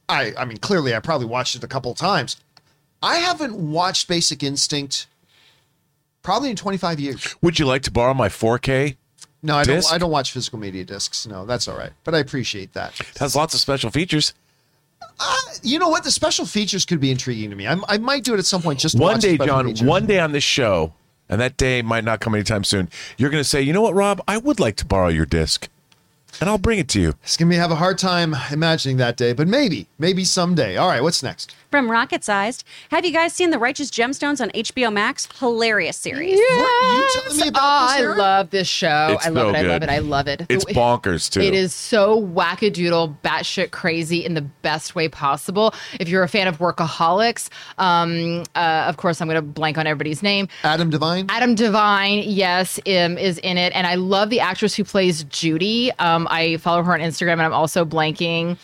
I 0.10 0.34
I 0.38 0.46
mean 0.46 0.58
clearly 0.58 0.94
I 0.94 1.00
probably 1.00 1.28
watched 1.28 1.56
it 1.56 1.64
a 1.64 1.68
couple 1.68 1.92
of 1.92 1.98
times. 1.98 2.38
I 3.02 3.18
haven't 3.18 3.56
watched 3.56 4.08
Basic 4.08 4.44
Instinct 4.44 5.08
probably 6.24 6.50
in 6.50 6.56
25 6.56 7.00
years. 7.00 7.36
Would 7.42 7.60
you 7.60 7.66
like 7.66 7.84
to 7.84 7.92
borrow 7.92 8.14
my 8.14 8.28
4K? 8.28 8.98
No, 9.44 9.56
I 9.56 9.64
Disc? 9.64 9.88
don't 9.90 9.96
I 9.96 9.98
don't 10.00 10.12
watch 10.12 10.32
physical 10.32 10.60
media 10.60 10.84
discs. 10.84 11.28
No, 11.28 11.46
that's 11.46 11.68
all 11.68 11.78
right. 11.78 11.92
But 12.04 12.16
I 12.16 12.20
appreciate 12.20 12.74
that. 12.74 13.00
It 13.00 13.18
has 13.20 13.36
lots 13.36 13.54
of 13.54 13.60
special 13.60 13.92
features. 13.92 14.34
Uh, 15.20 15.36
you 15.64 15.80
know 15.80 15.90
what? 15.90 16.04
The 16.04 16.12
special 16.12 16.46
features 16.46 16.86
could 16.86 17.00
be 17.00 17.12
intriguing 17.12 17.50
to 17.52 17.56
me. 17.56 17.68
I, 17.68 17.78
I 17.88 17.98
might 17.98 18.24
do 18.24 18.34
it 18.34 18.40
at 18.40 18.46
some 18.46 18.62
point 18.62 18.80
just 18.80 18.98
to 18.98 19.02
One 19.02 19.20
day, 19.20 19.38
John, 19.38 19.68
features. 19.68 19.84
one 19.88 20.06
day 20.06 20.20
on 20.20 20.32
this 20.32 20.44
show, 20.44 20.94
and 21.30 21.40
that 21.42 21.56
day 21.58 21.82
might 21.82 22.04
not 22.04 22.20
come 22.20 22.34
anytime 22.36 22.64
soon, 22.64 22.90
you're 23.18 23.30
going 23.30 23.42
to 23.44 23.48
say, 23.48 23.62
you 23.62 23.74
know 23.74 23.82
what, 23.82 23.94
Rob? 23.94 24.22
I 24.28 24.38
would 24.38 24.60
like 24.60 24.76
to 24.78 24.86
borrow 24.86 25.08
your 25.10 25.26
disc, 25.26 25.68
and 26.40 26.50
I'll 26.50 26.58
bring 26.58 26.80
it 26.80 26.88
to 26.90 27.02
you. 27.02 27.14
It's 27.24 27.38
gonna 27.38 27.50
be 27.50 27.56
have 27.56 27.72
a 27.72 27.76
hard 27.76 27.98
time 27.98 28.36
imagining 28.52 28.98
that 28.98 29.18
day, 29.18 29.34
but 29.34 29.48
maybe, 29.48 29.88
maybe 29.98 30.24
someday. 30.24 30.78
All 30.78 30.88
right, 30.88 31.02
what's 31.02 31.24
next? 31.24 31.56
From 31.72 31.92
Rocket 31.92 32.24
Sized, 32.24 32.64
have 32.92 33.04
you 33.06 33.12
guys 33.12 33.34
seen 33.34 33.50
The 33.50 33.60
Righteous 33.60 33.92
Gemstones 33.92 34.40
on 34.40 34.50
HBO 34.52 34.92
Max? 34.92 35.28
Hilarious 35.40 35.98
series. 35.98 36.38
What 36.40 36.42
you 36.42 37.22
telling 37.22 37.40
me 37.42 37.48
about 37.50 37.62
oh, 37.62 37.88
this, 37.88 37.92
I 37.92 38.02
Erin? 38.04 38.18
love 38.18 38.50
this 38.52 38.68
show. 38.70 39.08
It's 39.12 39.26
I 39.26 39.30
love 39.30 39.48
so 39.48 39.50
it. 39.50 39.58
I 39.58 39.62
love 39.68 39.84
it. 39.84 39.90
I 39.90 39.98
love 40.00 40.28
it. 40.30 40.46
It's 40.48 40.64
The- 40.64 40.74
bonkers, 40.74 41.30
too. 41.30 41.42
It 41.42 41.54
is 41.54 41.74
so 41.74 42.22
wackadoodle, 42.26 43.18
batshit 43.22 43.72
crazy 43.72 44.24
in 44.24 44.34
the 44.34 44.42
best 44.42 44.96
way 44.96 45.10
possible. 45.10 45.74
If 46.00 46.08
you're 46.08 46.24
a 46.24 46.30
fan 46.30 46.48
of 46.48 46.60
Workaholics, 46.60 47.50
um, 47.78 48.44
uh, 48.56 48.86
of 48.88 48.96
course, 48.96 49.20
I'm 49.20 49.28
going 49.28 49.36
to 49.36 49.42
blank 49.42 49.78
on 49.78 49.86
everybody's 49.88 50.24
name. 50.24 50.48
Adam 50.64 50.90
Devine. 50.90 51.26
Adam 51.28 51.54
Devine, 51.54 52.24
yes, 52.26 52.80
um, 52.88 53.18
is 53.18 53.40
in 53.40 53.58
it, 53.58 53.74
and 53.76 53.86
I 53.86 53.96
love 53.96 54.30
the 54.30 54.40
actress 54.40 54.74
who 54.74 54.86
plays 54.86 55.26
Judy. 55.26 55.92
Um, 56.00 56.27
I 56.30 56.58
follow 56.58 56.84
her 56.84 56.94
on 56.94 57.00
Instagram, 57.00 57.34
and 57.34 57.42
I'm 57.44 57.54
also 57.54 57.86
blanking 57.86 58.58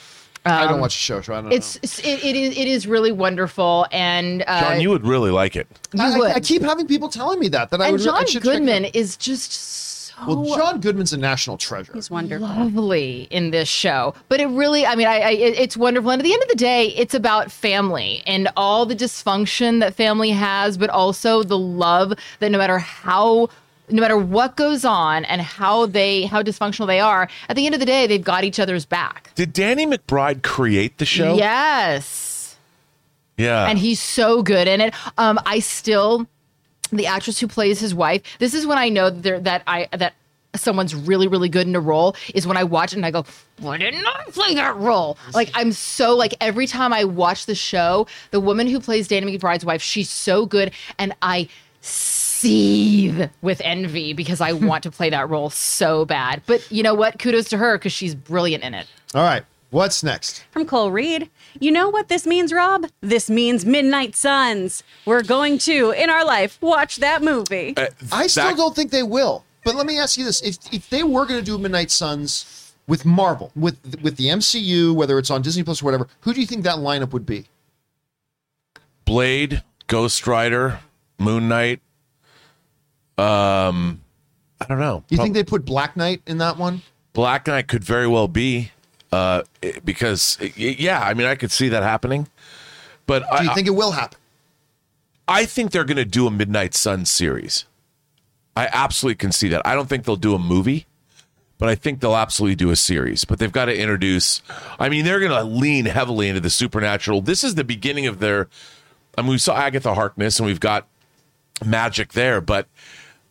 I 0.46 0.68
don't 0.68 0.82
watch 0.82 0.94
the 0.96 1.00
show, 1.00 1.22
so 1.22 1.34
I 1.34 1.38
don't 1.40 1.50
know. 1.52 1.56
It's 1.56 1.78
it's- 1.78 2.00
it, 2.00 2.24
it 2.26 2.36
is 2.36 2.58
it 2.58 2.68
is 2.68 2.86
really 2.86 3.14
wonderful, 3.14 3.88
and 3.94 4.44
uh, 4.46 4.60
John, 4.60 4.82
you 4.82 4.90
would 4.90 5.06
really 5.08 5.32
like 5.32 5.56
it. 5.56 5.68
you 5.94 6.04
I, 6.04 6.12
I- 6.12 6.18
would. 6.20 6.32
I 6.32 6.40
keep 6.42 6.62
having 6.62 6.86
people 6.86 7.08
telling 7.08 7.40
me 7.40 7.48
that 7.50 7.70
that 7.70 7.82
I 7.82 7.86
and 7.88 7.94
would. 7.94 8.02
I 8.02 8.04
John 8.04 8.28
should 8.28 8.44
Goodman 8.44 8.86
out. 8.86 8.94
is 8.96 9.16
just 9.16 9.54
so 9.54 10.16
Well, 10.28 10.58
John 10.58 10.82
Goodman's 10.82 11.14
a 11.14 11.18
national 11.18 11.58
treasure. 11.58 11.94
He's 11.94 12.12
wonderful. 12.12 12.46
lovely 12.46 13.30
in 13.32 13.52
this 13.52 13.70
show. 13.70 14.16
But 14.28 14.42
it 14.42 14.48
really, 14.48 14.86
I 14.86 14.96
mean, 14.96 15.08
I, 15.08 15.20
I 15.20 15.30
it- 15.32 15.58
it's 15.58 15.78
wonderful. 15.78 16.12
And 16.12 16.22
at 16.22 16.26
the 16.26 16.34
end 16.34 16.44
of 16.44 16.50
the 16.50 16.56
day, 16.56 16.88
it's 16.90 17.14
about 17.14 17.50
family 17.50 18.22
and 18.28 18.50
all 18.58 18.86
the 18.86 18.96
dysfunction 18.98 19.80
that 19.80 19.96
family 19.96 20.32
has, 20.32 20.78
but 20.78 20.90
also 20.90 21.44
the 21.44 21.58
love 21.58 22.14
that 22.40 22.50
no 22.52 22.58
matter 22.58 22.80
how. 22.80 23.48
No 23.94 24.02
matter 24.02 24.18
what 24.18 24.58
goes 24.58 24.84
on 24.84 25.24
and 25.26 25.40
how 25.40 25.86
they 25.86 26.24
how 26.24 26.42
dysfunctional 26.42 26.88
they 26.88 27.00
are, 27.00 27.30
at 27.48 27.56
the 27.56 27.66
end 27.66 27.76
of 27.76 27.80
the 27.80 27.86
day, 27.86 28.08
they've 28.08 28.24
got 28.24 28.44
each 28.44 28.60
other's 28.60 28.86
back. 28.86 29.30
Did 29.36 29.54
Danny 29.54 29.86
McBride 29.86 30.42
create 30.44 30.98
the 30.98 31.06
show? 31.06 31.36
Yes. 31.36 32.58
Yeah. 33.38 33.68
and 33.68 33.80
he's 33.80 34.00
so 34.00 34.44
good 34.44 34.68
in 34.68 34.80
it. 34.82 34.94
Um, 35.18 35.40
I 35.46 35.60
still, 35.60 36.28
the 36.92 37.08
actress 37.08 37.40
who 37.40 37.48
plays 37.48 37.80
his 37.80 37.94
wife. 37.96 38.22
This 38.40 38.54
is 38.54 38.68
when 38.68 38.78
I 38.78 38.90
know 38.90 39.10
that 39.10 39.44
that 39.46 39.64
I 39.68 39.88
that 39.92 40.14
someone's 40.56 40.94
really 40.94 41.28
really 41.28 41.50
good 41.50 41.68
in 41.68 41.76
a 41.76 41.80
role 41.80 42.16
is 42.36 42.46
when 42.46 42.58
I 42.58 42.64
watch 42.64 42.94
it 42.94 42.98
and 42.98 43.06
I 43.06 43.12
go, 43.12 43.26
why 43.60 43.78
didn't 43.78 44.06
I 44.06 44.26
play 44.32 44.54
that 44.56 44.76
role? 44.78 45.18
Like 45.34 45.50
I'm 45.56 45.72
so 45.72 46.16
like 46.16 46.34
every 46.42 46.68
time 46.68 46.94
I 46.94 47.04
watch 47.06 47.46
the 47.48 47.56
show, 47.56 48.08
the 48.32 48.40
woman 48.40 48.68
who 48.68 48.80
plays 48.80 49.08
Danny 49.08 49.38
McBride's 49.38 49.66
wife, 49.66 49.82
she's 49.82 50.10
so 50.10 50.46
good, 50.46 50.72
and 51.00 51.14
I 51.22 51.48
seethe 52.44 53.30
with 53.42 53.62
envy 53.64 54.14
because 54.14 54.42
I 54.42 54.52
want 54.54 54.84
to 54.84 54.92
play 54.92 55.10
that 55.10 55.30
role 55.30 55.50
so 55.50 56.06
bad. 56.06 56.42
But 56.46 56.70
you 56.72 56.84
know 56.84 56.94
what? 56.94 57.20
Kudos 57.20 57.50
to 57.50 57.58
her 57.58 57.78
because 57.78 57.94
she's 57.94 58.14
brilliant 58.16 58.64
in 58.64 58.74
it. 58.74 58.88
All 59.16 59.24
right, 59.24 59.44
what's 59.72 60.04
next? 60.04 60.44
From 60.52 60.66
Cole 60.66 60.92
Reed. 60.92 61.30
You 61.60 61.72
know 61.72 61.90
what 61.90 62.10
this 62.10 62.26
means, 62.28 62.52
Rob? 62.52 62.88
This 63.02 63.30
means 63.30 63.66
Midnight 63.66 64.16
Suns. 64.16 64.84
We're 65.06 65.24
going 65.24 65.58
to, 65.60 65.92
in 65.92 66.10
our 66.10 66.26
life, 66.26 66.58
watch 66.62 66.98
that 66.98 67.22
movie. 67.22 67.76
Uh, 67.78 67.88
I 68.12 68.28
still 68.28 68.46
that- 68.50 68.58
don't 68.58 68.76
think 68.76 68.92
they 68.92 69.04
will. 69.04 69.46
But 69.66 69.76
let 69.76 69.86
me 69.86 69.98
ask 69.98 70.18
you 70.18 70.26
this: 70.26 70.42
if 70.42 70.58
if 70.74 70.90
they 70.90 71.04
were 71.04 71.26
going 71.26 71.40
to 71.40 71.46
do 71.46 71.58
Midnight 71.58 71.90
Suns 71.90 72.74
with 72.86 73.06
Marvel, 73.06 73.52
with 73.56 73.78
with 74.02 74.18
the 74.18 74.26
MCU, 74.26 74.94
whether 74.94 75.18
it's 75.18 75.32
on 75.32 75.42
Disney 75.42 75.64
Plus 75.64 75.82
or 75.82 75.86
whatever, 75.86 76.08
who 76.22 76.34
do 76.34 76.42
you 76.42 76.48
think 76.48 76.64
that 76.66 76.76
lineup 76.80 77.14
would 77.14 77.26
be? 77.26 77.46
Blade, 79.06 79.64
Ghost 79.88 80.28
Rider, 80.28 80.80
Moon 81.18 81.48
Knight. 81.48 81.80
Um, 83.18 84.02
I 84.60 84.66
don't 84.66 84.80
know. 84.80 85.04
You 85.10 85.18
Prob- 85.18 85.26
think 85.26 85.36
they 85.36 85.44
put 85.44 85.66
Black 85.66 85.96
Knight 85.96 86.22
in 86.26 86.40
that 86.40 86.58
one? 86.58 86.82
Black 87.14 87.48
Knight 87.48 87.68
could 87.68 87.84
very 87.84 88.08
well 88.08 88.28
be, 88.28 88.72
uh, 89.12 89.44
because 89.86 90.38
yeah, 90.56 91.02
I 91.02 91.14
mean, 91.14 91.28
I 91.28 91.36
could 91.36 91.52
see 91.52 91.70
that 91.70 91.84
happening. 91.84 92.28
But 93.06 93.20
Do 93.38 93.44
you 93.44 93.52
I, 93.52 93.54
think 93.54 93.68
it 93.68 93.72
will 93.72 93.92
happen? 93.92 94.18
I 95.28 95.46
think 95.46 95.72
they're 95.72 95.84
going 95.84 95.98
to 95.98 96.06
do 96.06 96.26
a 96.28 96.32
Midnight 96.32 96.74
Sun 96.74 97.06
series. 97.06 97.66
I 98.56 98.68
absolutely 98.72 99.16
can 99.16 99.32
see 99.32 99.50
that. 99.50 99.62
I 99.66 99.76
don't 99.76 99.90
think 99.90 100.06
they'll 100.06 100.16
do 100.16 100.36
a 100.36 100.40
movie, 100.40 100.86
but 101.58 101.70
I 101.70 101.76
think 101.76 102.00
they'll 102.00 102.16
absolutely 102.16 102.56
do 102.56 102.72
a 102.72 102.76
series. 102.76 103.26
But 103.26 103.40
they've 103.40 103.52
got 103.52 103.66
to 103.66 103.78
introduce. 103.78 104.42
I 104.80 104.90
mean, 104.90 105.06
they're 105.06 105.20
going 105.20 105.32
to 105.32 105.44
lean 105.44 105.86
heavily 105.86 106.30
into 106.30 106.42
the 106.42 106.50
supernatural. 106.50 107.22
This 107.22 107.44
is 107.44 107.56
the 107.56 107.64
beginning 107.64 108.08
of 108.08 108.20
their. 108.20 108.48
I 109.18 109.22
mean, 109.22 109.32
we 109.32 109.38
saw 109.38 109.56
Agatha 109.56 109.94
Harkness, 109.94 110.40
and 110.40 110.46
we've 110.46 110.60
got 110.60 110.88
magic 111.64 112.14
there, 112.14 112.42
but 112.42 112.68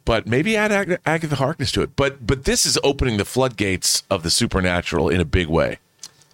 but 0.04 0.26
maybe 0.26 0.56
add 0.56 0.72
Ag- 0.72 1.00
Agatha 1.06 1.36
Harkness 1.36 1.72
to 1.72 1.82
it. 1.82 1.96
But 1.96 2.26
but 2.26 2.44
this 2.44 2.66
is 2.66 2.78
opening 2.82 3.16
the 3.16 3.24
floodgates 3.24 4.02
of 4.10 4.22
the 4.22 4.30
supernatural 4.30 5.08
in 5.08 5.20
a 5.20 5.24
big 5.24 5.48
way. 5.48 5.78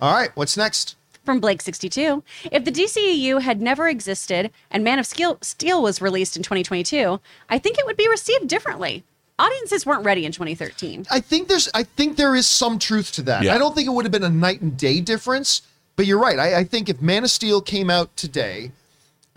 All 0.00 0.12
right, 0.12 0.30
what's 0.34 0.56
next? 0.56 0.96
From 1.24 1.40
Blake62. 1.40 2.22
If 2.50 2.64
the 2.64 2.72
DCEU 2.72 3.42
had 3.42 3.60
never 3.60 3.86
existed 3.88 4.50
and 4.70 4.82
Man 4.82 4.98
of 4.98 5.04
Steel, 5.04 5.36
Steel 5.42 5.82
was 5.82 6.00
released 6.00 6.36
in 6.38 6.42
2022, 6.42 7.20
I 7.50 7.58
think 7.58 7.78
it 7.78 7.84
would 7.84 7.98
be 7.98 8.08
received 8.08 8.48
differently. 8.48 9.04
Audiences 9.38 9.84
weren't 9.84 10.04
ready 10.04 10.24
in 10.24 10.32
2013. 10.32 11.06
I 11.10 11.20
think 11.20 11.48
there's 11.48 11.68
I 11.74 11.82
think 11.82 12.16
there 12.16 12.34
is 12.34 12.46
some 12.46 12.78
truth 12.78 13.12
to 13.12 13.22
that. 13.22 13.42
Yeah. 13.42 13.54
I 13.54 13.58
don't 13.58 13.74
think 13.74 13.86
it 13.86 13.90
would 13.90 14.04
have 14.04 14.12
been 14.12 14.24
a 14.24 14.30
night 14.30 14.60
and 14.62 14.76
day 14.76 15.00
difference, 15.00 15.62
but 15.96 16.06
you're 16.06 16.18
right. 16.18 16.38
I, 16.38 16.60
I 16.60 16.64
think 16.64 16.88
if 16.88 17.00
Man 17.02 17.24
of 17.24 17.30
Steel 17.30 17.60
came 17.60 17.90
out 17.90 18.16
today, 18.16 18.72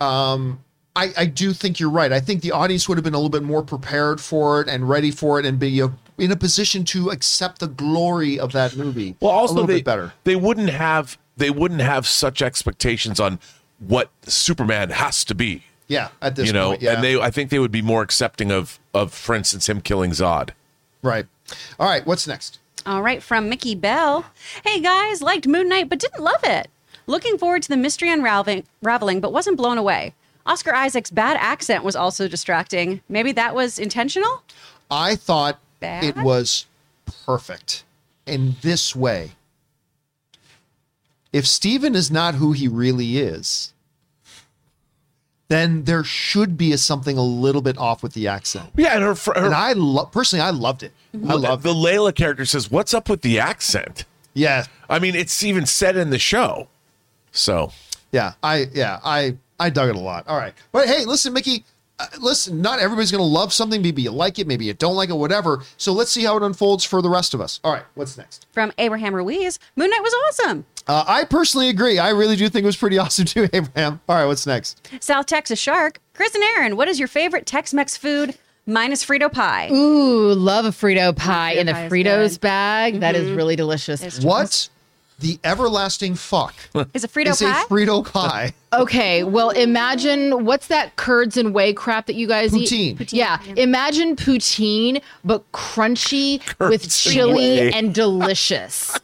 um, 0.00 0.60
I, 0.94 1.12
I 1.16 1.26
do 1.26 1.52
think 1.52 1.80
you're 1.80 1.90
right. 1.90 2.12
I 2.12 2.20
think 2.20 2.42
the 2.42 2.52
audience 2.52 2.88
would 2.88 2.98
have 2.98 3.04
been 3.04 3.14
a 3.14 3.18
little 3.18 3.30
bit 3.30 3.42
more 3.42 3.62
prepared 3.62 4.20
for 4.20 4.60
it 4.60 4.68
and 4.68 4.88
ready 4.88 5.10
for 5.10 5.40
it 5.40 5.46
and 5.46 5.58
be 5.58 5.80
uh, 5.80 5.88
in 6.18 6.30
a 6.30 6.36
position 6.36 6.84
to 6.84 7.10
accept 7.10 7.60
the 7.60 7.66
glory 7.66 8.38
of 8.38 8.52
that 8.52 8.76
movie. 8.76 9.16
Well, 9.20 9.30
also 9.30 9.52
a 9.52 9.56
little 9.56 9.66
they, 9.68 9.76
bit 9.76 9.84
better. 9.84 10.12
They 10.24 10.36
wouldn't 10.36 10.70
have 10.70 11.18
they 11.36 11.50
wouldn't 11.50 11.80
have 11.80 12.06
such 12.06 12.42
expectations 12.42 13.18
on 13.18 13.40
what 13.78 14.10
Superman 14.24 14.90
has 14.90 15.24
to 15.24 15.34
be. 15.34 15.64
Yeah, 15.88 16.08
at 16.20 16.36
this 16.36 16.46
you 16.46 16.52
know, 16.52 16.70
point, 16.70 16.82
yeah. 16.82 16.92
and 16.92 17.02
they 17.02 17.18
I 17.18 17.30
think 17.30 17.50
they 17.50 17.58
would 17.58 17.72
be 17.72 17.82
more 17.82 18.02
accepting 18.02 18.50
of 18.52 18.78
of 18.92 19.14
for 19.14 19.34
instance 19.34 19.68
him 19.68 19.80
killing 19.80 20.10
Zod. 20.10 20.50
right. 21.02 21.26
All 21.78 21.88
right, 21.88 22.06
what's 22.06 22.26
next? 22.26 22.60
All 22.86 23.02
right, 23.02 23.22
from 23.22 23.48
Mickey 23.48 23.74
Bell. 23.74 24.26
Hey 24.64 24.80
guys, 24.80 25.22
liked 25.22 25.46
Moon 25.46 25.68
Knight 25.68 25.88
but 25.88 25.98
didn't 25.98 26.22
love 26.22 26.44
it. 26.44 26.68
Looking 27.06 27.38
forward 27.38 27.62
to 27.62 27.68
the 27.68 27.76
mystery 27.76 28.10
unraveling, 28.10 28.64
unraveling, 28.82 29.20
but 29.20 29.32
wasn't 29.32 29.56
blown 29.56 29.78
away. 29.78 30.14
Oscar 30.44 30.74
Isaac's 30.74 31.10
bad 31.10 31.36
accent 31.40 31.84
was 31.84 31.94
also 31.96 32.28
distracting. 32.28 33.00
Maybe 33.08 33.32
that 33.32 33.54
was 33.54 33.78
intentional? 33.78 34.42
I 34.90 35.16
thought 35.16 35.58
Bad? 35.80 36.04
it 36.04 36.16
was 36.16 36.66
perfect 37.24 37.84
in 38.26 38.56
this 38.62 38.94
way. 38.94 39.32
If 41.32 41.46
Steven 41.46 41.94
is 41.94 42.10
not 42.10 42.34
who 42.34 42.52
he 42.52 42.68
really 42.68 43.18
is, 43.18 43.72
then 45.48 45.84
there 45.84 46.04
should 46.04 46.56
be 46.56 46.72
a, 46.72 46.78
something 46.78 47.16
a 47.16 47.22
little 47.22 47.62
bit 47.62 47.78
off 47.78 48.02
with 48.02 48.14
the 48.14 48.26
accent. 48.28 48.70
Yeah, 48.76 48.94
and 48.94 49.02
her, 49.02 49.14
fr- 49.14 49.32
her 49.34 49.46
And 49.46 49.54
I 49.54 49.72
lo- 49.72 50.06
personally, 50.06 50.42
I 50.42 50.50
loved 50.50 50.82
it. 50.82 50.92
I 51.14 51.34
love 51.34 51.62
the 51.62 51.74
Layla 51.74 52.14
character 52.14 52.44
says, 52.46 52.70
"What's 52.70 52.94
up 52.94 53.08
with 53.10 53.20
the 53.20 53.38
accent?" 53.38 54.06
Yeah, 54.34 54.64
I 54.88 54.98
mean, 54.98 55.14
it's 55.14 55.42
even 55.42 55.66
said 55.66 55.96
in 55.96 56.08
the 56.08 56.18
show. 56.18 56.68
So 57.32 57.70
yeah, 58.12 58.32
I 58.42 58.66
yeah, 58.72 58.98
I 59.04 59.36
I 59.62 59.70
dug 59.70 59.88
it 59.90 59.96
a 59.96 60.00
lot. 60.00 60.26
All 60.28 60.36
right, 60.36 60.54
but 60.72 60.86
hey, 60.88 61.04
listen, 61.04 61.32
Mickey. 61.32 61.64
Uh, 61.98 62.06
listen, 62.20 62.62
not 62.62 62.80
everybody's 62.80 63.12
going 63.12 63.20
to 63.20 63.24
love 63.24 63.52
something. 63.52 63.82
Maybe 63.82 64.00
you 64.02 64.10
like 64.10 64.38
it, 64.38 64.46
maybe 64.46 64.64
you 64.64 64.72
don't 64.72 64.96
like 64.96 65.10
it, 65.10 65.14
whatever. 65.14 65.62
So 65.76 65.92
let's 65.92 66.10
see 66.10 66.24
how 66.24 66.36
it 66.38 66.42
unfolds 66.42 66.84
for 66.84 67.02
the 67.02 67.10
rest 67.10 67.34
of 67.34 67.40
us. 67.40 67.60
All 67.62 67.72
right, 67.72 67.84
what's 67.94 68.16
next? 68.16 68.46
From 68.50 68.72
Abraham 68.78 69.14
Ruiz, 69.14 69.58
Moon 69.76 69.90
Knight 69.90 70.02
was 70.02 70.14
awesome. 70.28 70.64
Uh, 70.88 71.04
I 71.06 71.24
personally 71.24 71.68
agree. 71.68 71.98
I 71.98 72.08
really 72.10 72.34
do 72.34 72.48
think 72.48 72.64
it 72.64 72.66
was 72.66 72.78
pretty 72.78 72.96
awesome 73.04 73.26
too, 73.26 73.46
Abraham. 73.52 74.00
All 74.08 74.16
right, 74.16 74.24
what's 74.24 74.46
next? 74.46 74.88
South 75.00 75.26
Texas 75.26 75.58
Shark, 75.60 76.00
Chris 76.14 76.34
and 76.34 76.42
Erin, 76.56 76.76
what 76.76 76.88
is 76.88 76.98
your 76.98 77.08
favorite 77.08 77.44
Tex-Mex 77.44 77.96
food 77.98 78.36
minus 78.66 79.04
Frito 79.04 79.30
pie? 79.30 79.68
Ooh, 79.70 80.32
love 80.32 80.64
a 80.64 80.70
Frito 80.70 81.14
pie 81.14 81.56
Frito 81.56 81.58
in 81.60 81.66
the 81.66 81.72
pie 81.72 81.84
is 81.86 81.92
Fritos 81.92 82.30
good. 82.32 82.40
bag. 82.40 83.00
That 83.00 83.14
is 83.14 83.30
really 83.30 83.54
delicious. 83.54 84.18
What 84.24 84.68
the 85.22 85.38
everlasting 85.44 86.14
fuck 86.14 86.54
Is 86.94 87.04
it 87.04 87.10
Frito 87.12 87.28
is 87.30 87.40
a 87.42 87.46
pie? 87.46 87.64
Frito 87.68 88.04
pie? 88.04 88.52
Okay, 88.74 89.22
well, 89.22 89.50
imagine 89.50 90.46
what's 90.46 90.68
that 90.68 90.96
curds 90.96 91.36
and 91.36 91.52
whey 91.54 91.74
crap 91.74 92.06
that 92.06 92.14
you 92.16 92.26
guys 92.26 92.52
Poutine. 92.52 92.72
eat? 92.72 92.98
Poutine, 92.98 93.12
Yeah, 93.12 93.38
imagine 93.56 94.16
poutine, 94.16 95.02
but 95.24 95.50
crunchy 95.52 96.38
with 96.58 96.82
Curds 96.82 96.84
and 96.84 97.14
chili 97.14 97.34
whey. 97.60 97.72
and 97.74 97.94
delicious. 97.94 98.98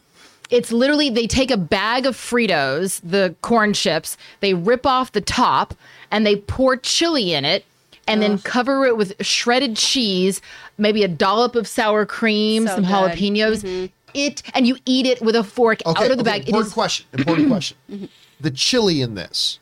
It's 0.49 0.71
literally 0.71 1.11
they 1.11 1.27
take 1.27 1.51
a 1.51 1.57
bag 1.57 2.07
of 2.07 2.15
Fritos, 2.15 2.99
the 3.03 3.35
corn 3.41 3.73
chips, 3.73 4.17
they 4.39 4.55
rip 4.55 4.87
off 4.87 5.11
the 5.11 5.21
top, 5.21 5.75
and 6.09 6.25
they 6.25 6.37
pour 6.37 6.75
chili 6.77 7.33
in 7.33 7.45
it. 7.45 7.63
And 8.07 8.23
then 8.23 8.39
cover 8.39 8.85
it 8.87 8.97
with 8.97 9.13
shredded 9.23 9.75
cheese, 9.77 10.41
maybe 10.79 11.03
a 11.03 11.07
dollop 11.07 11.55
of 11.55 11.67
sour 11.67 12.07
cream, 12.07 12.65
So 12.65 12.73
some 12.77 12.85
good. 12.85 12.91
jalapenos. 12.91 13.61
Mm-hmm. 13.63 13.85
It 14.13 14.41
and 14.53 14.67
you 14.67 14.77
eat 14.85 15.05
it 15.05 15.21
with 15.21 15.35
a 15.35 15.43
fork 15.43 15.81
Okay, 15.85 16.03
out 16.03 16.11
of 16.11 16.17
the 16.17 16.23
okay, 16.23 16.39
bag. 16.39 16.47
Important 16.47 16.67
is 16.67 16.73
question. 16.73 17.05
Important 17.13 17.47
question. 17.49 17.77
Mm-hmm. 17.89 18.05
The 18.39 18.51
chili 18.51 19.01
in 19.01 19.15
this 19.15 19.59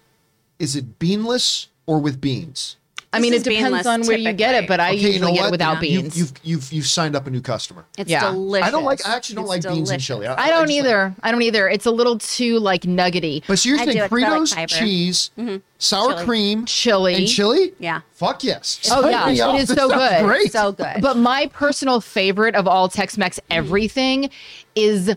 is 0.59 0.76
it 0.76 1.00
beanless 1.00 1.67
or 1.85 2.00
with 2.00 2.19
beans? 2.19 2.77
I 3.17 3.19
mean, 3.19 3.33
it 3.33 3.43
depends 3.43 3.85
on 3.87 4.01
where 4.05 4.17
you 4.17 4.31
get 4.33 4.55
it, 4.55 4.67
but 4.67 4.79
I 4.79 4.89
Okay, 4.89 4.95
usually 4.97 5.13
you 5.15 5.19
know 5.21 5.33
get 5.33 5.47
it 5.47 5.51
without 5.51 5.75
You- 5.75 6.01
beans. 6.01 6.17
You've, 6.17 6.31
you've 6.43 6.73
you've 6.73 6.85
signed 6.87 7.15
up 7.15 7.27
a 7.27 7.29
new 7.29 7.41
customer. 7.41 7.85
It's 7.97 8.09
Yeah. 8.09 8.31
delicious. 8.31 8.67
I 8.67 8.71
don't 8.71 8.83
like. 8.83 9.05
I 9.07 9.15
actually 9.15 9.35
don't 9.35 9.45
It's 9.55 9.65
like 9.65 9.73
beans 9.75 9.89
and 9.89 10.01
chili. 10.01 10.27
I 10.27 10.49
don't 10.49 10.67
just 10.67 10.77
like- 10.77 10.85
either. 10.85 11.15
I 11.23 11.31
don't 11.31 11.41
either. 11.41 11.67
It's 11.69 11.85
a 11.85 11.91
little 11.91 12.17
too 12.17 12.59
like 12.59 12.85
nuggety. 12.85 13.43
but 13.47 13.59
so 13.59 13.69
you're 13.69 13.77
saying 13.79 13.91
do 13.97 14.03
it 14.03 14.09
'cause 14.09 14.23
I 14.23 14.29
like 14.29 14.41
Fritos, 14.41 14.53
fiber. 14.55 14.67
cheese, 14.67 15.31
mm-hmm. 15.37 15.57
sour 15.79 16.11
Chili. 16.13 16.25
cream, 16.25 16.65
Chili. 16.65 17.15
and 17.15 17.27
chili? 17.27 17.73
Yeah. 17.79 18.01
Fuck 18.13 18.43
yes. 18.43 18.79
Oh 18.91 19.07
yeah, 19.09 19.23
up. 19.49 19.55
it 19.55 19.61
is 19.61 19.69
so 19.69 19.89
good. 19.89 20.23
Great. 20.25 20.51
So 20.51 20.71
good. 20.71 21.01
But 21.01 21.17
my 21.17 21.47
personal 21.53 22.01
favorite 22.01 22.55
of 22.55 22.67
all 22.67 22.87
Tex-Mex 22.89 23.39
everything 23.49 24.29
is 24.75 25.15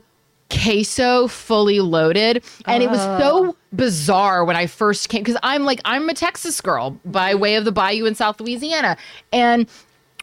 queso 0.50 1.28
fully 1.28 1.80
loaded 1.80 2.42
and 2.66 2.82
it 2.82 2.90
was 2.90 3.00
so 3.20 3.56
bizarre 3.74 4.44
when 4.44 4.56
i 4.56 4.66
first 4.66 5.08
came 5.08 5.22
because 5.22 5.38
i'm 5.42 5.64
like 5.64 5.80
i'm 5.84 6.08
a 6.08 6.14
texas 6.14 6.60
girl 6.60 6.98
by 7.04 7.34
way 7.34 7.54
of 7.54 7.64
the 7.64 7.72
bayou 7.72 8.04
in 8.04 8.14
south 8.14 8.40
louisiana 8.40 8.96
and 9.32 9.68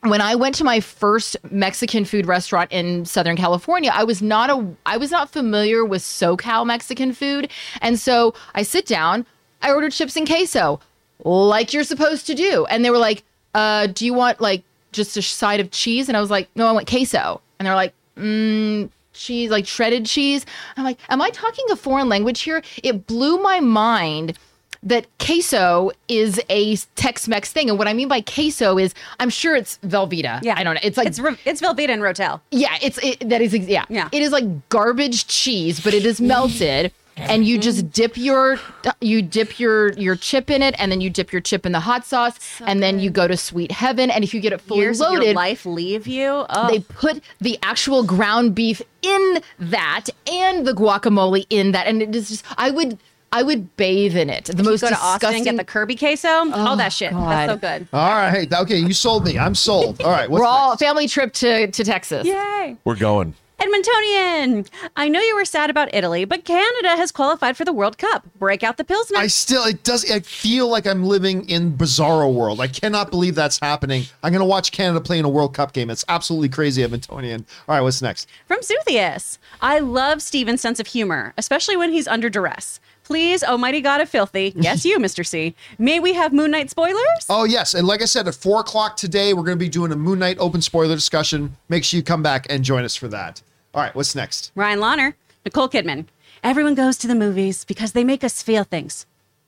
when 0.01 0.21
I 0.21 0.35
went 0.35 0.55
to 0.55 0.63
my 0.63 0.79
first 0.79 1.37
Mexican 1.49 2.05
food 2.05 2.25
restaurant 2.27 2.71
in 2.71 3.05
Southern 3.05 3.35
California, 3.35 3.91
I 3.93 4.03
was 4.03 4.21
not 4.21 4.49
a 4.49 4.75
I 4.85 4.97
was 4.97 5.11
not 5.11 5.29
familiar 5.31 5.83
with 5.83 6.01
SoCal 6.01 6.65
Mexican 6.65 7.13
food. 7.13 7.49
And 7.81 7.99
so 7.99 8.33
I 8.53 8.61
sit 8.61 8.85
down, 8.85 9.25
I 9.61 9.71
ordered 9.71 9.91
chips 9.91 10.15
and 10.15 10.27
queso, 10.27 10.79
like 11.23 11.73
you're 11.73 11.83
supposed 11.83 12.27
to 12.27 12.35
do. 12.35 12.65
And 12.69 12.85
they 12.85 12.89
were 12.89 12.97
like, 12.97 13.23
uh, 13.55 13.87
do 13.87 14.05
you 14.05 14.13
want 14.13 14.39
like 14.39 14.63
just 14.91 15.17
a 15.17 15.21
side 15.21 15.59
of 15.59 15.71
cheese? 15.71 16.07
And 16.07 16.17
I 16.17 16.21
was 16.21 16.29
like, 16.29 16.49
no, 16.55 16.67
I 16.67 16.71
want 16.71 16.87
queso. 16.87 17.41
And 17.59 17.65
they're 17.65 17.75
like, 17.75 17.93
mm, 18.15 18.89
cheese, 19.17 19.49
like 19.49 19.67
shredded 19.67 20.05
cheese. 20.05 20.45
I'm 20.75 20.83
like, 20.83 20.99
am 21.09 21.21
I 21.21 21.29
talking 21.31 21.65
a 21.71 21.75
foreign 21.75 22.09
language 22.09 22.41
here? 22.41 22.61
It 22.83 23.07
blew 23.07 23.41
my 23.41 23.59
mind 23.59 24.37
that 24.83 25.07
queso 25.19 25.91
is 26.07 26.39
a 26.49 26.75
Tex-Mex 26.95 27.51
thing, 27.51 27.69
and 27.69 27.79
what 27.79 27.87
I 27.87 27.93
mean 27.93 28.07
by 28.07 28.21
queso 28.21 28.77
is, 28.77 28.93
I'm 29.19 29.29
sure 29.29 29.55
it's 29.55 29.79
Velveeta. 29.79 30.39
Yeah, 30.43 30.55
I 30.57 30.63
don't 30.63 30.75
know. 30.75 30.81
It's 30.83 30.97
like 30.97 31.07
it's 31.07 31.19
it's 31.45 31.61
Velveeta 31.61 31.89
and 31.89 32.01
Rotel. 32.01 32.39
yeah, 32.51 32.77
it's 32.81 32.97
it, 33.03 33.27
that 33.27 33.41
is 33.41 33.53
yeah. 33.53 33.85
Yeah. 33.89 34.09
It 34.11 34.21
is 34.21 34.31
like 34.31 34.69
garbage 34.69 35.27
cheese, 35.27 35.79
but 35.79 35.93
it 35.93 36.05
is 36.05 36.21
melted. 36.21 36.93
And 37.17 37.45
you 37.45 37.57
just 37.57 37.79
mm-hmm. 37.79 37.87
dip 37.89 38.17
your 38.17 38.59
you 39.01 39.21
dip 39.21 39.59
your 39.59 39.93
your 39.93 40.15
chip 40.15 40.49
in 40.49 40.61
it, 40.61 40.75
and 40.77 40.91
then 40.91 41.01
you 41.01 41.09
dip 41.09 41.31
your 41.31 41.41
chip 41.41 41.65
in 41.65 41.71
the 41.71 41.79
hot 41.79 42.05
sauce, 42.05 42.61
and 42.61 42.81
then 42.81 42.99
you 42.99 43.09
go 43.09 43.27
to 43.27 43.35
sweet 43.35 43.71
heaven. 43.71 44.11
And 44.11 44.23
if 44.23 44.33
you 44.33 44.39
get 44.39 44.53
it 44.53 44.61
fully 44.61 44.81
Years 44.81 45.01
of 45.01 45.11
your 45.11 45.21
loaded, 45.21 45.35
life 45.35 45.65
leave 45.65 46.07
you. 46.07 46.45
Oh, 46.49 46.69
they 46.69 46.79
put 46.79 47.21
the 47.39 47.57
actual 47.63 48.03
ground 48.03 48.55
beef 48.55 48.81
in 49.01 49.41
that 49.59 50.05
and 50.29 50.65
the 50.65 50.73
guacamole 50.73 51.45
in 51.49 51.71
that, 51.71 51.87
and 51.87 52.01
it 52.01 52.15
is 52.15 52.29
just 52.29 52.45
I 52.57 52.71
would 52.71 52.99
I 53.31 53.43
would 53.43 53.75
bathe 53.75 54.15
in 54.15 54.29
it. 54.29 54.45
The 54.45 54.63
most 54.63 54.81
go 54.81 54.87
to 54.87 54.93
disgusting. 54.93 55.27
Austin 55.27 55.35
and 55.35 55.45
get 55.45 55.57
the 55.57 55.63
Kirby 55.65 55.95
queso. 55.95 56.29
all 56.29 56.77
that 56.77 56.87
oh, 56.87 56.89
shit. 56.89 57.11
That's 57.11 57.51
so 57.51 57.57
good. 57.57 57.87
All 57.91 58.09
right. 58.09 58.47
Hey, 58.49 58.57
okay, 58.61 58.77
you 58.77 58.93
sold 58.93 59.25
me. 59.25 59.37
I'm 59.37 59.55
sold. 59.55 60.01
All 60.01 60.11
right. 60.11 60.29
What's 60.29 60.41
We're 60.41 60.47
all 60.47 60.71
next? 60.71 60.81
family 60.81 61.07
trip 61.07 61.33
to 61.33 61.69
to 61.69 61.83
Texas. 61.83 62.25
Yay. 62.25 62.77
We're 62.85 62.95
going. 62.95 63.35
Edmontonian, 63.59 64.67
I 64.95 65.09
know 65.09 65.19
you 65.19 65.35
were 65.35 65.43
sad 65.43 65.71
about 65.71 65.91
Italy, 65.91 66.25
but 66.25 66.45
Canada 66.45 66.89
has 66.89 67.11
qualified 67.11 67.57
for 67.57 67.65
the 67.65 67.73
World 67.73 67.97
Cup. 67.97 68.23
Break 68.37 68.61
out 68.61 68.77
the 68.77 68.83
Pilsner. 68.83 69.17
I 69.17 69.25
still 69.25 69.63
it 69.65 69.83
does 69.83 70.09
I 70.11 70.19
feel 70.19 70.67
like 70.67 70.85
I'm 70.85 71.03
living 71.03 71.49
in 71.49 71.75
bizarro 71.75 72.31
world. 72.31 72.61
I 72.61 72.67
cannot 72.67 73.09
believe 73.09 73.33
that's 73.33 73.59
happening. 73.59 74.03
I'm 74.21 74.31
gonna 74.31 74.45
watch 74.45 74.71
Canada 74.71 75.01
play 75.01 75.17
in 75.17 75.25
a 75.25 75.29
World 75.29 75.55
Cup 75.55 75.73
game. 75.73 75.89
It's 75.89 76.05
absolutely 76.07 76.49
crazy, 76.49 76.83
Edmontonian. 76.83 77.45
All 77.67 77.75
right, 77.75 77.81
what's 77.81 77.99
next? 77.99 78.29
From 78.47 78.59
Zuthius, 78.59 79.39
I 79.59 79.79
love 79.79 80.21
Steven's 80.21 80.61
sense 80.61 80.79
of 80.79 80.85
humor, 80.85 81.33
especially 81.35 81.75
when 81.75 81.91
he's 81.91 82.07
under 82.07 82.29
duress. 82.29 82.79
Please, 83.03 83.41
almighty 83.43 83.81
God 83.81 84.01
of 84.01 84.09
filthy, 84.09 84.53
yes, 84.57 84.85
you, 84.85 84.99
Mr. 84.99 85.25
C. 85.25 85.55
May 85.79 85.99
we 85.99 86.13
have 86.13 86.31
Moon 86.31 86.51
Knight 86.51 86.69
spoilers? 86.69 87.25
Oh 87.27 87.45
yes, 87.45 87.73
and 87.73 87.87
like 87.87 88.03
I 88.03 88.05
said, 88.05 88.27
at 88.27 88.35
four 88.35 88.59
o'clock 88.59 88.97
today, 88.97 89.33
we're 89.33 89.43
gonna 89.43 89.55
be 89.55 89.69
doing 89.69 89.91
a 89.91 89.95
Moon 89.95 90.19
Knight 90.19 90.37
open 90.39 90.61
spoiler 90.61 90.93
discussion. 90.93 91.55
Make 91.69 91.83
sure 91.83 91.97
you 91.97 92.03
come 92.03 92.21
back 92.21 92.45
and 92.51 92.63
join 92.63 92.83
us 92.83 92.95
for 92.95 93.07
that. 93.07 93.41
All 93.77 93.83
right, 93.83 93.93
what's 93.93 94.15
next? 94.15 94.51
Ryan 94.55 94.79
Launer, 94.79 95.13
Nicole 95.45 95.69
Kidman. 95.69 96.07
Everyone 96.43 96.73
goes 96.73 96.97
to 96.97 97.05
the 97.05 97.13
movies 97.13 97.63
because 97.63 97.91
they 97.91 98.03
make 98.03 98.23
us 98.23 98.41
feel 98.41 98.63
things. 98.63 99.05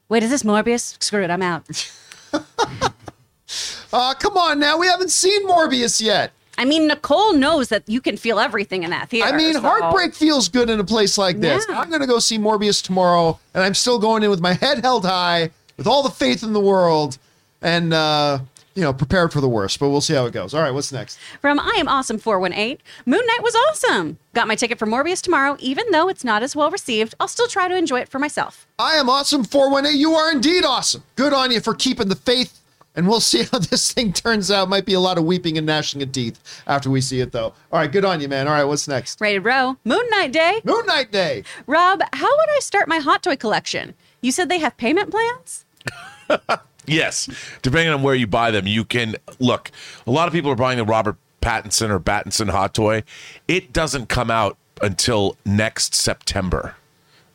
Wait, 0.07 0.21
is 0.21 0.29
this 0.29 0.43
Morbius? 0.43 1.01
Screw 1.01 1.23
it, 1.23 1.31
I'm 1.31 1.41
out. 1.41 1.65
Uh 3.91 4.13
come 4.13 4.37
on 4.37 4.59
now, 4.59 4.77
we 4.77 4.85
haven't 4.85 5.09
seen 5.09 5.47
Morbius 5.47 5.99
yet. 5.99 6.31
I 6.59 6.65
mean, 6.65 6.85
Nicole 6.85 7.33
knows 7.33 7.69
that 7.69 7.81
you 7.89 7.99
can 7.99 8.15
feel 8.17 8.37
everything 8.39 8.83
in 8.83 8.91
that 8.91 9.09
theater. 9.09 9.33
I 9.33 9.35
mean, 9.35 9.53
so- 9.53 9.61
heartbreak 9.61 10.13
feels 10.13 10.47
good 10.47 10.69
in 10.69 10.79
a 10.79 10.83
place 10.83 11.17
like 11.17 11.39
this. 11.39 11.65
Yeah. 11.67 11.79
I'm 11.79 11.89
going 11.89 12.01
to 12.01 12.07
go 12.07 12.19
see 12.19 12.37
Morbius 12.37 12.83
tomorrow, 12.83 13.39
and 13.55 13.63
I'm 13.63 13.73
still 13.73 13.97
going 13.97 14.21
in 14.21 14.29
with 14.29 14.41
my 14.41 14.53
head 14.53 14.81
held 14.83 15.03
high, 15.05 15.49
with 15.77 15.87
all 15.87 16.03
the 16.03 16.11
faith 16.11 16.43
in 16.43 16.53
the 16.53 16.59
world, 16.59 17.17
and 17.63 17.91
uh, 17.91 18.37
you 18.75 18.83
know, 18.83 18.93
prepared 18.93 19.33
for 19.33 19.41
the 19.41 19.49
worst. 19.49 19.79
But 19.79 19.89
we'll 19.89 20.01
see 20.01 20.13
how 20.13 20.25
it 20.25 20.33
goes. 20.33 20.53
All 20.53 20.61
right, 20.61 20.73
what's 20.73 20.91
next? 20.91 21.19
From 21.41 21.59
I 21.59 21.75
am 21.77 21.87
awesome 21.87 22.17
418, 22.17 22.77
Moon 23.05 23.25
Knight 23.25 23.43
was 23.43 23.55
awesome. 23.55 24.17
Got 24.33 24.47
my 24.47 24.55
ticket 24.55 24.79
for 24.79 24.85
Morbius 24.85 25.21
tomorrow, 25.21 25.57
even 25.59 25.91
though 25.91 26.07
it's 26.09 26.23
not 26.23 26.43
as 26.43 26.55
well 26.55 26.71
received. 26.71 27.15
I'll 27.19 27.27
still 27.27 27.47
try 27.47 27.67
to 27.67 27.75
enjoy 27.75 27.99
it 27.99 28.09
for 28.09 28.19
myself. 28.19 28.67
I 28.77 28.93
am 28.95 29.09
awesome. 29.09 29.43
Four 29.43 29.69
one 29.71 29.85
eight. 29.85 29.95
You 29.97 30.13
are 30.13 30.31
indeed 30.31 30.63
awesome. 30.63 31.03
Good 31.15 31.33
on 31.33 31.51
you 31.51 31.59
for 31.59 31.73
keeping 31.73 32.09
the 32.09 32.15
faith. 32.15 32.55
And 32.95 33.07
we'll 33.07 33.19
see 33.21 33.43
how 33.43 33.59
this 33.59 33.91
thing 33.93 34.13
turns 34.13 34.49
out. 34.51 34.69
Might 34.69 34.85
be 34.85 34.93
a 34.93 34.99
lot 34.99 35.17
of 35.17 35.23
weeping 35.23 35.57
and 35.57 35.65
gnashing 35.67 36.01
of 36.01 36.11
teeth 36.11 36.61
after 36.67 36.89
we 36.89 37.01
see 37.01 37.21
it, 37.21 37.31
though. 37.31 37.53
All 37.71 37.79
right, 37.79 37.91
good 37.91 38.03
on 38.05 38.19
you, 38.19 38.27
man. 38.27 38.47
All 38.47 38.53
right, 38.53 38.63
what's 38.63 38.87
next? 38.87 39.21
Rated 39.21 39.45
Row, 39.45 39.77
Moon 39.85 40.05
Knight 40.09 40.31
Day. 40.31 40.61
Moon 40.63 40.85
Knight 40.85 41.11
Day. 41.11 41.43
Rob, 41.67 42.01
how 42.13 42.27
would 42.27 42.49
I 42.49 42.59
start 42.59 42.87
my 42.87 42.97
hot 42.99 43.23
toy 43.23 43.35
collection? 43.35 43.93
You 44.21 44.31
said 44.31 44.49
they 44.49 44.59
have 44.59 44.75
payment 44.77 45.11
plans? 45.11 45.65
Yes, 46.89 47.29
depending 47.61 47.93
on 47.93 48.01
where 48.01 48.15
you 48.15 48.27
buy 48.27 48.51
them, 48.51 48.67
you 48.67 48.83
can 48.83 49.15
look. 49.39 49.71
A 50.07 50.11
lot 50.11 50.27
of 50.27 50.33
people 50.33 50.51
are 50.51 50.55
buying 50.55 50.77
the 50.77 50.85
Robert 50.85 51.17
Pattinson 51.41 51.89
or 51.89 51.99
Pattinson 51.99 52.49
hot 52.49 52.73
toy. 52.73 53.03
It 53.47 53.71
doesn't 53.71 54.09
come 54.09 54.31
out 54.31 54.57
until 54.81 55.37
next 55.45 55.93
September. 55.93 56.75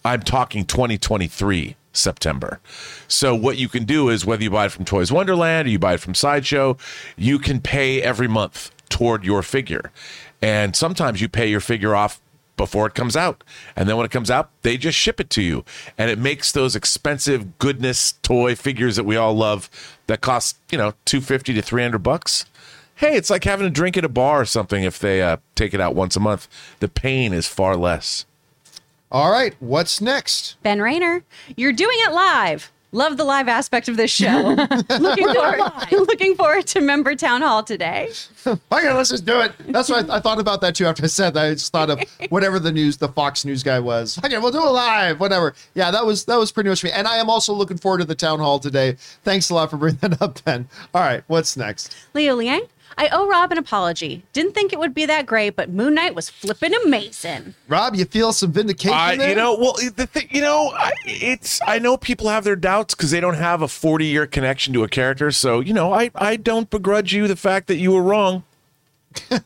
I'm 0.05 0.23
talking 0.23 0.65
2023 0.65 1.76
September. 1.92 2.60
So 3.08 3.34
what 3.34 3.57
you 3.57 3.68
can 3.68 3.84
do 3.84 4.08
is 4.08 4.26
whether 4.26 4.42
you 4.42 4.50
buy 4.50 4.66
it 4.66 4.73
from 4.73 4.84
Toys 4.84 5.10
Wonderland 5.10 5.66
or 5.68 5.70
you 5.70 5.78
buy 5.78 5.94
it 5.94 6.00
from 6.00 6.15
Sideshow, 6.15 6.76
you 7.16 7.39
can 7.39 7.60
pay 7.60 8.02
every 8.02 8.28
month 8.28 8.70
toward 8.89 9.24
your 9.24 9.42
figure. 9.42 9.91
And 10.42 10.76
sometimes 10.76 11.20
you 11.20 11.28
pay 11.28 11.49
your 11.49 11.60
figure 11.60 11.94
off 11.94 12.20
before 12.57 12.86
it 12.86 12.94
comes 12.94 13.16
out. 13.16 13.42
And 13.76 13.89
then 13.89 13.97
when 13.97 14.07
it 14.07 14.12
comes 14.12 14.31
out, 14.31 14.50
they 14.62 14.76
just 14.76 14.99
ship 14.99 15.20
it 15.20 15.31
to 15.31 15.42
you. 15.42 15.65
And 15.99 16.10
it 16.10 16.18
makes 16.18 16.52
those 16.52 16.76
expensive 16.76 17.58
goodness 17.58 18.12
toy 18.23 18.55
figures 18.55 18.97
that 18.97 19.05
we 19.05 19.16
all 19.16 19.34
love 19.34 19.68
that 20.07 20.20
cost, 20.20 20.58
you 20.70 20.78
know, 20.78 20.92
250 21.05 21.55
to 21.55 21.62
300 21.62 21.99
bucks. 21.99 22.47
Hey, 22.97 23.16
it's 23.16 23.31
like 23.31 23.44
having 23.44 23.66
a 23.66 23.70
drink 23.70 23.97
at 23.97 24.05
a 24.05 24.08
bar 24.08 24.42
or 24.42 24.44
something 24.44 24.84
if 24.84 24.99
they 24.99 25.20
uh, 25.20 25.39
take 25.55 25.74
it 25.74 25.81
out 25.81 25.94
once 25.94 26.15
a 26.15 26.20
month. 26.20 26.47
The 26.81 26.89
pain 26.89 27.33
is 27.33 27.47
far 27.49 27.76
less. 27.76 28.24
All 29.10 29.31
right, 29.31 29.55
what's 29.60 30.00
next? 30.00 30.57
Ben 30.62 30.81
Rayner, 30.81 31.23
you're 31.57 31.73
doing 31.73 31.97
it 32.00 32.12
live. 32.12 32.73
Love 32.94 33.16
the 33.16 33.24
live 33.24 33.48
aspect 33.48 33.89
of 33.89 33.97
this 33.97 34.12
show. 34.12 34.55
looking, 35.00 35.26
forward, 35.34 35.60
looking 35.90 36.36
forward 36.36 36.64
to 36.68 36.81
member 36.81 37.16
town 37.16 37.42
hall 37.42 37.64
today. 37.64 38.10
Okay, 38.47 38.92
let's 38.92 39.08
just 39.08 39.24
do 39.24 39.40
it. 39.40 39.52
That's 39.68 39.89
what 39.89 40.10
I, 40.10 40.16
I 40.16 40.20
thought 40.20 40.39
about 40.39 40.60
that 40.60 40.74
too 40.74 40.84
after 40.84 41.02
I 41.02 41.06
said 41.06 41.32
that. 41.32 41.44
I 41.47 41.50
just 41.52 41.73
thought 41.73 41.89
of 41.89 41.98
whatever 42.28 42.58
the 42.58 42.70
news, 42.70 42.98
the 42.98 43.08
Fox 43.08 43.42
News 43.47 43.62
guy 43.62 43.81
was. 43.81 44.18
Okay, 44.18 44.36
we'll 44.36 44.52
do 44.52 44.58
it 44.58 44.70
live, 44.70 45.18
whatever. 45.18 45.55
Yeah, 45.74 45.90
that 45.90 46.05
was 46.05 46.26
that 46.26 46.36
was 46.36 46.52
pretty 46.52 46.68
much 46.68 46.84
me. 46.84 46.90
And 46.90 47.08
I 47.08 47.16
am 47.16 47.31
also 47.31 47.55
looking 47.55 47.78
forward 47.78 47.98
to 47.98 48.05
the 48.05 48.14
town 48.14 48.40
hall 48.40 48.58
today. 48.58 48.97
Thanks 49.23 49.48
a 49.48 49.55
lot 49.55 49.70
for 49.70 49.78
bringing 49.78 50.00
that 50.00 50.20
up, 50.20 50.44
Ben. 50.44 50.68
All 50.92 51.00
right, 51.00 51.24
what's 51.26 51.56
next? 51.56 51.97
Leo 52.12 52.34
Liang, 52.34 52.66
I 52.97 53.08
owe 53.12 53.28
Rob 53.28 53.52
an 53.52 53.58
apology. 53.58 54.23
Didn't 54.32 54.52
think 54.52 54.73
it 54.73 54.78
would 54.78 54.94
be 54.94 55.06
that 55.06 55.26
great, 55.26 55.56
but 55.56 55.70
Moon 55.70 55.94
Knight 55.94 56.14
was 56.14 56.31
flippin' 56.31 56.74
amazing. 56.84 57.55
Rob, 57.68 57.94
you 57.94 58.05
feel 58.05 58.32
some 58.32 58.52
vindication 58.52 58.97
I, 58.97 59.16
there? 59.16 59.28
you 59.31 59.34
know, 59.34 59.56
well, 59.56 59.74
the 59.97 60.06
thing, 60.06 60.28
you 60.31 60.42
know, 60.42 60.73
I, 60.74 60.92
it's. 61.05 61.60
I 61.66 61.78
know 61.78 61.97
people 61.97 62.28
have 62.28 62.44
their 62.44 62.56
doubts 62.56 62.94
because 62.94 63.10
they 63.10 63.20
don't 63.20 63.34
have 63.34 63.62
a 63.62 63.68
forty-year 63.68 64.26
connection 64.26 64.73
to 64.74 64.84
a 64.84 64.89
character. 64.89 65.31
So, 65.31 65.60
you 65.60 65.73
know, 65.73 65.92
I, 65.92 66.10
I 66.14 66.36
don't 66.36 66.70
begrudge 66.70 67.12
you 67.12 67.26
the 67.28 67.36
fact 67.36 67.66
that 67.68 67.76
you 67.76 67.92
were 67.92 68.02
wrong. 68.02 68.44
All 69.31 69.40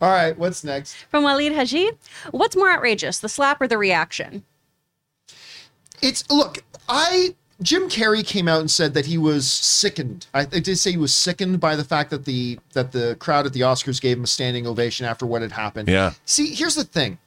right, 0.00 0.36
what's 0.36 0.64
next? 0.64 0.94
From 1.10 1.24
Walid 1.24 1.52
Haji, 1.54 1.90
what's 2.30 2.56
more 2.56 2.70
outrageous, 2.70 3.18
the 3.18 3.28
slap 3.28 3.60
or 3.60 3.68
the 3.68 3.78
reaction? 3.78 4.44
It's 6.02 6.28
look, 6.30 6.62
I 6.88 7.34
Jim 7.62 7.88
Carrey 7.88 8.26
came 8.26 8.48
out 8.48 8.60
and 8.60 8.70
said 8.70 8.94
that 8.94 9.06
he 9.06 9.18
was 9.18 9.50
sickened. 9.50 10.26
I, 10.32 10.40
I 10.40 10.44
did 10.60 10.78
say 10.78 10.92
he 10.92 10.96
was 10.96 11.14
sickened 11.14 11.60
by 11.60 11.76
the 11.76 11.84
fact 11.84 12.10
that 12.10 12.24
the 12.24 12.58
that 12.72 12.92
the 12.92 13.16
crowd 13.20 13.46
at 13.46 13.52
the 13.52 13.60
Oscars 13.60 14.00
gave 14.00 14.16
him 14.16 14.24
a 14.24 14.28
standing 14.28 14.66
ovation 14.66 15.06
after 15.06 15.26
what 15.26 15.42
had 15.42 15.52
happened. 15.52 15.88
Yeah. 15.88 16.12
See, 16.24 16.54
here's 16.54 16.74
the 16.74 16.84
thing. 16.84 17.18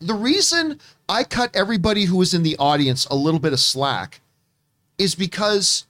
The 0.00 0.14
reason 0.14 0.80
I 1.08 1.24
cut 1.24 1.54
everybody 1.54 2.04
who 2.04 2.16
was 2.16 2.34
in 2.34 2.42
the 2.42 2.56
audience 2.58 3.06
a 3.06 3.14
little 3.14 3.40
bit 3.40 3.52
of 3.52 3.60
slack 3.60 4.20
is 4.98 5.14
because 5.14 5.86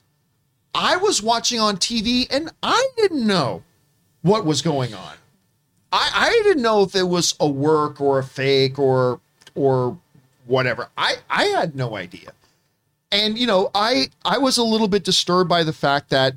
I 0.74 0.96
was 0.96 1.22
watching 1.22 1.58
on 1.58 1.78
TV 1.78 2.26
and 2.30 2.52
I 2.62 2.88
didn't 2.96 3.26
know 3.26 3.62
what 4.22 4.44
was 4.44 4.60
going 4.60 4.94
on. 4.94 5.14
I, 5.92 6.10
I 6.14 6.42
didn't 6.44 6.62
know 6.62 6.82
if 6.82 6.94
it 6.94 7.04
was 7.04 7.34
a 7.40 7.48
work 7.48 8.00
or 8.00 8.18
a 8.18 8.24
fake 8.24 8.78
or 8.78 9.20
or 9.54 9.98
whatever. 10.44 10.90
I, 10.98 11.16
I 11.30 11.44
had 11.44 11.74
no 11.74 11.96
idea. 11.96 12.32
And 13.12 13.38
you 13.38 13.46
know, 13.46 13.70
I 13.74 14.08
I 14.24 14.38
was 14.38 14.58
a 14.58 14.64
little 14.64 14.88
bit 14.88 15.04
disturbed 15.04 15.48
by 15.48 15.62
the 15.62 15.72
fact 15.72 16.10
that 16.10 16.34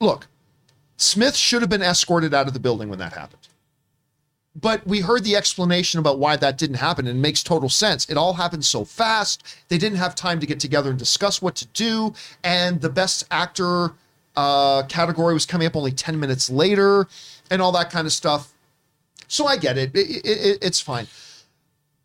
look, 0.00 0.26
Smith 0.96 1.36
should 1.36 1.62
have 1.62 1.70
been 1.70 1.82
escorted 1.82 2.34
out 2.34 2.46
of 2.46 2.54
the 2.54 2.60
building 2.60 2.88
when 2.88 2.98
that 2.98 3.12
happened. 3.14 3.48
But 4.60 4.84
we 4.86 5.00
heard 5.00 5.22
the 5.22 5.36
explanation 5.36 6.00
about 6.00 6.18
why 6.18 6.36
that 6.36 6.58
didn't 6.58 6.76
happen, 6.76 7.06
and 7.06 7.18
it 7.18 7.20
makes 7.20 7.42
total 7.42 7.68
sense. 7.68 8.08
It 8.10 8.16
all 8.16 8.32
happened 8.34 8.64
so 8.64 8.84
fast. 8.84 9.44
They 9.68 9.78
didn't 9.78 9.98
have 9.98 10.14
time 10.16 10.40
to 10.40 10.46
get 10.46 10.58
together 10.58 10.90
and 10.90 10.98
discuss 10.98 11.40
what 11.40 11.54
to 11.56 11.66
do. 11.66 12.14
And 12.42 12.80
the 12.80 12.88
best 12.90 13.24
actor 13.30 13.92
uh, 14.36 14.82
category 14.84 15.34
was 15.34 15.46
coming 15.46 15.66
up 15.68 15.76
only 15.76 15.92
10 15.92 16.18
minutes 16.18 16.50
later, 16.50 17.06
and 17.50 17.62
all 17.62 17.70
that 17.72 17.90
kind 17.90 18.06
of 18.08 18.12
stuff. 18.12 18.52
So 19.28 19.46
I 19.46 19.56
get 19.56 19.78
it. 19.78 19.94
It- 19.94 20.10
it- 20.10 20.26
it- 20.26 20.58
it's 20.62 20.80
fine. 20.80 21.06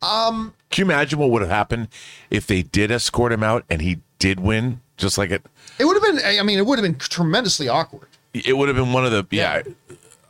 Um, 0.01 0.53
Can 0.69 0.85
you 0.87 0.91
imagine 0.93 1.19
what 1.19 1.29
would 1.31 1.41
have 1.41 1.51
happened 1.51 1.87
if 2.29 2.45
they 2.45 2.61
did 2.61 2.91
escort 2.91 3.31
him 3.31 3.43
out 3.43 3.65
and 3.69 3.81
he 3.81 3.99
did 4.19 4.39
win? 4.39 4.81
Just 4.97 5.17
like 5.17 5.31
it. 5.31 5.43
It 5.79 5.85
would 5.85 6.01
have 6.01 6.03
been, 6.03 6.39
I 6.39 6.43
mean, 6.43 6.57
it 6.57 6.65
would 6.65 6.79
have 6.79 6.83
been 6.83 6.97
tremendously 6.97 7.67
awkward. 7.67 8.07
it 8.33 8.57
would 8.57 8.67
have 8.69 8.77
been 8.77 8.93
one 8.93 9.05
of 9.05 9.11
the 9.11 9.25
yeah. 9.31 9.63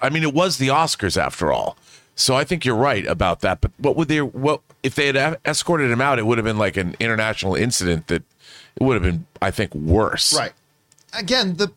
I 0.01 0.09
mean, 0.09 0.23
it 0.23 0.33
was 0.33 0.57
the 0.57 0.69
Oscars 0.69 1.21
after 1.21 1.51
all. 1.51 1.77
So 2.15 2.35
I 2.35 2.43
think 2.45 2.63
you're 2.65 2.75
right 2.75 3.05
about 3.05 3.41
that. 3.41 3.61
But 3.61 3.71
what 3.77 3.95
would 3.95 4.07
they? 4.07 4.21
What 4.21 4.61
if 4.83 4.95
they 4.95 5.07
had 5.11 5.37
escorted 5.45 5.91
him 5.91 6.01
out? 6.01 6.17
It 6.17 6.25
would 6.25 6.37
have 6.37 6.45
been 6.45 6.57
like 6.57 6.77
an 6.77 6.95
international 6.99 7.55
incident 7.55 8.07
that 8.07 8.23
it 8.75 8.83
would 8.83 8.93
have 8.95 9.03
been, 9.03 9.25
I 9.41 9.51
think, 9.51 9.75
worse. 9.75 10.33
Right. 10.37 10.53
Again, 11.13 11.57
the 11.57 11.71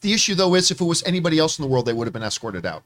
the 0.00 0.12
issue 0.12 0.34
though 0.34 0.54
is 0.54 0.70
if 0.70 0.80
it 0.80 0.84
was 0.84 1.02
anybody 1.04 1.38
else 1.38 1.58
in 1.58 1.62
the 1.62 1.68
world, 1.68 1.86
they 1.86 1.92
would 1.92 2.06
have 2.06 2.12
been 2.14 2.22
escorted 2.22 2.66
out. 2.66 2.82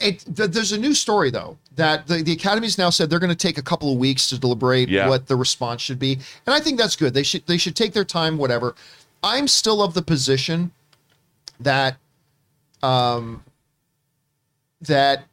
It, 0.00 0.24
th- 0.34 0.50
there's 0.50 0.72
a 0.72 0.78
new 0.78 0.94
story 0.94 1.30
though 1.30 1.58
that 1.76 2.06
the, 2.06 2.22
the 2.22 2.32
academy's 2.32 2.78
now 2.78 2.90
said 2.90 3.10
they're 3.10 3.18
going 3.18 3.28
to 3.30 3.36
take 3.36 3.58
a 3.58 3.62
couple 3.62 3.92
of 3.92 3.98
weeks 3.98 4.28
to 4.30 4.38
deliberate 4.38 4.88
Yeah. 4.88 5.08
what 5.08 5.26
the 5.26 5.36
response 5.36 5.82
should 5.82 5.98
be, 5.98 6.14
and 6.46 6.54
I 6.54 6.60
think 6.60 6.78
that's 6.78 6.96
good. 6.96 7.12
They 7.14 7.22
should 7.22 7.46
they 7.46 7.58
should 7.58 7.76
take 7.76 7.92
their 7.92 8.04
time, 8.04 8.38
whatever. 8.38 8.74
I'm 9.22 9.46
still 9.48 9.82
of 9.82 9.92
the 9.94 10.02
position 10.02 10.72
that 11.60 11.96
um 12.82 13.44
that 14.80 15.26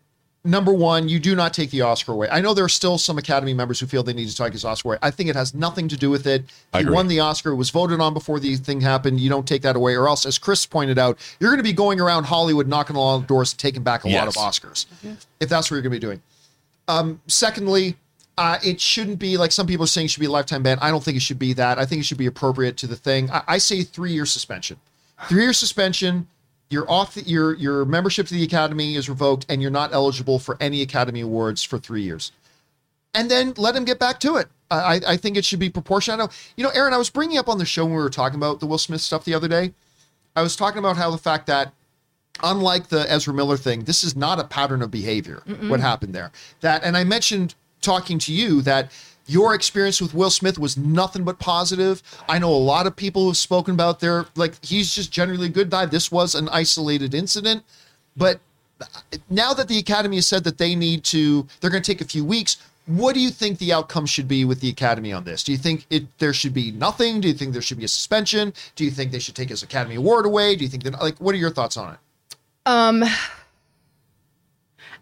number 0.47 0.73
one, 0.73 1.09
you 1.09 1.19
do 1.19 1.35
not 1.35 1.53
take 1.53 1.69
the 1.71 1.81
Oscar 1.81 2.13
away. 2.13 2.29
I 2.31 2.41
know 2.41 2.53
there 2.53 2.65
are 2.65 2.69
still 2.69 2.97
some 2.97 3.17
Academy 3.17 3.53
members 3.53 3.79
who 3.79 3.85
feel 3.85 4.01
they 4.01 4.13
need 4.13 4.29
to 4.29 4.35
take 4.35 4.53
his 4.53 4.65
Oscar 4.65 4.89
away. 4.89 4.97
I 5.01 5.11
think 5.11 5.29
it 5.29 5.35
has 5.35 5.53
nothing 5.53 5.87
to 5.89 5.97
do 5.97 6.09
with 6.09 6.25
it. 6.25 6.45
I 6.73 6.83
he 6.83 6.89
won 6.89 7.07
the 7.07 7.19
Oscar, 7.19 7.51
it 7.51 7.55
was 7.55 7.69
voted 7.69 7.99
on 7.99 8.13
before 8.13 8.39
the 8.39 8.55
thing 8.55 8.81
happened. 8.81 9.19
You 9.19 9.29
don't 9.29 9.47
take 9.47 9.61
that 9.63 9.75
away, 9.75 9.95
or 9.95 10.07
else, 10.07 10.25
as 10.25 10.37
Chris 10.37 10.65
pointed 10.65 10.97
out, 10.97 11.19
you're 11.39 11.51
going 11.51 11.59
to 11.59 11.63
be 11.63 11.73
going 11.73 11.99
around 11.99 12.23
Hollywood 12.23 12.67
knocking 12.67 12.95
on 12.95 13.01
all 13.01 13.19
the 13.19 13.27
doors 13.27 13.53
and 13.53 13.59
taking 13.59 13.83
back 13.83 14.05
a 14.05 14.07
lot 14.09 14.27
of 14.27 14.35
Yes. 14.35 14.59
Oscars, 14.59 14.85
if 15.39 15.49
that's 15.49 15.69
what 15.69 15.75
you're 15.75 15.81
going 15.83 15.91
to 15.93 15.99
be 15.99 16.05
doing. 16.05 16.21
Um, 16.87 17.21
secondly, 17.27 17.97
uh, 18.37 18.59
it 18.63 18.79
shouldn't 18.79 19.19
be 19.19 19.35
like 19.37 19.51
some 19.51 19.67
people 19.67 19.83
are 19.83 19.87
saying 19.87 20.05
it 20.05 20.09
should 20.11 20.19
be 20.21 20.27
a 20.27 20.31
lifetime 20.31 20.63
ban. 20.63 20.77
I 20.79 20.89
don't 20.91 21.03
think 21.03 21.17
it 21.17 21.21
should 21.21 21.39
be 21.39 21.53
that. 21.53 21.79
I 21.79 21.85
think 21.85 22.01
it 22.01 22.05
should 22.05 22.17
be 22.17 22.27
appropriate 22.27 22.77
to 22.77 22.87
the 22.87 22.95
thing. 22.95 23.29
I, 23.31 23.43
I 23.47 23.57
say 23.57 23.83
three 23.83 24.11
year 24.13 24.25
suspension. 24.25 24.79
Three 25.27 25.41
year 25.43 25.53
suspension. 25.53 26.27
You're 26.69 26.89
off. 26.89 27.13
The, 27.15 27.21
your 27.21 27.53
your 27.55 27.85
membership 27.85 28.27
to 28.27 28.33
the 28.33 28.43
academy 28.43 28.95
is 28.95 29.07
revoked, 29.09 29.45
and 29.49 29.61
you're 29.61 29.71
not 29.71 29.93
eligible 29.93 30.39
for 30.39 30.57
any 30.59 30.81
academy 30.81 31.21
awards 31.21 31.63
for 31.63 31.77
three 31.77 32.01
years. 32.01 32.31
And 33.13 33.31
then 33.31 33.53
let 33.57 33.75
him 33.75 33.85
get 33.85 33.99
back 33.99 34.19
to 34.21 34.35
it. 34.35 34.47
I, 34.69 34.99
I- 35.07 35.17
think 35.17 35.37
it 35.37 35.45
should 35.45 35.59
be 35.59 35.69
proportional. 35.69 36.15
I 36.21 36.25
know, 36.25 36.29
you 36.57 36.63
know, 36.63 36.69
Erin. 36.71 36.93
I 36.93 36.97
was 36.97 37.09
bringing 37.09 37.37
up 37.37 37.47
on 37.47 37.57
the 37.57 37.65
show 37.65 37.85
when 37.85 37.93
we 37.93 37.99
were 38.01 38.09
talking 38.09 38.35
about 38.37 38.59
the 38.59 38.65
Will 38.67 38.77
Smith 38.77 39.01
stuff 39.01 39.23
the 39.23 39.33
other 39.33 39.47
day. 39.47 39.73
I 40.35 40.41
was 40.41 40.55
talking 40.57 40.79
about 40.79 40.97
how 40.97 41.09
the 41.09 41.17
fact 41.17 41.47
that 41.47 41.71
unlike 42.43 42.89
the 42.89 43.09
Ezra 43.11 43.33
Miller 43.33 43.57
thing, 43.57 43.85
this 43.85 44.03
is 44.03 44.15
not 44.15 44.39
a 44.39 44.43
pattern 44.43 44.81
of 44.81 44.91
behavior. 44.91 45.41
What 45.69 45.79
happened 45.79 46.13
there? 46.13 46.31
That, 46.61 46.83
and 46.83 46.95
I 46.97 47.03
mentioned 47.05 47.55
talking 47.81 48.19
to 48.19 48.33
you 48.33 48.61
that 48.63 48.91
your 49.27 49.53
experience 49.53 50.01
with 50.01 50.13
Will 50.13 50.29
Smith 50.29 50.57
was 50.57 50.77
nothing 50.77 51.23
but 51.23 51.37
positive. 51.37 52.01
I 52.27 52.39
know 52.39 52.49
a 52.49 52.55
lot 52.55 52.87
of 52.87 52.95
people 52.95 53.25
who've 53.25 53.37
spoken 53.37 53.73
about 53.73 53.99
their 53.99 54.25
like 54.35 54.63
he's 54.63 54.93
just 54.93 55.11
generally 55.11 55.47
a 55.47 55.49
good 55.49 55.69
guy. 55.69 55.85
This 55.85 56.11
was 56.11 56.33
an 56.33 56.49
isolated 56.49 57.13
incident, 57.13 57.63
but 58.15 58.39
now 59.29 59.53
that 59.53 59.67
the 59.67 59.77
Academy 59.77 60.17
has 60.17 60.27
said 60.27 60.43
that 60.43 60.57
they 60.57 60.75
need 60.75 61.03
to, 61.05 61.47
they're 61.59 61.71
going 61.71 61.83
to 61.83 61.91
take 61.91 62.01
a 62.01 62.07
few 62.07 62.23
weeks. 62.23 62.57
What 62.85 63.15
do 63.15 63.19
you 63.19 63.31
think 63.31 63.59
the 63.59 63.73
outcome 63.73 64.05
should 64.05 64.27
be 64.29 64.45
with 64.45 64.61
the 64.61 64.69
Academy 64.69 65.11
on 65.11 65.25
this? 65.25 65.43
Do 65.43 65.51
you 65.51 65.57
think 65.57 65.85
it 65.89 66.05
there 66.19 66.31
should 66.31 66.53
be 66.53 66.71
nothing? 66.71 67.19
Do 67.19 67.27
you 67.27 67.33
think 67.33 67.51
there 67.51 67.61
should 67.61 67.77
be 67.77 67.83
a 67.83 67.89
suspension? 67.89 68.53
Do 68.75 68.85
you 68.85 68.91
think 68.91 69.11
they 69.11 69.19
should 69.19 69.35
take 69.35 69.49
his 69.49 69.61
Academy 69.61 69.95
Award 69.95 70.25
away? 70.25 70.55
Do 70.55 70.63
you 70.63 70.69
think 70.69 70.83
that 70.83 70.93
like 71.01 71.17
what 71.17 71.35
are 71.35 71.37
your 71.37 71.51
thoughts 71.51 71.75
on 71.75 71.93
it? 71.95 71.99
Um, 72.65 73.03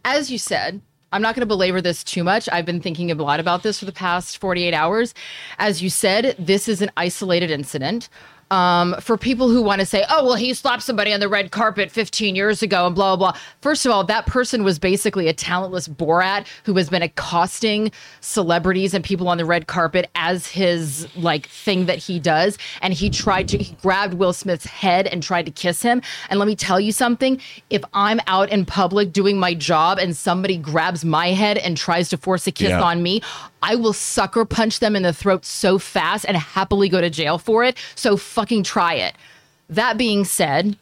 as 0.04 0.32
you 0.32 0.40
said, 0.40 0.82
I'm 1.12 1.22
not 1.22 1.36
going 1.36 1.42
to 1.42 1.46
belabor 1.46 1.82
this 1.82 2.04
too 2.04 2.24
much. 2.24 2.50
I've 2.52 2.66
been 2.66 2.82
thinking 2.82 3.12
a 3.12 3.16
lot 3.16 3.40
about 3.40 3.64
this 3.64 3.80
for 3.80 3.86
the 3.86 3.92
past 3.92 4.38
48 4.38 4.74
hours. 4.74 5.14
As 5.60 5.82
you 5.82 5.90
said, 5.90 6.36
this 6.38 6.68
is 6.68 6.82
an 6.82 6.92
isolated 6.98 7.52
incident. 7.52 8.10
Um, 8.52 8.96
for 9.02 9.18
people 9.18 9.50
who 9.50 9.62
want 9.62 9.80
to 9.80 9.88
say, 9.88 10.06
oh, 10.10 10.24
well, 10.24 10.36
he 10.36 10.54
slapped 10.54 10.84
somebody 10.84 11.12
on 11.12 11.20
the 11.20 11.28
red 11.28 11.50
carpet 11.52 11.90
15 11.90 12.36
years 12.36 12.62
ago 12.62 12.86
and 12.86 12.94
blah, 12.94 13.16
blah, 13.16 13.32
blah. 13.32 13.40
First 13.62 13.88
of 13.88 13.92
all, 13.92 14.04
that 14.04 14.28
person 14.28 14.64
was 14.64 14.78
basically 14.78 15.28
a 15.28 15.34
talentless 15.34 15.88
Borat 15.88 16.46
who 16.64 16.76
has 16.76 16.88
been 16.88 17.02
accosting 17.02 17.92
celebrities 18.22 18.94
and 18.94 19.04
people 19.04 19.28
on 19.28 19.38
the 19.38 19.46
red 19.46 19.66
carpet 19.66 20.10
as 20.16 20.46
his 20.48 21.08
like 21.16 21.48
thing 21.48 21.88
that 21.88 21.98
he 21.98 22.20
does. 22.20 22.58
And 22.82 22.94
he 22.94 23.10
tried 23.10 23.48
to, 23.50 23.58
he 23.58 23.74
grabbed 23.82 24.14
Will 24.14 24.34
Smith's 24.34 24.66
head 24.66 25.08
and 25.08 25.24
tried 25.24 25.48
to 25.48 25.52
kiss 25.52 25.82
him. 25.82 26.02
And 26.30 26.40
let 26.40 26.48
me 26.48 26.56
tell 26.56 26.80
you 26.80 26.92
something 26.92 27.42
if 27.72 27.84
I'm 27.94 28.20
out 28.28 28.50
in 28.50 28.66
public 28.66 29.12
doing 29.12 29.40
my 29.40 29.56
job 29.56 29.98
and 29.98 30.16
somebody 30.16 30.58
grabs 30.58 31.04
my 31.04 31.30
head 31.30 31.58
and 31.58 31.76
tries 31.76 32.10
to 32.10 32.18
force 32.18 32.46
a 32.46 32.52
kiss 32.52 32.70
Yeah. 32.70 32.82
on 32.82 33.02
me, 33.02 33.22
I 33.66 33.74
will 33.74 33.94
sucker 33.94 34.46
punch 34.46 34.80
them 34.80 34.96
in 34.96 35.02
the 35.02 35.12
throat 35.12 35.44
so 35.44 35.80
fast 35.80 36.24
and 36.28 36.38
happily 36.38 36.88
go 36.88 37.02
to 37.02 37.10
jail 37.10 37.40
for 37.40 37.64
it. 37.64 37.78
So 37.96 38.16
fucking 38.16 38.62
try 38.62 38.94
it. 38.94 39.16
That 39.70 39.98
being 39.98 40.24
said, 40.24 40.78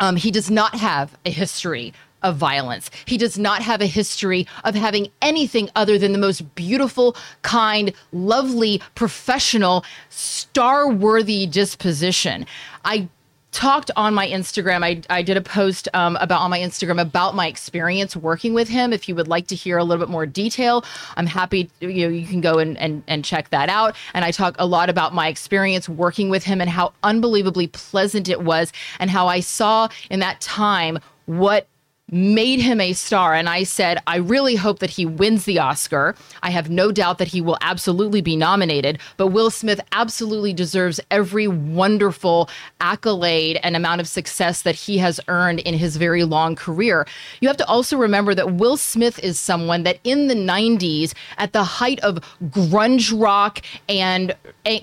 um, 0.00 0.16
he 0.16 0.30
does 0.30 0.50
not 0.50 0.74
have 0.74 1.16
a 1.24 1.30
history 1.30 1.94
of 2.22 2.36
violence. 2.36 2.90
He 3.06 3.16
does 3.16 3.38
not 3.38 3.62
have 3.62 3.80
a 3.80 3.86
history 3.86 4.46
of 4.64 4.74
having 4.74 5.08
anything 5.22 5.70
other 5.74 5.96
than 5.96 6.12
the 6.12 6.18
most 6.18 6.54
beautiful, 6.54 7.16
kind, 7.40 7.94
lovely, 8.12 8.82
professional, 8.94 9.82
star 10.10 10.90
worthy 10.90 11.46
disposition. 11.46 12.44
I 12.84 13.08
talked 13.52 13.90
on 13.96 14.14
my 14.14 14.28
Instagram. 14.28 14.84
I, 14.84 15.02
I 15.10 15.22
did 15.22 15.36
a 15.36 15.40
post 15.40 15.88
um, 15.94 16.16
about 16.20 16.40
on 16.40 16.50
my 16.50 16.58
Instagram 16.58 17.00
about 17.00 17.34
my 17.34 17.46
experience 17.46 18.16
working 18.16 18.54
with 18.54 18.68
him. 18.68 18.92
If 18.92 19.08
you 19.08 19.14
would 19.14 19.28
like 19.28 19.46
to 19.48 19.54
hear 19.54 19.78
a 19.78 19.84
little 19.84 20.04
bit 20.04 20.10
more 20.10 20.26
detail, 20.26 20.84
I'm 21.16 21.26
happy. 21.26 21.70
You 21.80 22.08
know, 22.08 22.14
you 22.14 22.26
can 22.26 22.40
go 22.40 22.58
and, 22.58 22.78
and 22.78 23.02
and 23.08 23.24
check 23.24 23.50
that 23.50 23.68
out. 23.68 23.96
And 24.14 24.24
I 24.24 24.30
talk 24.30 24.56
a 24.58 24.66
lot 24.66 24.88
about 24.88 25.14
my 25.14 25.28
experience 25.28 25.88
working 25.88 26.30
with 26.30 26.44
him 26.44 26.60
and 26.60 26.70
how 26.70 26.92
unbelievably 27.02 27.68
pleasant 27.68 28.28
it 28.28 28.42
was, 28.42 28.72
and 28.98 29.10
how 29.10 29.26
I 29.26 29.40
saw 29.40 29.88
in 30.10 30.20
that 30.20 30.40
time 30.40 30.98
what 31.26 31.68
made 32.10 32.60
him 32.60 32.80
a 32.80 32.92
star. 32.92 33.34
And 33.34 33.48
I 33.48 33.62
said, 33.62 33.98
I 34.06 34.16
really 34.16 34.56
hope 34.56 34.80
that 34.80 34.90
he 34.90 35.06
wins 35.06 35.44
the 35.44 35.58
Oscar. 35.58 36.14
I 36.42 36.50
have 36.50 36.70
no 36.70 36.92
doubt 36.92 37.18
that 37.18 37.28
he 37.28 37.40
will 37.40 37.58
absolutely 37.60 38.20
be 38.20 38.36
nominated, 38.36 38.98
but 39.16 39.28
Will 39.28 39.50
Smith 39.50 39.80
absolutely 39.92 40.52
deserves 40.52 41.00
every 41.10 41.46
wonderful 41.46 42.48
accolade 42.80 43.58
and 43.62 43.76
amount 43.76 44.00
of 44.00 44.08
success 44.08 44.62
that 44.62 44.74
he 44.74 44.98
has 44.98 45.20
earned 45.28 45.60
in 45.60 45.74
his 45.74 45.96
very 45.96 46.24
long 46.24 46.56
career. 46.56 47.06
You 47.40 47.48
have 47.48 47.56
to 47.58 47.66
also 47.66 47.96
remember 47.96 48.34
that 48.34 48.54
Will 48.54 48.76
Smith 48.76 49.18
is 49.20 49.38
someone 49.38 49.84
that 49.84 49.98
in 50.04 50.28
the 50.28 50.34
90s, 50.34 51.14
at 51.38 51.52
the 51.52 51.64
height 51.64 52.00
of 52.00 52.18
grunge 52.44 53.12
rock 53.18 53.62
and 53.88 54.34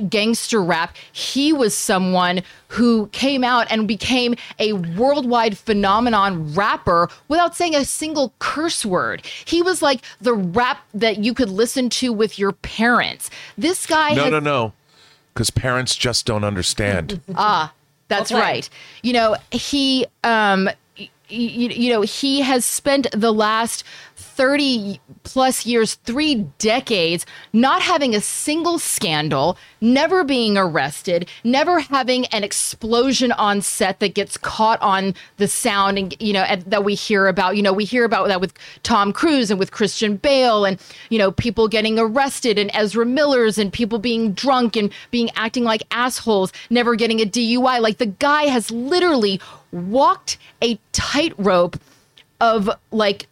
gangster 0.09 0.61
rap, 0.61 0.95
he 1.11 1.53
was 1.53 1.75
someone 1.75 2.41
who 2.69 3.07
came 3.07 3.43
out 3.43 3.67
and 3.69 3.87
became 3.87 4.35
a 4.59 4.73
worldwide 4.73 5.57
phenomenon 5.57 6.53
rapper 6.53 7.09
without 7.27 7.55
saying 7.55 7.75
a 7.75 7.85
single 7.85 8.33
curse 8.39 8.85
word. 8.85 9.25
He 9.45 9.61
was 9.61 9.81
like 9.81 10.01
the 10.19 10.33
rap 10.33 10.79
that 10.93 11.19
you 11.19 11.33
could 11.33 11.49
listen 11.49 11.89
to 11.91 12.11
with 12.11 12.37
your 12.37 12.51
parents. 12.51 13.29
This 13.57 13.85
guy 13.85 14.13
No, 14.13 14.23
has 14.23 14.31
no, 14.31 14.39
no. 14.39 14.73
Because 15.33 15.49
parents 15.49 15.95
just 15.95 16.25
don't 16.25 16.43
understand. 16.43 17.21
Ah, 17.35 17.71
that's 18.07 18.31
Okay. 18.31 18.41
right. 18.41 18.69
You 19.03 19.13
know, 19.13 19.35
he 19.51 20.05
um 20.23 20.65
y- 20.97 21.09
y- 21.29 21.73
you 21.75 21.91
know, 21.91 22.01
he 22.01 22.41
has 22.41 22.65
spent 22.65 23.07
the 23.13 23.31
last 23.33 23.83
30 24.37 25.01
plus 25.23 25.65
years, 25.65 25.95
3 25.95 26.35
decades 26.59 27.25
not 27.53 27.81
having 27.81 28.13
a 28.13 28.21
single 28.21 28.77
scandal, 28.77 29.57
never 29.81 30.23
being 30.23 30.57
arrested, 30.57 31.27
never 31.43 31.79
having 31.79 32.27
an 32.27 32.43
explosion 32.43 33.31
on 33.31 33.61
set 33.61 33.99
that 33.99 34.13
gets 34.13 34.37
caught 34.37 34.79
on 34.79 35.15
the 35.37 35.47
sound 35.47 35.97
and 35.97 36.15
you 36.19 36.33
know 36.33 36.45
that 36.67 36.85
we 36.85 36.93
hear 36.93 37.25
about. 37.27 37.57
You 37.57 37.63
know, 37.63 37.73
we 37.73 37.83
hear 37.83 38.05
about 38.05 38.27
that 38.27 38.39
with 38.39 38.53
Tom 38.83 39.11
Cruise 39.11 39.49
and 39.49 39.59
with 39.59 39.71
Christian 39.71 40.17
Bale 40.17 40.65
and 40.65 40.79
you 41.09 41.17
know, 41.17 41.31
people 41.31 41.67
getting 41.67 41.97
arrested 41.97 42.59
and 42.59 42.69
Ezra 42.75 43.07
Miller's 43.07 43.57
and 43.57 43.73
people 43.73 43.97
being 43.97 44.33
drunk 44.33 44.75
and 44.75 44.93
being 45.09 45.31
acting 45.35 45.63
like 45.63 45.81
assholes, 45.89 46.53
never 46.69 46.95
getting 46.95 47.19
a 47.21 47.25
DUI. 47.25 47.81
Like 47.81 47.97
the 47.97 48.05
guy 48.05 48.43
has 48.43 48.69
literally 48.69 49.41
walked 49.71 50.37
a 50.61 50.77
tightrope 50.91 51.79
of 52.39 52.69
like 52.91 53.27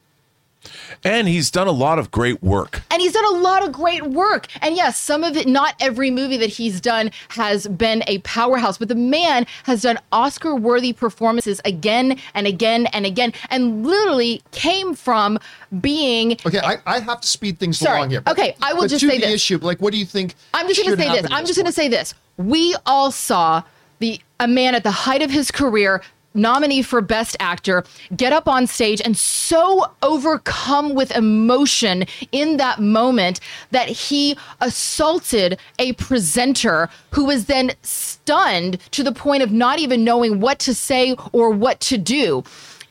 and 1.03 1.27
he's 1.27 1.52
done 1.52 1.68
a 1.68 1.72
lot 1.72 2.00
of 2.00 2.11
great 2.11 2.42
work. 2.44 2.82
and 2.92 3.02
he's 3.02 3.14
done 3.14 3.26
a 3.26 3.38
lot 3.38 3.64
of 3.64 3.72
great 3.72 4.03
work. 4.03 4.48
And 4.61 4.76
yes, 4.76 4.98
some 4.98 5.24
of 5.24 5.35
it, 5.38 5.48
not 5.48 5.76
every 5.80 6.11
movie 6.11 6.38
that 6.38 6.50
he's 6.50 6.80
done 6.82 7.11
has 7.30 7.68
been 7.68 8.03
a 8.08 8.19
powerhouse, 8.19 8.77
but 8.77 8.88
the 8.88 8.95
man 8.95 9.45
has 9.64 9.82
done 9.82 10.00
Oscar 10.11 10.56
worthy 10.56 10.94
performances 10.94 11.61
again 11.66 12.19
and 12.34 12.48
again 12.48 12.88
and 12.88 13.06
again, 13.06 13.34
and 13.50 13.85
literally 13.85 14.42
came 14.52 14.94
from 14.94 15.40
being. 15.82 16.34
Okay, 16.45 16.60
I, 16.60 16.77
I 16.85 17.00
have 17.00 17.22
to 17.22 17.27
speed 17.27 17.60
things 17.60 17.77
Sorry. 17.77 17.98
along 17.98 18.10
here. 18.11 18.24
Okay, 18.27 18.56
I 18.61 18.74
will 18.74 18.82
but 18.82 18.90
just 18.90 19.02
to 19.02 19.10
say 19.10 19.18
the 19.18 19.26
this. 19.26 19.35
issue. 19.35 19.58
Like, 19.58 19.82
what 19.82 19.92
do 19.92 20.00
you 20.00 20.06
think? 20.06 20.35
I'm 20.53 20.68
just 20.68 20.84
going 20.84 20.98
to 20.98 21.03
say 21.03 21.22
this. 21.22 21.32
I'm 21.32 21.45
just 21.45 21.58
going 21.58 21.66
to 21.66 21.72
say 21.72 21.88
this. 21.88 22.14
We 22.38 22.76
all 22.85 23.11
saw 23.11 23.64
the 24.00 24.19
a 24.40 24.48
man 24.48 24.76
at 24.76 24.84
the 24.84 24.92
height 24.92 25.22
of 25.22 25.32
his 25.32 25.52
career 25.52 26.02
nominee 26.36 26.82
for 26.82 27.02
Best 27.02 27.36
Actor, 27.40 27.84
get 28.16 28.34
up 28.34 28.48
on 28.48 28.68
stage 28.68 29.02
and 29.04 29.18
so 29.18 29.92
overcome 30.02 30.94
with 30.94 31.16
emotion 31.16 32.06
in 32.32 32.58
that 32.58 32.80
moment 32.80 33.40
that 33.72 33.88
he 33.88 34.38
assaulted 34.62 35.60
a 35.80 35.94
presenter 35.94 36.90
who 37.12 37.26
was 37.26 37.46
then 37.46 37.72
stunned 37.82 38.80
to 38.92 39.04
the 39.04 39.12
point 39.12 39.44
of 39.44 39.52
not 39.52 39.80
even 39.80 40.04
knowing 40.04 40.40
what 40.40 40.60
to 40.60 40.74
say 40.74 41.16
or 41.32 41.50
what 41.50 41.80
to 41.80 41.98
do. 41.98 42.44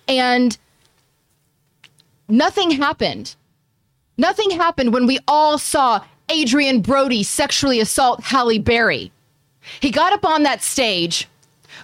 And 0.08 0.56
nothing 2.28 2.70
happened. 2.70 3.34
Nothing 4.16 4.50
happened 4.50 4.92
when 4.92 5.06
we 5.06 5.18
all 5.26 5.58
saw 5.58 6.04
Adrien 6.30 6.80
Brody 6.80 7.22
sexually 7.22 7.80
assault 7.80 8.22
Halle 8.22 8.58
Berry. 8.58 9.12
He 9.80 9.90
got 9.90 10.12
up 10.12 10.24
on 10.24 10.42
that 10.42 10.62
stage, 10.62 11.28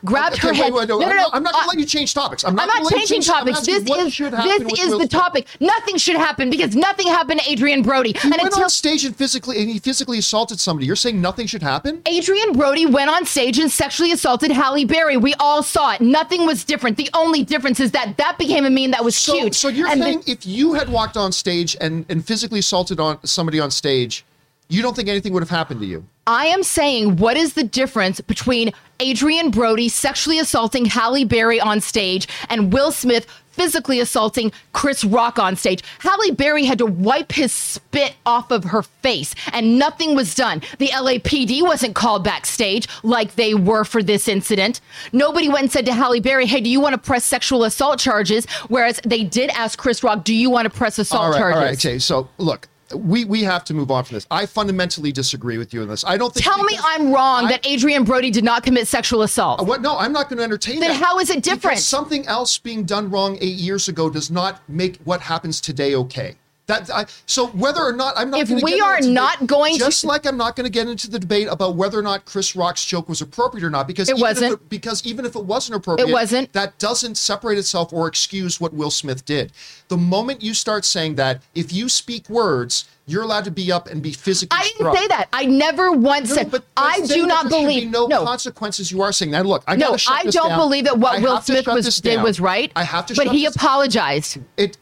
grabbed 0.05 0.37
Okay, 0.37 0.49
her 0.49 0.53
wait, 0.53 0.57
head. 0.63 0.73
wait, 0.73 0.89
no, 0.89 0.99
No, 0.99 1.07
no, 1.07 1.11
I'm 1.11 1.17
no. 1.17 1.23
not, 1.23 1.35
I'm 1.35 1.43
not 1.43 1.53
gonna 1.53 1.65
uh, 1.65 1.69
let 1.69 1.79
you 1.79 1.85
change 1.87 2.15
topics. 2.15 2.45
I'm 2.45 2.55
not, 2.55 2.63
I'm 2.63 2.69
not 2.69 2.75
gonna 2.77 2.85
let 2.87 2.93
you 2.93 2.99
changing 3.01 3.17
change- 3.23 3.27
topics. 3.27 3.61
This 3.61 3.79
is 3.79 3.85
this 3.85 4.79
is 4.81 4.99
the 4.99 5.09
topic. 5.09 5.47
Nothing 5.61 5.97
should 5.97 6.17
happen 6.17 6.51
because 6.51 6.75
nothing 6.77 7.07
happened 7.09 7.41
to 7.41 7.53
Adrien 7.53 7.83
Brody. 7.83 8.13
He 8.13 8.19
and 8.23 8.31
went 8.33 8.43
until 8.43 8.65
on 8.65 8.71
stage 8.71 9.05
and 9.05 9.15
physically 9.17 9.59
and 9.61 9.69
he 9.71 9.79
physically 9.79 10.19
assaulted 10.19 10.61
somebody. 10.61 10.87
You're 10.87 10.97
saying 10.97 11.21
nothing 11.21 11.47
should 11.47 11.63
happen? 11.63 12.03
Adrien 12.09 12.53
Brody 12.53 12.87
went 12.87 13.11
on 13.11 13.25
stage 13.27 13.59
and 13.59 13.71
sexually 13.71 14.13
assaulted 14.13 14.51
Halle 14.51 14.85
Berry. 14.85 15.17
We 15.17 15.35
all 15.41 15.63
saw 15.63 15.93
it. 15.95 16.01
Nothing 16.01 16.47
was 16.47 16.65
different. 16.65 16.97
The 16.97 17.11
only 17.15 17.45
difference 17.45 17.81
is 17.81 17.91
that 17.93 18.17
that 18.17 18.39
became 18.39 18.65
a 18.65 18.71
meme 18.71 18.91
that 18.93 19.05
was 19.05 19.17
So, 19.17 19.33
cute. 19.39 19.55
so 19.55 19.69
you're 19.69 19.89
And 19.89 20.01
the- 20.01 20.05
saying 20.07 20.23
if 20.27 20.47
you 20.47 20.75
had 20.75 20.89
walked 20.89 21.17
on 21.17 21.33
stage 21.33 21.77
and, 21.81 22.05
and 22.09 22.25
physically 22.25 22.59
assaulted 22.61 23.01
on 23.01 23.19
somebody 23.27 23.61
on 23.61 23.71
stage, 23.71 24.25
you 24.71 24.83
don't 24.83 24.97
think 24.97 25.09
anything 25.09 25.33
would 25.33 25.43
have 25.43 25.51
happened 25.51 25.81
to 25.81 25.87
you? 25.87 26.07
I 26.27 26.47
am 26.47 26.63
saying, 26.63 27.17
what 27.17 27.37
is 27.37 27.55
the 27.55 27.65
difference 27.65 28.21
between 28.21 28.73
Adrien 29.03 29.51
Brody 29.51 29.89
sexually 29.89 30.39
assaulting 30.39 30.85
Halle 30.85 31.25
Berry 31.25 31.61
on 31.61 31.81
stage 31.81 32.29
and 32.49 32.73
Will 32.73 32.93
Smith 32.93 33.27
physically 33.51 33.99
assaulting 33.99 34.53
Chris 34.73 35.03
Rock 35.03 35.41
on 35.41 35.57
stage? 35.57 35.83
Halle 35.99 36.31
Berry 36.31 36.65
had 36.65 36.79
to 36.79 36.87
wipe 36.87 37.33
his 37.33 37.53
spit 37.53 38.15
off 38.25 38.53
of 38.53 38.63
her 38.65 38.83
face, 38.83 39.35
and 39.53 39.77
nothing 39.77 40.15
was 40.15 40.37
done. 40.37 40.63
The 40.79 40.89
LAPD 40.89 41.63
wasn't 41.63 41.97
called 41.97 42.23
backstage 42.23 42.87
like 43.03 43.35
they 43.35 43.55
were 43.55 43.85
for 43.85 44.03
this 44.03 44.29
incident. 44.29 44.81
Nobody 45.13 45.49
went 45.49 45.63
and 45.63 45.73
said 45.73 45.87
to 45.87 45.93
Halle 45.93 46.21
Berry, 46.21 46.47
"Hey, 46.47 46.61
do 46.61 46.71
you 46.71 46.81
want 46.81 46.93
to 46.93 46.99
press 46.99 47.25
sexual 47.25 47.65
assault 47.65 47.99
charges?" 47.99 48.47
Whereas 48.69 49.01
they 49.05 49.25
did 49.25 49.51
ask 49.51 49.79
Chris 49.79 50.05
Rock, 50.05 50.23
"Do 50.23 50.35
you 50.35 50.49
want 50.49 50.67
to 50.67 50.71
press 50.71 50.99
assault 50.99 51.23
all 51.23 51.31
right, 51.33 51.39
charges?" 51.39 51.57
all 51.57 51.65
right. 51.65 51.73
Okay, 51.73 51.99
so 51.99 52.29
look, 52.39 52.69
we 52.95 53.25
we 53.25 53.43
have 53.43 53.65
to 53.65 53.75
move 53.75 53.91
on 53.91 54.05
from 54.05 54.15
this. 54.15 54.27
I 54.31 54.47
fundamentally 54.47 55.13
disagree 55.13 55.59
with 55.59 55.73
you 55.75 55.83
on 55.83 55.89
this. 55.89 56.05
I 56.05 56.17
don't 56.17 56.33
think. 56.33 56.45
Tell 56.45 56.63
me 56.65 56.79
I'm 56.83 57.13
wrong 57.13 57.47
I- 57.47 57.51
that 57.53 57.67
Adrien 57.67 58.05
Brody 58.05 58.31
did 58.31 58.45
not 58.45 58.63
commit 58.63 58.89
sexual 58.89 59.23
assault. 59.23 59.61
Uh, 59.61 59.65
what? 59.65 59.83
No, 59.83 59.97
I'm 59.99 60.13
not 60.13 60.29
going 60.29 60.39
to 60.39 60.45
entertain 60.45 60.81
Then 60.81 60.91
that. 60.91 61.03
how 61.05 61.19
is 61.19 61.31
it 61.31 61.43
different? 61.43 61.75
Because 61.77 61.87
something 61.87 62.27
else 62.27 62.59
being 62.59 62.85
done 62.85 63.11
wrong 63.11 63.37
eight 63.41 63.57
years 63.57 63.89
ago 63.89 64.11
does 64.11 64.31
not 64.31 64.61
make 64.69 64.99
what 65.05 65.21
happens 65.21 65.61
today 65.61 65.95
okay. 65.95 66.37
That 66.71 66.91
I, 66.91 67.07
so 67.27 67.49
whether 67.49 67.81
or 67.83 67.93
not 67.93 68.15
I'm 68.17 68.31
not. 68.31 68.41
If 68.41 68.51
we 68.51 68.61
get 68.79 68.81
are 68.83 69.01
not 69.01 69.47
going 69.47 69.75
to- 69.75 69.79
just 69.81 70.05
like 70.05 70.25
I'm 70.27 70.37
not 70.37 70.55
going 70.57 70.65
to 70.65 70.71
get 70.71 70.87
into 70.89 71.11
the 71.11 71.19
debate 71.19 71.49
about 71.51 71.75
whether 71.75 71.99
or 71.99 72.03
not 72.03 72.25
Chris 72.25 72.55
Rock's 72.55 72.85
joke 72.85 73.09
was 73.09 73.21
appropriate 73.21 73.65
or 73.65 73.71
not, 73.71 73.87
because 73.89 74.09
It 74.09 74.13
even 74.13 74.19
if 74.19 74.23
wasn't. 74.23 74.53
it- 74.55 74.69
because 74.69 75.05
even 75.05 75.25
if 75.25 75.35
it 75.37 75.45
wasn't 75.45 75.77
appropriate, 75.77 76.09
It 76.09 76.13
wasn't. 76.13 76.53
That 76.53 76.79
doesn't 76.79 77.17
separate 77.17 77.59
itself 77.59 77.93
or 77.93 78.07
excuse 78.07 78.61
what 78.61 78.73
Will 78.73 78.91
Smith 78.91 79.25
did. 79.25 79.53
The 79.89 79.97
moment 79.97 80.43
you 80.43 80.55
start 80.55 80.85
saying 80.85 81.17
that, 81.17 81.43
if 81.55 81.73
you 81.73 81.89
speak 81.89 82.29
words, 82.29 82.85
you're 83.07 83.23
allowed 83.25 83.45
to 83.45 83.51
be 83.51 83.73
up 83.73 83.89
and 83.89 84.01
be 84.01 84.13
physically. 84.13 84.57
I 84.57 84.63
didn't 84.63 84.77
struck. 84.77 84.97
say 84.97 85.07
that. 85.09 85.27
I 85.33 85.45
never 85.47 85.91
once 85.91 86.29
No, 86.29 86.35
said. 86.37 86.51
but 86.53 86.63
I 86.77 87.01
do 87.01 87.27
not 87.27 87.49
there 87.51 87.59
should 87.59 87.65
believe. 87.67 87.83
be 87.85 87.89
no, 87.89 88.07
no, 88.07 88.25
consequences. 88.25 88.93
You 88.93 89.03
are 89.03 89.11
saying 89.13 89.33
that. 89.33 89.45
Look, 89.47 89.65
I 89.67 89.75
no, 89.75 89.97
I 90.09 90.23
don't 90.25 90.51
down. 90.51 90.59
believe 90.59 90.85
that 90.85 90.97
what 90.99 91.19
I 91.19 91.19
Will 91.19 91.41
Smith 91.41 91.67
was 91.67 92.01
did 92.01 92.23
was 92.23 92.39
right. 92.39 92.71
I 92.77 92.85
have 92.85 93.07
to. 93.07 93.15
But 93.17 93.29
he 93.29 93.47
apologized. 93.47 94.39
It 94.57 94.77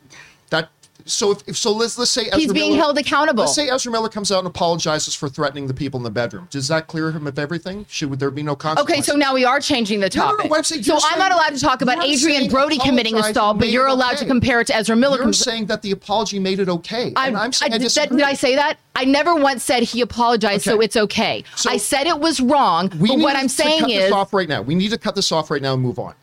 so 1.11 1.31
if, 1.33 1.49
if 1.49 1.57
so 1.57 1.73
let's 1.73 1.99
let's 1.99 2.11
say 2.11 2.27
Ezra 2.27 2.39
He's 2.39 2.53
being 2.53 2.73
Miller- 2.73 2.83
held 2.83 2.99
accountable. 2.99 3.45
Let's 3.45 3.55
say 3.55 3.69
Ezra 3.71 3.91
Miller 3.93 4.09
comes 4.09 4.31
out 4.31 4.39
and 4.39 4.47
apologizes 4.47 5.15
for 5.15 5.29
threatening 5.29 5.67
the 5.67 5.75
people 5.75 5.99
in 5.99 6.05
the 6.05 6.11
bedroom. 6.11 6.47
Does 6.51 6.69
that 6.69 6.87
clear 6.87 7.11
him 7.11 7.27
of 7.27 7.39
everything? 7.39 7.87
Should 7.89 8.11
would 8.11 8.19
there 8.21 8.31
be 8.31 8.43
no 8.43 8.55
consequences? 8.57 8.95
Okay, 8.95 9.03
so 9.03 9.17
now 9.17 9.35
we 9.35 9.45
are 9.45 9.61
changing 9.61 10.01
the 10.01 10.11
No, 10.15 10.25
no, 10.25 10.31
no, 10.33 10.37
topic. 10.37 10.53
I'm 10.55 10.65
saying- 10.65 10.83
so 10.85 10.93
you're 10.95 11.01
I'm 11.05 11.19
not 11.19 11.33
allowed 11.33 11.55
to 11.55 11.61
talk 11.61 11.83
about 11.83 11.99
Adrien 12.05 12.49
Brody 12.49 12.79
committing 12.79 13.15
apologize 13.15 13.31
assault, 13.37 13.59
but 13.59 13.69
you're 13.69 13.87
allowed 13.87 14.17
to 14.19 14.27
compare 14.27 14.61
it 14.61 14.67
to 14.69 14.77
Ezra 14.77 14.97
Miller. 14.97 15.17
You're 15.17 15.25
com- 15.25 15.33
saying 15.33 15.67
that 15.67 15.83
the 15.83 15.91
apology 15.93 16.39
made 16.39 16.61
it 16.61 16.69
okay, 16.69 17.13
I, 17.17 17.29
and 17.29 17.37
I'm 17.37 17.53
saying 17.53 17.73
I, 17.73 17.77
I- 17.77 17.79
did, 17.79 17.91
that- 17.91 18.11
did 18.11 18.23
I 18.23 18.35
say 18.35 18.55
that? 18.57 18.79
I 18.95 19.05
never 19.05 19.35
once 19.35 19.63
said 19.63 19.85
he 19.85 20.01
apologized, 20.01 20.65
so 20.65 20.81
it's 20.81 20.97
okay. 20.97 21.45
So- 21.57 21.71
I 21.71 21.77
said 21.77 22.07
it 22.07 22.19
was 22.19 22.41
wrong, 22.41 22.91
We 22.99 23.09
but 23.11 23.17
need 23.17 23.23
what 23.25 23.37
I'm 23.37 23.49
saying 23.49 23.81
cut 23.83 23.91
is 23.91 23.99
this 24.05 24.13
off 24.13 24.33
right 24.35 24.49
now. 24.49 24.63
We 24.63 24.75
need 24.75 24.91
to 24.91 24.99
cut 24.99 25.15
this 25.15 25.31
off 25.33 25.51
right 25.51 25.63
now 25.63 25.75
and 25.75 25.83
move 25.83 25.99
on. 25.99 26.15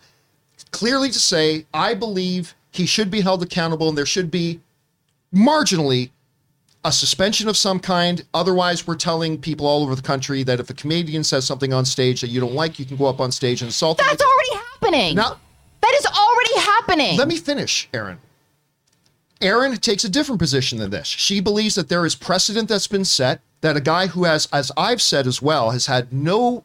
Clearly, 0.72 1.10
to 1.10 1.20
say 1.20 1.66
I 1.74 1.94
believe 1.94 2.54
he 2.72 2.86
should 2.86 3.10
be 3.10 3.22
held 3.22 3.42
accountable, 3.42 3.88
and 3.88 3.98
there 3.98 4.06
should 4.06 4.30
be 4.30 4.60
marginally 5.34 6.12
a 6.84 6.92
suspension 6.92 7.48
of 7.50 7.58
some 7.58 7.80
kind. 7.80 8.24
Otherwise, 8.34 8.86
we're 8.86 8.96
telling 8.96 9.40
people 9.40 9.66
all 9.66 9.84
over 9.84 9.96
the 9.96 10.02
country 10.02 10.44
that 10.44 10.60
if 10.60 10.70
a 10.70 10.74
comedian 10.74 11.24
says 11.24 11.46
something 11.46 11.74
on 11.74 11.84
stage 11.86 12.22
that 12.22 12.28
you 12.28 12.40
don't 12.40 12.54
like, 12.54 12.78
you 12.78 12.86
can 12.86 12.96
go 12.96 13.06
up 13.06 13.20
on 13.20 13.32
stage 13.32 13.62
and 13.62 13.72
them. 13.72 13.96
that's 13.98 14.24
already 14.24 14.66
happening. 14.72 15.16
Now- 15.16 15.40
that 15.82 15.94
is 16.00 16.06
already 16.08 16.60
happening. 16.60 17.18
Let 17.18 17.28
me 17.28 17.38
finish, 17.38 17.88
Erin. 17.94 18.18
Erin 19.42 19.76
takes 19.78 20.04
a 20.04 20.10
different 20.10 20.40
position 20.40 20.80
than 20.80 20.90
this. 20.90 21.06
She 21.08 21.40
believes 21.40 21.76
that 21.76 21.90
there 21.90 22.06
is 22.06 22.16
precedent 22.16 22.70
that's 22.70 22.88
been 22.88 23.06
set, 23.06 23.42
that 23.62 23.78
a 23.78 23.82
guy 23.82 24.08
who 24.08 24.24
has, 24.24 24.48
as 24.52 24.72
I've 24.78 25.02
said 25.02 25.28
as 25.28 25.42
well, 25.42 25.72
has 25.72 25.86
had 25.86 26.12
no 26.12 26.64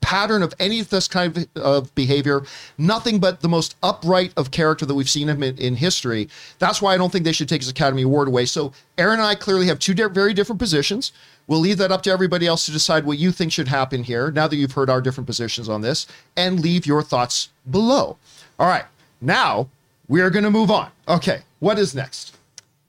pattern 0.00 0.42
of 0.42 0.52
any 0.58 0.80
of 0.80 0.90
this 0.90 1.08
kind 1.08 1.36
of, 1.36 1.62
of 1.62 1.94
behavior, 1.94 2.42
nothing 2.76 3.18
but 3.18 3.40
the 3.40 3.48
most 3.48 3.76
upright 3.82 4.32
of 4.36 4.50
character 4.50 4.84
that 4.84 4.94
we've 4.94 5.08
seen 5.08 5.28
him 5.28 5.42
in, 5.42 5.56
in 5.58 5.76
history. 5.76 6.28
That's 6.58 6.82
why 6.82 6.94
I 6.94 6.98
don't 6.98 7.10
think 7.10 7.24
they 7.24 7.32
should 7.32 7.48
take 7.48 7.62
his 7.62 7.70
Academy 7.70 8.02
Award 8.02 8.28
away. 8.28 8.46
So 8.46 8.72
Erin 8.96 9.20
and 9.20 9.22
I 9.22 9.34
clearly 9.34 9.66
have 9.66 9.78
two 9.78 9.94
di- 9.94 10.08
very 10.08 10.34
different 10.34 10.58
positions. 10.58 11.12
We'll 11.46 11.60
leave 11.60 11.78
that 11.78 11.90
up 11.90 12.02
to 12.02 12.10
everybody 12.10 12.46
else 12.46 12.66
to 12.66 12.72
decide 12.72 13.06
what 13.06 13.18
you 13.18 13.32
think 13.32 13.52
should 13.52 13.68
happen 13.68 14.02
here, 14.02 14.30
now 14.30 14.48
that 14.48 14.56
you've 14.56 14.72
heard 14.72 14.90
our 14.90 15.00
different 15.00 15.26
positions 15.26 15.68
on 15.68 15.80
this, 15.80 16.06
and 16.36 16.60
leave 16.60 16.84
your 16.84 17.02
thoughts 17.02 17.48
below. 17.70 18.18
All 18.58 18.68
right, 18.68 18.84
now 19.20 19.68
we're 20.08 20.30
going 20.30 20.44
to 20.44 20.50
move 20.50 20.70
on. 20.70 20.90
Okay, 21.08 21.40
what 21.60 21.78
is 21.78 21.94
next? 21.94 22.36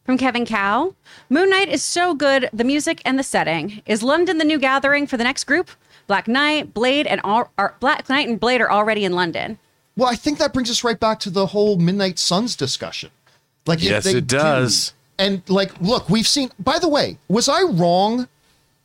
From 0.03 0.18
Kevin 0.18 0.45
Cow, 0.45 0.95
Moon 1.30 1.51
Knight 1.51 1.69
is 1.69 1.84
so 1.84 2.16
good, 2.16 2.50
the 2.51 2.64
music 2.64 3.00
and 3.06 3.19
the 3.19 3.24
setting. 3.24 3.84
Is 3.85 4.01
London 4.01 4.40
the 4.40 4.43
new 4.43 4.58
gathering 4.58 5.06
for 5.06 5.18
the 5.18 5.24
next 5.24 5.43
group? 5.43 5.69
Black 6.10 6.28
Knight, 6.28 6.74
Blade, 6.74 7.06
and 7.06 7.22
all, 7.24 7.52
are, 7.60 7.76
Black 7.80 8.10
Knight 8.10 8.28
and 8.28 8.40
Blade 8.40 8.62
are 8.62 8.72
already 8.72 9.06
in 9.06 9.14
London. 9.14 9.60
Well, 9.96 10.10
I 10.10 10.16
think 10.16 10.40
that 10.40 10.54
brings 10.54 10.70
us 10.72 10.84
right 10.84 11.00
back 11.00 11.20
to 11.22 11.30
the 11.30 11.46
whole 11.46 11.78
Midnight 11.78 12.18
Suns 12.18 12.56
discussion. 12.56 13.12
Like, 13.68 13.82
Yes, 13.84 14.08
it 14.08 14.26
does. 14.26 14.90
do- 14.90 14.96
And 15.24 15.42
like, 15.48 15.80
look, 15.80 16.10
we've 16.10 16.28
seen. 16.28 16.50
By 16.58 16.80
the 16.80 16.88
way, 16.90 17.20
was 17.28 17.48
I 17.48 17.62
wrong 17.62 18.28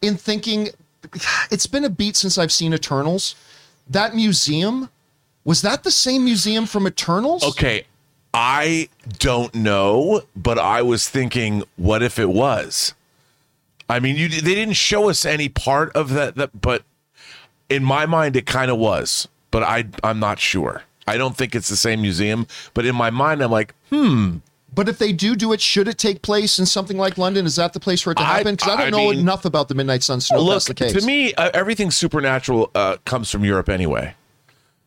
in 0.02 0.16
thinking 0.18 0.68
it's 1.50 1.66
been 1.66 1.84
a 1.84 1.88
beat 1.88 2.16
since 2.16 2.36
I've 2.36 2.52
seen 2.52 2.74
Eternals? 2.74 3.34
That 3.88 4.14
museum 4.14 4.90
was 5.44 5.62
that 5.62 5.82
the 5.82 5.90
same 5.90 6.24
museum 6.26 6.66
from 6.66 6.86
Eternals? 6.86 7.42
Okay, 7.42 7.84
I 8.34 8.90
don't 9.18 9.54
know, 9.54 10.22
but 10.36 10.58
I 10.58 10.82
was 10.82 11.08
thinking, 11.08 11.62
what 11.76 12.02
if 12.02 12.18
it 12.18 12.28
was? 12.28 12.92
I 13.88 13.98
mean, 14.00 14.16
you 14.16 14.28
they 14.28 14.54
didn't 14.54 14.74
show 14.74 15.08
us 15.08 15.24
any 15.24 15.48
part 15.48 15.90
of 15.96 16.10
that, 16.10 16.34
that 16.34 16.60
but 16.60 16.82
in 17.68 17.84
my 17.84 18.06
mind, 18.06 18.36
it 18.36 18.46
kind 18.46 18.70
of 18.70 18.78
was. 18.78 19.28
But 19.50 19.62
I 19.62 19.84
I'm 20.02 20.18
not 20.18 20.38
sure. 20.38 20.82
I 21.06 21.16
don't 21.16 21.36
think 21.36 21.54
it's 21.54 21.68
the 21.68 21.76
same 21.76 22.02
museum. 22.02 22.46
But 22.72 22.86
in 22.86 22.96
my 22.96 23.10
mind, 23.10 23.42
I'm 23.42 23.50
like, 23.50 23.74
hmm. 23.90 24.38
But 24.74 24.88
if 24.88 24.98
they 24.98 25.12
do 25.12 25.36
do 25.36 25.52
it, 25.52 25.60
should 25.60 25.86
it 25.86 25.98
take 25.98 26.22
place 26.22 26.58
in 26.58 26.66
something 26.66 26.96
like 26.98 27.16
London? 27.16 27.46
Is 27.46 27.54
that 27.56 27.74
the 27.74 27.78
place 27.80 28.00
for 28.00 28.10
it 28.10 28.16
to 28.16 28.24
happen? 28.24 28.56
Because 28.56 28.72
I, 28.72 28.76
don't 28.76 28.86
I 28.86 28.90
know 28.90 29.10
mean- 29.10 29.20
enough 29.20 29.44
about 29.44 29.68
the 29.68 29.74
Midnight 29.76 30.02
Sun. 30.02 30.18
to 30.18 30.38
Look, 30.40 30.54
that's 30.54 30.64
the 30.64 30.74
case. 30.74 30.92
to 30.92 31.06
me, 31.06 31.32
uh, 31.34 31.50
everything 31.54 31.92
supernatural 31.92 32.72
uh, 32.74 32.96
comes 33.04 33.30
from 33.30 33.44
Europe 33.44 33.68
anyway. 33.68 34.14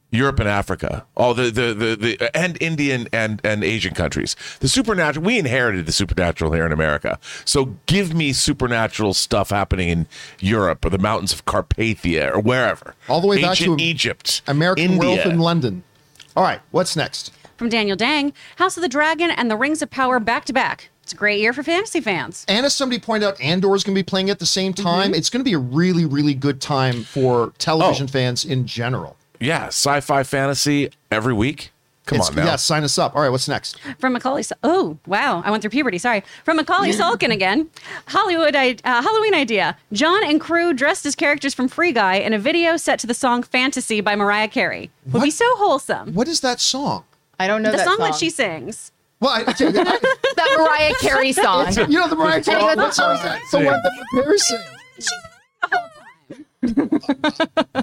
Europe 0.09 0.39
and 0.39 0.47
Africa, 0.47 1.05
all 1.15 1.33
the 1.33 1.51
the 1.51 1.73
the, 1.73 1.95
the 2.17 2.37
and 2.37 2.57
Indian 2.61 3.07
and 3.11 3.41
and 3.43 3.63
Asian 3.63 3.93
countries. 3.93 4.35
The 4.61 4.67
supernatural. 4.69 5.25
We 5.25 5.37
inherited 5.37 5.85
the 5.85 5.91
supernatural 5.91 6.53
here 6.53 6.65
in 6.65 6.71
America. 6.71 7.19
So 7.43 7.75
give 7.87 8.13
me 8.13 8.31
supernatural 8.33 9.13
stuff 9.13 9.49
happening 9.49 9.89
in 9.89 10.07
Europe 10.39 10.85
or 10.85 10.89
the 10.89 10.97
mountains 10.97 11.33
of 11.33 11.45
Carpathia 11.45 12.33
or 12.33 12.39
wherever. 12.39 12.95
All 13.09 13.19
the 13.21 13.27
way 13.27 13.41
back 13.41 13.57
to 13.57 13.75
Egypt, 13.79 14.41
American 14.47 14.85
India. 14.85 14.99
Werewolf 14.99 15.25
in 15.25 15.39
London. 15.39 15.83
All 16.35 16.43
right, 16.43 16.61
what's 16.71 16.95
next? 16.95 17.31
From 17.57 17.69
Daniel 17.69 17.97
Dang, 17.97 18.33
House 18.57 18.77
of 18.77 18.83
the 18.83 18.89
Dragon 18.89 19.31
and 19.31 19.49
the 19.51 19.57
Rings 19.57 19.81
of 19.81 19.89
Power 19.89 20.19
back 20.19 20.45
to 20.45 20.53
back. 20.53 20.89
It's 21.03 21.13
a 21.13 21.15
great 21.15 21.39
year 21.39 21.53
for 21.53 21.63
fantasy 21.63 22.01
fans. 22.01 22.45
And 22.47 22.65
as 22.65 22.73
somebody 22.75 22.99
pointed 22.99 23.25
out, 23.27 23.41
Andor 23.41 23.73
is 23.75 23.83
going 23.83 23.95
to 23.95 23.99
be 23.99 24.03
playing 24.03 24.29
at 24.29 24.39
the 24.39 24.45
same 24.45 24.73
Mm-hmm. 24.73 24.83
time. 24.85 25.13
It's 25.13 25.29
going 25.29 25.39
to 25.39 25.49
be 25.49 25.53
a 25.53 25.57
really, 25.59 26.05
really 26.05 26.33
good 26.33 26.61
time 26.61 27.03
for 27.03 27.53
television 27.57 28.05
Oh. 28.05 28.11
fans 28.11 28.45
in 28.45 28.67
general. 28.67 29.15
Yeah, 29.39 29.67
sci-fi 29.67 30.23
fantasy 30.23 30.89
every 31.11 31.33
week. 31.33 31.71
Come 32.05 32.17
It's- 32.17 32.29
on 32.29 32.35
now. 32.37 32.45
Yes, 32.45 32.63
sign 32.63 32.85
us 32.85 32.97
up. 32.97 33.15
All 33.17 33.21
right, 33.21 33.29
what's 33.29 33.49
next? 33.49 33.77
From 33.99 34.13
Macaulay. 34.13 34.41
Oh, 34.63 34.97
wow. 35.07 35.41
I 35.43 35.51
went 35.51 35.61
through 35.61 35.71
puberty. 35.71 35.97
Sorry. 35.97 36.23
From 36.45 36.55
Macaulay 36.55 36.91
Sulkin 36.93 37.31
again. 37.33 37.69
Hollywood 38.07 38.55
I- 38.55 38.77
uh, 38.85 39.01
Halloween 39.01 39.33
idea. 39.33 39.75
John 39.91 40.23
and 40.23 40.39
crew 40.39 40.71
dressed 40.73 41.05
as 41.05 41.15
characters 41.15 41.53
from 41.53 41.67
Free 41.67 41.91
Guy 41.91 42.15
in 42.15 42.31
a 42.31 42.39
video 42.39 42.77
set 42.77 42.97
to 42.99 43.07
the 43.07 43.13
song 43.13 43.43
Fantasy 43.43 43.99
by 43.99 44.15
Mariah 44.15 44.47
Carey. 44.47 44.89
Would 45.11 45.21
be 45.21 45.29
so 45.31 45.43
wholesome. 45.57 46.13
What 46.13 46.29
is 46.29 46.39
that 46.39 46.61
song? 46.61 47.03
I 47.39 47.45
don't 47.47 47.61
know 47.61 47.71
The 47.71 47.77
that 47.77 47.85
song, 47.85 47.97
song. 47.97 48.05
that 48.11 48.15
she 48.15 48.29
sings. 48.29 48.93
Well, 49.19 49.31
I, 49.31 49.41
okay, 49.41 49.67
I- 49.67 49.71
that 50.37 50.55
Mariah 50.57 50.93
Carey 51.01 51.33
song. 51.33 51.73
you 51.89 51.99
know 51.99 52.07
the 52.07 52.15
Mariah 52.15 52.41
Carey. 52.41 52.61
Hang 52.61 52.69
on. 52.69 52.77
What 52.77 52.93
song 52.93 53.15
is 53.17 53.21
that? 53.23 53.41
The 53.51 53.57
one 53.57 53.81
that 53.83 53.91
Paris 54.13 54.47
sings. 54.47 55.09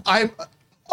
I. 0.06 0.30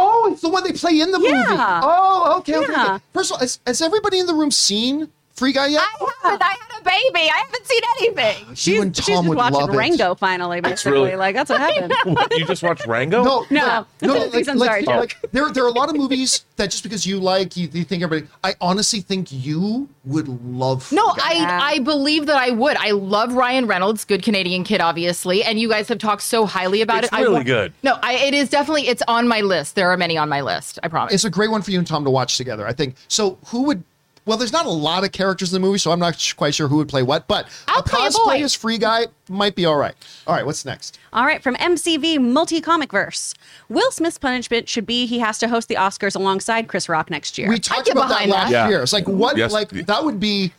Oh, 0.04 0.30
it's 0.32 0.42
the 0.42 0.50
one 0.50 0.64
they 0.64 0.74
play 0.74 1.00
in 1.00 1.12
the 1.12 1.20
movie. 1.20 1.32
Yeah. 1.32 1.82
Oh, 1.84 2.38
okay, 2.40 2.58
okay. 2.58 2.72
Yeah. 2.72 2.96
okay. 2.96 3.04
First 3.14 3.32
of 3.32 3.36
all, 3.36 3.40
has, 3.40 3.60
has 3.68 3.82
everybody 3.82 4.20
in 4.20 4.26
the 4.26 4.34
room 4.34 4.50
seen 4.52 5.10
Free 5.42 5.54
Guy 5.54 5.68
yet? 5.70 5.82
I 5.82 6.12
haven't. 6.24 6.44
I 6.44 6.50
had 6.50 6.80
a 6.80 6.84
baby. 6.84 7.28
I 7.28 7.44
haven't 7.46 7.66
seen 7.66 7.82
anything. 8.00 8.54
She's, 8.56 8.80
and 8.80 8.96
she's 8.96 9.08
Tom 9.08 9.16
just 9.26 9.30
would 9.30 9.38
watching 9.40 9.60
love 9.60 9.70
it. 9.74 9.76
Rango 9.76 10.14
finally, 10.14 10.62
basically. 10.62 10.92
really- 10.92 11.16
Like, 11.16 11.34
that's 11.34 11.50
what 11.50 11.60
happened. 11.60 11.92
you 12.38 12.46
just 12.46 12.62
watched 12.62 12.86
Rango? 12.86 13.24
No, 13.24 13.46
No. 13.50 13.88
no. 14.04 14.30
Please, 14.30 14.34
Like, 14.36 14.48
I'm 14.50 14.58
like, 14.60 14.86
sorry. 14.86 15.00
like, 15.00 15.18
there, 15.32 15.50
there 15.50 15.64
are 15.64 15.68
a 15.68 15.72
lot 15.72 15.90
of 15.90 15.96
movies 15.96 16.46
that 16.58 16.70
just 16.70 16.84
because 16.84 17.08
you 17.08 17.20
like, 17.20 17.58
you, 17.58 17.68
you 17.74 17.84
think 17.84 18.04
everybody. 18.04 18.32
I 18.44 18.54
honestly 18.62 19.02
think 19.02 19.32
you 19.32 19.90
would 20.06 20.28
love. 20.46 20.92
No, 20.92 21.06
Guy. 21.16 21.24
I 21.24 21.72
I 21.74 21.80
believe 21.80 22.28
that 22.28 22.38
I 22.38 22.52
would. 22.52 22.78
I 22.78 22.92
love 22.92 23.34
Ryan 23.34 23.66
Reynolds, 23.66 24.06
good 24.06 24.22
Canadian 24.22 24.64
kid, 24.64 24.80
obviously, 24.80 25.44
and 25.44 25.60
you 25.60 25.70
guys 25.70 25.88
have 25.88 25.98
talked 25.98 26.22
so 26.22 26.46
highly 26.46 26.82
about 26.82 27.04
It's 27.04 27.14
it. 27.14 27.16
I 27.18 27.22
really 27.22 27.34
wa- 27.38 27.44
good. 27.44 27.74
No, 27.82 27.98
I, 28.04 28.14
it 28.16 28.36
is 28.36 28.48
definitely. 28.50 28.88
It's 28.90 29.02
on 29.08 29.28
my 29.28 29.42
list. 29.42 29.74
There 29.74 29.90
are 29.92 29.98
many 29.98 30.18
on 30.18 30.30
my 30.30 30.42
list. 30.42 30.78
I 30.84 30.88
promise. 30.88 31.16
It's 31.16 31.24
a 31.26 31.30
great 31.32 31.50
one 31.50 31.64
for 31.64 31.72
you 31.72 31.80
and 31.80 31.88
Tom 31.88 32.04
to 32.04 32.12
watch 32.12 32.38
together. 32.38 32.68
I 32.68 32.74
think. 32.74 32.96
So 33.08 33.40
who 33.48 33.64
would? 33.64 33.84
Well, 34.26 34.38
there's 34.38 34.54
not 34.54 34.68
a 34.68 34.70
lot 34.72 35.04
of 35.04 35.12
characters 35.12 35.52
in 35.52 35.60
the 35.60 35.66
movie, 35.66 35.80
so 35.80 35.92
I'm 35.92 36.00
not 36.00 36.20
sh- 36.20 36.34
quite 36.34 36.54
sure 36.54 36.68
who 36.68 36.78
would 36.78 36.88
play 36.88 37.02
what. 37.02 37.28
But 37.28 37.48
I'll 37.68 37.80
a 37.80 37.84
play 37.84 38.06
a 38.06 38.10
cosplay 38.10 38.42
as 38.44 38.54
Free 38.54 38.78
Guy 38.78 39.08
might 39.30 39.56
be 39.56 39.66
all 39.66 39.78
right. 39.78 39.96
All 40.28 40.36
right, 40.36 40.46
what's 40.46 40.64
next? 40.64 41.00
All 41.12 41.26
right, 41.26 41.42
from 41.42 41.56
MCV 41.56 42.20
Multi 42.20 42.62
Comic 42.62 42.92
Verse. 42.92 43.34
Will 43.68 43.92
Smith's 43.92 44.20
punishment 44.20 44.70
should 44.70 44.86
be 44.86 45.08
he 45.08 45.20
has 45.20 45.40
to 45.40 45.48
host 45.48 45.68
the 45.70 45.76
Oscars 45.76 46.16
alongside 46.16 46.68
Chris 46.68 46.88
Rock 46.88 47.10
next 47.10 47.38
year. 47.38 47.50
We 47.50 47.60
talked 47.60 47.90
about 47.90 48.10
that 48.10 48.28
last 48.28 48.52
that. 48.52 48.52
Yeah. 48.52 48.70
year. 48.70 48.84
It's 48.84 48.94
like 48.94 49.08
what? 49.08 49.38
Yes. 49.38 49.52
Like 49.52 49.70
that 49.70 50.06
would 50.06 50.20
be 50.20 50.54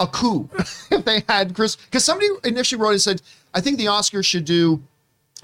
a 0.00 0.06
coup 0.06 0.48
if 0.90 1.04
they 1.04 1.22
had 1.28 1.54
Chris. 1.54 1.76
Because 1.76 2.04
somebody 2.04 2.28
initially 2.44 2.80
wrote 2.80 2.92
and 2.92 3.00
said, 3.02 3.20
I 3.54 3.60
think 3.60 3.76
the 3.78 3.86
Oscars 3.86 4.24
should 4.24 4.44
do 4.46 4.82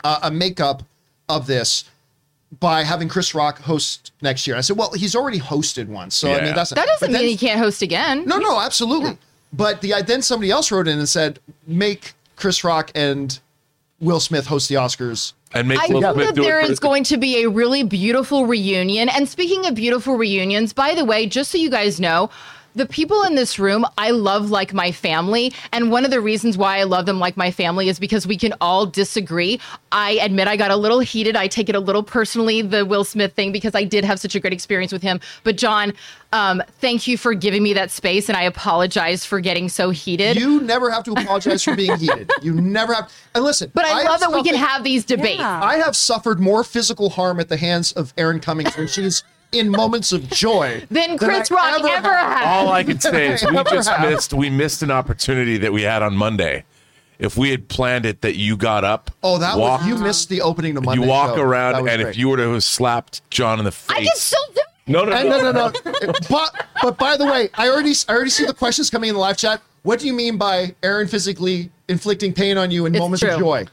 uh, 0.04 0.20
a 0.22 0.30
makeup 0.30 0.82
of 1.28 1.46
this 1.46 1.84
by 2.60 2.82
having 2.84 3.08
Chris 3.08 3.34
Rock 3.34 3.58
host 3.60 4.12
next 4.20 4.46
year. 4.46 4.56
I 4.56 4.60
said, 4.60 4.76
well, 4.76 4.92
he's 4.92 5.14
already 5.16 5.40
hosted 5.40 5.88
one, 5.88 6.10
so 6.10 6.32
I 6.32 6.42
mean 6.42 6.54
that's 6.54 6.70
that 6.70 6.86
doesn't 6.86 7.12
then- 7.12 7.20
mean 7.22 7.30
he 7.30 7.36
can't 7.36 7.58
host 7.58 7.82
again. 7.82 8.24
No, 8.26 8.38
no, 8.38 8.60
absolutely. 8.60 9.18
But 9.52 9.80
the 9.82 10.02
then 10.06 10.22
somebody 10.22 10.50
else 10.50 10.70
wrote 10.72 10.88
in 10.88 10.98
and 10.98 11.08
said, 11.08 11.38
make 11.66 12.14
Chris 12.36 12.64
Rock 12.64 12.90
and 12.94 13.38
Will 14.00 14.20
Smith 14.20 14.46
host 14.46 14.68
the 14.68 14.76
Oscars. 14.76 15.32
And 15.54 15.68
make 15.68 15.78
I 15.78 15.86
Will 15.92 16.00
think 16.00 16.14
Smith 16.14 16.26
that 16.28 16.34
do 16.34 16.42
there 16.42 16.60
it 16.60 16.66
for 16.66 16.72
is 16.72 16.78
the- 16.80 16.82
going 16.88 17.04
to 17.04 17.16
be 17.18 17.42
a 17.42 17.48
really 17.50 17.82
beautiful 17.82 18.46
reunion. 18.46 19.08
And 19.10 19.28
speaking 19.28 19.66
of 19.66 19.74
beautiful 19.74 20.16
reunions, 20.16 20.72
by 20.72 20.94
the 20.94 21.04
way, 21.04 21.26
just 21.26 21.50
so 21.52 21.58
you 21.58 21.68
guys 21.70 22.00
know, 22.00 22.30
the 22.74 22.86
people 22.86 23.22
in 23.22 23.34
this 23.34 23.58
room 23.58 23.84
I 23.98 24.10
love 24.10 24.50
like 24.50 24.72
my 24.72 24.92
family. 24.92 25.52
And 25.72 25.90
one 25.90 26.04
of 26.04 26.10
the 26.10 26.20
reasons 26.20 26.56
why 26.56 26.78
I 26.78 26.84
love 26.84 27.06
them 27.06 27.18
like 27.18 27.36
my 27.36 27.50
family 27.50 27.88
is 27.88 27.98
because 27.98 28.26
we 28.26 28.36
can 28.36 28.54
all 28.60 28.86
disagree. 28.86 29.60
I 29.90 30.12
admit 30.12 30.48
I 30.48 30.56
got 30.56 30.70
a 30.70 30.76
little 30.76 31.00
heated. 31.00 31.36
I 31.36 31.48
take 31.48 31.68
it 31.68 31.74
a 31.74 31.80
little 31.80 32.02
personally, 32.02 32.62
the 32.62 32.84
Will 32.84 33.04
Smith 33.04 33.34
thing, 33.34 33.52
because 33.52 33.74
I 33.74 33.84
did 33.84 34.04
have 34.04 34.20
such 34.20 34.34
a 34.34 34.40
great 34.40 34.52
experience 34.52 34.92
with 34.92 35.02
him. 35.02 35.20
But, 35.44 35.56
John, 35.56 35.92
um, 36.32 36.62
thank 36.80 37.06
you 37.06 37.18
for 37.18 37.34
giving 37.34 37.62
me 37.62 37.74
that 37.74 37.90
space. 37.90 38.28
And 38.28 38.36
I 38.36 38.42
apologize 38.42 39.24
for 39.24 39.40
getting 39.40 39.68
so 39.68 39.90
heated. 39.90 40.36
You 40.36 40.62
never 40.62 40.90
have 40.90 41.04
to 41.04 41.12
apologize 41.12 41.62
for 41.62 41.76
being 41.76 41.96
heated. 41.96 42.30
You 42.42 42.60
never 42.60 42.92
have. 42.94 43.12
And 43.34 43.44
listen, 43.44 43.70
but 43.72 43.84
I, 43.84 43.90
have 43.90 44.04
love 44.04 44.20
that 44.20 44.32
we 44.32 44.42
can 44.42 44.56
have 44.56 44.82
these 44.82 45.04
debates. 45.04 45.38
Yeah. 45.38 45.62
I 45.62 45.76
have 45.76 45.94
suffered 45.94 46.40
more 46.40 46.64
physical 46.64 47.10
harm 47.10 47.38
at 47.38 47.48
the 47.48 47.56
hands 47.56 47.92
of 47.92 48.12
Erin 48.16 48.40
Cummings 48.40 48.76
when 48.76 48.88
she's 48.88 49.22
in 49.52 49.70
moments 49.70 50.12
of 50.12 50.28
joy 50.30 50.82
Than 50.90 51.18
Chris 51.18 51.50
I 51.50 51.54
Rock 51.54 51.84
ever 51.90 52.14
had. 52.14 52.44
All 52.44 52.72
I 52.72 52.82
can 52.82 52.98
say 53.00 53.32
is 53.34 53.44
we 53.46 53.62
just 53.70 53.88
have. 53.88 54.08
missed 54.10 54.32
we 54.32 54.50
missed 54.50 54.82
an 54.82 54.90
opportunity 54.90 55.58
that 55.58 55.72
we 55.72 55.82
had 55.82 56.02
on 56.02 56.16
Monday. 56.16 56.64
If 57.18 57.36
we 57.36 57.50
had 57.50 57.68
planned 57.68 58.04
it 58.04 58.22
that 58.22 58.34
you 58.36 58.56
got 58.56 58.82
up, 58.82 59.10
Oh, 59.22 59.38
that 59.38 59.56
walk, 59.56 59.80
was 59.82 59.88
you 59.88 59.96
missed 59.98 60.28
the 60.28 60.40
opening 60.42 60.74
to 60.74 60.80
Monday. 60.80 61.02
you 61.02 61.08
walk 61.08 61.36
show. 61.36 61.42
around, 61.42 61.76
and 61.76 61.84
great. 61.84 62.00
if 62.00 62.16
you 62.16 62.28
were 62.28 62.36
to 62.38 62.50
have 62.52 62.64
slapped 62.64 63.28
John 63.30 63.60
in 63.60 63.64
the 63.64 63.70
face, 63.70 63.96
I 63.96 64.00
can 64.02 64.10
still 64.16 64.40
do 64.54 64.60
it. 64.60 64.90
no, 64.90 65.04
no, 65.04 65.10
no, 65.22 65.28
no, 65.40 65.52
no, 65.52 65.72
no. 66.02 66.12
but 66.28 66.66
but 66.82 66.98
by 66.98 67.16
the 67.16 67.24
way, 67.26 67.48
I 67.54 67.68
already 67.68 67.92
I 68.08 68.12
already 68.14 68.30
see 68.30 68.44
the 68.44 68.54
questions 68.54 68.90
coming 68.90 69.08
in 69.10 69.14
the 69.14 69.20
live 69.20 69.36
chat. 69.36 69.60
What 69.84 70.00
do 70.00 70.06
you 70.08 70.12
mean 70.14 70.36
by 70.36 70.74
Erin 70.82 71.06
physically 71.08 71.70
inflicting 71.88 72.32
pain 72.32 72.56
on 72.58 72.70
you 72.72 72.86
in 72.86 72.94
It's 72.94 73.00
moments 73.00 73.22
of 73.22 73.38
joy? 73.38 73.66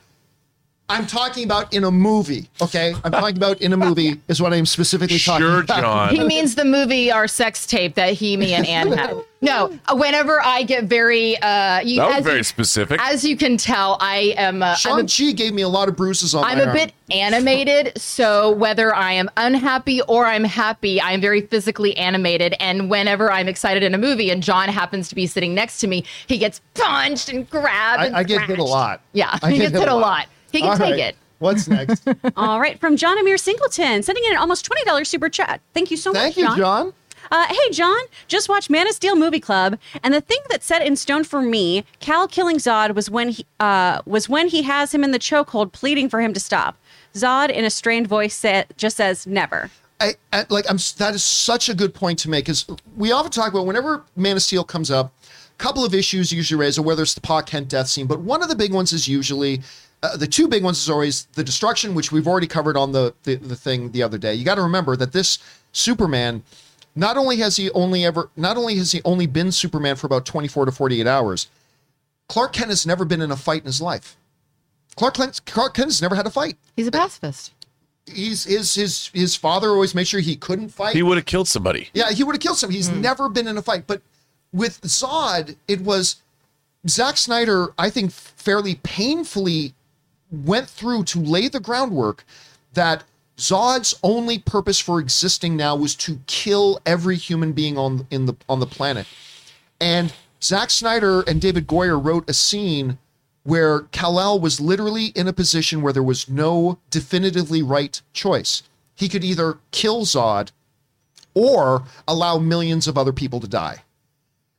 I'm 0.89 1.05
talking 1.05 1.43
about 1.43 1.71
in 1.71 1.83
a 1.83 1.91
movie, 1.91 2.49
okay? 2.61 2.95
I'm 3.03 3.11
talking 3.11 3.37
about 3.37 3.61
in 3.61 3.73
a 3.73 3.77
movie 3.77 4.19
is 4.27 4.41
what 4.41 4.53
I'm 4.53 4.65
specifically 4.65 5.19
talking 5.19 5.45
Sure, 5.45 5.59
about. 5.61 5.81
John. 5.81 6.15
He 6.15 6.23
means 6.23 6.55
the 6.55 6.65
movie 6.65 7.11
Our 7.11 7.27
Sex 7.27 7.67
Tape 7.67 7.93
that 7.93 8.13
he, 8.13 8.35
me, 8.35 8.55
and 8.55 8.65
Anne 8.65 8.91
had. 8.91 9.15
No, 9.41 9.77
uh, 9.87 9.95
whenever 9.95 10.41
I 10.43 10.63
get 10.63 10.85
very, 10.85 11.37
uh, 11.37 11.79
you, 11.81 11.97
That 11.97 12.07
was 12.07 12.17
as 12.17 12.23
very 12.23 12.37
you, 12.39 12.43
specific. 12.43 12.99
As 13.01 13.23
you 13.23 13.37
can 13.37 13.55
tell, 13.55 13.97
I 14.01 14.33
am. 14.35 14.63
Uh, 14.63 14.71
I'm 14.85 15.07
Shang-Chi 15.07 15.31
gave 15.33 15.53
me 15.53 15.61
a 15.61 15.69
lot 15.69 15.87
of 15.89 15.95
bruises 15.95 16.33
on 16.35 16.43
I'm 16.43 16.57
my 16.57 16.63
a 16.63 16.67
arm. 16.67 16.75
bit 16.75 16.93
animated, 17.11 17.93
so 17.97 18.49
whether 18.51 18.93
I 18.93 19.13
am 19.13 19.29
unhappy 19.37 20.01
or 20.01 20.25
I'm 20.25 20.43
happy, 20.43 20.99
I'm 20.99 21.21
very 21.21 21.41
physically 21.41 21.95
animated. 21.97 22.55
And 22.59 22.89
whenever 22.89 23.31
I'm 23.31 23.47
excited 23.47 23.83
in 23.83 23.93
a 23.93 23.97
movie 23.99 24.29
and 24.31 24.41
John 24.43 24.67
happens 24.69 25.07
to 25.09 25.15
be 25.15 25.27
sitting 25.27 25.53
next 25.53 25.79
to 25.81 25.87
me, 25.87 26.03
he 26.27 26.37
gets 26.39 26.59
punched 26.73 27.29
and 27.29 27.47
grabbed. 27.49 28.03
and 28.03 28.15
I, 28.15 28.19
I 28.19 28.23
get 28.23 28.41
hit 28.41 28.57
a 28.59 28.63
lot. 28.63 29.01
Yeah, 29.13 29.37
I 29.43 29.51
he 29.51 29.57
get 29.59 29.71
gets 29.71 29.79
hit 29.83 29.87
a 29.89 29.95
lot. 29.95 30.27
He 30.51 30.59
can 30.59 30.69
All 30.69 30.77
take 30.77 30.91
right. 30.91 30.99
it. 30.99 31.15
What's 31.39 31.67
next? 31.67 32.07
All 32.35 32.59
right, 32.59 32.79
from 32.79 32.97
John 32.97 33.17
Amir 33.17 33.37
Singleton, 33.37 34.03
sending 34.03 34.23
in 34.25 34.31
an 34.33 34.37
almost 34.37 34.69
$20 34.69 35.07
super 35.07 35.29
chat. 35.29 35.61
Thank 35.73 35.89
you 35.89 35.97
so 35.97 36.11
Thank 36.11 36.35
much, 36.35 36.49
you, 36.49 36.57
John. 36.57 36.93
Uh, 37.31 37.45
hey, 37.47 37.71
John, 37.71 37.99
just 38.27 38.49
watched 38.49 38.69
Man 38.69 38.87
of 38.87 38.93
Steel 38.93 39.15
movie 39.15 39.39
club, 39.39 39.77
and 40.03 40.13
the 40.13 40.21
thing 40.21 40.39
that 40.49 40.63
set 40.63 40.85
in 40.85 40.95
stone 40.95 41.23
for 41.23 41.41
me, 41.41 41.85
Kal 41.99 42.27
killing 42.27 42.57
Zod 42.57 42.95
was 42.95 43.09
when 43.09 43.29
he 43.29 43.45
uh, 43.59 44.01
was 44.05 44.27
when 44.27 44.47
he 44.47 44.63
has 44.63 44.93
him 44.93 45.03
in 45.03 45.11
the 45.11 45.19
chokehold, 45.19 45.71
pleading 45.71 46.09
for 46.09 46.21
him 46.21 46.33
to 46.33 46.39
stop. 46.39 46.77
Zod, 47.13 47.49
in 47.49 47.65
a 47.65 47.69
strained 47.69 48.07
voice, 48.07 48.35
sa- 48.35 48.63
just 48.77 48.97
says 48.97 49.27
never. 49.27 49.69
I, 49.99 50.15
I 50.31 50.45
like 50.49 50.65
I'm 50.69 50.77
that 50.97 51.13
is 51.13 51.23
such 51.23 51.69
a 51.69 51.75
good 51.75 51.93
point 51.93 52.19
to 52.19 52.29
make 52.29 52.45
because 52.45 52.65
we 52.95 53.11
often 53.11 53.31
talk 53.31 53.51
about 53.51 53.65
whenever 53.65 54.03
Man 54.15 54.35
of 54.35 54.41
Steel 54.41 54.63
comes 54.63 54.89
up, 54.89 55.13
a 55.23 55.57
couple 55.57 55.83
of 55.85 55.93
issues 55.93 56.31
usually 56.31 56.59
raised, 56.59 56.79
or 56.79 56.83
whether 56.83 57.03
it's 57.03 57.13
the 57.13 57.21
Pa 57.21 57.41
Kent 57.41 57.67
death 57.67 57.87
scene, 57.87 58.07
but 58.07 58.21
one 58.21 58.41
of 58.41 58.49
the 58.49 58.55
big 58.55 58.73
ones 58.73 58.93
is 58.93 59.07
usually 59.07 59.61
uh, 60.01 60.15
the 60.17 60.27
two 60.27 60.47
big 60.47 60.63
ones 60.63 60.77
is 60.77 60.89
always 60.89 61.25
the 61.33 61.43
destruction, 61.43 61.93
which 61.93 62.11
we've 62.11 62.27
already 62.27 62.47
covered 62.47 62.77
on 62.77 62.91
the 62.91 63.13
the, 63.23 63.35
the 63.35 63.55
thing 63.55 63.91
the 63.91 64.03
other 64.03 64.17
day. 64.17 64.33
You 64.33 64.45
got 64.45 64.55
to 64.55 64.61
remember 64.61 64.95
that 64.95 65.11
this 65.11 65.39
Superman, 65.71 66.43
not 66.95 67.17
only 67.17 67.37
has 67.37 67.57
he 67.57 67.69
only 67.71 68.05
ever, 68.05 68.29
not 68.35 68.57
only 68.57 68.75
has 68.75 68.91
he 68.91 69.01
only 69.03 69.27
been 69.27 69.51
Superman 69.51 69.95
for 69.95 70.07
about 70.07 70.25
24 70.25 70.65
to 70.65 70.71
48 70.71 71.05
hours, 71.07 71.47
Clark 72.27 72.53
Kent 72.53 72.69
has 72.69 72.85
never 72.85 73.03
been 73.05 73.21
in 73.21 73.31
a 73.31 73.35
fight 73.35 73.61
in 73.61 73.65
his 73.65 73.81
life. 73.81 74.15
Clark 74.95 75.15
Kent, 75.15 75.41
Clark 75.45 75.73
Kent 75.73 75.87
has 75.89 76.01
never 76.01 76.15
had 76.15 76.25
a 76.25 76.31
fight. 76.31 76.57
He's 76.75 76.87
a 76.87 76.91
pacifist. 76.91 77.53
He's 78.05 78.45
his 78.45 78.73
his 78.73 79.07
his 79.13 79.35
father 79.35 79.69
always 79.69 79.93
made 79.93 80.07
sure 80.07 80.19
he 80.19 80.35
couldn't 80.35 80.69
fight. 80.69 80.95
he 80.95 81.03
would 81.03 81.17
have 81.17 81.25
killed 81.25 81.47
somebody. 81.47 81.89
Yeah, 81.93 82.11
he 82.11 82.23
would 82.23 82.35
have 82.35 82.41
killed 82.41 82.57
somebody. 82.57 82.77
He's 82.77 82.89
never 82.89 83.29
been 83.29 83.47
in 83.47 83.57
a 83.57 83.61
fight. 83.61 83.85
But 83.85 84.01
with 84.51 84.81
Zod, 84.81 85.55
it 85.67 85.81
was 85.81 86.17
Zack 86.87 87.17
Snyder, 87.17 87.73
I 87.77 87.89
think, 87.89 88.11
fairly 88.11 88.75
painfully 88.83 89.73
went 90.31 90.69
through 90.69 91.03
to 91.05 91.19
lay 91.19 91.47
the 91.47 91.59
groundwork 91.59 92.23
that 92.73 93.03
Zod's 93.37 93.95
only 94.03 94.39
purpose 94.39 94.79
for 94.79 94.99
existing 94.99 95.55
now 95.55 95.75
was 95.75 95.95
to 95.95 96.19
kill 96.27 96.79
every 96.85 97.15
human 97.15 97.53
being 97.53 97.77
on 97.77 98.05
in 98.11 98.25
the 98.25 98.35
on 98.47 98.59
the 98.59 98.65
planet. 98.65 99.07
And 99.79 100.13
Zack 100.43 100.69
Snyder 100.69 101.21
and 101.21 101.41
David 101.41 101.67
Goyer 101.67 102.03
wrote 102.03 102.29
a 102.29 102.33
scene 102.33 102.97
where 103.43 103.81
Kal-El 103.91 104.39
was 104.39 104.59
literally 104.59 105.07
in 105.07 105.27
a 105.27 105.33
position 105.33 105.81
where 105.81 105.93
there 105.93 106.03
was 106.03 106.29
no 106.29 106.77
definitively 106.89 107.63
right 107.63 108.01
choice. 108.13 108.63
He 108.95 109.07
could 109.07 109.23
either 109.23 109.57
kill 109.71 110.05
Zod 110.05 110.51
or 111.33 111.85
allow 112.07 112.37
millions 112.37 112.87
of 112.87 112.97
other 112.97 113.13
people 113.13 113.39
to 113.39 113.47
die. 113.47 113.83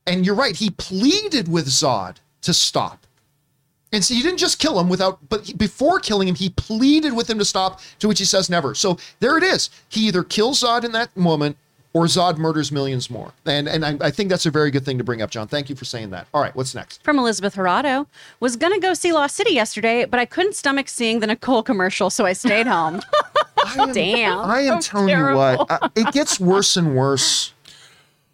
And 0.07 0.25
you're 0.25 0.35
right, 0.35 0.57
he 0.57 0.71
pleaded 0.71 1.47
with 1.47 1.67
Zod 1.67 2.17
to 2.43 2.55
stop. 2.55 3.07
And 3.93 4.05
so 4.05 4.15
he 4.15 4.23
didn't 4.23 4.39
just 4.39 4.59
kill 4.59 4.79
him 4.79 4.89
without, 4.89 5.19
but 5.29 5.47
he- 5.47 5.53
before 5.53 5.99
killing 5.99 6.29
him, 6.29 6.35
he 6.37 6.51
pleaded 6.51 7.15
with 7.15 7.29
him 7.29 7.39
to 7.39 7.45
stop, 7.45 7.81
to 7.99 8.09
which 8.09 8.19
he 8.19 8.25
says 8.25 8.49
never. 8.49 8.75
So 8.75 8.99
there 9.19 9.37
it 9.37 9.43
is. 9.43 9.71
He 9.89 10.07
either 10.07 10.23
kills 10.23 10.63
Zod 10.63 10.85
in 10.85 10.93
that 10.93 11.17
moment 11.17 11.57
or 11.93 12.05
Zod 12.05 12.39
murders 12.39 12.71
millions 12.71 13.11
more. 13.11 13.33
And 13.47 13.69
and 13.69 13.85
I, 13.85 13.97
I 14.01 14.11
think 14.13 14.31
that's 14.31 14.47
a 14.47 14.51
very 14.51 14.71
good 14.71 14.85
thing 14.85 14.99
to 14.99 15.05
bring 15.05 15.23
up, 15.23 15.31
John. 15.31 15.49
Thank 15.49 15.69
you 15.69 15.75
for 15.75 15.85
saying 15.85 16.11
that. 16.11 16.29
All 16.33 16.41
right, 16.41 16.55
what's 16.55 16.73
next? 16.75 17.03
From 17.03 17.19
Elizabeth 17.19 17.57
Horado, 17.57 18.07
was 18.39 18.55
gonna 18.55 18.79
go 18.79 18.95
see 18.95 19.13
Lost 19.13 19.35
City 19.35 19.55
yesterday, 19.55 20.05
but 20.05 20.21
I 20.21 20.25
couldn't 20.25 20.55
stomach 20.55 20.89
seeing 20.89 21.19
the 21.19 21.27
Nicole 21.27 21.65
commercial, 21.65 22.09
so 22.11 22.27
I 22.27 22.33
stayed 22.33 22.69
home. 22.69 23.03
I 23.65 23.75
am, 23.83 23.93
Damn. 23.93 24.39
I 24.39 24.61
am 24.61 24.81
telling 24.81 25.09
you 25.09 25.35
what, 25.35 25.71
uh, 25.71 25.89
it 25.97 26.13
gets 26.13 26.39
worse 26.39 26.77
and 26.77 26.97
worse 26.97 27.53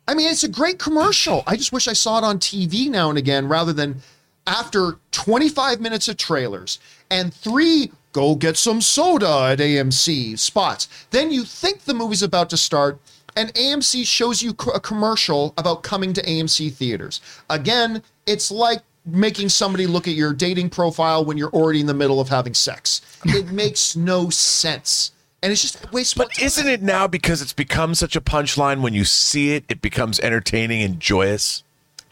I 0.09 0.15
mean, 0.15 0.31
it's 0.31 0.45
a 0.45 0.49
great 0.49 0.79
commercial. 0.79 1.43
I 1.47 1.57
just 1.57 1.73
wish 1.73 1.89
I 1.89 1.93
saw 1.93 2.19
it 2.19 2.25
on 2.25 2.39
TV 2.39 2.89
now 2.89 3.09
and 3.09 3.19
again 3.19 3.49
rather 3.49 3.73
than 3.73 4.03
after 4.47 4.99
25 5.13 5.81
minutes 5.81 6.09
of 6.09 6.17
trailers 6.17 6.79
and 7.11 7.33
three 7.33 7.91
go 8.13 8.35
get 8.35 8.57
some 8.57 8.81
soda 8.81 9.49
at 9.51 9.59
AMC 9.59 10.39
spots. 10.39 10.89
Then 11.11 11.31
you 11.31 11.45
think 11.45 11.83
the 11.83 11.95
movie's 11.95 12.23
about 12.23 12.51
to 12.51 12.57
start 12.57 12.99
and 13.37 13.53
AMC 13.53 14.07
shows 14.07 14.43
you 14.43 14.57
a 14.75 14.81
commercial 14.81 15.53
about 15.59 15.83
coming 15.83 16.15
to 16.15 16.23
AMC 16.23 16.73
theaters. 16.73 17.21
Again, 17.51 18.03
it's 18.27 18.51
like 18.51 18.81
making 19.05 19.51
somebody 19.51 19.87
look 19.87 20.09
at 20.09 20.15
your 20.15 20.33
dating 20.33 20.71
profile 20.71 21.25
when 21.25 21.37
you're 21.37 21.51
already 21.51 21.81
in 21.81 21.87
the 21.87 21.95
middle 21.95 22.19
of 22.19 22.29
having 22.29 22.55
sex. 22.55 23.03
It 23.27 23.47
makes 23.53 23.95
no 23.95 24.31
sense. 24.31 25.13
And 25.43 25.53
it's 25.53 25.63
just 25.63 25.93
waste 25.93 26.17
But 26.17 26.41
isn't 26.41 26.67
it 26.67 26.83
now 26.83 27.07
because 27.07 27.43
it's 27.43 27.53
become 27.53 27.95
such 27.95 28.17
a 28.17 28.21
punchline 28.21 28.81
when 28.81 28.95
you 28.95 29.05
see 29.05 29.53
it, 29.53 29.65
it 29.69 29.83
becomes 29.83 30.19
entertaining 30.21 30.83
and 30.83 30.99
joyous? 30.99 31.63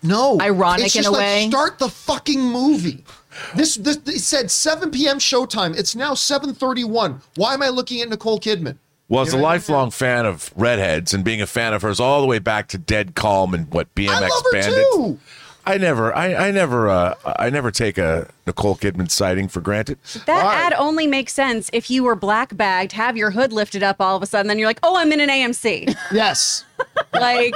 No, 0.05 0.39
Ironic 0.41 0.87
it's 0.87 0.97
in 0.97 1.03
just 1.03 1.09
a 1.09 1.13
like, 1.13 1.21
way. 1.21 1.49
Start 1.49 1.79
the 1.79 1.89
fucking 1.89 2.41
movie. 2.41 3.05
This, 3.57 3.77
this 3.77 3.97
it 4.07 4.21
said 4.21 4.51
7 4.51 4.91
p.m. 4.91 5.19
showtime. 5.19 5.77
It's 5.77 5.97
now 5.97 6.13
7:31. 6.13 7.21
Why 7.35 7.55
am 7.55 7.63
I 7.63 7.71
looking 7.71 8.01
at 8.01 8.09
Nicole 8.09 8.39
Kidman? 8.39 8.77
Well, 9.09 9.23
as 9.23 9.33
a 9.33 9.39
lifelong 9.39 9.91
fan 9.91 10.25
of 10.25 10.53
redheads 10.57 11.13
and 11.13 11.25
being 11.25 11.43
a 11.43 11.47
fan 11.47 11.75
of 11.75 11.83
hers 11.83 12.01
all 12.01 12.21
the 12.21 12.27
way 12.27 12.39
back 12.39 12.69
to 12.69 12.79
Dead 12.79 13.15
Calm 13.15 13.53
and 13.53 13.73
what 13.73 13.95
BMX 13.95 14.09
I 14.09 14.21
love 14.21 14.31
her 14.31 14.53
Bandit, 14.53 14.87
too. 14.95 15.19
I 15.67 15.79
never, 15.79 16.15
I, 16.15 16.35
I 16.35 16.51
never, 16.51 16.89
uh, 16.89 17.15
I 17.25 17.49
never 17.49 17.71
take 17.71 17.97
a 17.97 18.29
Nicole 18.47 18.77
Kidman 18.77 19.11
sighting 19.11 19.49
for 19.49 19.61
granted. 19.63 19.99
That 20.27 20.43
All 20.43 20.51
right. 20.51 20.67
ad 20.67 20.75
only 20.75 21.07
makes 21.07 21.33
sense 21.33 21.71
if 21.73 21.91
you 21.91 22.05
were 22.05 22.15
black 22.15 22.55
bagged, 22.57 22.93
have 22.93 23.17
your 23.17 23.31
hood 23.31 23.53
lifted 23.53 23.83
up 23.83 23.97
all 23.99 24.15
of 24.17 24.23
a 24.23 24.27
sudden, 24.27 24.49
then 24.49 24.59
you're 24.59 24.69
like, 24.69 24.81
oh, 24.83 24.97
I'm 24.97 25.11
in 25.13 25.21
an 25.21 25.29
AMC. 25.29 25.97
Yes, 26.13 26.65
like, 27.15 27.55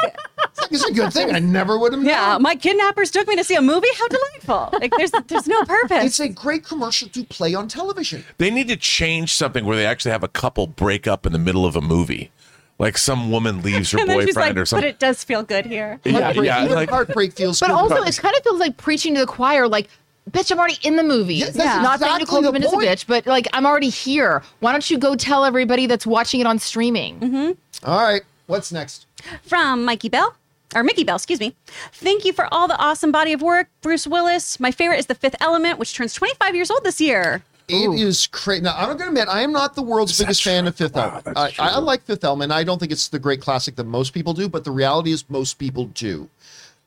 it's 0.71 0.85
a 0.85 0.93
good 0.93 1.13
thing. 1.13 1.33
I 1.35 1.39
never 1.39 1.79
would 1.79 1.93
have. 1.93 2.03
yeah, 2.03 2.33
known. 2.33 2.43
my 2.43 2.55
kidnappers 2.57 3.11
took 3.11 3.29
me 3.29 3.37
to 3.37 3.45
see 3.45 3.55
a 3.55 3.63
movie. 3.63 3.87
How 3.97 4.09
delightful! 4.09 4.79
Like, 4.81 4.93
there's 4.97 5.13
there's 5.29 5.47
no 5.47 5.63
purpose. 5.65 6.05
It's 6.05 6.21
a 6.21 6.29
great 6.29 6.65
commercial 6.65 7.09
to 7.11 7.25
play 7.25 7.55
on 7.55 7.69
television. 7.69 8.25
They 8.39 8.51
need 8.51 8.69
to 8.69 8.77
change 8.77 9.35
something 9.35 9.65
where 9.65 9.77
they 9.77 9.87
actually 9.87 10.13
have 10.13 10.25
a 10.25 10.29
couple 10.29 10.67
break 10.67 11.07
up 11.07 11.27
in 11.27 11.33
the 11.33 11.39
middle 11.39 11.67
of 11.67 11.77
a 11.77 11.81
movie, 11.81 12.31
like 12.79 12.97
some 12.99 13.31
woman 13.31 13.63
leaves 13.63 13.91
her 13.93 13.99
and 14.01 14.09
then 14.09 14.21
she's 14.21 14.35
boyfriend 14.35 14.57
like, 14.57 14.63
or 14.63 14.67
something. 14.67 14.87
but 14.87 14.89
it 14.89 14.99
does 14.99 15.25
feel 15.25 15.43
good 15.43 15.67
here. 15.67 16.01
Yeah, 16.05 16.21
Heartbreak, 16.21 16.47
yeah, 16.47 16.65
even 16.65 16.75
like- 16.77 16.91
heartbreak 16.91 17.33
feels 17.33 17.61
But 17.61 17.69
good. 17.69 17.75
also, 17.75 18.03
it 18.03 18.17
kind 18.19 18.37
of 18.37 18.43
feels 18.43 18.61
like 18.61 18.77
preaching 18.77 19.15
to 19.15 19.21
the 19.21 19.27
choir, 19.27 19.67
like, 19.69 19.89
bitch, 20.31 20.51
I'm 20.53 20.59
already 20.59 20.79
in 20.83 20.97
the 20.97 21.03
movie. 21.03 21.37
Yeah, 21.37 21.47
that's 21.47 21.57
Not 21.57 21.99
saying 22.01 22.17
exactly 22.17 22.19
Nicole 22.39 22.43
the 22.53 22.59
Kidman 22.59 22.65
is 22.65 22.73
a 22.73 22.77
bitch, 22.77 23.07
but 23.07 23.27
like, 23.27 23.49
I'm 23.53 23.67
already 23.67 23.89
here. 23.89 24.43
Why 24.61 24.73
don't 24.73 24.89
you 24.91 24.99
go 24.99 25.15
tell 25.17 25.45
everybody 25.45 25.87
that's 25.87 26.07
watching 26.07 26.41
it 26.41 26.47
on 26.47 26.59
streaming? 26.59 27.19
Mm-hmm. 27.21 27.89
All 27.91 28.01
right, 28.01 28.23
what's 28.47 28.71
next? 28.73 29.07
From 29.43 29.85
Mikey 29.85 30.09
Bell. 30.09 30.35
Or 30.75 30.85
Mickey 30.85 31.03
Bell, 31.03 31.17
excuse 31.17 31.41
me. 31.41 31.55
Thank 31.93 32.27
you 32.27 32.35
for 32.35 32.47
all 32.53 32.69
the 32.69 32.77
awesome 32.77 33.11
body 33.11 33.33
of 33.33 33.41
work, 33.41 33.69
Bruce 33.81 34.07
Willis. 34.07 34.61
My 34.61 34.71
favorite 34.71 34.99
is 34.99 35.07
The 35.07 35.15
Fifth 35.15 35.37
Element, 35.41 35.79
which 35.79 35.95
turns 35.95 36.13
25 36.13 36.55
years 36.55 36.71
old 36.71 36.85
this 36.85 37.01
year. 37.01 37.43
It 37.69 38.01
is 38.01 38.27
crazy. 38.27 38.63
Now, 38.63 38.75
I'm 38.77 38.87
going 38.87 38.99
to 38.99 39.09
admit, 39.09 39.29
I 39.29 39.43
am 39.43 39.53
not 39.53 39.75
the 39.75 39.83
world's 39.83 40.19
biggest 40.19 40.43
fan 40.43 40.67
of 40.67 40.75
Fifth 40.75 40.97
Element. 40.97 41.37
I, 41.37 41.53
I 41.59 41.79
like 41.79 42.03
Fifth 42.03 42.25
Element. 42.25 42.51
I 42.51 42.65
don't 42.65 42.79
think 42.79 42.93
it's 42.93 43.09
the 43.09 43.19
great 43.19 43.43
classic 43.43 43.77
that 43.77 43.85
most 43.85 44.15
people 44.15 44.33
do, 44.33 44.49
but 44.49 44.65
the 44.65 44.71
reality 44.71 45.13
is 45.13 45.29
most 45.29 45.55
people 45.55 45.87
do. 45.87 46.31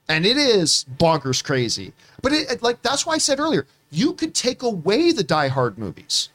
And 0.09 0.25
it 0.25 0.37
is 0.37 0.85
bonkers 0.97 1.43
crazy. 1.43 1.93
But 2.21 2.33
it, 2.33 2.63
like 2.63 2.81
that's 2.81 3.05
why 3.05 3.13
I 3.13 3.17
said 3.19 3.39
earlier, 3.39 3.67
you 3.91 4.13
could 4.13 4.33
take 4.33 4.63
away 4.63 5.11
the 5.11 5.23
Die 5.23 5.47
Hard 5.49 5.77
movies. 5.77 6.29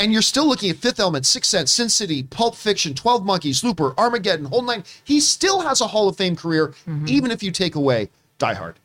And 0.00 0.12
you're 0.12 0.22
still 0.22 0.48
looking 0.48 0.70
at 0.70 0.78
Fifth 0.78 0.98
Element, 0.98 1.26
Sixth 1.26 1.50
Sense, 1.50 1.70
Sin 1.70 1.88
City, 1.88 2.24
Pulp 2.24 2.56
Fiction, 2.56 2.94
12 2.94 3.24
Monkeys, 3.24 3.62
Looper, 3.62 3.94
Armageddon, 3.96 4.46
Whole 4.46 4.62
Nine. 4.62 4.82
He 5.04 5.20
still 5.20 5.60
has 5.60 5.80
a 5.80 5.86
Hall 5.86 6.08
of 6.08 6.16
Fame 6.16 6.34
career, 6.34 6.74
even 7.06 7.30
if 7.30 7.42
you 7.42 7.52
take 7.52 7.74
away 7.76 8.08
Die 8.38 8.54
Hard. 8.54 8.76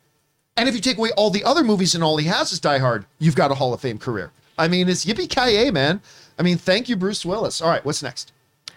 And 0.56 0.68
if 0.68 0.74
you 0.74 0.80
take 0.80 0.98
away 0.98 1.10
all 1.16 1.30
the 1.30 1.42
other 1.44 1.64
movies 1.64 1.94
and 1.94 2.04
all 2.04 2.18
he 2.18 2.26
has 2.26 2.52
is 2.52 2.60
Die 2.60 2.78
Hard, 2.78 3.06
you've 3.18 3.34
got 3.34 3.50
a 3.50 3.54
Hall 3.54 3.72
of 3.72 3.80
Fame 3.80 3.98
career. 3.98 4.30
I 4.58 4.68
mean, 4.68 4.88
it's 4.88 5.04
yippee 5.04 5.28
ki 5.28 5.70
man. 5.70 6.00
I 6.38 6.42
mean, 6.42 6.58
thank 6.58 6.88
you, 6.88 6.96
Bruce 6.96 7.24
Willis. 7.24 7.60
All 7.62 7.68
right, 7.68 7.84
what's 7.84 8.02
next? 8.02 8.32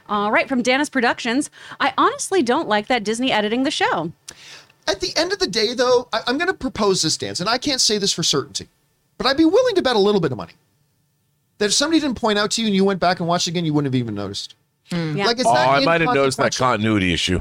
All 0.07 0.31
right, 0.31 0.47
from 0.47 0.61
Danis 0.63 0.91
Productions. 0.91 1.49
I 1.79 1.93
honestly 1.97 2.43
don't 2.43 2.67
like 2.67 2.87
that 2.87 3.03
Disney 3.03 3.31
editing 3.31 3.63
the 3.63 3.71
show. 3.71 4.11
At 4.87 4.99
the 4.99 5.15
end 5.15 5.31
of 5.31 5.39
the 5.39 5.47
day, 5.47 5.73
though, 5.73 6.07
I, 6.11 6.21
I'm 6.27 6.37
going 6.37 6.47
to 6.47 6.53
propose 6.53 7.01
this 7.01 7.17
dance, 7.17 7.39
and 7.39 7.47
I 7.47 7.57
can't 7.57 7.79
say 7.79 7.97
this 7.97 8.11
for 8.11 8.23
certainty, 8.23 8.67
but 9.17 9.27
I'd 9.27 9.37
be 9.37 9.45
willing 9.45 9.75
to 9.75 9.81
bet 9.81 9.95
a 9.95 9.99
little 9.99 10.21
bit 10.21 10.31
of 10.31 10.37
money 10.37 10.53
that 11.59 11.65
if 11.65 11.73
somebody 11.73 11.99
didn't 11.99 12.19
point 12.19 12.39
out 12.39 12.51
to 12.51 12.61
you 12.61 12.67
and 12.67 12.75
you 12.75 12.83
went 12.83 12.99
back 12.99 13.19
and 13.19 13.29
watched 13.29 13.47
again, 13.47 13.65
you 13.65 13.73
wouldn't 13.73 13.93
have 13.93 13.99
even 13.99 14.15
noticed. 14.15 14.55
Yeah. 14.91 15.25
Like 15.25 15.39
it's 15.39 15.47
oh, 15.47 15.53
that 15.53 15.69
I 15.69 15.85
might 15.85 16.01
have 16.01 16.13
noticed 16.13 16.37
that 16.39 16.55
continuity 16.55 17.13
issue. 17.13 17.39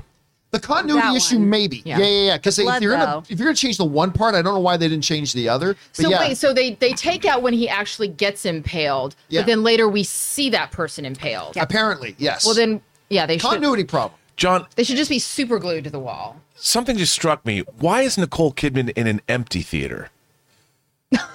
The 0.53 0.59
continuity 0.61 1.07
That 1.09 1.17
issue, 1.17 1.39
one. 1.39 1.49
maybe. 1.51 1.83
Yeah. 1.85 1.99
Yeah, 1.99 2.05
yeah, 2.07 2.25
yeah. 2.27 2.37
Because 2.37 2.59
if 2.59 2.81
you're 2.83 2.97
gonna 2.97 3.23
if 3.29 3.39
you're 3.39 3.47
gonna 3.47 3.55
change 3.55 3.77
the 3.77 3.85
one 3.85 4.11
part, 4.11 4.35
I 4.35 4.43
don't 4.43 4.55
know 4.55 4.61
why 4.61 4.77
they 4.77 4.89
didn't 4.89 5.05
change 5.05 5.33
the 5.33 5.49
other. 5.49 5.75
But 5.97 6.03
So 6.05 6.09
yeah, 6.11 6.19
wait, 6.19 6.37
so 6.39 6.53
they 6.53 6.75
they 6.75 6.93
take 6.93 7.25
out 7.25 7.41
when 7.43 7.53
he 7.53 7.69
actually 7.69 8.09
gets 8.09 8.45
impaled, 8.45 9.15
Yeah. 9.29 9.43
but 9.43 9.47
then 9.47 9.63
later 9.63 9.89
we 9.89 10.03
see 10.03 10.51
that 10.51 10.73
person 10.73 11.05
impaled. 11.05 11.57
apparently, 11.57 12.17
yes. 12.19 12.45
Well, 12.45 12.55
then 12.55 12.81
yeah, 13.11 13.27
they 13.27 13.39
should 13.39 13.49
continuity 13.49 13.85
problem. 13.85 14.19
John, 14.37 14.67
they 14.75 14.85
should 14.85 14.97
just 14.97 15.11
be 15.11 15.19
super 15.19 15.59
glued 15.59 15.85
to 15.85 15.91
the 15.91 15.99
wall. 16.01 16.41
something 16.57 16.97
just 16.97 17.13
struck 17.13 17.45
me. 17.47 17.61
Why 17.79 18.03
is 18.03 18.17
Nicole 18.19 18.53
Kidman 18.53 18.91
in 18.97 19.07
an 19.07 19.21
empty 19.29 19.63
theater? 19.63 20.09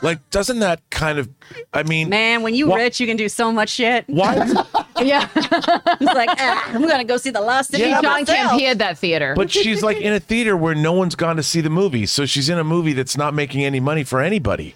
Like, 0.01 0.27
doesn't 0.29 0.59
that 0.59 0.81
kind 0.89 1.19
of? 1.19 1.29
I 1.73 1.83
mean, 1.83 2.09
Man, 2.09 2.43
when 2.43 2.55
you 2.55 2.67
Wha- 2.67 2.75
rich, 2.77 2.99
you 2.99 3.07
can 3.07 3.17
do 3.17 3.27
so 3.29 3.51
much 3.51 3.69
shit. 3.69 4.05
why? 4.07 4.35
Yeah, 5.01 5.27
It's 5.35 6.01
like, 6.01 6.29
ah, 6.39 6.71
I'm 6.73 6.81
gonna 6.87 7.03
go 7.03 7.17
see 7.17 7.29
the 7.29 7.41
Lost 7.41 7.71
City. 7.71 7.83
Yeah, 7.83 7.97
by 7.97 8.01
John 8.01 8.11
myself. 8.21 8.37
Kemp 8.51 8.59
he 8.61 8.65
had 8.65 8.79
that 8.79 8.97
theater. 8.97 9.33
But 9.35 9.51
she's 9.51 9.83
like 9.83 9.97
in 9.97 10.13
a 10.13 10.21
theater 10.21 10.55
where 10.55 10.73
no 10.73 10.93
one's 10.93 11.15
gone 11.15 11.35
to 11.35 11.43
see 11.43 11.59
the 11.59 11.69
movie, 11.69 12.05
so 12.05 12.25
she's 12.25 12.47
in 12.47 12.57
a 12.57 12.63
movie 12.63 12.93
that's 12.93 13.17
not 13.17 13.33
making 13.33 13.65
any 13.65 13.81
money 13.81 14.05
for 14.05 14.21
anybody. 14.21 14.75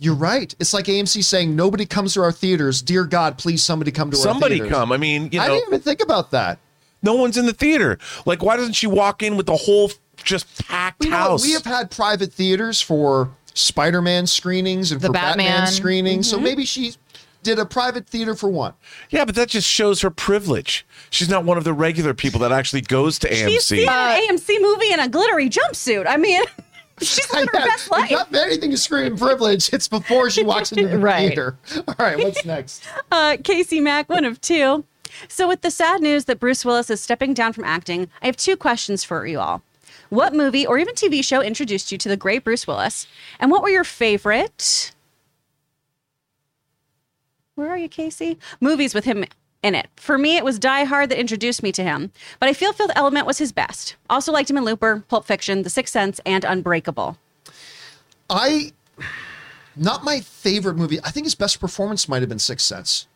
You're 0.00 0.16
right. 0.16 0.52
It's 0.58 0.74
like 0.74 0.86
AMC 0.86 1.22
saying 1.22 1.54
nobody 1.54 1.86
comes 1.86 2.14
to 2.14 2.22
our 2.22 2.32
theaters. 2.32 2.82
Dear 2.82 3.04
God, 3.04 3.38
please 3.38 3.62
somebody 3.62 3.92
come 3.92 4.10
to 4.10 4.16
Somebody 4.16 4.56
our 4.56 4.64
theaters. 4.66 4.76
come. 4.76 4.90
I 4.90 4.96
mean, 4.96 5.28
you 5.30 5.38
know, 5.38 5.44
I 5.44 5.48
know, 5.48 5.54
didn't 5.54 5.68
even 5.68 5.80
think 5.82 6.02
about 6.02 6.32
that. 6.32 6.58
no 7.04 7.14
one's 7.14 7.36
in 7.36 7.46
the 7.46 7.52
theater. 7.52 7.98
Like, 8.26 8.42
why 8.42 8.56
doesn't 8.56 8.72
she 8.72 8.88
walk 8.88 9.22
in 9.22 9.36
with 9.36 9.46
the 9.46 9.56
whole 9.56 9.92
just 10.24 10.66
packed 10.66 11.04
You 11.04 11.10
know, 11.10 11.16
house? 11.16 11.44
we 11.44 11.52
have 11.52 11.64
had 11.64 11.92
private 11.92 12.32
theaters 12.32 12.80
for 12.80 13.30
Spider-Man 13.54 14.26
screenings 14.26 14.92
and 14.92 15.00
The 15.00 15.06
for 15.08 15.12
Batman, 15.14 15.46
Batman. 15.46 15.66
screenings. 15.72 16.26
Mm-hmm. 16.28 16.36
So 16.36 16.40
maybe 16.42 16.64
she 16.64 16.94
did 17.42 17.58
a 17.58 17.66
private 17.66 18.06
theater 18.06 18.34
for 18.34 18.48
one. 18.48 18.72
yeah, 19.10 19.24
but 19.24 19.34
that 19.34 19.48
just 19.48 19.68
shows 19.68 20.00
her 20.00 20.10
privilege. 20.10 20.86
She's 21.10 21.28
not 21.28 21.44
one 21.44 21.58
of 21.58 21.64
the 21.64 21.72
regular 21.74 22.14
people 22.14 22.40
that 22.40 22.52
actually 22.52 22.80
goes 22.82 23.18
to 23.20 23.28
AMC. 23.28 23.48
She's 23.48 23.62
AMC. 23.62 23.62
seen 23.62 23.88
an 23.88 24.36
AMC 24.38 24.60
movie 24.62 24.92
in 24.92 25.00
a 25.00 25.08
glittery 25.08 25.50
jumpsuit. 25.50 26.06
I 26.08 26.16
mean, 26.16 26.42
she's 27.02 27.30
living 27.34 27.48
her 27.52 27.66
best 27.66 27.90
life. 27.90 28.10
Not 28.10 28.34
anything 28.34 28.70
to 28.70 28.78
scream 28.78 29.16
privilege. 29.18 29.70
It's 29.74 29.88
before 29.88 30.30
she 30.30 30.42
walks 30.42 30.72
into 30.72 30.88
the 30.88 30.98
Right. 31.10 31.28
theater. 31.28 31.58
All 31.86 31.94
right, 31.98 32.16
what's 32.18 32.44
next? 32.46 32.82
Uh, 33.12 33.36
Casey 33.44 33.78
Mack, 33.78 34.08
one 34.08 34.24
of 34.24 34.40
two. 34.40 34.84
So, 35.28 35.46
with 35.46 35.60
the 35.60 35.70
sad 35.70 36.00
news 36.00 36.24
that 36.24 36.40
Bruce 36.40 36.64
Willis 36.64 36.88
is 36.90 37.00
stepping 37.00 37.34
down 37.34 37.52
from 37.52 37.62
acting, 37.64 38.08
I 38.22 38.26
have 38.26 38.36
two 38.36 38.56
questions 38.56 39.04
for 39.04 39.26
you 39.26 39.38
all. 39.38 39.62
What 40.14 40.32
movie 40.32 40.64
or 40.64 40.78
even 40.78 40.94
TV 40.94 41.24
show 41.24 41.42
introduced 41.42 41.90
you 41.90 41.98
to 41.98 42.08
the 42.08 42.16
great 42.16 42.44
Bruce 42.44 42.68
Willis? 42.68 43.08
And 43.40 43.50
what 43.50 43.64
were 43.64 43.68
your 43.68 43.82
favorite? 43.82 44.92
Where 47.56 47.68
are 47.68 47.76
you, 47.76 47.88
Casey? 47.88 48.38
Movies 48.60 48.94
with 48.94 49.06
him 49.06 49.24
in 49.64 49.74
it. 49.74 49.88
For 49.96 50.16
me, 50.16 50.36
it 50.36 50.44
was 50.44 50.60
Die 50.60 50.84
Hard 50.84 51.10
that 51.10 51.18
introduced 51.18 51.64
me 51.64 51.72
to 51.72 51.82
him, 51.82 52.12
but 52.38 52.48
I 52.48 52.52
feel 52.52 52.72
Fifth 52.72 52.92
Element 52.94 53.26
was 53.26 53.38
his 53.38 53.50
best. 53.50 53.96
Also 54.08 54.30
liked 54.30 54.48
him 54.48 54.56
in 54.56 54.64
Looper, 54.64 55.02
Pulp 55.08 55.26
Fiction, 55.26 55.64
The 55.64 55.70
Sixth 55.70 55.92
Sense, 55.92 56.20
and 56.24 56.44
Unbreakable. 56.44 57.18
I 58.30 58.70
not 59.74 60.04
my 60.04 60.20
favorite 60.20 60.76
movie. 60.76 61.00
I 61.02 61.10
think 61.10 61.26
his 61.26 61.34
best 61.34 61.58
performance 61.58 62.08
might 62.08 62.22
have 62.22 62.28
been 62.28 62.38
Sixth 62.38 62.66
Sense. 62.66 63.08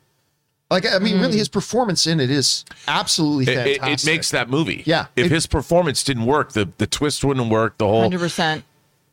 Like 0.70 0.84
I 0.86 0.98
mean, 0.98 1.14
really, 1.14 1.28
mm-hmm. 1.30 1.38
his 1.38 1.48
performance 1.48 2.06
in 2.06 2.20
it 2.20 2.30
is 2.30 2.64
absolutely 2.86 3.52
It, 3.52 3.66
it- 3.66 3.80
fantastic. 3.80 4.08
it 4.08 4.12
makes 4.16 4.30
that 4.32 4.50
movie. 4.50 4.82
Yeah. 4.84 5.06
If 5.16 5.26
It- 5.26 5.32
his 5.32 5.46
performance 5.46 6.04
didn't 6.04 6.26
work, 6.26 6.52
the, 6.52 6.68
the 6.78 6.86
twist 6.86 7.24
wouldn't 7.24 7.50
work. 7.50 7.78
The 7.78 7.86
whole. 7.86 8.02
hundred 8.02 8.20
percent. 8.20 8.64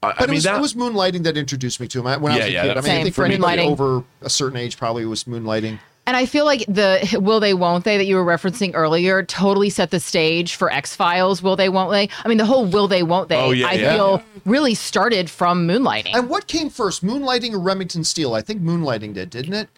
I, 0.03 0.09
I 0.09 0.13
But 0.19 0.23
it, 0.23 0.27
mean 0.27 0.35
was, 0.35 0.43
that 0.43 0.57
it 0.57 0.61
was 0.61 0.73
Moonlighting 0.73 1.23
that 1.23 1.37
introduced 1.37 1.79
me 1.79 1.87
to 1.87 1.99
him 1.99 2.07
I- 2.07 2.17
when 2.17 2.33
I 2.33 2.37
was 2.37 2.45
a 2.45 2.51
yeah, 2.51 2.61
kid. 2.63 2.71
I 2.71 2.73
that- 2.75 2.83
mean, 2.83 2.91
I 2.99 3.03
think 3.03 3.15
for 3.15 3.21
for 3.21 3.25
anybody 3.25 3.61
over 3.61 4.03
a 4.21 4.29
certain 4.29 4.57
age, 4.57 4.77
probably 4.77 5.03
it 5.03 5.07
was 5.07 5.23
Moonlighting. 5.23 5.79
And 6.07 6.15
I 6.15 6.27
feel 6.27 6.45
like 6.45 6.63
the 6.67 7.17
will 7.19 7.39
they 7.39 7.55
won't 7.55 7.83
they 7.83 7.97
that 7.97 8.05
you 8.05 8.15
were 8.15 8.25
referencing 8.25 8.71
earlier 8.75 9.23
totally 9.23 9.71
set 9.71 9.89
the 9.89 9.99
stage 9.99 10.53
for 10.53 10.71
X 10.71 10.95
Files. 10.95 11.41
Will 11.41 11.55
they 11.55 11.67
won't 11.69 11.91
they? 11.91 12.09
I 12.23 12.27
mean, 12.27 12.37
the 12.37 12.45
whole 12.45 12.65
will 12.65 12.87
they 12.87 13.01
won't 13.01 13.27
they? 13.29 13.37
Oh, 13.37 13.49
yeah, 13.51 13.67
I 13.69 13.71
yeah. 13.73 13.93
feel 13.95 14.23
really 14.45 14.75
started 14.75 15.31
from 15.31 15.67
Moonlighting. 15.67 16.11
And 16.13 16.29
what 16.29 16.45
came 16.45 16.69
first, 16.69 17.03
Moonlighting 17.03 17.53
or 17.53 17.59
Remington 17.59 18.03
Steele? 18.03 18.35
I 18.35 18.41
think 18.41 18.61
Moonlighting 18.61 19.13
did, 19.15 19.31
didn't 19.31 19.53
it? 19.53 19.69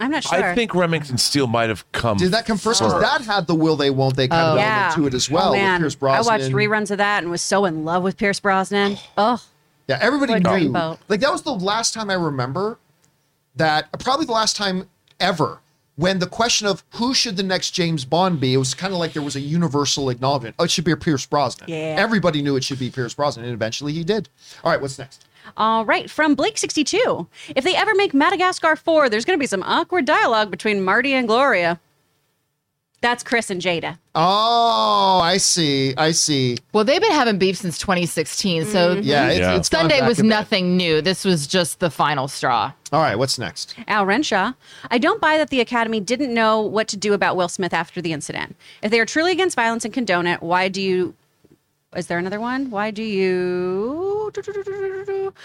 I'm 0.00 0.10
not 0.10 0.24
sure. 0.24 0.42
I 0.42 0.54
think 0.54 0.74
Remington 0.74 1.18
Steele 1.18 1.46
might 1.46 1.68
have 1.68 1.90
come. 1.92 2.16
Did 2.16 2.32
that 2.32 2.46
come 2.46 2.56
first? 2.58 2.80
Because 2.80 3.00
that 3.00 3.20
had 3.22 3.46
the 3.46 3.54
will 3.54 3.76
they 3.76 3.90
won't 3.90 4.16
they 4.16 4.26
kind 4.26 4.40
of 4.40 4.56
Oh. 4.56 4.60
element 4.60 4.94
to 4.96 5.06
it 5.06 5.14
as 5.14 5.30
well 5.30 5.48
Oh, 5.48 5.50
with 5.52 5.60
man. 5.60 5.80
Pierce 5.80 5.94
Brosnan. 5.94 6.32
I 6.34 6.38
watched 6.38 6.52
reruns 6.54 6.90
of 6.90 6.98
that 6.98 7.22
and 7.22 7.30
was 7.30 7.42
so 7.42 7.64
in 7.66 7.84
love 7.84 8.02
with 8.02 8.16
Pierce 8.16 8.40
Brosnan. 8.40 8.96
Oh, 9.16 9.40
Yeah, 9.88 9.98
everybody 10.00 10.32
What 10.34 10.42
knew. 10.44 10.70
dreamboat. 10.70 10.98
Like 11.08 11.20
that 11.20 11.30
was 11.30 11.42
the 11.42 11.52
last 11.54 11.92
time 11.94 12.08
I 12.10 12.14
remember 12.14 12.78
that. 13.56 13.88
Probably 14.00 14.26
the 14.26 14.32
last 14.32 14.56
time 14.56 14.88
ever 15.20 15.58
when 15.96 16.18
the 16.20 16.26
question 16.26 16.66
of 16.66 16.82
who 16.94 17.12
should 17.12 17.36
the 17.36 17.42
next 17.42 17.72
James 17.72 18.04
Bond 18.06 18.40
be, 18.40 18.54
it 18.54 18.56
was 18.56 18.72
kind 18.74 18.94
of 18.94 18.98
like 18.98 19.12
there 19.12 19.22
was 19.22 19.36
a 19.36 19.40
universal 19.40 20.08
acknowledgement. 20.08 20.54
Oh, 20.58 20.64
it 20.64 20.70
should 20.70 20.84
be 20.84 20.96
Pierce 20.96 21.26
Brosnan. 21.26 21.68
Yeah. 21.68 21.96
Everybody 21.98 22.40
knew 22.40 22.56
it 22.56 22.64
should 22.64 22.78
be 22.78 22.90
Pierce 22.90 23.12
Brosnan, 23.12 23.44
and 23.44 23.52
eventually 23.54 23.92
he 23.92 24.02
did. 24.02 24.30
All 24.64 24.70
right, 24.72 24.80
what's 24.80 24.98
next? 24.98 25.26
All 25.56 25.84
right, 25.84 26.10
from 26.10 26.36
Blake62. 26.36 27.26
If 27.56 27.64
they 27.64 27.74
ever 27.76 27.94
make 27.94 28.14
Madagascar 28.14 28.76
4, 28.76 29.08
there's 29.08 29.24
going 29.24 29.38
to 29.38 29.40
be 29.42 29.46
some 29.46 29.62
awkward 29.62 30.04
dialogue 30.04 30.50
between 30.50 30.82
Marty 30.82 31.12
and 31.12 31.26
Gloria. 31.28 31.80
That's 33.00 33.24
Chris 33.24 33.50
and 33.50 33.60
Jada. 33.60 33.98
Oh, 34.14 35.18
I 35.20 35.36
see. 35.38 35.92
I 35.96 36.12
see. 36.12 36.56
Well, 36.72 36.84
they've 36.84 37.00
been 37.00 37.10
having 37.10 37.36
beef 37.36 37.56
since 37.56 37.76
2016, 37.78 38.66
so 38.66 38.94
mm-hmm. 38.94 39.02
Yeah, 39.02 39.28
it's, 39.28 39.38
Yeah. 39.40 39.54
it's 39.56 39.68
Sunday 39.68 40.00
was 40.06 40.20
a 40.20 40.22
bit. 40.22 40.28
nothing 40.28 40.76
new. 40.76 41.02
This 41.02 41.24
was 41.24 41.48
just 41.48 41.80
the 41.80 41.90
final 41.90 42.28
straw. 42.28 42.70
All 42.92 43.00
right, 43.00 43.18
what's 43.18 43.40
next? 43.40 43.74
Al 43.88 44.06
Renshaw. 44.06 44.52
I 44.88 44.98
don't 44.98 45.20
buy 45.20 45.36
that 45.38 45.50
the 45.50 45.60
Academy 45.60 45.98
didn't 45.98 46.32
know 46.32 46.60
what 46.60 46.86
to 46.88 46.96
do 46.96 47.12
about 47.12 47.36
Will 47.36 47.48
Smith 47.48 47.74
after 47.74 48.00
the 48.00 48.12
incident. 48.12 48.54
If 48.82 48.92
they 48.92 49.00
are 49.00 49.06
truly 49.06 49.32
against 49.32 49.56
violence 49.56 49.84
and 49.84 49.92
condone 49.92 50.28
it, 50.28 50.40
why 50.40 50.68
do 50.68 50.80
you. 50.80 51.14
Is 51.94 52.06
there 52.06 52.18
another 52.18 52.40
one? 52.40 52.70
Why 52.70 52.90
do 52.90 53.02
you 53.02 54.30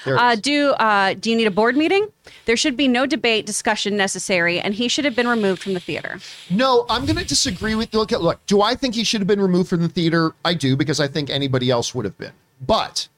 uh, 0.08 0.36
do 0.36 0.70
uh, 0.72 1.14
do 1.14 1.30
you 1.30 1.36
need 1.36 1.46
a 1.48 1.52
board 1.52 1.76
meeting? 1.76 2.08
There 2.46 2.56
should 2.56 2.78
be 2.78 2.88
no 2.88 3.06
debate, 3.06 3.46
discussion 3.46 3.98
necessary, 3.98 4.60
and 4.60 4.74
he 4.74 4.88
should 4.88 5.04
have 5.04 5.16
been 5.16 5.28
removed 5.28 5.62
from 5.62 5.74
the 5.74 5.80
theater. 5.82 6.20
No, 6.50 6.86
I'm 6.90 7.06
going 7.06 7.18
to 7.18 7.26
disagree 7.26 7.76
with 7.76 7.94
look. 7.94 8.12
at- 8.14 8.22
Look, 8.22 8.46
do 8.46 8.62
I 8.62 8.76
think 8.76 8.96
he 8.96 9.04
should 9.04 9.20
have 9.22 9.28
been 9.28 9.42
removed 9.42 9.70
from 9.70 9.82
the 9.82 9.90
theater? 9.90 10.34
I 10.46 10.54
do 10.54 10.78
because 10.78 11.00
I 11.02 11.08
think 11.08 11.30
anybody 11.30 11.70
else 11.70 11.94
would 11.94 12.06
have 12.06 12.18
been. 12.18 12.32
But 12.66 13.10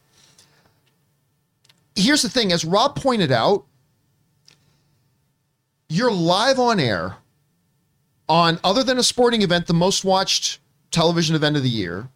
here's 1.96 2.24
the 2.24 2.30
thing: 2.30 2.52
as 2.52 2.66
Rob 2.66 2.96
pointed 2.96 3.32
out, 3.32 3.64
you're 5.88 6.12
live 6.12 6.58
on 6.58 6.80
air 6.80 7.18
on 8.28 8.60
other 8.64 8.84
than 8.84 8.98
a 8.98 9.04
sporting 9.04 9.44
event, 9.44 9.68
the 9.68 9.74
most 9.74 10.04
watched 10.04 10.60
television 10.92 11.36
event 11.36 11.56
of 11.58 11.64
the 11.64 11.70
year, 11.70 12.10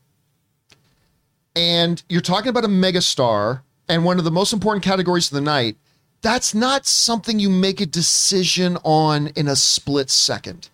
and 1.55 2.01
you're 2.09 2.21
talking 2.21 2.49
about 2.49 2.65
a 2.65 2.69
megastar 2.69 3.61
and 3.87 4.05
one 4.05 4.17
of 4.17 4.23
the 4.23 4.31
most 4.31 4.53
important 4.53 4.83
categories 4.83 5.31
of 5.31 5.35
the 5.35 5.41
night. 5.41 5.77
That's 6.21 6.53
not 6.53 6.85
something 6.85 7.39
you 7.39 7.49
make 7.49 7.81
a 7.81 7.85
decision 7.85 8.77
on 8.83 9.27
in 9.35 9.47
a 9.47 9.55
split 9.55 10.09
second 10.09 10.69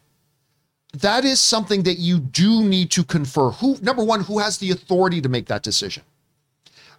that 0.93 1.24
is 1.24 1.40
something 1.40 1.83
that 1.83 1.99
you 1.99 2.19
do 2.19 2.64
need 2.64 2.91
to 2.91 3.03
confer. 3.03 3.51
Who, 3.51 3.77
number 3.82 4.03
one, 4.03 4.24
who 4.24 4.40
has 4.40 4.58
the 4.58 4.72
authority 4.72 5.22
to 5.22 5.30
make 5.30 5.48
that 5.48 5.64
decision? 5.64 6.03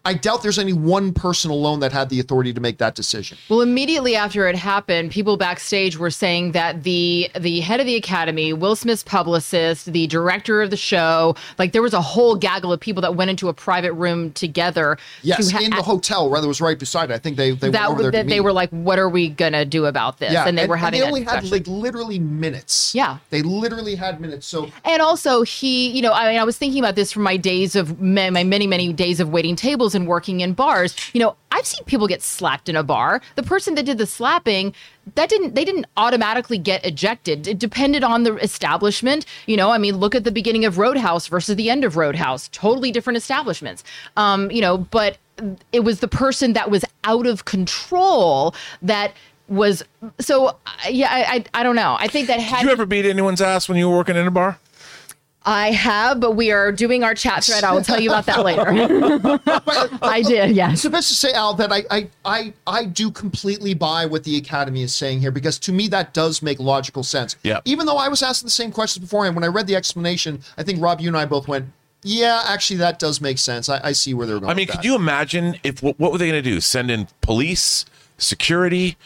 I 0.03 0.15
doubt 0.15 0.43
there's 0.43 0.59
any 0.59 0.73
one 0.73 1.13
person 1.13 1.51
alone 1.51 1.81
that 1.81 1.93
had 1.93 2.09
the 2.09 2.21
authority 2.21 2.55
to 2.55 2.61
make 2.61 2.79
that 2.79 2.95
decision. 2.95 3.37
Well, 3.51 3.61
immediately 3.61 4.17
after 4.17 4.49
it 4.49 4.57
happened, 4.57 5.11
people 5.11 5.37
backstage 5.37 5.99
were 5.99 6.11
saying 6.11 6.53
that 6.53 6.85
the 6.85 7.31
the 7.39 7.61
head 7.61 7.81
of 7.81 7.87
the 7.87 7.97
academy, 7.97 8.55
Will 8.55 8.77
Smith's 8.77 9.03
publicist, 9.03 9.93
the 9.93 10.07
director 10.07 10.63
of 10.63 10.71
the 10.71 10.77
show, 10.77 11.37
like 11.59 11.73
there 11.73 11.83
was 11.83 11.93
a 11.93 12.01
whole 12.01 12.35
gaggle 12.35 12.73
of 12.73 12.81
people 12.81 13.03
that 13.03 13.15
went 13.15 13.31
into 13.31 13.51
a 13.51 13.53
private 13.53 13.93
room 13.93 14.33
together. 14.33 14.97
Yes, 15.23 15.49
to 15.49 15.57
ha- 15.57 15.63
in 15.63 15.71
the 15.71 15.83
hotel, 15.83 16.31
rather 16.31 16.47
it 16.47 16.49
was 16.49 16.63
right 16.63 16.79
beside 16.79 17.11
it. 17.11 17.15
I 17.15 17.19
think 17.19 17.37
they 17.37 17.51
they 17.51 17.69
that, 17.69 17.89
went 17.91 18.01
over 18.01 18.11
there. 18.11 18.25
they 18.25 18.41
were 18.41 18.55
like, 18.55 18.71
"What 18.71 18.99
are 18.99 19.09
we 19.09 19.29
gonna 19.29 19.67
do 19.67 19.85
about 19.85 20.19
this?" 20.19 20.33
yeah, 20.33 20.49
and 20.49 20.57
they 20.57 20.67
were 20.67 20.77
having 20.77 21.01
they 21.01 21.07
only 21.07 21.25
had 21.25 21.45
like 21.51 21.67
literally 21.67 22.19
minutes. 22.19 22.95
Yeah. 22.95 23.19
they 23.29 23.43
literally 23.43 23.97
had 23.97 24.19
minutes. 24.19 24.47
So 24.47 24.71
And 24.85 25.03
also, 25.03 25.43
he, 25.43 25.91
you 25.91 26.01
know, 26.01 26.13
I 26.13 26.31
mean, 26.31 26.41
I 26.41 26.45
was 26.45 26.57
thinking 26.57 26.81
about 26.81 26.95
this 26.95 27.13
from 27.13 27.23
my 27.23 27.37
days 27.37 27.77
of 27.77 28.01
my 28.01 28.31
many, 28.31 28.67
many 28.67 28.93
days 28.95 29.21
of 29.21 29.29
waiting 29.29 29.57
tables 29.57 29.90
and 29.95 30.07
working 30.07 30.41
in 30.41 30.55
bars. 30.55 30.95
You 31.13 31.21
know, 31.21 31.37
I've 31.51 31.67
seen 31.67 31.85
people 31.85 32.07
get 32.07 32.23
slapped 32.23 32.69
in 32.69 32.77
a 32.77 32.83
bar. 32.83 33.21
The 33.37 33.43
person 33.43 33.75
that 33.75 33.85
did 33.85 33.99
the 33.99 34.07
slapping, 34.07 34.75
that 35.15 35.29
didn't, 35.29 35.55
they 35.55 35.65
didn't 35.65 35.87
automatically 35.97 36.59
get 36.59 36.85
ejected. 36.85 37.47
It 37.47 37.59
depended 37.59 38.05
on 38.05 38.23
the 38.23 38.37
establishment. 38.37 39.27
You 39.47 39.57
know, 39.57 39.71
I 39.71 39.79
mean, 39.79 39.97
look 39.97 40.15
at 40.15 40.25
the 40.25 40.33
beginning 40.33 40.65
of 40.65 40.79
Roadhouse 40.79 41.27
versus 41.27 41.57
the 41.57 41.71
end 41.71 41.85
of 41.85 41.97
Roadhouse. 41.97 42.49
Totally 42.49 42.93
different 42.93 43.17
establishments. 43.17 43.85
Um, 44.17 44.51
you 44.51 44.61
know, 44.61 44.79
but 44.79 45.19
it 45.73 45.81
was 45.81 46.01
the 46.01 46.09
person 46.09 46.53
that 46.53 46.71
was 46.71 46.85
out 47.05 47.27
of 47.27 47.45
control 47.45 48.55
that 48.83 49.15
was 49.49 49.83
so 50.21 50.57
yeah 50.89 51.09
I, 51.11 51.37
I 51.37 51.45
i 51.55 51.63
don't 51.65 51.75
know 51.75 51.97
i 51.99 52.07
think 52.07 52.29
that 52.29 52.39
had 52.39 52.61
Did 52.61 52.67
you 52.67 52.73
ever 52.73 52.87
beat 52.87 53.05
anyone's 53.05 53.41
ass 53.41 53.69
when 53.69 53.77
you 53.77 53.89
were 53.89 53.97
working 53.97 54.17
in 54.17 54.27
a 54.27 54.31
bar? 54.31 54.59
I 55.45 55.71
have, 55.71 56.21
but 56.21 56.33
we 56.33 56.53
are 56.53 56.71
doing 56.71 57.03
our 57.03 57.15
chat 57.15 57.45
thread. 57.45 57.65
I 57.65 57.73
will 57.73 57.83
tell 57.83 57.99
you 57.99 58.11
about 58.11 58.27
that 58.27 58.45
later. 58.45 58.63
I 60.03 60.23
did, 60.23 60.51
yes. 60.55 60.83
So 60.83 60.91
best 60.91 61.09
to 61.09 61.15
say, 61.15 61.33
Al, 61.33 61.55
that 61.55 61.73
I, 61.73 61.85
I 61.91 62.09
I 62.25 62.53
I 62.67 62.85
do 62.85 63.11
completely 63.11 63.73
buy 63.73 64.05
what 64.05 64.25
the 64.25 64.37
Academy 64.37 64.83
is 64.83 64.95
saying 64.95 65.21
here 65.21 65.31
because 65.31 65.59
to 65.61 65.73
me 65.73 65.89
that 65.89 66.13
does 66.13 66.43
make 66.43 66.61
logical 66.61 67.03
sense. 67.03 67.37
Yeah. 67.43 67.61
Even 67.65 67.87
though 67.87 67.97
I 67.97 68.09
was 68.09 68.23
asking 68.23 68.49
the 68.49 68.51
same 68.51 68.71
questions 68.71 69.03
beforehand, 69.03 69.35
when 69.35 69.45
I 69.45 69.49
read 69.49 69.67
the 69.67 69.77
explanation, 69.77 70.43
I 70.59 70.63
think 70.63 70.81
Rob, 70.83 71.01
you 71.01 71.09
and 71.09 71.17
I 71.17 71.25
both 71.25 71.49
went, 71.49 71.67
"Yeah, 72.03 72.43
actually, 72.47 72.77
that 72.77 72.99
does 72.99 73.23
make 73.23 73.39
sense. 73.39 73.71
I, 73.71 73.81
I 73.83 73.93
see 73.93 74.13
where 74.13 74.27
they're 74.27 74.41
going." 74.41 74.51
I 74.51 74.55
mean, 74.55 74.65
with 74.65 74.73
could 74.73 74.79
that." 74.81 74.85
you 74.85 74.95
imagine 74.95 75.59
if 75.63 75.83
what, 75.83 75.99
what 75.99 76.13
were 76.13 76.19
they 76.19 76.29
going 76.29 76.43
to 76.43 76.51
do? 76.51 76.61
Send 76.61 76.91
in 76.91 77.09
police, 77.23 77.87
security 78.19 78.99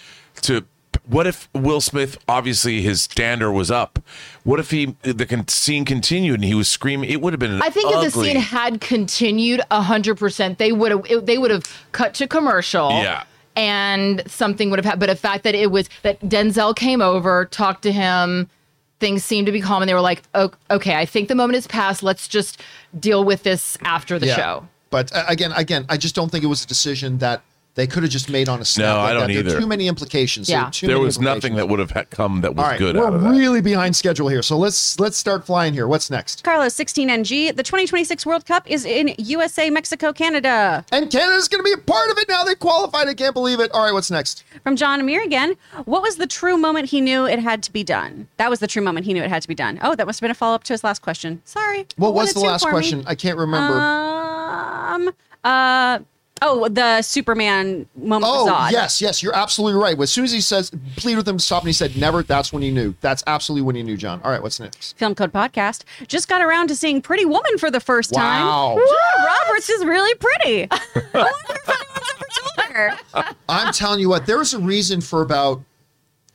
to 0.43 0.65
what 1.07 1.27
if 1.27 1.49
Will 1.55 1.81
Smith 1.81 2.17
obviously 2.29 2.81
his 2.83 3.07
dander 3.07 3.51
was 3.53 3.71
up? 3.71 3.99
What 4.43 4.59
if 4.61 4.71
he 4.71 4.97
the 5.03 5.27
con- 5.27 5.49
scene 5.49 5.85
continued 5.85 6.37
and 6.37 6.45
he 6.45 6.55
was 6.55 6.69
screaming? 6.69 7.11
It 7.11 7.21
would 7.21 7.33
have 7.33 7.41
been. 7.41 7.61
I 7.63 7.71
think 7.71 7.89
ugly. 7.95 8.07
if 8.07 8.15
the 8.15 8.21
scene 8.25 8.37
had 8.37 8.81
continued 8.81 9.61
hundred 9.71 10.17
percent, 10.19 10.59
they 10.59 10.73
would 10.73 10.91
have 10.93 11.27
they 11.27 11.39
would 11.39 11.51
have 11.51 11.65
cut 11.93 12.15
to 12.15 12.27
commercial. 12.27 12.91
Yeah. 12.91 13.25
And 13.57 14.23
something 14.27 14.71
would 14.71 14.79
have 14.79 14.85
happened. 14.85 15.01
But 15.01 15.11
the 15.11 15.17
fact 15.17 15.45
that 15.45 15.55
it 15.55 15.71
was 15.71 15.89
that 16.03 16.19
Denzel 16.21 16.75
came 16.75 17.01
over, 17.01 17.45
talked 17.45 17.83
to 17.83 17.93
him, 17.93 18.51
things 18.99 19.23
seemed 19.25 19.47
to 19.47 19.53
be 19.53 19.61
calm, 19.61 19.81
and 19.83 19.89
they 19.89 19.95
were 19.95 20.01
like, 20.01 20.23
"O- 20.35 20.51
"Okay, 20.71 20.97
I 20.97 21.05
think 21.07 21.29
the 21.29 21.35
moment 21.37 21.55
has 21.57 21.67
passed. 21.69 22.03
Let's 22.03 22.27
just 22.27 22.61
deal 22.99 23.23
with 23.25 23.43
this 23.45 23.79
after 23.83 24.19
the 24.19 24.27
Yeah. 24.27 24.37
show." 24.37 24.69
But 24.91 25.15
uh, 25.15 25.25
again, 25.29 25.53
again, 25.53 25.87
I 25.89 25.97
just 25.97 26.15
don't 26.17 26.31
think 26.33 26.43
it 26.43 26.49
was 26.49 26.65
a 26.65 26.67
decision 26.67 27.19
that 27.19 27.43
they 27.77 27.87
could 27.87 28.03
have 28.05 28.13
just 28.13 28.31
made 28.31 28.49
on 28.49 28.61
a 28.61 28.65
snap. 28.65 28.85
No, 28.87 28.97
like 29.03 29.11
I 29.11 29.13
don't 29.15 29.21
that. 29.23 29.27
There 29.29 29.37
are 29.43 29.49
either. 29.49 29.61
too 29.61 29.67
many 29.67 29.89
implications. 29.89 30.47
There 30.47 30.59
Yeah. 30.59 30.71
too 30.71 30.87
there 30.87 30.97
many 30.97 31.07
was 31.07 31.19
nothing 31.19 31.57
that 31.57 31.69
would 31.69 31.81
have 31.81 31.93
come 32.11 32.41
that 32.43 32.55
was 32.55 32.65
All 32.65 32.71
right, 32.71 32.79
good 32.79 32.97
we're 32.97 33.07
out 33.07 33.15
of 33.15 33.23
that. 33.23 33.31
really 33.31 33.61
behind 33.61 33.97
schedule 33.97 34.29
here, 34.29 34.43
so 34.43 34.57
let's 34.57 34.99
let's 35.01 35.17
start 35.17 35.45
flying 35.45 35.75
here. 35.75 35.89
What's 35.89 36.09
next? 36.11 36.45
Carlos 36.45 36.75
16NG, 36.75 37.51
the 37.57 37.63
2026 37.63 38.25
World 38.27 38.47
Cup 38.47 38.71
is 38.71 38.85
in 38.85 39.15
USA, 39.19 39.71
Mexico, 39.71 40.13
Canada. 40.13 40.85
And 40.93 41.11
Canada's 41.11 41.49
going 41.49 41.61
to 41.61 41.65
be 41.65 41.73
a 41.73 41.79
part 41.85 42.11
of 42.11 42.19
it 42.19 42.29
now. 42.29 42.45
They 42.45 42.55
qualified. 42.55 43.09
I 43.09 43.15
can't 43.15 43.35
believe 43.35 43.59
it. 43.61 43.71
All 43.73 43.83
right, 43.85 43.93
what's 43.93 44.11
next? 44.11 44.45
From 44.63 44.77
John 44.77 45.01
Amir 45.01 45.23
again. 45.23 45.57
What 45.85 46.03
was 46.03 46.17
the 46.17 46.27
true 46.27 46.57
moment 46.57 46.91
he 46.91 47.01
knew 47.01 47.27
it 47.27 47.39
had 47.41 47.63
to 47.65 47.73
be 47.73 47.83
done? 47.83 48.29
That 48.37 48.51
was 48.51 48.61
the 48.61 48.67
true 48.67 48.83
moment 48.83 49.07
he 49.07 49.13
knew 49.13 49.23
it 49.23 49.29
had 49.31 49.43
to 49.43 49.49
be 49.49 49.55
done. 49.55 49.79
Oh, 49.83 49.95
that 49.97 50.07
must 50.07 50.19
have 50.21 50.23
been 50.25 50.31
a 50.31 50.35
follow 50.35 50.55
up 50.55 50.65
to 50.65 50.73
his 50.73 50.85
last 50.85 51.03
question. 51.03 51.43
Sorry. 51.45 51.87
What 51.97 52.15
was 52.15 52.33
the 52.35 52.41
last 52.41 52.63
for 52.63 52.69
me. 52.69 52.73
question? 52.73 53.05
I 53.07 53.15
can't 53.15 53.37
remember. 53.39 53.75
Um. 53.81 55.11
Uh. 55.43 55.99
Oh, 56.47 56.69
the 56.69 57.01
Superman 57.03 57.87
moment 57.97 58.25
Oh 58.27 58.69
yes, 58.71 59.01
yes, 59.01 59.23
you're 59.23 59.35
absolutely 59.35 59.81
right. 59.81 59.99
As 59.99 60.11
soon 60.13 60.25
as 60.25 60.31
he 60.33 60.41
says, 60.43 60.71
plead 60.97 61.17
with 61.17 61.27
him 61.27 61.39
to 61.39 61.43
stop, 61.43 61.63
and 61.63 61.69
he 61.69 61.73
said 61.73 61.97
never. 61.97 62.23
That's 62.23 62.53
when 62.53 62.63
he 62.63 62.71
knew. 62.71 62.95
That's 63.01 63.25
absolutely 63.27 63.63
when 63.63 63.77
he 63.77 63.83
knew, 63.83 63.97
John. 63.97 64.21
All 64.23 64.31
right, 64.31 64.43
what's 64.43 64.61
next? 64.61 64.97
Film 64.99 65.15
Code 65.15 65.33
Podcast 65.33 65.85
just 66.07 66.29
got 66.29 66.43
around 66.43 66.69
to 66.69 66.77
seeing 66.77 67.01
Pretty 67.01 67.25
Woman 67.25 67.57
for 67.59 67.71
the 67.71 67.81
first 67.81 68.13
Wow. 68.13 68.75
time. 68.77 68.77
Julia 68.77 69.27
Roberts 69.47 69.71
is 69.71 69.85
really 69.85 70.15
pretty. 70.17 70.69
I 70.71 70.79
wonder 71.15 71.31
if 71.51 71.69
anyone's 71.69 72.11
ever 72.15 72.27
told 72.39 72.75
her. 72.77 73.35
I'm 73.49 73.73
telling 73.73 74.01
you 74.01 74.09
what. 74.11 74.27
There 74.27 74.39
was 74.39 74.53
a 74.53 74.59
reason 74.59 75.01
for 75.01 75.23
about 75.23 75.63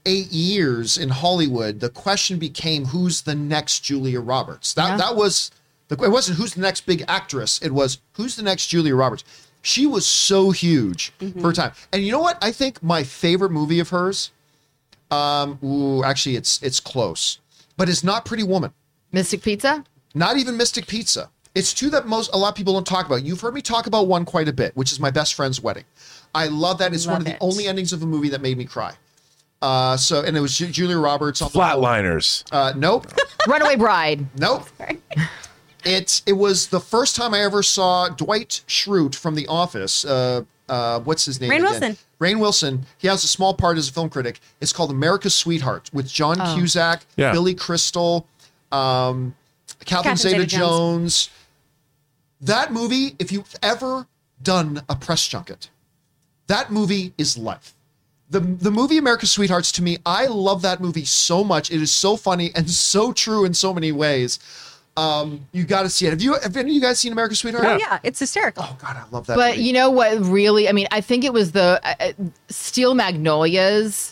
eight 0.06 0.32
years 0.32 0.98
in 0.98 1.10
Hollywood. 1.10 1.82
The 1.82 1.90
question 1.90 2.40
became, 2.40 2.86
who's 2.86 3.22
the 3.22 3.36
next 3.36 3.82
Julia 3.82 4.22
Roberts? 4.22 4.74
That 4.74 4.88
Yeah. 4.92 4.98
that 4.98 5.16
was 5.16 5.52
the. 5.88 5.96
It 6.04 6.10
wasn't 6.10 6.38
who's 6.40 6.54
the 6.56 6.62
next 6.62 6.86
big 6.88 7.04
actress. 7.08 7.60
It 7.62 7.72
was 7.74 8.00
who's 8.14 8.36
the 8.36 8.44
next 8.44 8.68
Julia 8.68 8.96
Roberts. 8.96 9.24
She 9.62 9.86
was 9.86 10.06
so 10.06 10.52
huge 10.52 11.12
for 11.40 11.48
her 11.48 11.54
time. 11.54 11.72
And 11.92 12.04
you 12.04 12.12
know 12.12 12.20
what? 12.20 12.38
I 12.42 12.52
think 12.52 12.82
my 12.82 13.04
favorite 13.04 13.52
movie 13.52 13.80
of 13.80 13.90
hers. 13.90 14.32
Um, 15.12 15.60
ooh, 15.64 16.04
actually, 16.04 16.36
it's 16.36 16.62
it's 16.64 16.80
close, 16.80 17.40
but 17.78 17.90
it's 17.90 18.04
not 18.04 18.26
Pretty 18.26 18.44
Woman. 18.44 18.72
Mystic 19.12 19.42
Pizza. 19.42 19.84
not 20.14 20.38
even 20.38 20.56
Mystic 20.56 20.86
Pizza. 20.88 21.30
It's 21.56 21.74
two 21.74 21.90
that 21.90 22.06
most 22.08 22.30
a 22.34 22.38
lot 22.38 22.50
of 22.50 22.56
people 22.56 22.74
don't 22.74 22.86
talk 22.86 23.08
about. 23.08 23.24
You've 23.24 23.42
heard 23.42 23.56
me 23.56 23.62
talk 23.62 23.88
about 23.88 24.08
one 24.08 24.24
quite 24.24 24.48
a 24.48 24.54
bit, 24.54 24.76
which 24.78 24.92
is 24.92 25.00
my 25.00 25.10
best 25.10 25.34
friend's 25.34 25.62
wedding. 25.62 25.84
I 26.36 26.46
love 26.48 26.78
that. 26.78 26.94
It's 26.94 27.08
one 27.08 27.16
Love 27.16 27.22
of 27.22 27.26
the 27.34 27.38
only 27.42 27.66
endings 27.68 27.92
of 27.92 28.04
a 28.04 28.06
movie 28.06 28.30
that 28.30 28.42
made 28.42 28.58
me 28.58 28.66
cry. 28.66 28.94
Uh, 29.62 29.98
so 29.98 30.22
and 30.22 30.38
it 30.38 30.40
was 30.42 30.56
Julia 30.58 30.98
Roberts 31.00 31.42
on 31.42 31.52
the 31.52 31.58
Flatliners. 31.60 32.44
Uh, 32.52 32.72
nope, 32.78 33.08
Runaway 33.48 33.76
Bride. 33.76 34.26
nope. 34.40 34.68
It 35.86 36.22
it 36.26 36.34
was 36.34 36.68
the 36.68 36.80
first 36.80 37.16
time 37.16 37.34
I 37.34 37.42
ever 37.42 37.64
saw 37.64 38.10
Dwight 38.10 38.62
Schrute 38.68 39.16
from 39.16 39.36
The 39.36 39.48
Office. 39.48 40.04
Uh, 40.06 40.44
uh, 40.68 41.00
what's 41.00 41.26
his 41.26 41.40
name? 41.42 41.50
Rainn 41.50 41.56
again? 41.60 41.72
Wilson. 41.72 41.98
Rainn 42.20 42.40
Wilson. 42.40 42.86
He 42.98 43.08
has 43.08 43.24
a 43.24 43.28
small 43.28 43.54
part 43.54 43.78
as 43.78 43.90
a 43.90 43.94
film 43.94 44.10
critic. 44.10 44.40
It's 44.62 44.74
called 44.74 44.92
America's 44.92 45.34
Sweetheart 45.34 45.90
with 45.94 46.08
John 46.08 46.36
Cusack, 46.56 47.06
Yeah. 47.16 47.32
Billy 47.32 47.56
Crystal, 47.56 48.28
um, 48.72 49.34
Catherine 49.86 50.16
Catherine 50.16 50.18
Zeta-Jones. 50.18 50.50
Zeta-Jones. 50.52 51.30
That 52.42 52.72
movie, 52.72 53.16
if 53.20 53.32
you've 53.32 53.56
ever 53.64 54.08
done 54.42 54.82
a 54.88 54.96
press 54.96 55.28
junket, 55.28 55.70
that 56.48 56.72
movie 56.72 57.14
is 57.18 57.38
life. 57.38 57.74
the 58.30 58.40
the 58.40 58.70
movie 58.72 58.98
America's 59.00 59.32
Sweethearts 59.32 59.72
to 59.74 59.82
me, 59.82 59.98
I 60.06 60.28
love 60.28 60.62
that 60.62 60.80
movie 60.80 61.06
so 61.06 61.44
much. 61.44 61.72
It 61.72 61.82
is 61.82 61.92
so 61.92 62.16
funny 62.16 62.52
and 62.56 62.70
so 62.70 63.12
true 63.12 63.44
in 63.44 63.54
so 63.56 63.74
many 63.74 63.92
ways. 63.92 64.38
Um, 64.98 65.48
you 65.54 65.64
got 65.64 65.84
to 65.84 65.90
see 65.90 66.08
it. 66.08 66.10
Have 66.10 66.22
you? 66.22 66.34
Have 66.42 66.58
any 66.58 66.72
of 66.72 66.76
you 66.76 66.82
guys 66.82 67.00
seen 67.00 67.14
America's 67.14 67.40
Sweetheart? 67.40 67.64
Oh 67.66 67.78
yeah, 67.78 68.00
it's 68.04 68.20
hysterical. 68.20 68.66
Oh 68.68 68.78
God, 68.82 68.98
I 68.98 69.04
love 69.12 69.28
that. 69.28 69.36
But 69.38 69.52
movie. 69.52 69.64
you 69.64 69.74
know 69.74 69.90
what? 69.90 70.20
Really, 70.26 70.68
I 70.68 70.74
mean, 70.74 70.88
I 70.92 71.00
think 71.00 71.24
it 71.24 71.32
was 71.32 71.54
the 71.54 71.80
uh, 71.84 71.94
uh, 72.00 72.12
Steel 72.50 72.96
Magnolias. 72.96 74.12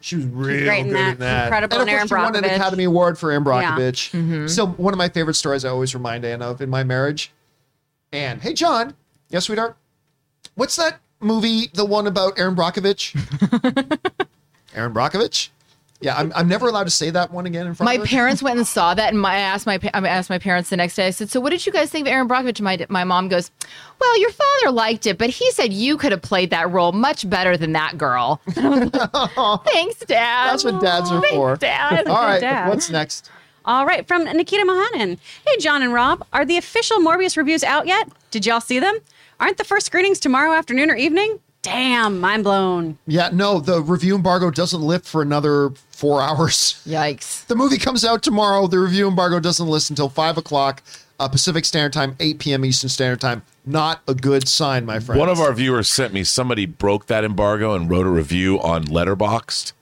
She 0.00 0.16
was 0.16 0.26
real 0.26 0.64
great 0.64 0.80
in 0.80 0.88
good 0.88 0.96
that. 0.96 1.12
in 1.14 1.18
that. 1.20 1.44
Incredible 1.46 1.74
And 1.80 1.82
of 1.82 1.88
in 1.88 1.94
course, 1.94 1.98
Erin 1.98 2.08
she 2.08 2.32
won 2.32 2.44
an 2.44 2.44
Academy 2.44 2.84
Award 2.84 3.18
for 3.18 3.30
Erin 3.30 3.44
Yeah. 3.46 3.76
Brockovich. 3.76 4.50
Still, 4.50 4.66
one 4.72 4.92
of 4.92 4.98
my 4.98 5.08
favorite 5.08 5.34
stories 5.34 5.64
I 5.64 5.70
always 5.70 5.94
remind 5.94 6.24
Anne 6.26 6.42
of 6.42 6.60
in 6.60 6.68
my 6.68 6.84
marriage. 6.84 7.32
And 8.12 8.42
hey, 8.42 8.52
John. 8.52 8.94
Yes, 9.30 9.46
sweetheart. 9.46 9.76
What's 10.56 10.76
that 10.76 10.98
movie? 11.20 11.70
The 11.72 11.86
one 11.86 12.06
about 12.06 12.38
Erin 12.38 12.54
Brockovich? 12.54 13.14
Erin 14.74 14.92
Brockovich? 14.92 15.48
Yeah, 16.02 16.16
I'm, 16.16 16.32
I'm 16.34 16.48
never 16.48 16.66
allowed 16.68 16.84
to 16.84 16.90
say 16.90 17.10
that 17.10 17.30
one 17.30 17.46
again 17.46 17.66
in 17.66 17.74
front 17.74 17.86
My 17.86 17.94
of 17.94 18.00
her. 18.00 18.06
parents 18.06 18.42
went 18.42 18.58
and 18.58 18.66
saw 18.76 18.92
that, 18.94 19.10
and 19.12 19.20
my, 19.20 19.34
I 19.34 19.38
asked 19.38 19.66
my 19.66 19.78
I 19.94 20.06
asked 20.06 20.28
my 20.30 20.38
parents 20.38 20.68
the 20.68 20.76
next 20.76 20.96
day. 20.96 21.06
I 21.06 21.10
said, 21.10 21.30
"So, 21.30 21.40
what 21.40 21.50
did 21.50 21.64
you 21.64 21.72
guys 21.72 21.90
think 21.90 22.06
of 22.06 22.12
Erin 22.12 22.28
Brockovich?" 22.28 22.60
My 22.60 22.84
my 22.88 23.04
mom 23.04 23.28
goes, 23.28 23.50
"Well, 24.00 24.20
your 24.20 24.30
father 24.32 24.72
liked 24.72 25.06
it, 25.06 25.16
but 25.16 25.30
he 25.30 25.50
said 25.52 25.72
you 25.72 25.96
could 25.96 26.12
have 26.12 26.22
played 26.22 26.50
that 26.50 26.70
role 26.70 26.92
much 26.92 27.28
better 27.30 27.56
than 27.56 27.72
that 27.72 27.96
girl." 27.96 28.40
Thanks, 28.54 30.00
Dad. 30.00 30.50
That's 30.50 30.64
what 30.64 30.80
dads 30.80 31.10
are 31.10 31.20
Thanks, 31.20 31.36
for. 31.36 31.56
Dad. 31.56 32.08
All 32.08 32.22
right, 32.24 32.40
dad. 32.40 32.68
what's 32.68 32.90
next? 32.90 33.30
All 33.64 33.86
right, 33.86 34.06
from 34.08 34.24
Nikita 34.24 34.64
Mohanan. 34.64 35.18
Hey, 35.46 35.56
John 35.58 35.82
and 35.82 35.92
Rob, 35.92 36.26
are 36.32 36.44
the 36.44 36.56
official 36.56 36.98
Morbius 36.98 37.36
reviews 37.36 37.62
out 37.62 37.86
yet? 37.86 38.08
Did 38.32 38.44
y'all 38.44 38.60
see 38.60 38.80
them? 38.80 38.98
Aren't 39.38 39.56
the 39.56 39.64
first 39.64 39.86
screenings 39.86 40.18
tomorrow 40.18 40.52
afternoon 40.52 40.90
or 40.90 40.96
evening? 40.96 41.38
Damn, 41.62 42.18
mind 42.20 42.42
blown. 42.44 42.98
Yeah, 43.06 43.30
no, 43.32 43.60
the 43.60 43.80
review 43.82 44.16
embargo 44.16 44.50
doesn't 44.50 44.82
lift 44.82 45.06
for 45.06 45.22
another 45.22 45.70
four 45.90 46.20
hours. 46.22 46.82
Yikes. 46.86 47.46
The 47.46 47.54
movie 47.54 47.78
comes 47.78 48.04
out 48.04 48.22
tomorrow. 48.22 48.66
The 48.66 48.78
review 48.80 49.06
embargo 49.08 49.38
doesn't 49.40 49.68
list 49.68 49.88
until 49.90 50.08
five 50.08 50.36
o'clock 50.36 50.82
uh, 51.20 51.28
Pacific 51.28 51.64
Standard 51.64 51.92
Time, 51.92 52.16
8 52.18 52.38
p.m. 52.40 52.64
Eastern 52.64 52.90
Standard 52.90 53.20
Time. 53.20 53.42
Not 53.64 54.02
a 54.08 54.14
good 54.14 54.48
sign, 54.48 54.84
my 54.84 54.98
friend. 54.98 55.20
One 55.20 55.28
of 55.28 55.38
our 55.38 55.52
viewers 55.52 55.88
sent 55.88 56.12
me 56.12 56.24
somebody 56.24 56.66
broke 56.66 57.06
that 57.06 57.22
embargo 57.22 57.74
and 57.74 57.88
wrote 57.88 58.06
a 58.06 58.10
review 58.10 58.60
on 58.60 58.84
Letterboxd. 58.86 59.72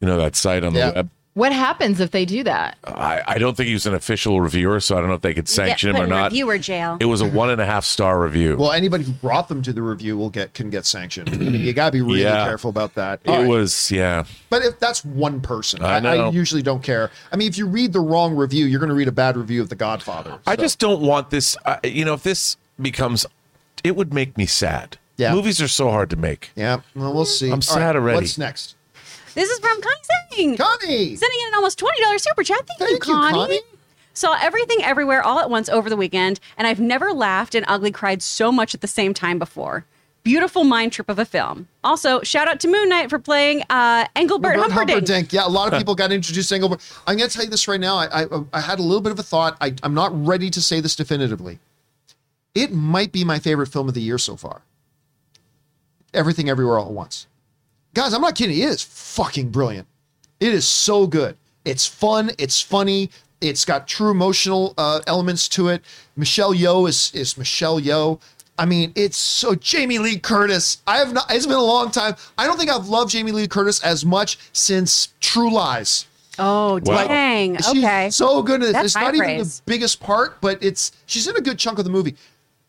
You 0.00 0.06
know 0.08 0.16
that 0.16 0.36
site 0.36 0.64
on 0.64 0.72
the 0.72 0.78
Yeah. 0.78 0.92
web. 0.92 1.10
What 1.34 1.52
happens 1.52 2.00
if 2.00 2.10
they 2.10 2.24
do 2.24 2.42
that? 2.42 2.78
I, 2.82 3.22
I 3.24 3.38
don't 3.38 3.56
think 3.56 3.68
he 3.68 3.72
was 3.72 3.86
an 3.86 3.94
official 3.94 4.40
reviewer, 4.40 4.80
so 4.80 4.96
I 4.96 5.00
don't 5.00 5.08
know 5.08 5.14
if 5.14 5.20
they 5.20 5.34
could 5.34 5.48
sanction 5.48 5.90
him 5.90 5.96
or 6.00 6.04
in 6.04 6.10
not. 6.10 6.32
Reviewer 6.32 6.58
jail. 6.58 6.96
It 7.00 7.04
was 7.04 7.20
a 7.20 7.28
one 7.28 7.50
and 7.50 7.60
a 7.60 7.64
half 7.66 7.84
star 7.84 8.20
review. 8.20 8.56
Well, 8.56 8.72
anybody 8.72 9.04
who 9.04 9.12
brought 9.12 9.46
them 9.48 9.62
to 9.62 9.72
the 9.72 9.80
review 9.82 10.18
will 10.18 10.30
get 10.30 10.52
can 10.54 10.68
get 10.68 10.84
sanctioned. 10.84 11.28
I 11.30 11.36
mean, 11.36 11.54
you 11.54 11.72
got 11.72 11.86
to 11.86 11.92
be 11.92 12.00
really 12.00 12.22
Yeah. 12.22 12.44
careful 12.44 12.70
about 12.70 12.94
that. 12.96 13.20
it 13.22 13.30
All 13.30 13.38
right. 13.38 13.46
was, 13.48 13.88
yeah. 13.92 14.24
but 14.50 14.64
if 14.64 14.80
that's 14.80 15.04
one 15.04 15.40
person, 15.40 15.80
I 15.84 15.94
I, 15.94 15.96
I 15.98 16.00
know. 16.00 16.32
usually 16.32 16.62
don't 16.62 16.82
care. 16.82 17.10
I 17.30 17.36
mean, 17.36 17.46
if 17.48 17.56
you 17.56 17.66
read 17.68 17.92
the 17.92 18.00
wrong 18.00 18.34
review, 18.34 18.66
you're 18.66 18.80
going 18.80 18.88
to 18.90 18.96
read 18.96 19.08
a 19.08 19.12
bad 19.12 19.36
review 19.36 19.62
of 19.62 19.68
The 19.68 19.76
Godfather. 19.76 20.40
I 20.44 20.56
So, 20.56 20.62
just 20.62 20.80
don't 20.80 21.02
want 21.02 21.30
this. 21.30 21.56
Uh, 21.64 21.76
you 21.84 22.04
know, 22.04 22.14
if 22.14 22.24
this 22.24 22.56
becomes, 22.82 23.26
it 23.84 23.94
would 23.94 24.12
make 24.12 24.36
me 24.36 24.46
sad. 24.46 24.96
Yeah. 25.16 25.34
Movies 25.34 25.60
are 25.60 25.68
so 25.68 25.90
hard 25.90 26.10
to 26.10 26.16
make. 26.16 26.50
yeah. 26.56 26.80
Well, 26.96 27.12
we'll 27.14 27.24
see. 27.24 27.46
I'm 27.48 27.54
All 27.54 27.60
sad 27.62 27.94
already. 27.96 28.16
What's 28.16 28.38
next, 28.38 28.74
This 29.34 29.48
is 29.48 29.58
from 29.58 29.80
Connie 29.80 29.96
Singh. 30.32 30.56
Connie? 30.56 31.16
Sending 31.16 31.40
in 31.42 31.48
an 31.48 31.54
almost 31.54 31.78
$20 31.78 31.86
super 32.20 32.44
chat. 32.44 32.66
Thank, 32.66 32.78
Thank 32.78 32.90
you, 32.90 33.12
you, 33.12 33.20
Connie. 33.20 33.34
Connie. 33.34 33.60
Saw 34.14 34.36
everything 34.40 34.78
everywhere 34.82 35.22
all 35.22 35.38
at 35.38 35.48
once 35.48 35.68
over 35.68 35.88
the 35.88 35.96
weekend, 35.96 36.40
and 36.56 36.66
I've 36.66 36.80
never 36.80 37.12
laughed 37.12 37.54
and 37.54 37.64
ugly 37.68 37.92
cried 37.92 38.20
so 38.20 38.50
much 38.50 38.74
at 38.74 38.80
the 38.80 38.88
same 38.88 39.14
time 39.14 39.38
before. 39.38 39.84
Beautiful 40.24 40.64
mind 40.64 40.92
trip 40.92 41.08
of 41.08 41.20
a 41.20 41.24
film. 41.24 41.68
Also, 41.84 42.20
shout 42.22 42.48
out 42.48 42.58
to 42.60 42.68
Moon 42.68 42.88
Knight 42.88 43.10
for 43.10 43.20
playing 43.20 43.62
uh, 43.70 44.06
Engelbert 44.16 44.56
Robert 44.56 44.72
Humperdinck. 44.72 45.32
Yeah, 45.32 45.46
a 45.46 45.48
lot 45.48 45.72
of 45.72 45.78
people 45.78 45.94
got 45.94 46.10
introduced 46.10 46.48
to 46.48 46.56
Engelbert. 46.56 46.80
I'm 47.06 47.16
going 47.16 47.30
to 47.30 47.34
tell 47.34 47.44
you 47.44 47.50
this 47.50 47.68
right 47.68 47.78
now. 47.78 47.96
I, 47.96 48.24
I 48.24 48.26
I 48.52 48.60
had 48.60 48.80
a 48.80 48.82
little 48.82 49.00
bit 49.00 49.12
of 49.12 49.18
a 49.20 49.22
thought. 49.22 49.56
I, 49.60 49.74
I'm 49.84 49.94
not 49.94 50.10
ready 50.26 50.50
to 50.50 50.60
say 50.60 50.80
this 50.80 50.96
definitively. 50.96 51.60
It 52.54 52.72
might 52.72 53.12
be 53.12 53.24
my 53.24 53.38
favorite 53.38 53.68
film 53.68 53.86
of 53.86 53.94
the 53.94 54.02
year 54.02 54.18
so 54.18 54.34
far. 54.34 54.62
Everything 56.12 56.48
Everywhere 56.50 56.80
All 56.80 56.86
at 56.86 56.92
Once. 56.92 57.27
Guys, 57.98 58.14
I'm 58.14 58.20
not 58.20 58.36
kidding. 58.36 58.56
It 58.56 58.68
is 58.68 58.80
fucking 58.80 59.48
brilliant. 59.50 59.88
It 60.38 60.54
is 60.54 60.68
so 60.68 61.08
good. 61.08 61.36
It's 61.64 61.84
fun. 61.84 62.30
It's 62.38 62.62
funny. 62.62 63.10
It's 63.40 63.64
got 63.64 63.88
true 63.88 64.12
emotional 64.12 64.72
uh, 64.78 65.00
elements 65.08 65.48
to 65.48 65.66
it. 65.66 65.82
Michelle 66.14 66.54
Yeoh 66.54 66.88
is 66.88 67.10
is 67.12 67.36
Michelle 67.36 67.80
Yeoh. 67.80 68.20
I 68.56 68.66
mean, 68.66 68.92
it's 68.94 69.16
so 69.16 69.56
Jamie 69.56 69.98
Lee 69.98 70.16
Curtis. 70.16 70.78
I 70.86 70.98
have 70.98 71.12
not. 71.12 71.26
It's 71.34 71.44
been 71.46 71.56
a 71.56 71.60
long 71.60 71.90
time. 71.90 72.14
I 72.38 72.46
don't 72.46 72.56
think 72.56 72.70
I've 72.70 72.86
loved 72.86 73.10
Jamie 73.10 73.32
Lee 73.32 73.48
Curtis 73.48 73.82
as 73.82 74.04
much 74.04 74.38
since 74.52 75.08
True 75.20 75.52
Lies. 75.52 76.06
Oh, 76.38 76.78
Wow. 76.84 77.04
dang. 77.08 77.56
She's 77.56 77.82
Okay. 77.84 78.10
so 78.10 78.42
good. 78.44 78.62
at 78.62 78.68
it. 78.68 78.72
That's 78.74 78.84
It's 78.86 78.94
high 78.94 79.06
not 79.06 79.14
even 79.16 79.26
praise. 79.26 79.56
the 79.58 79.62
biggest 79.66 79.98
part, 79.98 80.40
but 80.40 80.62
it's 80.62 80.92
she's 81.06 81.26
in 81.26 81.34
a 81.36 81.40
good 81.40 81.58
chunk 81.58 81.80
of 81.80 81.84
the 81.84 81.90
movie. 81.90 82.14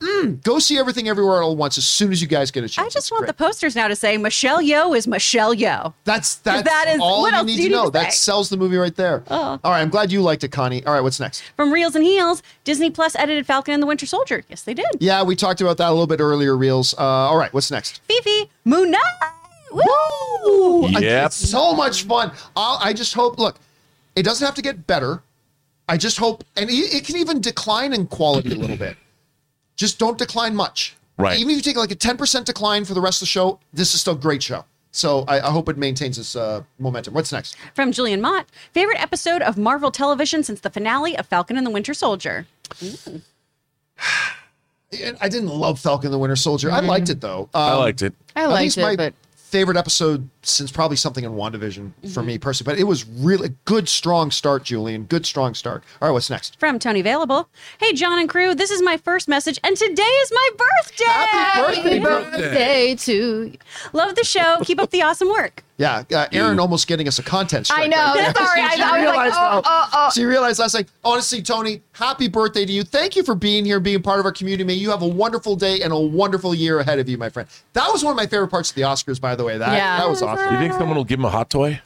Mm, 0.02 0.42
go 0.44 0.60
see 0.60 0.78
everything 0.78 1.10
everywhere 1.10 1.42
all 1.42 1.52
at 1.52 1.58
once 1.58 1.78
as 1.78 1.84
soon 1.84 2.14
as 2.14 2.22
you 2.22 2.28
guys 2.28 2.52
get 2.52 2.64
a 2.64 2.70
chance. 2.70 2.86
I 2.86 2.88
just 2.88 2.98
It's 2.98 3.12
want 3.12 3.22
great. 3.24 3.28
the 3.28 3.34
posters 3.44 3.76
now 3.76 3.90
to 3.90 3.96
say 3.98 4.18
Michelle 4.18 4.60
Yeoh 4.62 4.96
is 4.98 5.08
Michelle 5.08 5.54
Yeoh. 5.54 5.94
That's 6.06 6.36
that's 6.36 6.64
that 6.64 6.86
is- 6.88 7.02
all 7.02 7.30
you 7.30 7.44
need 7.44 7.46
do 7.46 7.52
you 7.52 7.58
to 7.58 7.64
need 7.64 7.72
know. 7.76 7.86
to 7.88 7.92
that 7.92 8.14
sells 8.14 8.48
the 8.50 8.56
movie 8.56 8.78
right 8.78 8.96
there. 8.96 9.24
Oh. 9.30 9.60
All 9.62 9.72
right, 9.72 9.82
I'm 9.82 9.90
glad 9.90 10.10
you 10.10 10.22
liked 10.22 10.46
it, 10.46 10.54
Connie. 10.54 10.86
All 10.86 10.94
right, 10.94 11.02
what's 11.02 11.20
next? 11.20 11.44
From 11.58 11.74
Reels 11.74 11.96
and 11.96 12.04
Heels, 12.06 12.42
Disney 12.64 12.90
Plus 12.90 13.14
edited 13.18 13.46
Falcon 13.46 13.74
and 13.74 13.84
the 13.84 13.88
Winter 13.88 14.06
Soldier. 14.06 14.44
Yes, 14.48 14.62
they 14.64 14.74
did. 14.74 14.86
Yeah, 15.02 15.22
we 15.24 15.36
talked 15.36 15.60
about 15.60 15.76
that 15.78 15.90
a 15.90 15.92
little 15.92 16.08
bit 16.08 16.22
earlier, 16.22 16.56
Reels. 16.56 16.94
Uh, 16.94 17.02
all 17.02 17.36
right, 17.38 17.52
what's 17.54 17.70
next? 17.70 18.00
Fifi, 18.08 18.50
Moon 18.64 18.92
Knight. 18.92 19.02
Woo! 19.74 20.86
I- 20.86 21.00
Yep. 21.00 21.26
It's 21.28 21.36
so 21.36 21.74
much 21.74 22.04
fun. 22.04 22.32
I'll, 22.56 22.80
I 22.82 22.94
just 22.94 23.14
hope, 23.14 23.38
look, 23.38 23.58
it 24.16 24.24
doesn't 24.24 24.46
have 24.46 24.56
to 24.56 24.62
get 24.62 24.88
better. 24.88 25.22
I 25.88 25.98
just 25.98 26.18
hope, 26.18 26.44
and 26.56 26.70
it, 26.70 26.74
it 26.74 27.04
can 27.06 27.18
even 27.18 27.42
decline 27.42 27.94
in 27.94 28.08
quality 28.08 28.54
a 28.54 28.56
little 28.56 28.78
bit. 28.78 28.96
Just 29.80 29.98
don't 29.98 30.18
decline 30.18 30.56
much. 30.58 30.98
Right. 31.18 31.40
Even 31.40 31.52
if 31.52 31.56
you 31.56 31.62
take 31.64 31.78
like 31.78 31.90
a 31.92 31.96
10% 31.96 32.44
decline 32.44 32.84
for 32.84 32.94
the 32.94 33.00
rest 33.00 33.22
of 33.22 33.28
the 33.28 33.30
show, 33.30 33.60
this 33.72 33.94
is 33.96 34.02
still 34.02 34.14
a 34.14 34.18
great 34.18 34.44
show. 34.44 34.66
So 34.92 35.24
I, 35.30 35.40
I 35.40 35.52
hope 35.52 35.70
it 35.70 35.78
maintains 35.78 36.18
its 36.18 36.36
uh, 36.36 36.64
momentum. 36.80 37.14
What's 37.14 37.32
next? 37.32 37.56
From 37.76 37.94
Julian 37.94 38.20
Mott, 38.20 38.46
favorite 38.74 39.02
episode 39.02 39.42
of 39.42 39.58
Marvel 39.58 39.90
television 39.90 40.44
since 40.44 40.60
the 40.60 40.70
finale 40.70 41.18
of 41.18 41.28
Falcon 41.28 41.56
and 41.56 41.66
the 41.66 41.72
Winter 41.72 41.94
Soldier. 41.94 42.46
And 45.02 45.16
I 45.22 45.30
didn't 45.30 45.50
love 45.50 45.80
Falcon 45.80 46.08
and 46.08 46.14
the 46.16 46.18
Winter 46.18 46.36
Soldier. 46.36 46.72
I 46.72 46.80
liked 46.80 47.10
it 47.10 47.22
though. 47.22 47.48
I 47.54 47.74
Um, 47.74 47.80
liked 47.80 48.02
it. 48.02 48.14
I 48.36 48.44
I 48.44 48.46
liked 48.48 48.76
it, 48.76 48.82
my 48.82 48.96
but 48.96 49.14
favorite 49.50 49.78
episode 49.78 50.30
since 50.44 50.72
probably 50.72 50.96
something 50.96 51.24
in 51.24 51.32
WandaVision 51.32 52.14
for 52.14 52.22
me 52.22 52.36
mm-hmm. 52.36 52.42
personally. 52.42 52.74
But 52.74 52.80
it 52.80 52.86
was 52.86 53.08
really 53.08 53.50
good, 53.66 53.90
strong 53.90 54.30
start, 54.30 54.64
Julian. 54.64 55.06
Good, 55.06 55.26
strong 55.26 55.56
start. 55.56 55.84
All 56.02 56.08
right, 56.08 56.14
what's 56.14 56.30
next? 56.30 56.60
From 56.60 56.78
Tony 56.78 57.00
Available. 57.00 57.50
Hey, 57.80 57.94
John 57.94 58.20
and 58.20 58.30
crew, 58.30 58.54
this 58.54 58.70
is 58.70 58.82
my 58.82 58.98
first 58.98 59.28
message, 59.28 59.60
and 59.64 59.76
today 59.76 60.04
is 60.04 60.32
my 60.32 60.50
birthday. 60.58 61.04
Happy 61.06 61.76
happy 61.76 62.00
birthday. 62.00 62.40
birthday 62.40 62.96
to. 62.96 63.54
Love 63.94 64.16
the 64.16 64.24
show. 64.24 64.58
Keep 64.64 64.80
up 64.80 64.92
the 64.92 65.02
awesome 65.02 65.30
work. 65.30 65.64
Yeah, 65.80 66.04
uh, 66.14 66.28
Erin 66.34 66.60
almost 66.60 66.88
getting 66.88 67.08
us 67.08 67.20
a 67.20 67.24
content 67.24 67.66
strike. 67.66 67.86
I 67.86 67.88
know. 67.88 68.14
right. 68.14 68.36
Sorry, 68.36 68.62
I 68.62 68.76
She 68.76 68.82
thought 68.82 68.94
I 68.94 69.06
was 69.06 69.16
like, 69.16 69.34
oh, 69.34 69.62
oh, 69.64 69.90
oh. 69.94 70.10
She 70.14 70.26
realized 70.26 70.60
last 70.60 70.74
night. 70.74 70.90
Honestly, 71.06 71.42
Tony, 71.42 71.82
happy 71.94 72.28
birthday 72.28 72.66
to 72.66 72.72
you. 72.72 72.84
Thank 72.84 73.16
you 73.16 73.24
for 73.24 73.34
being 73.34 73.64
here, 73.64 73.80
being 73.80 74.02
part 74.02 74.20
of 74.20 74.26
our 74.26 74.34
community. 74.34 74.66
May 74.66 74.74
you 74.74 74.90
have 74.92 75.02
a 75.04 75.08
wonderful 75.08 75.56
day 75.56 75.82
and 75.82 75.94
a 75.94 75.98
wonderful 76.00 76.54
year 76.54 76.80
ahead 76.80 77.00
of 77.00 77.08
you, 77.08 77.18
my 77.18 77.30
friend. 77.30 77.48
That 77.74 77.90
was 77.94 78.04
one 78.04 78.12
of 78.12 78.18
my 78.18 78.28
favorite 78.28 78.50
parts 78.50 78.70
of 78.72 78.76
the 78.76 78.82
Oscars, 78.82 79.22
by 79.22 79.36
the 79.36 79.46
way. 79.46 79.58
That 79.58 79.72
Yeah. 79.72 80.00
that 80.00 80.10
was 80.10 80.22
awesome. 80.22 80.54
You 80.54 80.60
think 80.60 80.74
someone 80.74 80.98
will 80.98 81.06
give 81.06 81.18
him 81.18 81.26
a 81.26 81.30
hot 81.30 81.50
toy? 81.50 81.80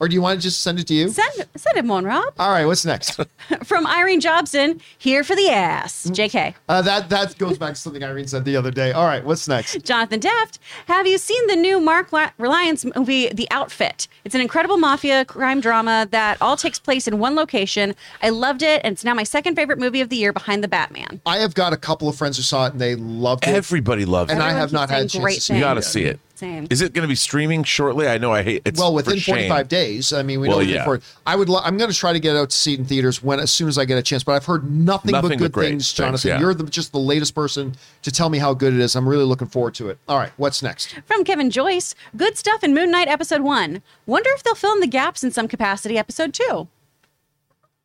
Or 0.00 0.06
do 0.06 0.14
you 0.14 0.22
want 0.22 0.38
to 0.38 0.42
just 0.42 0.62
send 0.62 0.78
it 0.78 0.86
to 0.86 0.94
you? 0.94 1.08
Send, 1.08 1.46
send 1.56 1.76
him 1.76 1.88
one, 1.88 2.04
Rob. 2.04 2.32
All 2.38 2.50
right, 2.50 2.64
what's 2.66 2.84
next? 2.84 3.18
From 3.64 3.84
Irene 3.84 4.20
Jobson, 4.20 4.80
here 4.96 5.24
for 5.24 5.34
the 5.34 5.48
ass. 5.48 6.06
JK. 6.10 6.54
Uh, 6.68 6.82
that 6.82 7.08
that 7.10 7.36
goes 7.36 7.58
back 7.58 7.74
to 7.74 7.80
something 7.80 8.04
Irene 8.04 8.28
said 8.28 8.44
the 8.44 8.54
other 8.56 8.70
day. 8.70 8.92
All 8.92 9.06
right, 9.06 9.24
what's 9.24 9.48
next? 9.48 9.84
Jonathan 9.84 10.20
Deft, 10.20 10.60
have 10.86 11.06
you 11.08 11.18
seen 11.18 11.44
the 11.48 11.56
new 11.56 11.80
Mark 11.80 12.12
La- 12.12 12.30
Rylance 12.38 12.84
movie, 12.94 13.28
The 13.30 13.48
Outfit? 13.50 14.06
It's 14.24 14.36
an 14.36 14.40
incredible 14.40 14.76
mafia 14.76 15.24
crime 15.24 15.60
drama 15.60 16.06
that 16.12 16.40
all 16.40 16.56
takes 16.56 16.78
place 16.78 17.08
in 17.08 17.18
one 17.18 17.34
location. 17.34 17.94
I 18.22 18.28
loved 18.28 18.62
it, 18.62 18.80
and 18.84 18.92
it's 18.92 19.02
now 19.04 19.14
my 19.14 19.24
second 19.24 19.56
favorite 19.56 19.80
movie 19.80 20.00
of 20.00 20.10
the 20.10 20.16
year 20.16 20.32
behind 20.32 20.62
The 20.62 20.68
Batman. 20.68 21.20
I 21.26 21.38
have 21.38 21.54
got 21.54 21.72
a 21.72 21.76
couple 21.76 22.08
of 22.08 22.14
friends 22.14 22.36
who 22.36 22.44
saw 22.44 22.66
it 22.66 22.72
and 22.72 22.80
they 22.80 22.94
loved 22.94 23.44
it. 23.44 23.50
Everybody 23.50 24.04
loves 24.04 24.30
it. 24.30 24.34
and 24.34 24.42
it. 24.42 24.44
I 24.44 24.48
Everyone 24.50 24.60
have 24.60 24.72
not 24.72 24.90
had 24.90 24.96
a 24.96 24.98
saying 25.00 25.08
chance 25.08 25.22
great 25.24 25.34
to 25.36 25.40
see 25.40 25.52
You 25.54 25.58
it. 25.58 25.62
got 25.62 25.74
to 25.74 25.82
see 25.82 26.04
it. 26.04 26.20
Same. 26.38 26.68
Is 26.70 26.82
it 26.82 26.92
going 26.92 27.02
to 27.02 27.08
be 27.08 27.16
streaming 27.16 27.64
shortly? 27.64 28.06
I 28.06 28.16
know 28.16 28.32
I 28.32 28.44
hate 28.44 28.62
it's 28.64 28.78
Well, 28.78 28.94
within 28.94 29.14
for 29.14 29.20
shame. 29.20 29.34
45 29.48 29.68
days. 29.68 30.12
I 30.12 30.22
mean, 30.22 30.38
we 30.38 30.46
Well, 30.48 30.58
know 30.58 30.62
yeah. 30.62 30.78
before. 30.78 31.00
I 31.26 31.34
would. 31.34 31.48
Lo- 31.48 31.60
I'm 31.64 31.76
going 31.76 31.90
to 31.90 31.96
try 31.96 32.12
to 32.12 32.20
get 32.20 32.36
out 32.36 32.50
to 32.50 32.56
see 32.56 32.74
it 32.74 32.78
in 32.78 32.84
theaters 32.84 33.22
when 33.22 33.40
as 33.40 33.50
soon 33.50 33.66
as 33.66 33.76
I 33.76 33.84
get 33.84 33.98
a 33.98 34.02
chance. 34.02 34.22
But 34.22 34.32
I've 34.32 34.44
heard 34.44 34.70
nothing, 34.70 35.10
Nothing 35.10 35.30
but 35.30 35.34
but 35.36 35.38
good 35.38 35.52
great 35.52 35.68
things, 35.70 35.88
things, 35.92 35.94
Jonathan. 35.96 36.28
yeah. 36.30 36.38
You're 36.40 36.54
the, 36.54 36.64
just 36.64 36.92
the 36.92 36.98
latest 37.00 37.34
person 37.34 37.74
to 38.02 38.12
tell 38.12 38.28
me 38.30 38.38
how 38.38 38.54
good 38.54 38.72
it 38.72 38.78
is. 38.78 38.94
I'm 38.94 39.08
really 39.08 39.24
looking 39.24 39.48
forward 39.48 39.74
to 39.74 39.88
it. 39.88 39.98
All 40.08 40.16
right, 40.16 40.30
what's 40.36 40.62
next? 40.62 40.94
From 41.06 41.24
Kevin 41.24 41.50
Joyce, 41.50 41.94
good 42.16 42.38
stuff 42.38 42.62
in 42.62 42.72
Moon 42.72 42.90
Knight 42.92 43.08
episode 43.08 43.40
one. 43.42 43.82
Wonder 44.06 44.30
if 44.34 44.44
they'll 44.44 44.54
fill 44.54 44.74
in 44.74 44.80
the 44.80 44.86
gaps 44.86 45.24
in 45.24 45.32
some 45.32 45.48
capacity 45.48 45.98
episode 45.98 46.32
two. 46.32 46.68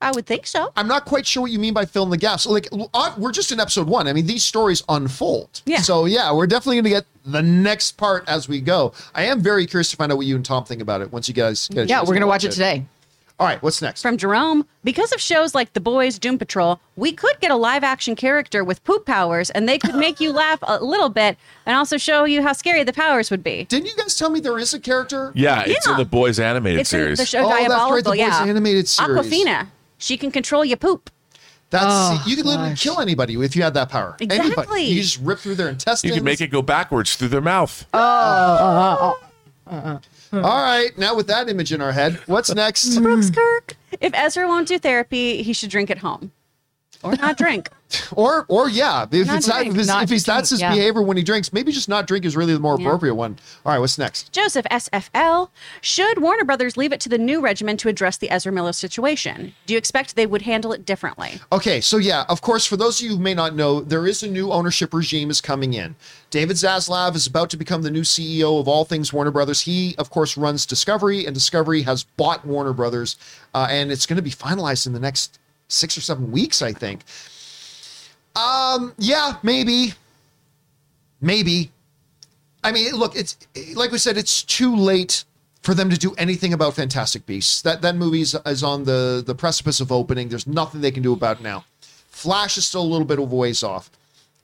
I 0.04 0.12
would 0.12 0.26
think 0.26 0.46
so. 0.46 0.72
I'm 0.76 0.88
not 0.88 1.06
quite 1.06 1.26
sure 1.26 1.42
what 1.42 1.52
you 1.52 1.60
mean 1.60 1.74
by 1.74 1.86
fill 1.86 2.04
in 2.04 2.10
the 2.10 2.18
gaps. 2.18 2.46
Like 2.46 2.68
uh, 2.94 3.14
we're 3.18 3.32
just 3.32 3.52
in 3.52 3.60
episode 3.60 3.88
one. 3.88 4.08
I 4.08 4.14
mean, 4.14 4.28
these 4.28 4.44
stories 4.44 4.84
unfold. 4.90 5.62
Yeah. 5.66 5.82
So 5.82 6.06
yeah, 6.06 6.32
we're 6.34 6.48
definitely 6.48 6.76
going 6.78 6.84
to 6.86 6.90
get 6.90 7.06
the 7.26 7.42
next 7.42 7.94
part 7.94 8.28
as 8.28 8.48
we 8.50 8.60
go. 8.62 8.94
I 9.16 9.24
am 9.24 9.42
very 9.42 9.66
curious 9.66 9.90
to 9.92 9.98
find 9.98 10.12
out 10.12 10.18
what 10.18 10.28
you 10.28 10.36
and 10.36 10.46
Tom 10.46 10.66
think 10.66 10.82
about 10.82 11.02
it 11.02 11.12
once 11.12 11.28
you 11.28 11.34
guys. 11.34 11.68
Get 11.70 11.86
a 11.86 11.88
Yeah, 11.88 12.04
we're 12.06 12.14
gonna 12.14 12.28
watch 12.28 12.44
it 12.44 12.52
today. 12.52 12.86
All 13.40 13.48
right, 13.48 13.62
what's 13.64 13.82
next? 13.82 14.04
From 14.04 14.16
Jerome, 14.16 14.66
because 14.84 15.12
of 15.12 15.20
shows 15.20 15.56
like 15.56 15.74
The 15.74 15.80
Boys, 15.80 16.20
Doom 16.20 16.38
Patrol, 16.38 16.80
we 16.96 17.12
could 17.12 17.34
get 17.42 17.50
a 17.50 17.56
live 17.56 17.84
action 17.84 18.16
character 18.16 18.64
with 18.64 18.84
poop 18.84 19.08
powers 19.08 19.50
and 19.50 19.68
they 19.68 19.80
could 19.80 19.96
make 19.96 20.20
you 20.20 20.32
laugh 20.44 20.60
a 20.62 20.84
little 20.84 21.10
bit 21.10 21.36
and 21.66 21.76
also 21.76 21.98
show 21.98 22.26
you 22.26 22.44
how 22.44 22.54
scary 22.54 22.84
the 22.84 22.94
powers 22.94 23.32
would 23.32 23.44
be. 23.44 23.66
Didn't 23.66 23.88
you 23.88 23.96
guys 23.96 24.18
tell 24.18 24.30
me 24.30 24.40
there 24.40 24.60
is 24.60 24.74
a 24.76 24.80
character? 24.80 25.32
Yeah, 25.34 25.64
it's 25.66 25.88
in 25.88 25.98
the 25.98 26.06
boys 26.06 26.40
animated 26.40 26.82
It's 26.82 26.94
in 26.94 27.00
series. 27.00 27.18
the 27.18 27.26
show 27.26 27.40
Oh, 27.40 27.50
that's 27.50 27.60
right, 27.62 27.68
Diabolical, 27.70 28.12
the 28.12 28.18
Boys 28.18 28.20
yeah. 28.20 28.44
animated 28.46 28.88
series. 28.88 29.18
Aquafina. 29.28 29.68
She 30.04 30.18
can 30.18 30.32
control 30.32 30.66
your 30.66 30.76
poop. 30.76 31.10
That's 31.70 31.86
Oh, 31.88 32.24
you 32.28 32.36
could 32.36 32.46
literally 32.46 32.72
gosh. 32.72 32.84
kill 32.84 33.00
anybody 33.00 33.42
if 33.42 33.56
you 33.56 33.64
had 33.64 33.74
that 33.76 33.88
power. 33.88 34.18
Anybody. 34.20 34.50
Exactly. 34.50 34.84
You 34.84 35.02
just 35.02 35.20
rip 35.22 35.40
through 35.40 35.56
their 35.56 35.70
intestines. 35.70 36.10
you 36.12 36.16
can 36.18 36.26
make 36.26 36.42
it 36.42 36.48
go 36.52 36.62
backwards 36.62 37.16
through 37.16 37.30
their 37.30 37.42
mouth. 37.42 37.86
Oh, 37.94 39.18
All 39.72 40.42
right, 40.42 40.90
now 40.98 41.16
with 41.16 41.28
that 41.28 41.48
image 41.48 41.72
in 41.72 41.80
our 41.82 41.94
head, 41.94 42.20
what's 42.26 42.54
next? 42.54 42.98
Brooks 43.00 43.30
Kirk. 43.30 43.78
If 44.02 44.12
Ezra 44.14 44.46
won't 44.46 44.68
do 44.68 44.78
therapy, 44.78 45.42
he 45.42 45.54
should 45.54 45.70
drink 45.70 45.90
at 45.90 46.00
home. 46.00 46.32
Or 47.04 47.16
not 47.16 47.38
drink. 47.38 47.70
or 48.16 48.46
or 48.48 48.70
yeah, 48.70 49.06
if 49.12 49.28
Not 49.28 49.38
it's 49.38 49.48
drink, 49.48 49.74
if, 49.74 49.80
it's, 49.80 49.88
not 49.88 50.04
if 50.04 50.10
he's 50.10 50.26
that's 50.26 50.50
his 50.50 50.60
drink, 50.60 50.76
yeah. 50.76 50.80
behavior 50.80 51.02
when 51.02 51.18
he 51.18 51.24
drinks, 51.24 51.54
maybe 51.54 51.72
just 51.72 51.90
not 51.90 52.08
drink 52.08 52.26
is 52.26 52.36
really 52.36 52.54
the 52.54 52.60
more 52.60 52.76
appropriate 52.76 53.16
one. 53.16 53.38
All 53.66 53.72
right, 53.72 53.80
what's 53.80 53.98
next? 53.98 54.32
Joseph 54.32 54.66
SFL. 54.72 55.50
Should 55.82 56.22
Warner 56.22 56.44
Brothers 56.44 56.78
leave 56.78 56.92
it 56.92 57.00
to 57.02 57.10
the 57.10 57.18
new 57.18 57.42
regimen 57.42 57.78
to 57.78 57.90
address 57.90 58.18
the 58.18 58.30
Ezra 58.32 58.52
Miller 58.52 58.74
situation? 58.74 59.54
Do 59.66 59.74
you 59.74 59.78
expect 59.78 60.16
they 60.16 60.26
would 60.26 60.44
handle 60.44 60.74
it 60.74 60.86
differently? 60.86 61.40
Okay, 61.52 61.82
so 61.82 61.98
yeah, 61.98 62.26
of 62.30 62.42
course, 62.42 62.66
for 62.66 62.78
those 62.78 63.00
of 63.00 63.06
you 63.06 63.18
who 63.18 63.22
may 63.22 63.34
not 63.34 63.56
know, 63.56 63.82
there 63.82 64.08
is 64.08 64.24
a 64.24 64.28
new 64.28 64.52
ownership 64.52 64.94
regime 64.94 65.30
is 65.30 65.42
coming 65.42 65.74
in. 65.74 65.96
David 66.30 66.58
Zaslav 66.58 67.16
is 67.16 67.28
about 67.28 67.50
to 67.52 67.58
become 67.58 67.84
the 67.84 67.92
new 67.92 68.02
CEO 68.02 68.60
of 68.60 68.68
all 68.68 68.86
things 68.86 69.14
Warner 69.14 69.32
Brothers. 69.32 69.62
He, 69.62 69.96
of 69.98 70.10
course, 70.10 70.36
runs 70.36 70.66
Discovery, 70.66 71.26
and 71.26 71.34
Discovery 71.34 71.84
has 71.84 72.04
bought 72.04 72.46
Warner 72.46 72.74
Brothers, 72.74 73.18
uh, 73.54 73.68
and 73.70 73.92
it's 73.92 74.06
going 74.06 74.18
to 74.18 74.24
be 74.24 74.32
finalized 74.32 74.88
in 74.88 74.94
the 74.94 75.00
next 75.00 75.40
six 75.74 75.98
or 75.98 76.02
seven 76.02 76.32
weeks, 76.32 76.62
I 76.62 76.72
think. 76.72 77.02
Um, 78.36 78.94
yeah, 78.98 79.38
maybe, 79.44 79.94
maybe. 81.22 81.72
I 82.64 82.72
mean, 82.72 82.94
look, 82.94 83.16
it's 83.16 83.38
like 83.76 83.92
we 83.92 83.98
said, 83.98 84.18
it's 84.18 84.44
too 84.44 84.76
late 84.76 85.26
for 85.62 85.74
them 85.74 85.90
to 85.90 85.98
do 85.98 86.14
anything 86.18 86.54
about 86.54 86.76
Fantastic 86.76 87.26
Beasts. 87.26 87.62
That 87.62 87.82
that 87.82 87.96
movie 87.96 88.22
is, 88.22 88.36
on 88.64 88.84
the 88.84 89.24
the 89.26 89.36
precipice 89.36 89.80
of 89.80 89.92
opening. 89.92 90.30
There's 90.30 90.48
nothing 90.48 90.82
they 90.82 90.92
can 90.92 91.04
do 91.04 91.14
about 91.14 91.42
now. 91.42 91.66
Flash 92.10 92.58
is 92.58 92.66
still 92.66 92.82
a 92.82 92.92
little 92.92 93.08
bit 93.08 93.20
of 93.20 93.32
a 93.32 93.36
ways 93.36 93.64
off. 93.64 93.90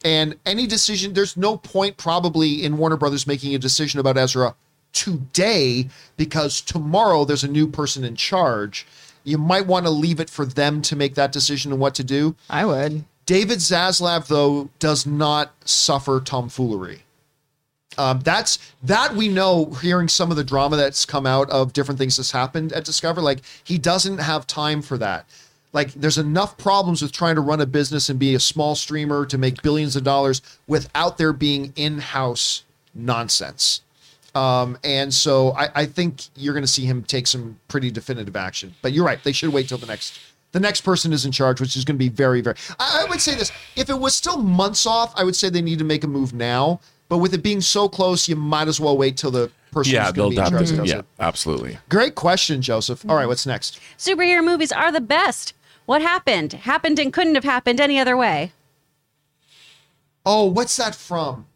And 0.04 0.38
any 0.46 0.66
decision, 0.66 1.14
there's 1.14 1.36
no 1.36 1.58
point 1.58 1.98
probably 1.98 2.64
in 2.64 2.78
Warner 2.78 2.98
Brothers 2.98 3.28
making 3.28 3.54
a 3.54 3.60
decision 3.60 4.00
about 4.00 4.18
Ezra 4.18 4.56
today 4.94 5.90
because 6.18 6.62
tomorrow 6.62 7.26
there's 7.26 7.44
a 7.44 7.48
new 7.48 7.68
person 7.68 8.04
in 8.04 8.16
charge. 8.16 8.88
You 9.30 9.38
might 9.38 9.68
want 9.68 9.86
to 9.86 9.92
leave 9.92 10.20
it 10.20 10.30
for 10.30 10.46
them 10.46 10.82
to 10.84 10.96
make 10.96 11.16
that 11.16 11.32
decision 11.32 11.72
and 11.72 11.80
what 11.80 11.96
to 11.96 12.04
do. 12.04 12.36
I 12.50 12.66
would. 12.66 13.04
David 13.26 13.60
Zaslav, 13.60 14.28
though, 14.28 14.70
does 14.80 15.06
not 15.06 15.54
suffer 15.64 16.20
tomfoolery. 16.20 17.04
Um, 17.98 18.22
that's 18.22 18.58
that 18.82 19.14
we 19.14 19.28
know. 19.28 19.66
Hearing 19.82 20.08
some 20.08 20.32
of 20.32 20.38
the 20.38 20.44
drama 20.44 20.78
that's 20.78 21.06
come 21.06 21.26
out 21.26 21.50
of 21.50 21.74
different 21.74 22.00
things 22.00 22.18
that's 22.18 22.32
happened 22.32 22.74
at 22.74 22.86
Discover, 22.86 23.22
like 23.22 23.42
he 23.64 23.78
doesn't 23.78 24.20
have 24.20 24.48
time 24.48 24.82
for 24.82 24.98
that. 24.98 25.26
Like 25.74 25.94
there's 25.94 26.18
enough 26.18 26.58
problems 26.58 27.02
with 27.02 27.12
trying 27.12 27.36
to 27.36 27.42
run 27.42 27.62
a 27.62 27.66
business 27.66 28.10
and 28.10 28.18
be 28.18 28.34
a 28.34 28.40
small 28.40 28.74
streamer 28.76 29.26
to 29.26 29.38
make 29.38 29.62
billions 29.62 29.96
of 29.96 30.04
dollars 30.04 30.42
without 30.66 31.18
there 31.18 31.34
being 31.34 31.74
in-house 31.76 32.64
nonsense. 32.96 33.82
Um, 34.36 34.78
and 34.84 35.14
so 35.14 35.54
I, 35.54 35.70
I 35.76 35.86
think 35.86 36.24
you're 36.36 36.54
going 36.54 36.64
to 36.64 36.68
see 36.68 36.86
him 36.86 37.04
take 37.04 37.28
some 37.28 37.60
pretty 37.68 37.92
definitive 37.92 38.36
action. 38.36 38.76
But 38.82 38.94
you're 38.94 39.06
right; 39.06 39.24
they 39.24 39.32
should 39.32 39.52
wait 39.52 39.68
till 39.70 39.78
the 39.78 39.88
next 39.88 40.20
the 40.52 40.60
next 40.60 40.82
person 40.82 41.14
is 41.14 41.26
in 41.26 41.32
charge, 41.32 41.60
which 41.62 41.76
is 41.76 41.86
going 41.86 41.96
to 41.96 42.00
be 42.00 42.10
very, 42.10 42.42
very. 42.42 42.56
I, 42.80 43.06
I 43.06 43.10
would 43.10 43.22
say 43.22 43.36
this: 43.36 43.52
if 43.76 43.90
it 43.90 44.00
was 44.00 44.16
still 44.16 44.38
months 44.38 44.86
off, 44.86 45.14
I 45.16 45.24
would 45.24 45.36
say 45.36 45.50
they 45.50 45.62
need 45.62 45.80
to 45.80 45.86
make 45.86 46.04
a 46.04 46.08
move 46.08 46.34
now. 46.34 46.80
But 47.08 47.18
with 47.18 47.34
it 47.34 47.42
being 47.42 47.62
so 47.62 47.90
close, 47.90 48.28
you 48.30 48.36
might 48.36 48.68
as 48.68 48.80
well 48.80 48.96
wait 48.96 49.18
till 49.18 49.32
the 49.32 49.52
person 49.72 49.94
yeah, 49.94 50.06
who's 50.06 50.14
they'll 50.14 50.32
going 50.32 50.52
to 50.52 50.52
be 50.52 50.58
in 50.58 50.76
charge 50.76 50.90
Yeah, 50.90 51.00
it. 51.00 51.06
absolutely. 51.20 51.80
Great 51.90 52.14
question, 52.14 52.62
Joseph. 52.62 53.04
All 53.10 53.16
right, 53.16 53.26
what's 53.28 53.48
next? 53.48 53.80
Superhero 53.98 54.44
movies 54.44 54.72
are 54.72 54.92
the 54.92 55.02
best. 55.02 55.54
What 55.88 56.04
happened? 56.04 56.54
Happened 56.54 57.00
and 57.00 57.12
couldn't 57.12 57.34
have 57.34 57.44
happened 57.44 57.80
any 57.80 58.00
other 58.00 58.16
way. 58.16 58.52
Oh, 60.24 60.46
what's 60.46 60.78
that 60.78 60.94
from? 60.94 61.48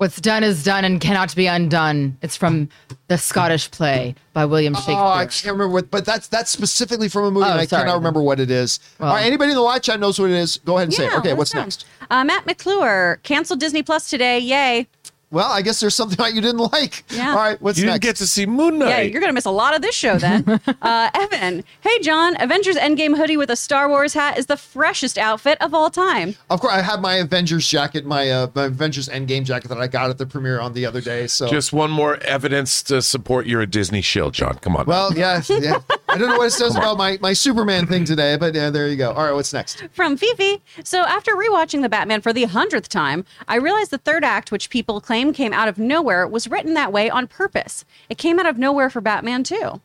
What's 0.00 0.18
done 0.18 0.42
is 0.44 0.64
done 0.64 0.86
and 0.86 0.98
cannot 0.98 1.36
be 1.36 1.46
undone. 1.46 2.16
It's 2.22 2.34
from 2.34 2.70
the 3.08 3.18
Scottish 3.18 3.70
play 3.70 4.14
by 4.32 4.46
William 4.46 4.72
Shakespeare. 4.72 4.94
Oh, 4.96 5.08
I 5.08 5.26
can't 5.26 5.52
remember 5.52 5.68
what, 5.68 5.90
but 5.90 6.06
that's 6.06 6.26
that's 6.26 6.50
specifically 6.50 7.10
from 7.10 7.24
a 7.26 7.30
movie, 7.30 7.44
Oh, 7.44 7.50
and 7.50 7.60
I 7.60 7.66
sorry. 7.66 7.82
cannot 7.82 7.96
remember 7.96 8.22
what 8.22 8.40
it 8.40 8.50
is. 8.50 8.80
All 8.98 9.12
right, 9.12 9.26
anybody 9.26 9.50
in 9.50 9.56
the 9.56 9.60
live 9.60 9.82
chat 9.82 10.00
knows 10.00 10.18
what 10.18 10.30
it 10.30 10.36
is. 10.36 10.56
Go 10.64 10.78
ahead 10.78 10.88
and 10.88 10.94
say 10.94 11.04
it. 11.04 11.12
Okay, 11.18 11.34
what's 11.34 11.52
go. 11.52 11.60
next? 11.60 11.84
Uh, 12.10 12.24
Matt 12.24 12.46
McClure 12.46 13.20
canceled 13.24 13.60
Disney 13.60 13.82
Plus 13.82 14.08
today. 14.08 14.38
Yay. 14.38 14.88
Well, 15.32 15.48
I 15.48 15.62
guess 15.62 15.78
there's 15.78 15.94
something 15.94 16.16
that 16.16 16.34
you 16.34 16.40
didn't 16.40 16.72
like. 16.72 17.04
Yeah. 17.10 17.30
All 17.30 17.36
right, 17.36 17.60
what's 17.62 17.78
You 17.78 17.86
next? 17.86 17.94
didn't 18.00 18.02
get 18.02 18.16
to 18.16 18.26
see 18.26 18.46
Moon 18.46 18.78
Knight. 18.78 18.88
Yeah, 18.88 19.00
you're 19.02 19.20
going 19.20 19.30
to 19.30 19.34
miss 19.34 19.44
a 19.44 19.50
lot 19.52 19.76
of 19.76 19.82
this 19.82 19.94
show 19.94 20.18
then. 20.18 20.44
uh, 20.82 21.10
Evan, 21.14 21.62
hey, 21.82 21.98
John, 22.00 22.40
Avengers 22.42 22.76
Endgame 22.76 23.16
hoodie 23.16 23.36
with 23.36 23.48
a 23.50 23.54
Star 23.56 23.88
Wars 23.88 24.14
hat 24.14 24.38
is 24.38 24.46
the 24.46 24.56
freshest 24.56 25.18
outfit 25.18 25.56
of 25.60 25.72
all 25.72 25.88
time. 25.88 26.34
Of 26.50 26.60
course, 26.60 26.72
I 26.72 26.82
have 26.82 27.00
my 27.00 27.14
Avengers 27.16 27.66
jacket, 27.68 28.04
my, 28.04 28.28
uh, 28.30 28.48
my 28.54 28.64
Avengers 28.64 29.08
Endgame 29.08 29.44
jacket 29.44 29.68
that 29.68 29.78
I 29.78 29.86
got 29.86 30.10
at 30.10 30.18
the 30.18 30.26
premiere 30.26 30.58
on 30.60 30.72
the 30.72 30.84
other 30.84 31.00
day. 31.00 31.28
So, 31.28 31.46
Just 31.48 31.72
one 31.72 31.90
more 31.92 32.16
evidence 32.18 32.82
to 32.84 33.00
support 33.00 33.46
you're 33.46 33.60
a 33.60 33.66
Disney 33.68 34.02
shill, 34.02 34.30
John. 34.32 34.58
Come 34.58 34.74
on. 34.76 34.86
well, 34.86 35.16
yeah, 35.16 35.42
yeah. 35.48 35.78
I 36.10 36.18
don't 36.18 36.28
know 36.28 36.38
what 36.38 36.48
it 36.48 36.52
says 36.52 36.74
about 36.74 36.98
my, 36.98 37.18
my 37.20 37.32
Superman 37.32 37.86
thing 37.86 38.04
today, 38.04 38.36
but 38.36 38.54
yeah, 38.54 38.70
there 38.70 38.88
you 38.88 38.96
go. 38.96 39.12
All 39.12 39.24
right, 39.24 39.32
what's 39.32 39.52
next? 39.52 39.86
From 39.92 40.16
Fifi. 40.16 40.60
So, 40.82 41.02
after 41.02 41.32
rewatching 41.32 41.82
The 41.82 41.88
Batman 41.88 42.20
for 42.20 42.32
the 42.32 42.44
hundredth 42.44 42.88
time, 42.88 43.24
I 43.46 43.56
realized 43.56 43.90
the 43.90 43.98
third 43.98 44.24
act, 44.24 44.50
which 44.50 44.70
people 44.70 45.00
claim 45.00 45.32
came 45.32 45.52
out 45.52 45.68
of 45.68 45.78
nowhere, 45.78 46.26
was 46.26 46.48
written 46.48 46.74
that 46.74 46.92
way 46.92 47.08
on 47.08 47.28
purpose. 47.28 47.84
It 48.08 48.18
came 48.18 48.40
out 48.40 48.46
of 48.46 48.58
nowhere 48.58 48.90
for 48.90 49.00
Batman, 49.00 49.44
too. 49.44 49.80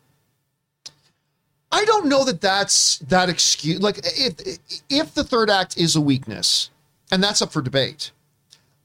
I 1.71 1.85
don't 1.85 2.07
know 2.07 2.23
that 2.23 2.41
that's 2.41 2.99
that 2.99 3.29
excuse. 3.29 3.81
Like, 3.81 3.99
if 4.03 4.59
if 4.89 5.13
the 5.13 5.23
third 5.23 5.49
act 5.49 5.77
is 5.77 5.95
a 5.95 6.01
weakness, 6.01 6.69
and 7.11 7.23
that's 7.23 7.41
up 7.41 7.51
for 7.51 7.61
debate, 7.61 8.11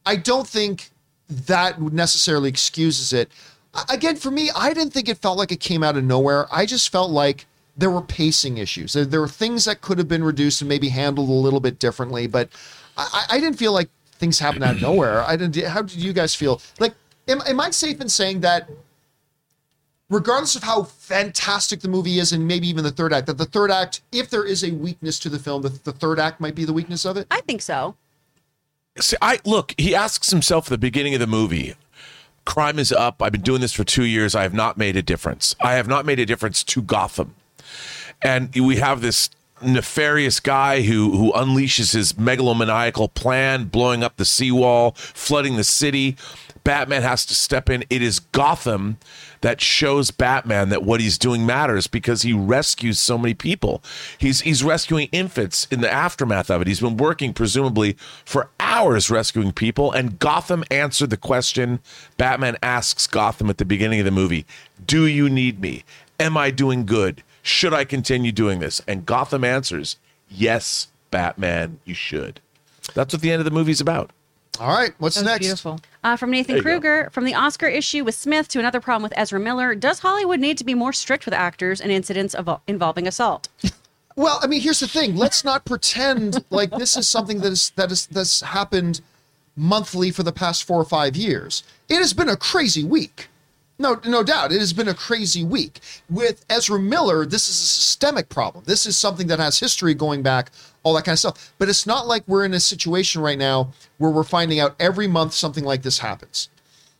I 0.05 0.17
don't 0.17 0.47
think 0.47 0.91
that 1.29 1.81
necessarily 1.81 2.49
excuses 2.49 3.13
it. 3.13 3.31
A- 3.75 3.85
Again, 3.95 4.17
for 4.17 4.31
me, 4.31 4.51
I 4.55 4.73
didn't 4.73 4.93
think 4.93 5.09
it 5.09 5.19
felt 5.19 5.39
like 5.39 5.53
it 5.53 5.61
came 5.61 5.83
out 5.83 5.97
of 5.97 6.05
nowhere. 6.05 6.47
I 6.53 6.67
just 6.67 6.91
felt 6.91 7.11
like 7.11 7.47
there 7.77 7.91
were 7.91 8.03
pacing 8.03 8.59
issues. 8.59 8.93
There, 8.93 9.05
there 9.05 9.21
were 9.21 9.29
things 9.29 9.65
that 9.65 9.81
could 9.81 9.99
have 9.99 10.09
been 10.09 10.25
reduced 10.25 10.61
and 10.61 10.69
maybe 10.69 10.89
handled 10.89 11.29
a 11.29 11.33
little 11.33 11.61
bit 11.61 11.79
differently, 11.79 12.27
but 12.27 12.49
I, 12.97 13.27
I 13.31 13.37
I 13.37 13.41
didn't 13.41 13.59
feel 13.59 13.73
like 13.73 13.89
things 14.13 14.39
happened 14.39 14.65
out 14.65 14.77
of 14.77 14.83
nowhere. 14.83 15.23
I 15.23 15.37
didn't. 15.37 15.65
How 15.67 15.83
did 15.83 15.97
you 15.97 16.13
guys 16.13 16.35
feel? 16.35 16.61
Like, 16.79 16.95
am, 17.29 17.41
am 17.47 17.61
I 17.61 17.71
safe 17.71 18.01
in 18.01 18.09
saying 18.09 18.41
that? 18.41 18.69
regardless 20.13 20.57
of 20.57 20.65
how 20.65 20.83
fantastic 20.83 21.79
the 21.79 21.87
movie 21.89 22.19
is 22.19 22.33
and 22.33 22.45
maybe 22.45 22.67
even 22.67 22.83
the 22.83 22.91
third 22.91 23.13
act 23.13 23.29
that 23.29 23.39
the 23.39 23.45
third 23.45 23.71
act 23.71 24.01
if 24.11 24.29
there 24.29 24.45
is 24.45 24.65
a 24.65 24.73
weakness 24.73 25.21
to 25.21 25.29
the 25.29 25.39
film 25.39 25.63
that 25.63 25.85
the 25.85 25.93
third 25.93 26.19
act 26.19 26.41
might 26.41 26.57
be 26.57 26.65
the 26.65 26.73
weakness 26.73 27.05
of 27.05 27.17
it 27.17 27.29
I 27.31 27.41
think 27.43 27.63
so. 27.63 27.95
See, 28.99 29.17
I 29.23 29.39
look. 29.45 29.73
He 29.79 29.95
asks 29.95 30.31
himself 30.31 30.67
at 30.67 30.71
the 30.71 30.79
beginning 30.79 31.15
of 31.15 31.21
the 31.21 31.29
movie. 31.29 31.75
Crime 32.51 32.81
is 32.81 32.91
up. 32.91 33.23
I've 33.23 33.31
been 33.31 33.43
doing 33.43 33.61
this 33.61 33.73
for 33.73 33.85
two 33.85 34.03
years. 34.03 34.35
I 34.35 34.43
have 34.43 34.53
not 34.53 34.77
made 34.77 34.97
a 34.97 35.03
difference. 35.03 35.55
I 35.61 35.75
have 35.75 35.87
not 35.87 36.05
made 36.05 36.19
a 36.19 36.27
difference 36.27 36.65
to 36.65 36.83
Gotham. 36.83 37.37
And 38.23 38.53
we 38.53 38.79
have 38.79 39.03
this 39.03 39.31
nefarious 39.63 40.41
guy 40.41 40.83
who 40.83 41.17
who 41.17 41.33
unleashes 41.33 41.93
his 41.93 42.15
megalomaniacal 42.15 43.15
plan, 43.15 43.67
blowing 43.67 44.03
up 44.03 44.17
the 44.17 44.25
seawall, 44.25 44.97
flooding 44.97 45.59
the 45.59 45.63
city. 45.63 46.17
Batman 46.65 47.03
has 47.03 47.25
to 47.27 47.37
step 47.37 47.71
in. 47.71 47.85
It 47.89 48.03
is 48.03 48.19
Gotham 48.19 48.99
that 49.41 49.61
shows 49.61 50.11
Batman 50.11 50.69
that 50.69 50.83
what 50.83 51.01
he's 51.01 51.19
doing 51.19 51.47
matters 51.47 51.87
because 51.87 52.23
he 52.23 52.33
rescues 52.33 52.99
so 52.99 53.17
many 53.17 53.35
people. 53.35 53.83
He's 54.19 54.43
he's 54.43 54.63
rescuing 54.63 55.09
infants 55.13 55.67
in 55.71 55.81
the 55.81 55.91
aftermath 55.91 56.51
of 56.51 56.61
it. 56.61 56.67
He's 56.67 56.81
been 56.81 56.97
working 56.97 57.33
presumably 57.33 57.97
for 58.25 58.51
hours 58.59 59.11
rescuing 59.11 59.53
people 59.53 59.93
and 59.93 60.19
Gotham 60.19 60.65
answered 60.71 61.11
the 61.11 61.17
question 61.17 61.81
Batman 62.17 62.57
asks 62.63 63.07
Gotham 63.07 63.51
at 63.51 63.59
the 63.59 63.65
beginning 63.65 64.01
of 64.01 64.05
the 64.05 64.11
movie, 64.11 64.47
"Do 64.85 65.07
you 65.07 65.29
need 65.29 65.61
me? 65.61 65.85
Am 66.19 66.37
I 66.37 66.51
doing 66.51 66.85
good? 66.85 67.23
Should 67.43 67.73
I 67.73 67.85
continue 67.85 68.33
doing 68.33 68.59
this?" 68.61 68.83
And 68.87 69.07
Gotham 69.07 69.45
answers, 69.45 69.97
"Yes, 70.29 70.89
Batman, 71.11 71.81
you 71.85 71.95
should." 71.95 72.41
That's 72.95 73.15
what 73.15 73.23
the 73.23 73.31
end 73.33 73.41
of 73.41 73.45
the 73.45 73.51
movie's 73.51 73.81
about. 73.81 74.11
All 74.61 74.69
right 74.69 74.93
what's 74.99 75.17
That's 75.17 75.27
next 75.27 75.41
beautiful. 75.41 75.81
Uh, 76.05 76.17
from 76.17 76.31
Nathan 76.31 76.57
There 76.57 76.63
go. 76.63 76.71
Kruger, 76.71 77.11
from 77.11 77.25
the 77.25 77.35
Oscar 77.35 77.67
issue 77.67 78.05
with 78.05 78.15
Smith 78.15 78.47
to 78.49 78.59
another 78.59 78.81
problem 78.81 79.03
with 79.03 79.13
Ezra 79.17 79.41
Miller, 79.41 79.75
does 79.75 80.01
Hollywood 80.01 80.39
need 80.39 80.59
to 80.59 80.65
be 80.65 80.75
more 80.75 80.93
strict 80.93 81.25
with 81.25 81.35
actors 81.35 81.81
and 81.81 81.91
incidents 81.91 82.35
of, 82.35 82.61
involving 82.67 83.07
assault? 83.07 83.49
Well, 84.17 84.39
I 84.43 84.49
mean, 84.49 84.61
here's 84.61 84.81
the 84.81 84.89
thing. 84.89 85.17
Let's 85.17 85.45
not 85.45 85.65
pretend 85.65 86.45
like 86.51 86.71
this 86.73 86.97
is 86.97 87.09
something 87.09 87.41
that 87.41 87.53
is 87.53 87.71
that 87.77 87.91
is 87.91 88.07
that's 88.07 88.43
happened 88.43 89.01
monthly 89.57 90.11
for 90.11 90.23
the 90.23 90.33
past 90.33 90.65
four 90.65 90.79
or 90.79 90.85
five 90.85 91.17
years. 91.17 91.63
It 91.89 91.97
has 91.99 92.13
been 92.13 92.29
a 92.29 92.37
crazy 92.37 92.85
week. 92.85 93.29
No, 93.81 93.99
no 94.05 94.23
doubt. 94.23 94.53
It 94.53 94.61
has 94.61 94.75
been 94.75 94.89
a 94.89 94.95
crazy 94.95 95.43
week. 95.43 95.81
With 96.11 96.45
Ezra 96.51 96.79
Miller, 96.79 97.25
this 97.25 97.49
is 97.49 97.55
a 97.55 97.67
systemic 97.67 98.29
problem. 98.29 98.63
This 98.67 98.85
is 98.85 98.95
something 98.95 99.27
that 99.29 99.39
has 99.39 99.59
history 99.59 99.95
going 99.95 100.21
back, 100.21 100.51
all 100.83 100.93
that 100.95 101.07
kind 101.07 101.15
of 101.15 101.19
stuff. 101.19 101.55
But 101.57 101.71
it's 101.71 101.87
not 101.87 102.07
like 102.07 102.23
we're 102.27 102.45
in 102.45 102.53
a 102.53 102.61
situation 102.61 103.23
right 103.23 103.39
now 103.39 103.73
where 103.97 104.11
we're 104.11 104.23
finding 104.23 104.61
out 104.61 104.77
every 104.79 105.07
month 105.07 105.33
something 105.33 105.65
like 105.65 105.81
this 105.81 105.99
happens. 105.99 106.51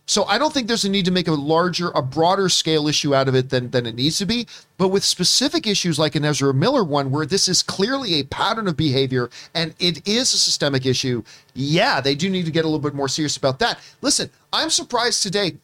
So 0.07 0.23
I 0.23 0.39
don't 0.39 0.51
think 0.51 0.67
there's 0.67 0.83
a 0.83 0.89
need 0.89 1.05
to 1.05 1.11
make 1.11 1.27
a 1.27 1.33
larger, 1.33 1.91
a 1.91 2.01
broader 2.01 2.49
scale 2.49 2.87
issue 2.87 3.13
out 3.13 3.27
of 3.27 3.35
it 3.35 3.51
than 3.51 3.69
than 3.69 3.85
it 3.85 3.93
needs 3.93 4.17
to 4.17 4.25
be. 4.25 4.47
But 4.79 4.87
with 4.87 5.03
specific 5.03 5.67
issues 5.67 5.99
like 5.99 6.15
an 6.15 6.25
Ezra 6.25 6.51
Miller 6.51 6.83
one, 6.83 7.11
where 7.11 7.27
this 7.27 7.47
is 7.47 7.61
clearly 7.61 8.15
a 8.15 8.23
pattern 8.23 8.67
of 8.67 8.75
behavior 8.75 9.29
and 9.53 9.75
it 9.77 10.05
is 10.07 10.33
a 10.33 10.37
systemic 10.39 10.87
issue, 10.87 11.21
yeah, 11.53 12.01
they 12.01 12.15
do 12.15 12.27
need 12.27 12.45
to 12.45 12.51
get 12.51 12.65
a 12.65 12.67
little 12.67 12.79
bit 12.79 12.95
more 12.95 13.07
serious 13.07 13.37
about 13.37 13.59
that. 13.59 13.79
Listen, 14.01 14.31
I'm 14.51 14.71
surprised 14.71 15.21
today, 15.21 15.57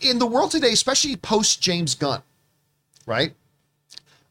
in 0.00 0.18
the 0.18 0.26
world 0.26 0.50
today, 0.50 0.72
especially 0.72 1.16
post 1.16 1.60
James 1.62 1.94
Gunn, 1.94 2.22
right? 3.06 3.34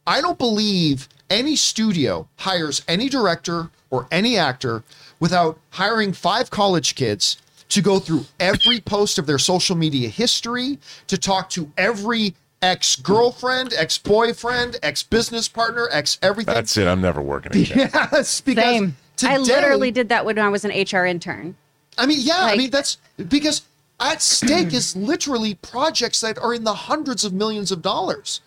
I 0.05 0.21
don't 0.21 0.37
believe 0.37 1.07
any 1.29 1.55
studio 1.55 2.27
hires 2.37 2.81
any 2.87 3.09
director 3.09 3.69
or 3.89 4.07
any 4.11 4.37
actor 4.37 4.83
without 5.19 5.59
hiring 5.71 6.13
five 6.13 6.49
college 6.49 6.95
kids 6.95 7.37
to 7.69 7.81
go 7.81 7.99
through 7.99 8.25
every 8.39 8.79
post 8.79 9.19
of 9.19 9.27
their 9.27 9.37
social 9.37 9.75
media 9.75 10.09
history, 10.09 10.79
to 11.07 11.17
talk 11.17 11.49
to 11.51 11.71
every 11.77 12.33
ex 12.61 12.95
girlfriend, 12.95 13.73
ex 13.73 13.97
boyfriend, 13.97 14.77
ex 14.81 15.03
business 15.03 15.47
partner, 15.47 15.87
ex 15.91 16.17
everything. 16.21 16.53
That's 16.53 16.75
it. 16.77 16.87
I'm 16.87 17.01
never 17.01 17.21
working 17.21 17.51
again. 17.51 17.77
yes, 17.93 18.41
because 18.41 18.63
Same. 18.63 18.95
Today, 19.17 19.33
I 19.33 19.37
literally 19.37 19.91
did 19.91 20.09
that 20.09 20.25
when 20.25 20.39
I 20.39 20.47
was 20.47 20.63
an 20.63 20.71
HR 20.71 21.05
intern. 21.05 21.55
I 21.97 22.05
mean, 22.05 22.19
yeah, 22.21 22.39
I 22.39 22.55
mean 22.55 22.69
that's 22.69 22.97
because 23.27 23.63
at 23.99 24.21
stake 24.21 24.73
is 24.73 24.95
literally 24.95 25.55
projects 25.55 26.21
that 26.21 26.37
are 26.39 26.53
in 26.53 26.63
the 26.63 26.73
hundreds 26.73 27.23
of 27.23 27.33
millions 27.33 27.71
of 27.71 27.81
dollars. 27.81 28.41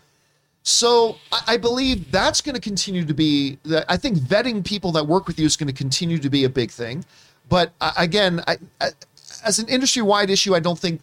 So 0.63 1.17
I, 1.31 1.43
I 1.49 1.57
believe 1.57 2.11
that's 2.11 2.41
going 2.41 2.55
to 2.55 2.61
continue 2.61 3.05
to 3.05 3.15
be. 3.15 3.59
that 3.65 3.85
I 3.89 3.97
think 3.97 4.19
vetting 4.19 4.65
people 4.65 4.93
that 4.93 5.07
work 5.07 5.27
with 5.27 5.39
you 5.39 5.47
is 5.47 5.57
going 5.57 5.69
to 5.69 5.73
continue 5.75 6.19
to 6.19 6.31
be 6.31 6.45
a 6.45 6.49
big 6.49 6.71
thing. 6.71 7.05
But 7.49 7.73
again, 7.99 8.43
I, 8.47 8.57
I, 8.81 8.89
as 9.45 9.59
an 9.59 9.69
industry-wide 9.69 10.31
issue, 10.31 10.55
I 10.55 10.61
don't 10.61 10.79
think 10.79 11.01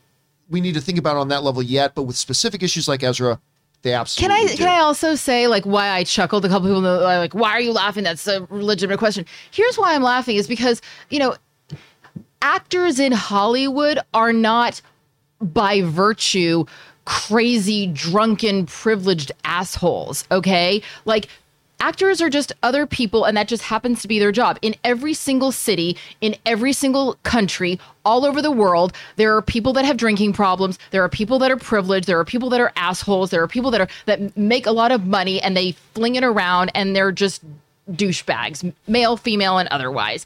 we 0.50 0.62
need 0.62 0.74
to 0.74 0.82
think 0.82 0.98
about 0.98 1.16
it 1.18 1.20
on 1.20 1.28
that 1.28 1.44
level 1.44 1.62
yet. 1.62 1.94
But 1.94 2.04
with 2.04 2.16
specific 2.16 2.64
issues 2.64 2.88
like 2.88 3.04
Ezra, 3.04 3.40
they 3.82 3.94
absolutely. 3.94 4.36
Can 4.36 4.46
I 4.46 4.52
do. 4.52 4.58
can 4.58 4.68
I 4.68 4.80
also 4.80 5.16
say 5.16 5.48
like 5.48 5.66
why 5.66 5.90
I 5.90 6.04
chuckled? 6.04 6.46
A 6.46 6.50
couple 6.50 6.68
people 6.68 6.82
like, 6.82 7.34
why 7.34 7.52
are 7.52 7.62
you 7.62 7.72
laughing? 7.72 8.04
That's 8.04 8.28
a 8.28 8.46
legitimate 8.50 8.98
question. 9.00 9.26
Here's 9.52 9.78
why 9.78 9.94
I'm 9.94 10.04
laughing 10.04 10.38
is 10.38 10.48
because 10.48 10.82
you 11.10 11.20
know, 11.20 11.36
actors 12.42 13.00
in 13.00 13.12
Hollywood 13.12 14.00
are 14.14 14.34
not 14.34 14.82
by 15.42 15.82
virtue 15.82 16.66
crazy, 17.06 17.88
drunken, 17.88 18.66
privileged 18.66 19.32
assholes. 19.44 20.26
Okay, 20.32 20.82
like. 21.06 21.28
Actors 21.82 22.22
are 22.22 22.30
just 22.30 22.52
other 22.62 22.86
people, 22.86 23.24
and 23.24 23.38
that 23.38 23.48
just 23.48 23.64
happens 23.64 24.02
to 24.02 24.10
be 24.10 24.20
their 24.20 24.34
job. 24.34 24.60
In 24.62 24.76
every 24.84 25.14
single 25.14 25.54
city, 25.54 25.96
in 26.20 26.36
every 26.46 26.74
single 26.74 27.14
country, 27.24 27.80
all 28.04 28.26
over 28.26 28.42
the 28.42 28.52
world, 28.52 28.92
there 29.16 29.34
are 29.38 29.42
people 29.42 29.72
that 29.72 29.86
have 29.86 29.96
drinking 29.96 30.34
problems. 30.34 30.78
There 30.92 31.02
are 31.06 31.08
people 31.08 31.40
that 31.40 31.50
are 31.50 31.56
privileged. 31.56 32.06
There 32.06 32.20
are 32.20 32.26
people 32.26 32.50
that 32.50 32.60
are 32.60 32.74
assholes. 32.76 33.30
There 33.30 33.42
are 33.42 33.48
people 33.48 33.72
that 33.72 33.80
are 33.80 33.88
that 34.08 34.36
make 34.36 34.66
a 34.66 34.72
lot 34.72 34.92
of 34.92 35.08
money 35.08 35.42
and 35.42 35.56
they 35.56 35.72
fling 35.94 36.16
it 36.16 36.24
around, 36.26 36.70
and 36.76 36.94
they're 36.94 37.14
just 37.14 37.42
douchebags, 37.90 38.74
male, 38.86 39.16
female, 39.16 39.58
and 39.58 39.70
otherwise. 39.70 40.26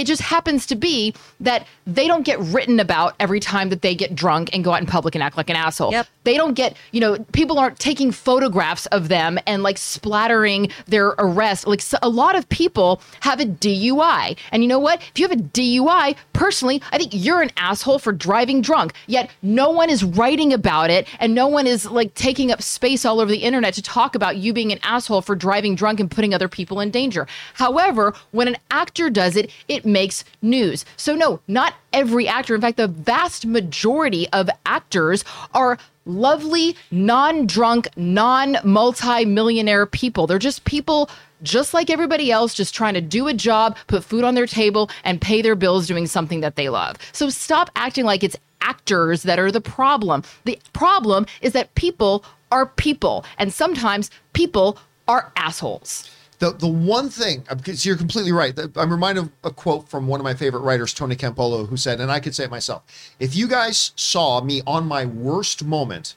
It 0.00 0.06
just 0.06 0.22
happens 0.22 0.64
to 0.66 0.76
be 0.76 1.14
that 1.40 1.66
they 1.86 2.06
don't 2.06 2.24
get 2.24 2.38
written 2.38 2.80
about 2.80 3.14
every 3.20 3.38
time 3.38 3.68
that 3.68 3.82
they 3.82 3.94
get 3.94 4.14
drunk 4.14 4.48
and 4.54 4.64
go 4.64 4.72
out 4.72 4.80
in 4.80 4.86
public 4.86 5.14
and 5.14 5.22
act 5.22 5.36
like 5.36 5.50
an 5.50 5.56
asshole. 5.56 5.92
Yep. 5.92 6.06
They 6.24 6.36
don't 6.38 6.54
get, 6.54 6.74
you 6.92 7.00
know, 7.00 7.18
people 7.32 7.58
aren't 7.58 7.78
taking 7.78 8.10
photographs 8.12 8.86
of 8.86 9.08
them 9.08 9.38
and 9.46 9.62
like 9.62 9.76
splattering 9.76 10.70
their 10.86 11.08
arrest. 11.18 11.66
Like 11.66 11.82
so, 11.82 11.98
a 12.02 12.08
lot 12.08 12.34
of 12.34 12.48
people 12.48 13.02
have 13.20 13.40
a 13.40 13.44
DUI. 13.44 14.38
And 14.52 14.62
you 14.62 14.68
know 14.68 14.78
what? 14.78 15.02
If 15.02 15.18
you 15.18 15.28
have 15.28 15.38
a 15.38 15.42
DUI, 15.42 16.16
personally, 16.32 16.82
I 16.92 16.98
think 16.98 17.10
you're 17.12 17.42
an 17.42 17.50
asshole 17.58 17.98
for 17.98 18.12
driving 18.12 18.62
drunk. 18.62 18.94
Yet 19.06 19.30
no 19.42 19.68
one 19.68 19.90
is 19.90 20.02
writing 20.02 20.54
about 20.54 20.88
it 20.88 21.06
and 21.18 21.34
no 21.34 21.46
one 21.46 21.66
is 21.66 21.90
like 21.90 22.14
taking 22.14 22.50
up 22.50 22.62
space 22.62 23.04
all 23.04 23.20
over 23.20 23.30
the 23.30 23.38
internet 23.38 23.74
to 23.74 23.82
talk 23.82 24.14
about 24.14 24.38
you 24.38 24.54
being 24.54 24.72
an 24.72 24.78
asshole 24.82 25.20
for 25.20 25.36
driving 25.36 25.74
drunk 25.74 26.00
and 26.00 26.10
putting 26.10 26.32
other 26.32 26.48
people 26.48 26.80
in 26.80 26.90
danger. 26.90 27.26
However, 27.54 28.14
when 28.30 28.48
an 28.48 28.56
actor 28.70 29.10
does 29.10 29.36
it, 29.36 29.50
it 29.68 29.84
makes 29.92 30.24
news. 30.42 30.84
So 30.96 31.14
no, 31.14 31.40
not 31.48 31.74
every 31.92 32.26
actor. 32.28 32.54
In 32.54 32.60
fact, 32.60 32.76
the 32.76 32.88
vast 32.88 33.46
majority 33.46 34.28
of 34.30 34.48
actors 34.66 35.24
are 35.54 35.78
lovely, 36.06 36.76
non-drunk, 36.90 37.88
non-multi-millionaire 37.96 39.86
people. 39.86 40.26
They're 40.26 40.38
just 40.38 40.64
people 40.64 41.10
just 41.42 41.72
like 41.72 41.88
everybody 41.88 42.30
else, 42.30 42.54
just 42.54 42.74
trying 42.74 42.94
to 42.94 43.00
do 43.00 43.26
a 43.26 43.32
job, 43.32 43.76
put 43.86 44.04
food 44.04 44.24
on 44.24 44.34
their 44.34 44.46
table, 44.46 44.90
and 45.04 45.20
pay 45.20 45.40
their 45.40 45.54
bills 45.54 45.86
doing 45.86 46.06
something 46.06 46.40
that 46.40 46.56
they 46.56 46.68
love. 46.68 46.96
So 47.12 47.30
stop 47.30 47.70
acting 47.76 48.04
like 48.04 48.22
it's 48.22 48.36
actors 48.60 49.22
that 49.22 49.38
are 49.38 49.50
the 49.50 49.60
problem. 49.60 50.22
The 50.44 50.58
problem 50.72 51.26
is 51.40 51.52
that 51.52 51.74
people 51.74 52.24
are 52.50 52.66
people, 52.66 53.24
and 53.38 53.52
sometimes 53.52 54.10
people 54.32 54.78
are 55.08 55.32
assholes. 55.36 56.10
The 56.40 56.52
the 56.52 56.66
one 56.66 57.10
thing 57.10 57.44
because 57.48 57.86
you're 57.86 57.96
completely 57.96 58.32
right. 58.32 58.58
I'm 58.76 58.90
reminded 58.90 59.24
of 59.24 59.30
a 59.44 59.50
quote 59.50 59.88
from 59.88 60.08
one 60.08 60.20
of 60.20 60.24
my 60.24 60.34
favorite 60.34 60.60
writers, 60.60 60.92
Tony 60.92 61.14
Campolo, 61.14 61.68
who 61.68 61.76
said, 61.76 62.00
and 62.00 62.10
I 62.10 62.18
could 62.18 62.34
say 62.34 62.44
it 62.44 62.50
myself: 62.50 62.82
If 63.20 63.36
you 63.36 63.46
guys 63.46 63.92
saw 63.94 64.40
me 64.40 64.62
on 64.66 64.88
my 64.88 65.04
worst 65.04 65.64
moment, 65.64 66.16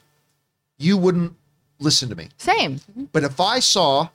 you 0.78 0.96
wouldn't 0.96 1.34
listen 1.78 2.08
to 2.08 2.16
me. 2.16 2.30
Same. 2.38 2.80
But 3.12 3.22
if 3.22 3.38
I 3.38 3.60
saw 3.60 4.08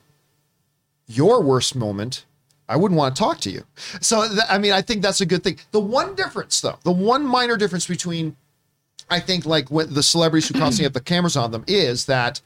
your 1.08 1.42
worst 1.42 1.76
moment, 1.76 2.26
I 2.68 2.76
wouldn't 2.76 2.98
want 2.98 3.16
to 3.16 3.20
talk 3.20 3.40
to 3.42 3.52
you. 3.52 3.64
So 4.02 4.28
th- 4.28 4.42
I 4.50 4.58
mean, 4.58 4.74
I 4.74 4.82
think 4.82 5.04
that's 5.04 5.22
a 5.22 5.26
good 5.28 5.44
thing. 5.44 5.58
The 5.72 5.80
one 5.80 6.16
difference, 6.16 6.60
though, 6.60 6.80
the 6.84 6.92
one 6.92 7.24
minor 7.24 7.56
difference 7.56 7.88
between 7.88 8.36
I 9.10 9.20
think 9.20 9.46
like 9.46 9.72
what 9.72 9.94
the 9.94 10.04
celebrities 10.04 10.48
who 10.48 10.56
constantly 10.56 10.84
have 10.86 10.94
the 10.94 11.02
cameras 11.02 11.36
on 11.36 11.52
them 11.52 11.64
is 11.68 12.06
that 12.06 12.42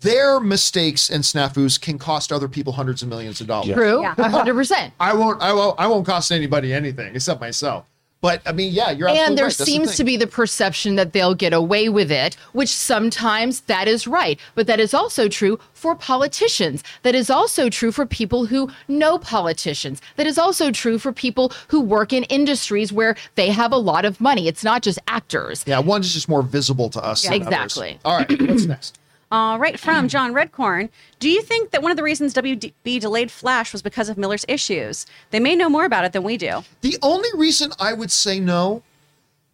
their 0.00 0.40
mistakes 0.40 1.10
and 1.10 1.22
snafus 1.24 1.80
can 1.80 1.98
cost 1.98 2.32
other 2.32 2.48
people 2.48 2.72
hundreds 2.72 3.02
of 3.02 3.08
millions 3.08 3.40
of 3.40 3.46
dollars. 3.46 3.74
True. 3.74 4.02
Yeah. 4.02 4.14
A 4.18 4.28
hundred 4.28 4.54
percent. 4.54 4.92
I 5.00 5.14
won't, 5.14 5.40
I 5.42 5.52
won't, 5.52 5.78
I 5.78 5.86
won't 5.86 6.06
cost 6.06 6.32
anybody 6.32 6.72
anything 6.72 7.14
except 7.14 7.40
myself. 7.40 7.86
But 8.20 8.42
I 8.44 8.52
mean, 8.52 8.72
yeah, 8.72 8.90
you're 8.90 9.08
and 9.08 9.38
there 9.38 9.44
right. 9.44 9.48
That's 9.48 9.58
the 9.58 9.64
seems 9.64 9.96
to 9.96 10.02
be 10.02 10.16
the 10.16 10.26
perception 10.26 10.96
that 10.96 11.12
they'll 11.12 11.36
get 11.36 11.52
away 11.52 11.88
with 11.88 12.10
it, 12.10 12.34
which 12.52 12.68
sometimes 12.68 13.60
that 13.62 13.86
is 13.86 14.08
right. 14.08 14.40
But 14.56 14.66
that 14.66 14.80
is 14.80 14.92
also 14.92 15.28
true 15.28 15.60
for 15.72 15.94
politicians. 15.94 16.82
That 17.04 17.14
is 17.14 17.30
also 17.30 17.70
true 17.70 17.92
for 17.92 18.06
people 18.06 18.46
who 18.46 18.70
know 18.88 19.18
politicians. 19.18 20.02
That 20.16 20.26
is 20.26 20.36
also 20.36 20.72
true 20.72 20.98
for 20.98 21.12
people 21.12 21.52
who 21.68 21.80
work 21.80 22.12
in 22.12 22.24
industries 22.24 22.92
where 22.92 23.14
they 23.36 23.50
have 23.50 23.70
a 23.70 23.76
lot 23.76 24.04
of 24.04 24.20
money. 24.20 24.48
It's 24.48 24.64
not 24.64 24.82
just 24.82 24.98
actors. 25.06 25.62
Yeah, 25.64 25.78
one 25.78 26.00
is 26.00 26.12
just 26.12 26.28
more 26.28 26.42
visible 26.42 26.90
to 26.90 27.04
us. 27.04 27.22
than 27.22 27.34
others. 27.34 27.46
Exactly. 27.46 28.00
All 28.04 28.16
right, 28.18 28.42
what's 28.48 28.64
next? 28.64 28.97
All 29.30 29.58
right, 29.58 29.78
from 29.78 30.08
John 30.08 30.32
Redcorn. 30.32 30.88
Do 31.18 31.28
you 31.28 31.42
think 31.42 31.70
that 31.72 31.82
one 31.82 31.90
of 31.90 31.98
the 31.98 32.02
reasons 32.02 32.32
WB 32.32 32.72
delayed 33.00 33.30
Flash 33.30 33.72
was 33.72 33.82
because 33.82 34.08
of 34.08 34.16
Miller's 34.16 34.46
issues? 34.48 35.04
They 35.30 35.40
may 35.40 35.54
know 35.54 35.68
more 35.68 35.84
about 35.84 36.04
it 36.06 36.12
than 36.14 36.22
we 36.22 36.38
do. 36.38 36.64
The 36.80 36.96
only 37.02 37.28
reason 37.34 37.72
I 37.78 37.92
would 37.92 38.10
say 38.10 38.40
no 38.40 38.82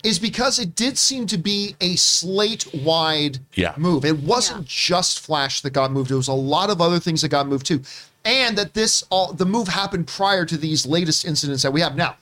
is 0.05 0.21
because 0.21 0.61
it 0.61 0.77
did 0.77 0.97
seem 0.97 1.27
to 1.27 1.39
be 1.39 1.75
a 1.81 1.97
slate 1.97 2.73
wide 2.73 3.39
Yeah. 3.55 3.73
move. 3.77 4.05
It 4.05 4.21
wasn't 4.21 4.61
Yeah. 4.61 4.67
just 4.69 5.19
Flash 5.19 5.61
that 5.63 5.71
got 5.71 5.91
moved. 5.91 6.11
It 6.11 6.17
was 6.17 6.29
a 6.29 6.33
lot 6.35 6.71
of 6.71 6.81
other 6.81 7.01
things 7.01 7.23
that 7.23 7.31
got 7.31 7.49
moved 7.49 7.67
too. 7.67 7.81
And 8.25 8.57
that 8.57 8.75
this 8.75 9.03
all 9.11 9.33
the 9.33 9.47
move 9.47 9.69
happened 9.69 10.07
prior 10.07 10.45
to 10.45 10.57
these 10.57 10.87
latest 10.87 11.25
incidents 11.25 11.63
that 11.65 11.73
we 11.73 11.81
have 11.81 11.97
now. 11.97 12.17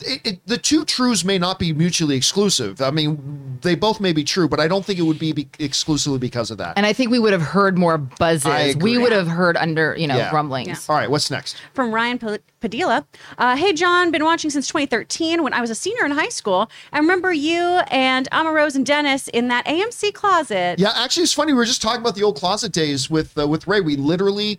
It, 0.00 0.20
it, 0.26 0.40
the 0.46 0.58
two 0.58 0.84
truths 0.84 1.24
may 1.24 1.38
not 1.38 1.58
be 1.58 1.72
mutually 1.72 2.16
exclusive. 2.16 2.80
I 2.80 2.90
mean, 2.90 3.58
they 3.62 3.74
both 3.74 4.00
may 4.00 4.12
be 4.12 4.24
true, 4.24 4.48
but 4.48 4.60
I 4.60 4.68
don't 4.68 4.84
think 4.84 4.98
it 4.98 5.02
would 5.02 5.18
be, 5.18 5.32
be 5.32 5.48
exclusively 5.58 6.18
because 6.18 6.50
of 6.50 6.58
that. 6.58 6.76
And 6.76 6.86
I 6.86 6.92
think 6.92 7.10
we 7.10 7.18
would 7.18 7.32
have 7.32 7.42
heard 7.42 7.76
more 7.78 7.98
buzzes. 7.98 8.46
I 8.46 8.60
agree. 8.60 8.92
We 8.92 8.98
would 8.98 9.12
have 9.12 9.26
heard 9.28 9.56
under, 9.56 9.94
you 9.98 10.06
know, 10.06 10.16
Yeah. 10.16 10.34
rumblings. 10.34 10.88
All 10.88 10.96
right, 10.96 11.10
what's 11.10 11.30
next? 11.30 11.56
From 11.74 11.92
Ryan 11.92 12.18
P- 12.18 12.38
Padilla. 12.60 13.06
Uh, 13.38 13.56
hey, 13.56 13.72
John, 13.72 14.10
been 14.10 14.24
watching 14.24 14.50
since 14.50 14.66
2013 14.68 15.42
when 15.42 15.52
I 15.52 15.60
was 15.60 15.70
a 15.70 15.74
senior 15.74 16.04
in 16.04 16.10
high 16.12 16.28
school. 16.28 16.70
I 16.92 16.98
remember 16.98 17.32
you 17.32 17.62
and 17.90 18.28
Ama 18.32 18.52
Rose 18.52 18.74
and 18.76 18.84
Dennis 18.86 19.28
in 19.28 19.48
that 19.48 19.64
AMC 19.66 20.12
closet. 20.12 20.78
Yeah, 20.78 20.92
actually, 20.94 21.22
it's 21.24 21.32
funny. 21.32 21.52
We 21.52 21.58
were 21.58 21.64
just 21.64 21.82
talking 21.82 22.00
about 22.00 22.14
the 22.14 22.22
old 22.22 22.36
closet 22.36 22.72
days 22.72 23.08
with 23.10 23.38
uh, 23.38 23.46
with 23.46 23.66
Ray. 23.66 23.80
We 23.80 23.96
literally, 23.96 24.58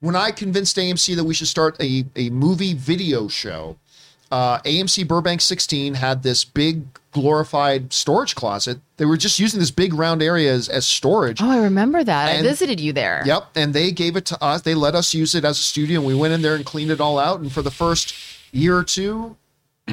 when 0.00 0.16
I 0.16 0.30
convinced 0.32 0.76
AMC 0.76 1.14
that 1.16 1.24
we 1.24 1.34
should 1.34 1.46
start 1.48 1.76
a 1.80 2.04
a 2.16 2.30
movie 2.30 2.74
video 2.74 3.28
show, 3.28 3.76
uh, 4.30 4.58
AMC 4.60 5.06
Burbank 5.06 5.40
16 5.40 5.94
had 5.94 6.22
this 6.22 6.44
big 6.44 6.84
glorified 7.12 7.92
storage 7.92 8.34
closet. 8.34 8.78
They 8.96 9.04
were 9.04 9.16
just 9.16 9.38
using 9.38 9.60
this 9.60 9.70
big 9.70 9.94
round 9.94 10.22
area 10.22 10.52
as, 10.52 10.68
as 10.68 10.86
storage. 10.86 11.40
Oh, 11.40 11.50
I 11.50 11.58
remember 11.58 12.04
that. 12.04 12.28
And- 12.30 12.46
I 12.46 12.48
visited 12.48 12.80
you 12.80 12.92
there. 12.92 13.22
Yep. 13.24 13.48
And 13.54 13.72
they 13.72 13.90
gave 13.92 14.16
it 14.16 14.26
to 14.26 14.42
us. 14.42 14.62
They 14.62 14.74
let 14.74 14.94
us 14.94 15.14
use 15.14 15.34
it 15.34 15.44
as 15.44 15.58
a 15.58 15.62
studio. 15.62 16.00
And 16.00 16.06
we 16.06 16.14
went 16.14 16.34
in 16.34 16.42
there 16.42 16.54
and 16.54 16.64
cleaned 16.66 16.90
it 16.90 17.00
all 17.00 17.18
out. 17.18 17.40
And 17.40 17.50
for 17.50 17.62
the 17.62 17.70
first 17.70 18.14
year 18.52 18.76
or 18.76 18.84
two, 18.84 19.36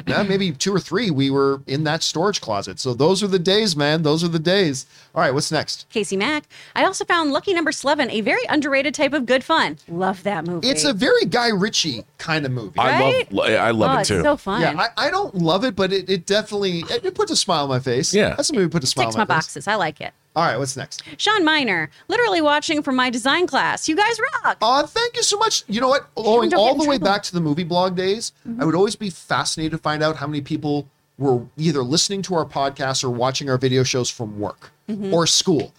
maybe 0.06 0.50
two 0.52 0.74
or 0.74 0.80
three, 0.80 1.10
we 1.10 1.30
were 1.30 1.62
in 1.66 1.84
that 1.84 2.02
storage 2.02 2.40
closet. 2.40 2.80
So 2.80 2.94
those 2.94 3.22
are 3.22 3.26
the 3.28 3.38
days, 3.38 3.76
man. 3.76 4.02
Those 4.02 4.24
are 4.24 4.28
the 4.28 4.38
days. 4.40 4.86
All 5.14 5.20
right, 5.20 5.32
what's 5.32 5.52
next? 5.52 5.86
Casey 5.90 6.16
Mack. 6.16 6.44
I 6.74 6.84
also 6.84 7.04
found 7.04 7.32
Lucky 7.32 7.54
Number 7.54 7.70
Slevin 7.70 8.10
a 8.10 8.20
very 8.20 8.44
underrated 8.48 8.94
type 8.94 9.12
of 9.12 9.24
good 9.26 9.44
fun. 9.44 9.78
Love 9.86 10.22
that 10.24 10.46
movie. 10.46 10.68
It's 10.68 10.84
a 10.84 10.92
very 10.92 11.24
Guy 11.26 11.48
Ritchie 11.48 12.04
kind 12.18 12.44
of 12.44 12.52
movie. 12.52 12.78
I 12.78 13.00
Right? 13.00 13.32
love 13.32 13.50
I 13.50 13.70
love 13.70 13.90
oh, 13.90 13.98
it 13.98 14.00
it's 14.00 14.08
too. 14.08 14.22
so 14.22 14.36
fun. 14.36 14.60
yeah, 14.62 14.74
I, 14.96 15.06
I 15.06 15.10
don't 15.10 15.34
love 15.36 15.64
it, 15.64 15.76
but 15.76 15.92
it, 15.92 16.10
it 16.10 16.26
definitely 16.26 16.80
it, 16.90 17.04
it 17.04 17.14
puts 17.14 17.30
a 17.30 17.36
smile 17.36 17.62
on 17.64 17.68
my 17.68 17.78
face. 17.80 18.12
Yeah. 18.12 18.34
that's 18.34 18.50
a 18.50 18.52
movie 18.52 18.64
that 18.66 18.72
put 18.72 18.82
a 18.84 18.86
smile 18.86 19.06
Ticks 19.06 19.16
on 19.16 19.20
my 19.20 19.24
my, 19.24 19.34
face. 19.36 19.44
boxes. 19.46 19.68
I 19.68 19.76
like 19.76 20.00
it. 20.00 20.12
All 20.36 20.44
right, 20.44 20.56
what's 20.56 20.76
next? 20.76 21.02
Sean 21.16 21.44
Miner, 21.44 21.90
literally 22.08 22.40
watching 22.40 22.82
from 22.82 22.96
my 22.96 23.08
design 23.08 23.46
class. 23.46 23.88
You 23.88 23.94
guys 23.94 24.18
rock. 24.44 24.58
Uh, 24.60 24.84
thank 24.84 25.14
you 25.16 25.22
so 25.22 25.36
much. 25.38 25.62
You 25.68 25.80
know 25.80 25.88
what? 25.88 26.12
Going 26.16 26.52
all 26.54 26.74
the 26.74 26.88
way 26.88 26.98
back 26.98 27.22
to 27.24 27.32
the 27.32 27.40
movie 27.40 27.62
blog 27.62 27.94
days, 27.96 28.32
I 28.58 28.64
would 28.64 28.74
always 28.74 28.96
be 28.96 29.10
fascinated 29.10 29.72
to 29.72 29.78
find 29.78 30.02
out 30.02 30.16
how 30.16 30.26
many 30.26 30.40
people 30.40 30.88
were 31.18 31.42
either 31.56 31.82
listening 31.84 32.22
to 32.22 32.34
our 32.34 32.44
podcast 32.44 33.04
or 33.04 33.10
watching 33.10 33.48
our 33.48 33.58
video 33.58 33.84
shows 33.84 34.10
from 34.10 34.40
work 34.40 34.72
or 35.12 35.26
school. 35.26 35.72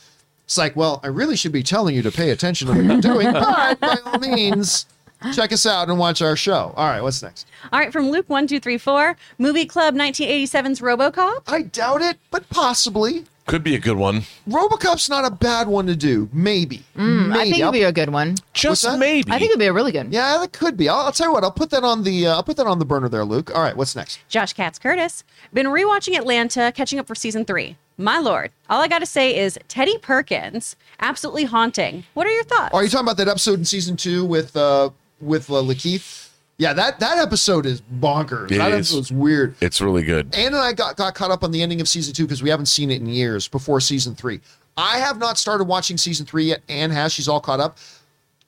It's 0.46 0.58
like, 0.58 0.76
well, 0.76 1.02
I 1.04 1.08
really 1.08 1.36
should 1.36 1.52
be 1.52 1.64
telling 1.64 1.96
you 1.96 2.02
to 2.04 2.12
pay 2.12 2.30
attention 2.30 2.68
to 2.68 2.74
what 2.76 2.86
you're 2.86 3.02
doing, 3.02 3.34
but 3.34 3.80
by 3.80 3.98
all 4.06 4.20
means, 4.20 4.86
check 5.34 5.52
us 5.52 5.66
out 5.66 5.90
and 5.90 5.98
watch 6.00 6.22
our 6.22 6.36
show. 6.38 6.74
All 6.78 6.88
right, 6.88 7.02
what's 7.02 7.22
next? 7.22 7.48
All 7.74 7.80
right, 7.80 7.92
from 7.92 8.10
Luke 8.10 8.30
one 8.30 8.48
two 8.48 8.60
three 8.62 8.78
four, 8.78 9.18
Movie 9.38 9.66
Club 9.66 9.96
1987's 9.96 10.80
RoboCop. 10.80 11.42
I 11.48 11.64
doubt 11.64 12.02
it, 12.02 12.18
but 12.32 12.48
possibly. 12.50 13.26
Could 13.48 13.64
be 13.64 13.76
a 13.76 13.80
good 13.80 13.98
one. 13.98 14.24
Robocop's 14.48 15.08
not 15.08 15.24
a 15.24 15.30
bad 15.30 15.68
one 15.68 15.86
to 15.86 15.96
do. 15.96 16.28
Maybe. 16.34 16.84
Maybe. 16.96 17.10
Mm, 17.12 17.32
I 17.36 17.44
think 17.44 17.56
I'll- 17.58 17.62
it'd 17.70 17.74
be 17.74 17.84
a 17.84 17.92
good 17.92 18.10
one. 18.10 18.36
Just 18.54 18.90
maybe. 18.98 19.32
I 19.32 19.38
think 19.38 19.50
it'd 19.52 19.60
be 19.60 19.68
a 19.68 19.74
really 19.74 19.92
good. 19.92 20.12
yeah, 20.12 20.40
that 20.40 20.52
could 20.52 20.76
be. 20.76 20.90
I'll, 20.90 21.02
I'll 21.02 21.12
tell 21.12 21.28
you 21.28 21.34
what. 21.34 21.44
I'll 21.44 21.52
put 21.52 21.70
that 21.70 21.84
on 21.84 22.02
the. 22.04 22.26
Uh, 22.26 22.36
I'll 22.38 22.44
put 22.44 22.58
that 22.58 22.66
on 22.66 22.80
the 22.80 22.86
burner 22.86 23.08
there, 23.08 23.24
Luke. 23.24 23.52
All 23.54 23.62
right, 23.62 23.78
what's 23.78 23.96
next? 23.96 24.20
Josh 24.30 24.54
Katz 24.54 24.80
Curtis. 24.80 25.24
Been 25.54 25.68
rewatching 25.68 26.18
Atlanta, 26.18 26.72
catching 26.76 26.98
up 26.98 27.06
for 27.08 27.14
season 27.14 27.46
three. 27.46 27.78
My 27.98 28.18
lord, 28.20 28.52
all 28.70 28.82
I 28.82 28.88
gotta 28.88 29.06
say 29.06 29.38
is 29.38 29.60
Teddy 29.68 29.98
Perkins, 30.00 30.76
absolutely 31.00 31.44
haunting. 31.46 32.04
What 32.16 32.26
are 32.26 32.32
your 32.32 32.44
thoughts? 32.44 32.74
Are 32.74 32.84
you 32.84 32.90
talking 32.90 33.06
about 33.06 33.18
that 33.18 33.28
episode 33.28 33.60
in 33.60 33.66
season 33.66 33.96
two 33.96 34.26
with 34.26 34.58
uh 34.58 34.90
with 35.22 35.50
uh, 35.52 35.54
LaKeith? 35.62 36.25
Yeah, 36.58 36.74
that 36.74 37.00
that 37.00 37.18
episode 37.18 37.66
is 37.66 37.82
bonkers. 37.82 38.52
It 38.52 38.58
that 38.58 38.72
is. 38.72 38.90
episode's 38.92 39.12
weird. 39.12 39.56
it's 39.62 39.82
really 39.82 40.04
good. 40.04 40.34
Ann 40.34 40.48
and 40.48 40.58
I 40.58 40.72
got, 40.72 40.96
got 40.96 41.14
caught 41.14 41.32
up 41.32 41.44
on 41.44 41.52
the 41.52 41.62
ending 41.62 41.82
of 41.82 41.88
season 41.88 42.14
two 42.14 42.24
because 42.24 42.42
we 42.42 42.50
haven't 42.50 42.68
seen 42.68 42.92
it 42.92 43.02
in 43.02 43.08
years 43.08 43.48
before 43.48 43.82
season 43.82 44.16
three. 44.16 44.40
I 44.78 44.98
have 45.00 45.18
not 45.20 45.38
started 45.38 45.66
watching 45.66 45.98
season 45.98 46.26
three 46.26 46.46
yet. 46.46 46.62
Anne 46.70 46.92
has. 46.92 47.12
She's 47.14 47.28
all 47.28 47.42
caught 47.42 47.60
up. 47.60 47.78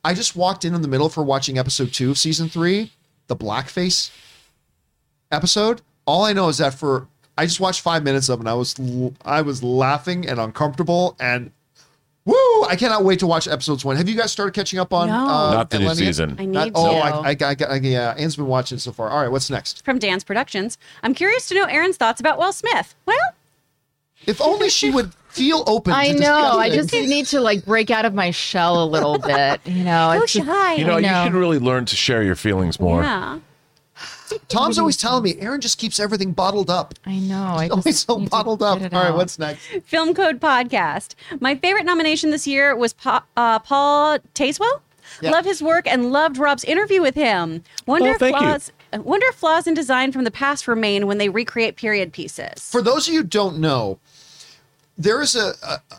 I 0.03 0.13
just 0.13 0.35
walked 0.35 0.63
in 0.63 0.73
in 0.73 0.81
the 0.81 0.87
middle 0.87 1.09
for 1.09 1.23
watching 1.23 1.57
episode 1.57 1.91
two 1.91 2.11
of 2.11 2.17
season 2.17 2.47
three, 2.47 2.91
the 3.27 3.35
blackface 3.35 4.09
episode. 5.31 5.81
All 6.05 6.23
I 6.23 6.31
know 6.31 6.47
is 6.47 6.59
that 6.59 6.73
for 6.73 7.07
I 7.37 7.45
just 7.45 7.59
watched 7.59 7.81
five 7.81 8.03
minutes 8.03 8.29
of 8.29 8.39
it 8.39 8.43
and 8.43 8.49
I 8.49 8.53
was 8.53 8.75
I 9.25 9.41
was 9.41 9.61
laughing 9.63 10.27
and 10.27 10.39
uncomfortable 10.39 11.17
and 11.19 11.51
woo! 12.27 12.63
I 12.65 12.75
cannot 12.77 13.03
wait 13.03 13.19
to 13.19 13.27
watch 13.27 13.47
episodes 13.47 13.83
one. 13.83 13.95
Have 13.97 14.07
you 14.07 14.15
guys 14.15 14.31
started 14.31 14.53
catching 14.53 14.77
up 14.79 14.93
on 14.93 15.07
No. 15.07 15.15
uh, 15.15 15.53
Not 15.53 15.69
the 15.71 15.79
new 15.79 15.85
Atlanta 15.85 16.01
yet? 16.03 16.07
season. 16.07 16.35
I 16.37 16.45
need 16.45 16.51
Not- 16.53 16.65
to. 16.67 16.71
oh, 16.75 16.95
I, 16.97 17.29
I, 17.31 17.37
I, 17.41 17.55
I, 17.69 17.75
yeah. 17.77 18.13
Anne's 18.17 18.35
been 18.35 18.47
watching 18.47 18.77
so 18.77 18.91
far. 18.91 19.09
All 19.09 19.19
right, 19.21 19.31
what's 19.31 19.49
next? 19.49 19.83
From 19.83 19.97
Dance 19.97 20.23
Productions. 20.23 20.77
I'm 21.01 21.13
curious 21.15 21.47
to 21.49 21.55
know 21.55 21.63
Erin's 21.65 21.97
thoughts 21.97 22.19
about 22.19 22.37
Will 22.37 22.53
Smith. 22.53 22.93
Well, 23.05 23.17
If 24.27 24.41
only 24.41 24.69
she 24.69 24.89
would 24.89 25.13
feel 25.29 25.63
open. 25.67 25.93
I 25.93 26.11
to 26.13 26.19
know. 26.19 26.57
I 26.57 26.69
discussing. 26.69 26.99
just 27.01 27.09
need 27.09 27.25
to 27.27 27.39
like 27.41 27.63
break 27.65 27.89
out 27.91 28.05
of 28.05 28.13
my 28.13 28.31
shell 28.31 28.83
a 28.83 28.85
little 28.85 29.17
bit. 29.19 29.61
You 29.65 29.83
know, 29.83 30.13
so 30.17 30.23
it's 30.23 30.33
just- 30.33 30.45
shy. 30.45 30.73
You 30.75 30.85
know, 30.85 30.93
I 30.95 30.99
you 30.99 31.07
know. 31.07 31.23
should 31.25 31.33
really 31.33 31.59
learn 31.59 31.85
to 31.85 31.95
share 31.95 32.23
your 32.23 32.35
feelings 32.35 32.79
more. 32.79 33.03
yeah. 33.03 33.39
Tom's 34.49 34.77
always 34.79 34.97
telling 34.97 35.23
me 35.23 35.35
Erin 35.39 35.61
just 35.61 35.77
keeps 35.77 35.99
everything 35.99 36.31
bottled 36.33 36.69
up. 36.69 36.93
I 37.05 37.19
know. 37.19 37.55
I 37.57 37.69
Always 37.69 37.99
so 37.99 38.19
bottled 38.19 38.61
up. 38.63 38.79
get 38.79 38.93
All 38.93 38.99
it 38.99 39.03
right, 39.03 39.11
out. 39.11 39.17
what's 39.17 39.39
next? 39.39 39.65
Film 39.85 40.13
Code 40.13 40.39
Podcast. 40.39 41.15
My 41.39 41.55
favorite 41.55 41.85
nomination 41.85 42.29
this 42.31 42.45
year 42.47 42.75
was 42.75 42.93
pa- 42.93 43.23
uh, 43.35 43.59
Paul 43.59 44.19
Tazewell. 44.33 44.81
Yeah. 45.21 45.31
Love 45.31 45.45
his 45.45 45.61
work 45.63 45.87
and 45.87 46.11
loved 46.11 46.37
Rob's 46.37 46.63
interview 46.65 47.01
with 47.01 47.15
him. 47.15 47.63
Wonder 47.85 48.09
Oh, 48.09 48.13
if 48.13 48.19
thank 48.19 48.35
you. 48.35 48.41
flaws. 48.41 48.71
Wonder 48.93 49.25
if 49.29 49.35
flaws 49.35 49.65
in 49.67 49.73
design 49.73 50.11
from 50.11 50.23
the 50.25 50.31
past 50.31 50.67
remain 50.67 51.07
when 51.07 51.17
they 51.17 51.29
recreate 51.29 51.75
period 51.75 52.11
pieces. 52.13 52.69
For 52.69 52.81
those 52.81 53.07
of 53.07 53.13
you 53.13 53.21
who 53.21 53.27
don't 53.27 53.57
know, 53.59 53.99
there 54.97 55.21
is 55.21 55.35
a, 55.35 55.53
a, 55.63 55.81
a 55.91 55.97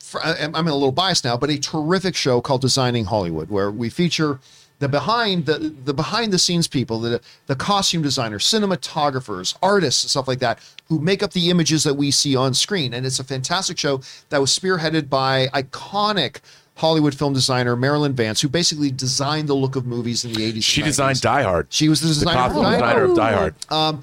for, 0.00 0.20
I'm 0.24 0.54
a 0.54 0.60
little 0.62 0.90
biased 0.92 1.24
now, 1.24 1.36
but 1.36 1.50
a 1.50 1.58
terrific 1.58 2.16
show 2.16 2.40
called 2.40 2.60
Designing 2.62 3.04
Hollywood, 3.06 3.48
where 3.50 3.70
we 3.70 3.88
feature 3.90 4.40
the 4.80 4.88
behind 4.88 5.46
the 5.46 5.74
the 5.84 5.94
behind 5.94 6.32
the 6.32 6.38
scenes 6.38 6.66
people, 6.66 6.98
the 7.00 7.20
the 7.46 7.54
costume 7.56 8.02
designers, 8.02 8.44
cinematographers, 8.44 9.56
artists, 9.62 10.02
and 10.04 10.10
stuff 10.10 10.26
like 10.26 10.40
that, 10.40 10.58
who 10.88 10.98
make 10.98 11.22
up 11.22 11.32
the 11.32 11.48
images 11.50 11.84
that 11.84 11.94
we 11.94 12.10
see 12.10 12.34
on 12.34 12.52
screen. 12.54 12.92
And 12.92 13.06
it's 13.06 13.18
a 13.20 13.24
fantastic 13.24 13.78
show 13.78 14.00
that 14.30 14.40
was 14.40 14.50
spearheaded 14.58 15.08
by 15.08 15.46
iconic 15.54 16.38
Hollywood 16.76 17.14
film 17.14 17.34
designer 17.34 17.76
Marilyn 17.76 18.14
Vance, 18.14 18.40
who 18.40 18.48
basically 18.48 18.90
designed 18.90 19.48
the 19.48 19.54
look 19.54 19.76
of 19.76 19.86
movies 19.86 20.24
in 20.24 20.32
the 20.32 20.50
80s. 20.52 20.64
She 20.64 20.80
and 20.80 20.86
90s. 20.88 20.90
designed 20.90 21.20
Die 21.20 21.42
Hard. 21.42 21.66
She 21.70 21.88
was 21.90 22.00
the 22.00 22.08
the 22.08 22.14
designer. 22.14 22.36
costume 22.36 22.64
for 22.64 22.70
Die 22.70 22.72
designer 22.78 23.04
of 23.04 23.16
Die 23.16 23.32
Hard. 23.32 23.54
um, 23.70 24.02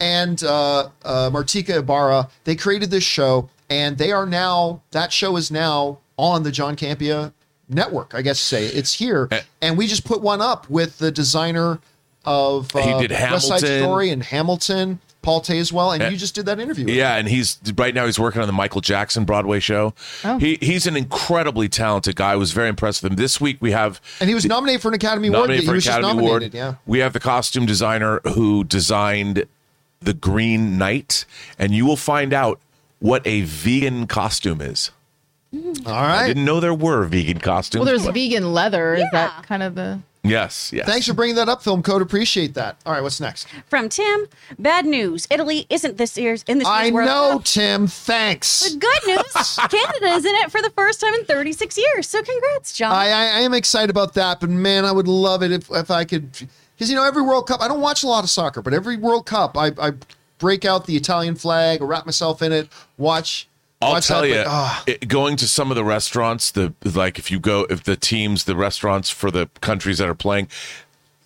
and 0.00 0.42
uh, 0.42 0.88
uh, 1.04 1.30
Martika 1.30 1.78
Ibarra. 1.80 2.28
They 2.44 2.56
created 2.56 2.90
this 2.90 3.04
show, 3.04 3.50
and 3.70 3.98
they 3.98 4.10
are 4.10 4.26
now 4.26 4.80
that 4.92 5.12
show 5.12 5.36
is 5.36 5.50
now 5.50 5.98
on 6.16 6.42
the 6.44 6.50
John 6.50 6.76
Campea 6.76 7.32
network. 7.68 8.14
I 8.14 8.22
guess 8.22 8.38
say 8.40 8.66
it's 8.66 8.94
here, 8.94 9.28
Eh. 9.30 9.40
and 9.62 9.76
we 9.78 9.86
just 9.86 10.04
put 10.04 10.20
one 10.20 10.40
up 10.40 10.68
with 10.70 10.98
the 10.98 11.10
designer 11.10 11.78
of 12.24 12.74
uh, 12.74 12.80
He 12.80 13.06
did 13.06 13.10
West 13.10 13.48
Side 13.48 13.60
Story 13.60 14.10
and 14.10 14.22
Hamilton, 14.22 14.98
Paul 15.22 15.40
Tazewell, 15.42 15.92
and 15.94 16.02
Eh. 16.02 16.08
you 16.10 16.16
just 16.16 16.34
did 16.34 16.46
that 16.46 16.58
interview. 16.60 16.84
with 16.84 16.92
him. 16.94 16.98
Yeah, 16.98 17.16
and 17.16 17.28
he's 17.28 17.58
right 17.76 17.94
now 17.94 18.06
he's 18.06 18.18
working 18.18 18.40
on 18.40 18.46
the 18.46 18.52
Michael 18.52 18.80
Jackson 18.80 19.24
Broadway 19.24 19.60
show. 19.60 19.94
Oh. 20.24 20.38
He 20.38 20.58
he's 20.60 20.86
an 20.86 20.96
incredibly 20.96 21.68
talented 21.68 22.16
guy. 22.16 22.32
I 22.32 22.36
was 22.36 22.52
very 22.52 22.68
impressed 22.68 23.02
with 23.02 23.12
him. 23.12 23.16
This 23.16 23.40
week 23.40 23.58
we 23.60 23.72
have 23.72 24.00
and 24.20 24.28
he 24.28 24.34
was 24.34 24.44
nominated 24.46 24.80
for 24.82 24.88
an 24.88 24.94
Academy 24.94 25.28
Award. 25.28 25.40
nominated 25.48 25.62
He 25.62 25.66
for 25.66 25.74
was 25.74 25.84
just 25.84 25.98
Academy 25.98 26.24
Award. 26.26 26.54
Yeah. 26.54 26.74
We 26.86 26.98
have 27.00 27.12
the 27.12 27.20
costume 27.20 27.66
designer 27.66 28.20
who 28.34 28.64
designed 28.64 29.44
the 30.00 30.12
Green 30.14 30.76
Knight, 30.76 31.24
and 31.58 31.72
you 31.74 31.86
will 31.86 31.96
find 31.96 32.34
out 32.34 32.60
what 33.00 33.26
a 33.26 33.40
vegan 33.42 34.06
costume 34.06 34.60
is. 34.60 34.90
Mm. 35.54 35.86
All 35.86 35.92
I 35.94 36.26
didn't 36.26 36.44
know 36.44 36.60
there 36.60 36.74
were 36.74 37.04
vegan 37.04 37.38
costumes. 37.38 37.80
Well, 37.80 37.86
there's 37.86 38.06
but- 38.06 38.14
vegan 38.14 38.52
leather. 38.52 38.94
Is 38.94 39.00
Yeah. 39.00 39.08
that 39.12 39.42
kind 39.46 39.62
of 39.62 39.74
the? 39.74 40.00
yes, 40.22 40.72
yes. 40.72 40.86
Thanks 40.86 41.06
for 41.06 41.12
bringing 41.12 41.36
that 41.36 41.48
up, 41.50 41.62
Film 41.62 41.82
Code. 41.82 42.00
Appreciate 42.02 42.54
that. 42.54 42.76
All 42.86 42.92
right, 42.92 43.02
what's 43.02 43.20
next? 43.20 43.46
From 43.68 43.88
Tim, 43.90 44.26
bad 44.58 44.86
news. 44.86 45.26
Italy 45.30 45.66
isn't 45.68 45.98
this 45.98 46.16
year's 46.16 46.42
in 46.48 46.58
this 46.58 46.66
year's 46.66 46.88
I 46.88 46.90
World 46.90 47.06
know, 47.08 47.30
Cup. 47.34 47.44
Tim. 47.44 47.86
Thanks. 47.86 48.68
But 48.70 48.80
good 48.80 49.06
news, 49.16 49.56
Canada 49.70 50.06
is 50.16 50.24
in 50.24 50.34
it 50.36 50.50
for 50.50 50.62
the 50.62 50.70
first 50.70 51.00
time 51.00 51.14
in 51.14 51.24
36 51.26 51.76
years. 51.78 52.08
So 52.08 52.22
congrats, 52.22 52.72
John. 52.72 52.92
I, 52.92 53.08
I, 53.08 53.24
I 53.24 53.40
am 53.40 53.52
excited 53.54 53.90
about 53.90 54.14
that, 54.14 54.40
but 54.40 54.48
man, 54.50 54.84
I 54.84 54.92
would 54.92 55.08
love 55.08 55.42
it 55.42 55.52
if, 55.52 55.70
if 55.70 55.90
I 55.90 56.04
could. 56.04 56.32
Because, 56.76 56.90
you 56.90 56.96
know, 56.96 57.04
every 57.04 57.22
World 57.22 57.46
Cup, 57.46 57.60
I 57.60 57.68
don't 57.68 57.80
watch 57.82 58.02
a 58.02 58.08
lot 58.08 58.24
of 58.24 58.30
soccer, 58.30 58.60
but 58.62 58.74
every 58.74 58.96
World 58.96 59.26
Cup, 59.26 59.56
I, 59.56 59.70
I 59.78 59.92
break 60.38 60.64
out 60.64 60.86
the 60.86 60.96
Italian 60.96 61.36
flag 61.36 61.80
or 61.80 61.86
wrap 61.86 62.04
myself 62.06 62.42
in 62.42 62.50
it, 62.50 62.68
watch. 62.98 63.46
I'll 63.84 63.92
watch 63.92 64.06
tell 64.06 64.22
that, 64.22 64.28
you, 64.28 64.34
but, 64.34 64.46
ah, 64.46 64.82
it, 64.86 65.08
going 65.08 65.36
to 65.36 65.48
some 65.48 65.70
of 65.70 65.76
the 65.76 65.84
restaurants, 65.84 66.50
the 66.50 66.72
like 66.84 67.18
if 67.18 67.30
you 67.30 67.38
go, 67.38 67.66
if 67.70 67.84
the 67.84 67.96
teams, 67.96 68.44
the 68.44 68.56
restaurants 68.56 69.10
for 69.10 69.30
the 69.30 69.48
countries 69.60 69.98
that 69.98 70.08
are 70.08 70.14
playing, 70.14 70.48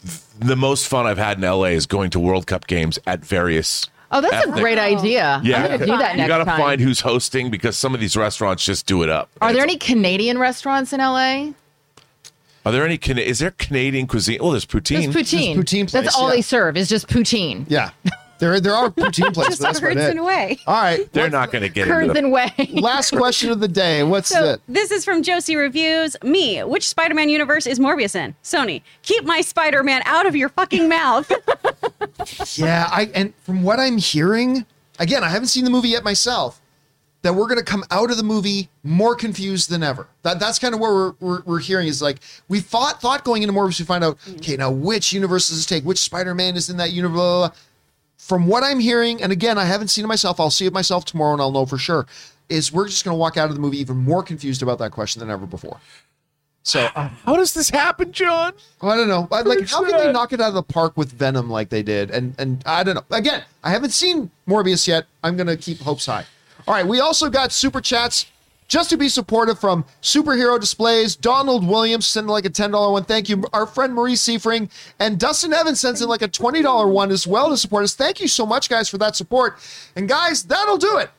th- 0.05 0.21
the 0.39 0.57
most 0.57 0.87
fun 0.89 1.07
I've 1.07 1.19
had 1.19 1.39
in 1.39 1.45
LA 1.45 1.65
is 1.75 1.87
going 1.87 2.11
to 2.11 2.21
World 2.21 2.47
Cup 2.47 2.67
games 2.67 2.99
at 3.07 3.25
various. 3.25 3.89
Oh, 4.11 4.21
that's 4.23 4.47
a 4.47 4.51
great 4.53 4.79
idea. 4.79 5.41
Yeah, 5.45 5.57
I'm 5.57 5.63
gonna 5.73 5.79
do 5.79 5.99
that 5.99 6.13
you 6.13 6.19
next 6.19 6.29
got 6.29 6.39
to 6.39 6.45
time. 6.47 6.59
find 6.59 6.81
who's 6.81 7.01
hosting 7.01 7.51
because 7.51 7.77
some 7.77 7.93
of 7.95 8.01
these 8.01 8.17
restaurants 8.17 8.65
just 8.65 8.87
do 8.87 9.03
it 9.03 9.11
up. 9.11 9.29
Are 9.43 9.53
there 9.53 9.63
any 9.63 9.77
Canadian 9.77 10.39
restaurants 10.39 10.93
in 10.95 11.01
LA? 11.01 11.51
Are 12.65 12.73
there 12.73 12.85
any? 12.85 12.99
Cana- 12.99 13.21
Is 13.21 13.39
there 13.39 13.51
Canadian 13.53 14.07
cuisine? 14.07 14.39
Oh, 14.41 14.51
there's 14.51 14.67
poutine. 14.67 15.13
There's 15.13 15.15
poutine. 15.31 15.57
poutine 15.57 15.91
place, 15.91 15.93
That's 15.93 16.17
all 16.17 16.29
yeah. 16.31 16.37
they 16.37 16.43
serve 16.43 16.77
is 16.77 16.89
just 16.89 17.07
poutine. 17.09 17.65
yeah. 17.69 17.91
There, 18.39 18.61
there 18.61 18.75
are 18.75 18.91
poutine 18.91 19.33
places. 19.35 19.59
Just 19.59 19.61
but 19.61 19.67
that's 19.67 19.79
about 19.81 19.97
it. 19.97 20.11
in 20.11 20.19
a 20.19 20.25
way. 20.25 20.59
All 20.67 20.75
right. 20.81 21.13
They're 21.13 21.31
not 21.31 21.51
going 21.51 21.63
to 21.63 21.69
get 21.69 21.87
Curds 21.87 22.03
into 22.03 22.15
the, 22.15 22.19
and 22.21 22.33
whey. 22.33 22.71
Last 22.81 23.11
question 23.11 23.51
of 23.51 23.61
the 23.61 23.69
day. 23.69 24.03
What's 24.05 24.29
So 24.29 24.45
it? 24.53 24.61
this 24.69 24.91
is 24.91 25.05
from 25.05 25.23
Josie 25.23 25.57
Reviews. 25.57 26.17
Me, 26.23 26.63
which 26.65 26.89
Spider-Man 26.89 27.29
universe 27.29 27.67
is 27.67 27.79
Morbius 27.79 28.15
in? 28.15 28.35
Sony, 28.43 28.83
keep 29.03 29.25
my 29.25 29.41
Spider-Man 29.41 30.03
out 30.05 30.27
of 30.27 30.37
your 30.37 30.49
fucking 30.51 30.89
mouth. 30.89 31.31
Yeah, 32.57 32.89
I 32.91 33.11
and 33.15 33.35
from 33.43 33.63
what 33.63 33.79
I'm 33.81 33.99
hearing, 33.99 34.67
again, 34.99 35.23
I 35.25 35.29
haven't 35.29 35.49
seen 35.49 35.65
the 35.65 35.71
movie 35.71 35.89
yet 35.91 36.05
myself. 36.05 36.61
that 37.23 37.35
we're 37.35 37.47
going 37.47 37.59
to 37.59 37.65
come 37.65 37.85
out 37.91 38.11
of 38.11 38.17
the 38.17 38.23
movie 38.23 38.69
more 38.85 39.15
confused 39.17 39.71
than 39.71 39.83
ever. 39.83 40.07
That 40.23 40.39
that's 40.39 40.59
kind 40.59 40.73
of 40.75 40.81
what 40.81 40.91
we're, 40.93 41.13
we're, 41.21 41.43
we're 41.43 41.59
hearing 41.59 41.89
is 41.89 42.01
like 42.01 42.19
we 42.49 42.61
thought 42.61 43.01
thought 43.01 43.25
going 43.25 43.43
into 43.43 43.53
Morbius 43.53 43.79
we 43.81 43.85
find 43.85 44.05
out 44.05 44.19
mm. 44.21 44.37
okay 44.37 44.57
now 44.57 44.71
which 44.71 45.13
universe 45.13 45.49
does 45.49 45.59
this 45.59 45.67
take 45.67 45.85
which 45.85 45.99
Spider 45.99 46.35
Man 46.35 46.57
is 46.57 46.71
in 46.71 46.77
that 46.79 46.93
universe. 46.93 47.17
Blah, 47.17 47.39
blah, 47.39 47.49
blah. 47.49 47.57
From 48.19 48.47
what 48.47 48.63
I'm 48.63 48.81
hearing, 48.81 49.23
and 49.23 49.33
again 49.33 49.57
I 49.57 49.65
haven't 49.65 49.89
seen 49.89 50.05
it 50.05 50.09
myself, 50.09 50.39
I'll 50.39 50.51
see 50.51 50.67
it 50.67 50.73
myself 50.73 51.05
tomorrow 51.05 51.33
and 51.33 51.41
I'll 51.41 51.53
know 51.53 51.65
for 51.67 51.79
sure. 51.79 52.07
Is 52.49 52.73
we're 52.73 52.89
just 52.89 53.05
going 53.05 53.15
to 53.15 53.19
walk 53.19 53.37
out 53.37 53.51
of 53.51 53.55
the 53.55 53.61
movie 53.61 53.79
even 53.79 53.97
more 53.99 54.23
confused 54.23 54.63
about 54.63 54.79
that 54.79 54.91
question 54.91 55.21
than 55.21 55.31
ever 55.31 55.45
before. 55.47 55.81
So 56.63 56.89
uh, 56.95 57.09
How 57.25 57.37
does 57.37 57.55
this 57.55 57.71
happen, 57.71 58.13
John? 58.13 58.53
I 58.83 58.97
don't 58.97 59.09
know. 59.09 59.29
Like, 59.31 59.69
how 59.69 59.85
can 59.85 59.97
they 59.97 60.13
knock 60.13 60.33
it 60.33 60.41
out 60.41 60.49
of 60.49 60.55
the 60.55 60.63
park 60.63 60.97
with 60.97 61.13
Venom 61.13 61.49
like 61.49 61.69
they 61.69 61.83
did? 61.83 62.11
And 62.11 62.35
and 62.39 62.63
I 62.67 62.85
don't 62.85 62.95
know. 62.95 63.05
Again, 63.11 63.45
I 63.63 63.71
haven't 63.71 63.91
seen 63.91 64.31
Morbius 64.47 64.87
yet. 64.87 65.07
I'm 65.23 65.37
gonna 65.37 65.57
keep 65.57 65.81
hopes 65.81 66.07
high. 66.07 66.25
All 66.67 66.75
right, 66.75 66.87
we 66.87 67.01
also 67.01 67.31
got 67.31 67.53
super 67.53 67.81
chats 67.81 68.27
just 68.69 68.91
to 68.91 68.97
be 68.97 69.09
supportive 69.09 69.59
from 69.59 69.85
Superhero 70.03 70.61
Displays, 70.61 71.17
Donald 71.17 71.67
Williams 71.67 72.07
sending 72.07 72.31
like 72.31 72.45
a 72.45 72.51
ten 72.51 72.71
dollar 72.71 72.93
one. 72.93 73.05
Thank 73.05 73.29
you, 73.29 73.45
our 73.53 73.67
friend 73.67 73.95
Marie 73.95 74.15
Seifring, 74.15 74.71
and 75.01 75.19
Dustin 75.19 75.53
Evans 75.53 75.81
sends 75.81 76.01
in 76.03 76.09
like 76.09 76.23
a 76.23 76.29
twenty 76.29 76.63
dollar 76.63 76.87
one 76.87 77.11
as 77.11 77.27
well 77.27 77.49
to 77.49 77.57
support 77.57 77.85
us. 77.85 77.95
Thank 77.95 78.21
you 78.21 78.29
so 78.29 78.47
much, 78.47 78.69
guys, 78.69 78.89
for 78.89 78.99
that 78.99 79.17
support. 79.17 79.59
And 79.97 80.09
guys, 80.09 80.45
that'll 80.45 80.79
do 80.79 80.99
it 80.99 81.11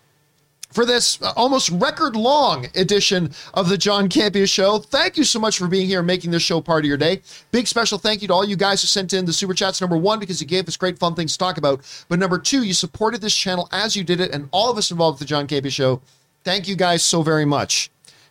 for 0.71 0.85
this 0.85 1.19
uh, 1.21 1.33
almost 1.35 1.71
record 1.71 2.15
long 2.15 2.67
edition 2.75 3.31
of 3.55 3.69
the 3.69 3.77
John 3.77 4.07
Campea 4.07 4.47
Show. 4.47 4.77
Thank 4.77 5.17
you 5.17 5.23
so 5.23 5.39
much 5.39 5.57
for 5.57 5.67
being 5.67 5.87
here 5.87 5.99
and 5.99 6.07
making 6.07 6.29
this 6.29 6.43
show 6.43 6.61
part 6.61 6.85
of 6.85 6.87
your 6.87 6.97
day. 6.97 7.21
Big 7.51 7.65
special 7.65 7.97
thank 7.97 8.21
you 8.21 8.27
to 8.27 8.33
all 8.35 8.45
you 8.45 8.55
guys 8.55 8.81
who 8.81 8.87
sent 8.87 9.13
in 9.13 9.25
the 9.25 9.33
super 9.33 9.55
chats. 9.55 9.81
Number 9.81 9.97
one, 9.97 10.19
because 10.19 10.39
you 10.39 10.45
gave 10.45 10.67
us 10.67 10.77
great 10.77 10.99
fun 10.99 11.15
things 11.15 11.31
to 11.33 11.39
talk 11.39 11.57
about. 11.57 11.81
But 12.07 12.19
number 12.19 12.37
two, 12.37 12.63
you 12.63 12.73
supported 12.73 13.21
this 13.21 13.35
channel 13.35 13.67
as 13.71 13.95
you 13.95 14.03
did 14.03 14.19
it, 14.19 14.31
and 14.31 14.47
all 14.51 14.69
of 14.69 14.77
us 14.77 14.91
involved 14.91 15.15
with 15.15 15.27
the 15.27 15.31
John 15.31 15.47
Campea 15.47 15.71
Show. 15.71 16.01
Thank 16.43 16.67
you 16.67 16.75
guys 16.75 17.03
so 17.03 17.21
very 17.21 17.45
much 17.45 17.89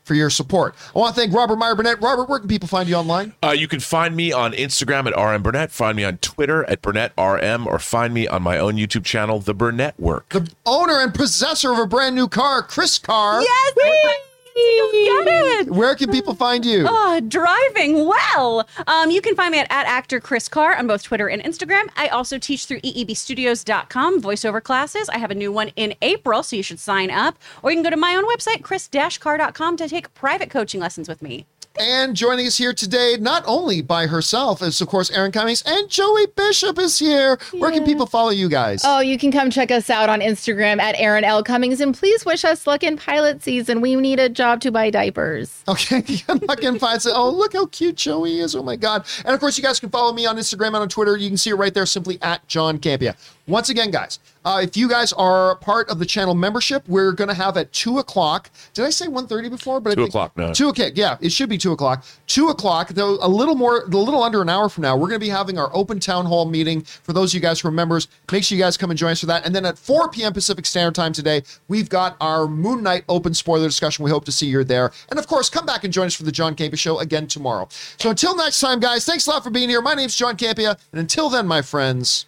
for 0.09 0.15
your 0.15 0.31
support. 0.31 0.75
I 0.97 0.99
want 0.99 1.15
to 1.15 1.21
thank 1.21 1.35
Robert 1.35 1.57
Meyer 1.57 1.75
Burnett. 1.75 2.01
Robert, 2.01 2.29
where 2.29 2.39
can 2.39 2.49
people 2.49 2.67
find 2.67 2.89
you 2.89 2.97
online? 2.97 3.35
Uh, 3.43 3.51
you 3.51 3.69
can 3.69 3.79
find 3.79 4.17
me 4.17 4.33
on 4.33 4.53
Instagram 4.53 5.07
at 5.07 5.15
RM 5.15 5.43
Burnett, 5.43 5.71
find 5.71 5.97
me 5.97 6.03
on 6.05 6.17
Twitter 6.19 6.65
at 6.65 6.81
Burnett 6.83 7.13
RM, 7.19 7.67
or 7.67 7.79
find 7.79 8.15
me 8.15 8.27
on 8.27 8.43
my 8.43 8.59
own 8.59 8.75
YouTube 8.77 9.05
channel, 9.05 9.39
The 9.39 9.55
Burnett 9.55 10.01
Work. 10.01 10.31
The 10.31 10.51
owner 10.65 11.01
and 11.01 11.15
possessor 11.15 11.73
of 11.73 11.79
a 11.79 11.87
brand 11.87 12.17
new 12.17 12.27
car, 12.27 12.63
Chris 12.63 12.99
Carr. 12.99 13.43
Yes, 13.43 14.28
I 14.59 15.23
get 15.25 15.69
it. 15.69 15.73
Where 15.73 15.95
can 15.95 16.11
people 16.11 16.35
find 16.35 16.65
you? 16.65 16.87
Oh, 17.01 17.21
driving 17.21 18.07
well. 18.07 18.67
Um, 18.87 19.11
you 19.11 19.21
can 19.21 19.35
find 19.35 19.53
me 19.53 19.59
at, 19.59 19.71
at 19.71 19.87
actor 19.87 20.21
Chris 20.21 20.49
Carr 20.49 20.77
on 20.77 20.87
both 20.87 21.03
Twitter 21.03 21.29
and 21.29 21.43
Instagram. 21.43 21.89
I 21.97 22.09
also 22.09 22.39
teach 22.39 22.67
through 22.67 22.81
eebstudios.com 22.81 24.21
voiceover 24.23 24.63
classes. 24.63 25.09
I 25.09 25.19
have 25.19 25.31
a 25.31 25.35
new 25.35 25.53
one 25.53 25.69
in 25.77 25.95
April, 26.03 26.43
so 26.43 26.57
you 26.57 26.63
should 26.63 26.81
sign 26.81 27.11
up. 27.11 27.39
Or 27.63 27.71
you 27.71 27.77
can 27.77 27.85
go 27.85 27.91
to 27.91 27.97
my 27.97 28.15
own 28.15 28.25
website, 28.27 28.63
chris-carr.com, 28.63 29.77
to 29.77 29.89
take 29.89 30.13
private 30.15 30.51
coaching 30.51 30.81
lessons 30.81 31.09
with 31.09 31.23
me. 31.23 31.47
And 31.81 32.17
joining 32.17 32.47
us 32.47 32.57
here 32.59 32.73
today, 32.73 33.17
not 33.21 33.45
only 33.47 33.83
by 33.83 34.09
herself, 34.09 34.63
is 34.63 34.81
of 34.81 34.89
course 34.89 35.13
Erin 35.13 35.31
Cummings, 35.31 35.63
and 35.65 35.89
Joey 35.89 36.27
Bishop 36.27 36.77
is 36.77 36.99
here. 36.99 37.39
Where 37.53 37.71
can 37.71 37.85
people 37.85 38.07
follow 38.07 38.31
you 38.31 38.49
guys? 38.49 38.83
Oh, 38.85 38.99
you 38.99 39.17
can 39.17 39.31
come 39.31 39.49
check 39.49 39.71
us 39.71 39.89
out 39.89 40.09
on 40.09 40.21
Instagram 40.21 40.81
at 40.81 40.97
Erin 40.99 41.23
L. 41.23 41.45
Cummings 41.45 41.81
and 41.81 41.95
please 41.95 42.25
wish 42.25 42.45
us 42.45 42.67
luck 42.67 42.83
in 42.83 42.97
pilot 42.97 43.45
season. 43.45 43.81
We 43.81 43.95
need 43.95 44.19
a 44.19 44.29
job 44.29 44.61
to 44.63 44.73
buy 44.73 44.91
diapers. 44.91 45.63
Okay, 45.69 46.03
not 46.27 46.61
gonna 46.61 46.81
find 46.81 47.01
say, 47.01 47.11
oh, 47.15 47.31
look 47.31 47.53
how 47.53 47.67
cute 47.67 47.97
Joey 47.97 48.41
is. 48.41 48.57
Oh 48.57 48.63
my 48.63 48.75
god. 48.75 49.05
And 49.25 49.33
of 49.33 49.39
course, 49.39 49.57
you 49.57 49.63
guys 49.63 49.79
can 49.79 49.91
follow 49.91 50.13
me 50.13 50.27
on 50.27 50.37
Instagram 50.37 50.69
and 50.69 50.77
on 50.77 50.89
Twitter. 50.89 51.17
You 51.17 51.29
can 51.29 51.37
see 51.37 51.51
it 51.51 51.55
right 51.55 51.73
there, 51.73 51.87
simply 51.87 52.19
at 52.23 52.47
John 52.49 52.79
Campea. 52.79 53.15
Once 53.47 53.69
again, 53.71 53.91
guys, 53.91 54.19
uh, 54.49 54.61
if 54.63 54.79
you 54.79 54.89
guys 54.89 55.13
are 55.13 55.57
part 55.57 55.91
of 55.91 55.99
the 55.99 56.07
channel 56.07 56.35
membership, 56.35 56.83
we're 56.89 57.13
gonna 57.13 57.35
have 57.35 57.59
at 57.59 57.71
two 57.71 57.99
o'clock. 57.99 58.51
Did 58.73 58.87
I 58.87 58.91
say 58.91 59.07
1.30 59.07 59.51
before? 59.51 59.79
But 59.79 59.97
Two 59.97 60.05
o'clock, 60.05 60.35
no. 60.39 60.55
Two 60.55 60.69
okay, 60.69 60.91
yeah, 60.95 61.19
it 61.21 61.33
should 61.33 61.51
be 61.51 61.59
two 61.59 61.73
o'clock. 61.73 62.07
Two 62.27 62.49
o'clock, 62.49 62.89
though 62.89 63.19
a 63.21 63.29
little 63.29 63.55
more, 63.55 63.83
a 63.83 63.89
little 63.89 64.23
under 64.23 64.41
an 64.41 64.49
hour 64.49 64.71
from 64.71 64.83
now, 64.83 64.97
we're 64.97 65.09
gonna 65.09 65.19
be 65.19 65.29
having 65.29 65.59
our 65.59 65.71
open 65.75 66.01
town 66.01 66.25
hall 66.25 66.47
meeting. 66.47 66.81
For 66.81 67.13
those 67.13 67.33
of 67.33 67.35
you 67.35 67.41
guys 67.43 67.61
who 67.61 67.69
are 67.69 67.73
members, 67.73 68.09
make 68.33 68.43
sure 68.43 68.57
you 68.57 68.65
guys 68.65 68.79
come 68.79 68.91
and 68.91 68.99
join 68.99 69.11
us 69.11 69.21
for 69.21 69.27
that. 69.27 69.45
And 69.45 69.55
then 69.55 69.67
at 69.67 69.77
4 69.77 70.09
p.m. 70.09 70.33
Pacific 70.33 70.65
Standard 70.65 70.95
Time 70.95 71.13
today, 71.13 71.43
we've 71.69 71.91
got 71.91 72.17
our 72.19 72.47
Moon 72.47 72.83
Knight 72.83 73.05
open 73.11 73.35
spoiler 73.35 73.67
discussion. 73.67 74.03
We 74.03 74.11
hope 74.11 74.25
to 74.25 74.33
see 74.33 74.47
you 74.47 74.65
there. 74.65 74.93
And 75.11 75.19
of 75.19 75.27
course, 75.27 75.51
come 75.51 75.67
back 75.67 75.85
and 75.85 75.93
join 75.93 76.07
us 76.07 76.15
for 76.15 76.23
the 76.23 76.33
John 76.33 76.57
Campea 76.57 76.79
Show 76.79 77.01
again 77.01 77.27
tomorrow. 77.27 77.69
So 77.99 78.09
until 78.09 78.35
next 78.35 78.61
time, 78.61 78.81
guys, 78.81 79.05
thanks 79.05 79.27
a 79.27 79.31
lot 79.31 79.45
for 79.45 79.51
being 79.51 79.69
here. 79.69 79.83
My 79.83 79.93
name's 79.93 80.17
John 80.17 80.39
Campea, 80.39 80.79
and 80.91 81.01
until 81.01 81.29
then, 81.29 81.47
my 81.47 81.61
friends, 81.61 82.25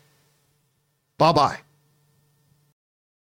bye 1.17 1.33
bye. 1.33 1.61